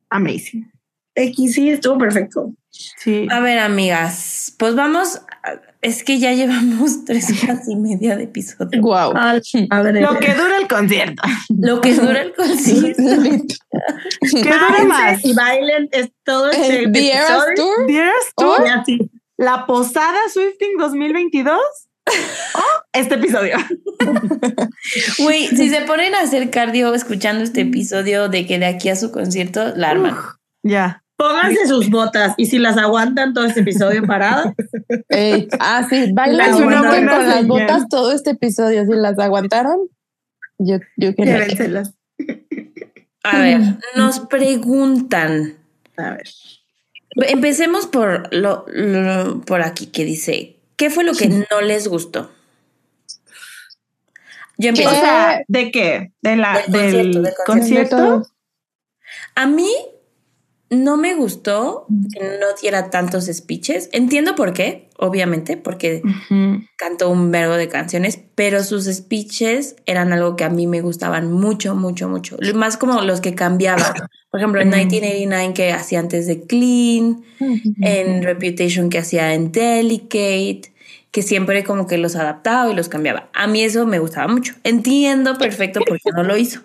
Amazing. 0.09 0.72
X 1.15 1.53
sí, 1.53 1.69
estuvo 1.69 1.99
perfecto. 1.99 2.53
Sí. 2.69 3.27
A 3.30 3.40
ver, 3.40 3.59
amigas, 3.59 4.56
pues 4.57 4.75
vamos. 4.75 5.22
Es 5.84 6.03
que 6.03 6.18
ya 6.18 6.32
llevamos 6.32 7.03
tres 7.06 7.44
horas 7.44 7.68
y 7.68 7.76
media 7.76 8.16
de 8.16 8.24
episodio. 8.24 8.82
Wow. 8.82 9.14
Lo 9.14 10.20
que 10.20 10.34
dura 10.34 10.58
el 10.58 10.68
concierto. 10.68 11.22
Lo 11.50 11.82
que 11.82 11.94
dura 11.94 12.22
el 12.22 12.34
concierto. 12.34 13.03
¿Qué 14.32 14.44
dura 14.44 14.86
más? 14.88 15.24
y 15.24 15.34
bailen 15.34 15.90
es 15.92 16.10
todo 16.24 16.50
este 16.50 16.88
The 16.90 17.12
episodio. 17.12 17.56
Tour. 17.56 17.88
¿Dieras 17.88 18.14
tú 18.36 18.45
Oh. 18.45 18.66
Y 18.66 18.70
así. 18.70 19.12
la 19.38 19.66
posada 19.66 20.18
Swifting 20.32 20.78
2022? 20.80 21.60
¿O 22.56 22.62
este 22.94 23.16
episodio? 23.16 23.58
Güey, 25.20 25.48
si 25.48 25.70
se 25.70 25.82
ponen 25.82 26.16
a 26.16 26.22
hacer 26.22 26.50
cardio 26.50 26.94
escuchando 26.94 27.44
este 27.44 27.62
episodio 27.62 28.30
de 28.30 28.45
que 28.45 28.58
de 28.58 28.66
aquí 28.68 28.90
a 28.90 28.95
su 28.95 29.12
concierto, 29.12 29.74
la 29.76 29.90
arman. 29.90 30.16
Ya. 30.64 31.02
Pónganse 31.27 31.68
sus 31.68 31.90
botas 31.90 32.34
y 32.38 32.48
si 32.48 32.60
las 32.60 32.77
aguantan 32.77 33.34
todo 33.34 33.45
este 33.45 33.61
episodio 33.61 34.03
parado, 34.06 34.53
Ey, 35.10 35.48
ah, 35.60 35.85
sí, 35.90 36.11
bailan 36.14 36.53
una 36.56 36.80
con 36.80 36.88
buena 36.90 37.18
las 37.19 37.27
señal. 37.35 37.45
botas 37.48 37.88
todo 37.90 38.11
este 38.11 38.32
episodio. 38.32 38.85
Si 38.85 38.92
las 38.93 39.18
aguantaron, 39.19 39.77
yo, 40.58 40.77
yo 40.98 41.16
quería. 41.16 41.40
Llévenselas. 41.40 41.93
A 43.24 43.40
ver, 43.40 43.61
nos 43.95 44.19
preguntan. 44.19 45.56
a 45.98 46.11
ver. 46.11 46.27
Empecemos 47.16 47.85
por 47.88 48.34
lo, 48.35 48.66
lo- 48.68 49.40
por 49.42 49.61
aquí 49.61 49.85
que 49.88 50.03
dice, 50.03 50.58
¿qué 50.76 50.90
fue 50.90 51.03
lo 51.03 51.14
que 51.14 51.30
no 51.30 51.61
les 51.61 51.88
gustó? 51.88 52.32
Yo 54.58 54.68
O 54.68 54.69
empiezo. 54.69 54.90
¿Qué? 54.92 54.95
sea, 55.00 55.42
¿de 55.48 55.72
qué? 55.72 56.11
¿De 56.22 56.35
la, 56.35 56.53
Del 56.53 56.64
concierto, 56.66 56.98
del 56.98 57.24
del 57.24 57.34
concierto? 57.45 57.98
concierto. 57.98 58.30
A 59.35 59.45
mí 59.48 59.72
no 60.74 60.98
me 60.98 61.16
gustó 61.16 61.85
que 62.14 62.19
no 62.19 62.48
diera 62.61 62.90
tantos 62.90 63.26
speeches. 63.26 63.90
Entiendo 63.92 64.35
por 64.35 64.53
qué, 64.53 64.90
obviamente, 64.98 65.58
porque 65.58 66.02
cantó 66.77 67.10
un 67.10 67.32
verbo 67.32 67.56
de 67.56 67.68
canciones, 67.68 68.19
pero 68.35 68.64
sus 68.64 68.85
speeches 68.85 69.76
eran 69.85 70.14
algo 70.14 70.35
que 70.35 70.43
a 70.43 70.50
mí 70.50 70.68
me 70.68 70.82
gustaban 70.82 71.32
mucho, 71.32 71.76
mucho, 71.76 72.10
mucho. 72.10 72.38
Más 72.56 72.77
como 72.77 73.02
los 73.02 73.22
que 73.22 73.35
cambiaba. 73.35 73.93
Por 74.32 74.40
ejemplo, 74.40 74.61
en 74.61 74.69
1989 74.69 75.53
que 75.53 75.72
hacía 75.72 76.00
antes 76.00 76.26
de 76.26 76.42
Clean, 76.42 77.24
en 77.82 78.24
Reputation 78.24 78.90
que 78.90 78.98
hacía 78.98 79.35
en 79.35 79.52
Delicate, 79.52 80.74
que 81.11 81.22
siempre 81.22 81.64
como 81.64 81.85
que 81.85 82.00
los 82.00 82.16
adaptaba 82.16 82.72
y 82.72 82.76
los 82.76 82.90
cambiaba. 82.90 83.30
A 83.34 83.45
mí 83.45 83.61
eso 83.64 83.85
me 83.85 84.00
gustaba 84.00 84.27
mucho. 84.27 84.56
Entiendo 84.64 85.38
perfecto 85.38 85.82
por 85.82 86.00
qué 86.00 86.10
no 86.16 86.24
lo 86.24 86.35
hizo, 86.35 86.61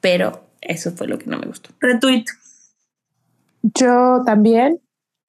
pero 0.00 0.46
Eso 0.62 0.92
fue 0.92 1.08
lo 1.08 1.18
que 1.18 1.26
no 1.26 1.38
me 1.38 1.46
gustó. 1.46 1.70
Retweet. 1.80 2.24
Yo 3.62 4.22
también. 4.24 4.80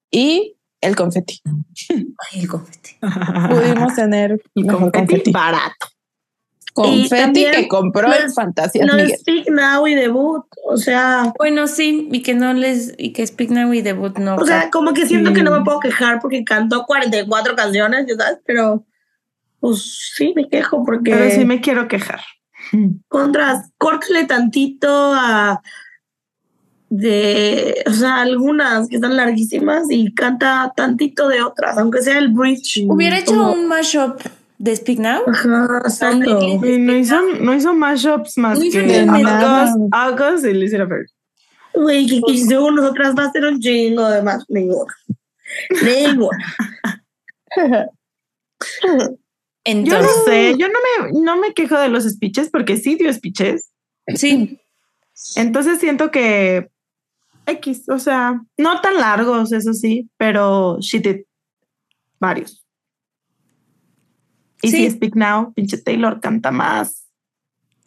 Y 0.10 0.58
el 0.82 0.96
confeti. 0.96 1.42
Ay, 1.90 2.42
el 2.42 2.48
confeti. 2.48 2.92
Pudimos 3.50 3.96
tener 3.96 4.42
mejor 4.56 4.80
confeti 4.92 4.92
confeti. 5.08 5.32
barato. 5.32 5.88
Confeti 6.74 7.46
que 7.52 7.68
compró 7.68 8.08
no 8.08 8.14
el 8.14 8.26
es- 8.26 8.34
Fantasías 8.34 8.88
No 8.88 8.94
Speak 9.18 9.50
Now 9.50 9.88
y 9.88 9.96
debut. 9.96 10.46
O 10.66 10.78
sea, 10.78 11.34
Bueno, 11.38 11.68
sí, 11.68 12.08
y 12.12 12.22
que 12.22 12.34
no 12.34 12.54
les, 12.54 12.94
y 12.98 13.12
que 13.12 13.28
Speak 13.28 13.50
Now 13.52 13.74
y 13.74 13.82
Debut 13.82 14.18
no. 14.18 14.36
o 14.36 14.46
sea, 14.46 14.70
como 14.70 14.94
que 14.94 15.06
siento 15.06 15.34
que 15.34 15.44
no 15.44 15.52
me 15.52 15.66
puedo 15.66 15.80
quejar 15.82 16.20
porque 16.22 16.44
cantó 16.46 16.86
44 16.86 17.56
canciones, 17.58 18.06
sabes, 18.18 18.40
pero 18.46 18.86
pues 19.60 20.12
sí 20.16 20.32
me 20.36 20.48
quejo 20.48 20.84
porque 20.86 21.12
Pero 21.12 21.30
sí 21.30 21.44
me 21.46 21.60
quiero 21.60 21.88
quejar. 21.90 22.22
contras, 23.10 23.70
córtale 23.78 24.24
tantito 24.26 24.88
a 25.14 25.62
de, 26.94 27.84
o 27.88 27.94
sea, 27.94 28.20
algunas 28.20 28.90
que 28.90 28.96
están 28.96 29.16
larguísimas 29.16 29.84
y 29.90 30.14
canta 30.14 30.74
tantito 30.76 31.30
de 31.30 31.42
otras, 31.42 31.78
aunque 31.78 32.02
sea 32.02 32.18
el 32.20 32.28
bridge. 32.28 32.84
Hubiera 32.86 33.18
hecho 33.18 33.32
como- 33.32 33.54
un 33.54 33.66
mashup 33.70 34.20
de 34.58 34.76
Speak 34.76 35.00
Now. 35.00 35.22
Ajá, 35.26 35.82
exacto. 35.86 36.40
No 36.60 36.98
hizo, 36.98 37.22
no 37.40 37.56
hizo 37.56 37.74
mashups 37.74 38.38
más 38.38 38.60
No 38.60 38.66
hizo 38.66 38.80
que 38.80 39.06
nada. 39.06 39.74
August, 39.92 40.46
y 40.46 40.54
Lucifer. 40.54 40.86
Fair. 40.90 41.06
Güey, 41.74 42.06
que, 42.08 42.22
que 42.28 42.38
según 42.38 42.76
nosotras 42.76 43.16
va 43.18 43.24
a 43.24 43.32
ser 43.32 43.46
un 43.46 43.58
chingo 43.62 44.10
de 44.10 44.22
más. 44.22 44.44
Ninguna. 44.50 44.94
Ninguna. 45.82 46.56
Yo 48.84 49.18
Entonces, 49.64 50.12
no 50.18 50.24
sé, 50.26 50.58
yo 50.58 50.68
no 50.68 50.74
me, 51.14 51.22
no 51.22 51.38
me 51.38 51.54
quejo 51.54 51.80
de 51.80 51.88
los 51.90 52.04
speeches 52.04 52.50
porque 52.52 52.78
sí 52.78 52.96
dio 52.96 53.12
speeches. 53.14 53.72
sí, 54.16 54.60
Entonces 55.36 55.80
siento 55.80 56.12
que 56.12 56.70
X, 57.46 57.90
o 57.90 58.00
sea, 58.00 58.42
no 58.58 58.82
tan 58.82 58.96
largos, 58.98 59.52
eso 59.52 59.74
sí, 59.74 60.10
pero 60.18 60.78
she 60.80 61.00
did 61.00 61.22
varios. 62.20 62.64
Y 64.62 64.70
Sí. 64.70 64.78
si 64.78 64.92
Speak 64.92 65.16
Now, 65.16 65.54
pinche 65.54 65.78
Taylor 65.78 66.20
canta 66.20 66.52
más. 66.52 67.08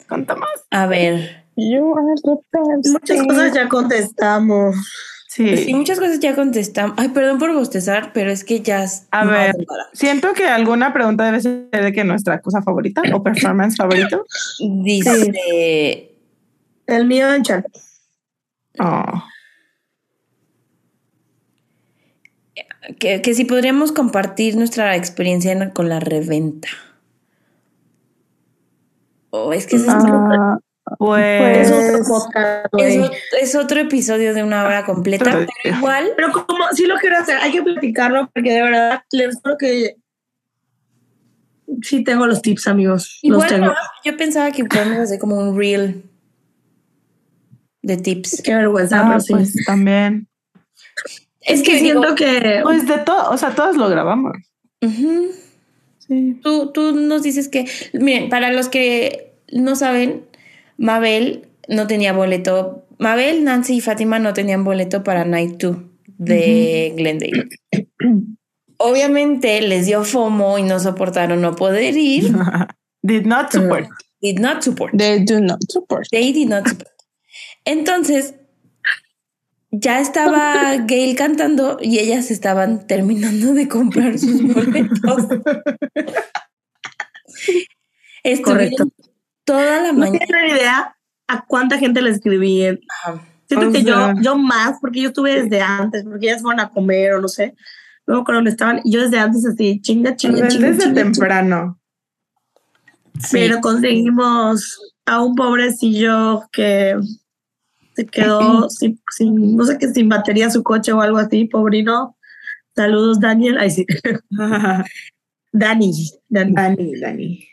Canta 0.07 0.35
más. 0.35 0.49
a 0.71 0.85
ver. 0.87 1.45
Muchas 1.55 3.23
cosas 3.27 3.53
ya 3.53 3.69
contestamos. 3.69 4.75
Sí. 5.29 5.55
Sí, 5.57 5.73
muchas 5.73 5.99
cosas 5.99 6.19
ya 6.19 6.35
contestamos. 6.35 6.95
Ay, 6.97 7.09
perdón 7.09 7.39
por 7.39 7.53
bostezar, 7.53 8.11
pero 8.13 8.29
es 8.31 8.43
que 8.43 8.61
ya. 8.61 8.83
es 8.83 9.07
A 9.11 9.25
ver. 9.25 9.53
Siento 9.93 10.33
que 10.33 10.45
alguna 10.47 10.93
pregunta 10.93 11.25
debe 11.25 11.41
ser 11.41 11.69
de 11.71 11.91
que 11.93 12.03
nuestra 12.03 12.41
cosa 12.41 12.61
favorita 12.61 13.01
o 13.13 13.23
performance 13.23 13.75
favorito. 13.77 14.25
Dice. 14.59 16.11
El 16.87 17.05
mío 17.05 17.33
en 17.33 17.43
chat. 17.43 17.65
Oh. 18.79 19.23
Que, 22.99 23.21
que 23.21 23.33
si 23.33 23.45
podríamos 23.45 23.91
compartir 23.91 24.55
nuestra 24.57 24.95
experiencia 24.95 25.51
en- 25.51 25.69
con 25.71 25.89
la 25.89 25.99
reventa. 25.99 26.67
O 29.29 29.51
es 29.53 29.65
que 29.67 29.75
es, 29.77 29.85
Ah, 29.87 30.57
Pues, 30.99 31.67
Es 31.67 31.71
otro 31.71 32.03
podcast, 32.07 32.67
es 32.77 33.11
es 33.41 33.55
otro 33.55 33.79
episodio 33.79 34.35
de 34.35 34.43
una 34.43 34.63
hora 34.65 34.85
completa, 34.85 35.25
Pero- 35.25 35.47
pero 35.63 35.77
igual. 35.77 36.09
Pero 36.15 36.31
como 36.31 36.63
sí 36.73 36.85
lo 36.85 36.95
quiero 36.97 37.17
hacer, 37.17 37.37
hay 37.41 37.51
que 37.51 37.63
platicarlo 37.63 38.29
porque 38.33 38.51
de 38.53 38.61
verdad 38.61 39.01
les 39.11 39.35
juro 39.41 39.57
que 39.57 39.95
sí 41.81 42.03
tengo 42.03 42.27
los 42.27 42.41
tips, 42.43 42.67
amigos. 42.67 43.19
los 43.23 43.33
Igual 43.43 43.49
tengo. 43.49 43.65
no, 43.65 43.73
yo 44.03 44.15
pensaba 44.15 44.51
que 44.51 44.63
podemos 44.63 44.99
hacer 44.99 45.17
como 45.17 45.37
un 45.39 45.57
reel 45.57 46.03
de 47.81 47.97
tips. 47.97 48.43
Qué 48.43 48.53
vergüenza, 48.53 49.01
ah, 49.01 49.05
pero 49.07 49.19
sí. 49.21 49.33
pues 49.33 49.55
también. 49.65 50.27
Es 51.45 51.63
que, 51.63 51.81
digo, 51.81 52.01
siento 52.01 52.15
que 52.15 52.59
Pues 52.63 52.87
de 52.87 52.97
todo, 52.99 53.31
o 53.31 53.37
sea, 53.37 53.51
todos 53.55 53.77
lo 53.77 53.89
grabamos. 53.89 54.33
Sí. 56.07 56.39
tú, 56.43 56.71
tú 56.71 56.95
nos 56.95 57.23
dices 57.23 57.49
que, 57.49 57.65
miren, 57.93 58.29
para 58.29 58.51
los 58.51 58.69
que 58.69 59.33
no 59.51 59.75
saben, 59.75 60.25
Mabel 60.77 61.47
no 61.67 61.87
tenía 61.87 62.13
boleto. 62.13 62.85
Mabel, 62.99 63.43
Nancy 63.43 63.77
y 63.77 63.81
Fátima 63.81 64.19
no 64.19 64.33
tenían 64.33 64.63
boleto 64.63 65.03
para 65.03 65.25
Night 65.25 65.61
2 65.61 65.77
de 66.17 66.93
Glendale. 66.95 67.49
Obviamente 68.77 69.61
les 69.61 69.85
dio 69.85 70.03
FOMO 70.03 70.57
y 70.57 70.63
no 70.63 70.79
soportaron 70.79 71.41
no 71.41 71.55
poder 71.55 71.97
ir. 71.97 72.33
Did 73.01 73.25
not 73.25 73.51
support. 73.51 73.87
Did 74.21 74.39
not 74.39 74.63
support. 74.63 74.91
they 74.97 75.23
do 75.23 75.39
not 75.39 75.59
support. 75.69 76.07
They 76.11 76.33
did 76.33 76.49
not 76.49 76.67
support. 76.67 76.89
Entonces, 77.63 78.35
ya 79.71 79.99
estaba 79.99 80.75
Gail 80.85 81.15
cantando 81.15 81.77
y 81.81 81.99
ellas 81.99 82.31
estaban 82.31 82.87
terminando 82.87 83.53
de 83.53 83.67
comprar 83.67 84.17
sus 84.17 84.41
boletos. 84.53 85.25
Estuvieron 88.23 88.43
Correcto. 88.43 88.87
toda 89.43 89.81
la 89.83 89.91
no 89.91 89.99
mañana. 89.99 90.25
tienen 90.25 90.49
idea 90.57 90.95
a 91.27 91.45
cuánta 91.45 91.77
gente 91.77 92.01
le 92.01 92.11
escribí. 92.11 92.65
Ajá. 92.65 93.21
Siento 93.47 93.69
O 93.69 93.71
que 93.71 93.83
sea- 93.83 94.13
yo, 94.15 94.21
yo 94.21 94.37
más, 94.37 94.77
porque 94.81 95.01
yo 95.01 95.09
estuve 95.09 95.43
desde 95.43 95.61
antes, 95.61 96.03
porque 96.03 96.27
ellas 96.27 96.41
fueron 96.41 96.59
a 96.61 96.69
comer 96.69 97.13
o 97.13 97.21
no 97.21 97.27
sé. 97.27 97.55
Luego 98.07 98.23
cuando 98.23 98.49
estaban, 98.49 98.81
yo 98.85 99.01
desde 99.01 99.19
antes 99.19 99.45
así, 99.45 99.79
chinga, 99.81 100.15
chinga, 100.15 100.47
chinga, 100.47 100.67
desde 100.69 100.83
chinga, 100.83 101.01
chinga. 101.01 101.03
temprano. 101.03 101.79
Sí. 103.19 103.29
Pero 103.33 103.61
conseguimos 103.61 104.79
a 105.05 105.21
un 105.21 105.35
pobrecillo 105.35 106.43
que 106.51 106.95
se 107.95 108.05
quedó 108.05 108.69
sin, 108.69 108.99
sin- 109.11 109.55
no 109.55 109.63
sé 109.65 109.77
qué, 109.77 109.87
sin 109.89 110.09
batería 110.09 110.49
su 110.49 110.63
coche 110.63 110.91
o 110.91 111.01
algo 111.01 111.17
así, 111.17 111.45
pobrino. 111.45 112.15
Saludos, 112.75 113.19
Daniel. 113.19 113.57
Ay, 113.57 113.71
sí. 113.71 113.85
Dani, 115.51 115.91
Dani. 116.29 116.53
Dani, 116.53 116.99
Dani. 116.99 117.47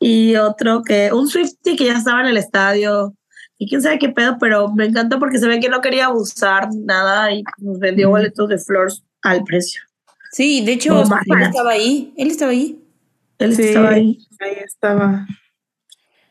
Y 0.00 0.36
otro 0.36 0.82
que, 0.82 1.12
un 1.12 1.28
Swifty 1.28 1.76
que 1.76 1.86
ya 1.86 1.98
estaba 1.98 2.20
en 2.20 2.26
el 2.28 2.36
estadio. 2.36 3.14
Y 3.60 3.68
quién 3.68 3.82
sabe 3.82 3.98
qué 3.98 4.08
pedo, 4.08 4.36
pero 4.38 4.72
me 4.72 4.84
encantó 4.86 5.18
porque 5.18 5.38
se 5.38 5.48
ve 5.48 5.58
que 5.58 5.68
no 5.68 5.80
quería 5.80 6.06
abusar 6.06 6.68
nada 6.72 7.32
y 7.32 7.42
nos 7.58 7.78
vendió 7.80 8.08
boletos 8.10 8.48
de 8.48 8.58
flores 8.58 9.02
al 9.22 9.42
precio. 9.42 9.80
Sí, 10.30 10.64
de 10.64 10.72
hecho, 10.74 10.94
No, 10.94 11.02
él 11.02 11.42
estaba 11.42 11.70
ahí. 11.70 12.12
Él 12.16 12.30
estaba 12.30 12.50
ahí. 12.52 12.80
Él 13.38 13.56
Sí. 13.56 13.62
estaba 13.62 13.90
ahí. 13.90 14.18
Ahí 14.40 14.52
estaba. 14.64 15.26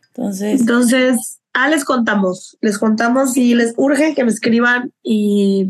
Entonces, 0.08 0.62
Entonces, 0.62 1.42
ah, 1.60 1.68
les 1.70 1.84
contamos, 1.84 2.58
les 2.62 2.78
contamos 2.78 3.36
y 3.38 3.56
les 3.56 3.74
urge 3.78 4.14
que 4.16 4.24
me 4.24 4.30
escriban 4.32 4.92
y 5.04 5.68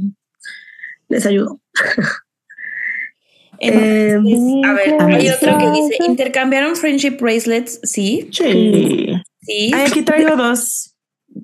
les 1.10 1.26
ayudo. 1.26 1.60
entonces, 3.60 4.40
Eh, 4.40 4.62
a 4.66 4.74
ver, 4.74 5.02
hay 5.02 5.30
otro 5.30 5.58
que 5.58 5.72
dice, 5.72 5.98
intercambiaron 6.06 6.76
friendship 6.76 7.18
bracelets, 7.20 7.80
sí, 7.84 8.28
Sí. 8.32 9.14
sí. 9.42 9.72
Ay, 9.74 9.86
aquí 9.88 10.02
traigo 10.04 10.36
dos. 10.36 10.94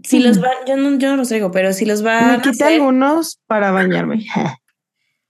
Si 0.04 0.20
los 0.20 0.40
van, 0.40 0.52
yo 0.68 0.76
no, 0.78 0.98
yo 0.98 1.10
no 1.10 1.18
los 1.18 1.28
traigo, 1.30 1.52
pero 1.52 1.72
si 1.72 1.86
los 1.86 2.02
van 2.02 2.28
Me 2.28 2.34
a 2.34 2.42
quité 2.42 2.64
hacer, 2.66 2.80
algunos 2.82 3.40
para 3.48 3.72
bañarme. 3.72 4.26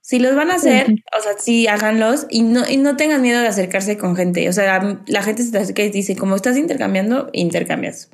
si 0.06 0.18
los 0.18 0.36
van 0.36 0.50
a 0.50 0.56
hacer, 0.56 1.02
o 1.18 1.22
sea, 1.22 1.32
sí, 1.38 1.66
háganlos 1.66 2.26
y 2.28 2.42
no, 2.42 2.60
y 2.68 2.76
no 2.76 2.94
tengan 2.94 3.22
miedo 3.22 3.40
de 3.40 3.46
acercarse 3.46 3.96
con 3.96 4.14
gente. 4.14 4.46
O 4.50 4.52
sea, 4.52 4.98
la 5.06 5.22
gente 5.22 5.42
se 5.42 5.50
te 5.50 5.56
acerca 5.56 5.82
y 5.82 5.88
dice, 5.88 6.14
como 6.14 6.36
estás 6.36 6.58
intercambiando, 6.58 7.30
intercambias. 7.32 8.10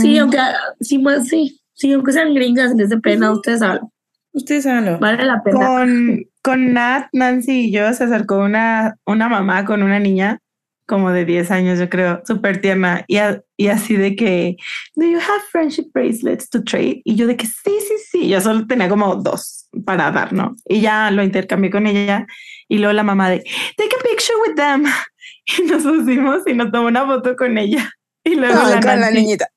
Sí, 0.00 0.16
aunque 0.16 0.38
sí, 0.80 0.98
pues, 1.00 1.28
sí, 1.28 1.60
sí, 1.74 1.92
aunque 1.92 2.12
sean 2.12 2.32
gringas, 2.32 2.74
les 2.74 2.88
dé 2.88 2.98
pena, 3.00 3.30
ustedes 3.32 3.60
hablan. 3.60 3.90
Ustedes 4.32 4.64
háganlo. 4.64 4.98
Vale 4.98 5.26
la 5.26 5.42
pena. 5.42 5.58
Con, 5.58 6.24
con 6.42 6.72
Nat, 6.72 7.08
Nancy 7.12 7.66
y 7.66 7.70
yo 7.70 7.92
se 7.92 8.04
acercó 8.04 8.38
una, 8.38 8.96
una 9.04 9.28
mamá 9.28 9.66
con 9.66 9.82
una 9.82 9.98
niña 9.98 10.40
como 10.88 11.12
de 11.12 11.24
10 11.26 11.50
años, 11.50 11.78
yo 11.78 11.88
creo, 11.90 12.22
súper 12.26 12.60
tierna. 12.60 13.04
Y, 13.06 13.18
a- 13.18 13.42
y 13.56 13.68
así 13.68 13.94
de 13.96 14.16
que, 14.16 14.56
¿Do 14.96 15.06
you 15.06 15.18
have 15.18 15.42
friendship 15.52 15.90
bracelets 15.92 16.48
to 16.48 16.64
trade? 16.64 17.02
Y 17.04 17.14
yo 17.14 17.26
de 17.26 17.36
que 17.36 17.46
sí, 17.46 17.52
sí, 17.86 17.94
sí. 18.10 18.28
Yo 18.28 18.40
solo 18.40 18.66
tenía 18.66 18.88
como 18.88 19.14
dos 19.16 19.68
para 19.84 20.10
dar, 20.10 20.32
¿no? 20.32 20.56
Y 20.64 20.80
ya 20.80 21.10
lo 21.10 21.22
intercambié 21.22 21.70
con 21.70 21.86
ella. 21.86 22.26
Y 22.68 22.78
luego 22.78 22.94
la 22.94 23.02
mamá 23.02 23.28
de, 23.30 23.38
Take 23.76 23.94
a 23.96 24.02
picture 24.02 24.38
with 24.46 24.54
them. 24.56 24.84
Y 25.58 25.62
nos 25.62 25.82
pusimos 25.82 26.42
y 26.46 26.52
nos 26.54 26.70
tomó 26.70 26.88
una 26.88 27.06
foto 27.06 27.34
con 27.36 27.56
ella. 27.56 27.90
Y 28.24 28.34
luego 28.34 28.58
Ay, 28.60 28.74
la, 28.74 28.80
con 28.80 28.84
la 28.90 28.96
Nancy, 28.96 29.14
niñita. 29.20 29.48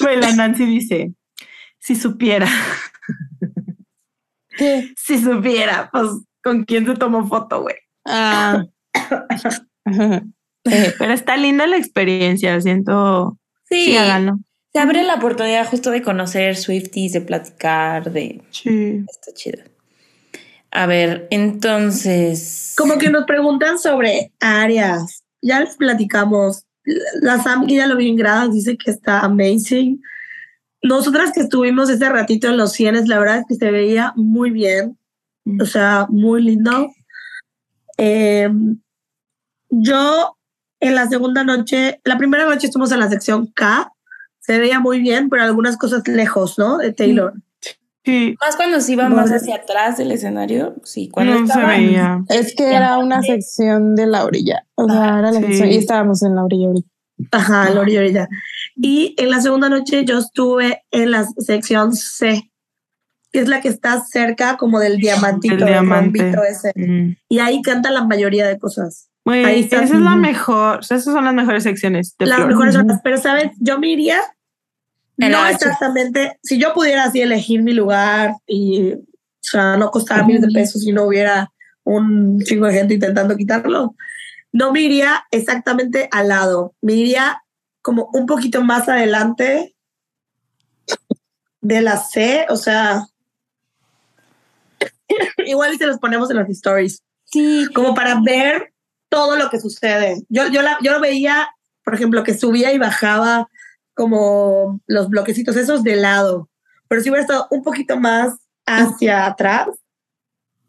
pues 0.00 0.18
la 0.20 0.32
Nancy 0.34 0.66
dice, 0.66 1.12
si 1.78 1.94
supiera, 1.96 2.46
¿Qué? 4.56 4.92
si 4.96 5.18
supiera, 5.22 5.88
pues 5.90 6.08
con 6.42 6.64
quién 6.64 6.84
se 6.86 6.94
tomó 6.96 7.26
foto, 7.26 7.62
güey. 7.62 7.76
Ah. 8.06 8.62
Eh, 10.70 10.94
Pero 10.98 11.12
está 11.12 11.36
linda 11.36 11.66
la 11.66 11.76
experiencia, 11.76 12.60
siento. 12.60 13.38
Sí, 13.68 13.86
Sí, 13.86 13.96
háganlo. 13.96 14.38
se 14.72 14.78
abre 14.80 15.02
la 15.04 15.14
oportunidad 15.16 15.66
justo 15.66 15.90
de 15.90 16.02
conocer 16.02 16.56
Swifties, 16.56 17.12
de 17.12 17.20
platicar, 17.20 18.12
de... 18.12 18.42
Sí. 18.50 19.04
Está 19.08 19.32
chido. 19.34 19.62
A 20.70 20.86
ver, 20.86 21.26
entonces... 21.30 22.74
Como 22.76 22.98
que 22.98 23.10
nos 23.10 23.24
preguntan 23.24 23.78
sobre 23.78 24.32
áreas. 24.40 25.24
Ya 25.42 25.60
les 25.60 25.76
platicamos. 25.76 26.64
La 27.20 27.42
Sam, 27.42 27.66
que 27.66 27.76
ya 27.76 27.86
lo 27.86 27.96
vi 27.96 28.08
en 28.08 28.16
gradas, 28.16 28.52
dice 28.52 28.76
que 28.76 28.90
está 28.90 29.20
amazing. 29.20 30.00
nosotras 30.82 31.32
que 31.32 31.40
estuvimos 31.40 31.90
ese 31.90 32.08
ratito 32.08 32.48
en 32.48 32.56
los 32.56 32.72
cienes, 32.72 33.08
la 33.08 33.18
verdad 33.18 33.38
es 33.40 33.44
que 33.48 33.54
se 33.56 33.70
veía 33.70 34.12
muy 34.16 34.50
bien, 34.50 34.98
o 35.60 35.66
sea, 35.66 36.06
muy 36.08 36.42
lindo. 36.42 36.88
Eh, 37.98 38.48
yo 39.70 40.37
en 40.80 40.94
la 40.94 41.08
segunda 41.08 41.44
noche, 41.44 42.00
la 42.04 42.18
primera 42.18 42.44
noche 42.44 42.66
estuvimos 42.66 42.92
en 42.92 43.00
la 43.00 43.08
sección 43.08 43.46
K, 43.48 43.92
se 44.40 44.58
veía 44.58 44.80
muy 44.80 45.00
bien, 45.00 45.28
pero 45.28 45.42
algunas 45.42 45.76
cosas 45.76 46.06
lejos, 46.08 46.58
¿no? 46.58 46.78
De 46.78 46.92
Taylor. 46.92 47.34
Sí, 48.04 48.34
Más 48.40 48.56
cuando 48.56 48.80
se 48.80 48.92
iba 48.92 49.06
más 49.10 49.30
hacia 49.30 49.56
atrás 49.56 49.98
del 49.98 50.12
escenario. 50.12 50.76
Sí, 50.82 51.10
cuando 51.10 51.40
no 51.40 51.46
se 51.46 51.62
veía. 51.62 52.24
Es 52.30 52.54
que 52.54 52.72
era 52.72 52.96
una 52.96 53.20
sección 53.22 53.94
de 53.94 54.06
la 54.06 54.24
orilla. 54.24 54.64
O 54.76 54.88
sea, 54.88 55.18
era 55.18 55.30
la 55.30 55.32
Sí. 55.40 55.44
sección 55.44 55.68
y 55.70 55.76
estábamos 55.76 56.22
en 56.22 56.34
la 56.36 56.44
orilla 56.44 56.68
ahorita. 56.68 56.88
Ajá, 57.32 57.68
la 57.70 57.80
orilla, 57.80 58.00
orilla. 58.00 58.28
Y 58.76 59.14
en 59.18 59.28
la 59.30 59.42
segunda 59.42 59.68
noche 59.68 60.04
yo 60.06 60.18
estuve 60.18 60.84
en 60.90 61.10
la 61.10 61.26
sección 61.36 61.94
C, 61.94 62.50
que 63.32 63.40
es 63.40 63.48
la 63.48 63.60
que 63.60 63.68
está 63.68 64.00
cerca 64.06 64.56
como 64.56 64.78
del 64.78 64.96
diamantito, 64.96 65.54
El 65.54 65.60
del 65.60 65.68
diamante. 65.68 66.32
ese. 66.48 66.72
Mm. 66.76 67.16
Y 67.28 67.38
ahí 67.40 67.60
canta 67.60 67.90
la 67.90 68.04
mayoría 68.04 68.46
de 68.46 68.58
cosas. 68.58 69.10
Güey, 69.28 69.44
Ahí 69.44 69.60
está. 69.60 69.82
esa 69.82 69.96
es 69.96 70.00
la 70.00 70.16
mejor, 70.16 70.80
esas 70.80 71.04
son 71.04 71.22
las 71.22 71.34
mejores 71.34 71.62
secciones. 71.62 72.16
De 72.18 72.24
Las 72.24 72.38
Flor. 72.38 72.48
mejores. 72.48 72.76
Pero, 73.04 73.18
¿sabes? 73.18 73.52
Yo 73.60 73.78
me 73.78 73.88
iría, 73.88 74.20
En 75.18 75.32
no 75.32 75.38
H. 75.42 75.56
exactamente, 75.56 76.38
si 76.42 76.58
yo 76.58 76.72
pudiera 76.72 77.04
así 77.04 77.20
elegir 77.20 77.62
mi 77.62 77.74
lugar 77.74 78.32
y, 78.46 78.94
o 78.94 78.98
sea, 79.42 79.76
no 79.76 79.90
costara 79.90 80.24
miles 80.24 80.40
de 80.40 80.48
pesos 80.48 80.82
y 80.82 80.92
no 80.92 81.04
hubiera 81.04 81.52
un 81.84 82.40
chingo 82.40 82.68
de 82.68 82.72
gente 82.72 82.94
intentando 82.94 83.36
quitarlo, 83.36 83.94
no 84.50 84.72
me 84.72 84.80
iría 84.80 85.26
exactamente 85.30 86.08
al 86.10 86.28
lado, 86.28 86.74
me 86.80 86.94
iría 86.94 87.42
como 87.82 88.08
un 88.14 88.24
poquito 88.24 88.62
más 88.64 88.88
adelante 88.88 89.74
de 91.60 91.82
la 91.82 91.98
C, 91.98 92.46
o 92.48 92.56
sea, 92.56 93.04
igual 95.46 95.74
y 95.74 95.76
se 95.76 95.86
los 95.86 95.98
ponemos 95.98 96.30
en 96.30 96.36
las 96.38 96.48
stories, 96.48 97.02
Sí, 97.24 97.66
como 97.74 97.94
para 97.94 98.18
ver 98.22 98.72
todo 99.08 99.36
lo 99.36 99.50
que 99.50 99.60
sucede. 99.60 100.22
Yo, 100.28 100.48
yo, 100.48 100.62
la, 100.62 100.78
yo 100.82 100.92
lo 100.92 101.00
veía, 101.00 101.48
por 101.84 101.94
ejemplo, 101.94 102.22
que 102.24 102.34
subía 102.36 102.72
y 102.72 102.78
bajaba 102.78 103.48
como 103.94 104.80
los 104.86 105.08
bloquecitos 105.08 105.56
esos 105.56 105.82
de 105.82 105.96
lado, 105.96 106.48
pero 106.88 107.02
si 107.02 107.10
hubiera 107.10 107.22
estado 107.22 107.46
un 107.50 107.62
poquito 107.62 107.98
más 107.98 108.34
hacia 108.66 109.26
atrás, 109.26 109.68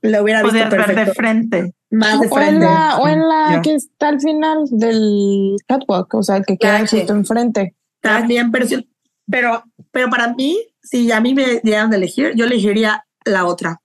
lo 0.02 0.24
hubiera 0.24 0.42
visto 0.42 0.54
Podías 0.58 0.70
ver 0.72 0.80
de 0.80 0.94
perfecto. 0.96 1.14
frente. 1.14 1.74
Más 1.92 2.20
de 2.22 2.28
O 2.28 2.40
en 2.40 2.46
frente. 2.46 2.66
la, 2.66 2.98
o 2.98 3.08
en 3.08 3.20
la 3.28 3.46
Ya. 3.56 3.62
que 3.62 3.76
está 3.76 4.10
al 4.10 4.20
final 4.22 4.66
del 4.72 5.56
catwalk, 5.68 6.14
o 6.14 6.24
sea, 6.24 6.42
que 6.42 6.58
queda 6.58 6.80
justo 6.88 7.14
enfrente. 7.14 7.76
También, 8.02 8.52
pero, 8.52 8.66
si- 8.68 8.90
pero, 9.30 9.64
pero 9.92 10.10
para 10.10 10.34
mí, 10.34 10.58
si 10.82 11.12
a 11.12 11.20
mí 11.20 11.34
me 11.34 11.60
dieran 11.64 11.90
de 11.90 11.98
elegir, 11.98 12.34
yo 12.36 12.46
elegiría 12.46 13.06
la 13.26 13.46
otra. 13.46 13.82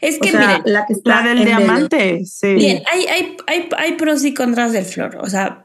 Es 0.00 0.16
O 0.16 0.20
que 0.20 0.30
sea, 0.30 0.40
miren, 0.40 0.62
la 0.66 0.86
que 0.86 0.92
está 0.94 1.22
La 1.22 1.28
del 1.28 1.38
medio. 1.40 1.56
diamante, 1.58 2.24
sí. 2.24 2.54
Bien, 2.54 2.82
hay, 2.90 3.06
hay, 3.06 3.36
hay, 3.46 3.68
hay 3.76 3.92
pros 3.94 4.24
y 4.24 4.34
contras 4.34 4.72
del 4.72 4.84
flor. 4.84 5.16
O 5.20 5.28
sea, 5.28 5.64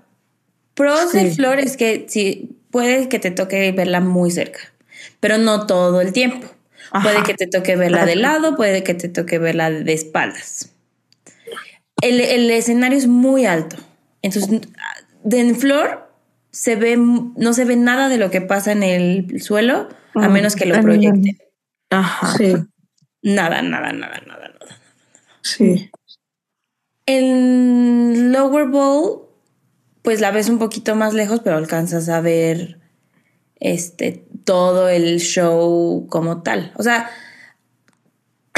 pros 0.73 1.11
del 1.13 1.31
flor 1.33 1.59
es 1.59 1.77
que 1.77 2.05
sí, 2.07 2.57
puede 2.71 3.09
que 3.09 3.19
te 3.19 3.31
toque 3.31 3.71
verla 3.71 3.99
muy 3.99 4.31
cerca, 4.31 4.59
pero 5.19 5.37
no 5.37 5.65
todo 5.67 6.01
el 6.01 6.13
tiempo. 6.13 6.47
Puede 7.03 7.21
que 7.23 7.33
te 7.33 7.47
toque 7.47 7.75
verla 7.75 8.05
de 8.05 8.15
lado, 8.15 8.55
puede 8.55 8.81
que 8.83 8.93
te 8.93 9.09
toque 9.09 9.39
verla 9.39 9.69
de 9.69 9.91
espaldas. 9.93 10.71
El, 12.01 12.21
el 12.21 12.49
escenario 12.51 12.97
es 12.97 13.07
muy 13.07 13.45
alto. 13.45 13.75
Entonces, 14.21 14.61
de 15.23 15.39
en 15.39 15.55
flor 15.57 16.09
se 16.51 16.75
ve, 16.75 16.95
no 16.97 17.53
se 17.53 17.65
ve 17.65 17.75
nada 17.75 18.07
de 18.07 18.17
lo 18.17 18.31
que 18.31 18.39
pasa 18.41 18.71
en 18.71 18.83
el 18.83 19.41
suelo, 19.41 19.89
a 20.15 20.29
menos 20.29 20.55
que 20.55 20.65
lo 20.65 20.75
en- 20.75 20.81
proyecten. 20.83 21.37
Ajá. 21.89 22.35
Sí, 22.37 22.55
Nada, 23.21 23.61
nada, 23.61 23.91
nada, 23.91 24.21
nada, 24.25 24.47
nada. 24.49 24.81
sí. 25.41 25.89
En 27.05 28.33
Lower 28.33 28.67
Bowl, 28.67 29.29
pues 30.01 30.19
la 30.19 30.31
ves 30.31 30.49
un 30.49 30.59
poquito 30.59 30.95
más 30.95 31.13
lejos, 31.13 31.39
pero 31.41 31.55
alcanzas 31.55 32.09
a 32.09 32.19
ver 32.19 32.79
este 33.59 34.25
todo 34.43 34.89
el 34.89 35.19
show 35.19 36.07
como 36.09 36.43
tal. 36.43 36.73
O 36.75 36.83
sea, 36.83 37.09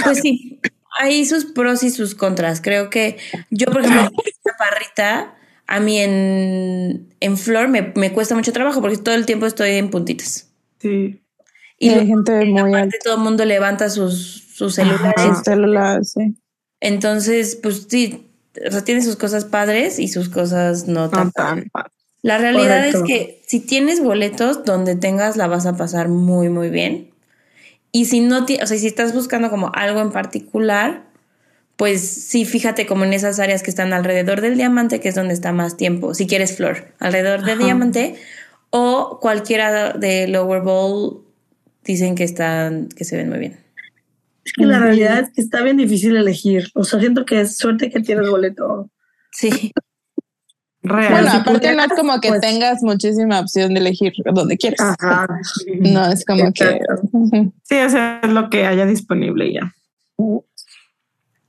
pues 0.04 0.20
sí, 0.20 0.60
hay 1.00 1.26
sus 1.26 1.46
pros 1.46 1.84
y 1.84 1.90
sus 1.90 2.16
contras. 2.16 2.62
Creo 2.62 2.90
que 2.90 3.18
yo, 3.50 3.68
por 3.68 3.86
ejemplo, 3.86 4.12
chaparrita, 4.46 5.36
a 5.68 5.80
mí 5.80 6.00
en, 6.00 7.14
en 7.20 7.38
Flor 7.38 7.68
me, 7.68 7.94
me 7.96 8.12
cuesta 8.12 8.36
mucho 8.36 8.52
trabajo 8.52 8.82
porque 8.82 8.98
todo 8.98 9.16
el 9.16 9.26
tiempo 9.26 9.46
estoy 9.46 9.72
en 9.72 9.90
puntitas. 9.90 10.52
Sí. 10.80 11.22
Y 11.78 11.92
luego, 11.92 12.08
gente 12.08 12.46
muy 12.46 12.74
alta. 12.74 12.98
todo 13.04 13.16
el 13.16 13.22
mundo 13.22 13.46
levanta 13.46 13.90
sus, 13.90 14.49
sus 14.60 14.76
celulares. 14.76 15.14
Ajá. 15.18 15.36
Sus 15.36 15.44
celulares, 15.44 16.12
sí. 16.14 16.36
Entonces, 16.82 17.56
pues 17.62 17.88
sí, 17.90 18.28
o 18.68 18.72
sea, 18.72 18.84
tiene 18.84 19.02
sus 19.02 19.16
cosas 19.16 19.46
padres 19.46 20.00
y 20.00 20.08
sus 20.08 20.30
cosas 20.30 20.88
no 20.88 21.10
tan 21.10 21.28
No 21.28 21.32
padres. 21.32 21.64
tan 21.64 21.70
padre. 21.70 21.92
La 22.22 22.38
realidad 22.38 22.78
Correcto. 22.92 22.98
es 23.00 23.04
que 23.06 23.42
si 23.48 23.62
tienes 23.62 24.04
boletos 24.04 24.66
donde 24.66 24.96
tengas, 24.96 25.38
la 25.38 25.48
vas 25.48 25.66
a 25.66 25.78
pasar 25.78 26.10
muy, 26.10 26.50
muy 26.50 26.70
bien. 26.70 27.12
Y 27.94 28.06
si 28.06 28.20
no, 28.20 28.44
o 28.44 28.48
sea, 28.68 28.78
si 28.78 28.86
estás 28.88 29.14
buscando 29.14 29.50
como 29.50 29.72
algo 29.74 30.02
en 30.02 30.12
particular, 30.12 31.04
pues 31.78 32.02
sí, 32.02 32.44
fíjate 32.44 32.86
como 32.86 33.06
en 33.06 33.14
esas 33.14 33.40
áreas 33.40 33.64
que 33.64 33.70
están 33.70 33.94
alrededor 33.94 34.42
del 34.42 34.58
diamante, 34.58 35.00
que 35.00 35.08
es 35.10 35.16
donde 35.16 35.34
está 35.34 35.54
más 35.54 35.78
tiempo, 35.78 36.14
si 36.14 36.28
quieres 36.28 36.56
flor, 36.58 36.94
alrededor 37.00 37.42
del 37.46 37.58
Ajá. 37.60 37.66
diamante, 37.66 38.16
o 38.70 39.20
cualquiera 39.22 39.94
de 39.94 40.28
Lower 40.28 40.62
Bowl 40.62 41.24
dicen 41.86 42.16
que 42.16 42.26
están, 42.26 42.90
que 42.90 43.06
se 43.06 43.16
ven 43.16 43.30
muy 43.30 43.40
bien. 43.40 43.60
Es 44.50 44.54
que 44.54 44.66
la 44.66 44.80
realidad 44.80 45.20
es 45.20 45.30
que 45.32 45.42
está 45.42 45.62
bien 45.62 45.78
difícil 45.78 46.18
elegir. 46.18 46.70
O 46.74 46.84
sea, 46.84 47.00
siento 47.00 47.24
que 47.24 47.42
es 47.42 47.56
suerte 47.56 47.92
que 47.92 48.00
tienes 48.00 48.28
boleto. 48.30 48.90
Sí. 49.32 49.72
Real. 50.82 51.12
Bueno, 51.12 51.30
si 51.32 51.38
aparte 51.38 51.76
no 51.76 51.84
es 51.84 51.90
como 51.90 52.20
que 52.20 52.30
pues- 52.30 52.42
tengas 52.42 52.82
muchísima 52.82 53.40
opción 53.42 53.76
de 53.76 53.80
elegir 53.80 54.12
donde 54.34 54.58
quieres. 54.58 54.80
Ajá. 54.80 55.28
No, 55.82 56.12
es 56.12 56.26
como 56.26 56.52
que... 56.52 56.64
Exacto. 56.64 57.10
Ujú. 57.12 57.54
Sí, 57.64 57.76
o 57.78 57.90
sea, 57.90 58.22
es 58.24 58.30
lo 58.32 58.50
que 58.50 58.66
haya 58.66 58.88
disponible 58.88 59.54
ya. 59.54 59.76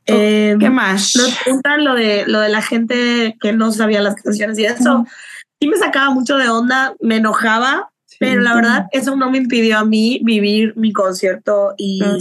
Eh, 0.07 0.57
¿Qué 0.61 0.69
más? 0.69 1.15
Nos 1.17 1.35
preguntan 1.37 1.85
lo 1.85 1.95
de, 1.95 2.25
lo 2.27 2.41
de 2.41 2.49
la 2.51 2.61
gente 2.61 3.37
que 3.41 3.53
no 3.55 3.73
sabía 3.73 4.03
las 4.03 4.17
canciones 4.17 4.59
y 4.59 4.67
eso. 4.67 5.07
Sí 5.59 5.69
me 5.69 5.77
sacaba 5.79 6.11
mucho 6.11 6.37
de 6.37 6.49
onda, 6.51 6.95
me 7.01 7.17
enojaba, 7.17 7.91
pero 8.19 8.43
la 8.43 8.55
verdad 8.55 8.87
eso 8.93 9.17
no 9.17 9.31
me 9.31 9.39
impidió 9.39 9.79
a 9.79 9.85
mí 9.85 10.21
vivir 10.23 10.75
mi 10.77 10.93
concierto 10.93 11.75
y 11.79 12.01
Claro. 12.01 12.19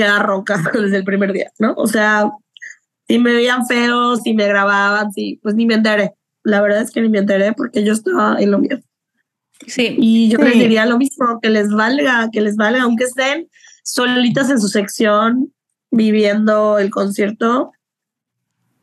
Quedar 0.00 0.26
ronca 0.26 0.56
desde 0.72 0.96
el 0.96 1.04
primer 1.04 1.32
día, 1.32 1.50
¿no? 1.58 1.74
O 1.76 1.86
sea, 1.86 2.30
si 3.06 3.18
me 3.18 3.32
veían 3.32 3.66
feos, 3.66 4.20
si 4.22 4.34
me 4.34 4.46
grababan, 4.46 5.12
sí, 5.12 5.38
pues 5.42 5.54
ni 5.54 5.66
me 5.66 5.74
enteré. 5.74 6.12
La 6.42 6.62
verdad 6.62 6.82
es 6.82 6.90
que 6.90 7.00
ni 7.02 7.08
me 7.08 7.18
enteré 7.18 7.52
porque 7.52 7.84
yo 7.84 7.92
estaba 7.92 8.40
en 8.40 8.50
lo 8.50 8.58
mío. 8.58 8.80
Sí. 9.66 9.94
Y 9.98 10.30
yo 10.30 10.38
Sí. 10.38 10.44
les 10.44 10.54
diría 10.54 10.86
lo 10.86 10.96
mismo, 10.96 11.38
que 11.42 11.50
les 11.50 11.68
valga, 11.70 12.30
que 12.32 12.40
les 12.40 12.56
valga, 12.56 12.82
aunque 12.82 13.04
estén 13.04 13.48
solitas 13.82 14.48
en 14.48 14.60
su 14.60 14.68
sección 14.68 15.52
viviendo 15.90 16.78
el 16.78 16.90
concierto, 16.90 17.72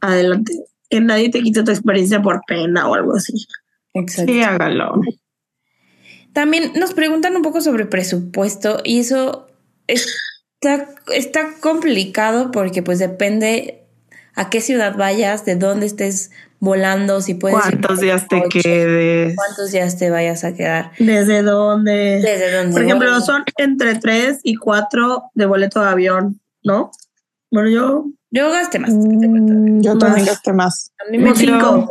adelante. 0.01 0.53
Que 0.89 1.01
nadie 1.01 1.29
te 1.29 1.41
quite 1.41 1.63
tu 1.63 1.71
experiencia 1.71 2.21
por 2.21 2.41
pena 2.47 2.87
o 2.87 2.93
algo 2.93 3.15
así. 3.15 3.33
Exacto. 3.93 4.31
Sí, 4.31 4.41
hágalo. 4.41 5.01
También 6.33 6.73
nos 6.75 6.93
preguntan 6.93 7.35
un 7.35 7.41
poco 7.41 7.61
sobre 7.61 7.85
presupuesto 7.85 8.81
y 8.83 8.99
eso 8.99 9.47
está, 10.61 10.89
está 11.13 11.47
complicado 11.59 12.51
porque 12.51 12.81
pues 12.83 12.99
depende 12.99 13.83
a 14.35 14.49
qué 14.49 14.61
ciudad 14.61 14.95
vayas, 14.97 15.45
de 15.45 15.55
dónde 15.55 15.85
estés 15.87 16.31
volando, 16.59 17.21
si 17.21 17.33
puedes 17.35 17.59
¿Cuántos 17.59 17.99
días 18.01 18.27
te 18.27 18.41
coche, 18.41 18.61
quedes? 18.61 19.35
cuántos 19.35 19.71
días 19.71 19.97
te 19.97 20.09
vayas 20.09 20.43
a 20.43 20.53
quedar, 20.55 20.91
Desde 20.99 21.43
donde, 21.43 22.19
desde 22.21 22.51
dónde. 22.55 22.71
por 22.73 22.83
ejemplo, 22.83 23.21
son 23.21 23.43
entre 23.57 23.95
tres 23.95 24.39
y 24.43 24.55
cuatro 24.55 25.29
de 25.35 25.45
boleto 25.45 25.81
de 25.81 25.89
avión, 25.89 26.39
¿no? 26.63 26.91
Bueno, 27.51 27.69
yo 27.69 28.05
Yo 28.31 28.51
gasté 28.51 28.79
más. 28.79 28.91
Mm, 28.91 29.81
Yo 29.81 29.97
también 29.97 30.25
Más. 30.25 30.35
gasté 30.35 30.53
más. 30.53 30.91
A 30.99 31.09
mí 31.11 31.17
me, 31.17 31.31
poquito 31.31 31.87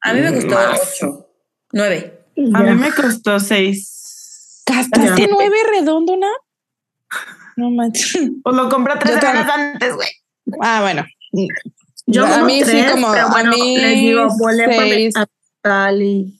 a 0.00 0.12
mí 0.12 0.20
me 0.20 0.32
costó 0.34 0.54
más. 0.54 0.80
ocho, 0.82 1.28
nueve. 1.72 2.20
A 2.54 2.62
mí 2.62 2.74
me 2.74 2.90
costó 2.92 3.38
seis. 3.38 4.62
¿Gastaste 4.66 5.22
Ya. 5.22 5.28
nueve 5.30 5.56
redondo, 5.70 6.16
¿no? 7.56 7.70
Manches. 7.70 8.30
Pues 8.42 8.56
lo 8.56 8.68
compré 8.68 8.94
tres 9.00 9.14
Yo 9.14 9.20
semanas 9.20 9.46
también. 9.46 9.70
antes, 9.74 9.94
güey. 9.94 10.08
Ah, 10.60 10.80
bueno. 10.82 11.04
yo 12.06 12.26
a 12.26 12.42
mí 12.44 12.58
sí, 12.64 12.70
tres, 12.70 12.92
como- 12.92 13.10
pero 13.12 13.26
a 13.26 13.30
bueno, 13.30 13.50
mí 13.52 13.76
les 13.78 13.94
digo, 14.00 14.26
volé 14.38 14.64
por 14.64 14.84
seis. 14.84 15.16
a 15.16 15.26
Cali 15.62 16.38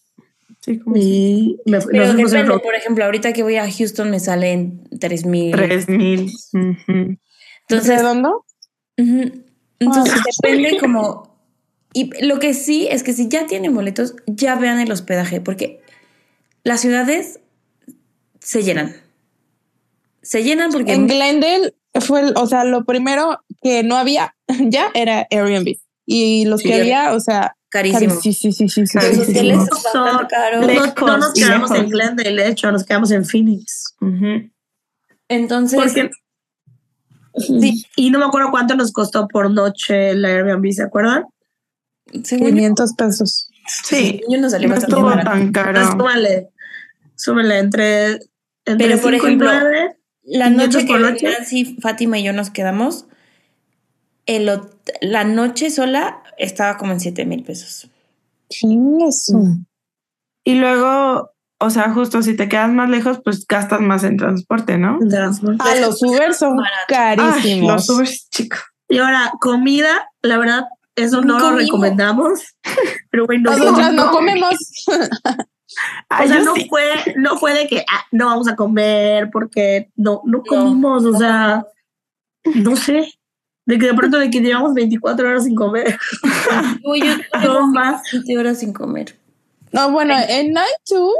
Sí, 0.61 0.79
como 0.79 0.97
y 0.97 1.59
me, 1.67 1.79
Pero 1.81 2.15
depende, 2.15 2.59
por 2.61 2.75
ejemplo, 2.75 3.05
ahorita 3.05 3.33
que 3.35 3.43
voy 3.43 3.57
a 3.57 3.71
Houston 3.71 4.11
me 4.11 4.19
salen 4.19 4.89
tres 4.99 5.27
mil. 5.27 5.53
tres 5.53 5.89
mil. 5.91 6.31
Ujú. 6.55 7.19
Entonces, 7.69 7.99
¿Redondo? 7.99 8.47
Ujú. 8.97 9.45
Entonces 9.79 10.15
Ah. 10.17 10.23
depende 10.43 10.79
como... 10.79 11.35
Y 11.93 12.11
lo 12.27 12.39
que 12.39 12.55
sí 12.55 12.89
es 12.91 13.03
que 13.03 13.13
si 13.13 13.29
ya 13.29 13.47
tienen 13.47 13.75
boletos, 13.75 14.17
ya 14.27 14.55
vean 14.57 14.81
el 14.81 14.91
hospedaje, 14.91 15.41
porque 15.43 15.81
las 16.63 16.81
ciudades 16.81 17.41
se 18.41 18.63
llenan. 18.63 18.97
Se 20.25 20.43
llenan 20.43 20.73
porque 20.73 20.93
En 20.95 21.07
Glendale 21.07 21.75
fue, 22.01 22.21
el- 22.23 22.35
o 22.37 22.47
sea, 22.47 22.65
lo 22.65 22.85
primero 22.85 23.39
que 23.63 23.83
no 23.85 23.97
había 23.97 24.35
ya 24.69 24.91
era 24.95 25.27
Airbnb. 25.31 25.77
Y 26.07 26.45
los 26.47 26.61
Sí, 26.61 26.69
que 26.69 26.75
había, 26.81 27.13
o 27.15 27.21
sea, 27.21 27.57
carísimo. 27.71 28.15
sí, 28.15 28.33
sí, 28.33 28.53
sí, 28.53 28.69
sí, 28.69 28.69
sí, 28.69 28.81
Los 28.83 28.91
Carísimo. 29.05 29.25
sí, 29.25 29.33
sí. 29.33 29.39
hoteles 29.39 29.59
son 29.93 30.27
caros. 30.27 30.61
No, 30.63 30.67
Lejos 30.67 30.93
no 31.01 31.17
nos 31.19 31.33
quedamos 31.35 31.71
lejos. 31.71 31.85
en 31.85 31.91
Glendale, 31.91 32.43
de 32.43 32.49
hecho, 32.51 32.71
nos 32.73 32.85
quedamos 32.85 33.11
en 33.13 33.25
Phoenix. 33.25 33.95
Entonces, 35.29 35.79
Porque, 35.79 36.11
Sí. 37.37 37.85
Y 37.97 38.11
no 38.11 38.21
me 38.21 38.27
acuerdo 38.27 38.51
cuánto 38.53 38.77
nos 38.77 38.93
costó 38.93 39.27
por 39.27 39.51
noche 39.51 40.11
el 40.11 40.25
Airbnb, 40.25 40.71
¿se 40.73 40.85
acuerdan? 40.85 41.25
yo, 42.13 42.23
500 42.39 42.93
pesos. 42.95 43.49
Sí, 43.67 44.21
yo 44.31 44.39
no 44.41 44.49
salió 44.49 44.69
no 44.69 44.75
estuvo 44.77 45.11
tan 45.19 45.51
caro. 45.51 45.85
Súmale, 45.91 46.51
súmale 47.17 47.59
entre, 47.59 48.13
entre 48.67 48.87
Pero, 48.89 49.01
por 49.01 49.15
ejemplo. 49.15 49.51
La 50.25 50.47
500 50.47 50.75
noche 50.75 50.87
que 50.87 50.99
noche. 50.99 51.29
Nancy, 51.31 51.77
Fátima 51.81 52.19
y 52.19 52.25
yo 52.25 52.33
nos 52.33 52.51
quedamos, 52.51 53.07
el 54.27 54.51
la 55.01 55.25
noche 55.25 55.71
sola 55.71 56.23
estaba 56.39 56.77
como 56.77 56.93
en 56.93 57.01
7 57.01 57.25
mil 57.27 57.43
pesos. 57.43 57.89
Eso. 58.49 59.41
Y 60.45 60.55
luego, 60.55 61.31
o 61.59 61.71
sea, 61.71 61.91
justo 61.93 62.23
si 62.23 62.35
te 62.37 62.49
quedas 62.49 62.71
más 62.71 62.89
lejos, 62.91 63.21
pues 63.25 63.47
gastas 63.47 63.81
más 63.81 64.05
en 64.05 64.17
transporte, 64.17 64.79
¿no? 64.79 64.99
transporte. 65.09 65.63
Ah, 65.65 65.75
los 65.81 66.03
Uber 66.03 66.35
son 66.35 66.57
Barato. 66.57 66.75
Ay, 66.89 67.17
carísimos. 67.33 67.73
los 67.73 67.91
Ubers, 67.91 68.29
chico. 68.31 68.57
Y 68.89 68.99
ahora, 68.99 69.33
comida, 69.41 70.09
la 70.23 70.39
verdad, 70.39 70.65
eso 70.97 71.23
No 71.23 71.39
lo 71.39 71.57
recomendamos. 71.57 72.55
Pero 73.11 73.27
bueno, 73.27 73.51
Nosotras 73.51 73.93
no 73.93 74.11
comemos. 74.11 74.55
Ay, 76.09 76.27
o 76.27 76.29
sea, 76.29 76.39
yo 76.39 76.45
no 76.45 76.55
sí. 76.55 76.67
fue, 76.69 76.83
no 77.17 77.37
fue 77.39 77.55
de 77.55 77.67
que 77.67 77.81
ah, 77.91 78.05
no 78.13 78.27
vamos 78.27 78.49
a 78.49 78.57
comer 78.57 79.31
porque 79.33 79.91
no, 79.97 80.23
no 80.25 80.43
comimos, 80.43 81.05
o 81.05 81.17
sea, 81.17 81.67
no 82.55 82.77
sé. 82.77 83.13
De 83.67 83.79
que 83.79 83.87
de 83.87 83.95
pronto 83.95 84.19
de 84.19 84.29
que 84.29 84.41
llevamos 84.41 84.75
24 84.75 85.27
horas 85.29 85.45
sin 85.45 85.55
comer. 85.55 85.97
Uy, 86.85 87.01
yo 87.01 87.15
No 87.45 87.67
más. 87.69 88.03
20 88.13 88.39
horas 88.39 88.59
sin 88.59 88.73
comer. 88.75 89.17
No, 89.73 89.91
bueno, 89.91 90.15
en 90.29 90.53
Night 90.53 90.69
2 90.91 91.13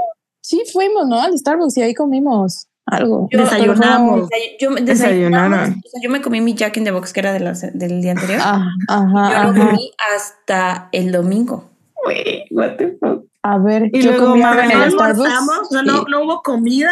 sí 0.43 0.63
fuimos, 0.73 1.07
¿no? 1.09 1.21
Al 1.21 1.37
Starbucks 1.39 1.77
y 1.79 1.83
ahí 1.83 1.95
comimos 1.95 2.69
algo. 2.87 3.29
Yo- 3.33 3.39
Desayunamos. 3.41 4.29
Desay- 4.29 4.57
Yo, 4.61 4.71
Desayunaron. 4.75 4.85
desayunamos, 4.85 5.69
o 5.87 5.89
sea, 5.89 6.01
yo 6.03 6.11
me 6.11 6.21
comí 6.21 6.41
mi 6.43 6.53
Jack 6.55 6.77
in 6.77 6.85
the 6.85 6.91
Box 6.91 7.15
que 7.15 7.21
era 7.21 7.33
de 7.33 7.41
la- 7.41 7.53
del 7.55 8.03
día 8.03 8.13
anterior. 8.13 8.41
Ah, 8.45 8.67
yo 8.89 8.95
ajá, 8.95 9.43
lo 9.45 9.49
ajá. 9.51 9.67
comí 9.71 9.91
hasta 10.15 10.89
el 10.93 11.11
domingo. 11.13 11.65
Güey, 12.05 12.45
what 12.51 12.77
the 12.77 12.95
fuck. 13.01 13.25
A 13.47 13.59
ver, 13.59 13.91
Y 13.93 14.01
yo 14.01 14.13
luego 14.13 14.27
comí 14.29 14.41
en 14.43 14.69
No 14.79 14.85
el 14.85 14.91
Starbucks. 14.91 15.71
no, 15.71 15.83
y- 15.83 16.05
no 16.11 16.23
hubo 16.25 16.43
comida. 16.43 16.91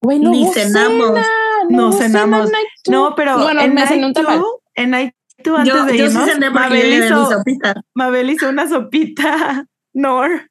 Güey, 0.00 0.20
no 0.20 0.30
ni 0.30 0.44
hubo 0.44 0.52
cenamos. 0.52 1.06
cena, 1.16 1.26
No 1.68 1.92
cenamos. 1.92 2.46
en 2.46 2.52
Night 2.52 2.68
2. 2.84 2.92
No, 2.94 3.14
pero 3.16 3.38
Bueno, 3.38 3.60
en 3.60 3.74
me 3.74 3.86
cené 3.86 4.06
un 4.06 4.12
tamal. 4.12 4.38
2, 4.38 4.46
en 4.76 4.90
Night 4.90 5.14
2 5.42 5.58
antes 5.58 5.74
Yo, 5.74 5.84
de 5.86 5.98
yo 5.98 6.06
sí 6.06 6.12
irnos, 6.12 6.30
cené 6.30 6.46
yo 6.46 6.52
Mabel 6.52 6.94
hizo, 7.04 7.30
sopita. 7.32 7.82
Mabel 7.94 8.30
hizo 8.30 8.48
una 8.48 8.68
sopita 8.68 9.66
Nor 9.94 10.50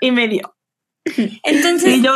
y 0.00 0.10
me 0.10 0.28
dio. 0.28 0.54
Entonces, 1.44 1.96
Y 1.98 2.02
yo, 2.02 2.12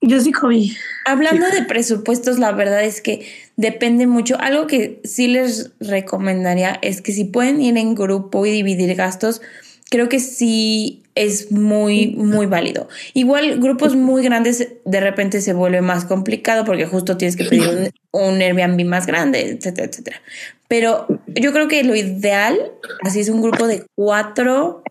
yo 0.00 0.20
sí 0.20 0.32
comí. 0.32 0.74
Hablando 1.04 1.46
de 1.48 1.62
presupuestos, 1.62 2.38
la 2.40 2.50
verdad 2.52 2.82
es 2.82 3.00
que 3.00 3.24
depende 3.56 4.06
mucho. 4.08 4.36
Algo 4.40 4.66
que 4.66 5.00
sí 5.04 5.28
les 5.28 5.72
recomendaría 5.80 6.78
es 6.82 7.02
que 7.02 7.12
si 7.12 7.24
pueden 7.24 7.60
ir 7.60 7.76
en 7.76 7.94
grupo 7.94 8.46
y 8.46 8.50
dividir 8.50 8.94
gastos, 8.96 9.42
creo 9.90 10.08
que 10.08 10.20
sí 10.20 11.02
es 11.14 11.50
muy, 11.50 12.08
muy 12.08 12.46
válido. 12.46 12.88
Igual 13.14 13.58
grupos 13.58 13.96
muy 13.96 14.22
grandes 14.22 14.68
de 14.84 15.00
repente 15.00 15.40
se 15.40 15.52
vuelve 15.52 15.80
más 15.80 16.04
complicado 16.04 16.64
porque 16.64 16.86
justo 16.86 17.16
tienes 17.16 17.36
que 17.36 17.44
pedir 17.44 17.92
un, 18.12 18.20
un 18.20 18.40
Airbnb 18.40 18.84
más 18.84 19.06
grande, 19.06 19.50
etcétera, 19.50 19.88
etcétera. 19.88 20.22
Pero 20.68 21.06
yo 21.26 21.52
creo 21.52 21.66
que 21.66 21.82
lo 21.82 21.96
ideal, 21.96 22.72
así 23.02 23.20
es 23.20 23.30
un 23.30 23.40
grupo 23.40 23.66
de 23.66 23.84
cuatro, 23.94 24.82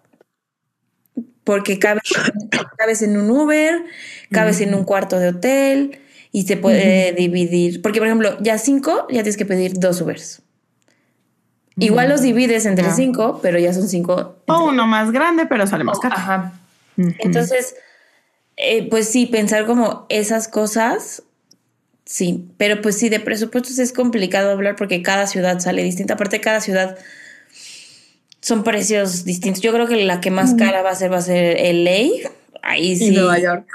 porque 1.44 1.80
cabes, 1.80 2.04
cabes 2.78 3.02
en 3.04 3.18
un 3.18 3.30
Uber, 3.30 3.84
cabes 4.32 4.60
en 4.60 4.74
un 4.74 4.84
cuarto 4.84 5.18
de 5.18 5.30
hotel 5.30 6.00
y 6.34 6.44
se 6.44 6.58
puede 6.58 7.14
dividir. 7.14 7.82
Porque, 7.82 8.00
por 8.00 8.08
ejemplo, 8.08 8.38
ya 8.42 8.58
cinco, 8.58 9.08
ya 9.10 9.24
tienes 9.24 9.38
que 9.38 9.46
pedir 9.46 9.74
dos 9.76 10.02
Ubers. 10.02 10.42
Igual 11.80 12.10
los 12.10 12.22
divides 12.22 12.66
entre 12.66 12.92
cinco, 12.92 13.40
pero 13.42 13.60
ya 13.60 13.74
son 13.74 13.88
cinco. 13.88 14.36
O 14.48 14.66
uno 14.66 14.88
más 14.88 15.12
grande, 15.12 15.46
pero 15.46 15.68
sale 15.68 15.84
más 15.84 16.00
caro. 16.00 16.16
Ajá. 16.18 16.54
Entonces, 16.98 17.76
eh, 18.56 18.88
pues 18.90 19.08
sí, 19.08 19.28
pensar 19.28 19.68
como 19.68 20.08
esas 20.10 20.48
cosas, 20.48 21.22
sí, 22.06 22.48
pero 22.58 22.82
pues 22.82 22.98
sí, 22.98 23.10
de 23.10 23.20
presupuestos 23.20 23.78
es 23.78 23.94
complicado 23.94 24.52
hablar 24.52 24.76
porque 24.76 25.04
cada 25.04 25.28
ciudad 25.28 25.60
sale 25.60 25.84
distinta. 25.84 26.16
Aparte, 26.16 26.42
cada 26.42 26.62
ciudad 26.62 26.98
son 28.42 28.64
precios 28.64 29.26
distintos. 29.26 29.62
Yo 29.62 29.72
creo 29.72 29.88
que 29.88 30.04
la 30.04 30.20
que 30.20 30.32
más 30.32 30.56
cara 30.56 30.82
va 30.82 30.92
a 30.92 30.96
ser 30.96 31.12
va 31.12 31.18
a 31.18 31.22
ser 31.22 31.58
LA. 31.76 32.30
Ahí 32.64 32.92
Y 32.92 32.96
sí. 32.96 33.12
Nueva 33.12 33.38
York. 33.38 33.68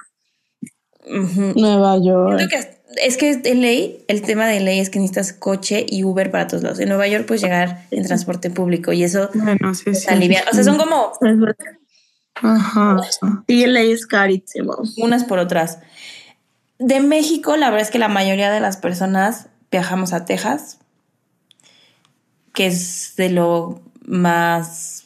Nueva 1.07 1.99
York. 1.99 2.39
Siento 2.39 2.57
que 2.57 2.82
es 2.97 3.17
que 3.17 3.41
LA, 3.45 4.05
el 4.09 4.23
tema 4.23 4.47
de 4.47 4.61
LA 4.61 4.73
es 4.73 4.91
que 4.91 4.99
necesitas 4.99 5.33
coche 5.33 5.85
y 5.89 6.05
Uber 6.05 6.31
para 6.31 6.47
todos 6.47 6.63
lados. 6.63 6.81
En 6.81 6.89
Nueva 6.89 7.07
York 7.07 7.27
puedes 7.27 7.43
llegar 7.43 7.87
en 7.91 8.05
transporte 8.05 8.51
público 8.51 8.93
y 8.93 9.05
eso 9.05 9.31
Bueno, 9.35 9.75
sí, 9.75 9.91
alivia. 10.09 10.45
O 10.51 10.55
sea, 10.55 10.65
son 10.65 10.77
como. 10.77 11.13
Ajá. 12.35 12.97
Y 13.47 13.63
el 13.63 13.77
es 13.77 14.07
carísimo. 14.07 14.77
unas 14.97 15.25
por 15.25 15.39
otras. 15.39 15.79
De 16.79 17.01
México, 17.01 17.57
la 17.57 17.71
verdad 17.71 17.87
es 17.87 17.93
que 17.93 17.99
la 17.99 18.09
mayoría 18.09 18.51
de 18.51 18.61
las 18.61 18.77
personas 18.77 19.47
viajamos 19.71 20.13
a 20.13 20.25
Texas, 20.25 20.79
que 22.53 22.67
es 22.67 23.15
de 23.17 23.31
lo 23.31 23.81
más 24.05 25.05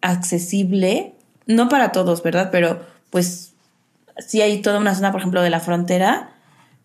accesible, 0.00 1.14
no 1.46 1.68
para 1.68 1.92
todos, 1.92 2.22
¿verdad? 2.22 2.50
Pero 2.52 2.80
pues 3.10 3.52
sí 4.18 4.40
hay 4.40 4.62
toda 4.62 4.78
una 4.78 4.94
zona, 4.94 5.10
por 5.10 5.20
ejemplo, 5.20 5.42
de 5.42 5.50
la 5.50 5.60
frontera, 5.60 6.35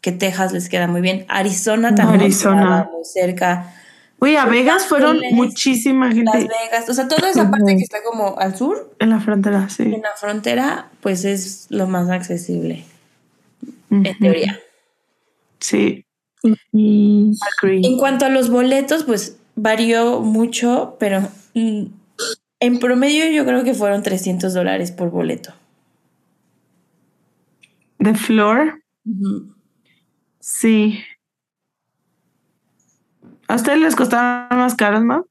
que 0.01 0.11
Texas 0.11 0.51
les 0.51 0.67
queda 0.67 0.87
muy 0.87 1.01
bien. 1.01 1.25
Arizona 1.29 1.95
también. 1.95 2.21
Arizona. 2.21 2.89
Muy 2.91 3.05
cerca. 3.05 3.73
Uy, 4.19 4.35
a 4.35 4.45
Vegas 4.45 4.85
fueron 4.85 5.15
Ángeles, 5.15 5.33
muchísima 5.33 6.07
Las 6.13 6.15
Vegas, 6.15 6.89
o 6.89 6.93
sea, 6.93 7.07
toda 7.07 7.31
esa 7.31 7.49
parte 7.49 7.75
que 7.75 7.81
está 7.81 8.03
como 8.03 8.37
al 8.37 8.55
sur, 8.55 8.93
en 8.99 9.09
la 9.09 9.19
frontera, 9.19 9.67
sí. 9.67 9.81
en 9.81 10.01
la 10.03 10.11
frontera, 10.15 10.91
pues 11.01 11.25
es 11.25 11.65
lo 11.69 11.87
más 11.87 12.07
accesible, 12.11 12.85
en 13.89 14.15
teoría. 14.19 14.59
Sí, 15.59 16.05
agree. 16.43 17.81
En 17.83 17.97
cuanto 17.97 18.25
a 18.25 18.29
los 18.29 18.51
boletos, 18.51 19.05
pues 19.05 19.37
varió 19.55 20.19
mucho, 20.19 20.97
pero 20.99 21.27
mm, 21.55 21.85
en 22.59 22.79
promedio 22.79 23.27
yo 23.31 23.43
creo 23.43 23.63
que 23.63 23.73
fueron 23.73 24.03
300 24.03 24.53
dólares 24.53 24.91
por 24.91 25.09
boleto. 25.09 25.51
The 27.97 28.13
Floor, 28.13 28.83
sí. 30.41 30.99
¿A 33.47 33.55
ustedes 33.55 33.79
les 33.79 33.95
costaban 33.95 34.47
más 34.57 34.75
caros, 34.75 35.03
no? 35.03 35.25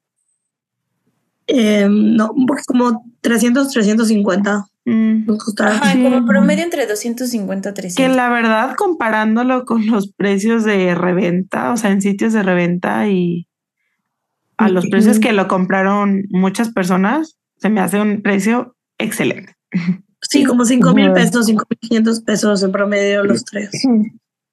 eh, 1.53 1.89
no, 1.91 2.31
un 2.31 2.47
poco 2.47 2.61
como 2.67 3.05
300, 3.23 3.71
350 3.73 4.67
Mm. 4.85 5.27
nos 5.27 5.45
costaron. 5.45 5.75
Ajá, 5.75 5.93
Sí. 5.93 6.03
como 6.03 6.25
promedio 6.25 6.63
entre 6.65 6.87
250 6.87 7.71
a 7.71 7.75
Que 7.75 7.83
300. 7.83 8.17
la 8.17 8.29
verdad, 8.31 8.75
comparándolo 8.77 9.65
con 9.65 9.85
los 9.87 10.13
precios 10.13 10.63
de 10.65 10.95
reventa, 10.95 11.73
o 11.73 11.77
sea, 11.77 11.91
en 11.91 12.01
sitios 12.03 12.33
de 12.33 12.43
reventa 12.45 13.09
y 13.09 13.47
a 14.59 14.69
los 14.69 14.87
precios 14.89 15.19
que 15.19 15.33
lo 15.33 15.49
compraron 15.49 16.25
muchas 16.31 16.71
personas, 16.73 17.37
se 17.57 17.69
me 17.69 17.81
hace 17.81 18.01
un 18.01 18.23
precio 18.23 18.77
excelente. 18.99 19.55
Sí, 20.23 20.45
como 20.45 20.65
5 20.65 20.95
mil 20.95 21.13
pesos, 21.13 21.47
5 21.47 21.65
mil 21.69 21.79
500 21.81 22.21
pesos 22.21 22.63
en 22.63 22.71
promedio 22.73 23.25
los 23.25 23.45
tres. 23.45 23.71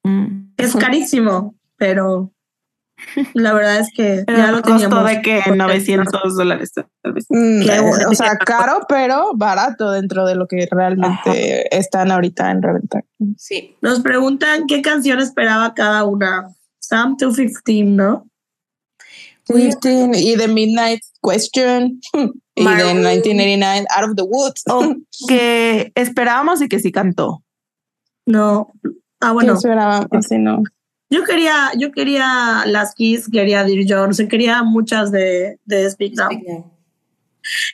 Mm. 0.04 0.52
Es 0.56 0.74
carísimo, 0.76 1.54
pero 1.76 2.32
la 3.34 3.52
verdad 3.52 3.78
es 3.78 3.88
que 3.94 4.22
Pero 4.26 4.38
ya 4.38 4.50
lo 4.50 4.62
costó 4.62 4.88
teníamos. 4.88 5.10
de 5.10 5.22
que 5.22 5.42
900 5.54 6.36
dólares 6.36 6.72
tal 6.74 7.12
vez. 7.12 7.26
Mm, 7.28 7.62
eh, 7.62 8.06
o 8.08 8.14
sea, 8.14 8.36
caro, 8.36 8.80
pero 8.88 9.32
barato 9.34 9.90
dentro 9.90 10.26
de 10.26 10.34
lo 10.34 10.46
que 10.46 10.68
realmente 10.70 11.76
están 11.76 12.10
ahorita 12.10 12.50
en 12.50 12.62
reventa. 12.62 13.04
Sí. 13.36 13.76
Nos 13.80 14.00
preguntan 14.00 14.66
qué 14.66 14.82
canción 14.82 15.20
esperaba 15.20 15.74
cada 15.74 16.04
una. 16.04 16.48
Sam 16.80 17.16
215, 17.18 17.84
¿no? 17.84 18.26
15 19.46 20.10
y 20.14 20.36
The 20.36 20.48
Midnight 20.48 21.02
Question 21.22 22.00
y 22.54 22.64
de 22.64 22.64
Maroon. 22.64 22.98
1989 22.98 23.86
Out 23.96 24.10
of 24.10 24.16
the 24.16 24.22
Woods. 24.22 24.62
O 24.68 24.94
que 25.26 25.92
esperábamos 25.94 26.60
y 26.62 26.68
que 26.68 26.78
sí 26.78 26.92
cantó. 26.92 27.42
No. 28.26 28.72
Ah, 29.20 29.28
¿Qué 29.28 29.32
bueno. 29.34 29.54
esperaba? 29.54 30.06
Ese 30.12 30.38
no. 30.38 30.62
Yo 31.10 31.24
quería, 31.24 31.70
yo 31.78 31.90
quería 31.90 32.64
las 32.66 32.94
Kiss, 32.94 33.28
quería 33.30 33.64
Dear 33.64 33.84
Johnson, 33.88 34.28
quería 34.28 34.62
muchas 34.62 35.10
de, 35.10 35.58
de 35.64 35.90
Speak 35.90 36.14
Now. 36.16 36.28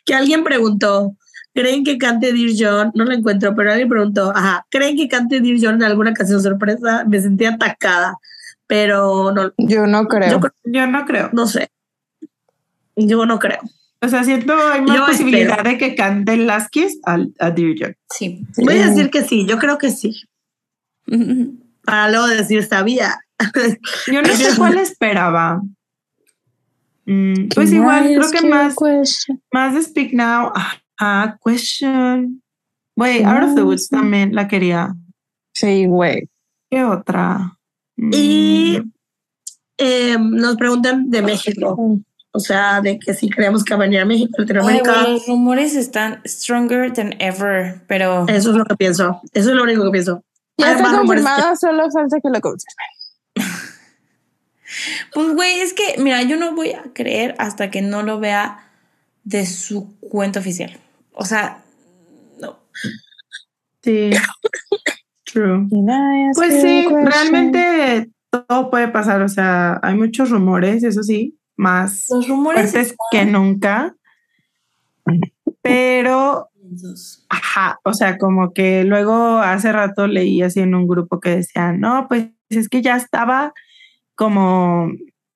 Que 0.04 0.14
alguien 0.14 0.44
preguntó 0.44 1.16
¿Creen 1.52 1.84
que 1.84 1.98
cante 1.98 2.32
Dear 2.32 2.50
John? 2.58 2.90
No 2.96 3.04
lo 3.04 3.12
encuentro, 3.12 3.54
pero 3.54 3.70
alguien 3.70 3.88
preguntó, 3.88 4.32
ajá, 4.34 4.66
¿creen 4.70 4.96
que 4.96 5.06
cante 5.08 5.40
Dear 5.40 5.56
John 5.62 5.74
en 5.76 5.84
alguna 5.84 6.12
canción 6.12 6.42
sorpresa? 6.42 7.04
Me 7.06 7.20
sentí 7.20 7.44
atacada, 7.44 8.16
pero 8.66 9.30
no, 9.32 9.52
Yo 9.58 9.86
no 9.86 10.06
creo. 10.06 10.30
yo 10.30 10.40
creo- 10.40 10.52
Yo 10.64 10.86
no 10.88 11.04
creo. 11.04 11.30
no 11.32 11.46
sé. 11.46 11.68
Yo 12.96 13.24
no 13.26 13.38
creo. 13.38 13.60
O 14.00 14.08
sea, 14.08 14.24
siento 14.24 14.52
hay 14.56 14.80
más 14.82 14.96
Yo 14.96 15.06
posibilidad 15.06 15.58
espero. 15.58 15.70
de 15.70 15.78
que 15.78 15.94
cante 15.94 16.36
Las 16.36 16.68
Kiss 16.70 16.98
a, 17.06 17.18
a 17.38 17.50
Dear 17.52 17.74
John. 17.78 17.96
Sí. 18.10 18.44
Voy 18.58 18.78
a 18.78 18.86
decir 18.88 19.10
que 19.10 19.22
sí, 19.22 19.46
yo 19.48 19.58
creo 19.58 19.78
que 19.78 19.90
sí. 19.90 20.22
Para 21.84 22.08
luego 22.10 22.26
decir 22.28 22.62
sabía. 22.64 23.18
Yo 24.12 24.22
no 24.22 24.28
sé 24.34 24.56
cuál 24.56 24.78
esperaba. 24.78 25.62
Mm, 27.06 27.48
pues 27.54 27.72
igual, 27.72 28.04
creo 28.04 28.30
que 28.30 28.48
más, 28.48 28.74
más 29.52 29.74
de 29.74 29.82
Speak 29.82 30.12
Now. 30.14 30.52
Ah, 30.98 31.36
Question. 31.44 32.42
Güey, 32.96 33.24
Out 33.24 33.42
of 33.42 33.54
the 33.56 33.62
Woods 33.62 33.88
también 33.88 34.34
la 34.34 34.46
quería. 34.46 34.94
Sí, 35.52 35.86
güey. 35.86 36.28
¿Qué 36.70 36.84
otra? 36.84 37.58
Mm, 37.96 38.10
Y 38.14 38.82
eh, 39.78 40.16
nos 40.18 40.56
preguntan 40.56 41.10
de 41.10 41.22
México. 41.22 42.00
O 42.36 42.40
sea, 42.40 42.80
de 42.80 42.98
que 42.98 43.14
si 43.14 43.28
creemos 43.30 43.62
que 43.62 43.74
va 43.74 43.80
a 43.84 43.86
venir 43.86 44.00
a 44.00 44.04
México, 44.04 44.32
Ay, 44.38 44.44
Latinoamérica. 44.44 45.02
güey, 45.02 45.12
los 45.12 45.26
rumores 45.26 45.76
están 45.76 46.20
stronger 46.26 46.92
than 46.92 47.14
ever, 47.20 47.82
pero 47.86 48.26
Eso 48.28 48.50
es 48.50 48.56
lo 48.56 48.64
que 48.64 48.76
pienso. 48.76 49.20
Eso 49.32 49.50
es 49.50 49.56
lo 49.56 49.62
único 49.62 49.84
que 49.84 49.90
pienso. 49.90 50.24
Ya 50.56 50.72
está 50.72 50.82
más 50.82 50.96
rumores 50.98 51.24
confirmada, 51.24 51.56
solo 51.56 51.90
falta 51.90 52.20
que 52.20 52.28
lo 52.28 52.40
confirme. 52.40 52.84
pues 55.12 55.34
güey, 55.34 55.60
es 55.60 55.72
que 55.72 55.96
mira, 55.98 56.22
yo 56.22 56.36
no 56.36 56.54
voy 56.54 56.72
a 56.72 56.84
creer 56.92 57.34
hasta 57.38 57.70
que 57.70 57.82
no 57.82 58.02
lo 58.02 58.20
vea 58.20 58.70
de 59.24 59.46
su 59.46 59.98
cuenta 60.00 60.40
oficial. 60.40 60.78
O 61.12 61.24
sea, 61.24 61.64
no. 62.40 62.58
Sí. 63.82 64.10
True. 65.24 65.66
Pues 66.34 66.62
sí, 66.62 66.82
question. 66.82 67.06
realmente 67.06 68.10
todo 68.30 68.70
puede 68.70 68.88
pasar. 68.88 69.22
O 69.22 69.28
sea, 69.28 69.80
hay 69.82 69.96
muchos 69.96 70.30
rumores, 70.30 70.84
eso 70.84 71.02
sí, 71.02 71.36
más 71.56 72.04
Los 72.08 72.28
rumores 72.28 72.70
fuertes 72.70 72.94
que 73.10 73.24
nunca. 73.24 73.96
Pero, 75.62 76.50
ajá, 77.28 77.78
o 77.84 77.92
sea, 77.94 78.18
como 78.18 78.52
que 78.52 78.84
luego 78.84 79.38
hace 79.38 79.72
rato 79.72 80.06
leí 80.06 80.42
así 80.42 80.60
en 80.60 80.74
un 80.74 80.86
grupo 80.88 81.20
que 81.20 81.36
decían, 81.36 81.80
no, 81.80 82.06
pues 82.08 82.28
es 82.50 82.68
que 82.68 82.82
ya 82.82 82.96
estaba 82.96 83.52
como 84.14 84.90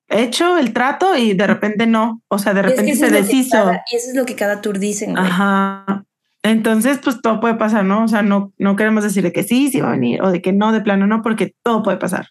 hecho 0.09 0.57
el 0.59 0.73
trato 0.73 1.17
y 1.17 1.35
de 1.35 1.47
repente 1.47 1.87
no. 1.87 2.23
O 2.29 2.39
sea, 2.39 2.55
de 2.55 2.61
Y 2.61 2.65
es 2.65 2.71
que 2.75 2.77
repente 2.81 2.97
se 2.97 3.11
deshizo. 3.11 3.51
cada- 3.57 3.83
y 3.93 3.97
eso 3.97 4.11
es 4.11 4.17
lo 4.17 4.25
que 4.25 4.35
cada 4.37 4.61
tour 4.61 4.79
dicen, 4.79 5.13
güey. 5.13 5.25
Ajá. 5.27 6.05
Entonces, 6.43 6.99
pues 7.03 7.21
todo 7.21 7.41
puede 7.41 7.55
pasar, 7.55 7.85
¿no? 7.85 8.05
O 8.05 8.09
sea, 8.09 8.23
no, 8.23 8.53
no 8.59 8.77
queremos 8.77 9.03
decir 9.05 9.23
de 9.23 9.33
que 9.33 9.43
sí, 9.43 9.71
sí 9.71 9.81
va 9.81 9.89
a 9.89 9.93
venir 9.93 10.23
o 10.23 10.31
de 10.31 10.41
que 10.41 10.53
no, 10.53 10.73
de 10.73 10.81
plano 10.81 11.07
no, 11.07 11.21
porque 11.23 11.55
todo 11.63 11.83
puede 11.83 11.97
pasar. 11.99 12.29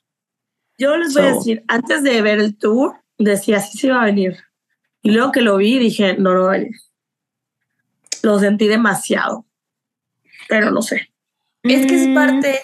Yo 0.80 0.96
les 0.98 1.14
voy 1.14 1.24
a 1.24 1.30
So- 1.32 1.36
decir, 1.38 1.64
antes 1.68 2.04
de 2.04 2.22
ver 2.22 2.40
el 2.40 2.58
tour, 2.58 2.96
decía 3.18 3.60
sí 3.60 3.78
se 3.78 3.88
iba 3.88 4.02
a 4.02 4.06
venir. 4.06 4.38
Y 5.02 5.12
luego 5.12 5.32
que 5.32 5.42
lo 5.42 5.58
vi, 5.58 5.78
dije, 5.78 6.16
no, 6.18 6.34
no 6.34 6.44
va 6.44 6.50
a 6.50 6.58
venir. 6.58 6.72
Lo 8.24 8.40
sentí 8.40 8.68
demasiado. 8.68 9.46
Pero 10.50 10.72
no 10.72 10.82
sé. 10.82 11.10
Es 11.64 11.86
que 11.86 11.96
es 11.96 12.08
Mm, 12.08 12.14
parte, 12.14 12.60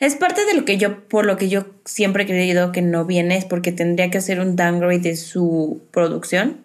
es 0.00 0.16
parte 0.16 0.44
de 0.44 0.54
lo 0.54 0.64
que 0.64 0.76
yo, 0.78 1.08
por 1.08 1.26
lo 1.26 1.36
que 1.36 1.48
yo 1.48 1.66
siempre 1.84 2.24
he 2.24 2.26
creído 2.26 2.72
que 2.72 2.82
no 2.82 3.04
viene, 3.04 3.36
es 3.36 3.44
porque 3.44 3.70
tendría 3.72 4.10
que 4.10 4.18
hacer 4.18 4.40
un 4.40 4.56
downgrade 4.56 4.98
de 5.00 5.16
su 5.16 5.82
producción. 5.92 6.64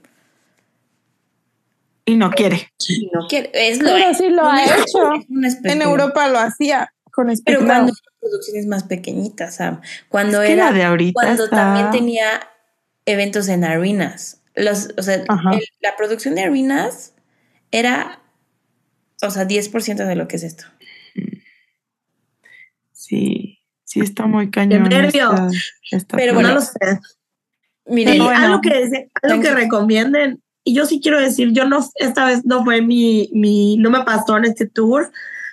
Y 2.06 2.16
no 2.16 2.30
quiere. 2.32 2.72
Y 2.88 3.10
no 3.14 3.28
quiere. 3.28 3.50
Es 3.54 3.80
lo 3.82 3.90
Pero 3.90 4.10
es 4.12 4.18
sí 4.18 4.30
lo 4.30 4.46
ha 4.48 4.64
hecho. 4.64 5.12
En. 5.64 5.82
Europa 5.82 6.28
lo 6.28 6.40
hacía 6.40 6.94
con 7.12 7.32
Pero 7.46 7.66
cuando 7.66 7.94
producciones 8.20 8.68
más 8.68 8.84
pequeñitas, 8.84 9.56
Sam. 9.56 9.82
Cuando 10.10 10.42
Es 10.42 10.48
que 10.48 10.54
era 10.54 10.72
la 10.72 10.78
de 10.78 10.84
ahorita 10.84 11.14
cuando 11.22 11.46
está- 11.46 11.56
también 11.56 11.92
tenía 11.92 12.48
eventos 13.06 13.48
en 13.48 13.64
arenas. 13.64 14.42
Los, 14.56 14.90
o 14.98 15.02
sea, 15.04 15.16
el- 15.16 15.28
la 15.82 15.96
producción 15.98 16.36
de 16.36 16.44
arenas 16.44 17.14
era, 17.72 18.20
o 19.22 19.30
sea, 19.30 19.46
10% 19.46 20.06
de 20.06 20.16
lo 20.16 20.28
que 20.28 20.36
es 20.38 20.44
esto. 20.44 20.66
Sí, 22.92 23.60
sí 23.84 24.00
está 24.00 24.26
muy 24.28 24.50
cañón. 24.50 24.84
nervio. 24.84 25.32
esta- 25.32 25.50
esta 25.92 26.18
Pero 26.18 26.34
no 26.34 26.40
bueno, 26.40 26.56
lo 26.56 26.62
sé. 26.62 27.00
Miren, 27.86 28.18
bueno. 28.24 28.40
algo 28.46 28.62
que, 28.62 28.70
algo 28.74 28.92
que 28.92 29.10
Entonces- 29.24 29.54
recomienden, 29.56 30.42
y 30.64 30.74
yo 30.74 30.86
sí 30.86 31.00
quiero 31.02 31.20
decir, 31.20 31.52
yo 31.52 31.66
no, 31.68 31.88
esta 31.96 32.26
vez 32.26 32.44
no 32.46 32.64
fue 32.64 32.82
mi, 32.82 33.30
mi, 33.34 33.78
no 33.78 33.92
me 33.92 34.04
pasó 34.04 34.38
en 34.38 34.46
este 34.46 34.66
tour, 34.68 35.12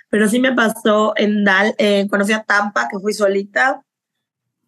pero 0.09 0.27
sí 0.27 0.39
me 0.39 0.53
pasó 0.53 1.13
en 1.15 1.43
Dal, 1.43 1.75
eh, 1.77 2.07
cuando 2.09 2.25
fui 2.25 2.33
a 2.33 2.43
Tampa, 2.43 2.87
que 2.89 2.97
fui 2.99 3.13
solita. 3.13 3.83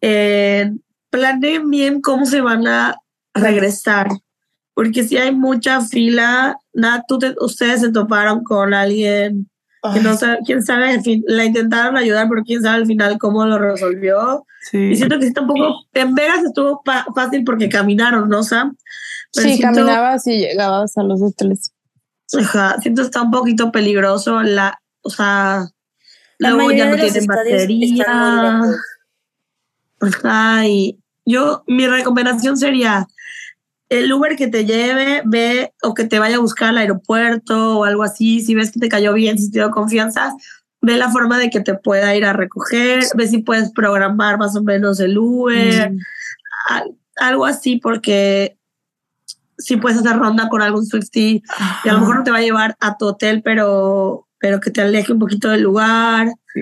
Eh, 0.00 0.70
planeen 1.10 1.68
bien 1.70 2.00
cómo 2.00 2.26
se 2.26 2.40
van 2.40 2.66
a 2.68 2.96
regresar, 3.34 4.08
porque 4.76 5.04
si 5.04 5.16
hay 5.16 5.34
mucha 5.34 5.80
fila, 5.80 6.58
nada, 6.74 7.02
tú 7.08 7.18
te- 7.18 7.34
ustedes 7.40 7.80
se 7.80 7.90
toparon 7.90 8.44
con 8.44 8.74
alguien 8.74 9.48
que 9.94 10.00
no 10.00 10.16
sabe, 10.16 10.38
quién 10.44 10.62
sabe, 10.62 11.00
la 11.28 11.44
intentaron 11.46 11.96
ayudar, 11.96 12.28
pero 12.28 12.42
quién 12.44 12.60
sabe 12.60 12.76
al 12.76 12.86
final 12.86 13.16
cómo 13.18 13.46
lo 13.46 13.56
resolvió. 13.58 14.44
Sí. 14.70 14.78
Y 14.90 14.96
siento 14.96 15.18
que 15.18 15.28
sí 15.28 15.32
tampoco, 15.32 15.86
en 15.94 16.14
Vegas 16.14 16.44
estuvo 16.44 16.82
pa- 16.84 17.06
fácil 17.14 17.42
porque 17.44 17.68
caminaron, 17.70 18.28
¿no, 18.28 18.42
Sam? 18.42 18.76
Pero 19.32 19.48
Sí, 19.48 19.56
siento- 19.56 19.78
caminabas 19.80 20.26
y 20.26 20.38
llegabas 20.40 20.98
a 20.98 21.04
los 21.04 21.22
hoteles. 21.22 21.72
Ajá, 22.38 22.76
siento 22.82 23.00
que 23.02 23.06
está 23.06 23.22
un 23.22 23.30
poquito 23.30 23.72
peligroso 23.72 24.42
la, 24.42 24.78
o 25.02 25.08
sea, 25.10 25.68
la 26.38 26.50
luego 26.50 26.70
ya 26.72 26.90
no 26.90 26.96
tienen 26.96 27.24
batería. 27.26 28.60
Ajá, 30.00 30.66
y 30.66 30.98
yo, 31.24 31.62
mi 31.66 31.86
recomendación 31.86 32.56
sería 32.56 33.06
el 33.88 34.12
Uber 34.12 34.36
que 34.36 34.48
te 34.48 34.64
lleve, 34.64 35.22
ve 35.24 35.72
o 35.82 35.94
que 35.94 36.04
te 36.04 36.18
vaya 36.18 36.36
a 36.36 36.40
buscar 36.40 36.70
al 36.70 36.78
aeropuerto 36.78 37.78
o 37.78 37.84
algo 37.84 38.02
así, 38.02 38.40
si 38.40 38.54
ves 38.54 38.72
que 38.72 38.80
te 38.80 38.88
cayó 38.88 39.12
bien, 39.12 39.38
si 39.38 39.50
te 39.50 39.58
dio 39.60 39.70
confianza, 39.70 40.32
ve 40.82 40.96
la 40.96 41.10
forma 41.10 41.38
de 41.38 41.50
que 41.50 41.60
te 41.60 41.74
pueda 41.74 42.14
ir 42.16 42.24
a 42.24 42.32
recoger, 42.32 43.04
ve 43.16 43.26
si 43.28 43.38
puedes 43.38 43.70
programar 43.72 44.38
más 44.38 44.56
o 44.56 44.62
menos 44.62 44.98
el 45.00 45.16
Uber, 45.18 45.92
Mm. 45.92 45.98
al- 46.68 46.96
algo 47.16 47.46
así, 47.46 47.76
porque 47.76 48.56
si 49.58 49.76
puedes 49.78 49.98
hacer 49.98 50.16
ronda 50.18 50.48
con 50.48 50.60
algún 50.62 50.84
Swiftie, 50.84 51.42
y 51.84 51.88
a 51.88 51.92
lo 51.94 52.00
mejor 52.00 52.16
no 52.16 52.24
te 52.24 52.30
va 52.30 52.38
a 52.38 52.42
llevar 52.42 52.76
a 52.80 52.96
tu 52.98 53.06
hotel, 53.06 53.40
pero, 53.42 54.26
pero 54.38 54.60
que 54.60 54.70
te 54.70 54.82
aleje 54.82 55.12
un 55.12 55.18
poquito 55.18 55.48
del 55.48 55.62
lugar. 55.62 56.28
Sí. 56.52 56.60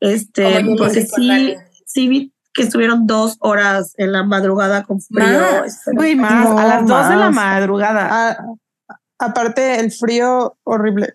Este, 0.00 0.64
porque 0.76 1.02
sí, 1.06 1.54
sí 1.86 2.08
vi 2.08 2.32
que 2.54 2.62
estuvieron 2.62 3.06
dos 3.06 3.36
horas 3.40 3.94
en 3.96 4.12
la 4.12 4.22
madrugada 4.24 4.82
con 4.84 5.00
frío. 5.00 5.24
Más. 5.26 5.66
Este, 5.66 5.92
Güey, 5.92 6.14
más, 6.16 6.50
No, 6.50 6.58
a 6.58 6.64
las 6.64 6.86
dos 6.86 7.08
de 7.08 7.16
la 7.16 7.30
más. 7.30 7.34
madrugada. 7.34 8.08
Ah, 8.10 8.36
aparte, 9.18 9.80
el 9.80 9.90
frío 9.90 10.56
horrible. 10.64 11.14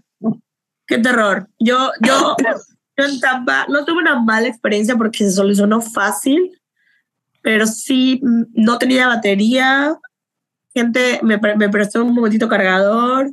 Qué 0.88 0.98
terror. 0.99 1.48
Yo, 1.59 1.91
yo, 2.01 2.35
yo 2.98 3.06
en 3.06 3.19
Tampa 3.19 3.66
no 3.69 3.83
tuve 3.85 3.99
una 3.99 4.19
mala 4.22 4.48
experiencia 4.48 4.95
porque 4.95 5.19
se 5.25 5.32
solucionó 5.32 5.82
fácil, 5.82 6.59
pero 7.41 7.67
sí 7.67 8.19
mm, 8.24 8.43
no 8.53 8.77
tenía 8.80 9.07
batería. 9.07 9.95
Gente 10.74 11.19
me, 11.24 11.38
me 11.38 11.69
prestó 11.69 12.03
un 12.03 12.14
momentito 12.14 12.48
cargador 12.48 13.30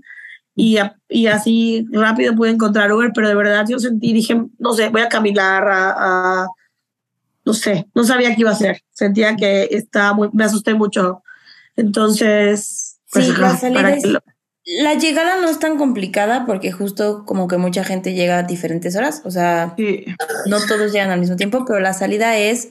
y, 0.55 0.79
a- 0.79 0.97
y 1.09 1.27
así 1.27 1.87
rápido 1.93 2.35
pude 2.35 2.51
encontrar 2.51 2.93
Uber, 2.93 3.13
pero 3.15 3.29
de 3.29 3.35
verdad 3.35 3.65
yo 3.69 3.79
sentí, 3.79 4.13
dije, 4.13 4.43
no 4.59 4.73
sé, 4.73 4.89
voy 4.89 5.03
a 5.03 5.09
caminar 5.09 5.69
a, 5.69 5.91
a- 6.43 6.49
no 7.45 7.53
sé, 7.55 7.87
no 7.95 8.05
sabía 8.05 8.35
qué 8.35 8.41
iba 8.43 8.51
a 8.51 8.55
hacer. 8.55 8.83
Sentía 8.93 9.37
que 9.37 9.69
estaba 9.71 10.13
muy, 10.15 10.29
me 10.33 10.45
asusté 10.45 10.75
mucho. 10.75 11.23
Entonces, 11.77 12.99
pues, 13.13 13.27
Sí, 13.27 13.33
la 13.39 13.57
salida 13.57 13.83
para 13.83 13.95
es- 13.95 14.03
que 14.05 14.11
lo- 14.11 14.21
La 14.83 14.95
llegada 14.95 15.39
no 15.43 15.49
es 15.51 15.59
tan 15.59 15.77
complicada 15.77 16.47
porque 16.47 16.73
justo 16.73 17.25
como 17.27 17.49
que 17.49 17.59
mucha 17.59 17.85
gente 17.85 18.15
llega 18.15 18.39
a 18.39 18.43
diferentes 18.45 18.97
horas, 18.97 19.21
o 19.27 19.31
sea, 19.31 19.75
Sí. 19.77 20.07
no 20.47 20.59
todos 20.67 20.91
llegan 20.91 21.11
al 21.11 21.21
mismo 21.21 21.37
tiempo, 21.37 21.67
pero 21.67 21.81
la 21.81 21.93
salida 21.93 22.39
es 22.39 22.71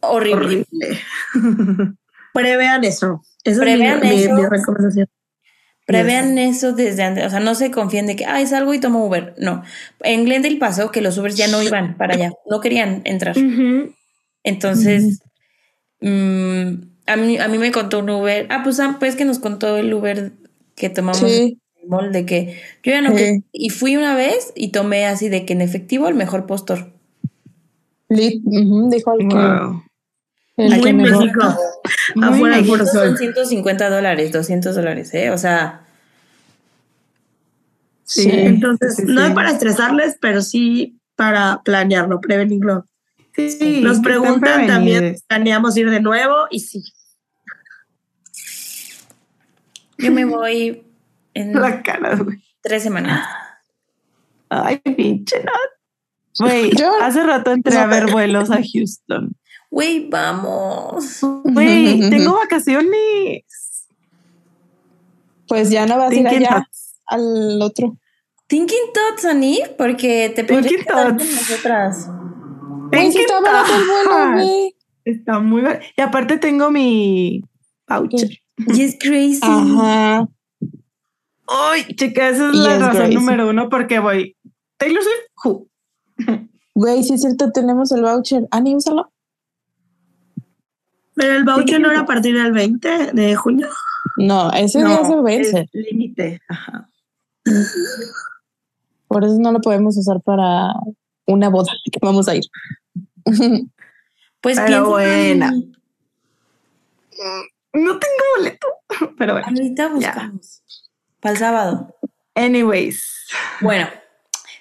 horrible. 0.00 0.64
horrible. 0.72 1.00
Prevean 2.32 2.84
eso. 2.84 3.22
Esa 3.42 3.60
Prevean 3.62 3.98
es 3.98 4.02
mi, 4.04 4.16
mi- 4.16 4.22
eso. 4.24 4.34
mi 4.34 4.46
recomendación. 4.46 5.08
Prevean 5.88 6.36
eso 6.36 6.72
desde 6.74 7.02
antes, 7.02 7.24
o 7.26 7.30
sea, 7.30 7.40
no 7.40 7.54
se 7.54 7.70
confíen 7.70 8.06
de 8.06 8.14
que, 8.14 8.26
ay, 8.26 8.46
salgo 8.46 8.74
y 8.74 8.78
tomo 8.78 9.06
Uber. 9.06 9.34
No. 9.38 9.62
En 10.02 10.26
Glendale 10.26 10.58
pasó 10.58 10.90
que 10.90 11.00
los 11.00 11.16
Ubers 11.16 11.34
ya 11.34 11.48
no 11.48 11.62
iban 11.62 11.96
para 11.96 12.12
allá, 12.14 12.30
no 12.50 12.60
querían 12.60 13.00
entrar. 13.06 13.34
Entonces, 14.44 15.20
mm, 16.00 16.72
a, 17.06 17.16
mí, 17.16 17.38
a 17.38 17.48
mí 17.48 17.56
me 17.58 17.72
contó 17.72 18.00
un 18.00 18.10
Uber. 18.10 18.46
Ah, 18.50 18.60
pues, 18.62 18.78
ah, 18.80 18.96
pues 19.00 19.16
que 19.16 19.24
nos 19.24 19.38
contó 19.38 19.78
el 19.78 19.92
Uber 19.94 20.32
que 20.76 20.90
tomamos 20.90 21.18
Sí. 21.20 21.58
en 21.76 21.82
el 21.84 21.88
mall 21.88 22.12
de 22.12 22.26
que 22.26 22.60
yo 22.82 22.92
ya 22.92 23.00
no. 23.00 23.16
Sí. 23.16 23.42
Y 23.52 23.70
fui 23.70 23.96
una 23.96 24.14
vez 24.14 24.52
y 24.54 24.68
tomé 24.68 25.06
así 25.06 25.30
de 25.30 25.46
que 25.46 25.54
en 25.54 25.62
efectivo 25.62 26.06
el 26.08 26.14
mejor 26.14 26.44
postor. 26.46 26.92
Lit, 28.10 28.42
ujú, 28.44 28.90
dijo 28.90 29.14
el 29.18 29.28
que, 29.28 29.34
Wow. 29.36 29.82
El 30.58 30.70
Muy 30.70 30.80
que 30.82 30.92
mejor. 30.92 31.24
México. 31.24 31.56
Muy 32.16 32.24
Afuera 32.28 32.56
del 32.56 32.64
México. 32.66 32.76
Foro 32.76 32.84
Estos 32.84 33.00
Sol. 33.00 33.08
son 33.08 33.16
150 33.18 33.90
dólares, 33.90 34.32
200 34.32 34.74
dólares, 34.76 35.14
¿eh? 35.14 35.30
O 35.30 35.38
sea, 35.38 35.84
Sí. 38.04 38.28
Entonces, 38.32 38.96
Sí, 38.96 39.02
no 39.06 39.20
sí. 39.22 39.28
es 39.28 39.34
para 39.34 39.50
estresarles, 39.50 40.16
pero 40.20 40.40
sí 40.40 40.98
para 41.14 41.60
planearlo, 41.62 42.20
prevenirlo. 42.22 42.86
Sí, 43.36 43.80
Nos 43.82 44.00
preguntan 44.00 44.66
también. 44.66 45.16
¿planeamos 45.28 45.76
ir 45.76 45.90
de 45.90 46.00
nuevo? 46.00 46.34
Y 46.50 46.60
sí. 46.60 46.82
Yo 49.98 50.10
me 50.12 50.24
voy 50.24 50.84
en 51.34 51.52
La 51.52 51.82
cara, 51.82 52.16
güey. 52.16 52.38
tres 52.62 52.82
semanas. 52.82 53.28
Ay, 54.48 54.78
pinche 54.78 55.42
no. 55.44 55.52
Güey, 56.46 56.70
Yo- 56.76 57.02
hace 57.02 57.22
rato 57.22 57.52
entré 57.52 57.76
a 57.76 57.86
ver 57.86 58.10
vuelos 58.10 58.50
a 58.50 58.60
Houston. 58.72 59.32
Güey, 59.70 60.08
vamos. 60.08 61.20
Güey, 61.44 62.00
tengo 62.10 62.34
vacaciones. 62.34 63.86
Pues 65.46 65.70
ya 65.70 65.86
no 65.86 65.96
vas 65.96 66.10
a 66.10 66.14
ir 66.14 66.28
allá 66.28 66.48
thoughts. 66.48 67.00
al 67.06 67.60
otro. 67.62 67.96
Thinking 68.48 68.92
Thoughts, 68.94 69.24
Ani, 69.26 69.60
porque 69.76 70.32
te 70.34 70.42
Thinking 70.42 70.84
quedar 70.84 71.16
con 71.16 71.16
nosotras. 71.18 72.08
Thinking 72.90 73.20
está 73.20 73.40
barato 73.40 73.74
el 73.74 73.86
vuelo. 73.86 74.70
Está 75.04 75.40
muy 75.40 75.62
barato. 75.62 75.84
Y 75.96 76.00
aparte 76.00 76.38
tengo 76.38 76.70
mi 76.70 77.42
voucher. 77.86 78.30
Y 78.56 78.82
es 78.82 78.96
crazy. 78.98 79.40
Ajá. 79.42 80.28
Ay, 81.46 81.84
chica, 81.94 82.28
esa 82.28 82.48
es 82.48 82.54
Y 82.54 82.58
la 82.58 82.74
es 82.74 82.80
razón 82.80 83.14
número 83.14 83.48
uno 83.48 83.68
porque 83.68 83.98
voy. 83.98 84.36
Taylor 84.78 85.02
Swift, 85.02 85.44
who? 85.44 85.68
Güey, 86.74 87.02
sí 87.02 87.14
es 87.14 87.22
cierto, 87.22 87.50
tenemos 87.52 87.92
el 87.92 88.02
voucher. 88.02 88.46
Ani, 88.50 88.74
úsalo. 88.74 89.12
Pero 91.18 91.34
el 91.34 91.44
voucher 91.44 91.80
no 91.80 91.90
era 91.90 92.00
a 92.00 92.06
partir 92.06 92.40
del 92.40 92.52
20 92.52 93.12
de 93.12 93.34
junio. 93.34 93.68
No, 94.16 94.50
ese 94.52 94.78
día 94.78 95.04
se 95.04 95.12
es 95.12 95.22
vence. 95.22 95.68
límite. 95.72 96.40
Ajá. 96.48 96.88
Por 99.08 99.24
eso 99.24 99.36
no 99.38 99.50
lo 99.50 99.60
podemos 99.60 99.96
usar 99.96 100.20
para 100.20 100.72
una 101.26 101.48
boda 101.48 101.72
que 101.92 101.98
vamos 102.00 102.28
a 102.28 102.36
ir. 102.36 102.44
Pues 104.40 104.58
Pero 104.60 104.90
buena. 104.90 105.48
Ani. 105.48 105.72
No 107.72 107.98
tengo 107.98 108.24
boleto. 108.36 108.68
Pero 109.18 109.32
bueno. 109.32 109.48
Ahorita 109.48 109.88
buscamos. 109.88 110.62
Para 111.18 111.32
el 111.32 111.38
sábado. 111.38 111.96
Anyways. 112.36 113.04
Bueno, 113.60 113.88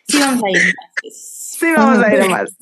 sí 0.07 0.17
vamos 0.19 0.43
a 0.43 0.49
ir. 0.49 0.73
Sí, 1.13 1.67
vamos 1.75 2.03
a 2.03 2.13
ir 2.13 2.29
más. 2.29 2.57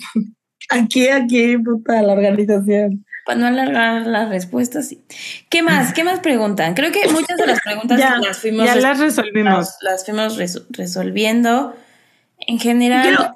Aquí, 0.70 1.08
aquí, 1.08 1.58
puta, 1.58 2.02
la 2.02 2.14
organización. 2.14 3.06
Para 3.26 3.40
no 3.40 3.48
alargar 3.48 4.06
las 4.06 4.30
respuestas, 4.30 4.88
sí. 4.90 5.04
¿Qué 5.50 5.64
más? 5.64 5.94
¿Qué 5.94 6.04
más 6.04 6.20
preguntan? 6.20 6.76
Creo 6.76 6.92
que 6.92 7.08
muchas 7.10 7.38
de 7.38 7.48
las 7.48 7.60
preguntas 7.62 8.00
Ya, 8.00 8.18
las 8.18 8.38
fuimos, 8.38 8.66
Ya 8.66 8.76
las 8.76 9.00
resolvimos. 9.00 9.54
las, 9.56 9.78
las 9.82 10.06
fuimos 10.06 10.38
res- 10.38 10.62
resolviendo. 10.70 11.76
En 12.40 12.60
general, 12.60 13.02
Quiero, 13.04 13.34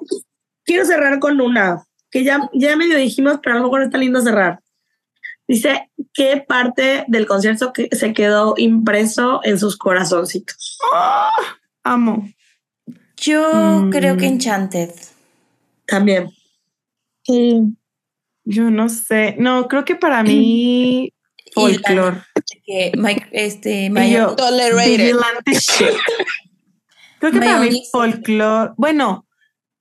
quiero 0.64 0.84
cerrar 0.84 1.18
con 1.18 1.40
una 1.40 1.84
que 2.10 2.22
ya, 2.24 2.48
ya 2.52 2.76
medio 2.76 2.96
dijimos, 2.96 3.40
pero 3.42 3.56
a 3.56 3.58
lo 3.58 3.64
mejor 3.64 3.82
está 3.82 3.98
lindo 3.98 4.20
cerrar. 4.22 4.60
Dice, 5.48 5.90
¿qué 6.14 6.44
parte 6.46 7.04
del 7.08 7.26
concierto 7.26 7.72
que 7.72 7.88
se 7.90 8.12
quedó 8.12 8.54
impreso 8.56 9.40
en 9.42 9.58
sus 9.58 9.76
corazoncitos? 9.76 10.78
¡Ah! 10.94 11.30
amo. 11.82 12.28
yo 13.16 13.48
Mm. 13.52 13.90
creo 13.90 14.16
que 14.16 14.26
Enchanted. 14.26 14.90
También. 15.86 16.30
Sí. 17.24 17.60
Yo 18.50 18.70
no 18.70 18.88
sé. 18.88 19.36
No, 19.38 19.68
creo 19.68 19.84
que 19.84 19.94
para 19.96 20.22
mí 20.24 21.12
folklore. 21.54 22.22
Que 22.64 22.92
Mike, 22.96 23.28
este, 23.32 23.84
Y 23.86 23.90
Maya- 23.90 24.18
yo, 24.28 24.36
Tolerated. 24.36 24.98
vigilante 24.98 25.52
shit. 25.54 25.88
Creo 27.18 27.32
que 27.32 27.38
My 27.40 27.46
para 27.46 27.60
mí 27.60 27.82
folklore. 27.92 28.72
Bueno, 28.76 29.26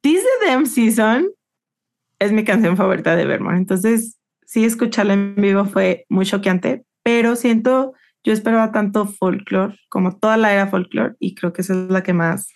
This 0.01 0.21
the 0.41 0.45
Damn 0.47 0.65
Season 0.65 1.27
es 2.19 2.31
mi 2.31 2.43
canción 2.43 2.77
favorita 2.77 3.15
de 3.15 3.23
Evermore. 3.23 3.57
Entonces, 3.57 4.17
sí, 4.45 4.65
escucharla 4.65 5.13
en 5.13 5.35
vivo 5.35 5.65
fue 5.65 6.05
muy 6.09 6.25
choqueante, 6.25 6.83
pero 7.03 7.35
siento, 7.35 7.93
yo 8.23 8.33
esperaba 8.33 8.71
tanto 8.71 9.05
folklore 9.07 9.75
como 9.89 10.17
toda 10.17 10.37
la 10.37 10.53
era 10.53 10.67
folklore 10.67 11.15
y 11.19 11.33
creo 11.35 11.53
que 11.53 11.61
esa 11.61 11.73
es 11.73 11.89
la 11.89 12.03
que 12.03 12.13
más 12.13 12.47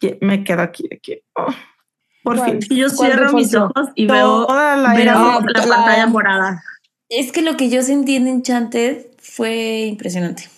que 0.00 0.18
me 0.20 0.42
quedo 0.44 0.62
aquí. 0.62 0.86
de 0.88 0.98
que, 1.00 1.22
oh, 1.34 1.52
por 2.22 2.36
¿Cuál? 2.38 2.50
fin. 2.50 2.60
Y 2.70 2.80
yo 2.80 2.86
¿Cuál 2.94 3.10
de 3.10 3.16
cierro 3.16 3.32
mis 3.32 3.54
ojos 3.54 3.88
y 3.94 4.06
veo, 4.06 4.46
Toda 4.46 4.76
la 4.76 4.94
veo 4.94 5.40
la 5.40 5.66
la- 5.66 5.76
pantalla 5.76 6.06
morada. 6.06 6.62
Es 7.08 7.30
que 7.32 7.42
lo 7.42 7.56
que 7.56 7.68
yo 7.68 7.82
sentí 7.82 8.16
en 8.16 8.26
Enchanted 8.26 9.06
fue 9.18 9.82
impresionante. 9.82 10.48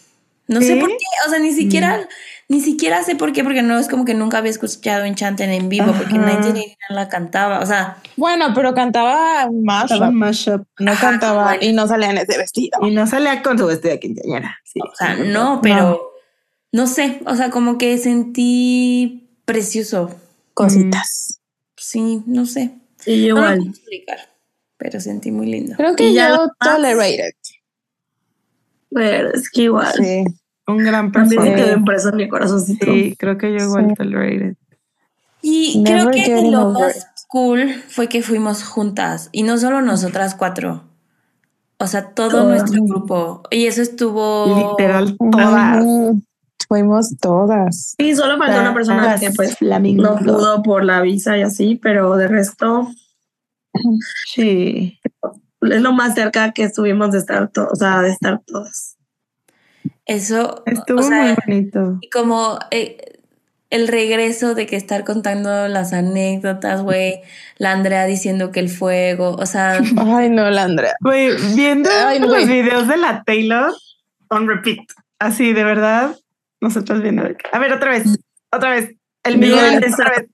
No 0.47 0.61
¿Sí? 0.61 0.67
sé 0.69 0.77
por 0.77 0.91
qué, 0.91 0.97
o 1.27 1.31
sea, 1.31 1.39
ni 1.39 1.53
siquiera, 1.53 2.07
ni 2.49 2.61
siquiera 2.61 3.03
sé 3.03 3.17
por 3.17 3.33
qué, 3.33 3.43
porque 3.43 3.63
no 3.63 3.79
es 3.79 3.89
como 3.89 4.05
que 4.05 4.13
nunca 4.15 4.39
había 4.39 4.51
escuchado 4.51 5.05
Enchanted 5.05 5.49
en 5.51 5.69
vivo, 5.71 5.87
porque 5.87 6.15
Ajá. 6.17 6.19
1989 6.19 6.77
la 6.91 7.09
cantaba, 7.09 7.61
o 7.61 7.67
sea, 7.67 7.97
Bueno, 8.17 8.53
pero 8.55 8.75
cantaba 8.75 9.49
más. 9.51 9.91
Estaba 9.91 10.11
mashup. 10.11 10.67
No 10.79 10.93
Ajá, 10.93 11.01
cantaba 11.11 11.45
bueno. 11.45 11.59
y 11.63 11.73
no 11.73 11.89
salía 11.89 12.11
en 12.11 12.19
ese 12.19 12.37
vestido. 12.37 12.79
Y 12.83 12.91
no 12.91 13.07
salía 13.07 13.43
con 13.43 13.59
su 13.59 13.67
vestido 13.67 13.93
de 13.95 14.01
quinceañera. 14.01 14.59
Sí. 14.65 14.81
o 14.81 14.95
sea, 14.95 15.15
no, 15.17 15.61
pero 15.63 16.13
no 16.73 16.87
sé, 16.87 17.21
o 17.27 17.35
sea, 17.37 17.49
como 17.51 17.79
que 17.79 17.97
sentí 17.99 19.31
precioso. 19.47 20.15
Cositas. 20.53 21.41
Sí, 21.87 22.23
no 22.27 22.47
sé. 22.47 22.79
Y 23.05 23.29
No 23.29 23.35
lo 23.35 23.41
igual. 23.41 23.57
puedo 23.59 23.71
explicar, 23.71 24.19
pero 24.79 25.01
sentí 25.01 25.31
muy 25.31 25.47
lindo. 25.47 25.77
Creo 25.77 25.95
que 25.95 26.09
Y 26.09 26.15
ya 26.15 26.31
yo 26.31 26.49
tolerated. 26.59 27.33
Pero 28.91 29.33
es 29.35 29.51
que 29.51 29.63
igual. 29.63 29.93
Sí. 29.95 30.25
Un 30.67 30.79
gran 30.79 31.13
También 31.13 31.29
se 31.29 31.37
personaje. 31.37 31.63
quedó 31.65 31.77
impreso 31.79 32.09
en 32.09 32.17
mi 32.17 32.29
corazoncito. 32.29 32.87
Sí, 32.87 33.15
creo 33.19 33.37
que 33.37 33.51
yo 33.53 33.65
igual 33.65 33.89
Sí. 33.89 33.95
tolerated. 33.97 34.57
Y 35.43 35.79
Never 35.83 36.11
creo 36.11 36.25
que 36.43 36.51
lo 36.51 36.71
más 36.71 37.15
cool 37.29 37.75
fue 37.89 38.09
que 38.09 38.23
fuimos 38.23 38.65
juntas 38.65 39.29
y 39.31 39.43
no 39.43 39.59
solo 39.59 39.83
nosotras 39.83 40.35
cuatro. 40.35 40.85
O 41.79 41.87
sea, 41.87 42.15
todo 42.15 42.45
nuestro 42.49 42.83
grupo. 42.85 43.43
Y 43.51 43.67
eso 43.67 43.83
estuvo. 43.83 44.71
Literal, 44.79 45.17
todas. 45.19 45.85
Fuimos 46.69 47.17
todas. 47.21 47.95
Sí, 47.99 48.15
solo 48.15 48.39
faltó 48.39 48.61
una 48.61 48.75
persona 48.75 49.19
que 49.19 49.31
pues 49.31 49.57
no 49.61 50.17
pudo 50.17 50.63
por 50.63 50.85
la 50.85 51.01
visa 51.03 51.37
y 51.37 51.43
así, 51.43 51.77
pero 51.77 52.17
de 52.17 52.29
resto 52.29 52.89
Sí. 54.35 55.01
es 55.63 55.83
lo 55.83 55.93
más 55.93 56.15
cerca 56.15 56.53
que 56.53 56.65
estuvimos 56.65 57.13
de 57.13 57.19
estar 57.19 57.49
todos, 57.51 57.73
o 57.73 57.77
sea, 57.77 58.01
de 58.03 58.11
estar 58.11 58.41
todos. 58.47 58.97
Eso. 60.07 60.63
Estuvo 60.67 61.01
o 61.01 61.03
sea, 61.03 61.23
muy 61.25 61.37
bonito. 61.47 61.99
y 62.01 62.11
como 62.11 62.59
eh, 62.71 63.19
el 63.71 63.89
regreso 63.89 64.55
de 64.55 64.67
que 64.67 64.77
estar 64.77 65.05
contando 65.05 65.67
las 65.69 65.93
anécdotas, 65.93 66.83
güey. 66.83 67.21
La 67.59 67.73
Andrea 67.73 68.05
diciendo 68.05 68.53
que 68.53 68.61
el 68.61 68.69
fuego. 68.69 69.35
O 69.37 69.47
sea, 69.47 69.79
Ay, 69.99 70.31
no, 70.31 70.49
la 70.51 70.65
Andrea. 70.65 70.95
Güey, 71.01 71.31
viendo 71.55 71.91
Ay, 72.07 72.21
no, 72.21 72.29
los 72.29 72.47
videos 72.47 72.87
de 72.87 72.97
la 72.97 73.23
Taylor 73.25 73.73
on 74.29 74.47
repeat. 74.49 74.79
Así, 75.19 75.53
de 75.53 75.65
verdad, 75.65 76.17
nosotros 76.65 77.03
viendo. 77.03 77.23
A 77.53 77.59
ver, 77.59 77.73
otra 77.73 77.91
vez, 77.91 78.05
otra 78.51 78.71
vez. 78.71 78.91
El 79.23 79.39
Miguel, 79.39 79.83
otra 79.93 80.11
vez. 80.11 80.27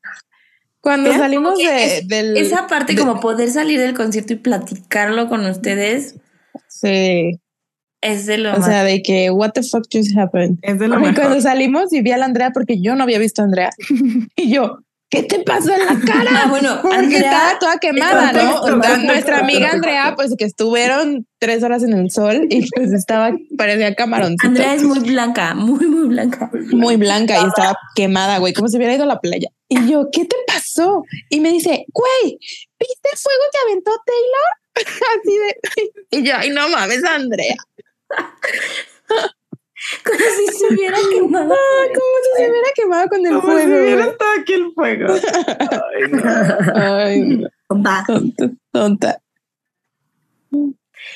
Cuando 0.81 1.10
¿Qué? 1.10 1.18
salimos 1.18 1.59
de, 1.59 1.99
es- 1.99 2.09
del. 2.09 2.36
esa 2.39 2.67
parte, 2.67 2.94
de- 2.94 2.99
como 3.00 3.20
poder 3.20 3.50
salir 3.50 3.78
del 3.78 3.94
concierto 3.94 4.33
y 4.33 4.36
platicarlo 4.36 5.28
con 5.28 5.44
ustedes, 5.44 6.17
Sí. 6.68 7.39
es 8.00 8.25
de 8.26 8.39
lo 8.39 8.55
O 8.55 8.57
más. 8.59 8.65
sea, 8.67 8.83
de 8.84 9.02
que, 9.02 9.31
what 9.31 9.50
the 9.52 9.62
fuck 9.62 9.84
just 9.92 10.17
happened. 10.17 10.59
Es 10.62 10.78
de 10.78 10.89
lo 10.89 10.97
Ay, 10.97 11.15
Cuando 11.15 11.41
salimos 11.41 11.92
y 11.92 12.00
vi 12.00 12.12
a 12.12 12.17
la 12.17 12.25
Andrea 12.25 12.50
porque 12.52 12.81
yo 12.81 12.94
no 12.97 13.02
había 13.05 13.18
visto 13.18 13.42
a 13.42 13.44
Andrea. 13.44 13.70
y 14.36 14.50
yo, 14.52 14.78
¿qué 15.11 15.25
te 15.25 15.41
pasó 15.41 15.73
en 15.75 15.85
la 15.85 16.01
cara? 16.01 16.31
Ah, 16.33 16.47
bueno, 16.49 16.79
Porque 16.83 16.97
Andrea- 16.97 17.21
estaba 17.21 17.59
toda 17.59 17.79
quemada, 17.79 18.33
¿no? 18.33 18.77
Nuestra 18.99 19.41
amiga. 19.41 19.71
Andrea, 19.73 20.15
pues 20.17 20.35
que 20.39 20.45
estuvieron 20.45 21.27
tres 21.39 21.63
horas 21.63 21.83
en 21.83 21.93
el 21.93 22.11
sol 22.11 22.47
y 22.49 22.69
pues 22.71 22.93
estaba, 22.93 23.33
parecía 23.59 23.95
camaroncito. 23.95 24.47
Andrea 24.47 24.75
es 24.75 24.83
muy 24.85 25.01
blanca, 25.01 25.55
muy, 25.55 25.87
muy 25.87 26.09
blanca. 26.09 26.51
muy 26.73 26.97
blanca 26.97 27.41
y 27.43 27.47
estaba 27.47 27.77
quemada, 27.95 28.39
güey, 28.39 28.53
como 28.55 28.69
si 28.69 28.77
hubiera 28.77 28.95
ido 28.95 29.05
a 29.05 29.09
la 29.09 29.21
playa. 29.21 29.49
Y 29.69 29.89
yo, 29.89 30.09
¿qué 30.13 30.25
te 30.25 30.37
pasó? 30.47 31.03
Y 31.29 31.41
me 31.41 31.51
dice, 31.51 31.85
güey, 31.93 32.39
¿viste 32.79 33.09
el 33.13 33.19
fuego 33.19 33.43
que 33.53 33.59
aventó 33.71 33.91
Taylor? 34.07 34.51
Así 35.19 35.39
de. 35.39 36.19
Y 36.19 36.23
yo, 36.27 36.35
ay, 36.37 36.51
no 36.51 36.69
mames, 36.69 37.05
Andrea. 37.05 37.57
Como 40.05 40.18
si 40.18 40.59
se 40.59 40.75
hubiera 40.75 40.97
quemado. 41.12 41.49
Como 41.49 42.17
si 42.23 42.42
se 42.42 42.50
hubiera 42.50 42.68
quemado 42.75 43.09
con 43.09 43.26
el 43.26 43.33
Como 43.41 43.59
si 43.59 43.65
fuego. 43.65 43.83
hubiera 43.83 44.05
estado 44.05 44.31
aquí 44.41 44.52
el 44.52 44.73
fuego. 44.73 45.15
Ay, 45.94 46.10
no. 46.10 46.75
Ay, 46.75 47.23
no, 47.68 48.05
tonta, 48.07 48.50
tonta. 48.73 49.23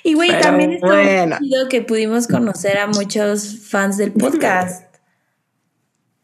Y 0.03 0.15
güey, 0.15 0.31
Pero 0.31 0.41
también 0.43 0.73
estuvo 0.73 0.91
bueno. 0.93 1.37
chido 1.41 1.69
que 1.69 1.83
pudimos 1.83 2.27
conocer 2.27 2.79
a 2.79 2.87
muchos 2.87 3.59
fans 3.69 3.97
del 3.99 4.13
podcast. 4.13 4.83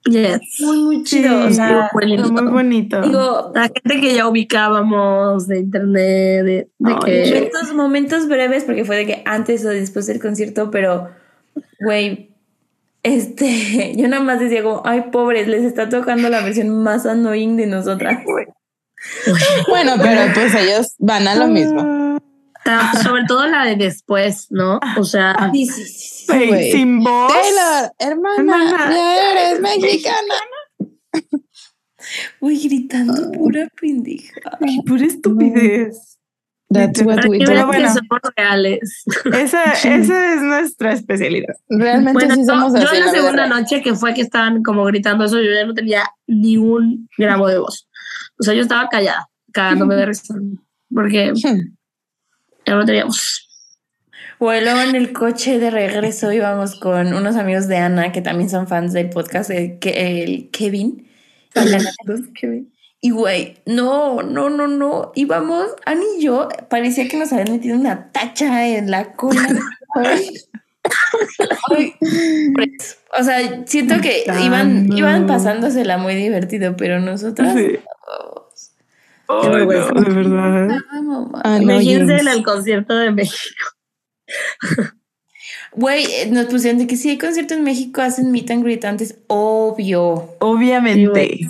Yes. 0.07 0.41
Muy, 0.61 0.83
muy 0.83 1.05
chido. 1.05 1.29
Sí, 1.29 1.49
o 1.51 1.53
sea. 1.53 1.89
Fue 1.93 2.07
muy 2.07 2.51
bonito. 2.51 3.03
digo, 3.03 3.53
La 3.55 3.65
gente 3.65 4.01
que 4.01 4.15
ya 4.15 4.27
ubicábamos 4.29 5.47
de 5.47 5.59
internet, 5.61 6.45
de, 6.45 6.69
de 6.79 6.99
que 7.05 7.35
momentos, 7.35 7.75
momentos 7.75 8.29
breves, 8.29 8.65
porque 8.65 8.87
fue 8.87 8.97
de 8.97 9.07
que 9.07 9.23
antes 9.27 9.63
o 9.65 9.69
después 9.69 10.07
del 10.07 10.21
concierto, 10.21 10.71
pero, 10.71 11.11
güey, 11.81 12.30
este, 13.03 13.95
yo 13.97 14.09
nada 14.09 14.23
más 14.23 14.41
decía 14.41 14.63
como, 14.63 14.83
ay, 14.85 15.05
pobres, 15.13 15.49
les 15.49 15.65
está 15.65 15.89
tocando 15.89 16.29
la 16.29 16.43
versión 16.43 16.69
más 16.83 17.07
annoying 17.07 17.57
de 17.57 17.67
nosotras. 17.67 18.19
Bueno, 19.69 19.95
pero 19.97 20.31
pues 20.35 20.55
ellos 20.55 20.95
van 20.99 21.27
a 21.27 21.35
lo 21.35 21.47
mismo. 21.47 22.19
Ah, 22.67 22.93
Sobre 23.03 23.23
todo 23.27 23.47
la 23.47 23.65
de 23.65 23.77
después, 23.77 24.49
¿no? 24.51 24.79
O 24.99 25.05
sea, 25.05 25.51
Sí, 25.55 25.65
sí, 25.65 26.27
sin 26.71 27.03
voz. 27.03 27.33
Taylor, 27.33 27.93
hermana, 27.99 28.37
Hermana. 28.37 28.91
ya 28.95 29.33
eres 29.33 29.61
mexicana. 29.61 30.35
Uy, 32.41 32.59
gritando 32.63 33.33
pura 33.33 33.69
pendeja. 33.81 34.35
Ay, 34.61 34.83
pura 34.83 35.07
estupidez. 35.07 36.10
That's 36.73 37.03
what 37.03 37.27
we 37.27 37.39
do. 37.39 37.67
bueno. 37.67 37.89
somos 37.93 38.21
reales. 38.37 39.03
Esa, 39.33 39.73
esa 39.73 40.35
es 40.35 40.41
nuestra 40.43 40.93
especialidad. 40.93 41.55
Realmente 41.69 42.13
Bueno, 42.13 42.35
sí 42.37 42.41
yo, 42.43 42.47
somos 42.47 42.73
yo 42.75 42.87
así. 42.87 42.97
en 42.97 43.07
la 43.07 43.11
segunda 43.11 43.47
real. 43.47 43.49
noche 43.51 43.83
que 43.83 43.95
fue 43.95 44.15
que 44.15 44.21
estaban 44.23 44.63
como 44.63 44.85
gritando 44.85 45.25
eso, 45.25 45.41
yo 45.41 45.53
ya 45.53 45.67
no 45.67 45.75
tenía 45.75 46.05
ni 46.29 46.57
un 46.57 47.09
gramo 47.19 47.49
de 47.49 47.59
voz. 47.59 47.89
O 48.39 48.45
sea, 48.45 48.55
yo 48.55 48.63
estaba 48.63 48.89
callada, 48.89 49.29
cagándome 49.53 49.97
de 49.97 50.07
risa. 50.07 50.35
Porque 50.95 51.33
ya 52.67 52.75
no 52.75 52.85
teníamos. 52.85 53.49
Bueno, 54.39 54.63
luego 54.73 54.89
en 54.89 54.95
el 54.97 55.13
coche 55.13 55.59
de 55.59 55.71
regreso 55.71 56.33
íbamos 56.33 56.79
con 56.79 57.13
unos 57.13 57.37
amigos 57.37 57.69
de 57.69 57.77
Ana 57.79 58.11
que 58.13 58.23
también 58.23 58.49
son 58.49 58.67
fans 58.69 58.93
del 58.93 59.11
podcast, 59.11 59.51
el, 59.51 59.79
Kevin. 60.53 61.07
La- 61.55 61.63
y 63.01 63.11
güey, 63.11 63.63
no, 63.65 64.23
no, 64.23 64.51
no, 64.51 64.69
no. 64.69 65.13
Íbamos, 65.15 65.69
Ana 65.87 66.03
y 66.19 66.23
yo, 66.23 66.49
parecía 66.69 67.09
que 67.09 67.17
nos 67.17 67.33
habían 67.33 67.53
metido 67.53 67.77
una 67.77 68.11
tacha 68.13 68.69
en 68.69 68.91
la 68.91 69.15
cola. 69.15 69.49
Ay. 69.95 70.35
Pues, 72.55 72.99
o 73.19 73.23
sea, 73.23 73.65
siento 73.67 74.01
que 74.01 74.25
iban, 74.45 74.93
iban 74.93 75.27
pasándosela 75.27 75.99
muy 75.99 76.15
divertido, 76.15 76.77
pero 76.77 77.01
nosotras. 77.01 77.55
Sí. 77.57 77.79
oh, 79.29 79.49
no, 79.49 79.57
de 79.57 80.15
verdad. 80.15 80.69
ah, 80.91 81.01
no, 81.03 81.31
Imagínense 81.63 82.19
en 82.19 82.29
el 82.29 82.43
concierto 82.43 82.95
de 82.97 83.11
México. 83.13 83.67
Güey, 85.73 86.05
eh, 86.05 86.29
nos 86.29 86.47
pusieron 86.47 86.79
de 86.81 86.89
que 86.89 86.97
si 86.97 87.11
hay 87.11 87.19
concierto 87.19 87.55
en 87.55 87.63
México 87.63 88.03
hacen 88.03 88.33
meet 88.33 88.51
and 88.51 88.65
greet 88.65 88.85
antes, 88.85 89.19
obvio. 89.29 90.35
Obviamente. 90.41 91.49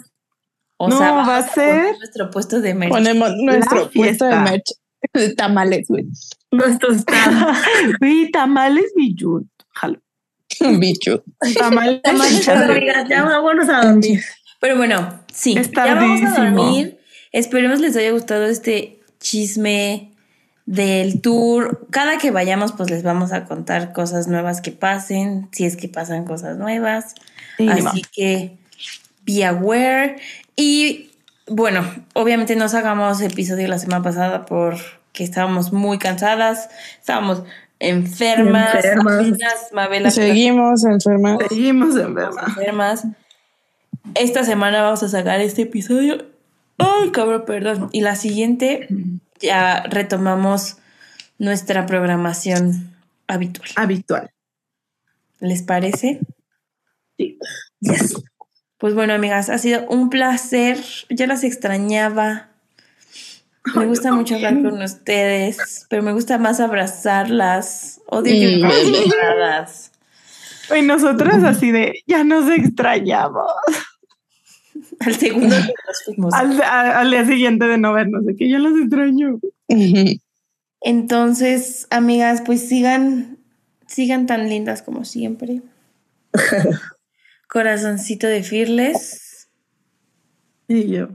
O 0.82 0.88
No, 0.88 0.96
sea, 0.96 1.12
va 1.12 1.36
a 1.36 1.42
ser- 1.46 1.94
nuestro 1.98 2.30
puesto 2.30 2.58
de 2.62 2.72
merch. 2.74 2.90
Ponemos 2.90 3.32
nuestro 3.36 3.90
puesto 3.90 4.24
de 4.24 4.36
merch 4.36 4.70
de 5.12 5.34
tamales, 5.34 5.86
güey. 5.88 6.06
Nuestro 6.50 6.92
estado. 6.92 7.52
Güey, 8.00 8.30
tamales 8.30 8.86
billut. 8.96 9.46
Jalo. 9.74 10.00
Bicho. 10.78 11.22
Tamales, 11.58 12.00
Tamales. 12.04 12.48
Amigas, 12.48 13.08
ya 13.10 13.22
vámonos 13.24 13.68
a 13.68 13.84
dormir. 13.84 14.20
Pero 14.58 14.76
bueno, 14.78 15.20
sí, 15.32 15.54
Es 15.58 15.70
ya 15.70 15.94
vamos 15.94 16.22
a 16.22 16.44
dormir. 16.44 16.98
Esperemos 17.32 17.80
les 17.80 17.94
haya 17.96 18.10
gustado 18.12 18.46
este 18.46 19.00
chisme 19.20 20.12
del 20.64 21.20
tour. 21.20 21.86
Cada 21.90 22.16
que 22.16 22.30
vayamos, 22.30 22.72
pues 22.72 22.88
les 22.90 23.02
vamos 23.02 23.32
a 23.32 23.44
contar 23.44 23.92
cosas 23.92 24.28
nuevas 24.28 24.62
que 24.62 24.72
pasen, 24.72 25.48
si 25.52 25.66
es 25.66 25.76
que 25.76 25.88
pasan 25.88 26.24
cosas 26.24 26.56
nuevas. 26.56 27.14
Sí, 27.58 27.68
Así 27.68 27.82
va. 27.82 27.92
que 28.12 28.58
be 29.26 29.44
aware. 29.44 30.16
Y 30.60 31.10
bueno, 31.46 31.82
obviamente 32.12 32.54
no 32.54 32.68
sacamos 32.68 33.22
episodio 33.22 33.66
la 33.66 33.78
semana 33.78 34.02
pasada 34.02 34.44
porque 34.44 35.24
estábamos 35.24 35.72
muy 35.72 35.96
cansadas, 35.96 36.68
estábamos 36.98 37.44
enfermas. 37.78 38.74
Enfermas. 38.74 39.14
apenas 39.14 39.72
Mabela 39.72 40.10
Seguimos 40.10 40.84
enfermas. 40.84 41.38
Seguimos 41.48 41.96
en 41.96 42.14
verdad. 42.14 42.44
enfermas. 42.46 43.06
Esta 44.14 44.44
semana 44.44 44.82
vamos 44.82 45.02
a 45.02 45.08
sacar 45.08 45.40
este 45.40 45.62
episodio. 45.62 46.26
Ay, 46.76 47.10
cabrón, 47.10 47.44
perdón. 47.46 47.88
Y 47.92 48.02
la 48.02 48.14
siguiente 48.14 48.86
ya 49.40 49.84
retomamos 49.84 50.76
nuestra 51.38 51.86
programación 51.86 52.94
habitual. 53.26 53.70
Habitual. 53.76 54.30
¿Les 55.40 55.62
parece? 55.62 56.20
Yes. 57.16 58.14
Pues 58.80 58.94
bueno, 58.94 59.12
amigas, 59.14 59.50
ha 59.50 59.58
sido 59.58 59.86
un 59.88 60.08
placer. 60.10 60.78
Ya 61.10 61.26
las 61.26 61.44
extrañaba. 61.44 62.48
Me 63.76 63.86
gusta 63.86 64.10
mucho 64.12 64.36
hablar 64.36 64.54
con 64.62 64.80
ustedes, 64.82 65.86
pero 65.90 66.02
me 66.02 66.12
gusta 66.14 66.38
más 66.38 66.60
abrazarlas. 66.60 68.00
Odio 68.06 68.32
que 68.32 68.56
Mm, 68.56 68.60
me 68.62 68.68
bebé. 68.68 68.98
abrazadas. 68.98 69.92
Y 70.76 70.82
nosotras 70.82 71.44
así 71.44 71.70
de, 71.70 72.02
ya 72.06 72.24
nos 72.24 72.48
extrañamos. 72.50 73.50
Al 75.00 75.14
segundo 75.16 75.54
que 75.56 75.74
nos 75.86 76.04
fuimos. 76.04 76.32
Al, 76.34 76.62
a- 76.62 77.00
al 77.00 77.10
día 77.10 77.26
siguiente 77.26 77.66
de 77.66 77.76
no 77.76 77.92
vernos, 77.92 78.24
de 78.24 78.34
que 78.36 78.48
ya 78.48 78.58
los 78.58 78.78
extraño. 78.80 79.38
Entonces, 80.80 81.86
amigas, 81.90 82.42
pues 82.46 82.66
sigan, 82.68 83.36
sigan 83.86 84.26
tan 84.26 84.48
lindas 84.48 84.80
como 84.82 85.04
siempre. 85.04 85.60
Corazoncito 87.50 88.26
de 88.26 88.42
Fearless. 88.42 89.48
Y 90.68 90.88
yo. 90.92 91.08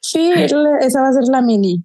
Sí, 0.00 0.32
esa 0.32 1.02
va 1.02 1.08
a 1.08 1.12
ser 1.12 1.24
la 1.30 1.40
mini. 1.40 1.84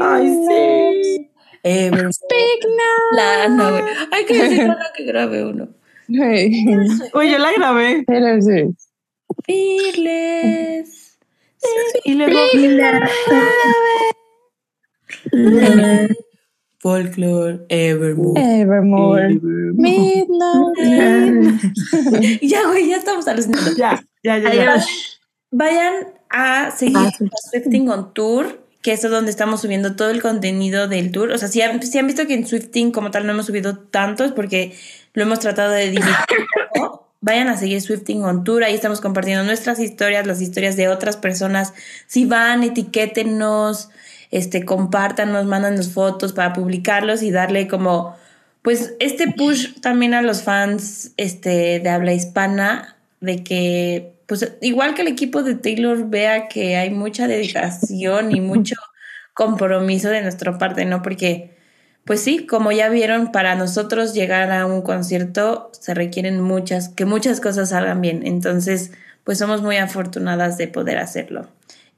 Ay, 0.00 0.28
sí. 0.28 1.30
Ever- 1.64 2.12
Speak 2.12 2.64
now. 2.64 3.16
La 3.16 3.44
Ana, 3.44 3.70
güey. 3.70 3.82
Hay 4.12 4.24
que 4.26 4.34
decirle 4.34 4.62
a 4.64 4.72
Ana 4.74 4.86
que 4.96 5.04
grabe 5.04 5.44
uno. 5.44 5.68
Hey. 6.08 6.52
Oye, 7.14 7.32
yo 7.32 7.38
la 7.38 7.52
grabé. 7.54 8.04
Taylor 8.04 8.42
Swift. 8.42 8.76
Fearless. 9.46 11.18
Y 12.04 12.14
luego, 12.14 12.38
Folklore 16.84 17.64
Evermore. 17.70 18.60
Evermore. 18.60 19.40
Midnight. 19.72 20.76
Ya, 22.42 22.66
güey, 22.66 22.90
ya 22.90 22.98
estamos 22.98 23.26
alucinando. 23.26 23.70
ya, 23.74 24.04
ya, 24.22 24.36
ya. 24.36 24.50
Adiós. 24.50 24.84
Vayan 25.50 25.94
a 26.28 26.70
seguir 26.72 26.98
Ah, 26.98 27.10
Swifting 27.50 27.88
on 27.88 28.12
Tour, 28.12 28.60
que 28.82 28.92
es 28.92 29.00
donde 29.00 29.30
estamos 29.30 29.62
subiendo 29.62 29.96
todo 29.96 30.10
el 30.10 30.20
contenido 30.20 30.86
del 30.86 31.10
tour. 31.10 31.30
O 31.30 31.38
sea, 31.38 31.48
si 31.48 31.62
han, 31.62 31.80
si 31.82 31.98
han 31.98 32.06
visto 32.06 32.26
que 32.26 32.34
en 32.34 32.46
Swifting 32.46 32.92
como 32.92 33.10
tal 33.10 33.24
no 33.24 33.32
hemos 33.32 33.46
subido 33.46 33.78
tantos 33.78 34.32
porque 34.32 34.74
lo 35.14 35.22
hemos 35.22 35.38
tratado 35.38 35.70
de 35.72 35.84
dividir 35.90 36.04
vayan 37.22 37.48
a 37.48 37.56
seguir 37.56 37.80
Swifting 37.80 38.22
on 38.24 38.44
Tour. 38.44 38.62
Ahí 38.62 38.74
estamos 38.74 39.00
compartiendo 39.00 39.42
nuestras 39.42 39.78
historias, 39.80 40.26
las 40.26 40.42
historias 40.42 40.76
de 40.76 40.88
otras 40.88 41.16
personas. 41.16 41.72
Si 42.06 42.26
van, 42.26 42.62
etiquétenos, 42.62 43.88
este, 44.34 44.64
compártanos, 44.64 45.46
mándanos 45.46 45.92
fotos 45.92 46.32
para 46.32 46.52
publicarlos 46.52 47.22
y 47.22 47.30
darle 47.30 47.68
como, 47.68 48.16
pues, 48.62 48.94
este 48.98 49.30
push 49.30 49.80
también 49.80 50.12
a 50.12 50.22
los 50.22 50.42
fans 50.42 51.12
este, 51.16 51.78
de 51.78 51.88
habla 51.88 52.14
hispana, 52.14 52.96
de 53.20 53.44
que, 53.44 54.16
pues, 54.26 54.56
igual 54.60 54.94
que 54.94 55.02
el 55.02 55.08
equipo 55.08 55.44
de 55.44 55.54
Taylor 55.54 56.10
vea 56.10 56.48
que 56.48 56.76
hay 56.76 56.90
mucha 56.90 57.28
dedicación 57.28 58.32
y 58.34 58.40
mucho 58.40 58.74
compromiso 59.34 60.08
de 60.08 60.22
nuestra 60.22 60.58
parte, 60.58 60.84
¿no? 60.84 61.00
Porque, 61.00 61.54
pues 62.04 62.20
sí, 62.20 62.44
como 62.44 62.72
ya 62.72 62.88
vieron, 62.88 63.30
para 63.30 63.54
nosotros 63.54 64.14
llegar 64.14 64.50
a 64.50 64.66
un 64.66 64.82
concierto 64.82 65.70
se 65.80 65.94
requieren 65.94 66.40
muchas, 66.40 66.88
que 66.88 67.04
muchas 67.04 67.40
cosas 67.40 67.68
salgan 67.68 68.00
bien. 68.00 68.26
Entonces, 68.26 68.90
pues 69.22 69.38
somos 69.38 69.62
muy 69.62 69.76
afortunadas 69.76 70.58
de 70.58 70.66
poder 70.66 70.98
hacerlo 70.98 71.48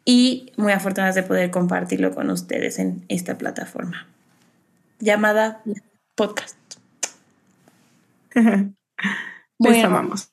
y 0.06 0.52
muy 0.56 0.72
afortunadas 0.72 1.14
de 1.16 1.22
poder 1.24 1.50
compartirlo 1.50 2.14
con 2.14 2.30
ustedes 2.30 2.78
en 2.78 3.04
esta 3.08 3.36
plataforma 3.36 4.06
llamada 5.00 5.62
podcast. 6.14 6.56
Les 8.34 8.72
Bueno. 9.58 9.86
amamos. 9.88 10.30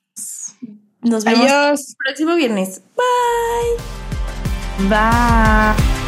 Nos 1.02 1.26
vemos 1.26 1.42
Adiós. 1.52 1.90
el 1.90 1.96
próximo 2.06 2.36
viernes. 2.36 2.82
Bye. 2.96 4.88
Bye. 4.90 6.03